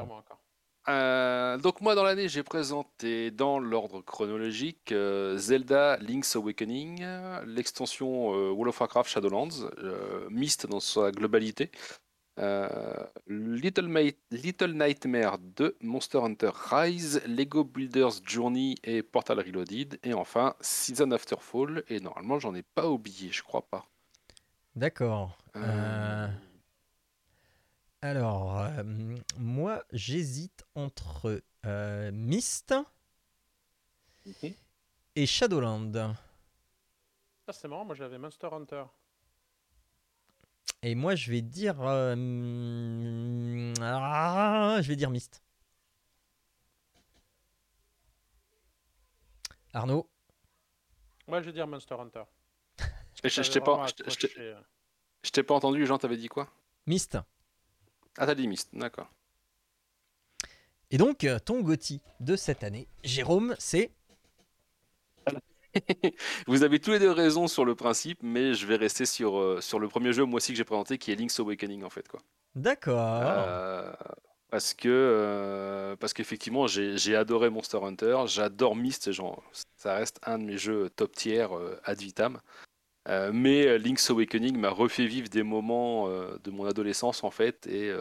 Euh, 0.90 1.58
donc 1.58 1.82
moi 1.82 1.96
dans 1.96 2.04
l'année 2.04 2.30
j'ai 2.30 2.44
présenté 2.44 3.30
dans 3.30 3.60
l'ordre 3.60 4.02
chronologique 4.02 4.94
euh, 4.94 5.38
Zelda 5.38 5.98
Link's 5.98 6.34
Awakening, 6.38 7.06
l'extension 7.46 8.34
euh, 8.34 8.52
World 8.52 8.70
of 8.70 8.80
Warcraft 8.80 9.10
Shadowlands, 9.10 9.70
euh, 9.80 10.28
Myst 10.30 10.66
dans 10.66 10.80
sa 10.80 11.12
globalité, 11.12 11.72
Little, 13.28 13.88
Ma- 13.88 14.12
Little 14.32 14.74
Nightmare 14.74 15.40
2, 15.40 15.76
Monster 15.82 16.20
Hunter 16.20 16.52
Rise, 16.54 17.22
Lego 17.26 17.64
Builders 17.64 18.22
Journey 18.24 18.76
et 18.84 19.02
Portal 19.04 19.40
Reloaded, 19.40 20.00
et 20.04 20.14
enfin 20.14 20.56
Season 20.62 21.12
After 21.12 21.38
Fall, 21.40 21.84
et 21.90 22.00
normalement 22.00 22.40
j'en 22.40 22.56
ai 22.56 22.64
pas 22.64 22.88
oublié, 22.88 23.30
je 23.32 23.44
crois 23.44 23.64
pas. 23.64 23.86
D'accord. 24.76 25.38
Alors, 28.02 28.60
euh, 28.60 28.84
moi, 29.38 29.84
j'hésite 29.92 30.66
entre 30.76 31.42
euh, 31.66 32.12
Myst 32.12 32.74
Mhm. 34.26 34.54
et 35.16 35.26
Shadowland. 35.26 36.14
Ça, 37.46 37.54
c'est 37.54 37.68
marrant, 37.68 37.86
moi 37.86 37.96
j'avais 37.96 38.18
Monster 38.18 38.50
Hunter. 38.52 38.84
Et 40.84 40.94
moi, 40.96 41.16
je 41.16 41.32
vais 41.32 41.42
dire. 41.42 41.78
euh, 41.82 43.74
ah, 43.82 44.78
je 44.82 44.88
vais 44.88 44.96
dire 44.96 45.10
Myst. 45.10 45.42
Arnaud 49.74 50.10
Moi, 51.28 51.42
je 51.42 51.48
vais 51.48 51.54
dire 51.54 51.68
Monster 51.68 51.96
Hunter. 52.00 52.24
Je 53.24 53.50
t'ai 55.32 55.44
pas, 55.44 55.56
entendu, 55.56 55.86
Jean, 55.86 55.98
t'avais 55.98 56.18
dit 56.18 56.28
quoi? 56.28 56.48
Myst. 56.86 57.18
Ah 58.18 58.26
t'as 58.26 58.36
dit 58.36 58.48
Myst, 58.48 58.70
d'accord. 58.74 59.10
Et 60.90 60.98
donc, 60.98 61.24
euh, 61.24 61.38
ton 61.40 61.62
Gotti 61.62 62.02
de 62.20 62.36
cette 62.36 62.64
année, 62.64 62.88
Jérôme, 63.04 63.56
c'est. 63.60 63.92
Vous 66.48 66.64
avez 66.64 66.80
tous 66.80 66.92
les 66.92 67.00
deux 67.00 67.12
raison 67.12 67.48
sur 67.48 67.66
le 67.66 67.76
principe, 67.76 68.20
mais 68.24 68.54
je 68.54 68.66
vais 68.66 68.78
rester 68.78 69.06
sur, 69.06 69.38
euh, 69.38 69.62
sur 69.62 69.80
le 69.80 69.88
premier 69.88 70.14
jeu, 70.14 70.24
moi 70.24 70.38
aussi, 70.38 70.54
que 70.54 70.58
j'ai 70.58 70.64
présenté, 70.64 70.98
qui 70.98 71.12
est 71.12 71.16
Link's 71.16 71.40
Awakening, 71.40 71.84
en 71.84 71.90
fait. 71.90 72.08
Quoi. 72.08 72.22
D'accord. 72.56 73.22
Euh, 73.24 73.92
parce 74.50 74.74
que 74.74 74.88
euh, 74.90 75.96
parce 75.98 76.14
qu'effectivement, 76.14 76.68
j'ai 76.68 77.16
adoré 77.16 77.50
Monster 77.50 77.80
Hunter, 77.84 78.24
j'adore 78.26 78.76
Myst, 78.76 79.12
genre, 79.12 79.44
ça 79.76 79.96
reste 79.96 80.20
un 80.24 80.40
de 80.40 80.44
mes 80.44 80.58
jeux 80.58 80.90
top 80.90 81.16
tier 81.16 81.48
euh, 81.52 81.76
ad 81.84 82.00
vitam. 82.00 82.40
Euh, 83.08 83.32
mais 83.34 83.68
euh, 83.68 83.78
Link's 83.78 84.10
Awakening 84.10 84.58
m'a 84.58 84.70
refait 84.70 85.06
vivre 85.06 85.30
des 85.30 85.44
moments 85.44 86.10
euh, 86.10 86.38
de 86.44 86.52
mon 86.52 86.66
adolescence, 86.66 87.24
en 87.24 87.32
fait, 87.32 87.68
et, 87.68 87.94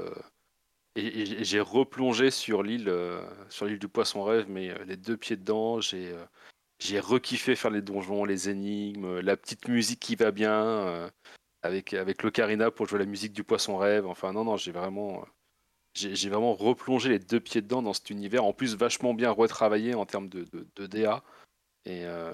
j'ai 0.96 1.60
replongé 1.60 2.30
sur 2.30 2.62
l'île 2.62 2.90
sur 3.50 3.66
l'île 3.66 3.78
du 3.78 3.86
Poisson 3.86 4.24
Rêve, 4.24 4.46
mais 4.48 4.72
les 4.86 4.96
deux 4.96 5.18
pieds 5.18 5.36
dedans, 5.36 5.78
j'ai 5.78 6.14
j'ai 6.78 7.00
rekiffé 7.00 7.54
faire 7.54 7.70
les 7.70 7.82
donjons, 7.82 8.24
les 8.24 8.48
énigmes, 8.48 9.20
la 9.20 9.36
petite 9.36 9.68
musique 9.68 10.00
qui 10.00 10.16
va 10.16 10.30
bien, 10.30 11.10
avec, 11.62 11.92
avec 11.92 12.22
l'ocarina 12.22 12.70
pour 12.70 12.86
jouer 12.86 12.98
la 12.98 13.04
musique 13.04 13.34
du 13.34 13.44
Poisson 13.44 13.76
Rêve. 13.76 14.06
Enfin, 14.06 14.32
non, 14.32 14.44
non, 14.44 14.56
j'ai 14.56 14.72
vraiment, 14.72 15.26
j'ai 15.92 16.30
vraiment 16.30 16.54
replongé 16.54 17.10
les 17.10 17.18
deux 17.18 17.40
pieds 17.40 17.60
dedans 17.60 17.82
dans 17.82 17.92
cet 17.92 18.08
univers, 18.08 18.44
en 18.44 18.54
plus 18.54 18.74
vachement 18.74 19.12
bien 19.12 19.30
retravaillé 19.30 19.94
en 19.94 20.06
termes 20.06 20.30
de, 20.30 20.44
de, 20.44 20.66
de 20.76 20.86
DA. 20.86 21.22
Et, 21.86 22.04
euh, 22.04 22.32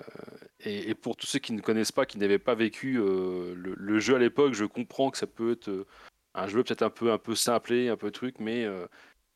et, 0.61 0.95
pour 0.95 1.15
tous 1.15 1.27
ceux 1.27 1.39
qui 1.39 1.53
ne 1.53 1.61
connaissent 1.61 1.93
pas, 1.93 2.07
qui 2.07 2.17
n'avaient 2.17 2.39
pas 2.39 2.55
vécu 2.55 2.99
euh, 2.99 3.55
le, 3.55 4.01
jeu 4.01 4.17
à 4.17 4.19
l'époque, 4.19 4.55
je 4.55 4.65
comprends 4.65 5.11
que 5.11 5.19
ça 5.19 5.27
peut 5.27 5.53
être 5.53 5.69
euh, 5.69 5.87
un 6.33 6.49
jeu 6.49 6.65
peut-être 6.65 6.81
un 6.81 6.89
peu, 6.89 7.13
un 7.13 7.19
peu 7.19 7.35
simplé, 7.35 7.91
un 7.91 7.99
peu 7.99 8.11
truc, 8.11 8.37
mais, 8.41 8.67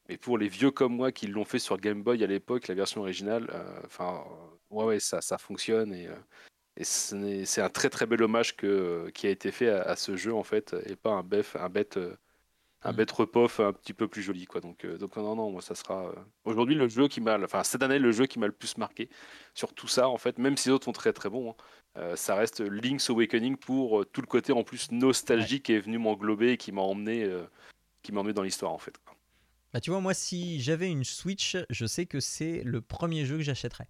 mais 0.08 0.16
pour 0.16 0.38
les 0.38 0.48
vieux 0.48 0.70
comme 0.70 0.96
moi 0.96 1.12
qui 1.12 1.26
l'ont 1.26 1.44
fait 1.44 1.58
sur 1.58 1.76
Game 1.76 2.02
Boy 2.02 2.24
à 2.24 2.26
l'époque, 2.26 2.68
la 2.68 2.74
version 2.74 3.02
originale, 3.02 3.46
enfin, 3.84 4.24
ouais, 4.70 5.00
ça, 5.00 5.20
ça 5.20 5.36
fonctionne 5.36 5.92
et, 5.92 6.08
c'est 6.82 7.60
un 7.60 7.68
très 7.68 7.90
très 7.90 8.06
bel 8.06 8.22
hommage 8.22 8.56
qui 8.56 9.26
a 9.26 9.30
été 9.30 9.50
fait 9.52 9.68
à, 9.68 9.96
ce 9.96 10.16
jeu 10.16 10.32
en 10.32 10.42
fait, 10.42 10.74
et 10.86 10.96
pas 10.96 11.10
un 11.10 11.22
bête, 11.22 11.98
un 12.86 12.92
bête 12.92 13.10
repof 13.10 13.60
un 13.60 13.72
petit 13.72 13.92
peu 13.92 14.06
plus 14.06 14.22
joli 14.22 14.46
quoi. 14.46 14.60
Donc, 14.60 14.84
euh, 14.84 14.96
donc 14.96 15.16
non, 15.16 15.34
non, 15.34 15.50
moi 15.50 15.60
ça 15.60 15.74
sera 15.74 16.06
euh, 16.06 16.14
aujourd'hui 16.44 16.76
le 16.76 16.88
jeu 16.88 17.08
qui 17.08 17.20
m'a, 17.20 17.38
enfin 17.42 17.64
cette 17.64 17.82
année 17.82 17.98
le 17.98 18.12
jeu 18.12 18.26
qui 18.26 18.38
m'a 18.38 18.46
le 18.46 18.52
plus 18.52 18.78
marqué 18.78 19.10
sur 19.54 19.74
tout 19.74 19.88
ça 19.88 20.08
en 20.08 20.18
fait, 20.18 20.38
même 20.38 20.56
si 20.56 20.68
les 20.68 20.74
autres 20.74 20.84
sont 20.84 20.92
très 20.92 21.12
très 21.12 21.28
bons. 21.28 21.50
hein, 21.50 21.54
euh, 21.98 22.16
ça 22.16 22.34
reste 22.36 22.60
Link's 22.60 23.10
Awakening 23.10 23.56
pour 23.56 24.00
euh, 24.00 24.04
tout 24.04 24.20
le 24.20 24.26
côté 24.26 24.52
en 24.52 24.62
plus 24.62 24.92
nostalgique 24.92 25.64
qui 25.64 25.72
est 25.72 25.80
venu 25.80 25.98
m'englober 25.98 26.52
et 26.52 26.56
qui 26.56 26.70
m'a 26.70 26.82
emmené, 26.82 27.28
qui 28.02 28.12
m'a 28.12 28.20
emmené 28.20 28.34
dans 28.34 28.42
l'histoire 28.42 28.72
en 28.72 28.78
fait. 28.78 28.96
quoi. 28.98 29.16
Bah, 29.72 29.80
tu 29.80 29.90
vois, 29.90 30.00
moi, 30.00 30.14
si 30.14 30.60
j'avais 30.60 30.90
une 30.90 31.04
Switch, 31.04 31.56
je 31.68 31.86
sais 31.86 32.06
que 32.06 32.20
c'est 32.20 32.62
le 32.64 32.80
premier 32.80 33.24
jeu 33.24 33.36
que 33.36 33.42
j'achèterais. 33.42 33.88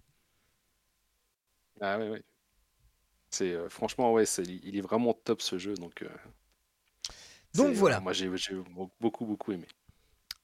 Ah 1.81 1.99
ouais, 1.99 2.09
ouais. 2.09 2.23
C'est 3.29 3.69
franchement 3.69 4.13
ouais, 4.13 4.25
c'est, 4.25 4.43
il 4.43 4.77
est 4.77 4.81
vraiment 4.81 5.13
top 5.13 5.41
ce 5.41 5.57
jeu 5.57 5.75
donc. 5.75 6.03
Donc 7.55 7.73
voilà. 7.73 7.99
moi 7.99 8.13
j'ai, 8.13 8.29
j'ai 8.37 8.55
beaucoup 8.99 9.25
beaucoup 9.25 9.51
aimé. 9.51 9.67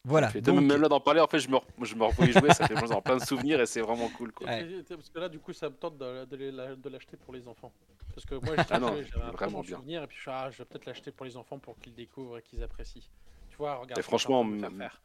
Voilà. 0.05 0.29
Fait- 0.29 0.41
donc- 0.41 0.61
Même 0.61 0.81
là 0.81 0.89
d'en 0.89 0.99
parler, 0.99 1.21
en 1.21 1.27
fait, 1.27 1.39
je 1.39 1.47
me, 1.47 1.55
re- 1.55 1.63
je 1.81 1.95
me 1.95 2.03
revois 2.03 2.25
y 2.25 2.33
jouer, 2.33 2.53
ça 2.53 2.67
fait 2.67 2.75
genre 2.87 3.01
plein 3.01 3.15
de 3.15 3.23
souvenirs 3.23 3.61
et 3.61 3.65
c'est 3.65 3.79
vraiment 3.79 4.09
cool. 4.09 4.33
Quoi. 4.33 4.47
Ouais. 4.47 4.83
Parce 4.89 5.09
que 5.09 5.17
là, 5.19 5.29
du 5.29 5.39
coup, 5.39 5.53
ça 5.53 5.69
me 5.69 5.75
tente 5.75 5.97
de, 5.97 6.25
de 6.25 6.35
les- 6.35 6.51
de 6.75 6.89
l'acheter 6.89 7.15
pour 7.15 7.33
les 7.33 7.47
enfants. 7.47 7.71
Parce 8.13 8.25
que 8.25 8.35
moi, 8.35 8.53
Ah 8.69 8.79
j'avais 8.79 9.05
j'avais 9.05 9.23
un 9.25 9.31
vraiment 9.31 9.59
bon 9.59 9.63
souvenir 9.77 10.03
et 10.03 10.07
puis 10.07 10.17
je 10.17 10.21
suis 10.23 10.31
ah, 10.31 10.49
je 10.51 10.57
vais 10.57 10.65
peut-être 10.65 10.85
l'acheter 10.87 11.11
pour 11.11 11.25
les 11.25 11.37
enfants 11.37 11.57
pour 11.57 11.79
qu'ils 11.79 11.93
découvrent 11.95 12.37
et 12.39 12.41
qu'ils 12.41 12.61
apprécient. 12.61 13.01
Tu 13.49 13.55
vois, 13.57 13.75
regarde. 13.75 13.97
Et 13.97 14.01
franchement, 14.01 14.43
faire. 14.77 15.01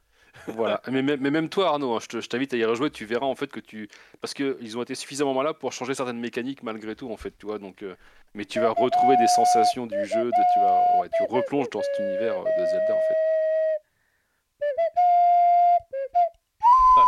Voilà. 0.46 0.80
Mais, 0.90 1.02
mais- 1.02 1.16
mais 1.16 1.30
même 1.30 1.48
toi, 1.48 1.68
Arnaud, 1.68 1.94
hein, 1.94 1.98
je 2.00 2.06
te- 2.06 2.20
je 2.20 2.28
t'invite 2.28 2.54
à 2.54 2.56
y 2.56 2.64
rejouer. 2.64 2.90
Tu 2.90 3.04
verras 3.04 3.26
en 3.26 3.34
fait 3.34 3.48
que 3.50 3.60
tu, 3.60 3.88
parce 4.20 4.32
que 4.34 4.56
ils 4.60 4.78
ont 4.78 4.82
été 4.82 4.94
suffisamment 4.94 5.34
malins 5.34 5.52
pour 5.54 5.72
changer 5.72 5.94
certaines 5.94 6.20
mécaniques 6.20 6.62
malgré 6.62 6.94
tout, 6.96 7.10
en 7.12 7.16
fait, 7.16 7.32
tu 7.38 7.46
vois. 7.46 7.58
Donc, 7.58 7.82
euh, 7.82 7.94
mais 8.34 8.44
tu 8.44 8.60
vas 8.60 8.70
retrouver 8.70 9.16
des 9.16 9.26
sensations 9.28 9.86
du 9.86 10.04
jeu. 10.06 10.24
De, 10.24 10.30
tu 10.54 10.60
vas, 10.60 11.00
ouais, 11.00 11.08
tu 11.16 11.22
replonges 11.32 11.68
dans 11.70 11.82
cet 11.82 11.98
univers 11.98 12.34
euh, 12.34 12.44
de 12.44 12.66
Zelda, 12.66 12.94
en 12.94 13.00
fait. 13.08 13.14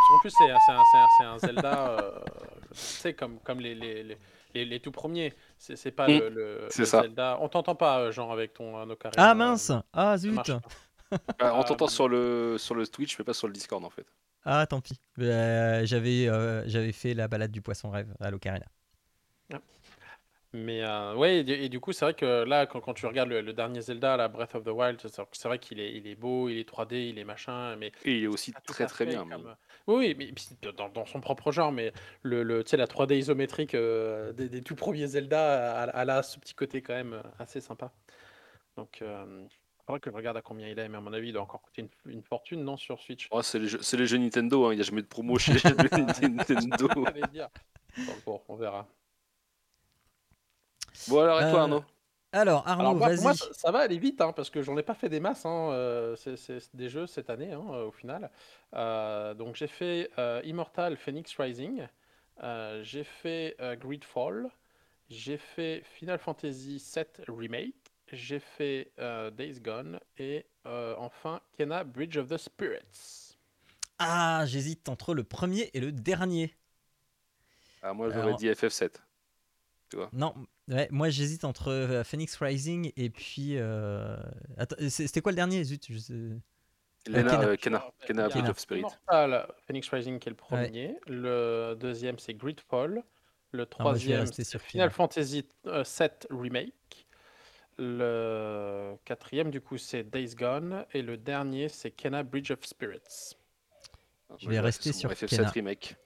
Qu'en 0.08 0.18
plus, 0.20 0.30
c'est 0.30 0.50
un, 0.50 0.58
c'est 0.66 0.72
un- 0.72 0.82
c'est 0.92 0.98
un- 0.98 1.08
c'est 1.18 1.24
un 1.24 1.38
Zelda, 1.38 1.88
euh, 1.90 2.10
tu 2.72 2.76
sais, 2.78 3.14
comme, 3.14 3.38
comme 3.40 3.60
les, 3.60 3.74
les, 3.74 4.02
les, 4.02 4.18
les, 4.54 4.64
les 4.64 4.80
tout 4.80 4.92
premiers. 4.92 5.34
C'est 5.58 5.76
c'est 5.76 5.90
pas 5.90 6.06
Mm. 6.08 6.18
le, 6.18 6.28
le- 6.30 6.66
C'est 6.70 6.80
le 6.82 6.86
ça. 6.86 7.02
Zelda. 7.02 7.38
On 7.40 7.48
t'entend 7.48 7.74
pas, 7.74 7.98
euh, 8.00 8.12
genre 8.12 8.32
avec 8.32 8.54
ton 8.54 8.78
euh, 8.78 8.86
Ocarina. 8.92 9.30
Ah 9.30 9.34
mince 9.34 9.72
Ah 9.92 10.16
zut 10.16 10.50
marche 11.10 11.22
pas. 11.26 11.34
Ah, 11.38 11.54
on 11.56 11.62
Ah, 11.62 11.64
t'entend 11.64 11.86
bon. 11.86 11.88
sur 11.88 12.08
le 12.08 12.56
sur 12.58 12.74
le 12.74 12.86
Twitch, 12.86 13.18
mais 13.18 13.24
pas 13.24 13.34
sur 13.34 13.46
le 13.48 13.52
Discord 13.52 13.84
en 13.84 13.90
fait. 13.90 14.06
Ah 14.44 14.66
tant 14.66 14.80
pis. 14.80 15.00
Euh, 15.18 15.84
J'avais 15.86 16.28
euh, 16.28 16.62
j'avais 16.68 16.92
fait 16.92 17.14
la 17.14 17.28
balade 17.28 17.50
du 17.52 17.62
poisson 17.62 17.90
rêve 17.90 18.14
à 18.20 18.30
l'Ocarina. 18.30 18.66
Mais 20.52 20.82
euh, 20.82 21.14
ouais, 21.14 21.38
et, 21.38 21.44
du- 21.44 21.52
et 21.52 21.68
du 21.68 21.78
coup, 21.78 21.92
c'est 21.92 22.04
vrai 22.04 22.14
que 22.14 22.42
là, 22.42 22.66
quand, 22.66 22.80
quand 22.80 22.92
tu 22.92 23.06
regardes 23.06 23.28
le, 23.28 23.40
le 23.40 23.52
dernier 23.52 23.82
Zelda, 23.82 24.16
la 24.16 24.26
Breath 24.26 24.56
of 24.56 24.64
the 24.64 24.68
Wild, 24.70 25.00
c'est 25.00 25.44
vrai 25.46 25.60
qu'il 25.60 25.78
est, 25.78 25.92
il 25.96 26.08
est 26.08 26.16
beau, 26.16 26.48
il 26.48 26.58
est 26.58 26.68
3D, 26.68 27.08
il 27.08 27.18
est 27.20 27.24
machin, 27.24 27.76
mais 27.76 27.92
Et 28.04 28.18
il 28.18 28.24
est 28.24 28.26
aussi 28.26 28.52
très 28.66 28.86
très 28.86 29.06
bien. 29.06 29.24
comme- 29.28 29.44
mais- 29.44 29.50
Oui, 29.86 30.06
oui, 30.08 30.14
mais 30.18 30.32
puis 30.32 30.48
dans, 30.76 30.88
dans 30.88 31.06
son 31.06 31.20
propre 31.20 31.52
genre, 31.52 31.70
mais 31.70 31.92
le, 32.22 32.42
le, 32.42 32.64
tu 32.64 32.70
sais, 32.70 32.76
la 32.76 32.88
3D 32.88 33.16
isométrique 33.16 33.74
euh, 33.76 34.32
des, 34.32 34.48
des 34.48 34.60
tout 34.60 34.74
premiers 34.74 35.06
Zelda, 35.06 35.84
elle, 35.84 35.92
elle 35.94 36.10
a 36.10 36.22
ce 36.24 36.36
petit 36.40 36.54
côté 36.54 36.82
quand 36.82 36.94
même 36.94 37.12
euh, 37.12 37.22
assez 37.38 37.60
sympa. 37.60 37.92
Donc, 38.76 39.02
euh, 39.02 39.46
faudrait 39.90 40.00
que 40.00 40.10
je 40.10 40.16
regarde 40.16 40.36
à 40.36 40.42
combien 40.42 40.68
il 40.68 40.78
est, 40.78 40.88
mais 40.88 40.98
à 40.98 41.00
mon 41.00 41.12
avis, 41.12 41.28
il 41.28 41.32
doit 41.32 41.42
encore 41.42 41.62
coûter 41.62 41.82
une, 41.82 42.12
une 42.12 42.22
fortune, 42.22 42.62
non, 42.64 42.76
sur 42.76 43.00
Switch? 43.00 43.28
Oh, 43.32 43.42
c'est 43.42 43.58
les, 43.58 43.68
jeux- 43.68 43.82
c'est 43.82 43.96
les 43.96 44.06
jeux 44.06 44.18
Nintendo, 44.18 44.66
hein, 44.66 44.72
il 44.72 44.76
n'y 44.76 44.80
a 44.82 44.84
jamais 44.84 45.02
de 45.02 45.06
promo 45.06 45.38
chez 45.38 45.52
les 45.54 45.58
jeux 45.60 45.74
Nintendo. 45.74 46.88
Bon, 47.96 48.14
bon, 48.26 48.42
on 48.48 48.56
verra. 48.56 48.86
Bon 51.08 51.20
alors, 51.20 51.40
et 51.40 51.44
toi 51.50 51.60
Euh, 51.60 51.62
Arnaud? 51.62 51.84
Alors 52.32 52.66
Arnaud, 52.66 53.00
moi, 53.00 53.08
vas-y. 53.08 53.34
ça, 53.34 53.46
ça 53.52 53.70
va 53.70 53.80
aller 53.80 53.98
vite 53.98 54.20
hein, 54.20 54.32
parce 54.32 54.50
que 54.50 54.62
j'en 54.62 54.76
ai 54.78 54.82
pas 54.82 54.94
fait 54.94 55.08
des 55.08 55.20
masses. 55.20 55.44
hein, 55.46 55.70
euh, 55.72 56.16
c'est 56.16 56.36
des 56.74 56.88
jeux 56.88 57.06
cette 57.06 57.30
année 57.30 57.52
hein, 57.52 57.64
euh, 57.72 57.86
au 57.86 57.92
final. 57.92 58.30
Euh, 58.74 59.34
donc 59.34 59.56
j'ai 59.56 59.66
fait 59.66 60.10
euh, 60.18 60.40
Immortal 60.44 60.96
Phoenix 60.96 61.34
Rising, 61.38 61.86
euh, 62.42 62.82
j'ai 62.82 63.04
fait 63.04 63.56
euh, 63.60 63.76
Greedfall, 63.76 64.50
j'ai 65.10 65.36
fait 65.38 65.82
Final 65.84 66.18
Fantasy 66.18 66.78
VII 66.78 67.24
Remake, 67.28 67.74
j'ai 68.12 68.38
fait 68.40 68.92
euh, 68.98 69.30
Days 69.30 69.60
Gone 69.60 70.00
et 70.18 70.46
euh, 70.66 70.94
enfin 70.98 71.40
Kena 71.56 71.84
Bridge 71.84 72.16
of 72.16 72.28
the 72.28 72.36
Spirits. 72.36 73.36
Ah, 73.98 74.44
j'hésite 74.46 74.88
entre 74.88 75.14
le 75.14 75.24
premier 75.24 75.70
et 75.74 75.80
le 75.80 75.92
dernier. 75.92 76.54
ah, 77.82 77.92
Moi 77.92 78.08
j'aurais 78.10 78.22
Alors- 78.28 78.38
dit 78.38 78.48
FF7. 78.48 78.94
Non, 80.12 80.34
ouais, 80.68 80.86
moi 80.92 81.10
j'hésite 81.10 81.44
entre 81.44 81.68
euh, 81.72 82.04
Phoenix 82.04 82.36
Rising 82.36 82.92
et 82.96 83.10
puis. 83.10 83.56
euh, 83.58 84.16
c'était 84.88 85.20
quoi 85.20 85.32
le 85.32 85.36
dernier? 85.36 85.64
Zut, 85.64 85.84
je 85.90 85.98
sais- 85.98 86.12
Lena, 87.08 87.56
Kena. 87.56 87.86
euh, 87.86 88.06
Kena, 88.06 88.28
Bridge 88.28 88.48
of 88.50 88.58
Spirit. 88.58 88.80
Immortal 88.80 89.48
Phoenix 89.66 89.88
Rising 89.88 90.18
qui 90.20 90.28
est 90.28 90.30
le 90.30 90.36
premier, 90.36 90.96
le 91.08 91.74
deuxième 91.74 92.18
c'est 92.18 92.34
Greedfall, 92.34 93.02
le 93.52 93.62
Ah, 93.62 93.66
troisième 93.66 94.26
c'est 94.26 94.44
sur 94.44 94.60
Final. 94.60 94.90
Fantasy 94.90 95.44
VII 95.64 96.10
Remake, 96.30 97.06
le 97.78 98.96
quatrième 99.04 99.50
du 99.50 99.60
coup 99.60 99.78
c'est 99.78 100.04
Days 100.04 100.34
Gone 100.34 100.84
et 100.92 101.02
le 101.02 101.16
dernier 101.16 101.68
c'est 101.68 101.90
Kena 101.90 102.22
Bridge 102.22 102.50
of 102.50 102.64
Spirits. 102.64 103.36
Je 104.38 104.48
vais 104.48 104.60
rester 104.60 104.92
sur 104.92 105.10
FF7 105.10 105.36
Kena. 105.36 105.48
Remake. 105.48 105.96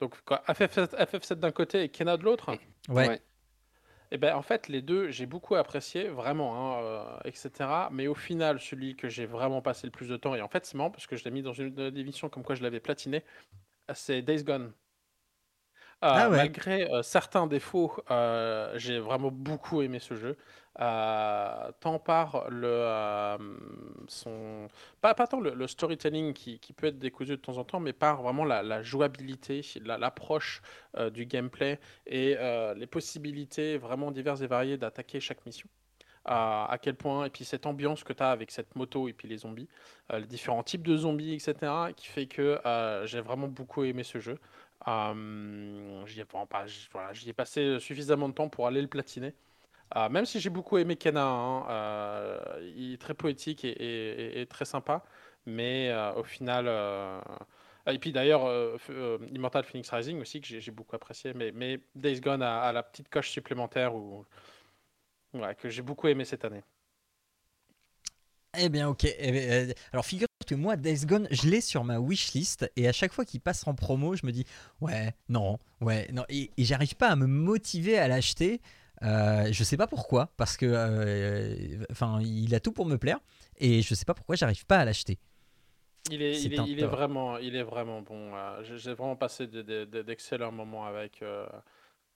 Donc 0.00 0.20
quoi, 0.24 0.42
FF7, 0.48 0.96
FF7 0.96 1.34
d'un 1.34 1.52
côté 1.52 1.82
et 1.82 1.88
Kena 1.88 2.16
de 2.16 2.24
l'autre? 2.24 2.56
Ouais. 2.88 3.08
Ouais. 3.08 3.22
Et 4.10 4.16
ben 4.16 4.36
en 4.36 4.42
fait 4.42 4.68
les 4.68 4.82
deux 4.82 5.10
j'ai 5.10 5.26
beaucoup 5.26 5.56
apprécié 5.56 6.08
vraiment 6.08 6.78
hein, 6.78 6.82
euh, 6.84 7.18
etc. 7.24 7.68
Mais 7.90 8.06
au 8.06 8.14
final 8.14 8.60
celui 8.60 8.94
que 8.94 9.08
j'ai 9.08 9.26
vraiment 9.26 9.62
passé 9.62 9.86
le 9.86 9.90
plus 9.90 10.08
de 10.08 10.16
temps 10.16 10.34
et 10.34 10.42
en 10.42 10.48
fait 10.48 10.66
c'est 10.66 10.76
marrant 10.76 10.90
parce 10.90 11.06
que 11.06 11.16
je 11.16 11.24
l'ai 11.24 11.30
mis 11.30 11.42
dans 11.42 11.52
une 11.52 11.96
émission 11.96 12.28
comme 12.28 12.44
quoi 12.44 12.54
je 12.54 12.62
l'avais 12.62 12.80
platiné, 12.80 13.24
c'est 13.92 14.22
Days 14.22 14.44
Gone. 14.44 14.72
Euh, 16.04 16.08
Ah 16.12 16.28
ouais. 16.30 16.36
Malgré 16.36 16.90
euh, 16.92 17.02
certains 17.02 17.46
défauts, 17.46 17.96
euh, 18.10 18.72
j'ai 18.78 18.98
vraiment 18.98 19.30
beaucoup 19.30 19.80
aimé 19.82 19.98
ce 19.98 20.14
jeu. 20.14 20.36
Euh, 20.80 21.70
tant 21.80 21.98
par 22.00 22.50
le 22.50 22.66
euh, 22.68 23.38
son 24.08 24.66
pas, 25.00 25.14
pas 25.14 25.26
tant 25.28 25.40
le, 25.40 25.54
le 25.54 25.66
storytelling 25.68 26.32
qui, 26.34 26.58
qui 26.58 26.72
peut 26.72 26.88
être 26.88 26.98
décousu 26.98 27.30
de 27.32 27.36
temps 27.36 27.58
en 27.58 27.64
temps, 27.64 27.78
mais 27.80 27.92
par 27.92 28.22
vraiment 28.22 28.44
la, 28.44 28.62
la 28.62 28.82
jouabilité, 28.82 29.62
la- 29.84 29.98
l'approche 29.98 30.62
euh, 30.96 31.10
du 31.10 31.26
gameplay 31.26 31.78
et 32.06 32.36
les 32.76 32.86
possibilités 32.86 33.78
vraiment 33.78 34.10
diverses 34.10 34.40
et 34.42 34.46
variées 34.46 34.76
d'attaquer 34.76 35.20
chaque 35.20 35.46
mission. 35.46 35.68
À, 36.26 36.78
quel 36.80 36.94
point, 36.94 37.26
et 37.26 37.30
puis 37.30 37.44
cette 37.44 37.66
ambiance 37.66 38.02
que 38.02 38.14
tu 38.14 38.22
as 38.22 38.30
avec 38.30 38.50
cette 38.50 38.76
moto 38.76 39.08
et 39.08 39.12
puis 39.12 39.28
les 39.28 39.36
zombies, 39.38 39.68
les 40.10 40.24
différents 40.26 40.62
types 40.62 40.82
de 40.86 40.96
zombies, 40.96 41.34
etc., 41.34 41.92
qui 41.94 42.06
fait 42.06 42.26
que 42.26 42.58
j'ai 43.04 43.20
vraiment 43.20 43.46
beaucoup 43.48 43.84
aimé 43.84 44.04
ce 44.04 44.18
jeu. 44.20 44.38
J'y 44.86 46.20
ai, 46.20 46.24
bon, 46.24 46.46
pas- 46.46 46.66
voilà, 46.92 47.12
ai 47.26 47.32
passé 47.32 47.78
suffisamment 47.80 48.28
de 48.28 48.34
temps 48.34 48.48
pour 48.48 48.66
aller 48.66 48.82
le 48.82 48.88
platiner. 48.88 49.34
Même 50.10 50.26
si 50.26 50.40
j'ai 50.40 50.50
beaucoup 50.50 50.78
aimé 50.78 50.96
Kena, 50.96 51.24
hein, 51.24 52.42
il 52.76 52.94
est 52.94 53.00
très 53.00 53.14
poétique 53.14 53.64
et, 53.64 54.46
très 54.50 54.64
sympa, 54.64 55.04
mais 55.46 55.94
au 56.16 56.24
final. 56.24 56.68
Et 57.86 57.98
puis 57.98 58.12
d'ailleurs, 58.12 58.46
euh, 58.46 58.78
Immortal 59.32 59.64
Phoenix 59.64 59.90
Rising 59.90 60.20
aussi, 60.20 60.40
que 60.40 60.58
j'ai 60.58 60.70
beaucoup 60.70 60.96
apprécié, 60.96 61.34
mais, 61.34 61.52
mais 61.52 61.80
Days 61.94 62.20
Gone 62.20 62.42
a, 62.42 62.72
la 62.72 62.82
petite 62.82 63.08
coche 63.10 63.30
supplémentaire 63.30 63.94
où, 63.94 64.24
que 65.58 65.68
j'ai 65.68 65.82
beaucoup 65.82 66.08
aimé 66.08 66.24
cette 66.24 66.44
année. 66.44 66.62
Eh 68.58 68.68
bien, 68.68 68.88
ok. 68.88 69.04
Eh 69.04 69.32
bien, 69.32 69.42
euh, 69.42 69.72
alors, 69.92 70.04
figure 70.04 70.28
que 70.46 70.54
moi, 70.54 70.76
Days 70.76 71.06
Gone, 71.06 71.26
je 71.30 71.48
l'ai 71.48 71.60
sur 71.60 71.84
ma 71.84 71.98
wishlist 71.98 72.70
et 72.76 72.86
à 72.88 72.92
chaque 72.92 73.12
fois 73.12 73.24
qu'il 73.24 73.40
passe 73.40 73.66
en 73.66 73.74
promo, 73.74 74.14
je 74.16 74.26
me 74.26 74.32
dis 74.32 74.44
ouais, 74.80 75.14
non, 75.28 75.58
ouais, 75.80 76.08
non. 76.12 76.24
Et, 76.28 76.50
et 76.56 76.64
j'arrive 76.64 76.96
pas 76.96 77.08
à 77.08 77.16
me 77.16 77.26
motiver 77.26 77.98
à 77.98 78.08
l'acheter. 78.08 78.60
Euh, 79.02 79.48
je 79.50 79.64
sais 79.64 79.76
pas 79.76 79.86
pourquoi, 79.86 80.30
parce 80.36 80.56
que 80.56 80.66
euh, 80.66 81.84
enfin, 81.90 82.20
il 82.22 82.54
a 82.54 82.60
tout 82.60 82.72
pour 82.72 82.86
me 82.86 82.96
plaire 82.96 83.18
et 83.58 83.82
je 83.82 83.94
sais 83.94 84.04
pas 84.04 84.14
pourquoi 84.14 84.36
j'arrive 84.36 84.64
pas 84.66 84.78
à 84.78 84.84
l'acheter. 84.84 85.18
Il 86.10 86.22
est, 86.22 86.40
il 86.42 86.52
est, 86.52 86.56
il 86.68 86.84
vraiment, 86.84 87.38
il 87.38 87.56
est 87.56 87.62
vraiment 87.62 88.02
bon. 88.02 88.32
j'ai- 88.62 88.92
vraiment 88.94 89.16
passé 89.16 89.46
de- 89.46 89.62
de- 89.62 89.84
de- 89.86 90.02
d'excellents 90.02 90.52
moments 90.52 90.84
avec, 90.86 91.22
euh, 91.22 91.46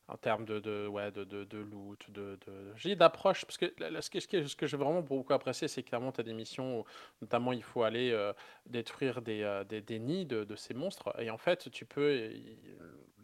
en 0.09 0.17
termes 0.17 0.45
de, 0.47 0.59
de, 0.59 0.87
ouais, 0.87 1.12
de, 1.12 1.25
de, 1.25 1.45
de 1.45 1.59
loot, 1.59 2.11
de, 2.11 2.39
de, 2.47 2.73
j'ai 2.77 2.97
d'approche, 2.97 3.45
parce 3.45 3.59
que 3.59 3.73
là, 3.78 4.01
ce 4.03 4.11
que, 4.11 4.20
ce 4.20 4.57
que, 4.57 4.67
j'ai 4.67 4.77
vraiment 4.77 5.03
beaucoup 5.03 5.33
apprécié, 5.35 5.69
c'est 5.69 5.83
clairement 5.83 6.12
tu 6.12 6.20
as 6.20 6.25
des 6.25 6.33
missions 6.35 6.81
où, 6.81 6.85
notamment, 7.20 7.53
il 7.53 7.62
faut 7.62 7.83
aller 7.83 8.11
euh, 8.12 8.33
détruire 8.67 9.20
des, 9.23 9.43
euh, 9.43 9.65
des, 9.65 9.83
des 9.83 9.99
nids 9.99 10.27
de, 10.27 10.45
de 10.45 10.57
ces 10.57 10.75
monstres, 10.75 11.15
et 11.20 11.31
en 11.31 11.39
fait, 11.39 11.70
tu 11.70 11.85
peux 11.85 12.17
y- 12.33 12.59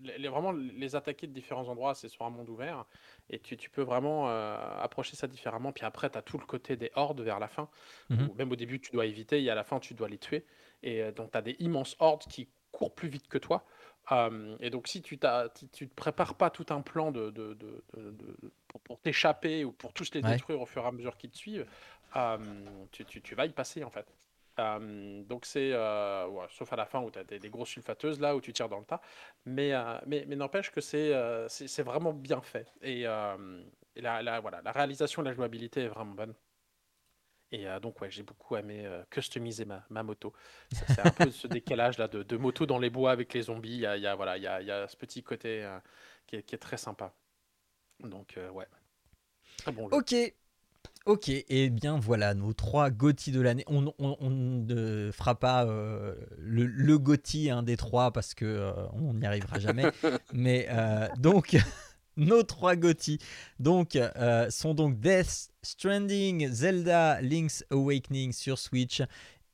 les, 0.03 0.19
les- 0.19 0.29
vraiment 0.29 0.53
les 0.53 0.97
attaquer 0.97 1.27
de 1.27 1.33
différents 1.33 1.69
endroits, 1.69 1.95
c'est 1.95 2.09
sur 2.09 2.25
un 2.25 2.31
monde 2.31 2.49
ouvert, 2.49 2.85
et 3.31 3.39
tu, 3.39 3.57
tu 3.57 3.71
peux 3.71 3.83
vraiment 3.83 4.29
euh, 4.31 4.57
approcher 4.81 5.17
ça 5.17 5.27
différemment, 5.27 5.73
puis 5.73 5.85
après, 5.87 6.11
tu 6.11 6.19
as 6.19 6.23
tout 6.23 6.39
le 6.39 6.47
côté 6.47 6.77
des 6.77 6.91
hordes 6.95 7.21
vers 7.21 7.39
la 7.39 7.49
fin, 7.49 7.69
Mhm. 8.09 8.29
où 8.29 8.35
même 8.35 8.51
au 8.53 8.57
début, 8.57 8.81
tu 8.81 8.93
dois 8.93 9.07
éviter, 9.07 9.43
et 9.43 9.51
à 9.51 9.55
la 9.55 9.65
fin, 9.65 9.81
tu 9.81 9.95
dois 9.95 10.09
les 10.09 10.19
tuer. 10.19 10.47
Et 10.83 11.03
euh, 11.03 11.13
donc, 11.13 11.33
tu 11.33 11.39
as 11.39 11.43
des 11.43 11.57
immenses 11.61 11.97
hordes 11.99 12.25
qui 12.29 12.51
courent 12.73 12.95
plus 12.95 13.09
vite 13.09 13.29
que 13.29 13.39
toi. 13.39 13.65
Euh, 14.13 14.57
et 14.61 14.71
donc, 14.71 14.87
si 14.89 15.01
tu 15.03 15.15
ne 15.23 15.49
tu 15.73 15.89
te 15.89 15.95
prépares 15.95 16.35
pas 16.35 16.51
tout 16.51 16.67
un 16.71 16.83
plan 16.83 17.11
de, 17.11 17.31
de- 17.31 17.55
de- 17.55 17.85
de- 17.97 18.11
de- 18.11 18.53
pour, 18.69 18.81
pour 18.83 19.01
t'échapper 19.01 19.65
ou 19.65 19.73
pour 19.73 19.93
tous 19.93 20.13
les 20.15 20.21
Ouais. 20.23 20.33
détruire 20.33 20.61
au 20.61 20.67
fur 20.67 20.85
et 20.85 20.87
à 20.87 20.93
mesure 20.93 21.17
qu'ils 21.17 21.31
te 21.31 21.37
suivent, 21.39 21.67
euh, 22.17 22.39
tu, 22.93 23.05
tu- 23.07 23.23
tu 23.23 23.35
vas 23.35 23.47
y 23.47 23.53
passer 23.53 23.83
en 23.83 23.91
fait. 23.91 24.07
Euh, 24.61 25.23
donc, 25.25 25.47
c'est. 25.47 25.71
euh, 25.73 26.27
ouais, 26.29 26.47
sauf 26.51 26.73
à 26.73 26.77
la 26.77 26.85
fin 26.87 27.01
où 27.01 27.11
tu 27.11 27.19
as 27.19 27.25
des, 27.25 27.39
des 27.41 27.49
grosses 27.49 27.71
sulfateuses 27.71 28.21
là 28.21 28.37
où 28.37 28.41
tu 28.41 28.53
tires 28.53 28.69
dans 28.69 28.79
le 28.79 28.85
tas. 28.85 29.01
Mais, 29.47 29.73
euh, 29.73 29.99
mais, 30.07 30.25
mais 30.29 30.37
n'empêche 30.37 30.71
que 30.71 30.81
c'est 30.81 31.13
euh, 31.15 31.49
c'est 31.49 31.67
c'est 31.67 31.83
vraiment 31.83 32.13
bien 32.13 32.41
fait. 32.41 32.73
Et, 32.83 33.01
et 33.03 34.01
la, 34.03 34.23
la- 34.23 34.41
voilà, 34.41 34.61
la 34.63 34.73
réalisation 34.73 35.23
et 35.23 35.25
la 35.25 35.33
jouabilité 35.33 35.83
est 35.83 35.89
vraiment 35.89 36.15
bonne. 36.15 36.35
Et 37.53 37.69
euh, 37.69 37.79
donc, 37.81 38.01
ouais, 38.01 38.11
j'ai 38.11 38.23
beaucoup 38.23 38.57
aimé 38.57 38.85
euh, 38.87 39.03
customiser 39.11 39.65
ma, 39.65 39.85
ma 39.91 40.03
moto. 40.03 40.33
C'est 40.87 41.03
un 41.03 41.13
peu 41.13 41.31
ce 41.31 41.47
décalage 41.47 41.99
là 41.99 42.09
de, 42.09 42.23
de 42.23 42.37
moto 42.37 42.67
dans 42.67 42.79
les 42.79 42.91
bois 42.91 43.13
avec 43.13 43.33
les 43.35 43.43
zombies. 43.43 43.75
Il 43.75 43.81
y 43.81 43.87
a, 43.87 43.97
il 43.97 44.03
y 44.03 44.07
a, 44.07 44.15
voilà, 44.15 44.37
il 44.37 44.43
y 44.43 44.47
a, 44.47 44.61
y 44.63 44.71
a 44.71 44.89
ce 44.89 44.97
petit 44.97 45.23
côté 45.23 45.65
euh, 45.65 45.79
qui, 46.27 46.37
est, 46.37 46.43
qui 46.43 46.55
est 46.55 46.59
très 46.59 46.77
sympa. 46.77 47.15
Donc, 48.01 48.39
ouais. 48.53 48.67
Très 49.59 49.73
bon 49.73 49.89
jeu. 49.89 49.97
Ok. 49.97 50.15
Ok, 51.07 51.29
et 51.29 51.69
bien 51.69 51.99
voilà, 51.99 52.33
nos 52.33 52.55
trois 52.55 52.89
GOTY 52.91 53.31
de 53.31 53.41
l'année. 53.43 53.65
On, 53.67 53.87
on- 53.99 54.17
on 54.21 54.31
ne 54.31 55.11
fera 55.13 55.39
pas 55.39 55.67
euh, 55.67 56.15
le, 56.39 56.65
le 56.65 56.99
GOTY 56.99 57.51
un 57.51 57.63
des 57.63 57.77
trois 57.77 58.11
parce 58.11 58.33
que 58.33 58.47
euh, 58.47 58.73
on 58.95 59.13
n'y 59.15 59.27
arrivera 59.27 59.59
jamais. 59.59 59.85
Mais 60.33 60.67
euh, 60.71 61.07
donc, 61.19 61.57
nos 62.17 62.43
trois 62.43 62.77
GOTY 62.77 63.19
donc, 63.59 63.97
euh, 63.97 64.51
sont 64.51 64.75
donc 64.75 65.01
Death 65.01 65.51
Stranding, 65.63 66.49
Zelda, 66.53 67.21
Link's 67.23 67.65
Awakening 67.71 68.33
sur 68.33 68.59
Switch 68.59 69.03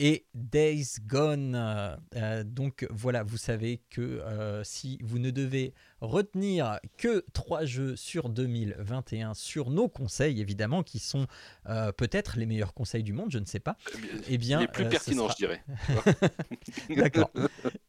et 0.01 0.25
Days 0.35 0.97
Gone. 1.07 1.55
Euh, 1.55 2.43
donc 2.43 2.87
voilà, 2.91 3.23
vous 3.23 3.37
savez 3.37 3.83
que 3.91 4.01
euh, 4.01 4.65
si 4.65 4.99
vous 5.03 5.19
ne 5.19 5.31
devez 5.31 5.75
retenir 6.01 6.81
que 6.97 7.25
trois 7.35 7.67
jeux 7.67 7.95
sur 7.97 8.31
2021 8.31 9.35
sur 9.35 9.71
nos 9.71 9.89
conseils, 9.89 10.41
évidemment, 10.41 10.83
qui 10.83 10.99
sont 10.99 11.27
euh, 11.69 11.93
peut-être 11.93 12.39
les 12.39 12.47
meilleurs 12.47 12.73
conseils 12.73 13.03
du 13.03 13.13
monde, 13.13 13.31
je 13.31 13.39
ne 13.39 13.45
sais 13.45 13.61
pas, 13.61 13.77
eh 14.27 14.39
bien, 14.39 14.61
les 14.61 14.69
plus 14.69 14.89
pertinents, 14.89 15.29
sera- 15.29 15.35
je 15.39 15.47
dirais. 15.47 15.65
D'accord. 16.97 17.31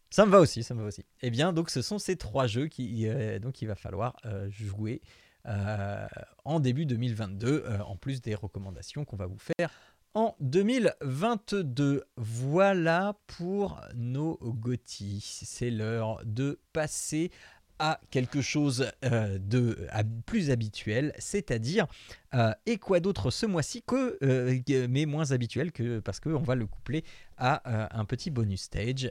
Ça 0.09 0.25
me 0.25 0.31
va 0.31 0.41
aussi, 0.41 0.63
ça 0.63 0.75
me 0.75 0.81
va 0.81 0.87
aussi. 0.87 1.05
Eh 1.21 1.29
bien, 1.29 1.53
donc 1.53 1.69
ce 1.69 1.81
sont 1.81 1.97
ces 1.97 2.17
trois 2.17 2.45
jeux 2.45 2.67
qui, 2.67 3.07
donc 3.41 3.61
il 3.61 3.67
va 3.67 3.75
falloir 3.75 4.17
jouer 4.49 5.01
en 5.45 6.59
début 6.59 6.85
2022, 6.85 7.63
euh, 7.65 7.79
en 7.79 7.95
plus 7.95 8.21
des 8.21 8.35
recommandations 8.35 9.05
qu'on 9.05 9.15
va 9.15 9.25
vous 9.25 9.39
faire 9.39 9.71
en 10.13 10.35
2022. 10.39 12.03
Voilà 12.17 13.15
pour 13.27 13.79
nos 13.95 14.37
GOTY. 14.41 15.21
C'est 15.21 15.69
l'heure 15.69 16.21
de 16.25 16.59
passer 16.73 17.31
à 17.79 17.99
quelque 18.11 18.41
chose 18.41 18.91
euh, 19.03 19.39
de 19.39 19.87
plus 20.27 20.51
habituel, 20.51 21.13
c'est-à-dire 21.17 21.87
euh, 22.35 22.53
et 22.67 22.77
quoi 22.77 22.99
d'autre 22.99 23.31
ce 23.31 23.47
mois-ci 23.47 23.81
que 23.81 24.19
euh, 24.23 24.87
mais 24.87 25.07
moins 25.07 25.31
habituel 25.31 25.71
que 25.71 25.99
parce 25.99 26.19
qu'on 26.19 26.43
va 26.43 26.53
le 26.53 26.67
coupler 26.67 27.03
à 27.37 27.97
un 27.97 28.05
petit 28.05 28.29
bonus 28.29 28.61
stage. 28.61 29.09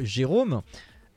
Jérôme, 0.00 0.62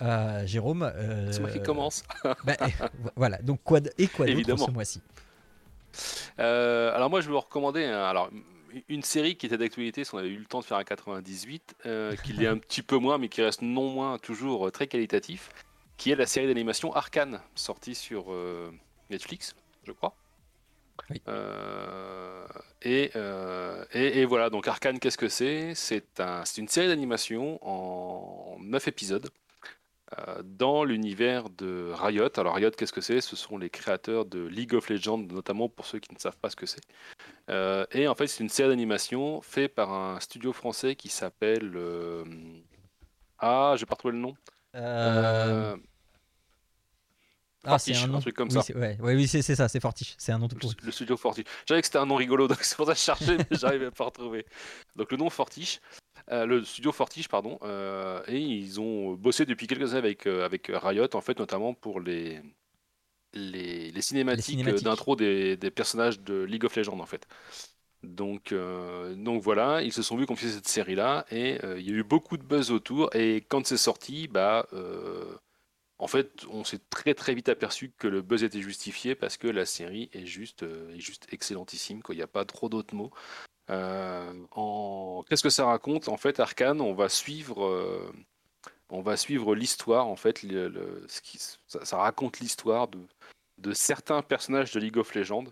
euh, 0.02 0.46
Jérôme, 0.46 0.84
euh, 0.84 1.32
C'est 1.32 1.42
moi 1.42 1.50
qui 1.50 1.62
commence. 1.62 2.04
bah, 2.44 2.56
euh, 2.62 2.88
voilà. 3.16 3.38
Donc 3.40 3.62
quoi 3.64 3.80
et 3.98 4.08
quoi 4.08 4.26
d'autre 4.26 4.66
ce 4.66 4.72
mois-ci 4.72 5.02
Euh, 6.40 6.96
alors 6.96 7.10
moi 7.10 7.22
je 7.22 7.28
vais 7.28 7.34
vous 7.34 7.40
recommander 7.40 7.84
alors, 7.86 8.30
une 8.88 9.04
série 9.04 9.36
qui 9.36 9.46
était 9.46 9.58
d'actualité, 9.58 10.04
si 10.04 10.14
on 10.14 10.18
avait 10.18 10.30
eu 10.30 10.38
le 10.38 10.46
temps 10.46 10.60
de 10.60 10.66
faire 10.66 10.78
un 10.78 10.84
98, 10.84 11.76
euh, 11.86 12.16
qui 12.24 12.34
l'est 12.34 12.48
un 12.48 12.58
petit 12.60 12.82
peu 12.82 12.98
moins, 12.98 13.18
mais 13.18 13.28
qui 13.28 13.42
reste 13.42 13.62
non 13.62 13.90
moins 13.90 14.18
toujours 14.18 14.72
très 14.72 14.88
qualitatif, 14.88 15.50
qui 15.98 16.12
est 16.12 16.16
la 16.16 16.26
série 16.28 16.48
d'animation 16.48 16.94
Arcane, 16.94 17.42
sortie 17.56 17.96
sur 17.96 18.28
Netflix, 19.10 19.56
je 19.86 19.92
crois. 19.92 20.16
Oui. 21.10 21.22
Euh, 21.28 22.46
et, 22.82 23.12
euh, 23.16 23.84
et, 23.94 24.20
et 24.22 24.26
voilà, 24.26 24.50
donc 24.50 24.68
Arcane, 24.68 25.00
qu'est-ce 25.00 25.18
que 25.18 25.30
c'est? 25.30 25.74
C'est 25.76 26.20
un, 26.20 26.46
c'est 26.46 26.62
une 26.62 26.68
série 26.68 26.88
d'animation 26.88 27.60
en 27.68 28.58
9 28.60 28.88
épisodes 28.88 29.30
euh, 30.18 30.42
dans 30.44 30.84
l'univers 30.84 31.50
de 31.50 31.92
Riot. 31.94 32.30
Alors 32.40 32.56
Riot, 32.56 32.72
qu'est-ce 32.72 32.94
que 32.94 33.02
c'est? 33.02 33.22
Ce 33.22 33.36
sont 33.36 33.58
les 33.58 33.70
créateurs 33.70 34.26
de 34.26 34.46
League 34.46 34.74
of 34.76 34.90
Legends, 34.90 35.18
notamment 35.18 35.68
pour 35.70 35.86
ceux 35.86 36.00
qui 36.00 36.14
ne 36.14 36.20
savent 36.20 36.38
pas 36.38 36.50
ce 36.50 36.56
que 36.56 36.66
c'est. 36.66 36.82
Euh, 37.50 37.86
et 37.92 38.08
en 38.08 38.16
fait, 38.16 38.28
c'est 38.28 38.44
une 38.44 38.50
série 38.50 38.70
d'animation 38.70 39.42
faite 39.42 39.74
par 39.76 39.92
un 39.92 40.20
studio 40.20 40.54
français 40.54 40.96
qui 40.96 41.10
s'appelle... 41.10 41.72
euh, 41.76 42.24
Ah, 43.40 43.76
j'ai 43.78 43.86
pas 43.86 43.96
retrouvé 43.96 44.14
le 44.14 44.20
nom. 44.20 44.36
Ah, 47.66 47.72
Fortiche, 47.72 48.04
un 48.04 48.20
truc 48.20 48.36
comme 48.36 48.48
oui, 48.50 48.62
ça. 48.62 48.74
ouais, 48.74 48.98
ouais, 49.02 49.16
oui, 49.16 49.28
c'est 49.28 49.42
ça, 49.42 49.68
c'est 49.68 49.80
Fortiche. 49.80 50.16
C'est 50.18 50.32
un 50.32 50.40
nom 50.40 50.48
tout 50.48 50.58
le, 50.62 50.86
le 50.86 50.92
studio 50.92 51.18
Fortiche. 51.18 51.46
J'avais 51.68 51.82
que 51.82 51.88
c'était 51.88 51.98
un 51.98 52.06
nom 52.06 52.16
rigolo, 52.16 52.48
donc 52.48 52.60
c'est 52.62 52.76
pour 52.78 52.86
ça 52.86 52.94
que 52.94 53.00
je 53.00 53.04
cherchais, 53.04 53.38
mais 53.38 53.46
j'arrivais 53.58 53.92
pas 53.92 54.06
à 54.06 54.08
retrouver. 54.08 54.46
Donc 54.96 55.12
le 55.12 55.18
nom 55.18 55.30
Fortiche, 55.30 55.82
euh, 56.32 56.46
le 56.46 56.64
studio 56.64 56.92
Fortiche, 56.92 57.28
pardon, 57.28 57.60
euh, 57.64 58.22
et 58.28 58.40
ils 58.40 58.80
ont 58.80 59.14
bossé 59.14 59.46
depuis 59.46 59.68
quelques 59.68 59.90
années 59.92 59.98
avec, 60.00 60.26
euh, 60.26 60.46
avec 60.46 60.72
Riot, 60.74 61.14
en 61.14 61.22
fait, 61.22 61.38
notamment 61.40 61.74
pour 61.74 62.00
les, 62.00 62.42
les, 63.34 63.92
les 63.92 64.02
cinématiques, 64.02 64.46
cinématiques. 64.46 64.86
d'intro 64.86 65.16
des, 65.16 65.58
des 65.58 65.72
personnages 65.72 66.22
de 66.22 66.44
League 66.44 66.64
of 66.66 66.76
Legends, 66.76 67.00
en 67.00 67.06
fait. 67.06 67.28
Donc, 68.04 68.54
donc 69.18 69.44
voilà, 69.44 69.82
ils 69.82 69.92
se 69.92 70.02
sont 70.02 70.16
vus 70.16 70.26
confier 70.26 70.48
cette 70.50 70.70
série-là, 70.70 71.26
et 71.32 71.60
il 71.78 71.82
y 71.86 71.92
a 71.92 71.96
eu 71.96 72.04
beaucoup 72.04 72.38
de 72.38 72.44
buzz 72.44 72.72
autour, 72.72 73.14
et 73.14 73.44
quand 73.50 73.66
c'est 73.66 73.76
sorti, 73.76 74.30
bah... 74.30 74.66
en 76.00 76.08
fait, 76.08 76.45
on 76.50 76.64
s'est 76.64 76.80
très 76.90 77.14
très 77.14 77.36
vite 77.36 77.50
aperçu 77.50 77.92
que 77.98 78.08
le 78.08 78.22
buzz 78.22 78.44
était 78.44 78.61
justifié 78.61 79.16
parce 79.16 79.36
que 79.36 79.48
la 79.48 79.66
série 79.66 80.10
est 80.14 80.26
juste, 80.26 80.64
euh, 80.64 80.95
est 80.95 81.00
juste 81.00 81.28
excellentissime. 81.34 82.02
quoi. 82.02 82.16
Il 82.16 82.19
n'y 82.19 82.24
a 82.24 82.28
pas 82.28 82.45
trop 82.45 82.69
d'autres 82.69 82.95
mots. 82.95 83.11
Euh. 83.69 84.34
Qu'est-ce 85.28 85.44
que 85.44 85.50
ça 85.50 85.66
raconte? 85.66 86.08
En 86.08 86.16
fait, 86.16 86.40
Arkane, 86.40 86.80
on 86.80 86.94
va 86.94 87.10
suivre, 87.10 87.66
euh, 87.66 89.16
suivre 89.18 89.53
l'histoire. 89.56 90.08
En 90.08 90.16
fait, 90.16 90.45
ça, 91.68 91.98
raconte 91.98 92.40
l'histoire 92.40 92.88
de, 92.88 93.00
de 93.58 93.74
certains 93.74 94.22
personnages 94.22 94.72
de 94.72 94.80
League 94.80 94.98
of 94.98 95.14
Legends. 95.14 95.48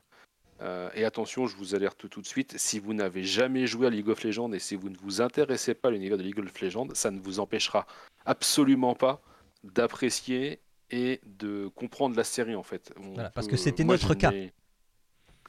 Et 0.95 1.05
attention, 1.05 1.45
je 1.45 1.55
vous 1.55 1.75
alerte 1.75 2.09
tout 2.09 2.21
de 2.21 2.25
suite, 2.25 2.57
si 2.57 2.79
vous 2.79 2.95
n'avez 2.95 3.23
jamais 3.23 3.67
joué 3.67 3.85
à 3.85 3.89
League 3.91 4.09
of 4.09 4.23
Legends 4.23 4.51
et 4.53 4.59
si 4.59 4.75
vous 4.75 4.89
ne 4.89 4.97
vous 4.97 5.21
intéressez 5.21 5.75
pas 5.75 5.89
à 5.89 5.91
l'univers 5.91 6.17
de 6.17 6.23
League 6.23 6.39
of 6.39 6.61
Legends, 6.61 6.87
ça 6.93 7.11
ne 7.11 7.19
vous 7.19 7.39
empêchera 7.39 7.85
absolument 8.25 8.95
pas 8.95 9.21
d'apprécier 9.63 10.61
et 10.89 11.19
de 11.25 11.67
comprendre 11.69 12.15
la 12.15 12.23
série 12.23 12.55
en 12.55 12.63
fait. 12.63 12.93
Voilà, 12.97 13.29
parce 13.29 13.47
que 13.47 13.57
c'était 13.57 13.83
moi, 13.83 13.95
notre 13.95 14.13
cas. 14.13 14.31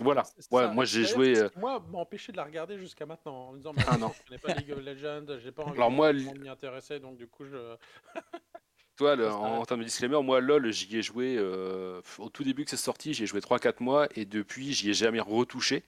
Voilà, 0.01 0.23
ouais, 0.53 0.73
moi 0.75 0.85
j'ai 0.85 1.05
joué. 1.05 1.37
euh, 1.39 1.49
Moi, 1.57 1.81
m'a 1.91 1.99
empêché 1.99 2.31
de 2.31 2.37
la 2.37 2.45
regarder 2.45 2.79
jusqu'à 2.79 3.05
maintenant 3.05 3.49
en 3.49 3.53
me 3.53 3.57
disant 3.59 3.73
mais 3.77 3.83
Ah 3.89 3.99
non. 3.99 4.13
je 4.17 4.23
connais 4.29 4.39
pas 4.39 4.55
League 4.55 4.71
of 4.73 4.79
Legends, 4.85 5.39
j'ai 5.41 5.51
pas 5.53 5.65
envie 5.65 5.77
Alors 5.77 5.91
moi, 5.91 6.13
de 6.13 6.19
li- 6.19 6.39
m'y 6.39 6.49
intéresser 6.49 7.01
donc 7.01 7.17
du 7.17 7.27
coup 7.27 7.45
je. 7.45 7.77
Toi, 8.97 9.17
le- 9.17 9.29
en, 9.33 9.59
en 9.61 9.65
termes 9.65 9.81
de 9.81 9.85
disclaimer, 9.87 10.23
moi, 10.23 10.41
LOL, 10.41 10.73
j'y 10.73 10.97
ai 10.99 11.03
joué 11.03 11.37
euh, 11.39 12.01
au 12.19 12.29
tout 12.31 12.45
début 12.45 12.65
que 12.65 12.71
c'est 12.71 12.77
sorti, 12.77 13.13
j'y 13.15 13.25
ai 13.25 13.27
joué 13.27 13.41
3-4 13.41 13.81
mois 13.81 14.09
et 14.17 14.25
depuis, 14.25 14.73
j'y 14.73 14.91
ai 14.91 14.95
jamais 14.95 15.21
retouché 15.21 15.85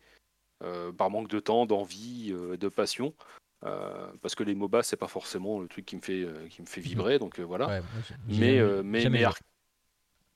euh, 0.62 0.92
par 0.92 1.10
manque 1.10 1.28
de 1.28 1.40
temps, 1.40 1.66
d'envie, 1.66 2.32
euh, 2.32 2.56
de 2.56 2.68
passion. 2.68 3.14
Euh, 3.64 4.10
parce 4.22 4.34
que 4.34 4.42
les 4.42 4.54
MOBA, 4.54 4.82
c'est 4.82 4.96
pas 4.96 5.08
forcément 5.08 5.60
le 5.60 5.68
truc 5.68 5.84
qui 5.84 5.96
me 5.96 6.00
fait, 6.00 6.22
euh, 6.22 6.48
qui 6.48 6.62
me 6.62 6.66
fait 6.66 6.80
vibrer, 6.80 7.18
donc 7.18 7.38
euh, 7.38 7.42
voilà. 7.42 7.68
Ouais, 7.68 7.80
mais, 8.28 8.58
euh, 8.58 8.82
mais, 8.84 9.08
mais. 9.10 9.24
Ar- 9.24 9.38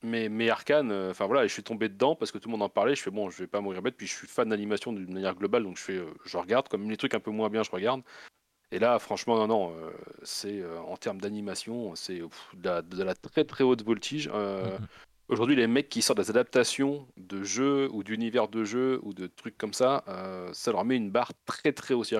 mais, 0.03 0.29
euh, 0.29 1.09
enfin 1.09 1.25
voilà, 1.25 1.47
je 1.47 1.51
suis 1.51 1.63
tombé 1.63 1.89
dedans 1.89 2.15
parce 2.15 2.31
que 2.31 2.37
tout 2.37 2.47
le 2.47 2.51
monde 2.51 2.61
en 2.61 2.69
parlait. 2.69 2.95
Je 2.95 3.01
fais 3.01 3.09
bon, 3.09 3.31
je 3.31 3.39
vais 3.39 3.47
pas 3.47 3.61
mourir 3.61 3.81
bête. 3.81 3.97
Puis 3.97 4.05
je 4.05 4.13
suis 4.13 4.27
fan 4.27 4.49
d'animation 4.49 4.93
d'une 4.93 5.11
manière 5.11 5.33
globale, 5.33 5.63
donc 5.63 5.77
je 5.77 5.81
fais, 5.81 5.99
je 6.25 6.37
regarde. 6.37 6.67
Comme 6.67 6.87
les 6.87 6.97
trucs 6.97 7.15
un 7.15 7.19
peu 7.19 7.31
moins 7.31 7.49
bien, 7.49 7.63
je 7.63 7.71
regarde. 7.71 8.01
Et 8.71 8.77
là, 8.77 8.99
franchement, 8.99 9.35
non, 9.37 9.47
non, 9.47 9.75
c'est 10.21 10.63
en 10.87 10.97
termes 10.97 11.19
d'animation, 11.19 11.95
c'est 11.95 12.19
de, 12.19 12.67
la, 12.69 12.81
de 12.83 13.03
la 13.03 13.15
très 13.15 13.45
très 13.45 13.63
haute 13.63 13.83
voltige. 13.83 14.27
Mhm. 14.27 14.87
Aujourd'hui, 15.27 15.55
les 15.55 15.65
mecs 15.65 15.89
qui 15.89 16.03
sortent 16.03 16.19
des 16.19 16.29
adaptations 16.29 17.07
de 17.17 17.41
jeux 17.41 17.89
ou 17.91 18.03
d'univers 18.03 18.47
de 18.47 18.63
jeux 18.63 18.99
ou 19.01 19.13
de 19.15 19.25
trucs 19.25 19.57
comme 19.57 19.73
ça, 19.73 20.03
ça 20.53 20.71
leur 20.71 20.85
met 20.85 20.97
une 20.97 21.09
barre 21.09 21.31
très 21.45 21.71
très 21.71 21.95
haute. 21.95 22.13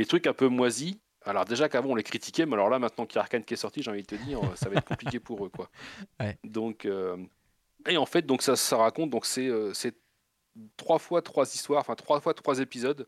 Les 0.00 0.06
trucs 0.06 0.26
un 0.26 0.32
peu 0.32 0.48
moisis. 0.48 0.96
Alors 1.26 1.44
déjà 1.44 1.68
qu'avant 1.68 1.90
on 1.90 1.94
les 1.94 2.02
critiquait, 2.02 2.46
mais 2.46 2.54
alors 2.54 2.70
là 2.70 2.78
maintenant 2.78 3.04
qu'il 3.04 3.16
y 3.16 3.18
a 3.18 3.20
Arkane 3.20 3.44
qui 3.44 3.52
est 3.52 3.58
sorti, 3.58 3.82
j'ai 3.82 3.90
envie 3.90 4.00
de 4.00 4.06
te 4.06 4.14
dire, 4.14 4.42
euh, 4.42 4.56
ça 4.56 4.70
va 4.70 4.76
être 4.76 4.86
compliqué 4.88 5.20
pour 5.20 5.44
eux 5.44 5.50
quoi. 5.50 5.68
Ouais. 6.20 6.38
Donc 6.42 6.86
euh, 6.86 7.18
et 7.86 7.98
en 7.98 8.06
fait 8.06 8.22
donc 8.22 8.40
ça, 8.40 8.56
ça 8.56 8.78
raconte 8.78 9.10
donc 9.10 9.26
c'est 9.26 9.46
euh, 9.48 9.74
c'est 9.74 9.94
trois 10.78 10.98
fois 10.98 11.20
trois 11.20 11.44
histoires, 11.54 11.80
enfin 11.80 11.94
trois 11.96 12.18
fois 12.22 12.32
trois 12.32 12.60
épisodes 12.60 13.06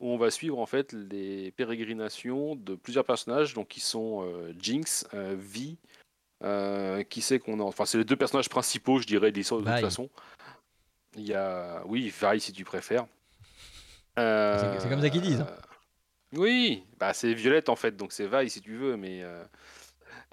où 0.00 0.08
on 0.10 0.16
va 0.18 0.32
suivre 0.32 0.58
en 0.58 0.66
fait 0.66 0.92
les 0.92 1.52
pérégrinations 1.52 2.56
de 2.56 2.74
plusieurs 2.74 3.04
personnages 3.04 3.54
donc 3.54 3.68
qui 3.68 3.78
sont 3.80 4.24
euh, 4.24 4.52
Jinx, 4.58 5.06
Vi, 5.12 5.78
qui 7.08 7.22
c'est 7.22 7.38
qu'on 7.38 7.60
a, 7.60 7.62
enfin 7.62 7.84
c'est 7.84 7.98
les 7.98 8.04
deux 8.04 8.16
personnages 8.16 8.48
principaux 8.48 8.98
je 8.98 9.06
dirais 9.06 9.30
de 9.30 9.36
l'histoire 9.36 9.60
de 9.60 9.66
toute 9.66 9.74
façon. 9.84 10.10
Il 11.16 11.28
y 11.28 11.34
a 11.34 11.84
oui 11.86 12.12
Vi 12.12 12.40
si 12.40 12.52
tu 12.52 12.64
préfères. 12.64 13.06
C'est- 14.16 14.80
c'est 14.80 14.88
comme 14.88 15.00
ça 15.00 15.10
qu'ils 15.10 15.20
disent, 15.22 15.42
hein. 15.42 15.46
Oui, 16.34 16.84
bah 16.98 17.12
c'est 17.12 17.34
Violette 17.34 17.68
en 17.68 17.76
fait, 17.76 17.96
donc 17.96 18.12
c'est 18.12 18.26
Vi 18.26 18.48
si 18.48 18.60
tu 18.60 18.76
veux, 18.76 18.96
mais 18.96 19.22
euh, 19.22 19.44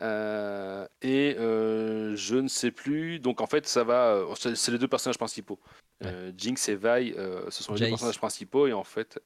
euh, 0.01 0.87
et 1.01 1.35
euh, 1.37 2.15
je 2.15 2.35
ne 2.35 2.47
sais 2.47 2.71
plus. 2.71 3.19
Donc 3.19 3.41
en 3.41 3.47
fait, 3.47 3.67
ça 3.67 3.83
va. 3.83 4.23
C'est 4.35 4.71
les 4.71 4.77
deux 4.77 4.87
personnages 4.87 5.17
principaux. 5.17 5.59
Euh, 6.05 6.31
Jinx 6.37 6.69
et 6.69 6.75
Vi, 6.75 7.13
ce 7.49 7.63
sont 7.63 7.73
les 7.73 7.81
deux 7.81 7.89
personnages 7.89 8.19
principaux 8.19 8.67
et 8.67 8.73
en 8.73 8.83
fait, 8.83 9.19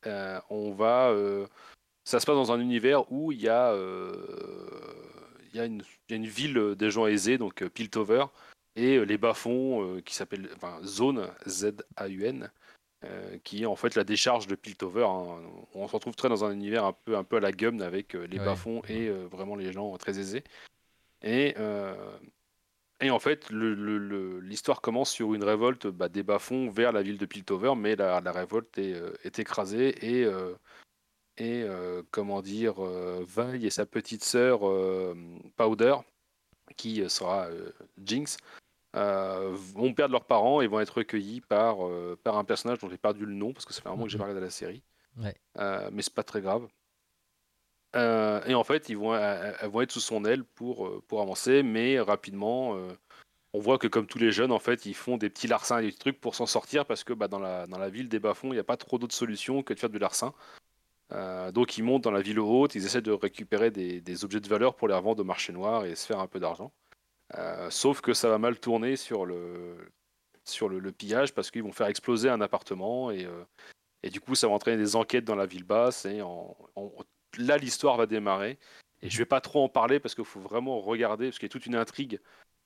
on 0.50 0.72
va. 0.74 1.16
ça 2.03 2.19
se 2.19 2.26
passe 2.26 2.35
dans 2.35 2.52
un 2.52 2.60
univers 2.60 3.11
où 3.11 3.32
il 3.32 3.42
y 3.42 3.50
a, 3.50 3.76
il 5.52 5.58
y 5.58 5.60
a, 5.60 5.66
une, 5.66 5.84
il 6.10 6.11
y 6.11 6.14
a 6.14 6.16
une 6.16 6.27
ville 6.27 6.76
des 6.77 6.90
gens 6.90 7.06
aisés, 7.06 7.38
donc 7.38 7.64
Piltover, 7.69 8.26
et 8.76 9.06
les 9.06 9.18
bas-fonds 9.18 10.02
qui 10.03 10.16
s'appellent 10.16 10.50
enfin, 10.56 10.80
Zone 10.84 11.27
Z-A-U-N. 11.48 12.50
Euh, 13.06 13.38
qui 13.43 13.64
est 13.64 13.65
en 13.65 13.75
fait 13.75 13.95
la 13.95 14.03
décharge 14.03 14.48
de 14.48 14.56
Piltover. 14.56 15.06
hein. 15.06 15.41
On 15.73 15.88
se 15.88 15.93
retrouve 15.93 16.15
très 16.15 16.30
dans 16.30 16.45
un 16.45 16.51
univers 16.51 16.85
un 16.85 16.93
peu, 16.93 17.17
un 17.17 17.23
peu 17.23 17.38
à 17.38 17.40
la 17.40 17.51
Gum 17.51 17.82
avec 17.82 18.15
euh, 18.15 18.25
les 18.27 18.40
Ouais. 18.40 18.45
bas-fonds 18.45 18.82
et 18.88 19.07
euh, 19.07 19.27
vraiment 19.32 19.56
les 19.56 19.72
gens 19.72 19.98
très 19.98 20.19
aisés. 20.19 20.43
Et, 21.22 21.56
et 22.99 23.09
en 23.09 23.19
fait, 23.19 23.49
l'histoire 23.49 24.82
commence 24.82 25.09
sur 25.09 25.33
une 25.33 25.43
révolte 25.43 25.88
bah, 25.88 26.09
des 26.09 26.23
bas-fonds 26.23 26.69
vers 26.69 26.91
la 26.91 27.01
ville 27.01 27.17
de 27.17 27.25
Piltover, 27.25 27.73
mais 27.77 27.95
la, 27.95 28.19
la 28.19 28.32
révolte 28.32 28.77
est, 28.77 28.95
est 29.23 29.40
écrasée 29.40 29.95
et, 30.06 30.27
et 31.38 31.65
comment 32.11 32.41
dire, 32.41 32.75
Vi 32.82 33.65
et 33.65 33.69
sa 33.69 33.85
petite 33.85 34.23
sœur 34.23 34.59
Powder, 35.56 35.95
qui 36.75 37.09
sera 37.09 37.48
Jinx, 38.03 38.38
euh, 38.95 39.49
vont 39.53 39.93
perdre 39.93 40.11
leurs 40.11 40.25
parents 40.25 40.61
et 40.61 40.67
vont 40.67 40.80
être 40.80 40.97
recueillis 40.97 41.41
par, 41.41 41.85
euh, 41.88 42.17
par 42.23 42.38
un 42.38 42.43
personnage 42.43 42.80
dont 42.80 42.89
j'ai 42.89 42.97
perdu 42.97 43.25
le 43.25 43.33
nom 43.33 43.53
parce 43.53 43.65
que 43.65 43.73
ça 43.73 43.81
fait 43.81 43.88
un 43.88 43.91
moment 43.91 44.05
que 44.05 44.11
j'ai 44.11 44.17
pas 44.17 44.25
regardé 44.25 44.41
la 44.41 44.49
série. 44.51 44.83
Ouais. 45.17 45.35
Euh, 45.57 45.89
mais 45.91 46.01
c'est 46.01 46.13
pas 46.13 46.23
très 46.23 46.41
grave. 46.41 46.67
Euh, 47.95 48.43
et 48.45 48.55
en 48.55 48.63
fait, 48.63 48.89
ils 48.89 48.97
vont, 48.97 49.15
elles 49.15 49.55
elles 49.61 49.69
vont 49.69 49.81
être 49.81 49.91
sous 49.91 49.99
son 49.99 50.25
aile 50.25 50.43
pour, 50.43 50.88
euh, 50.88 51.03
pour 51.07 51.22
avancer, 51.22 51.61
mais 51.61 51.99
rapidement, 51.99 52.75
euh, 52.75 52.88
on 53.53 53.59
voit 53.59 53.77
que 53.77 53.88
comme 53.88 54.07
tous 54.07 54.17
les 54.17 54.31
jeunes, 54.31 54.51
en 54.51 54.59
fait, 54.59 54.88
ils 54.88 54.95
font 54.95 55.17
des 55.17 55.30
petits 55.30 55.47
larcins 55.47 55.80
et 55.80 55.85
des 55.85 55.93
trucs 55.93 56.19
pour 56.19 56.33
s'en 56.33 56.47
sortir 56.47 56.85
parce 56.88 57.03
que 57.03 57.13
bah, 57.13 57.27
dans, 57.27 57.39
la, 57.39 57.67
dans 57.67 57.77
la 57.77 57.89
ville 57.89 58.09
des 58.09 58.19
bas-fonds, 58.19 58.49
il 58.49 58.53
n'y 58.53 58.59
a 58.59 58.63
pas 58.63 58.77
trop 58.77 58.97
d'autres 58.97 59.13
solutions 59.13 59.61
que 59.61 59.73
de 59.75 59.80
faire 59.80 59.91
du 59.91 59.99
larcin. 59.99 60.33
Euh, 61.11 61.51
donc 61.51 61.77
ils 61.77 61.83
montent 61.83 62.03
dans 62.03 62.11
la 62.11 62.22
ville 62.22 62.39
haute, 62.39 62.73
ils 62.73 62.85
essaient 62.85 63.01
de 63.01 63.11
récupérer 63.11 63.69
des, 63.69 64.01
des 64.01 64.25
objets 64.25 64.39
de 64.39 64.47
valeur 64.47 64.73
pour 64.75 64.88
les 64.88 64.95
revendre 64.95 65.22
au 65.22 65.25
marché 65.25 65.53
noir 65.53 65.85
et 65.85 65.93
se 65.93 66.07
faire 66.07 66.19
un 66.19 66.27
peu 66.27 66.39
d'argent. 66.39 66.73
Euh, 67.36 67.70
sauf 67.70 68.02
que 68.02 68.14
ça 68.14 68.30
va 68.30 68.38
mal 68.38 68.60
tourner 68.60 68.95
sur 68.95 69.26
le, 69.26 69.78
sur 70.45 70.70
le, 70.70 70.80
le 70.80 70.92
pillage 70.92 71.34
parce 71.34 71.50
qu'ils 71.52 71.64
vont 71.64 71.72
faire 71.72 71.88
exploser 71.88 72.30
un 72.30 72.42
appartement 72.42 73.10
et, 73.12 73.26
euh, 73.26 73.44
et 74.03 74.10
du 74.10 74.22
coup 74.22 74.36
ça 74.36 74.48
va 74.48 74.53
entraîner 74.53 74.78
des 74.78 74.95
enquêtes 74.95 75.26
dans 75.26 75.36
la 75.36 75.45
ville 75.48 75.64
basse 75.64 76.06
et 76.06 76.22
en- 76.22 76.56
en- 76.76 76.92
là 77.38 77.58
l'histoire 77.58 77.98
va 77.98 78.06
démarrer. 78.06 78.60
Et 79.02 79.10
je 79.10 79.18
vais 79.18 79.26
pas 79.26 79.42
trop 79.42 79.64
en 79.64 79.70
parler 79.70 80.00
parce 80.00 80.16
qu'il 80.16 80.26
faut 80.26 80.40
vraiment 80.40 80.80
regarder 80.80 81.28
parce 81.28 81.40
qu'il 81.40 81.48
y 81.48 81.52
a 81.52 81.56
toute 81.58 81.66
une 81.66 81.76
intrigue 81.76 82.20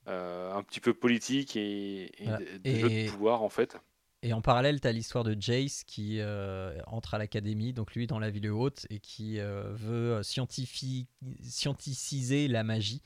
euh, 0.08 0.54
un 0.54 0.64
petit 0.64 0.80
peu 0.80 0.94
politique 0.94 1.56
et, 1.56 2.12
et 2.22 2.26
Voilà. 2.26 2.40
des- 2.60 2.76
jeux 2.76 2.90
de 2.90 3.10
pouvoir 3.10 3.44
en 3.44 3.50
fait. 3.50 3.78
Et 4.24 4.34
en 4.34 4.42
parallèle, 4.42 4.82
tu 4.82 4.88
as 4.88 4.92
l'histoire 4.92 5.24
de 5.24 5.36
Jace 5.40 5.84
qui 5.84 6.20
euh, 6.20 6.78
entre 6.88 7.14
à 7.14 7.18
l'académie, 7.20 7.72
donc 7.72 7.94
lui 7.94 8.08
dans 8.08 8.20
la 8.20 8.30
ville 8.32 8.50
haute, 8.50 8.86
et 8.90 9.00
qui 9.00 9.40
euh, 9.40 9.72
veut 9.74 10.22
scientifi- 10.22 11.06
scienticiser 11.44 12.48
la 12.48 12.64
magie, 12.64 13.02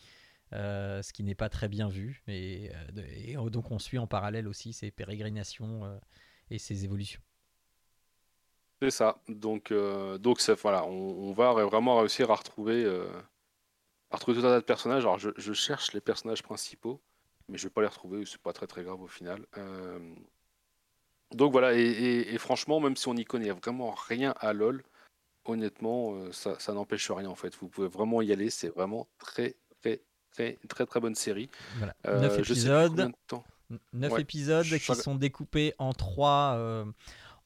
euh, 0.53 1.01
ce 1.01 1.13
qui 1.13 1.23
n'est 1.23 1.35
pas 1.35 1.47
très 1.49 1.69
bien 1.69 1.87
vu. 1.87 2.21
Euh, 2.27 2.31
et 2.31 3.37
euh, 3.37 3.49
donc 3.49 3.71
on 3.71 3.79
suit 3.79 3.97
en 3.97 4.07
parallèle 4.07 4.49
aussi 4.49 4.73
ses 4.73 4.91
pérégrinations 4.91 5.99
et 6.49 6.59
ses 6.59 6.83
évolutions. 6.83 7.21
C'est 8.81 8.91
ça. 8.91 9.21
Donc, 9.29 9.71
donc 10.19 10.41
voilà, 10.61 10.85
on, 10.85 11.31
va 11.33 11.53
vraiment 11.53 11.99
réussir 11.99 12.31
à 12.31 12.35
retrouver, 12.35 12.83
à 14.09 14.15
retrouver 14.17 14.41
tout 14.41 14.45
un 14.45 14.49
tas 14.49 14.59
de 14.59 14.65
personnages. 14.65 15.03
Alors, 15.03 15.19
je, 15.19 15.53
cherche 15.53 15.93
les 15.93 16.01
personnages 16.01 16.41
principaux, 16.41 16.99
mais 17.47 17.57
je 17.57 17.67
vais 17.67 17.69
pas 17.69 17.81
les 17.81 17.87
retrouver. 17.87 18.25
C'est 18.25 18.41
pas 18.41 18.53
très 18.53 18.65
très 18.65 18.83
grave 18.83 18.99
au 18.99 19.07
final. 19.07 19.45
Donc 21.31 21.51
voilà. 21.51 21.73
Et, 21.75 22.37
franchement, 22.39 22.79
même 22.79 22.95
si 22.97 23.07
on 23.07 23.13
n'y 23.13 23.23
connaît 23.23 23.51
vraiment 23.51 23.91
rien 23.91 24.33
à 24.39 24.51
LoL, 24.51 24.83
honnêtement, 25.45 26.31
ça, 26.31 26.59
ça 26.59 26.73
n'empêche 26.73 27.09
rien 27.11 27.29
en 27.29 27.35
fait. 27.35 27.55
Vous 27.57 27.69
pouvez 27.69 27.87
vraiment 27.87 28.23
y 28.23 28.33
aller. 28.33 28.49
C'est 28.49 28.69
vraiment 28.69 29.07
très 29.19 29.55
très 29.79 30.01
très 30.31 30.57
très 30.67 30.85
très 30.85 30.99
bonne 30.99 31.15
série. 31.15 31.49
Voilà. 31.77 31.95
Euh, 32.07 32.19
Neuf 32.21 32.31
je 32.31 32.37
sais 32.37 32.41
plus 32.43 32.51
épisodes. 32.51 33.13
de 33.93 34.07
Ouais. 34.09 34.21
épisodes 34.21 34.65
Je- 34.65 34.75
qui 34.77 34.95
sont 34.95 35.15
découpés 35.15 35.73
en 35.79 35.93
trois, 35.93 36.55
euh, 36.57 36.83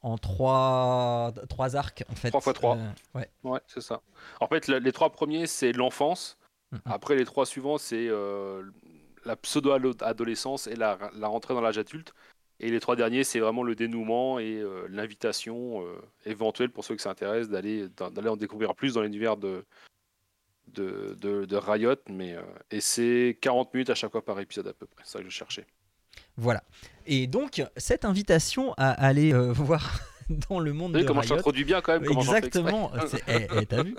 en 0.01 0.17
trois, 0.17 1.33
trois 1.49 1.75
arcs 1.75 2.03
en 2.09 2.15
fait. 2.15 2.29
Trois 2.29 2.41
fois 2.41 2.53
trois. 2.53 2.77
Euh, 2.77 2.89
ouais. 3.19 3.29
Ouais, 3.43 3.59
c'est 3.67 3.81
ça. 3.81 4.01
En 4.39 4.47
fait, 4.47 4.67
les 4.67 4.91
trois 4.91 5.11
premiers, 5.11 5.45
c'est 5.47 5.71
l'enfance. 5.71 6.37
Après, 6.85 7.15
les 7.15 7.23
trois 7.25 7.45
suivants, 7.45 7.77
c'est 7.77 8.07
euh, 8.09 8.63
la 9.23 9.35
pseudo-adolescence 9.35 10.67
et 10.67 10.75
la, 10.75 10.97
la 11.15 11.27
rentrée 11.27 11.53
dans 11.53 11.61
l'âge 11.61 11.77
adulte. 11.77 12.13
Et 12.59 12.69
les 12.71 12.79
trois 12.79 12.95
derniers, 12.95 13.23
c'est 13.23 13.39
vraiment 13.39 13.63
le 13.63 13.75
dénouement 13.75 14.39
et 14.39 14.55
euh, 14.59 14.87
l'invitation 14.89 15.85
euh, 15.85 16.01
éventuelle 16.25 16.69
pour 16.71 16.83
ceux 16.85 16.95
qui 16.95 17.03
s'intéressent 17.03 17.49
d'aller 17.49 17.87
d'aller 17.89 18.29
en 18.29 18.37
découvrir 18.37 18.75
plus 18.75 18.93
dans 18.93 19.01
l'univers 19.01 19.35
de, 19.37 19.63
de, 20.73 21.15
de, 21.21 21.45
de 21.45 21.55
Riot. 21.55 21.95
Mais, 22.09 22.33
euh, 22.35 22.41
et 22.71 22.81
c'est 22.81 23.37
40 23.41 23.73
minutes 23.73 23.89
à 23.89 23.95
chaque 23.95 24.11
fois 24.11 24.23
par 24.25 24.39
épisode 24.39 24.67
à 24.67 24.73
peu 24.73 24.85
près. 24.85 25.03
C'est 25.05 25.13
ça 25.13 25.19
que 25.19 25.25
je 25.25 25.29
cherchais. 25.29 25.65
Voilà. 26.37 26.63
Et 27.05 27.27
donc 27.27 27.63
cette 27.77 28.05
invitation 28.05 28.73
à 28.77 28.89
aller 28.91 29.33
euh, 29.33 29.51
voir 29.53 29.99
dans 30.49 30.59
le 30.59 30.73
monde 30.73 30.93
de 30.93 31.03
comment 31.03 31.21
je 31.21 31.27
Riot. 31.27 31.35
t'introduis 31.37 31.65
bien 31.65 31.81
quand 31.81 31.99
même. 31.99 32.11
Exactement. 32.11 32.91
Eh, 33.27 33.47
eh, 33.71 33.83
vu 33.83 33.95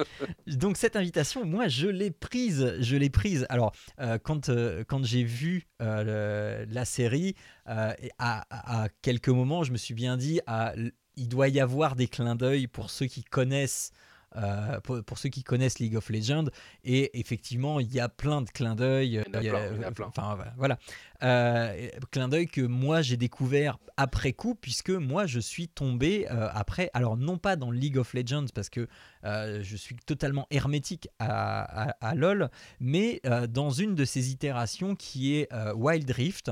Donc 0.46 0.76
cette 0.76 0.96
invitation, 0.96 1.44
moi, 1.46 1.68
je 1.68 1.86
l'ai 1.86 2.10
prise. 2.10 2.74
Je 2.80 2.96
l'ai 2.96 3.10
prise. 3.10 3.46
Alors, 3.48 3.72
euh, 4.00 4.18
quand, 4.18 4.48
euh, 4.48 4.82
quand 4.86 5.04
j'ai 5.04 5.22
vu 5.22 5.66
euh, 5.80 6.64
le- 6.66 6.72
la 6.72 6.84
série, 6.84 7.34
à, 7.66 7.94
à- 8.18 8.88
quelques 9.02 9.28
moments, 9.28 9.62
je 9.64 9.72
me 9.72 9.76
suis 9.76 9.94
bien 9.94 10.16
dit, 10.16 10.40
ah, 10.46 10.72
il 11.16 11.28
doit 11.28 11.48
y 11.48 11.60
avoir 11.60 11.96
des 11.96 12.08
clins 12.08 12.34
d'œil 12.36 12.66
pour 12.66 12.90
ceux 12.90 13.06
qui 13.06 13.22
connaissent. 13.24 13.90
Euh, 14.36 14.80
pour, 14.80 15.02
pour 15.02 15.18
ceux 15.18 15.28
qui 15.28 15.42
connaissent 15.42 15.78
League 15.78 15.96
of 15.96 16.08
Legends. 16.10 16.46
Et 16.84 17.18
effectivement 17.18 17.80
il 17.80 17.92
y 17.92 18.00
a 18.00 18.08
plein 18.08 18.42
de 18.42 18.50
clins 18.50 18.74
d'œil. 18.74 19.08
Y 19.08 19.20
en 19.20 19.38
a 19.38 19.42
il 19.42 19.46
y 19.46 19.50
en 19.50 19.82
a 19.82 19.90
plein. 19.90 20.06
enfin 20.06 20.38
voilà 20.56 20.78
euh, 21.22 21.88
clin 22.10 22.28
d'œil 22.28 22.46
que 22.46 22.60
moi 22.60 23.02
j'ai 23.02 23.16
découvert 23.16 23.78
après 23.96 24.32
coup 24.32 24.54
puisque 24.54 24.90
moi 24.90 25.26
je 25.26 25.40
suis 25.40 25.68
tombé 25.68 26.26
euh, 26.30 26.48
après 26.52 26.90
alors 26.92 27.16
non 27.16 27.38
pas 27.38 27.56
dans 27.56 27.70
League 27.70 27.96
of 27.96 28.12
Legends 28.14 28.46
parce 28.54 28.68
que 28.68 28.88
euh, 29.24 29.62
je 29.62 29.76
suis 29.76 29.96
totalement 29.96 30.46
hermétique 30.50 31.08
à, 31.18 31.94
LoL 32.14 32.50
mais 32.80 33.20
dans 33.48 33.70
une 33.70 33.94
de 33.94 34.04
ces 34.04 34.30
itérations 34.30 34.94
qui 34.94 35.34
est 35.34 35.48
Wild 35.74 36.10
Rift 36.10 36.50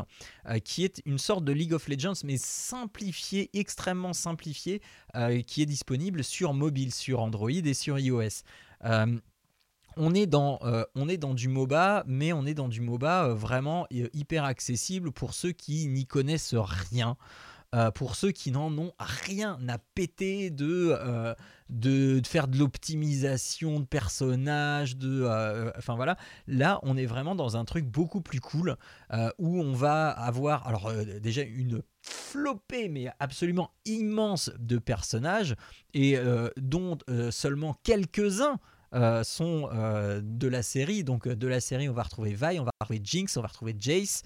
qui 0.64 0.84
est 0.84 1.00
une 1.04 1.18
sorte 1.18 1.44
de 1.44 1.52
League 1.52 1.72
of 1.72 1.88
Legends 1.88 2.14
mais 2.24 2.36
simplifié 2.36 3.50
extrêmement 3.54 4.12
simplifié 4.12 4.80
euh, 5.16 5.42
qui 5.42 5.62
est 5.62 5.66
disponible 5.66 6.24
sur 6.24 6.54
mobile 6.54 6.92
sur 6.92 7.20
Android 7.20 7.50
et 7.50 7.74
sur 7.74 7.98
iOS 7.98 8.42
on 9.96 10.14
est, 10.14 10.26
dans, 10.26 10.58
euh, 10.62 10.84
on 10.94 11.08
est 11.08 11.16
dans 11.16 11.34
du 11.34 11.48
MOBA, 11.48 12.04
mais 12.06 12.32
on 12.32 12.46
est 12.46 12.54
dans 12.54 12.68
du 12.68 12.80
MOBA 12.80 13.26
euh, 13.26 13.34
vraiment 13.34 13.86
euh, 13.92 14.08
hyper 14.12 14.44
accessible 14.44 15.12
pour 15.12 15.34
ceux 15.34 15.52
qui 15.52 15.86
n'y 15.88 16.06
connaissent 16.06 16.54
rien. 16.54 17.16
pour 17.96 18.14
ceux 18.14 18.30
qui 18.30 18.52
n'en 18.52 18.70
ont 18.78 18.92
rien 19.00 19.58
à 19.66 19.78
péter 19.96 20.50
de, 20.50 20.96
de, 21.70 22.20
de 22.20 22.26
faire 22.26 22.46
de 22.46 22.56
l'optimisation 22.56 23.80
de 23.80 23.84
personnages, 23.84 24.96
de, 24.96 25.26
enfin 25.76 25.96
voilà, 25.96 26.16
là 26.46 26.78
on 26.84 26.96
est 26.96 27.06
vraiment 27.06 27.34
dans 27.34 27.56
un 27.56 27.64
truc 27.64 27.84
beaucoup 27.84 28.20
plus 28.20 28.38
cool 28.38 28.76
où 29.38 29.60
on 29.60 29.72
va 29.72 30.08
avoir 30.08 30.68
alors 30.68 30.92
déjà 31.20 31.42
une 31.42 31.82
flopée 32.00 32.88
mais 32.88 33.08
absolument 33.18 33.72
immense 33.86 34.52
de 34.60 34.78
personnages 34.78 35.56
et 35.94 36.16
dont 36.56 36.96
seulement 37.32 37.74
quelques-uns 37.82 38.60
euh, 38.94 39.24
sont 39.24 39.68
euh, 39.72 40.20
de 40.22 40.46
la 40.46 40.62
série. 40.62 41.02
Donc 41.02 41.26
euh, 41.26 41.34
de 41.34 41.48
la 41.48 41.60
série, 41.60 41.88
on 41.88 41.92
va 41.92 42.04
retrouver 42.04 42.32
Vi, 42.34 42.60
on 42.60 42.64
va 42.64 42.70
retrouver 42.80 43.00
Jinx, 43.02 43.36
on 43.36 43.40
va 43.40 43.48
retrouver 43.48 43.74
Jace, 43.78 44.22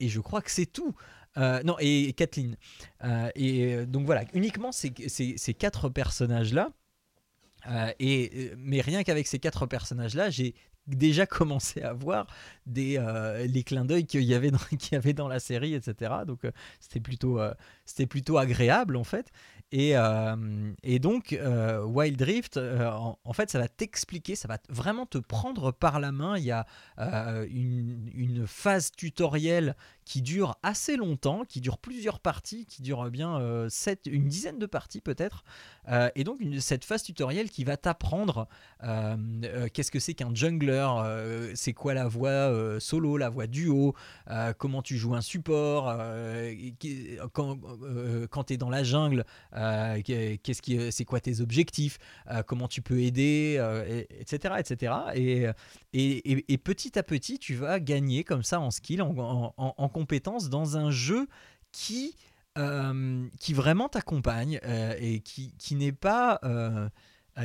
et 0.00 0.08
je 0.08 0.20
crois 0.20 0.40
que 0.42 0.50
c'est 0.50 0.66
tout. 0.66 0.94
Non, 1.36 1.76
et 1.78 2.12
Kathleen. 2.12 2.56
Et 3.34 3.86
donc 3.86 4.06
voilà, 4.06 4.24
uniquement 4.34 4.72
ces, 4.72 4.92
ces, 5.08 5.54
quatre 5.54 5.88
personnages-là. 5.88 6.70
Et, 7.98 8.52
mais 8.58 8.80
rien 8.80 9.02
qu'avec 9.02 9.26
ces 9.26 9.38
quatre 9.38 9.66
personnages-là, 9.66 10.30
j'ai 10.30 10.54
déjà 10.86 11.24
commencé 11.38 11.80
à 11.80 11.94
voir 11.94 12.26
des, 12.66 12.98
les 13.48 13.62
clins 13.62 13.86
d'œil 13.86 14.04
qu'il 14.04 14.24
y, 14.24 14.34
avait 14.34 14.50
dans- 14.50 14.58
y 14.92 14.94
avait 14.94 15.14
dans 15.14 15.28
la 15.28 15.40
série, 15.40 15.74
etc. 15.74 16.12
Donc 16.26 16.40
c'était 16.80 17.00
plutôt, 17.00 17.40
c'était 17.86 18.06
plutôt 18.06 18.36
agréable 18.36 18.96
en 18.96 19.04
fait. 19.04 19.32
Et, 19.72 19.96
euh, 19.96 20.36
et 20.82 20.98
donc, 20.98 21.32
euh, 21.32 21.82
Wild 21.82 22.20
Rift, 22.20 22.58
euh, 22.58 22.90
en, 22.90 23.32
fait, 23.32 23.50
ça 23.50 23.58
va 23.58 23.68
t'expliquer, 23.68 24.36
ça 24.36 24.46
va 24.46 24.58
vraiment 24.68 25.06
te 25.06 25.16
prendre 25.16 25.72
par 25.72 25.98
la 25.98 26.12
main. 26.12 26.36
Il 26.36 26.44
y 26.44 26.50
a 26.50 26.66
euh, 26.98 27.46
une, 27.50 28.46
phase 28.46 28.90
tutoriel 28.92 29.74
qui 30.04 30.20
dure 30.22 30.56
assez 30.62 30.96
longtemps, 30.96 31.44
qui 31.44 31.60
dure 31.60 31.78
plusieurs 31.78 32.18
parties, 32.20 32.66
qui 32.66 32.82
dure 32.82 33.10
bien 33.10 33.38
euh, 33.40 33.68
sept- 33.68 34.06
une 34.06 34.26
dizaine 34.26 34.58
de 34.58 34.66
parties 34.66 35.00
peut-être. 35.00 35.44
Euh, 35.88 36.10
et 36.14 36.24
donc, 36.24 36.40
cette 36.60 36.84
phase 36.84 37.02
tutoriel 37.02 37.50
qui 37.50 37.64
va 37.64 37.76
t'apprendre 37.76 38.48
euh, 38.84 39.68
qu'est-ce 39.72 39.90
que 39.90 40.00
c'est 40.00 40.14
qu'un 40.14 40.34
jungler, 40.34 40.86
c'est 41.54 41.72
quoi 41.72 41.94
la 41.94 42.08
voix 42.08 42.52
solo, 42.80 43.16
la 43.16 43.28
voix 43.28 43.46
duo, 43.46 43.94
comment 44.58 44.82
tu 44.82 44.96
joues 44.96 45.14
un 45.14 45.20
support, 45.20 45.94
quand, 47.32 48.44
tu 48.44 48.54
es 48.54 48.56
dans 48.56 48.70
la 48.70 48.84
jungle, 48.84 49.24
qu'est-ce 49.52 50.62
qui, 50.62 50.92
c'est 50.92 51.04
quoi 51.04 51.20
tes 51.20 51.40
objectifs, 51.40 51.98
comment 52.46 52.68
tu 52.68 52.82
peux 52.82 53.00
aider, 53.00 53.58
et- 53.88 54.20
etc. 54.20 54.54
etc. 54.58 54.92
Et, 55.14 55.46
et, 55.92 56.32
et- 56.32 56.52
et 56.52 56.58
petit 56.58 56.98
à 56.98 57.02
petit, 57.02 57.38
tu 57.38 57.54
vas 57.54 57.80
gagner 57.80 58.24
comme 58.24 58.42
ça 58.42 58.60
en 58.60 58.70
skill, 58.70 59.02
en, 59.02 59.54
en- 59.56 59.74
en 59.92 60.00
compétences 60.00 60.48
dans 60.48 60.78
un 60.78 60.90
jeu 60.90 61.28
qui, 61.70 62.16
euh, 62.56 63.26
qui 63.38 63.52
vraiment 63.52 63.88
t'accompagne 63.88 64.58
euh, 64.64 64.94
et 64.98 65.20
qui, 65.20 65.54
qui 65.58 65.74
n'est 65.74 65.92
pas, 65.92 66.40
euh, 66.44 66.88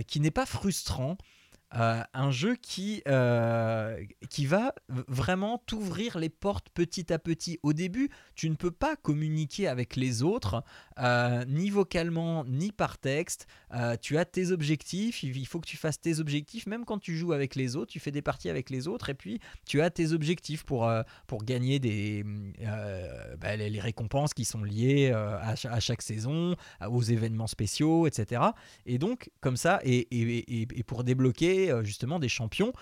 qui 0.08 0.20
n'est 0.22 0.32
pas 0.32 0.46
frustrant. 0.46 1.18
Un 1.70 2.32
jeu 2.32 2.56
qui, 2.56 3.04
qui 4.30 4.46
va 4.46 4.74
vraiment 4.88 5.58
t'ouvrir 5.58 6.18
les 6.18 6.30
portes 6.30 6.70
petit 6.70 7.12
à 7.12 7.20
petit. 7.20 7.60
Au 7.62 7.74
début, 7.74 8.10
tu 8.36 8.50
ne 8.50 8.56
peux 8.56 8.72
pas 8.72 8.96
communiquer 8.96 9.68
avec 9.68 9.98
les 9.98 10.24
autres 10.24 10.64
euh, 11.00 11.46
ni 11.48 11.70
vocalement, 11.70 12.44
ni 12.46 12.72
par 12.72 12.98
texte. 12.98 13.48
Euh, 13.74 13.96
tu 14.02 14.18
as 14.18 14.26
tes 14.26 14.52
objectifs, 14.52 15.24
il 15.24 15.46
faut 15.46 15.60
que 15.60 15.68
tu 15.68 15.78
fasses 15.78 16.00
tes 16.00 16.20
objectifs, 16.20 16.68
même 16.68 16.86
quand 16.86 17.00
tu 17.00 17.18
joues 17.18 17.34
avec 17.34 17.56
les 17.56 17.76
autres, 17.76 17.92
tu 17.92 18.00
fais 18.00 18.12
des 18.12 18.22
parties 18.22 18.50
avec 18.50 18.70
les 18.70 18.88
autres, 18.88 19.10
et 19.10 19.14
puis 19.14 19.40
tu 19.66 19.82
as 19.82 19.90
tes 19.90 20.12
objectifs 20.14 20.64
pour, 20.64 20.88
euh, 20.88 21.04
pour 21.28 21.44
gagner 21.44 21.80
des, 21.80 22.24
bah, 23.40 23.56
les, 23.56 23.80
récompenses 23.80 24.34
qui 24.34 24.46
sont 24.46 24.64
liées 24.64 25.12
à, 25.12 25.56
cha- 25.56 25.72
à 25.72 25.80
chaque 25.80 26.02
saison, 26.02 26.56
aux 26.90 27.02
événements 27.04 27.48
spéciaux, 27.48 28.08
etc. 28.08 28.42
Et 28.86 28.98
donc, 28.98 29.30
comme 29.42 29.58
ça, 29.58 29.80
et, 29.84 29.98
et- 30.12 30.62
et- 30.62 30.84
pour 30.84 31.04
débloquer 31.04 31.74
justement 31.84 32.20
des 32.20 32.30
champions, 32.30 32.74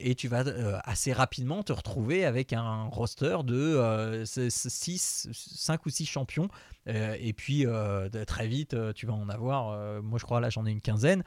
et 0.00 0.14
tu 0.16 0.28
vas 0.28 0.44
assez 0.84 1.12
rapidement 1.12 1.62
te 1.62 1.72
retrouver 1.72 2.24
avec 2.24 2.52
un 2.52 2.84
roster 2.84 3.38
de 3.44 4.24
6, 4.24 5.28
5 5.32 5.86
ou 5.86 5.90
6 5.90 6.06
champions. 6.06 6.48
Euh, 6.88 7.16
et 7.20 7.32
puis 7.32 7.66
euh, 7.66 8.08
très 8.24 8.48
vite, 8.48 8.74
euh, 8.74 8.92
tu 8.92 9.06
vas 9.06 9.12
en 9.12 9.28
avoir, 9.28 10.02
moi 10.02 10.18
je 10.18 10.24
crois 10.24 10.40
là 10.40 10.50
j'en 10.50 10.66
ai 10.66 10.70
une 10.70 10.80
quinzaine. 10.80 11.22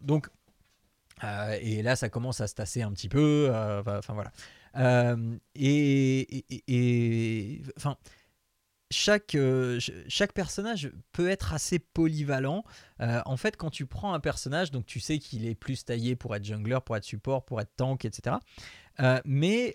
Donc, 0.00 0.28
et 1.60 1.82
là 1.82 1.96
ça 1.96 2.08
commence 2.08 2.40
à 2.40 2.46
se 2.46 2.54
tasser 2.54 2.82
un 2.82 2.92
petit 2.92 3.08
peu. 3.08 3.50
Enfin 3.86 4.14
voilà. 4.14 4.32
Et, 5.54 7.62
enfin, 7.76 7.96
chaque, 8.90 9.32
ch- 9.32 9.92
chaque 10.08 10.32
personnage 10.32 10.90
peut 11.12 11.28
être 11.28 11.54
assez 11.54 11.78
polyvalent. 11.78 12.64
En 12.98 13.36
fait, 13.36 13.56
quand 13.56 13.70
tu 13.70 13.86
prends 13.86 14.14
un 14.14 14.20
personnage, 14.20 14.72
donc 14.72 14.86
tu 14.86 15.00
sais 15.00 15.18
qu'il 15.18 15.46
est 15.46 15.54
plus 15.54 15.84
taillé 15.84 16.16
pour 16.16 16.34
être 16.34 16.44
jungler, 16.44 16.78
pour 16.84 16.96
être 16.96 17.04
support, 17.04 17.44
pour 17.44 17.60
être 17.60 17.74
tank, 17.76 18.04
etc. 18.04 18.36
Mais 19.24 19.74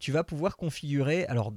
tu 0.00 0.12
vas 0.12 0.24
pouvoir 0.24 0.56
configurer, 0.56 1.26
alors 1.26 1.54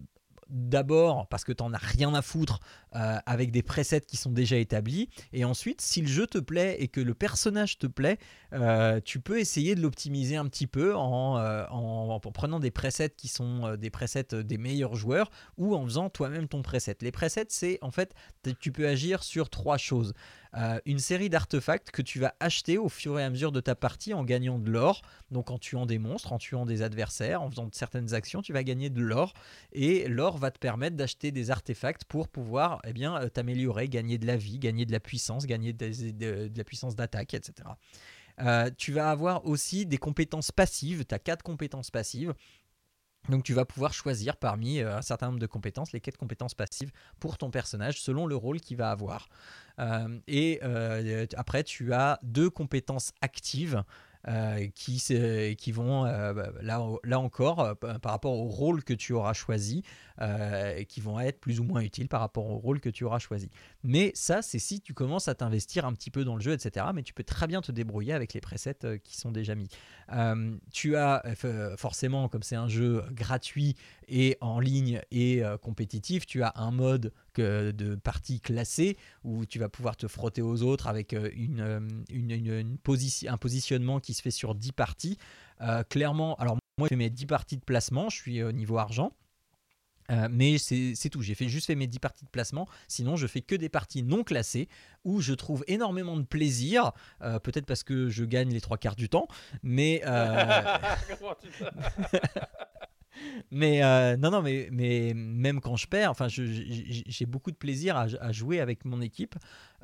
d'abord 0.49 1.27
parce 1.27 1.43
que 1.43 1.51
tu 1.51 1.63
n'en 1.63 1.73
as 1.73 1.77
rien 1.77 2.13
à 2.13 2.21
foutre 2.21 2.59
euh, 2.95 3.17
avec 3.25 3.51
des 3.51 3.63
presets 3.63 4.01
qui 4.01 4.17
sont 4.17 4.31
déjà 4.31 4.57
établis, 4.57 5.09
et 5.33 5.45
ensuite, 5.45 5.81
si 5.81 6.01
le 6.01 6.07
jeu 6.07 6.27
te 6.27 6.37
plaît 6.37 6.77
et 6.79 6.87
que 6.87 7.01
le 7.01 7.13
personnage 7.13 7.77
te 7.77 7.87
plaît, 7.87 8.17
euh, 8.53 8.99
tu 9.03 9.19
peux 9.19 9.39
essayer 9.39 9.75
de 9.75 9.81
l'optimiser 9.81 10.35
un 10.37 10.45
petit 10.47 10.67
peu 10.67 10.95
en, 10.95 11.37
euh, 11.37 11.65
en- 11.69 12.19
en 12.23 12.31
prenant 12.31 12.59
des 12.59 12.71
presets 12.71 13.09
qui 13.15 13.27
sont 13.27 13.75
des 13.75 13.89
presets 13.89 14.33
des 14.33 14.57
meilleurs 14.57 14.95
joueurs 14.95 15.29
ou 15.57 15.75
en 15.75 15.83
faisant 15.85 16.09
toi-même 16.09 16.47
ton 16.47 16.61
preset. 16.61 16.97
Les 17.01 17.11
presets, 17.11 17.45
c'est 17.49 17.77
en 17.81 17.91
fait, 17.91 18.13
tu 18.59 18.71
peux 18.71 18.87
agir 18.87 19.23
sur 19.23 19.49
trois 19.49 19.77
choses. 19.77 20.13
Une 20.85 20.97
série 20.97 21.29
d'artefacts 21.29 21.91
que 21.91 22.01
tu 22.01 22.19
vas 22.19 22.33
acheter 22.39 22.79
au 22.79 22.89
fur 22.89 23.19
et 23.19 23.23
à 23.23 23.29
mesure 23.29 23.51
de 23.51 23.59
ta 23.59 23.75
partie 23.75 24.15
en 24.15 24.23
gagnant 24.23 24.57
de 24.57 24.71
l'or. 24.71 25.03
Donc 25.29 25.51
en 25.51 25.59
tuant 25.59 25.85
des 25.85 25.99
monstres, 25.99 26.33
en 26.33 26.39
tuant 26.39 26.65
des 26.65 26.81
adversaires, 26.81 27.43
en 27.43 27.49
faisant 27.51 27.69
certaines 27.71 28.15
actions, 28.15 28.41
tu 28.41 28.53
vas 28.53 28.63
gagner 28.63 28.89
de 28.89 29.01
l'or. 29.01 29.33
Et 29.71 30.07
l'or 30.07 30.37
va 30.39 30.49
te 30.49 30.57
permettre 30.57 30.95
d'acheter 30.95 31.31
des 31.31 31.51
artefacts 31.51 32.05
pour 32.05 32.27
pouvoir 32.27 32.76
eh 32.83 32.93
bien, 32.93 33.15
euh, 33.15 33.29
t'améliorer, 33.29 33.89
gagner 33.89 34.17
de 34.17 34.25
la 34.25 34.37
vie, 34.37 34.59
gagner 34.59 34.85
de 34.85 34.91
la 34.91 34.99
puissance, 34.99 35.45
gagner 35.45 35.73
de, 35.73 36.11
de 36.11 36.57
la 36.57 36.63
puissance 36.63 36.95
d'attaque, 36.95 37.33
etc. 37.33 37.69
Euh, 38.39 38.69
tu 38.77 38.91
vas 38.91 39.09
avoir 39.09 39.45
aussi 39.45 39.85
des 39.85 39.97
compétences 39.97 40.51
passives. 40.51 41.05
Tu 41.05 41.15
as 41.15 41.19
quatre 41.19 41.43
compétences 41.43 41.91
passives. 41.91 42.33
Donc 43.29 43.43
tu 43.43 43.53
vas 43.53 43.65
pouvoir 43.65 43.93
choisir 43.93 44.37
parmi 44.37 44.79
euh, 44.79 44.97
un 44.97 45.01
certain 45.01 45.27
nombre 45.27 45.39
de 45.39 45.47
compétences 45.47 45.91
les 45.91 45.99
quatre 45.99 46.15
compétences 46.15 46.53
passives 46.53 46.91
pour 47.19 47.37
ton 47.37 47.51
personnage 47.51 47.99
selon 47.99 48.25
le 48.25 48.37
rôle 48.37 48.61
qu'il 48.61 48.77
va 48.77 48.89
avoir. 48.89 49.27
Et 50.27 50.61
après 51.35 51.63
tu 51.63 51.93
as 51.93 52.19
deux 52.23 52.49
compétences 52.49 53.11
actives 53.21 53.83
euh, 54.27 54.67
qui, 54.75 55.71
vont 55.71 56.05
euh, 56.05 56.33
bah, 56.33 56.51
là, 56.61 57.19
encore 57.19 57.61
euh, 57.61 57.73
par 57.75 58.11
rapport 58.11 58.33
au 58.33 58.49
rôle 58.49 58.83
que 58.83 58.93
tu 58.93 59.13
auras 59.13 59.33
choisi 59.33 59.83
qui 60.89 60.99
vont 60.99 61.19
être 61.19 61.39
plus 61.39 61.59
ou 61.59 61.63
moins 61.63 61.81
utiles 61.81 62.07
par 62.07 62.21
rapport 62.21 62.47
au 62.47 62.57
rôle 62.57 62.79
que 62.79 62.89
tu 62.89 63.03
auras 63.03 63.19
choisi. 63.19 63.51
Mais 63.83 64.11
ça, 64.15 64.41
c'est 64.41 64.57
si 64.57 64.81
tu 64.81 64.95
commences 64.95 65.27
à 65.27 65.35
t'investir 65.35 65.85
un 65.85 65.93
petit 65.93 66.09
peu 66.09 66.25
dans 66.25 66.35
le 66.35 66.41
jeu, 66.41 66.53
etc. 66.53 66.87
Mais 66.91 67.03
tu 67.03 67.13
peux 67.13 67.23
très 67.23 67.45
bien 67.45 67.61
te 67.61 67.71
débrouiller 67.71 68.13
avec 68.13 68.33
les 68.33 68.41
presets 68.41 68.99
qui 69.03 69.15
sont 69.15 69.31
déjà 69.31 69.53
mis. 69.53 69.69
Tu 70.73 70.95
as 70.95 71.21
forcément, 71.77 72.29
comme 72.29 72.41
c'est 72.41 72.55
un 72.55 72.67
jeu 72.67 73.03
gratuit 73.11 73.75
et 74.07 74.37
en 74.41 74.59
ligne 74.59 75.01
et 75.11 75.43
compétitif, 75.61 76.25
tu 76.25 76.41
as 76.41 76.51
un 76.55 76.71
mode 76.71 77.13
de 77.41 77.95
partie 77.95 78.39
classée 78.41 78.97
où 79.23 79.45
tu 79.45 79.59
vas 79.59 79.69
pouvoir 79.69 79.95
te 79.97 80.07
frotter 80.07 80.41
aux 80.41 80.63
autres 80.63 80.87
avec 80.87 81.13
euh, 81.13 81.29
une, 81.35 81.59
euh, 81.61 81.79
une, 82.09 82.31
une- 82.31 82.59
une 82.59 82.77
position, 82.77 83.31
un 83.31 83.37
positionnement 83.37 83.99
qui 83.99 84.13
se 84.13 84.21
fait 84.21 84.31
sur 84.31 84.55
10 84.55 84.71
parties. 84.71 85.17
Euh, 85.61 85.83
clairement, 85.83 86.35
alors 86.35 86.57
moi, 86.77 86.87
je 86.87 86.89
fais 86.89 86.95
mes 86.95 87.09
10 87.09 87.25
parties 87.25 87.57
de 87.57 87.63
placement, 87.63 88.09
je 88.09 88.15
suis 88.17 88.43
au 88.43 88.51
niveau 88.51 88.77
argent. 88.77 89.11
Euh, 90.09 90.29
mais 90.31 90.57
c'est 90.57 90.93
c'est 90.95 91.09
tout, 91.09 91.21
j'ai 91.21 91.35
fait 91.35 91.49
juste 91.49 91.67
fait 91.67 91.75
mes 91.75 91.85
10 91.85 91.99
parties 91.99 92.23
de 92.23 92.29
placement, 92.29 92.65
sinon 92.87 93.17
je 93.17 93.27
fais 93.27 93.41
que 93.41 93.55
des 93.55 93.67
parties 93.67 94.03
non 94.03 94.23
classées 94.23 94.69
où 95.03 95.19
je 95.19 95.33
trouve 95.33 95.65
énormément 95.67 96.15
de 96.15 96.23
plaisir, 96.23 96.93
euh, 97.21 97.39
peut-être 97.39 97.65
parce 97.65 97.83
que 97.83 98.07
je 98.07 98.23
gagne 98.23 98.53
les 98.53 98.61
trois 98.61 98.77
quarts 98.77 98.95
du 98.95 99.09
temps, 99.09 99.27
mais, 99.63 100.01
euh, 103.17 103.41
mais 103.51 103.83
euh, 103.83 104.17
non, 104.17 104.31
non, 104.31 104.41
mais, 104.41 104.69
mais 104.71 105.13
même 105.15 105.61
quand 105.61 105.75
je 105.75 105.87
perds, 105.87 106.11
enfin, 106.11 106.27
j'ai 106.29 107.25
beaucoup 107.25 107.51
de 107.51 107.55
plaisir 107.57 107.95
à, 107.97 108.31
jouer 108.31 108.59
avec 108.59 108.85
mon 108.85 109.01
équipe 109.01 109.35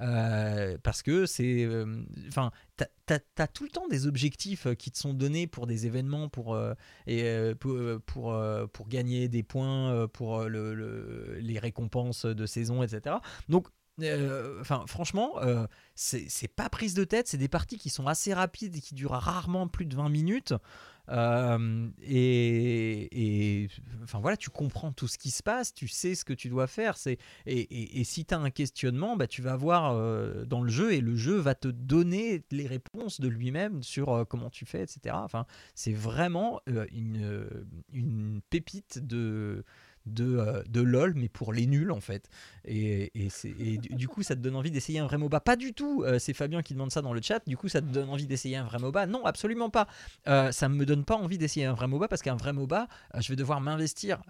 euh, 0.01 0.77
parce 0.83 1.01
que 1.03 1.25
c'est, 1.25 1.63
euh, 1.65 2.03
enfin, 2.27 2.51
t'as 2.77 2.85
t'as- 3.05 3.19
t'as 3.35 3.47
tout 3.47 3.63
le 3.63 3.69
temps 3.69 3.87
des 3.87 4.07
objectifs 4.07 4.67
euh, 4.67 4.73
qui 4.73 4.91
te 4.91 4.97
sont 4.97 5.13
donnés 5.13 5.47
pour 5.47 5.67
des 5.67 5.85
événements, 5.85 6.29
pour 6.29 6.53
euh, 6.55 6.73
et 7.07 7.23
euh, 7.23 7.53
pour 7.55 7.73
euh, 7.73 7.99
pour, 8.05 8.33
euh, 8.33 8.65
pour 8.67 8.87
gagner 8.87 9.27
des 9.27 9.43
points, 9.43 9.91
euh, 9.91 10.07
pour 10.07 10.39
euh, 10.41 10.47
le- 10.47 10.73
le- 10.73 11.37
les 11.39 11.59
récompenses 11.59 12.25
de 12.25 12.45
saison, 12.45 12.81
etc. 12.83 13.17
Donc 13.49 13.67
euh, 13.67 13.71
Enfin, 13.99 14.85
franchement, 14.87 15.39
euh, 15.41 15.67
c'est 15.95 16.47
pas 16.47 16.69
prise 16.69 16.93
de 16.93 17.03
tête. 17.03 17.27
C'est 17.27 17.37
des 17.37 17.47
parties 17.47 17.77
qui 17.77 17.89
sont 17.89 18.07
assez 18.07 18.33
rapides 18.33 18.75
et 18.75 18.81
qui 18.81 18.95
durent 18.95 19.11
rarement 19.11 19.67
plus 19.67 19.85
de 19.85 19.95
20 19.95 20.09
minutes. 20.09 20.53
Euh, 21.09 21.89
et, 22.01 23.67
enfin 24.03 24.19
voilà, 24.19 24.37
tu 24.37 24.49
comprends 24.49 24.91
tout 24.93 25.07
ce 25.07 25.17
qui 25.17 25.31
se 25.31 25.43
passe, 25.43 25.73
tu 25.73 25.87
sais 25.87 26.15
ce 26.15 26.23
que 26.23 26.33
tu 26.33 26.49
dois 26.49 26.67
faire. 26.67 26.95
Et, 27.45 28.03
si 28.03 28.25
tu 28.25 28.33
as 28.33 28.39
un 28.39 28.49
questionnement, 28.49 29.15
bah, 29.15 29.27
tu 29.27 29.41
vas 29.41 29.55
voir 29.55 29.91
euh, 29.91 30.45
dans 30.45 30.61
le 30.61 30.69
jeu 30.69 30.93
et 30.93 31.01
le 31.01 31.15
jeu 31.15 31.35
va 31.35 31.55
te 31.55 31.67
donner 31.67 32.43
les 32.51 32.67
réponses 32.67 33.19
de 33.19 33.27
lui-même 33.27 33.83
sur 33.83 34.09
euh, 34.09 34.25
comment 34.25 34.49
tu 34.49 34.65
fais, 34.65 34.81
etc. 34.81 35.15
Enfin, 35.19 35.45
c'est 35.75 35.93
vraiment 35.93 36.61
euh, 36.69 36.85
une, 36.91 37.47
une 37.91 38.41
pépite 38.49 38.99
de 39.05 39.63
de, 40.05 40.37
euh, 40.37 40.63
de 40.67 40.81
LOL, 40.81 41.13
mais 41.15 41.29
pour 41.29 41.53
les 41.53 41.65
nuls 41.65 41.91
en 41.91 42.01
fait. 42.01 42.29
Et, 42.65 43.11
et 43.15 43.29
et 43.59 43.77
du, 43.77 44.07
coup, 44.07 44.23
ça 44.23 44.35
te 44.35 44.41
donne 44.41 44.55
envie 44.55 44.71
d'essayer 44.71 44.99
un 44.99 45.05
vrai 45.05 45.17
MOBA. 45.17 45.39
Pas 45.39 45.55
du 45.55 45.73
tout, 45.73 46.03
euh, 46.03 46.19
c'est 46.19 46.33
Fabien 46.33 46.61
qui 46.61 46.73
demande 46.73 46.91
ça 46.91 47.01
dans 47.01 47.13
le 47.13 47.21
chat. 47.21 47.41
Du 47.47 47.57
coup, 47.57 47.67
ça 47.67 47.81
te 47.81 47.87
donne 47.87 48.09
envie 48.09 48.27
d'essayer 48.27 48.57
un 48.57 48.63
vrai 48.63 48.79
MOBA? 48.79 49.07
Non, 49.07 49.25
absolument 49.25 49.69
pas. 49.69 49.87
Euh, 50.27 50.51
ça 50.51 50.69
me 50.69 50.85
donne 50.85 51.05
pas 51.05 51.15
envie 51.15 51.37
d'essayer 51.37 51.65
un 51.65 51.73
vrai 51.73 51.87
MOBA 51.87 52.07
parce 52.07 52.21
qu'un 52.21 52.35
vrai 52.35 52.53
MOBA, 52.53 52.87
je 53.19 53.29
vais 53.29 53.35
devoir 53.35 53.61
m'investir 53.61 54.21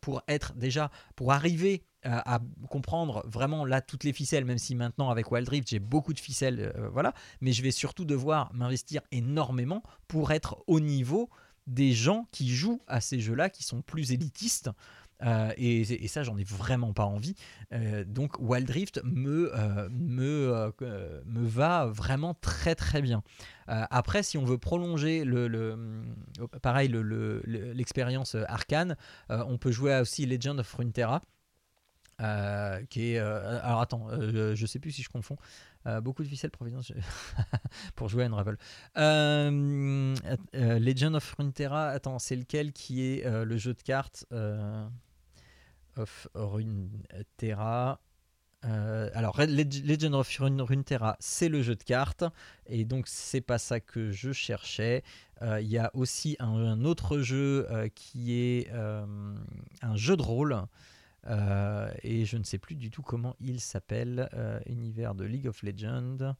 pour 0.00 0.22
être 0.28 0.54
déjà, 0.54 0.90
pour 1.16 1.32
arriver 1.32 1.82
à 2.04 2.40
comprendre 2.70 3.24
vraiment 3.26 3.64
là 3.64 3.80
toutes 3.80 4.04
les 4.04 4.12
ficelles, 4.12 4.44
même 4.44 4.58
si 4.58 4.74
maintenant 4.74 5.10
avec 5.10 5.30
Wild 5.32 5.48
Rift 5.48 5.68
j'ai 5.68 5.80
beaucoup 5.80 6.14
de 6.14 6.20
ficelles, 6.20 6.72
voilà. 6.92 7.12
Mais 7.40 7.52
je 7.52 7.62
vais 7.62 7.70
surtout 7.70 8.04
devoir 8.04 8.52
m'investir 8.54 9.02
énormément 9.10 9.82
pour 10.06 10.30
être 10.32 10.62
au 10.66 10.80
niveau 10.80 11.28
des 11.68 11.92
gens 11.92 12.26
qui 12.32 12.48
jouent 12.48 12.80
à 12.86 13.00
ces 13.00 13.20
jeux-là, 13.20 13.50
qui 13.50 13.62
sont 13.62 13.82
plus 13.82 14.12
élitistes. 14.12 14.70
Euh, 15.24 15.50
et, 15.56 15.84
ça, 16.08 16.22
j'en 16.22 16.36
ai 16.38 16.44
vraiment 16.44 16.92
pas 16.92 17.04
envie. 17.04 17.34
Euh, 17.72 18.04
donc, 18.04 18.38
Wild 18.38 18.70
Rift 18.70 19.00
me, 19.04 19.50
euh, 19.54 19.88
me, 19.90 20.72
me 21.26 21.46
va 21.46 21.86
vraiment 21.86 22.34
très 22.34 22.74
très 22.74 23.02
bien. 23.02 23.22
Après, 23.66 24.22
si 24.22 24.38
on 24.38 24.44
veut 24.44 24.56
prolonger 24.56 25.24
le, 25.24 25.46
le- 25.46 25.76
pareil 26.62 26.88
le- 26.88 27.02
le- 27.02 27.42
l'expérience 27.72 28.34
arcane, 28.46 28.96
on 29.28 29.58
peut 29.58 29.70
jouer 29.72 29.98
aussi 30.00 30.24
Legend 30.24 30.58
of 30.60 30.72
Runeterra. 30.74 31.22
qui 32.88 33.12
est 33.12 33.18
alors 33.18 33.80
attends 33.80 34.08
je 34.10 34.66
sais 34.66 34.78
plus 34.78 34.90
si 34.92 35.02
je 35.02 35.10
confonds 35.10 35.36
beaucoup 36.02 36.22
de 36.22 36.28
ficelles 36.28 36.50
providence 36.50 36.92
pour 37.94 38.08
jouer 38.08 38.24
à 38.24 38.26
Unravel 38.26 38.56
euh, 38.96 40.14
Legend 40.54 41.14
of 41.14 41.34
Runeterra 41.34 41.88
attends 41.88 42.18
c'est 42.18 42.36
lequel 42.36 42.72
qui 42.72 43.02
est 43.04 43.24
le 43.44 43.56
jeu 43.58 43.74
de 43.74 43.82
cartes 43.82 44.24
of 45.98 46.28
Runeterra 46.34 48.00
euh, 48.64 49.08
alors 49.14 49.40
Legend 49.40 50.14
of 50.14 50.36
Rune- 50.36 50.60
Runeterra 50.60 51.16
c'est 51.20 51.48
le 51.48 51.62
jeu 51.62 51.76
de 51.76 51.82
cartes 51.84 52.24
et 52.66 52.84
donc 52.84 53.06
c'est 53.06 53.40
pas 53.40 53.58
ça 53.58 53.78
que 53.80 54.10
je 54.10 54.32
cherchais. 54.32 55.04
Euh, 55.42 55.60
il 55.60 55.68
y 55.68 55.78
a 55.78 55.90
aussi 55.94 56.36
un, 56.40 56.84
autre 56.84 57.20
jeu 57.20 57.68
euh, 57.70 57.88
qui 57.88 58.32
est 58.34 58.70
un 58.70 59.96
jeu 59.96 60.16
de 60.16 60.22
rôle 60.22 60.64
et 62.02 62.24
je 62.24 62.36
ne 62.36 62.42
sais 62.42 62.58
plus 62.58 62.74
du 62.74 62.90
tout 62.90 63.02
comment 63.02 63.36
il 63.38 63.60
s'appelle 63.60 64.28
univers 64.66 65.14
de 65.14 65.24
League 65.24 65.46
of 65.46 65.62
Legends. 65.62 66.34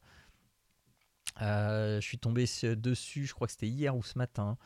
Je 1.39 1.99
suis 2.01 2.17
tombé 2.17 2.45
dessus 2.75 3.27
je 3.27 3.33
crois 3.33 3.47
que 3.47 3.53
c'était 3.53 3.67
hier 3.67 3.95
ou 3.95 4.03
ce 4.03 4.17
matin 4.17 4.57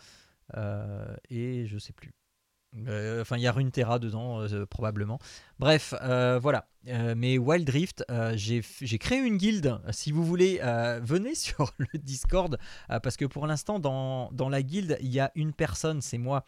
et 1.30 1.66
je 1.68 1.78
sais 1.78 1.94
plus 1.94 2.14
Euh, 2.88 3.22
Enfin, 3.22 3.38
il 3.38 3.44
y 3.44 3.48
a 3.48 3.52
Runeterra 3.52 4.00
dedans, 4.00 4.42
euh, 4.42 4.66
probablement. 4.66 5.20
Bref, 5.60 5.94
euh, 6.02 6.40
voilà. 6.42 6.66
Euh, 6.88 7.14
mais 7.16 7.38
Wild 7.38 7.70
Rift, 7.70 8.04
euh, 8.10 8.34
j'ai 8.36 8.98
créé 8.98 9.20
une 9.20 9.38
guilde. 9.38 9.80
Si 9.92 10.12
vous 10.12 10.24
voulez, 10.26 10.60
euh, 10.64 11.00
venez 11.04 11.36
sur 11.36 11.72
le 11.78 11.88
Discord. 12.00 12.58
euh, 12.90 13.00
parce 13.00 13.16
que 13.18 13.26
pour 13.26 13.48
l'instant, 13.48 13.80
dans, 13.80 14.30
dans 14.32 14.50
la 14.50 14.62
guilde, 14.64 14.98
il 15.02 15.12
y 15.14 15.20
a 15.20 15.32
une 15.36 15.54
personne, 15.54 16.02
c'est 16.02 16.18
moi. 16.18 16.44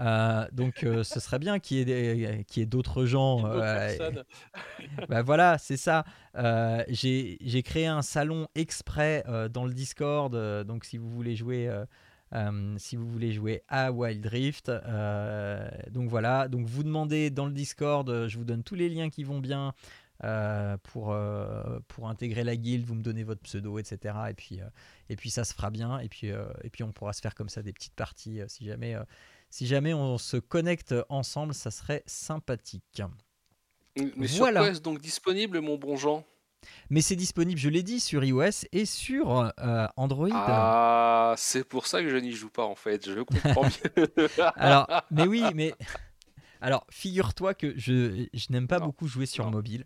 Euh, 0.00 0.46
donc, 0.52 0.84
euh, 0.84 1.04
ce 1.04 1.20
serait 1.20 1.38
bien 1.38 1.58
qu'il 1.58 1.86
y 1.88 2.60
ait 2.60 2.66
d'autres 2.66 3.04
gens. 3.04 3.44
Euh, 3.46 3.96
bah 5.08 5.22
voilà, 5.22 5.58
c'est 5.58 5.76
ça. 5.76 6.04
Euh, 6.36 6.82
J'ai 6.88 7.62
créé 7.62 7.86
un 7.86 8.02
salon 8.02 8.48
exprès 8.54 9.22
euh, 9.28 9.48
dans 9.48 9.64
le 9.64 9.72
Discord. 9.74 10.34
euh, 10.34 10.64
donc 10.64 10.84
si 10.84 10.96
vous 10.96 11.10
voulez 11.10 11.36
jouer, 11.36 11.68
euh, 12.34 12.74
si 12.78 12.96
vous 12.96 13.06
voulez 13.08 13.32
jouer 13.32 13.62
à 13.68 13.92
Wild 13.92 14.24
Rift, 14.26 14.68
euh, 14.70 15.68
donc 15.90 16.08
voilà. 16.08 16.48
Donc 16.48 16.66
vous 16.66 16.82
demandez 16.82 17.30
dans 17.30 17.46
le 17.46 17.52
Discord, 17.52 18.08
euh, 18.08 18.28
je 18.28 18.38
vous 18.38 18.44
donne 18.44 18.62
tous 18.62 18.74
les 18.74 18.88
liens 18.88 19.10
qui 19.10 19.24
vont 19.24 19.38
bien. 19.40 19.74
euh, 20.24 20.76
pour, 20.84 21.16
pour 21.88 22.08
intégrer 22.08 22.44
la 22.44 22.56
guilde, 22.56 22.84
vous 22.86 22.94
me 22.94 23.02
donnez 23.02 23.24
votre 23.24 23.40
pseudo, 23.42 23.78
etc. 23.80 24.14
Et 24.30 24.34
puis, 24.34 24.60
et 25.08 25.16
puis 25.16 25.30
ça 25.30 25.42
se 25.44 25.52
fera 25.52 25.70
bien. 25.70 25.98
Et 25.98 26.08
puis, 26.08 26.28
et 26.28 26.70
puis 26.70 26.84
on 26.84 26.92
pourra 26.92 27.12
se 27.12 27.20
faire 27.20 27.34
comme 27.34 27.48
ça 27.48 27.60
des 27.62 27.72
petites 27.72 27.94
parties. 27.96 28.40
si, 28.46 28.64
jamais, 28.64 28.94
si 29.50 29.66
jamais 29.66 29.92
on 29.94 30.18
se 30.18 30.36
connecte 30.36 30.94
ensemble, 31.08 31.54
ça 31.54 31.72
serait 31.72 32.04
sympathique. 32.06 33.02
Mais 34.16 34.28
sur 34.28 34.38
Voilà. 34.44 34.60
quoi 34.60 34.70
est-ce 34.70 34.80
donc 34.80 35.00
disponible, 35.00 35.60
mon 35.60 35.76
bon 35.76 35.96
Jean? 35.96 36.24
Mais 36.90 37.00
c'est 37.00 37.16
disponible, 37.16 37.58
je 37.60 37.68
l'ai 37.68 37.82
dit, 37.82 38.00
sur 38.00 38.22
iOS 38.24 38.66
et 38.72 38.84
sur 38.86 39.52
euh, 39.60 39.86
Android. 39.96 40.28
Ah, 40.32 41.34
c'est 41.36 41.64
pour 41.64 41.86
ça 41.86 42.02
que 42.02 42.08
je 42.08 42.16
n'y 42.16 42.32
joue 42.32 42.50
pas 42.50 42.64
en 42.64 42.74
fait. 42.74 43.08
Je 43.10 43.20
comprends 43.20 43.62
bien. 43.96 44.52
Alors, 44.56 44.86
mais 45.10 45.26
oui, 45.26 45.42
mais. 45.54 45.74
Alors, 46.60 46.86
figure-toi 46.90 47.54
que 47.54 47.72
je, 47.76 48.26
je 48.32 48.46
n'aime 48.50 48.68
pas 48.68 48.78
Non, 48.78 48.86
beaucoup 48.86 49.08
jouer 49.08 49.26
sur 49.26 49.44
non. 49.46 49.50
mobile. 49.50 49.84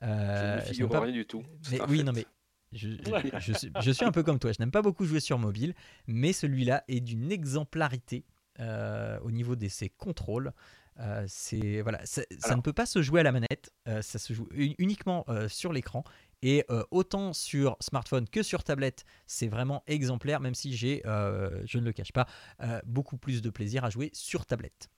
je 0.00 0.06
Euh, 0.06 0.56
ne 0.56 0.60
je 0.60 0.66
figure 0.66 0.88
pas- 0.88 1.00
rien 1.00 1.12
du 1.12 1.26
tout. 1.26 1.42
Mais 1.72 1.80
oui, 1.88 1.98
fait. 1.98 2.04
non, 2.04 2.12
mais. 2.12 2.26
Je, 2.72 2.88
je- 2.90 3.38
je 3.38 3.52
suis, 3.52 3.70
je 3.80 3.90
suis 3.90 4.04
un 4.06 4.12
peu 4.12 4.22
comme 4.22 4.38
toi, 4.38 4.50
je 4.50 4.56
n'aime 4.62 4.70
pas 4.70 4.80
beaucoup 4.80 5.04
jouer 5.04 5.20
sur 5.20 5.38
mobile, 5.38 5.74
mais 6.06 6.32
celui-là 6.32 6.84
est 6.88 7.00
d'une 7.00 7.30
exemplarité 7.30 8.24
euh, 8.60 9.18
au 9.24 9.30
niveau 9.30 9.56
de 9.56 9.68
ses 9.68 9.90
contrôles. 9.90 10.52
Euh, 11.00 11.24
c'est 11.26 11.80
voilà, 11.80 12.04
ça, 12.04 12.22
ça 12.38 12.48
Alors. 12.48 12.56
ne 12.58 12.62
peut 12.62 12.72
pas 12.72 12.86
se 12.86 13.00
jouer 13.02 13.20
à 13.20 13.22
la 13.22 13.32
manette, 13.32 13.72
euh, 13.88 14.02
ça 14.02 14.18
se 14.18 14.32
joue 14.32 14.46
uni- 14.52 14.74
uniquement 14.78 15.24
euh, 15.28 15.48
sur 15.48 15.72
l'écran. 15.72 16.04
Et 16.44 16.64
autant 16.90 17.32
sur 17.32 17.76
smartphone 17.78 18.28
que 18.28 18.42
sur 18.42 18.64
tablette, 18.64 19.04
c'est 19.28 19.46
vraiment 19.46 19.84
exemplaire, 19.86 20.40
même 20.40 20.56
si 20.56 20.76
j'ai, 20.76 21.00
je 21.04 21.78
ne 21.78 21.84
le 21.84 21.92
cache 21.92 22.10
pas, 22.10 22.26
beaucoup 22.84 23.16
plus 23.16 23.42
de 23.42 23.48
plaisir 23.48 23.84
à 23.84 23.90
jouer 23.90 24.10
sur 24.12 24.44
tablette. 24.44 24.90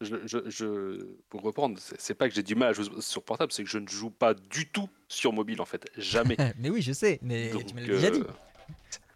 Je, 0.00 0.16
je- 0.26 0.50
je- 0.50 1.04
pour 1.28 1.42
reprendre, 1.42 1.78
c'est 1.78 2.00
c'est 2.00 2.14
pas 2.14 2.28
que 2.28 2.34
j'ai 2.34 2.42
du 2.42 2.54
mal 2.56 2.70
à 2.70 2.72
jouer 2.72 2.86
sur 3.00 3.22
portable, 3.22 3.52
c'est 3.52 3.62
que 3.62 3.70
je 3.70 3.78
ne 3.78 3.86
joue 3.86 4.10
pas 4.10 4.34
du 4.34 4.68
tout 4.68 4.88
sur 5.06 5.32
mobile 5.32 5.60
en 5.60 5.64
fait, 5.64 5.84
jamais. 5.96 6.36
mais 6.58 6.70
oui, 6.70 6.82
je 6.82 6.92
sais, 6.92 7.20
mais 7.22 7.50
Donc, 7.50 7.66
tu 7.66 7.74
me 7.74 7.80
l'as 7.80 7.86
déjà 7.86 8.10
dit. 8.10 8.22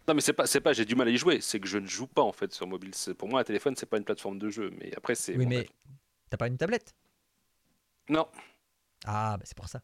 Non 0.07 0.13
mais 0.13 0.21
c'est 0.21 0.33
pas 0.33 0.47
c'est 0.47 0.61
pas 0.61 0.71
j'ai 0.73 0.85
du 0.85 0.95
mal 0.95 1.07
à 1.07 1.11
y 1.11 1.17
jouer, 1.17 1.41
c'est 1.41 1.59
que 1.59 1.67
je 1.67 1.77
ne 1.77 1.87
joue 1.87 2.07
pas 2.07 2.21
en 2.21 2.31
fait 2.31 2.53
sur 2.53 2.65
mobile. 2.65 2.91
C'est- 2.95 3.13
Pour 3.13 3.27
moi 3.27 3.41
un 3.41 3.43
téléphone 3.43 3.75
c'est 3.75 3.85
pas 3.85 3.97
une 3.97 4.05
plateforme 4.05 4.39
de 4.39 4.49
jeu, 4.49 4.71
mais 4.79 4.93
après 4.95 5.15
c'est 5.15 5.35
Oui, 5.35 5.45
mais 5.45 5.67
t'as 6.29 6.37
pas 6.37 6.47
une 6.47 6.57
tablette? 6.57 6.95
Non. 8.09 8.27
Ah, 9.05 9.35
bah, 9.37 9.43
c'est 9.45 9.57
pour 9.57 9.67
ça. 9.67 9.81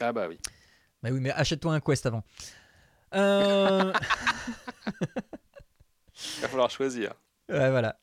Ah 0.00 0.12
bah 0.12 0.26
oui. 0.28 0.38
Bah 1.02 1.10
oui, 1.12 1.20
mais 1.20 1.30
achète-toi 1.30 1.74
un 1.74 1.80
Quest 1.80 2.06
avant. 2.06 2.24
Euh... 3.14 3.92
Il 6.36 6.42
va 6.42 6.48
falloir 6.48 6.70
choisir. 6.70 7.12
ouais, 7.48 7.70
voilà. 7.70 7.98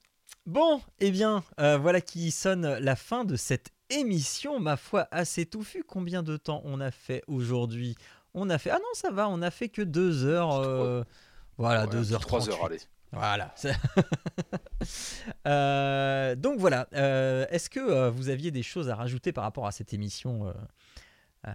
Bon, 0.45 0.81
eh 0.99 1.11
bien, 1.11 1.43
euh, 1.59 1.77
voilà 1.77 2.01
qui 2.01 2.31
sonne 2.31 2.77
la 2.77 2.95
fin 2.95 3.25
de 3.25 3.35
cette 3.35 3.71
émission, 3.89 4.59
ma 4.59 4.77
foi, 4.77 5.07
assez 5.11 5.45
touffue. 5.45 5.83
Combien 5.83 6.23
de 6.23 6.37
temps 6.37 6.61
on 6.65 6.79
a 6.79 6.91
fait 6.91 7.23
aujourd'hui? 7.27 7.95
On 8.33 8.49
a 8.49 8.57
fait... 8.57 8.69
Ah 8.69 8.77
non, 8.79 8.93
ça 8.93 9.11
va, 9.11 9.27
on 9.29 9.41
a 9.41 9.51
fait 9.51 9.69
que 9.69 9.81
deux 9.81 10.25
heures. 10.25 10.53
euh, 10.53 11.03
Voilà, 11.57 11.83
Ouais, 11.85 11.89
deux 11.91 12.13
heures. 12.13 12.21
Trois 12.21 12.47
heures, 12.49 12.57
38. 12.57 12.65
allez. 12.75 12.83
Voilà. 13.11 13.53
Euh, 15.47 16.35
donc 16.35 16.59
voilà. 16.59 16.87
euh, 16.93 17.45
Est-ce 17.49 17.69
que 17.69 17.79
euh, 17.79 18.09
vous 18.09 18.29
aviez 18.29 18.51
des 18.51 18.63
choses 18.63 18.89
à 18.89 18.95
rajouter 18.95 19.31
par 19.31 19.43
rapport 19.43 19.65
à 19.67 19.71
cette 19.71 19.93
émission 19.93 20.47
euh, 20.47 20.53
euh, 21.47 21.51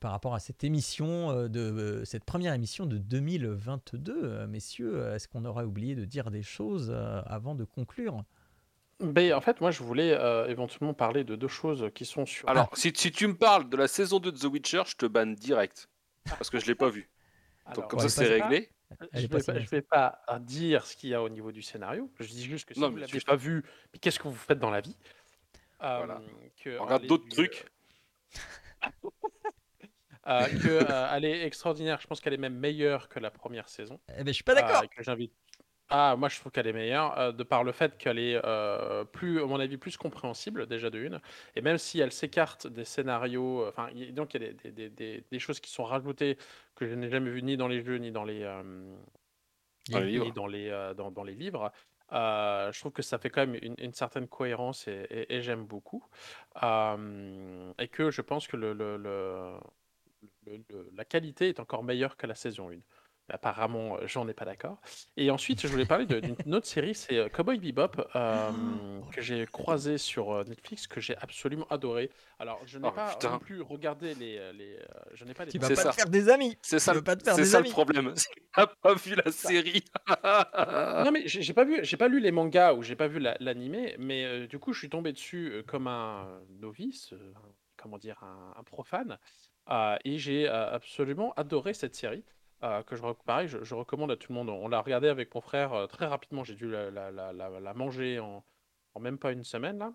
par 0.00 0.10
rapport 0.12 0.34
à 0.34 0.40
cette 0.40 0.64
émission 0.64 1.30
euh, 1.30 1.48
de 1.48 1.60
euh, 1.60 2.04
cette 2.04 2.24
première 2.24 2.52
émission 2.54 2.86
de 2.86 2.98
2022, 2.98 4.20
euh, 4.22 4.46
messieurs, 4.46 5.12
est-ce 5.14 5.28
qu'on 5.28 5.44
aurait 5.44 5.64
oublié 5.64 5.94
de 5.94 6.04
dire 6.04 6.30
des 6.30 6.42
choses 6.42 6.90
euh, 6.94 7.22
avant 7.26 7.54
de 7.54 7.64
conclure? 7.64 8.22
Ben, 9.00 9.32
en 9.32 9.40
fait, 9.40 9.60
moi, 9.60 9.70
je 9.70 9.82
voulais 9.84 10.12
euh, 10.12 10.48
éventuellement 10.48 10.92
parler 10.94 11.22
de 11.22 11.36
deux 11.36 11.46
choses 11.48 11.86
qui 11.94 12.04
sont 12.04 12.26
sur. 12.26 12.48
Alors 12.48 12.68
si, 12.74 12.92
si 12.96 13.12
tu 13.12 13.28
me 13.28 13.34
parles 13.36 13.68
de 13.68 13.76
la 13.76 13.86
saison 13.86 14.18
2 14.18 14.32
de 14.32 14.38
The 14.38 14.44
Witcher, 14.44 14.82
je 14.86 14.94
te 14.96 15.06
banne 15.06 15.34
direct 15.36 15.88
parce 16.36 16.50
que 16.50 16.58
je 16.58 16.66
l'ai 16.66 16.74
pas 16.74 16.88
vu. 16.90 17.08
Donc 17.74 17.88
comme 17.90 18.00
ça 18.00 18.08
c'est 18.08 18.26
réglé. 18.26 18.70
Je 19.12 19.26
pas 19.26 19.38
vais 19.52 19.82
pas, 19.82 20.22
vais 20.28 20.34
euh, 20.34 20.38
dire 20.38 20.86
ce 20.86 20.96
qu'il 20.96 21.10
y 21.10 21.14
a 21.14 21.22
au 21.22 21.28
niveau 21.28 21.52
du 21.52 21.60
scénario. 21.62 22.10
Je 22.18 22.26
dis 22.28 22.44
juste 22.44 22.66
que 22.66 22.72
si 22.74 22.80
Non, 22.80 22.88
vous 22.88 22.94
mais 22.94 23.00
l'avez 23.02 23.18
tu- 23.18 23.24
pas 23.24 23.36
vu, 23.36 23.62
mais 23.92 23.98
qu'est-ce 23.98 24.18
que 24.18 24.26
vous 24.28 24.34
faites 24.34 24.58
dans 24.58 24.70
la 24.70 24.80
vie 24.80 24.96
Euh, 25.82 25.98
Voilà. 25.98 26.20
que 26.62 26.78
On 26.78 26.84
regarde 26.84 27.04
est 27.04 27.06
d'autres 27.06 27.28
trucs. 27.28 27.66
euh, 30.26 30.44
que 30.46 30.68
euh, 30.90 31.08
elle 31.12 31.24
est 31.24 31.44
extraordinaire. 31.46 32.00
Je 32.00 32.06
pense 32.06 32.20
qu'elle 32.20 32.32
est 32.34 32.38
même 32.38 32.56
meilleure 32.58 33.08
que 33.08 33.18
la 33.18 33.30
première 33.30 33.68
saison. 33.68 34.00
Eh 34.16 34.24
ben, 34.24 34.28
je 34.28 34.32
suis 34.32 34.44
pas 34.44 34.54
d'accord. 34.54 34.82
Euh, 34.82 34.86
que 34.86 35.02
j'invite. 35.02 35.32
Ah, 35.90 36.16
moi 36.18 36.28
je 36.28 36.38
trouve 36.38 36.52
qu'elle 36.52 36.66
est 36.66 36.72
meilleure 36.74 37.18
euh, 37.18 37.32
de 37.32 37.42
par 37.44 37.64
le 37.64 37.72
fait 37.72 37.96
qu'elle 37.96 38.18
est 38.18 38.38
euh, 38.44 39.04
plus, 39.04 39.40
à 39.40 39.46
mon 39.46 39.58
avis, 39.58 39.78
plus 39.78 39.96
compréhensible 39.96 40.66
déjà 40.66 40.90
de 40.90 40.98
une. 40.98 41.20
Et 41.56 41.62
même 41.62 41.78
si 41.78 41.98
elle 41.98 42.12
s'écarte 42.12 42.66
des 42.66 42.84
scénarios, 42.84 43.62
euh, 43.62 43.68
enfin, 43.70 43.88
il- 43.94 44.12
donc 44.14 44.34
il 44.34 44.42
y 44.42 44.46
a 44.46 44.52
des, 44.52 44.54
des- 44.54 44.70
des- 44.72 44.90
des- 44.90 45.24
des 45.30 45.38
choses 45.38 45.60
qui 45.60 45.70
sont 45.70 45.84
rajoutées 45.84 46.36
que 46.74 46.86
je 46.86 46.94
n'ai 46.94 47.08
jamais 47.08 47.30
vues 47.30 47.42
ni 47.42 47.56
dans 47.56 47.68
les 47.68 47.82
jeux 47.82 47.96
ni 47.96 48.12
dans 48.12 48.24
les, 48.24 48.42
euh, 48.42 48.96
Dans 49.88 50.00
les 50.00 50.06
ni 50.18 50.18
livres. 50.24 50.32
dans 50.32 50.46
les, 50.46 50.68
euh, 50.68 50.92
dans, 50.94 51.10
dans 51.10 51.24
les 51.24 51.34
livres. 51.34 51.72
Euh, 52.12 52.70
je 52.72 52.80
trouve 52.80 52.92
que 52.92 53.02
ça 53.02 53.18
fait 53.18 53.30
quand 53.30 53.46
même 53.46 53.58
une, 53.62 53.74
une 53.78 53.92
certaine 53.94 54.28
cohérence 54.28 54.88
et, 54.88 55.06
et- 55.10 55.36
et 55.36 55.42
j'aime 55.42 55.64
beaucoup. 55.66 56.04
Euh, 56.62 57.72
et 57.78 57.88
que 57.88 58.10
je 58.10 58.22
pense 58.22 58.46
que 58.46 58.56
le, 58.56 58.72
le- 58.74 58.96
le- 58.98 59.58
le- 60.46 60.64
le- 60.70 60.90
la 60.94 61.04
qualité 61.04 61.48
est 61.48 61.60
encore 61.60 61.84
meilleure 61.84 62.16
que 62.16 62.26
la 62.26 62.34
saison 62.34 62.70
1. 62.70 62.80
Apparemment, 63.30 63.96
euh, 63.98 64.06
j'en 64.06 64.26
ai 64.28 64.32
pas 64.34 64.44
d'accord. 64.46 64.80
Et 65.16 65.30
ensuite, 65.30 65.60
je 65.62 65.68
voulais 65.68 65.84
parler 65.84 66.06
de- 66.06 66.20
d'une 66.20 66.54
autre 66.54 66.66
série, 66.66 66.94
c'est 66.94 67.16
euh, 67.16 67.28
Cowboy 67.28 67.58
Bebop, 67.58 67.92
euh, 68.16 69.00
que 69.12 69.20
j'ai 69.20 69.44
croisé 69.46 69.98
sur 69.98 70.32
euh, 70.32 70.44
Netflix, 70.44 70.86
que 70.86 71.00
j'ai 71.00 71.16
absolument 71.18 71.66
adoré. 71.68 72.10
Alors, 72.38 72.60
je 72.66 72.78
n'ai 72.78 72.88
Oh, 72.88 72.92
pas 72.92 73.12
putain. 73.14 73.32
non 73.32 73.38
plus 73.38 73.60
regardé 73.60 74.14
les, 74.14 74.52
les, 74.54 74.76
euh, 74.76 74.84
je 75.12 75.24
n'ai 75.26 75.34
pas 75.34 75.44
les 75.44 75.50
Tu 75.52 75.58
vas 75.58 75.66
C'est 75.68 75.74
pas 75.74 75.82
ça. 75.82 75.90
te 75.90 75.94
faire 75.96 76.08
des 76.08 76.28
amis. 76.30 76.56
C'est 76.62 76.78
ça, 76.78 76.92
Tu 76.92 76.94
le- 76.94 77.00
veux 77.00 77.04
pas 77.04 77.16
te 77.16 77.22
faire 77.24 77.34
c'est 77.34 77.42
des 77.42 77.48
ça 77.48 77.58
amis. 77.58 77.68
le 77.68 77.72
problème. 77.72 78.12
c'est 78.16 78.28
qu'il 78.32 78.42
n'a 78.56 78.66
pas 78.66 78.94
vu 78.94 79.14
la 79.14 79.30
série. 79.32 79.84
Non 81.04 81.10
mais 81.12 81.22
j'ai 81.26 81.42
j'ai 81.42 81.52
pas 81.54 81.64
vu, 81.64 81.80
j'ai 81.84 81.96
pas 81.96 82.08
lu 82.08 82.20
les 82.20 82.30
mangas 82.32 82.72
ou 82.74 82.82
j'ai 82.82 82.96
pas 82.96 83.08
vu 83.08 83.18
la- 83.18 83.36
l'animé, 83.40 83.94
mais 83.98 84.24
euh, 84.24 84.46
du 84.46 84.58
coup 84.58 84.72
je 84.72 84.78
suis 84.78 84.88
tombé 84.90 85.12
dessus 85.12 85.50
euh, 85.52 85.62
comme 85.62 85.86
un 85.86 86.40
novice, 86.60 87.12
euh, 87.12 87.32
un- 87.36 87.52
comment 87.76 87.98
dire, 87.98 88.22
un, 88.22 88.54
un 88.58 88.62
profane, 88.64 89.18
euh, 89.70 89.96
et 90.04 90.18
j'ai 90.18 90.48
euh, 90.48 90.70
absolument 90.72 91.32
adoré 91.36 91.74
cette 91.74 91.94
série. 91.94 92.24
Euh, 92.64 92.82
que 92.82 92.96
je, 92.96 93.02
pareil, 93.24 93.48
je, 93.48 93.74
recommande 93.74 94.10
à 94.10 94.16
tout 94.16 94.32
le 94.32 94.38
monde. 94.38 94.50
On 94.50 94.68
l'a 94.68 94.80
regardé 94.80 95.08
avec 95.08 95.34
mon 95.34 95.40
frère 95.40 95.72
euh, 95.72 95.86
très 95.86 96.06
rapidement. 96.06 96.44
J'ai 96.44 96.54
dû 96.54 96.70
la, 96.70 96.90
la- 96.90 97.10
la- 97.10 97.74
manger 97.74 98.18
en, 98.20 98.44
même 99.00 99.18
pas 99.18 99.32
une 99.32 99.44
semaine 99.44 99.78
là. 99.78 99.92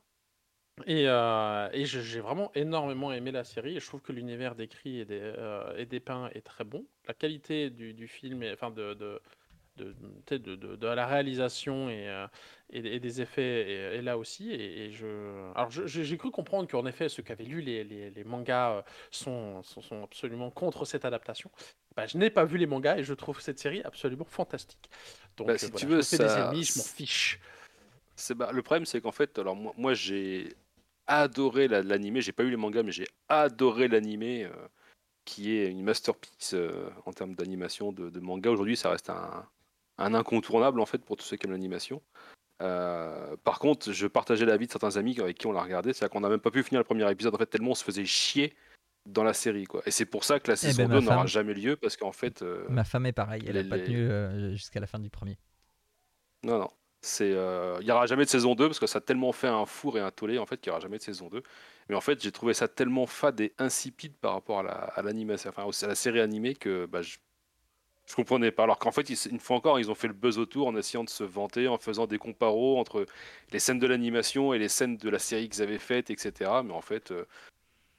Et, 0.87 1.05
euh, 1.07 1.69
et 1.73 1.85
j'ai 1.85 2.19
vraiment 2.19 2.51
énormément 2.55 3.11
aimé 3.13 3.31
la 3.31 3.43
série. 3.43 3.79
Je 3.79 3.85
trouve 3.85 4.01
que 4.01 4.11
l'univers 4.11 4.55
décrit 4.55 4.99
et, 5.01 5.05
des, 5.05 5.33
et 5.77 5.85
dépeint 5.85 6.29
est 6.33 6.41
très 6.41 6.63
bon. 6.63 6.85
La 7.07 7.13
qualité 7.13 7.69
du, 7.69 7.93
du 7.93 8.07
film, 8.07 8.43
enfin 8.53 8.71
de, 8.71 8.93
de, 8.95 9.21
de, 9.77 9.93
de, 10.37 10.55
de- 10.75 10.87
la 10.87 11.05
réalisation 11.07 11.89
et, 11.89 12.25
et, 12.71 12.99
des 12.99 13.21
effets 13.21 13.95
est, 13.97 14.01
là 14.01 14.17
aussi. 14.17 14.51
Et, 14.51 14.91
je, 14.91 15.51
alors 15.55 15.69
j'ai 15.69 16.17
cru 16.17 16.31
comprendre 16.31 16.67
qu'en 16.69 16.85
effet, 16.85 17.09
ceux 17.09 17.23
qui 17.23 17.31
avaient 17.31 17.43
lu 17.43 17.61
les, 17.61 17.83
les- 17.83 18.09
les 18.09 18.23
mangas 18.23 18.83
sont, 19.11 19.61
sont 19.63 20.03
absolument 20.03 20.51
contre 20.51 20.85
cette 20.85 21.05
adaptation. 21.05 21.51
Bah, 21.95 22.07
je 22.07 22.17
n'ai 22.17 22.29
pas 22.29 22.45
vu 22.45 22.57
les 22.57 22.65
mangas 22.65 22.97
et 22.97 23.03
je 23.03 23.13
trouve 23.13 23.39
cette 23.41 23.59
série 23.59 23.81
absolument 23.83 24.25
fantastique. 24.25 24.89
Donc, 25.37 25.47
Bah, 25.47 25.53
euh, 25.53 25.57
si 25.57 25.65
voilà, 25.67 25.79
tu 25.79 25.85
veux, 25.87 25.97
des 25.97 26.03
ça- 26.03 26.49
ennemis, 26.49 26.63
je 26.63 26.77
m'en 26.79 26.83
fiche. 26.83 27.39
C'est 28.15 28.35
bah, 28.35 28.51
le 28.51 28.61
problème, 28.61 28.85
c'est 28.85 29.01
qu'en 29.01 29.11
fait, 29.11 29.37
alors 29.39 29.55
moi, 29.55 29.73
moi, 29.77 29.93
j'ai 29.93 30.55
adoré 31.07 31.67
la- 31.67 31.81
l'animé. 31.83 32.21
J'ai 32.21 32.31
pas 32.31 32.43
eu 32.43 32.49
les 32.49 32.57
mangas, 32.57 32.83
mais 32.83 32.91
j'ai 32.91 33.07
adoré 33.29 33.87
l'animé, 33.87 34.45
euh, 34.45 34.67
qui 35.25 35.55
est 35.55 35.67
une 35.69 35.83
masterpiece 35.83 36.53
euh, 36.53 36.89
en 37.05 37.13
termes 37.13 37.35
d'animation 37.35 37.91
de, 37.91 38.09
de 38.09 38.19
manga. 38.19 38.49
Aujourd'hui, 38.51 38.77
ça 38.77 38.89
reste 38.89 39.09
un, 39.09 39.45
un 39.97 40.13
incontournable 40.13 40.79
en 40.79 40.85
fait 40.85 40.99
pour 40.99 41.17
tous 41.17 41.23
ceux 41.25 41.37
qui 41.37 41.45
aiment 41.45 41.53
l'animation. 41.53 42.01
Euh, 42.61 43.35
par 43.43 43.59
contre, 43.59 43.91
je 43.91 44.07
partageais 44.07 44.45
l'avis 44.45 44.67
de 44.67 44.71
certains 44.71 44.95
amis 44.97 45.19
avec 45.19 45.37
qui 45.37 45.47
on 45.47 45.51
l'a 45.51 45.61
regardé, 45.61 45.91
c'est-à-dire 45.91 46.11
qu'on 46.11 46.21
n'a 46.21 46.29
même 46.29 46.39
pas 46.39 46.51
pu 46.51 46.63
finir 46.63 46.79
le 46.79 46.85
premier 46.85 47.09
épisode 47.11 47.33
en 47.33 47.37
fait 47.37 47.47
tellement 47.47 47.71
on 47.71 47.75
se 47.75 47.83
faisait 47.83 48.05
chier 48.05 48.55
dans 49.05 49.23
la 49.23 49.33
série 49.33 49.65
quoi. 49.65 49.81
Et 49.85 49.91
c'est 49.91 50.05
pour 50.05 50.23
ça 50.23 50.39
que 50.39 50.49
la 50.49 50.55
saison 50.55 50.83
ben, 50.83 50.87
ma 50.89 50.95
2 50.99 51.01
n'aura 51.05 51.17
femme- 51.19 51.27
jamais 51.27 51.53
lieu 51.53 51.75
parce 51.75 51.97
qu'en 51.97 52.11
fait, 52.11 52.41
euh, 52.41 52.65
Ma 52.69 52.83
femme 52.83 53.05
est 53.05 53.11
pareille, 53.13 53.43
elle 53.47 53.57
a 53.57 53.61
les- 53.63 53.69
pas 53.69 53.77
les- 53.77 53.83
tenu 53.83 53.97
euh, 54.09 54.51
jusqu'à 54.53 54.79
la 54.79 54.87
fin 54.87 54.99
du 54.99 55.09
premier. 55.09 55.37
non 56.43 56.59
non. 56.59 56.69
Euh, 57.21 57.77
il 57.81 57.85
n'y 57.85 57.91
aura 57.91 58.05
jamais 58.05 58.23
de 58.23 58.29
saison 58.29 58.55
2 58.55 58.67
parce 58.67 58.79
que 58.79 58.87
ça 58.87 58.99
a 58.99 59.01
tellement 59.01 59.33
fait 59.33 59.47
un 59.49 59.65
four 59.65 59.97
et 59.97 60.01
un 60.01 60.09
tollé 60.11 60.37
en 60.39 60.45
fait 60.45 60.55
qu'il 60.61 60.69
n'y 60.69 60.71
aura 60.71 60.79
jamais 60.79 60.97
de 60.99 61.03
saison 61.03 61.27
2. 61.27 61.43
Mais 61.89 61.95
en 61.95 62.01
fait, 62.01 62.21
j'ai 62.23 62.31
trouvé 62.31 62.53
ça 62.53 62.69
tellement 62.69 63.05
fade 63.07 63.41
et 63.41 63.53
insipide 63.57 64.13
par 64.15 64.33
rapport 64.33 64.59
à, 64.59 64.63
la, 64.63 64.71
à 64.71 65.01
enfin 65.49 65.67
à 65.83 65.87
la 65.87 65.95
série 65.95 66.21
animée 66.21 66.55
que 66.55 66.85
bah, 66.85 67.01
je, 67.01 67.17
je 68.07 68.15
comprenais 68.15 68.51
pas. 68.51 68.63
Alors 68.63 68.79
qu'en 68.79 68.91
fait, 68.93 69.09
ils- 69.09 69.29
une 69.31 69.39
fois 69.41 69.57
encore, 69.57 69.79
ils 69.81 69.91
ont 69.91 69.95
fait 69.95 70.07
le 70.07 70.13
buzz 70.13 70.37
autour 70.37 70.67
en 70.67 70.77
essayant 70.77 71.03
de 71.03 71.09
se 71.09 71.25
vanter, 71.25 71.67
en 71.67 71.77
faisant 71.77 72.07
des 72.07 72.17
comparos 72.17 72.79
entre 72.79 73.05
les 73.51 73.59
scènes 73.59 73.79
de 73.79 73.87
l'animation 73.87 74.53
et 74.53 74.57
les 74.59 74.69
scènes 74.69 74.95
de 74.95 75.09
la 75.09 75.19
série 75.19 75.49
qu'ils 75.49 75.61
avaient 75.61 75.79
faites, 75.79 76.09
etc. 76.09 76.51
Mais 76.63 76.71
en 76.73 76.81
fait, 76.81 77.11
euh, 77.11 77.25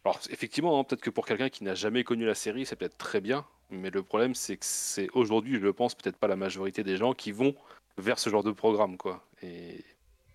alors 0.04 0.20
effectivement, 0.30 0.78
hein, 0.78 0.84
peut-être 0.84 1.00
que 1.02 1.10
pour 1.10 1.26
quelqu'un 1.26 1.48
qui 1.48 1.64
n'a 1.64 1.74
jamais 1.74 2.04
connu 2.04 2.26
la 2.26 2.34
série, 2.34 2.66
c'est 2.66 2.76
peut-être 2.76 2.96
très 2.98 3.20
bien. 3.20 3.46
Mais 3.70 3.90
le 3.90 4.02
problème, 4.02 4.34
c'est 4.34 4.56
que 4.56 4.66
c'est 4.66 5.08
aujourd'hui, 5.14 5.54
je 5.56 5.60
le 5.64 5.72
pense, 5.72 5.94
peut-être 5.94 6.18
pas 6.18 6.28
la 6.28 6.36
majorité 6.36 6.82
des 6.84 6.96
gens 6.96 7.14
qui 7.14 7.32
vont 7.32 7.54
vers 7.96 8.18
ce 8.18 8.28
genre 8.30 8.42
de 8.42 8.52
programme, 8.52 8.96
quoi. 8.98 9.24
Et 9.42 9.82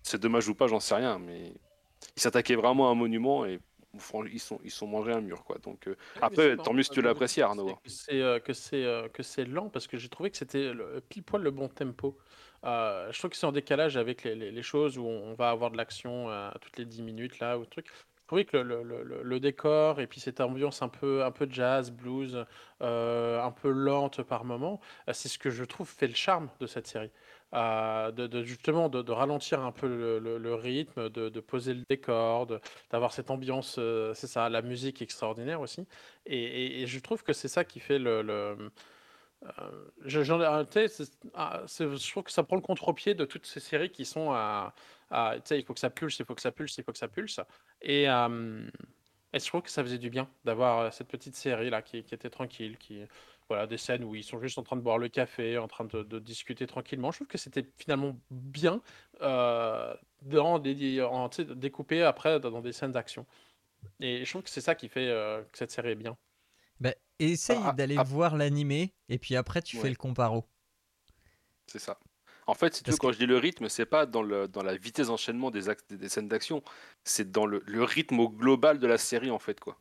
c'est 0.02 0.20
dommage 0.20 0.48
ou 0.48 0.54
pas, 0.54 0.66
j'en 0.66 0.80
sais 0.80 0.96
rien, 0.96 1.18
mais 1.18 1.52
ils 2.16 2.20
s'attaquaient 2.22 2.56
vraiment 2.56 2.88
à 2.88 2.92
un 2.92 2.94
monument 2.94 3.44
et 3.46 3.60
ils 4.32 4.40
sont 4.40 4.58
ils 4.64 4.70
sont 4.70 4.86
mangés 4.86 5.12
un 5.12 5.20
mur, 5.20 5.44
quoi. 5.44 5.58
Donc 5.58 5.86
euh, 5.88 5.96
après, 6.20 6.56
tant 6.56 6.72
mieux 6.72 6.82
si 6.82 6.90
tu 6.90 7.02
l'apprécies, 7.02 7.42
Arnaud. 7.42 7.68
c'est 7.68 7.74
que 7.82 7.88
C'est 7.90 8.20
euh, 8.22 8.38
que 8.40 8.52
c'est 8.52 8.84
euh, 8.84 9.08
que 9.08 9.22
c'est 9.22 9.44
lent 9.44 9.68
parce 9.68 9.86
que 9.86 9.96
j'ai 9.96 10.08
trouvé 10.08 10.30
que 10.30 10.36
c'était 10.36 10.72
le- 10.72 11.00
pile 11.08 11.22
poil 11.22 11.42
le 11.42 11.50
bon 11.50 11.68
tempo. 11.68 12.18
Euh, 12.64 13.10
je 13.12 13.18
trouve 13.18 13.30
que 13.30 13.36
c'est 13.36 13.46
en 13.46 13.52
décalage 13.52 13.96
avec 13.96 14.22
les, 14.24 14.34
les- 14.34 14.50
les 14.52 14.62
choses 14.62 14.98
où 14.98 15.04
on 15.06 15.34
va 15.34 15.50
avoir 15.50 15.70
de 15.70 15.76
l'action 15.76 16.28
euh, 16.30 16.50
toutes 16.60 16.78
les 16.78 16.84
10 16.84 17.02
minutes 17.02 17.38
là 17.40 17.58
ou 17.58 17.64
truc. 17.64 17.86
Que 18.30 18.56
le, 18.56 19.40
décor 19.40 20.00
et 20.00 20.06
puis 20.06 20.20
cette 20.20 20.40
ambiance 20.40 20.82
un 20.82 20.88
peu 20.88 21.24
un 21.24 21.32
peu 21.32 21.48
jazz, 21.50 21.90
blues, 21.90 22.46
euh, 22.80 23.42
un 23.42 23.50
peu 23.50 23.70
lente 23.70 24.22
par 24.22 24.44
moment, 24.44 24.80
euh, 25.08 25.12
c'est 25.12 25.28
ce 25.28 25.36
que 25.36 25.50
je 25.50 25.64
trouve 25.64 25.88
fait 25.88 26.06
le 26.06 26.14
charme 26.14 26.48
de 26.60 26.66
cette 26.68 26.86
série. 26.86 27.10
Euh, 27.54 28.12
de, 28.12 28.44
justement 28.44 28.88
de, 28.88 29.10
ralentir 29.10 29.60
un 29.64 29.72
peu 29.72 29.88
le, 29.88 30.54
rythme, 30.54 31.08
de, 31.08 31.40
poser 31.40 31.74
le 31.74 31.82
décor, 31.88 32.46
d'avoir 32.92 33.12
cette 33.12 33.30
ambiance, 33.32 33.80
c'est 34.14 34.28
ça, 34.28 34.48
la 34.48 34.62
musique 34.62 35.02
extraordinaire 35.02 35.60
aussi. 35.60 35.84
Et, 36.26 36.86
je 36.86 37.00
trouve 37.00 37.24
que 37.24 37.32
c'est 37.32 37.48
ça 37.48 37.64
qui 37.64 37.80
fait 37.80 37.98
le. 37.98 38.22
le- 38.22 38.70
euh, 39.42 39.84
je, 40.04 40.20
ah, 40.32 40.64
ah, 41.34 41.62
je 41.66 42.10
trouve 42.10 42.24
que 42.24 42.30
ça 42.32 42.42
prend 42.42 42.56
le 42.56 42.62
contre-pied 42.62 43.14
de 43.14 43.24
toutes 43.24 43.46
ces 43.46 43.60
séries 43.60 43.90
qui 43.90 44.04
sont 44.04 44.32
à. 44.32 44.74
À, 45.10 45.34
tu 45.36 45.42
sais, 45.46 45.58
il 45.60 45.64
faut 45.64 45.74
que 45.74 45.80
ça 45.80 45.90
pulse, 45.90 46.18
il 46.18 46.24
faut 46.24 46.34
que 46.34 46.40
ça 46.42 46.52
pulse, 46.52 46.76
il 46.78 46.84
faut 46.84 46.92
que 46.92 46.98
ça 46.98 47.08
pulse. 47.08 47.40
Et, 47.82 48.08
euh, 48.08 48.68
et 49.32 49.38
je 49.38 49.46
trouve 49.46 49.62
que 49.62 49.70
ça 49.70 49.82
faisait 49.82 49.98
du 49.98 50.10
bien 50.10 50.28
d'avoir 50.44 50.92
cette 50.92 51.08
petite 51.08 51.36
série 51.36 51.70
là 51.70 51.82
qui, 51.82 52.02
qui 52.04 52.14
était 52.14 52.30
tranquille, 52.30 52.78
qui. 52.78 53.02
Voilà, 53.48 53.66
des 53.66 53.78
scènes 53.78 54.04
où 54.04 54.14
ils 54.14 54.22
sont 54.22 54.40
juste 54.40 54.58
en 54.58 54.62
train 54.62 54.76
de 54.76 54.80
boire 54.80 54.96
le 54.98 55.08
café, 55.08 55.58
en 55.58 55.66
train 55.66 55.84
de, 55.84 56.04
de 56.04 56.20
discuter 56.20 56.68
tranquillement. 56.68 57.10
Je 57.10 57.16
trouve 57.18 57.26
que 57.26 57.36
c'était 57.38 57.68
finalement 57.78 58.16
bien 58.30 58.80
euh, 59.22 59.92
dans 60.22 60.60
des, 60.60 61.02
en, 61.02 61.28
tu 61.28 61.42
sais, 61.44 61.54
découpé 61.56 62.04
après 62.04 62.38
dans 62.38 62.60
des 62.60 62.72
scènes 62.72 62.92
d'action. 62.92 63.26
Et 64.00 64.24
je 64.24 64.30
trouve 64.30 64.42
que 64.44 64.50
c'est 64.50 64.60
ça 64.60 64.74
qui 64.76 64.88
fait 64.88 65.08
euh, 65.08 65.42
que 65.44 65.58
cette 65.58 65.70
série 65.72 65.90
est 65.90 65.94
bien. 65.96 66.16
Bah, 66.80 66.94
essaye 67.18 67.58
Ah, 67.64 67.72
d'aller 67.72 67.96
ah. 67.98 68.02
voir 68.02 68.36
l'animé 68.36 68.94
et 69.08 69.18
puis 69.18 69.36
après 69.36 69.62
tu 69.62 69.76
Ouais. 69.76 69.82
fais 69.82 69.90
le 69.90 69.96
comparo. 69.96 70.48
C'est 71.66 71.78
ça. 71.78 71.98
En 72.50 72.54
fait, 72.54 72.74
si 72.74 72.82
tu 72.82 72.90
veux, 72.90 72.96
Parce 72.96 73.00
quand 73.00 73.12
je 73.12 73.18
dis 73.18 73.26
le 73.26 73.36
rythme, 73.36 73.68
c'est 73.68 73.86
pas 73.86 74.06
dans, 74.06 74.22
le, 74.22 74.48
dans 74.48 74.62
la 74.62 74.74
vitesse 74.76 75.06
d'enchaînement 75.06 75.52
des, 75.52 75.68
actes, 75.68 75.92
des 75.92 76.08
scènes 76.08 76.26
d'action, 76.26 76.62
c'est 77.04 77.30
dans 77.30 77.46
le, 77.46 77.62
le 77.64 77.84
rythme 77.84 78.18
au 78.18 78.28
global 78.28 78.80
de 78.80 78.86
la 78.88 78.98
série, 78.98 79.30
en 79.30 79.38
fait, 79.38 79.60
quoi. 79.60 79.78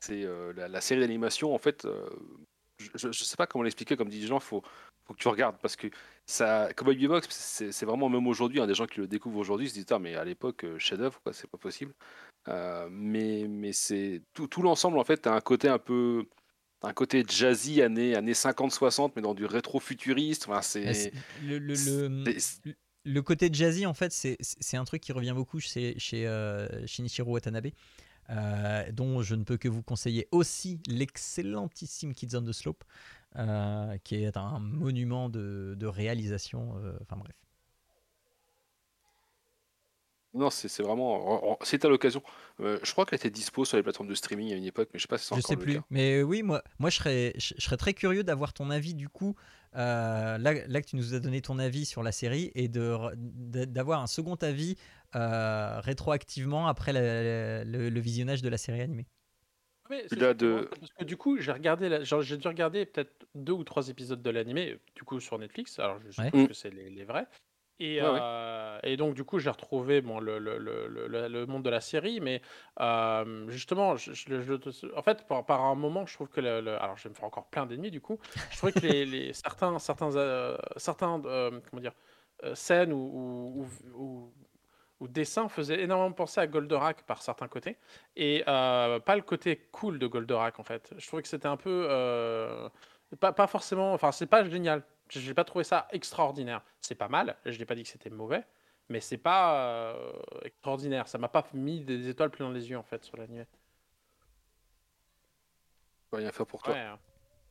C'est 0.00 0.22
euh, 0.24 0.52
la, 0.54 0.68
la 0.68 0.80
série 0.82 1.00
d'animation, 1.00 1.54
en 1.54 1.58
fait, 1.58 1.86
euh, 1.86 2.06
je, 2.78 3.10
je 3.10 3.24
sais 3.24 3.36
pas 3.36 3.46
comment 3.46 3.64
l'expliquer, 3.64 3.96
comme 3.96 4.10
dit 4.10 4.20
les 4.20 4.26
gens, 4.26 4.38
faut, 4.38 4.62
faut 5.06 5.14
que 5.14 5.18
tu 5.18 5.28
regardes, 5.28 5.56
parce 5.62 5.76
que 5.76 5.88
ça, 6.26 6.68
Cowboy 6.74 6.96
Bebop, 6.96 7.20
c'est 7.28 7.84
vraiment, 7.84 8.08
même 8.08 8.26
aujourd'hui, 8.26 8.60
hein, 8.60 8.66
des 8.66 8.74
gens 8.74 8.86
qui 8.86 9.00
le 9.00 9.06
découvrent 9.06 9.38
aujourd'hui 9.38 9.68
se 9.68 9.74
disent, 9.74 9.86
ah, 9.90 9.98
mais 9.98 10.14
à 10.14 10.24
l'époque, 10.24 10.64
euh, 10.64 10.78
chef-d'œuvre, 10.78 11.20
quoi, 11.22 11.32
c'est 11.32 11.50
pas 11.50 11.58
possible. 11.58 11.94
Euh, 12.48 12.88
mais 12.90 13.46
mais 13.48 13.72
c'est 13.72 14.22
tout, 14.34 14.46
tout 14.46 14.62
l'ensemble, 14.62 14.98
en 14.98 15.04
fait, 15.04 15.26
a 15.26 15.34
un 15.34 15.40
côté 15.40 15.68
un 15.68 15.78
peu 15.78 16.26
un 16.84 16.92
côté 16.92 17.24
jazzy 17.28 17.82
années, 17.82 18.14
années 18.14 18.32
50-60, 18.34 19.12
mais 19.16 19.22
dans 19.22 19.34
du 19.34 19.46
rétro-futuriste. 19.46 20.46
Enfin, 20.48 20.62
c'est 20.62 21.12
le, 21.44 21.58
le- 21.58 21.74
le- 22.24 22.38
c'est- 22.38 22.76
le 23.06 23.22
côté 23.22 23.48
jazzy, 23.52 23.84
en 23.86 23.94
fait, 23.94 24.12
c'est- 24.12 24.36
c'est 24.40 24.76
un 24.76 24.84
truc 24.84 25.02
qui 25.02 25.12
revient 25.12 25.32
beaucoup 25.34 25.60
chez, 25.60 25.98
chez 25.98 26.26
euh, 26.26 26.86
Shinichiro 26.86 27.32
Watanabe, 27.32 27.68
euh, 28.30 28.90
dont 28.92 29.22
je 29.22 29.34
ne 29.34 29.44
peux 29.44 29.56
que 29.58 29.68
vous 29.68 29.82
conseiller 29.82 30.26
aussi 30.30 30.80
l'excellentissime 30.86 32.14
Kids 32.14 32.34
on 32.36 32.42
the 32.42 32.52
Slope, 32.52 32.84
euh, 33.36 33.96
qui 34.04 34.16
est 34.16 34.36
un 34.36 34.58
monument 34.58 35.28
de, 35.28 35.74
de 35.78 35.86
réalisation. 35.86 36.74
Enfin 37.02 37.16
bref. 37.16 37.34
Non, 40.34 40.50
c'est 40.50 40.68
c'est 40.68 40.82
vraiment. 40.82 41.56
Si 41.62 41.78
t'as 41.78 41.88
l'occasion, 41.88 42.22
euh, 42.60 42.78
je 42.82 42.90
crois 42.92 43.06
qu'elle 43.06 43.18
était 43.18 43.30
dispo 43.30 43.64
sur 43.64 43.76
les 43.76 43.82
plateformes 43.82 44.08
de 44.08 44.14
streaming 44.14 44.52
à 44.52 44.56
une 44.56 44.64
époque, 44.64 44.88
mais 44.92 44.98
je 44.98 45.04
sais 45.04 45.08
pas 45.08 45.16
si 45.18 45.26
c'est 45.26 45.34
Je 45.36 45.38
encore 45.40 45.48
sais 45.48 45.54
le 45.54 45.60
plus. 45.60 45.74
cas. 45.74 45.84
Mais 45.90 46.22
oui, 46.22 46.42
moi, 46.42 46.62
moi 46.80 46.90
je, 46.90 46.96
serais, 46.96 47.32
je, 47.36 47.54
je 47.56 47.62
serais 47.62 47.76
très 47.76 47.94
curieux 47.94 48.24
d'avoir 48.24 48.52
ton 48.52 48.70
avis 48.70 48.94
du 48.94 49.08
coup. 49.08 49.36
euh, 49.76 50.38
là, 50.38 50.52
là 50.68 50.82
que 50.82 50.86
tu 50.86 50.96
nous 50.96 51.14
as 51.14 51.20
donné 51.20 51.40
ton 51.40 51.58
avis 51.58 51.84
sur 51.84 52.02
la 52.02 52.12
série 52.12 52.52
et 52.54 52.68
de 52.68 52.80
re- 52.92 53.12
de- 53.16 53.64
d'avoir 53.64 54.00
un 54.02 54.06
second 54.06 54.36
avis 54.36 54.76
euh, 55.16 55.80
rétroactivement 55.80 56.66
après 56.68 56.92
la- 56.92 57.64
le, 57.64 57.88
le 57.90 58.00
visionnage 58.00 58.42
de 58.42 58.48
la 58.48 58.56
série 58.58 58.80
animée. 58.80 59.06
Mais 59.90 60.02
Il 60.10 60.18
c'est 60.18 60.22
a 60.24 60.28
surtout 60.28 60.44
de- 60.46 60.70
Parce 60.80 60.92
que 60.92 61.04
du 61.04 61.16
coup, 61.16 61.38
j'ai 61.38 61.52
regardé, 61.52 61.88
la- 61.88 62.02
genre, 62.04 62.22
j'ai 62.22 62.36
dû 62.38 62.48
regarder 62.48 62.86
peut-être 62.86 63.26
deux 63.34 63.52
ou 63.52 63.64
trois 63.64 63.88
épisodes 63.88 64.22
de 64.22 64.30
l'animé, 64.30 64.78
du 64.96 65.02
coup 65.04 65.20
sur 65.20 65.38
Netflix. 65.38 65.78
Alors 65.78 65.98
je 66.06 66.10
suppose 66.10 66.40
Mm. 66.42 66.46
que 66.48 66.54
c'est 66.54 66.70
les, 66.70 66.88
les 66.90 67.04
vrais. 67.04 67.26
Et, 67.80 68.00
Ouais, 68.00 68.08
ouais. 68.08 68.20
euh, 68.22 68.78
et 68.84 68.96
donc 68.96 69.14
du 69.14 69.24
coup, 69.24 69.38
j'ai 69.40 69.50
retrouvé 69.50 70.00
bon, 70.00 70.20
le, 70.20 70.38
le, 70.38 70.58
le, 70.58 71.08
le- 71.28 71.46
monde 71.46 71.64
de 71.64 71.70
la 71.70 71.80
série, 71.80 72.20
mais 72.20 72.40
euh, 72.80 73.48
justement, 73.48 73.96
je, 73.96 74.12
je- 74.12 74.40
je- 74.40 74.94
en 74.96 75.02
fait, 75.02 75.26
par, 75.26 75.44
par 75.44 75.62
un 75.64 75.74
moment, 75.74 76.06
je 76.06 76.14
trouve 76.14 76.28
que 76.28 76.40
alors 76.40 76.96
je 76.96 77.04
vais 77.04 77.10
me 77.10 77.14
faire 77.14 77.24
encore 77.24 77.48
plein 77.50 77.66
d'ennemis 77.66 77.90
du 77.90 78.00
coup. 78.00 78.18
Je 78.50 78.56
trouvais 78.58 78.72
que 78.72 78.86
les, 78.86 79.04
les- 79.06 79.32
certains 79.32 79.78
certains 79.80 80.14
euh, 80.16 80.56
certains 80.76 81.20
comment 81.70 81.80
dire 81.82 81.94
scènes 82.54 82.92
ou, 82.92 83.66
ou, 83.94 84.32
dessins 85.08 85.48
faisaient 85.48 85.80
énormément 85.82 86.12
penser 86.12 86.40
à 86.40 86.46
Goldorak 86.46 87.04
par 87.04 87.22
certains 87.22 87.48
côtés 87.48 87.78
et 88.16 88.42
euh, 88.48 89.00
pas 89.00 89.16
le 89.16 89.22
côté 89.22 89.68
cool 89.72 89.98
de 89.98 90.06
Goldorak 90.06 90.58
en 90.58 90.62
fait. 90.62 90.94
Je 90.96 91.06
trouvais 91.06 91.22
que 91.22 91.28
c'était 91.28 91.48
un 91.48 91.56
peu 91.56 91.86
euh, 91.90 92.68
pas, 93.20 93.32
pas 93.32 93.46
forcément, 93.46 93.92
enfin 93.92 94.12
c'est 94.12 94.26
pas 94.26 94.44
génial. 94.48 94.82
Je 95.08 95.20
n'ai 95.20 95.34
pas 95.34 95.44
trouvé 95.44 95.64
ça 95.64 95.88
extraordinaire. 95.90 96.62
C'est 96.80 96.94
pas 96.94 97.08
mal. 97.08 97.36
Je 97.44 97.58
n'ai 97.58 97.64
pas 97.64 97.74
dit 97.74 97.82
que 97.82 97.88
c'était 97.88 98.10
mauvais, 98.10 98.44
mais 98.88 99.00
c'est 99.00 99.18
pas 99.18 99.94
euh, 99.94 100.12
extraordinaire. 100.42 101.08
Ça 101.08 101.18
m'a 101.18 101.28
pas 101.28 101.46
mis 101.52 101.80
des 101.80 102.08
étoiles 102.08 102.30
plein 102.30 102.50
les 102.52 102.70
yeux 102.70 102.78
en 102.78 102.82
fait 102.82 103.04
sur 103.04 103.16
l'anime. 103.16 103.46
Rien 106.12 106.30
faire 106.30 106.46
pour 106.46 106.62
toi. 106.62 106.74
Ouais, 106.74 106.80
hein. 106.80 106.98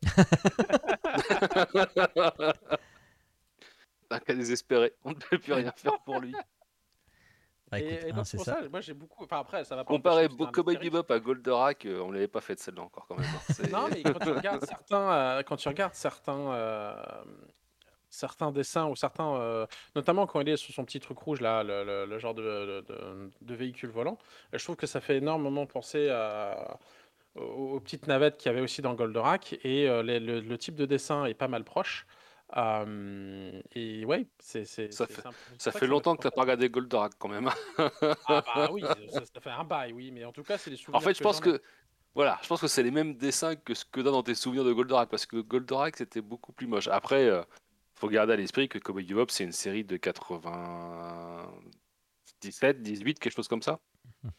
Un 4.09 4.19
cas 4.19 4.35
désespéré, 4.35 4.93
on 5.03 5.09
ne 5.09 5.15
peut 5.15 5.39
plus 5.39 5.53
rien 5.53 5.73
faire 5.75 5.99
pour 6.01 6.19
lui. 6.19 6.35
Bah, 7.73 7.79
Et, 7.79 7.93
écoute, 7.93 8.07
et 8.07 8.11
hein, 8.11 8.15
donc 8.15 8.25
c'est 8.27 8.37
pour 8.37 8.45
ça. 8.45 8.59
ça, 8.61 8.69
moi 8.69 8.81
j'ai 8.81 8.93
beaucoup. 8.93 9.23
Enfin 9.23 9.39
après, 9.39 9.63
ça 9.63 9.75
va 9.75 9.83
pas. 9.83 9.93
Comparer 9.93 10.27
Cowboy. 10.29 10.77
Bebop 10.77 11.11
à 11.11 11.19
Goldorak, 11.19 11.85
euh, 11.85 12.01
on 12.01 12.11
l'avait 12.11 12.27
pas 12.27 12.41
fait 12.41 12.59
celle-là 12.59 12.81
encore 12.83 13.05
quand 13.07 13.15
même. 13.17 13.25
hein. 13.25 13.63
Non, 13.71 13.87
mais 13.91 14.03
quand 14.03 14.19
tu 14.19 14.29
regardes 14.29 14.65
certains, 14.65 15.11
euh, 15.11 15.43
quand 15.43 15.55
tu 15.57 15.67
regardes 15.69 15.93
certains, 15.95 16.51
euh, 16.53 16.95
certains 18.09 18.51
dessins 18.51 18.85
ou 18.87 18.95
certains, 18.95 19.35
euh, 19.37 19.65
notamment 19.95 20.27
quand 20.27 20.39
il 20.41 20.49
est 20.49 20.57
sur 20.57 20.73
son 20.73 20.85
petit 20.85 20.99
truc 20.99 21.17
rouge 21.17 21.41
là, 21.41 21.63
le, 21.63 21.83
le- 21.83 22.05
le 22.05 22.19
genre 22.19 22.33
de, 22.35 22.41
de- 22.43 22.81
de- 22.87 23.31
de 23.41 23.55
véhicule 23.55 23.89
volant, 23.89 24.17
je 24.51 24.63
trouve 24.63 24.75
que 24.75 24.85
ça 24.87 25.01
fait 25.01 25.17
énormément 25.17 25.65
penser 25.65 26.09
à- 26.09 26.77
aux, 27.35 27.41
aux 27.75 27.79
petites 27.79 28.05
navettes 28.05 28.37
qu'il 28.37 28.51
y 28.51 28.53
avait 28.53 28.61
aussi 28.61 28.83
dans 28.83 28.93
Goldorak 28.93 29.57
et 29.63 29.89
euh, 29.89 30.03
les- 30.03 30.19
le, 30.19 30.39
le 30.41 30.57
type 30.59 30.75
de 30.75 30.85
dessin 30.85 31.25
est 31.25 31.33
pas 31.33 31.47
mal 31.47 31.63
proche. 31.63 32.05
Euh, 32.55 33.61
et 33.73 34.05
ouais, 34.05 34.27
c'est 34.39 34.65
Ça 34.65 35.07
fait- 35.07 35.23
Ça 35.57 35.85
longtemps 35.87 36.15
que 36.15 36.21
t'as 36.21 36.31
pas 36.31 36.41
regardé 36.41 36.69
Goldorak 36.69 37.13
quand 37.17 37.29
même. 37.29 37.49
Ah 38.27 38.43
bah 38.45 38.69
oui, 38.71 38.83
ça, 39.09 39.25
ça 39.25 39.41
fait 39.41 39.49
un 39.49 39.63
bail, 39.63 39.93
oui, 39.93 40.11
mais 40.11 40.23
en 40.25 40.31
tout 40.31 40.43
cas 40.43 40.57
c'est 40.57 40.69
les 40.69 40.77
souvenirs. 40.77 40.97
En 40.97 40.99
fait, 41.01 41.15
je 41.17 41.23
pense 41.23 41.39
que 41.39 41.61
voilà, 42.15 42.39
je 42.43 42.47
pense 42.47 42.61
que 42.61 42.67
c'est 42.67 42.83
les 42.83 42.91
mêmes 42.91 43.15
dessins 43.15 43.55
que 43.55 43.73
ce 43.73 43.85
que 43.85 44.01
t'as 44.01 44.11
dans 44.11 44.21
tes 44.21 44.35
souvenirs 44.35 44.63
de 44.63 44.71
Goldorak, 44.71 45.09
parce 45.09 45.25
que 45.25 45.37
Goldorak 45.37 45.97
c'était 45.97 46.21
beaucoup 46.21 46.53
plus 46.53 46.67
moche. 46.67 46.87
Après, 46.87 47.27
euh, 47.27 47.41
faut 47.95 48.07
garder 48.07 48.33
à 48.33 48.35
l'esprit 48.35 48.69
que 48.69 48.77
Cowboy 48.77 49.03
Bebop 49.05 49.29
c'est 49.29 49.43
une 49.43 49.51
série 49.51 49.83
de 49.83 49.97
97, 52.51 52.81
18, 52.81 53.19
quelque 53.19 53.33
chose 53.33 53.47
comme 53.47 53.61
ça. 53.61 53.79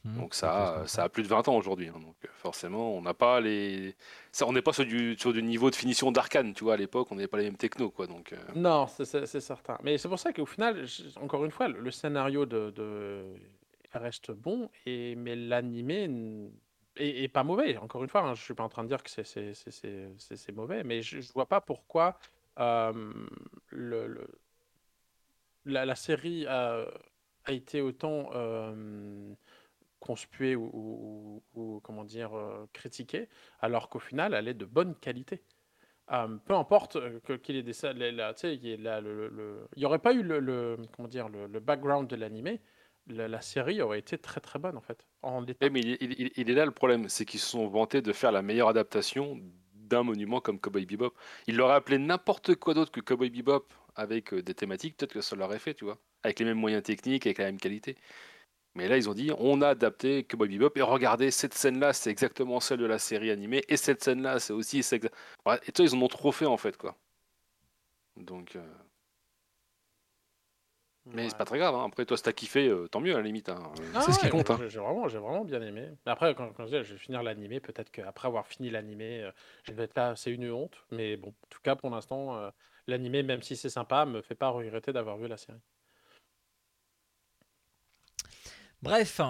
Mhm, 0.05 0.17
Donc 0.19 0.35
ça, 0.35 0.75
comme 0.79 0.87
ça 0.87 1.05
a 1.05 1.09
plus 1.09 1.23
de 1.23 1.29
20 1.29 1.47
ans 1.49 1.57
aujourd'hui. 1.57 1.89
hein. 1.89 1.99
Donc 2.01 2.17
euh, 2.25 2.29
forcément, 2.35 2.97
on 2.97 3.03
n'a 3.03 3.13
pas 3.15 3.41
les, 3.41 3.95
ça, 4.33 4.47
on 4.47 4.53
n'est 4.53 4.63
pas 4.63 4.73
sur 4.73 4.85
du 4.87 5.17
sur 5.19 5.33
du 5.33 5.43
niveau 5.43 5.71
de 5.71 5.75
finition 5.77 6.11
d'Arkane, 6.13 6.55
tu 6.55 6.65
vois. 6.65 6.75
À 6.75 6.77
l'époque, 6.77 7.09
on 7.11 7.17
n'avait 7.17 7.29
pas 7.29 7.37
les 7.39 7.45
mêmes 7.45 7.57
technos, 7.57 7.91
quoi. 7.91 8.07
Donc 8.07 8.33
euh, 8.33 8.37
Non, 8.55 8.87
c'est- 8.87 9.27
certain. 9.41 9.79
Mais 9.83 9.99
c'est 9.99 10.09
pour 10.09 10.19
ça 10.19 10.33
qu'au 10.33 10.47
final, 10.47 10.87
encore 11.21 11.45
une 11.45 11.51
fois, 11.51 11.69
le, 11.69 11.81
le 11.81 11.91
scénario 11.91 12.47
de, 12.47 12.71
de- 12.71 13.35
reste 13.93 14.33
bon, 14.33 14.71
et, 14.87 15.15
mais 15.17 15.37
l'animé 15.37 16.09
est, 16.97 17.25
est 17.25 17.29
pas 17.29 17.45
mauvais. 17.45 17.77
Encore 17.77 18.03
une 18.03 18.09
fois, 18.09 18.23
hein, 18.23 18.35
je 18.35 18.43
suis 18.43 18.55
pas 18.55 18.65
en 18.65 18.69
train 18.69 18.83
de 18.85 18.89
dire 18.89 19.03
que 19.03 19.11
c'est 19.11 20.53
mauvais, 20.53 20.83
mais 20.83 21.03
je, 21.03 21.21
je 21.21 21.33
vois 21.33 21.47
pas 21.47 21.61
pourquoi 21.61 22.19
euh, 22.59 22.93
le, 23.69 24.07
le- 24.09 24.29
la, 25.67 25.85
la 25.87 25.95
série 25.95 26.47
a, 26.47 26.87
a 27.45 27.53
été 27.53 27.81
autant 27.81 28.31
euh, 28.35 29.35
conspuée 30.01 30.57
ou, 30.57 31.43
ou- 31.55 31.81
comment 31.83 32.05
dire 32.05 32.35
euh, 32.35 32.67
critiquée, 32.73 33.29
alors 33.61 33.89
qu'au 33.89 33.99
final, 33.99 34.35
elle 34.35 34.49
est 34.49 34.55
de 34.55 34.65
bonne 34.65 34.95
qualité. 34.97 35.43
Peu 36.45 36.55
importe 36.55 36.99
qu'il 37.43 37.57
ait 37.57 37.63
des 37.63 37.73
salles, 37.73 37.97
il 38.03 39.71
y 39.77 39.87
aurait 39.87 39.99
pas 39.99 40.13
eu 40.13 40.23
le, 40.23 40.77
comment 40.95 41.09
dire 41.09 41.31
le, 41.31 41.61
background 41.61 42.09
de 42.09 42.17
l'animé, 42.17 42.61
la, 43.07 43.41
série 43.41 43.81
aurait 43.81 44.01
été 44.01 44.19
très 44.19 44.41
très 44.41 44.59
bonne 44.59 44.77
en 44.77 44.83
fait. 44.83 45.07
Eh, 45.63 45.71
mais 45.71 45.81
il, 45.81 46.31
il 46.37 46.51
est- 46.51 46.55
là 46.55 46.67
le 46.67 46.73
problème, 46.73 47.09
c'est 47.09 47.25
qu'ils 47.25 47.41
se 47.41 47.47
sont 47.49 47.67
vantés 47.69 48.03
de 48.03 48.13
faire 48.13 48.33
la 48.33 48.43
meilleure 48.43 48.69
adaptation 48.69 49.41
d'un 49.73 50.03
monument 50.03 50.41
comme 50.41 50.61
Cowboy 50.61 50.85
Bebop. 50.85 51.15
Ils 51.47 51.57
l'auraient 51.57 51.75
appelé 51.75 51.97
n'importe 51.99 52.55
quoi 52.57 52.75
d'autre 52.75 52.93
que 52.93 53.01
Cowboy 53.01 53.31
Bebop 53.31 53.67
avec 53.97 54.35
des 54.35 54.55
thématiques, 54.55 54.99
peut-être 54.99 55.15
que 55.15 55.21
ça 55.23 55.37
l'aurait 55.37 55.59
fait, 55.59 55.73
tu 55.73 55.85
vois, 55.87 55.99
avec 56.25 56.39
les 56.41 56.45
mêmes 56.47 56.59
moyens 56.59 56.83
techniques, 56.83 57.27
avec 57.27 57.39
la 57.39 57.47
même 57.47 57.61
qualité. 57.61 57.97
Mais 58.75 58.89
là, 58.89 58.97
ils 58.97 59.09
ont 59.09 59.15
dit, 59.15 59.31
on 59.39 59.63
a 59.63 59.69
adapté 59.71 60.25
Cowboy 60.25 60.49
Bebop 60.49 60.73
et 60.77 60.83
regardez, 60.83 61.31
cette 61.31 61.55
scène-là, 61.55 61.93
c'est 61.93 62.11
exactement 62.11 62.61
celle 62.61 62.79
de 62.81 62.87
la 62.87 62.99
série 62.99 63.31
animée, 63.31 63.63
et 63.69 63.77
cette 63.77 64.03
scène-là, 64.03 64.41
c'est 64.41 64.53
aussi... 64.53 64.81
exa- 64.81 65.13
Ouais, 65.47 65.61
et 65.67 65.73
toi, 65.73 65.85
ils 65.85 65.95
en 65.95 66.03
ont 66.03 66.09
trop 66.09 66.33
fait, 66.33 66.47
en 66.47 66.57
fait, 66.57 66.77
quoi. 66.77 66.97
Donc... 68.17 68.57
euh, 68.57 68.63
Mais 71.07 71.29
c'est 71.29 71.37
pas 71.37 71.45
très 71.45 71.59
grave, 71.59 71.75
hein. 71.75 71.85
après, 71.87 72.05
toi, 72.07 72.17
si 72.17 72.23
t'as 72.23 72.33
kiffé, 72.33 72.67
euh, 72.67 72.89
tant 72.89 73.01
mieux, 73.01 73.15
à 73.15 73.19
la 73.19 73.23
limite. 73.23 73.49
hein. 73.49 73.73
Ah 73.95 74.01
C'est 74.01 74.13
ce 74.13 74.19
qui 74.19 74.25
ouais, 74.25 74.31
compte. 74.31 74.51
hein. 74.51 74.59
J'ai 74.69 74.79
vraiment, 74.81 75.07
vraiment 75.07 75.45
bien 75.45 75.61
aimé. 75.63 75.91
Mais 76.07 76.13
après, 76.13 76.35
quand, 76.35 76.53
quand 76.53 76.67
je 76.67 76.79
dis, 76.79 76.85
je 76.85 76.95
vais 76.95 76.99
finir 76.99 77.23
l'animé, 77.23 77.61
peut-être 77.61 77.91
qu'après 77.91 78.27
avoir 78.29 78.47
fini 78.47 78.71
l'animé, 78.71 79.23
euh, 79.23 79.31
je 79.65 79.73
vais 79.73 79.85
être 79.85 79.97
là, 79.97 80.17
c'est 80.17 80.33
une 80.33 80.51
honte. 80.51 80.77
Mais 80.91 81.17
bon, 81.17 81.29
en 81.29 81.47
tout 81.51 81.61
cas, 81.63 81.77
pour 81.77 81.91
l'instant, 81.91 82.51
l'animé, 82.87 83.23
même 83.23 83.43
si 83.43 83.55
c'est 83.57 83.69
sympa, 83.69 84.07
me 84.07 84.23
fait 84.23 84.35
pas 84.35 84.49
regretter 84.49 84.93
d'avoir 84.93 85.19
vu 85.19 85.29
la 85.29 85.37
série. 85.37 85.61
Bref, 88.85 89.21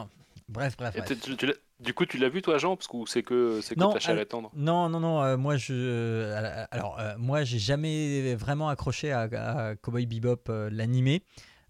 bref, 0.48 0.76
bref. 0.76 0.94
Bref. 0.96 1.20
tu- 1.20 1.36
tu 1.36 1.46
du 1.80 1.92
coup, 1.92 2.06
tu 2.06 2.18
l'as 2.18 2.28
vu, 2.28 2.40
toi, 2.40 2.56
Jean 2.58 2.76
Parce 2.76 2.86
que 2.88 2.96
c'est 3.06 3.22
que, 3.22 3.60
c'est 3.60 3.74
que 3.74 3.80
Non, 3.80 3.92
ta 3.92 3.98
chair 3.98 4.12
al- 4.14 4.20
est 4.20 4.26
tendre 4.26 4.50
Non, 4.54 4.88
non, 4.88 5.00
non. 5.00 5.22
euh, 5.22 5.36
moi, 5.36 5.56
je, 5.56 5.74
euh, 5.74 6.64
alors, 6.70 6.98
euh, 7.00 7.14
moi, 7.18 7.42
j'ai 7.44 7.58
jamais 7.58 8.34
vraiment 8.36 8.68
accroché 8.68 9.10
à, 9.12 9.22
à 9.22 9.74
Cowboy 9.76 10.06
Bebop 10.06 10.48
euh, 10.50 10.70
l'animé. 10.70 11.22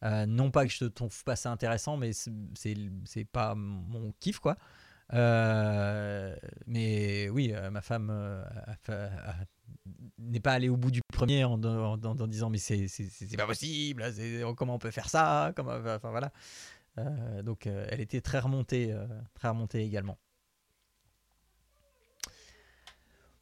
Euh, 0.03 0.27
non 0.27 0.51
pas 0.51 0.67
que 0.67 0.73
je 0.73 0.85
trouve 0.85 1.25
pas 1.25 1.35
ça 1.37 1.51
intéressant, 1.51 1.97
mais 1.97 2.13
c'est- 2.13 3.25
pas 3.33 3.55
mon 3.55 4.13
kiff, 4.21 4.39
quoi. 4.39 4.57
Euh, 5.15 6.35
mais 6.67 7.29
oui, 7.31 7.53
euh, 7.55 7.71
ma 7.71 7.81
femme 7.83 8.11
euh, 8.11 8.43
n'est 10.19 10.41
pas 10.41 10.53
allée 10.53 10.69
au 10.69 10.77
bout 10.77 10.91
du 10.91 11.01
premier 11.13 11.45
en, 11.45 11.63
en- 11.63 11.95
en- 11.95 12.21
en 12.21 12.27
disant 12.27 12.49
mais 12.51 12.59
c'est 12.59 12.87
pas 13.37 13.47
possible, 13.47 14.03
comment 14.57 14.75
on 14.75 14.79
peut 14.79 14.91
faire 14.91 15.09
ça, 15.09 15.53
comment, 15.57 15.73
enfin 15.87 16.11
voilà. 16.11 16.33
Euh, 16.99 17.43
donc 17.43 17.67
euh, 17.67 17.87
elle 17.91 18.01
était 18.01 18.21
très 18.21 18.39
remontée, 18.39 18.93
euh, 18.93 19.07
très 19.35 19.49
remontée 19.49 19.83
également. 19.83 20.19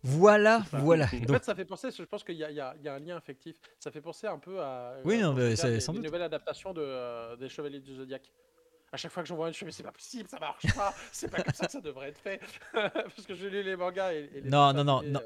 Voilà, 0.05 0.65
voilà. 0.73 1.07
En 1.13 1.17
Donc, 1.27 1.37
fait, 1.37 1.45
ça 1.45 1.55
fait 1.55 1.65
penser, 1.65 1.91
je 1.93 2.03
pense 2.03 2.25
qu'il 2.25 2.35
y, 2.35 2.43
a- 2.43 2.51
y 2.51 2.55
y 2.57 2.89
un 2.95 2.99
lien 2.99 3.17
affectif. 3.17 3.57
Ça 3.79 3.93
fait 3.93 4.01
penser 4.01 4.27
un 4.27 4.39
peu 4.39 4.61
à. 4.61 4.97
Oui, 5.05 5.21
non, 5.21 5.33
mais 5.33 5.55
sans 5.81 5.93
doute. 5.93 6.03
de, 6.75 6.81
euh, 6.83 7.37
des 7.37 7.49
Chevaliers 7.49 7.79
du 7.81 7.95
Zodiaque. 7.95 8.33
À 8.95 8.99
chaque 8.99 9.11
fois 9.11 9.23
que 9.23 9.29
j'en 9.31 9.37
vois 9.37 9.49
une, 9.49 9.55
je 9.55 9.65
me 9.65 9.71
dis, 9.71 9.73
mais 9.73 9.73
c'est 9.73 9.83
pas 9.83 9.91
possible, 9.93 10.29
ça 10.29 10.39
marche 10.39 10.67
pas, 10.75 10.95
c'est 11.13 11.31
pas 11.31 11.43
comme 11.43 11.55
ça 11.55 11.65
que 11.65 11.73
ça 11.73 11.81
devrait 11.81 12.11
être 12.11 12.19
fait. 12.21 12.39
Parce 12.73 13.25
que 13.27 13.35
j'ai 13.35 13.49
lu 13.49 13.63
les 13.63 13.75
mangas 13.75 14.13
et, 14.13 14.29
et 14.35 14.41
les 14.43 14.51
Non, 14.51 14.75
non, 14.75 14.85
non, 14.85 15.01
non. 15.03 15.21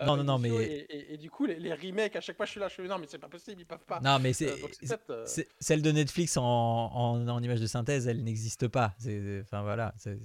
euh, 0.00 0.06
Non, 0.06 0.24
non, 0.24 0.38
mais- 0.38 0.86
Et, 0.88 1.18
du 1.18 1.30
coup, 1.30 1.44
les, 1.44 1.58
les 1.58 1.74
remakes, 1.74 2.16
à 2.16 2.22
chaque 2.22 2.38
fois, 2.38 2.46
je 2.46 2.52
suis 2.52 2.60
là, 2.60 2.68
je 2.68 2.72
suis 2.74 2.88
non, 2.88 2.98
mais 2.98 3.06
c'est 3.06 3.18
pas 3.18 3.28
possible, 3.28 3.60
ils 3.60 3.66
peuvent 3.66 3.84
pas. 3.86 4.00
non, 4.00 4.18
mais 4.20 4.30
Euh, 4.30 4.32
c'est 4.32 4.62
euh, 5.10 5.26
c'est- 5.26 5.48
celle 5.60 5.82
de 5.82 5.92
Netflix 5.92 6.38
en, 6.38 6.44
en, 6.44 7.28
en 7.28 7.42
image 7.42 7.60
de 7.60 7.66
synthèse, 7.66 8.08
elle 8.08 8.24
n'existe 8.24 8.68
pas. 8.68 8.94
Enfin 9.42 9.60
voilà, 9.62 9.92
c'est 9.98 10.16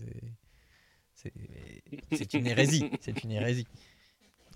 une 2.34 2.48
hérésie. 2.48 2.90
C'est 3.02 3.24
une 3.24 3.32
hérésie. 3.32 3.68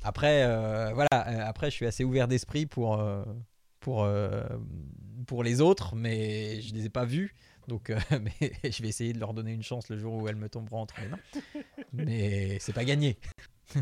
Après, 0.03 0.43
euh, 0.43 0.91
voilà. 0.93 1.07
euh, 1.13 1.43
Après, 1.45 1.69
je 1.69 1.75
suis 1.75 1.85
assez 1.85 2.03
ouvert 2.03 2.27
d'esprit 2.27 2.65
pour 2.65 2.99
euh, 3.01 3.23
pour 3.81 4.03
euh, 4.03 4.43
pour 5.27 5.43
les 5.43 5.61
autres, 5.61 5.95
mais 5.95 6.61
je 6.61 6.73
les 6.73 6.85
ai 6.85 6.89
pas 6.89 7.05
vus. 7.05 7.35
Donc, 7.69 7.89
euh, 7.89 7.97
mais 8.21 8.51
je 8.69 8.81
vais 8.81 8.89
essayer 8.89 9.13
de 9.13 9.19
leur 9.19 9.33
donner 9.33 9.53
une 9.53 9.63
chance 9.63 9.89
le 9.89 9.97
jour 9.97 10.13
où 10.15 10.27
elles 10.27 10.35
me 10.35 10.49
tomberont 10.49 10.81
entre 10.81 10.99
les 10.99 11.07
mains. 11.07 11.19
Mais 11.93 12.59
c'est 12.59 12.73
pas 12.73 12.85
gagné. 12.85 13.19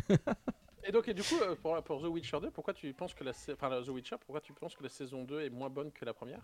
Et 0.84 0.92
donc, 0.92 1.08
et 1.08 1.14
du 1.14 1.24
coup, 1.24 1.40
euh, 1.42 1.56
pour, 1.56 1.82
pour 1.84 2.02
The 2.02 2.06
Witcher 2.06 2.40
2, 2.42 2.52
pourquoi 2.52 2.74
tu 2.74 2.94
penses 2.94 3.14
que 3.14 3.24
la, 3.24 3.32
enfin, 3.52 3.82
The 3.82 3.90
Witcher, 3.90 4.16
pourquoi 4.26 4.42
tu 4.42 4.54
penses 4.54 4.76
que 4.76 4.84
la 4.84 4.90
saison 4.90 5.24
2 5.24 5.42
est 5.42 5.50
moins 5.50 5.70
bonne 5.70 5.92
que 5.92 6.06
la 6.06 6.14
première? 6.14 6.42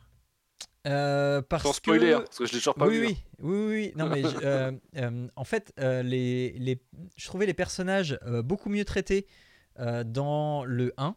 Euh, 0.86 1.42
parce 1.42 1.64
Sans 1.64 1.74
spoiler, 1.74 2.12
que... 2.12 2.16
hein, 2.16 2.22
parce 2.26 2.38
que 2.38 2.46
je 2.46 2.54
l'ai 2.54 2.60
toujours 2.60 2.76
pas 2.76 2.88
oui, 2.88 2.98
vu. 2.98 3.06
oui, 3.06 3.18
oui, 3.40 3.56
oui, 3.56 3.66
oui. 3.70 3.94
Non, 3.96 4.10
mais 4.10 4.22
je- 4.22 4.38
euh, 4.44 4.72
euh, 4.98 5.28
en 5.36 5.44
fait, 5.46 5.74
euh, 5.80 6.04
les, 6.04 6.52
les, 6.60 6.82
je 7.16 7.26
trouvais 7.26 7.46
les 7.46 7.54
personnages 7.54 8.20
euh, 8.26 8.42
beaucoup 8.42 8.70
mieux 8.70 8.84
traités 8.86 9.28
euh, 9.80 10.04
dans 10.04 10.66
le 10.66 10.94
1. 10.98 11.16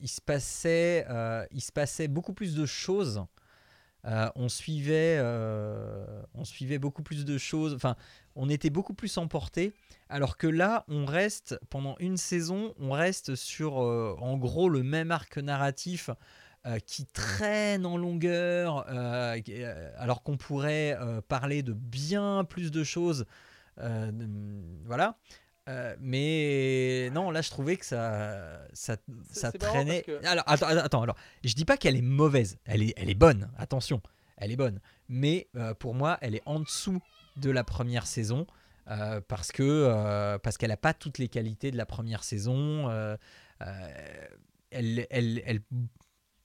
Il, 0.00 0.08
se 0.08 0.20
passait, 0.20 1.06
euh, 1.08 1.44
il 1.50 1.60
se 1.60 1.72
passait 1.72 2.08
beaucoup 2.08 2.32
plus 2.32 2.54
de 2.54 2.66
choses. 2.66 3.24
Euh, 4.04 4.30
on, 4.36 4.48
suivait, 4.48 5.16
euh, 5.18 6.22
on 6.34 6.44
suivait 6.44 6.78
beaucoup 6.78 7.02
plus 7.02 7.24
de 7.24 7.36
choses. 7.36 7.74
Enfin, 7.74 7.96
on 8.36 8.48
était 8.48 8.70
beaucoup 8.70 8.94
plus 8.94 9.18
emporté. 9.18 9.74
Alors 10.08 10.36
que 10.36 10.46
là, 10.46 10.84
on 10.88 11.04
reste, 11.04 11.58
pendant 11.70 11.96
une 11.98 12.16
saison, 12.16 12.74
on 12.78 12.92
reste 12.92 13.34
sur, 13.34 13.76
en 13.76 14.36
gros, 14.38 14.68
le 14.68 14.82
même 14.82 15.10
arc 15.10 15.38
narratif 15.38 16.10
qui 16.86 17.06
traîne 17.06 17.86
en 17.86 17.96
longueur, 17.96 18.86
alors 19.96 20.22
qu'on 20.22 20.36
pourrait 20.36 20.96
parler 21.28 21.62
de 21.62 21.72
bien 21.72 22.44
plus 22.44 22.70
de 22.70 22.84
choses. 22.84 23.26
voilà. 24.84 25.18
Euh, 25.68 25.94
mais 26.00 27.10
non, 27.12 27.30
là, 27.30 27.42
je 27.42 27.50
trouvais 27.50 27.76
que 27.76 27.84
ça, 27.84 28.58
ça, 28.72 28.96
ça 29.30 29.52
traînait. 29.58 30.02
que- 30.02 30.24
Alors, 30.26 30.44
attends, 30.46 30.66
attends, 30.68 31.02
alors, 31.02 31.16
je 31.44 31.52
dis 31.54 31.64
pas 31.66 31.76
qu'elle 31.76 31.94
est 31.96 32.00
mauvaise, 32.02 32.58
elle 32.64 32.82
est, 32.82 32.94
elle 32.96 33.10
est 33.10 33.14
bonne, 33.14 33.50
attention, 33.58 34.00
elle 34.38 34.50
est 34.50 34.56
bonne. 34.56 34.80
Mais 35.08 35.48
euh, 35.56 35.74
pour 35.74 35.94
moi, 35.94 36.16
elle 36.22 36.34
est 36.34 36.42
en 36.46 36.60
dessous 36.60 37.00
de 37.36 37.50
la 37.50 37.64
première 37.64 38.06
saison 38.06 38.46
euh, 38.90 39.20
parce 39.28 39.52
que 39.52 40.38
parce 40.42 40.56
qu'elle 40.56 40.70
n'a 40.70 40.76
pas 40.78 40.94
toutes 40.94 41.18
les 41.18 41.28
qualités 41.28 41.70
de 41.70 41.76
la 41.76 41.86
première 41.86 42.24
saison. 42.24 42.88
elle, 44.70 45.06
elle, 45.10 45.42
elle, 45.44 45.60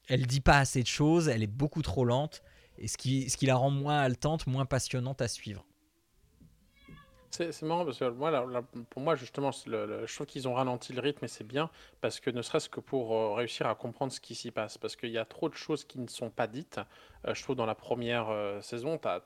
elle 0.09 0.27
dit 0.27 0.41
pas 0.41 0.59
assez 0.59 0.81
de 0.81 0.87
choses, 0.87 1.27
elle 1.29 1.43
est 1.43 1.47
beaucoup 1.47 1.81
trop 1.81 2.05
lente, 2.05 2.41
et 2.77 2.87
ce 2.87 2.97
qui, 2.97 3.29
ce 3.29 3.37
qui 3.37 3.45
la 3.45 3.55
rend 3.55 3.69
moins 3.69 3.99
haletante, 4.01 4.47
moins 4.47 4.65
passionnante 4.65 5.21
à 5.21 5.27
suivre. 5.27 5.65
C'est 7.35 7.63
marrant 7.63 7.83
parce 7.83 7.97
que 7.97 8.09
pour 8.91 9.01
moi, 9.01 9.15
justement, 9.15 9.49
le- 9.65 9.87
le- 9.87 10.05
je 10.05 10.13
trouve 10.13 10.27
qu'ils 10.27 10.47
ont 10.47 10.53
ralenti 10.53 10.93
le 10.93 11.01
rythme 11.01 11.25
et 11.25 11.27
c'est 11.27 11.43
bien 11.43 11.71
parce 11.99 12.19
que 12.19 12.29
ne 12.29 12.43
serait-ce 12.43 12.69
que 12.69 12.79
pour 12.79 13.15
euh, 13.15 13.33
réussir 13.33 13.65
à 13.65 13.73
comprendre 13.73 14.11
ce 14.13 14.19
qui 14.21 14.35
s'y 14.35 14.51
passe. 14.51 14.77
Parce 14.77 14.95
qu'il 14.95 15.09
y 15.09 15.17
a 15.17 15.25
trop 15.25 15.49
de 15.49 15.55
choses 15.55 15.83
qui 15.83 15.97
ne 15.99 16.07
sont 16.07 16.29
pas 16.29 16.45
dites. 16.45 16.79
Euh, 17.27 17.33
je 17.33 17.43
trouve 17.43 17.55
dans 17.55 17.65
la 17.65 17.75
première 17.75 18.29
euh, 18.29 18.61
saison, 18.61 18.97
tu 18.97 19.07
as, 19.07 19.21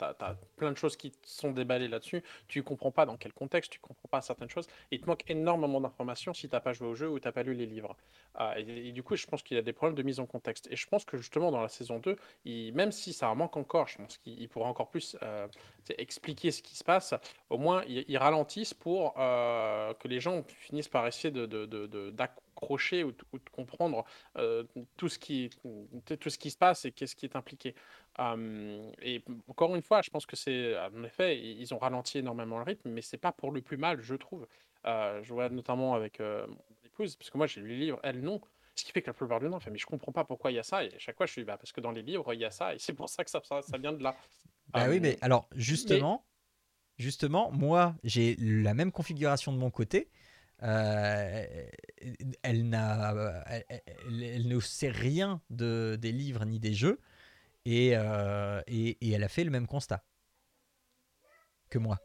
plein 0.55 0.71
de 0.71 0.77
choses 0.77 0.95
qui 0.97 1.11
sont 1.23 1.51
déballées 1.51 1.87
là-dessus. 1.87 2.23
Tu 2.47 2.63
comprends 2.63 2.91
pas 2.91 3.05
dans 3.05 3.17
quel 3.17 3.33
contexte, 3.33 3.71
tu 3.71 3.79
comprends 3.79 4.07
pas 4.09 4.21
certaines 4.21 4.49
choses. 4.49 4.67
Il 4.91 5.01
te 5.01 5.07
manque 5.07 5.23
énormément 5.29 5.81
d'informations 5.81 6.33
si 6.33 6.47
tu 6.49 6.55
n'as 6.55 6.59
pas 6.59 6.73
joué 6.73 6.87
au 6.87 6.95
jeu 6.95 7.09
ou 7.09 7.19
tu 7.19 7.27
n'as 7.27 7.31
pas 7.31 7.43
lu 7.43 7.53
les 7.53 7.65
livres. 7.65 7.95
Ah, 8.35 8.59
et, 8.59 8.91
du 8.91 9.03
coup, 9.03 9.15
je 9.15 9.25
pense 9.25 9.41
qu'il 9.43 9.55
y 9.55 9.59
a 9.59 9.63
des 9.63 9.73
problèmes 9.73 9.95
de 9.95 10.03
mise 10.03 10.19
en 10.19 10.25
contexte. 10.25 10.67
Et 10.71 10.75
je 10.75 10.87
pense 10.87 11.05
que 11.05 11.17
justement, 11.17 11.51
dans 11.51 11.61
la 11.61 11.69
saison 11.69 11.99
2, 11.99 12.15
il- 12.45 12.73
même 12.73 12.91
si 12.91 13.13
ça 13.13 13.29
en 13.29 13.35
manque 13.35 13.57
encore, 13.57 13.87
je 13.87 13.97
pense 13.97 14.17
qu'il 14.17 14.39
il 14.41 14.49
pourra 14.49 14.69
encore 14.69 14.89
plus 14.89 15.17
euh, 15.23 15.47
expliquer 15.97 16.51
ce 16.51 16.61
qui 16.61 16.75
se 16.75 16.83
passe 16.83 17.13
au 17.49 17.57
moins 17.57 17.83
ils, 17.87 18.17
ralentissent 18.17 18.73
pour 18.73 19.13
que 19.15 20.07
les 20.07 20.19
gens 20.19 20.43
finissent 20.47 20.87
par 20.87 21.07
essayer 21.07 21.31
de- 21.31 21.45
de- 21.45 21.65
d'accrocher 22.57 23.03
ou, 23.03 23.11
de- 23.11 23.23
ou 23.33 23.39
de 23.39 23.49
comprendre 23.51 24.03
euh, 24.37 24.63
tout, 24.97 25.09
ce 25.09 25.19
qui, 25.19 25.49
tout 26.19 26.29
ce 26.29 26.37
qui 26.37 26.51
se 26.51 26.57
passe 26.57 26.85
et 26.85 26.91
qu'est-ce 26.91 27.15
qui 27.15 27.25
est 27.25 27.35
impliqué. 27.35 27.75
Euh, 28.19 28.91
et 29.01 29.23
encore 29.47 29.75
une 29.75 29.81
fois, 29.81 30.01
je 30.01 30.09
pense 30.09 30.25
que 30.25 30.35
c'est, 30.35 30.77
en 30.79 31.03
effet, 31.03 31.39
ils 31.39 31.73
ont 31.73 31.77
ralenti 31.77 32.17
énormément 32.17 32.57
le 32.57 32.63
rythme, 32.63 32.89
mais 32.89 33.01
c'est 33.01 33.17
pas 33.17 33.31
pour 33.31 33.51
le 33.51 33.61
plus 33.61 33.77
mal, 33.77 34.01
je 34.01 34.15
trouve. 34.15 34.47
Euh, 34.85 35.21
je 35.23 35.33
vois 35.33 35.49
notamment 35.49 35.95
avec 35.95 36.19
euh, 36.19 36.47
mon 36.47 36.85
épouse, 36.85 37.15
parce 37.15 37.29
que 37.29 37.37
moi 37.37 37.47
j'ai 37.47 37.61
lu 37.61 37.69
les 37.69 37.77
livres, 37.77 37.99
elle 38.03 38.21
non. 38.21 38.41
Ce 38.75 38.85
qui 38.85 38.91
fait 38.91 39.01
que 39.01 39.07
la 39.07 39.13
plupart 39.13 39.39
du 39.39 39.49
temps, 39.49 39.59
fait, 39.59 39.71
mais 39.71 39.79
je 39.79 39.87
comprends 39.87 40.11
pas 40.11 40.23
pourquoi 40.23 40.51
il 40.51 40.55
y 40.55 40.59
a 40.59 40.63
ça. 40.63 40.83
Et 40.83 40.93
à 40.93 40.99
chaque 40.99 41.17
fois, 41.17 41.25
je 41.25 41.31
suis, 41.31 41.43
bah, 41.43 41.57
parce 41.57 41.71
que 41.71 41.81
dans 41.81 41.91
les 41.91 42.03
livres, 42.03 42.31
il 42.35 42.39
y 42.39 42.45
a 42.45 42.51
ça, 42.51 42.75
et 42.75 42.79
c'est 42.79 42.93
pour 42.93 43.09
ça 43.09 43.23
que 43.23 43.29
ça, 43.31 43.41
ça, 43.43 43.61
ça 43.63 43.77
vient 43.77 43.91
de 43.91 44.03
là. 44.03 44.15
Bah 44.67 44.87
oui, 44.87 44.99
mais 44.99 45.17
alors 45.21 45.47
justement, 45.55 46.25
justement, 46.97 47.51
moi 47.51 47.95
j'ai 48.03 48.35
la 48.39 48.73
même 48.73 48.91
configuration 48.91 49.51
de 49.51 49.57
mon 49.57 49.71
côté. 49.71 50.09
Euh, 50.63 51.67
elle, 52.41 52.67
n'a, 52.67 53.13
elle, 53.69 54.47
ne 54.47 54.59
sait 54.59 54.89
rien 54.89 55.41
de, 55.49 55.97
des 55.99 56.11
livres 56.11 56.45
ni 56.45 56.59
des 56.59 56.73
jeux 56.73 56.99
et, 57.65 57.91
euh, 57.95 58.61
elle 58.67 59.23
a 59.23 59.27
fait 59.27 59.43
le 59.43 59.51
même 59.51 59.67
constat 59.67 60.03
que 61.69 61.77
moi. 61.77 61.99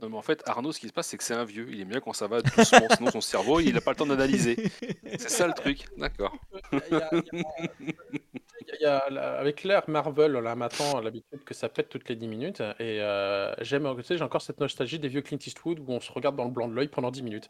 Non, 0.00 0.08
mais 0.10 0.16
en 0.16 0.22
fait, 0.22 0.42
Arnaud, 0.46 0.70
ce 0.72 0.78
qui 0.78 0.86
se 0.88 0.92
passe, 0.92 1.08
c'est 1.08 1.16
que 1.16 1.24
c'est 1.24 1.34
un 1.34 1.44
vieux. 1.44 1.66
Il 1.72 1.80
aime 1.80 1.88
bien 1.88 2.00
quand 2.00 2.12
ça 2.12 2.28
va 2.28 2.40
doucement, 2.40 2.86
sinon 2.96 3.10
son 3.10 3.20
cerveau, 3.20 3.58
il 3.58 3.74
n'a 3.74 3.80
pas 3.80 3.90
le 3.90 3.96
temps 3.96 4.06
d'analyser. 4.06 4.56
C'est 5.18 5.28
ça 5.28 5.46
le 5.48 5.54
truc. 5.54 5.86
D'accord. 5.96 6.36
A- 8.84 8.86
a- 8.86 8.96
a- 8.98 9.38
avec 9.40 9.64
l'ère 9.64 9.88
Marvel, 9.88 10.32
là 10.32 10.54
maintenant, 10.54 11.00
l'habitude 11.00 11.42
que 11.44 11.54
ça 11.54 11.68
pète 11.68 11.88
toutes 11.88 12.08
les 12.08 12.16
10 12.16 12.28
minutes. 12.28 12.60
Et 12.78 13.00
euh, 13.00 13.52
j'aime, 13.60 13.92
tu 13.96 14.02
sais, 14.04 14.16
j'ai 14.18 14.24
encore 14.24 14.42
cette 14.42 14.60
nostalgie 14.60 14.98
des 14.98 15.08
vieux 15.08 15.22
Clint 15.22 15.38
Eastwood 15.44 15.80
où 15.80 15.92
on 15.92 16.00
se 16.00 16.12
regarde 16.12 16.36
dans 16.36 16.44
le 16.44 16.50
blanc 16.50 16.68
de 16.68 16.74
l'œil 16.74 16.88
pendant 16.88 17.10
10 17.10 17.22
minutes. 17.22 17.48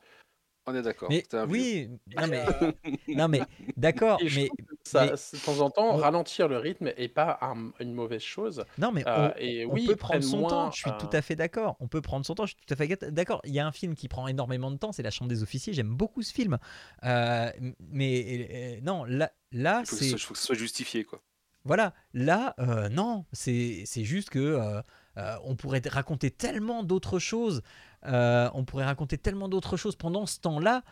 On 0.71 0.75
est 0.75 0.83
d'accord. 0.83 1.09
Mais 1.09 1.25
oui, 1.49 1.89
non 2.15 2.27
mais, 2.29 2.45
non 3.09 3.29
mais 3.29 3.41
d'accord, 3.79 4.19
mais 4.23 4.51
ça, 4.85 5.07
mais- 5.07 5.13
c'est 5.17 5.39
de 5.39 5.43
temps 5.45 5.61
en 5.65 5.71
temps, 5.71 5.95
on- 5.95 5.97
ralentir 5.97 6.47
le 6.47 6.59
rythme 6.59 6.93
est 6.97 7.09
pas 7.09 7.39
un- 7.41 7.71
une 7.81 7.95
mauvaise 7.95 8.21
chose. 8.21 8.65
non 8.77 8.93
mais 8.93 9.03
Euh, 9.07 9.31
on, 9.35 9.39
et 9.39 9.65
on 9.65 9.73
oui, 9.73 9.87
peut 9.87 9.97
prendre 9.97 10.23
son 10.23 10.39
moins, 10.41 10.51
temps. 10.51 10.71
Je 10.73 10.77
suis 10.81 10.91
euh, 10.91 10.99
tout 10.99 11.09
à 11.11 11.23
fait 11.23 11.37
d'accord. 11.37 11.77
On 11.81 11.89
peut 11.89 12.03
prendre 12.03 12.27
son 12.27 12.35
temps. 12.35 12.45
Je 12.45 12.55
suis 12.55 12.61
tout 12.67 12.75
à 12.75 12.77
fait 12.77 13.11
d'accord. 13.11 13.41
Il 13.45 13.53
y 13.55 13.61
a 13.61 13.67
un 13.67 13.73
film 13.73 13.95
qui 13.95 14.09
prend 14.09 14.29
énormément 14.29 14.71
de 14.71 14.77
temps, 14.77 14.93
c'est 14.93 15.03
La 15.03 15.11
Chambre 15.11 15.31
des 15.31 15.43
officiers. 15.43 15.73
J'aime 15.73 15.95
beaucoup 15.95 16.21
ce 16.23 16.35
film. 16.35 16.59
Euh, 17.05 17.51
mais 17.91 18.49
euh, 18.51 18.81
non, 18.83 19.05
là, 19.05 19.33
là 19.53 19.81
Il 19.85 19.87
faut 19.87 19.97
que, 19.97 20.03
c'est 20.05 20.11
ce 20.11 20.17
soit, 20.19 20.27
faut 20.29 20.35
que 20.35 20.41
ce 20.41 20.47
soit 20.47 20.55
justifié, 20.57 21.05
quoi. 21.05 21.23
Voilà, 21.65 21.93
là, 22.15 22.55
euh, 22.61 22.89
non, 22.89 23.27
c'est 23.33 23.83
c'est 23.85 24.05
juste 24.05 24.31
que 24.31 24.39
euh, 24.39 24.81
euh, 25.19 25.37
on 25.45 25.55
pourrait 25.57 25.83
raconter 25.87 26.31
tellement 26.31 26.83
d'autres 26.83 27.19
choses, 27.19 27.63
euh, 28.07 28.51
on 28.55 28.65
pourrait 28.65 28.85
raconter 28.85 29.19
tellement 29.19 29.49
d'autres 29.49 29.77
choses 29.77 29.97
pendant 29.97 30.27
ce 30.27 30.41
temps-là, 30.41 30.83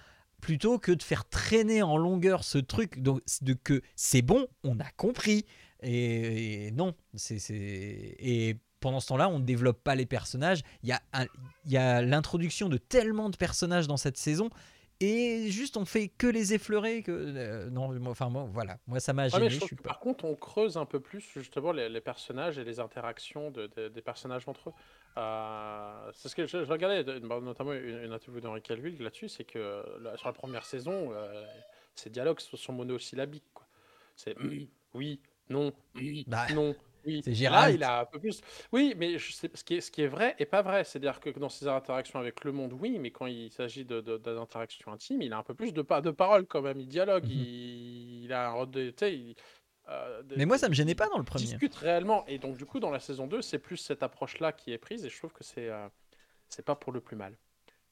plutôt 0.41 0.79
que 0.79 0.93
de 0.93 1.03
faire 1.03 1.29
traîner 1.29 1.83
en 1.83 1.97
longueur 1.97 2.45
ce 2.45 2.59
truc, 2.59 3.01
donc 3.01 3.23
de 3.43 3.55
que 3.55 3.83
c'est 3.95 4.23
bon, 4.23 4.47
on 4.65 4.79
a 4.81 4.91
compris, 4.97 5.47
et, 5.83 6.71
non, 6.73 6.95
c'est 7.15 7.39
et 7.51 8.57
pendant 8.81 9.01
ce 9.01 9.09
temps-là, 9.09 9.29
on 9.29 9.39
ne 9.39 9.45
développe 9.45 9.83
pas 9.83 9.95
les 9.95 10.07
personnages. 10.07 10.63
Il 10.83 10.89
y 10.89 10.93
a, 10.93 11.01
il 11.65 11.73
y 11.73 11.77
a 11.77 12.03
l'introduction 12.03 12.69
de 12.69 12.77
tellement 12.77 13.31
de 13.31 13.37
personnages 13.37 13.87
dans 13.87 13.97
cette 13.97 14.17
saison. 14.17 14.51
Et 15.01 15.51
juste 15.51 15.77
on 15.77 15.85
fait 15.85 16.09
que 16.09 16.27
les 16.27 16.55
effleurer 16.55 17.03
que 17.03 17.13
euh, 17.13 17.69
non 17.71 17.93
moi- 17.99 18.13
enfin 18.13 18.31
moi 18.31 18.45
voilà 18.51 18.79
moi 18.87 18.99
ça 19.01 19.13
m'a 19.13 19.25
Ouais, 19.25 19.29
gêné 19.29 19.45
mais 19.45 19.51
je 19.51 19.55
je 19.55 19.59
trouve 19.59 19.69
suis 19.69 19.77
que 19.77 19.83
pas 19.83 19.91
par 19.91 19.99
contre, 20.01 20.25
on 20.25 20.37
creuse 20.37 20.77
un 20.79 20.87
peu 20.87 21.01
plus 21.01 21.21
justement 21.21 21.73
les, 21.73 21.89
les 21.89 22.01
personnages 22.01 22.59
et 22.59 22.65
les 22.65 22.79
interactions 22.81 23.51
de- 23.51 23.67
de- 23.67 23.89
des 23.89 24.03
personnages 24.03 24.47
entre 24.49 24.71
eux. 24.71 24.73
Euh, 25.19 26.11
c'est 26.15 26.29
ce 26.29 26.37
que 26.37 26.47
je, 26.47 26.65
je 26.65 26.71
regardais, 26.73 27.03
bah, 27.21 27.41
notamment 27.41 27.73
une, 27.73 27.99
une 28.05 28.13
interview 28.13 28.41
d'Henri 28.41 28.63
Calville 28.63 29.03
là-dessus, 29.03 29.29
c'est 29.29 29.45
que 29.45 29.59
euh, 29.59 30.17
sur 30.17 30.29
la 30.29 30.33
première 30.33 30.65
saison, 30.65 31.13
euh, 31.13 31.45
ces 31.95 32.11
dialogues 32.11 32.41
sont, 32.41 32.57
sont 32.57 32.73
monosyllabiques. 32.73 33.45
quoi. 33.53 33.67
C'est 34.15 34.37
oui, 34.95 35.21
non, 35.51 35.73
Bah, 36.27 36.47
non, 36.55 36.75
oui. 37.07 37.21
c'est 37.25 37.31
Là, 37.31 37.37
Gérald. 37.37 37.75
il 37.77 37.85
a 37.85 38.01
un 38.01 38.05
peu 38.05 38.19
plus. 38.19 38.41
Oui, 38.73 38.95
mais 38.97 39.19
je 39.19 39.33
sais- 39.33 39.51
ce, 39.55 39.65
qui 39.65 39.77
est, 39.77 39.81
ce 39.81 39.91
qui 39.91 40.03
est 40.03 40.07
vrai 40.09 40.35
et 40.39 40.45
pas 40.47 40.63
vrai, 40.63 40.85
c'est-à-dire 40.85 41.21
que 41.21 41.31
dans 41.31 41.49
ses 41.49 41.67
interactions 41.69 42.19
avec 42.19 42.45
le 42.45 42.53
monde, 42.53 42.73
oui, 42.75 42.99
mais 42.99 43.11
quand 43.11 43.27
il 43.27 43.51
s'agit 43.51 43.85
de, 43.85 44.01
de- 44.01 44.19
d'interactions 44.19 44.93
intimes, 44.93 45.23
il 45.23 45.33
a 45.33 45.39
un 45.39 45.43
peu 45.43 45.55
plus 45.55 45.73
de, 45.73 45.83
pa- 45.83 46.01
de 46.03 46.11
paroles 46.11 46.47
quand 46.47 46.61
même. 46.63 46.81
Il 46.81 46.89
dialogue, 46.89 47.25
Mhm. 47.25 47.31
il, 47.31 48.25
il 48.25 48.33
a 48.33 48.51
un 48.51 48.67
il- 48.75 49.35
euh, 49.89 50.23
de- 50.25 50.35
Mais 50.37 50.47
moi, 50.47 50.59
ça 50.59 50.69
me 50.69 50.75
gênait 50.75 50.97
pas 50.97 51.09
dans 51.09 51.19
le 51.19 51.25
premier. 51.25 51.45
discute 51.45 51.75
réellement. 51.77 52.27
Et 52.27 52.39
donc, 52.39 52.57
du 52.57 52.67
coup, 52.67 52.81
dans 52.81 52.91
la 52.91 52.99
saison 53.01 53.27
2, 53.29 53.41
c'est 53.41 53.59
plus 53.61 53.77
cette 53.77 54.03
approche-là 54.03 54.53
qui 54.53 54.73
est 54.73 54.79
prise. 54.79 55.05
Et 55.07 55.09
je 55.09 55.17
trouve 55.17 55.33
que 55.33 55.45
c'est 55.45 55.69
euh, 55.69 55.87
c'est 56.49 56.65
pas 56.65 56.75
pour 56.75 56.93
le 56.93 57.01
plus 57.01 57.17
mal. 57.17 57.37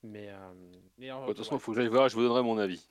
Mais. 0.02 0.28
euh, 0.28 0.52
mais, 0.98 1.08
de 1.08 1.26
toute 1.28 1.38
façon, 1.38 1.56
il 1.56 1.60
faut 1.60 1.72
que 1.72 1.78
j'aille 1.80 1.88
voir, 1.88 2.08
je 2.08 2.16
vous 2.16 2.22
donnerai 2.22 2.42
mon 2.42 2.58
avis. 2.58 2.84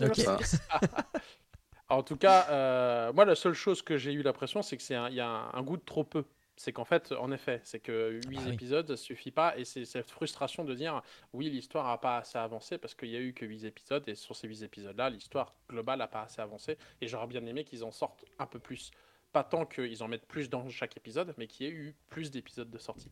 Ok. 0.00 0.18
En 1.90 2.02
tout 2.02 2.16
cas, 2.16 2.46
euh, 2.50 3.12
moi, 3.12 3.24
la 3.24 3.34
seule 3.34 3.54
chose 3.54 3.82
que 3.82 3.96
j'ai 3.98 4.12
eu 4.12 4.22
l'impression, 4.22 4.62
c'est 4.62 4.76
qu'il 4.76 4.94
y 4.94 5.20
a 5.20 5.26
un, 5.28 5.50
un 5.52 5.62
goût 5.62 5.76
de 5.76 5.82
trop 5.84 6.04
peu. 6.04 6.24
C'est 6.56 6.72
qu'en 6.72 6.84
fait, 6.84 7.12
en 7.12 7.32
effet, 7.32 7.60
c'est 7.64 7.80
que 7.80 8.20
8 8.28 8.36
bah 8.36 8.42
oui. 8.46 8.52
épisodes, 8.52 8.86
ça 8.86 8.96
suffit 8.96 9.30
pas. 9.30 9.56
Et 9.56 9.64
c'est 9.64 9.84
cette 9.86 10.10
frustration 10.10 10.62
de 10.64 10.74
dire, 10.74 11.02
oui, 11.32 11.48
l'histoire 11.48 11.86
n'a 11.86 11.96
pas 11.96 12.18
assez 12.18 12.36
avancé 12.36 12.76
parce 12.76 12.94
qu'il 12.94 13.08
y 13.08 13.16
a 13.16 13.20
eu 13.20 13.32
que 13.32 13.46
8 13.46 13.64
épisodes. 13.64 14.04
Et 14.08 14.14
sur 14.14 14.36
ces 14.36 14.46
8 14.46 14.62
épisodes-là, 14.64 15.08
l'histoire 15.10 15.54
globale 15.70 16.00
n'a 16.00 16.06
pas 16.06 16.22
assez 16.22 16.40
avancé. 16.42 16.76
Et 17.00 17.08
j'aurais 17.08 17.26
bien 17.28 17.44
aimé 17.46 17.64
qu'ils 17.64 17.82
en 17.82 17.90
sortent 17.90 18.24
un 18.38 18.46
peu 18.46 18.58
plus. 18.58 18.90
Pas 19.32 19.42
tant 19.42 19.64
qu'ils 19.64 20.02
en 20.02 20.08
mettent 20.08 20.26
plus 20.26 20.50
dans 20.50 20.68
chaque 20.68 20.96
épisode, 20.96 21.32
mais 21.38 21.46
qu'il 21.46 21.66
y 21.66 21.70
ait 21.70 21.72
eu 21.72 21.96
plus 22.10 22.30
d'épisodes 22.30 22.70
de 22.70 22.78
sortie. 22.78 23.10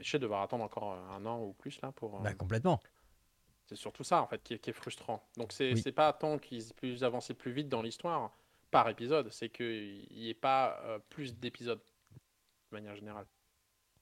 Chier 0.00 0.18
de 0.18 0.22
devoir 0.24 0.42
attendre 0.42 0.62
encore 0.62 0.92
euh, 0.92 1.16
un 1.16 1.26
an 1.26 1.42
ou 1.42 1.54
plus 1.54 1.80
là 1.80 1.90
pour. 1.90 2.16
euh, 2.16 2.22
Bah, 2.22 2.34
complètement. 2.34 2.80
C'est 3.68 3.76
surtout 3.76 4.04
ça 4.04 4.22
en 4.22 4.26
fait 4.26 4.42
qui 4.42 4.54
est, 4.54 4.58
qui 4.58 4.70
est 4.70 4.72
frustrant. 4.72 5.22
Donc 5.36 5.52
c'est 5.52 5.72
Oui. 5.72 5.92
pas 5.92 6.12
tant 6.12 6.38
qu'ils 6.38 6.64
puissent 6.74 7.02
avancer 7.02 7.34
plus 7.34 7.52
vite 7.52 7.68
dans 7.68 7.82
l'histoire 7.82 8.32
par 8.70 8.88
épisode, 8.88 9.30
c'est 9.32 9.48
qu'il 9.48 10.06
n'y 10.14 10.28
ait 10.28 10.34
pas 10.34 10.80
euh, 10.84 10.98
plus 11.08 11.34
d'épisodes 11.36 11.80
de 11.80 12.76
manière 12.76 12.96
générale. 12.96 13.26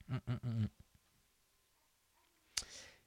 Mm, 0.09 0.17
mm, 0.27 0.39
mm. 0.43 0.69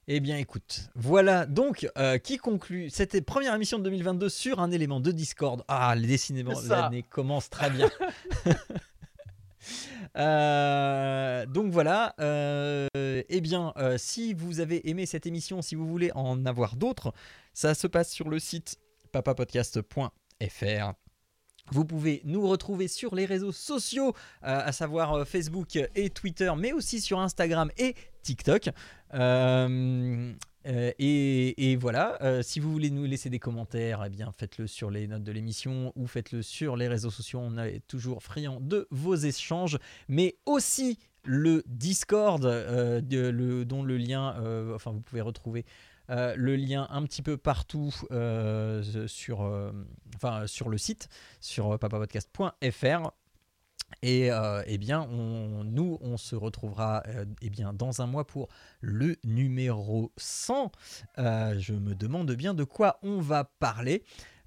Eh 0.10 0.22
bien, 0.22 0.38
écoute, 0.38 0.90
voilà 0.96 1.46
donc 1.46 1.86
euh, 1.98 2.18
qui 2.18 2.38
conclut 2.38 2.90
cette 2.90 3.26
première 3.26 3.54
émission 3.54 3.78
de 3.78 3.84
2022 3.84 4.30
sur 4.30 4.62
un 4.62 4.72
élément 4.72 5.02
de 5.02 5.12
Discord. 5.12 5.66
Ah, 5.68 5.96
le 5.96 6.08
décidément, 6.08 6.54
l'année 6.62 7.04
commence 7.04 7.50
très 7.50 7.70
bien. 7.70 7.90
Euh, 10.18 11.46
donc 11.46 11.72
voilà, 11.72 12.16
euh, 12.20 12.88
eh 12.96 13.42
bien, 13.42 13.74
euh, 13.78 13.98
si 13.98 14.34
vous 14.34 14.60
avez 14.60 14.90
aimé 14.90 15.06
cette 15.06 15.26
émission, 15.26 15.62
si 15.62 15.76
vous 15.76 15.88
voulez 15.88 16.12
en 16.16 16.46
avoir 16.46 16.76
d'autres, 16.76 17.14
ça 17.54 17.76
se 17.76 17.88
passe 17.88 18.12
sur 18.12 18.30
le 18.30 18.40
site 18.40 18.80
papapodcast.fr. 19.12 20.94
Vous 21.72 21.84
pouvez 21.86 22.22
nous 22.24 22.48
retrouver 22.48 22.88
sur 22.88 23.14
les 23.14 23.26
réseaux 23.26 23.52
sociaux, 23.52 24.14
à 24.42 24.72
savoir 24.72 25.28
Facebook 25.28 25.78
et 25.96 26.10
Twitter, 26.10 26.50
mais 26.58 26.72
aussi 26.72 27.02
sur 27.02 27.20
Instagram 27.20 27.70
et 27.78 27.94
TikTok. 28.24 28.70
Euh, 30.68 30.92
et, 31.00 31.78
voilà, 31.80 32.18
euh, 32.22 32.42
si 32.42 32.60
vous 32.60 32.72
voulez 32.72 32.90
nous 32.90 33.06
laisser 33.06 33.30
des 33.30 33.40
commentaires, 33.40 34.04
eh 34.06 34.10
bien 34.10 34.32
faites-le 34.32 34.68
sur 34.68 34.92
les 34.92 35.08
notes 35.08 35.24
de 35.24 35.32
l'émission 35.32 35.94
ou 35.96 36.08
faites-le 36.08 36.42
sur 36.42 36.76
les 36.76 36.88
réseaux 36.88 37.10
sociaux. 37.10 37.40
On 37.42 37.58
est 37.58 37.86
toujours 37.88 38.22
friand 38.22 38.60
de 38.60 38.88
vos 38.92 39.16
échanges, 39.16 39.78
mais 40.08 40.36
aussi 40.46 41.00
le 41.24 41.64
Discord, 41.68 42.46
euh, 42.46 43.02
dont 43.66 43.84
le 43.84 43.98
lien, 43.98 44.36
enfin 44.74 44.92
vous 44.92 45.02
pouvez 45.02 45.22
retrouver 45.22 45.66
le 46.10 46.56
lien 46.56 46.88
un 46.90 47.04
petit 47.04 47.22
peu 47.22 47.38
partout 47.38 47.94
sur, 49.08 49.72
enfin, 50.16 50.48
sur 50.48 50.70
le 50.70 50.78
site, 50.78 51.10
sur 51.40 51.78
papapodcast.fr. 51.80 53.12
Et 54.02 54.32
euh, 54.32 54.62
eh 54.68 54.78
bien, 54.78 55.02
on, 55.12 55.64
nous, 55.64 55.98
on 56.02 56.18
se 56.18 56.36
retrouvera 56.36 57.04
euh, 57.08 57.26
eh 57.42 57.50
bien, 57.50 57.74
dans 57.74 58.02
un 58.02 58.06
mois 58.06 58.28
pour 58.28 58.48
le 58.82 59.16
numéro 59.24 60.12
100. 60.18 60.72
Euh, 61.18 61.56
je 61.60 61.74
me 61.74 61.96
demande 61.96 62.32
bien 62.34 62.54
de 62.54 62.64
quoi 62.64 63.00
on 63.02 63.20
va 63.20 63.46
parler. 63.46 64.04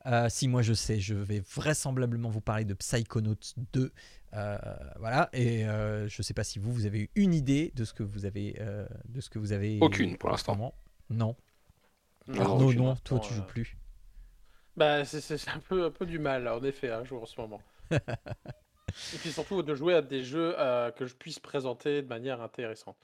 Euh, 0.06 0.28
si 0.30 0.48
moi 0.48 0.62
je 0.62 0.72
sais, 0.72 0.98
je 1.00 1.14
vais 1.14 1.40
vraisemblablement 1.40 2.30
vous 2.30 2.40
parler 2.40 2.64
de 2.64 2.74
Psychonauts 2.74 3.34
2. 3.72 3.92
Euh, 4.32 4.58
voilà, 4.98 5.28
et 5.32 5.66
euh, 5.66 6.08
je 6.08 6.16
ne 6.20 6.22
sais 6.22 6.32
pas 6.34 6.44
si 6.44 6.58
vous, 6.58 6.72
vous 6.72 6.86
avez 6.86 7.00
eu 7.00 7.10
une 7.16 7.34
idée 7.34 7.72
de 7.74 7.84
ce 7.84 7.92
que 7.92 8.02
vous 8.02 8.24
avez, 8.24 8.56
euh, 8.60 8.86
de 9.08 9.20
ce 9.20 9.28
que 9.28 9.38
vous 9.38 9.52
avez. 9.52 9.78
Aucune, 9.80 10.16
pour 10.16 10.30
l'instant. 10.30 10.56
Non. 10.56 10.72
Non, 12.28 12.40
Arnaud, 12.40 12.72
non, 12.72 12.94
toi 12.96 13.18
tu 13.18 13.34
joues 13.34 13.42
plus. 13.46 13.76
Bah, 14.76 15.04
c'est- 15.04 15.48
un 15.48 15.58
peu, 15.58 15.86
un 15.86 15.90
peu 15.90 16.06
du 16.06 16.18
mal, 16.18 16.44
là, 16.44 16.56
en 16.56 16.62
effet, 16.62 16.90
à 16.90 17.02
jouer 17.04 17.18
en 17.18 17.26
ce 17.26 17.40
moment. 17.40 17.60
Et 19.14 19.18
puis 19.18 19.32
surtout 19.32 19.62
de 19.62 19.74
jouer 19.74 19.94
à 19.94 20.02
des 20.02 20.22
jeux 20.22 20.54
euh, 20.58 20.90
que 20.90 21.06
je 21.06 21.14
puisse 21.14 21.38
présenter 21.38 22.02
de 22.02 22.08
manière 22.08 22.40
intéressante. 22.40 22.96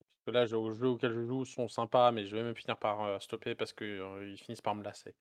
Parce 0.00 0.24
que 0.26 0.30
là, 0.30 0.44
les 0.44 0.74
jeux 0.74 0.88
auxquels 0.88 1.12
je 1.12 1.24
joue 1.24 1.44
sont 1.44 1.68
sympas, 1.68 2.12
mais 2.12 2.26
je 2.26 2.36
vais 2.36 2.42
même 2.42 2.54
finir 2.54 2.76
par 2.76 3.04
euh, 3.04 3.18
stopper 3.18 3.54
parce 3.54 3.72
qu'ils 3.72 4.36
finissent 4.36 4.60
par 4.60 4.74
me 4.74 4.84
lasser. 4.84 5.14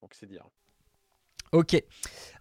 Donc 0.00 0.14
c'est 0.14 0.26
dire. 0.26 0.44
Ok. 1.52 1.82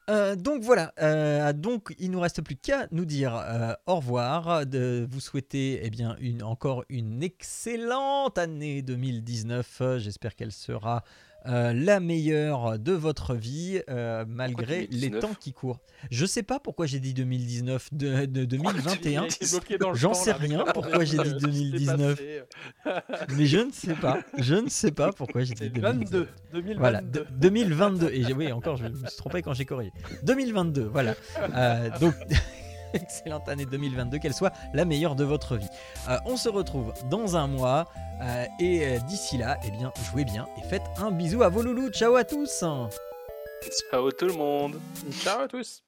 Euh, 0.10 0.36
donc 0.36 0.64
voilà. 0.64 0.94
Euh, 1.00 1.54
donc 1.54 1.94
il 1.98 2.12
nous 2.12 2.20
reste 2.20 2.42
plus 2.42 2.56
qu'à 2.56 2.88
nous 2.92 3.06
dire 3.06 3.36
euh, 3.36 3.74
au 3.86 3.96
revoir, 3.96 4.66
de 4.66 5.08
vous 5.10 5.20
souhaiter 5.20 5.80
eh 5.84 5.90
bien 5.90 6.18
encore 6.44 6.84
une 6.90 7.24
excellente 7.24 8.38
année 8.38 8.82
2019. 8.82 9.82
Euh, 9.82 10.00
J'espère 10.00 10.36
qu'elle 10.36 10.52
sera 10.52 11.04
euh, 11.48 11.74
la 11.74 12.00
meilleure 12.00 12.78
de 12.80 12.92
votre 12.94 13.36
vie 13.36 13.82
euh, 13.90 14.26
malgré 14.28 14.82
les 14.92 15.10
2019? 15.10 15.22
temps 15.22 15.34
qui 15.40 15.54
courent. 15.54 15.80
Je 16.12 16.26
sais 16.26 16.44
pas 16.44 16.60
pourquoi 16.60 16.86
j'ai 16.86 17.00
dit 17.00 17.14
2019 17.14 17.90
de, 17.94 18.26
de 18.26 18.46
2021. 18.46 19.26
Il 19.26 19.28
est 19.46 19.52
bloqué 19.52 19.78
dans 19.78 19.90
le 19.92 19.96
J'en 19.98 20.14
sais 20.14 20.32
rien 20.32 20.64
pourquoi 20.74 21.04
j'ai 21.06 21.18
dit 21.18 21.32
pandémie, 21.32 21.72
euh, 21.74 21.78
tout 21.78 21.86
s'est 21.86 21.98
2019. 21.98 22.16
passé. 22.84 23.26
Mais 23.36 23.46
je 23.46 23.58
ne 23.60 23.72
sais 23.72 23.94
pas. 23.96 24.20
Je 24.38 24.56
ne 24.56 24.70
sais 24.70 24.92
pas 24.92 25.12
pourquoi 25.14 25.44
j'ai 25.44 25.54
dit 25.54 25.64
C'est 25.64 25.70
2019. 25.70 26.12
22. 26.12 26.28
2022. 26.54 26.80
Voilà, 26.80 27.02
de- 27.02 27.26
2022. 27.32 28.10
Et 28.14 28.34
oui, 28.34 28.52
encore, 28.52 28.78
je 28.78 28.84
me 28.86 28.96
suis 28.96 29.18
trompé 29.18 29.42
quand 29.42 29.54
j'ai 29.54 29.66
corrigé. 29.66 29.92
2022, 30.24 30.84
voilà. 30.84 31.16
Euh, 31.56 31.90
donc, 32.00 32.14
excellente 32.94 33.48
année 33.50 33.66
2022, 33.66 34.18
qu'elle 34.20 34.34
soit 34.34 34.54
la 34.74 34.86
meilleure 34.86 35.16
de 35.16 35.24
votre 35.24 35.56
vie. 35.58 35.68
Euh, 36.10 36.18
on 36.26 36.38
se 36.38 36.50
retrouve 36.50 36.94
dans 37.10 37.36
un 37.36 37.48
mois. 37.48 37.86
euh, 38.22 38.46
et 38.60 38.86
euh, 38.86 39.00
d'ici 39.08 39.38
là, 39.38 39.58
eh 39.66 39.72
bien, 39.72 39.92
jouez 40.12 40.26
bien 40.26 40.48
et 40.58 40.68
faites 40.68 40.84
un 40.98 41.12
bisou 41.12 41.44
à 41.44 41.50
vos 41.50 41.62
loulous. 41.62 41.90
Ciao 41.90 42.16
à 42.16 42.24
tous 42.24 42.64
Ciao 43.92 44.12
tout 44.12 44.26
le 44.28 44.34
monde 44.34 44.80
Ciao 45.24 45.42
à 45.42 45.48
tous. 45.48 45.84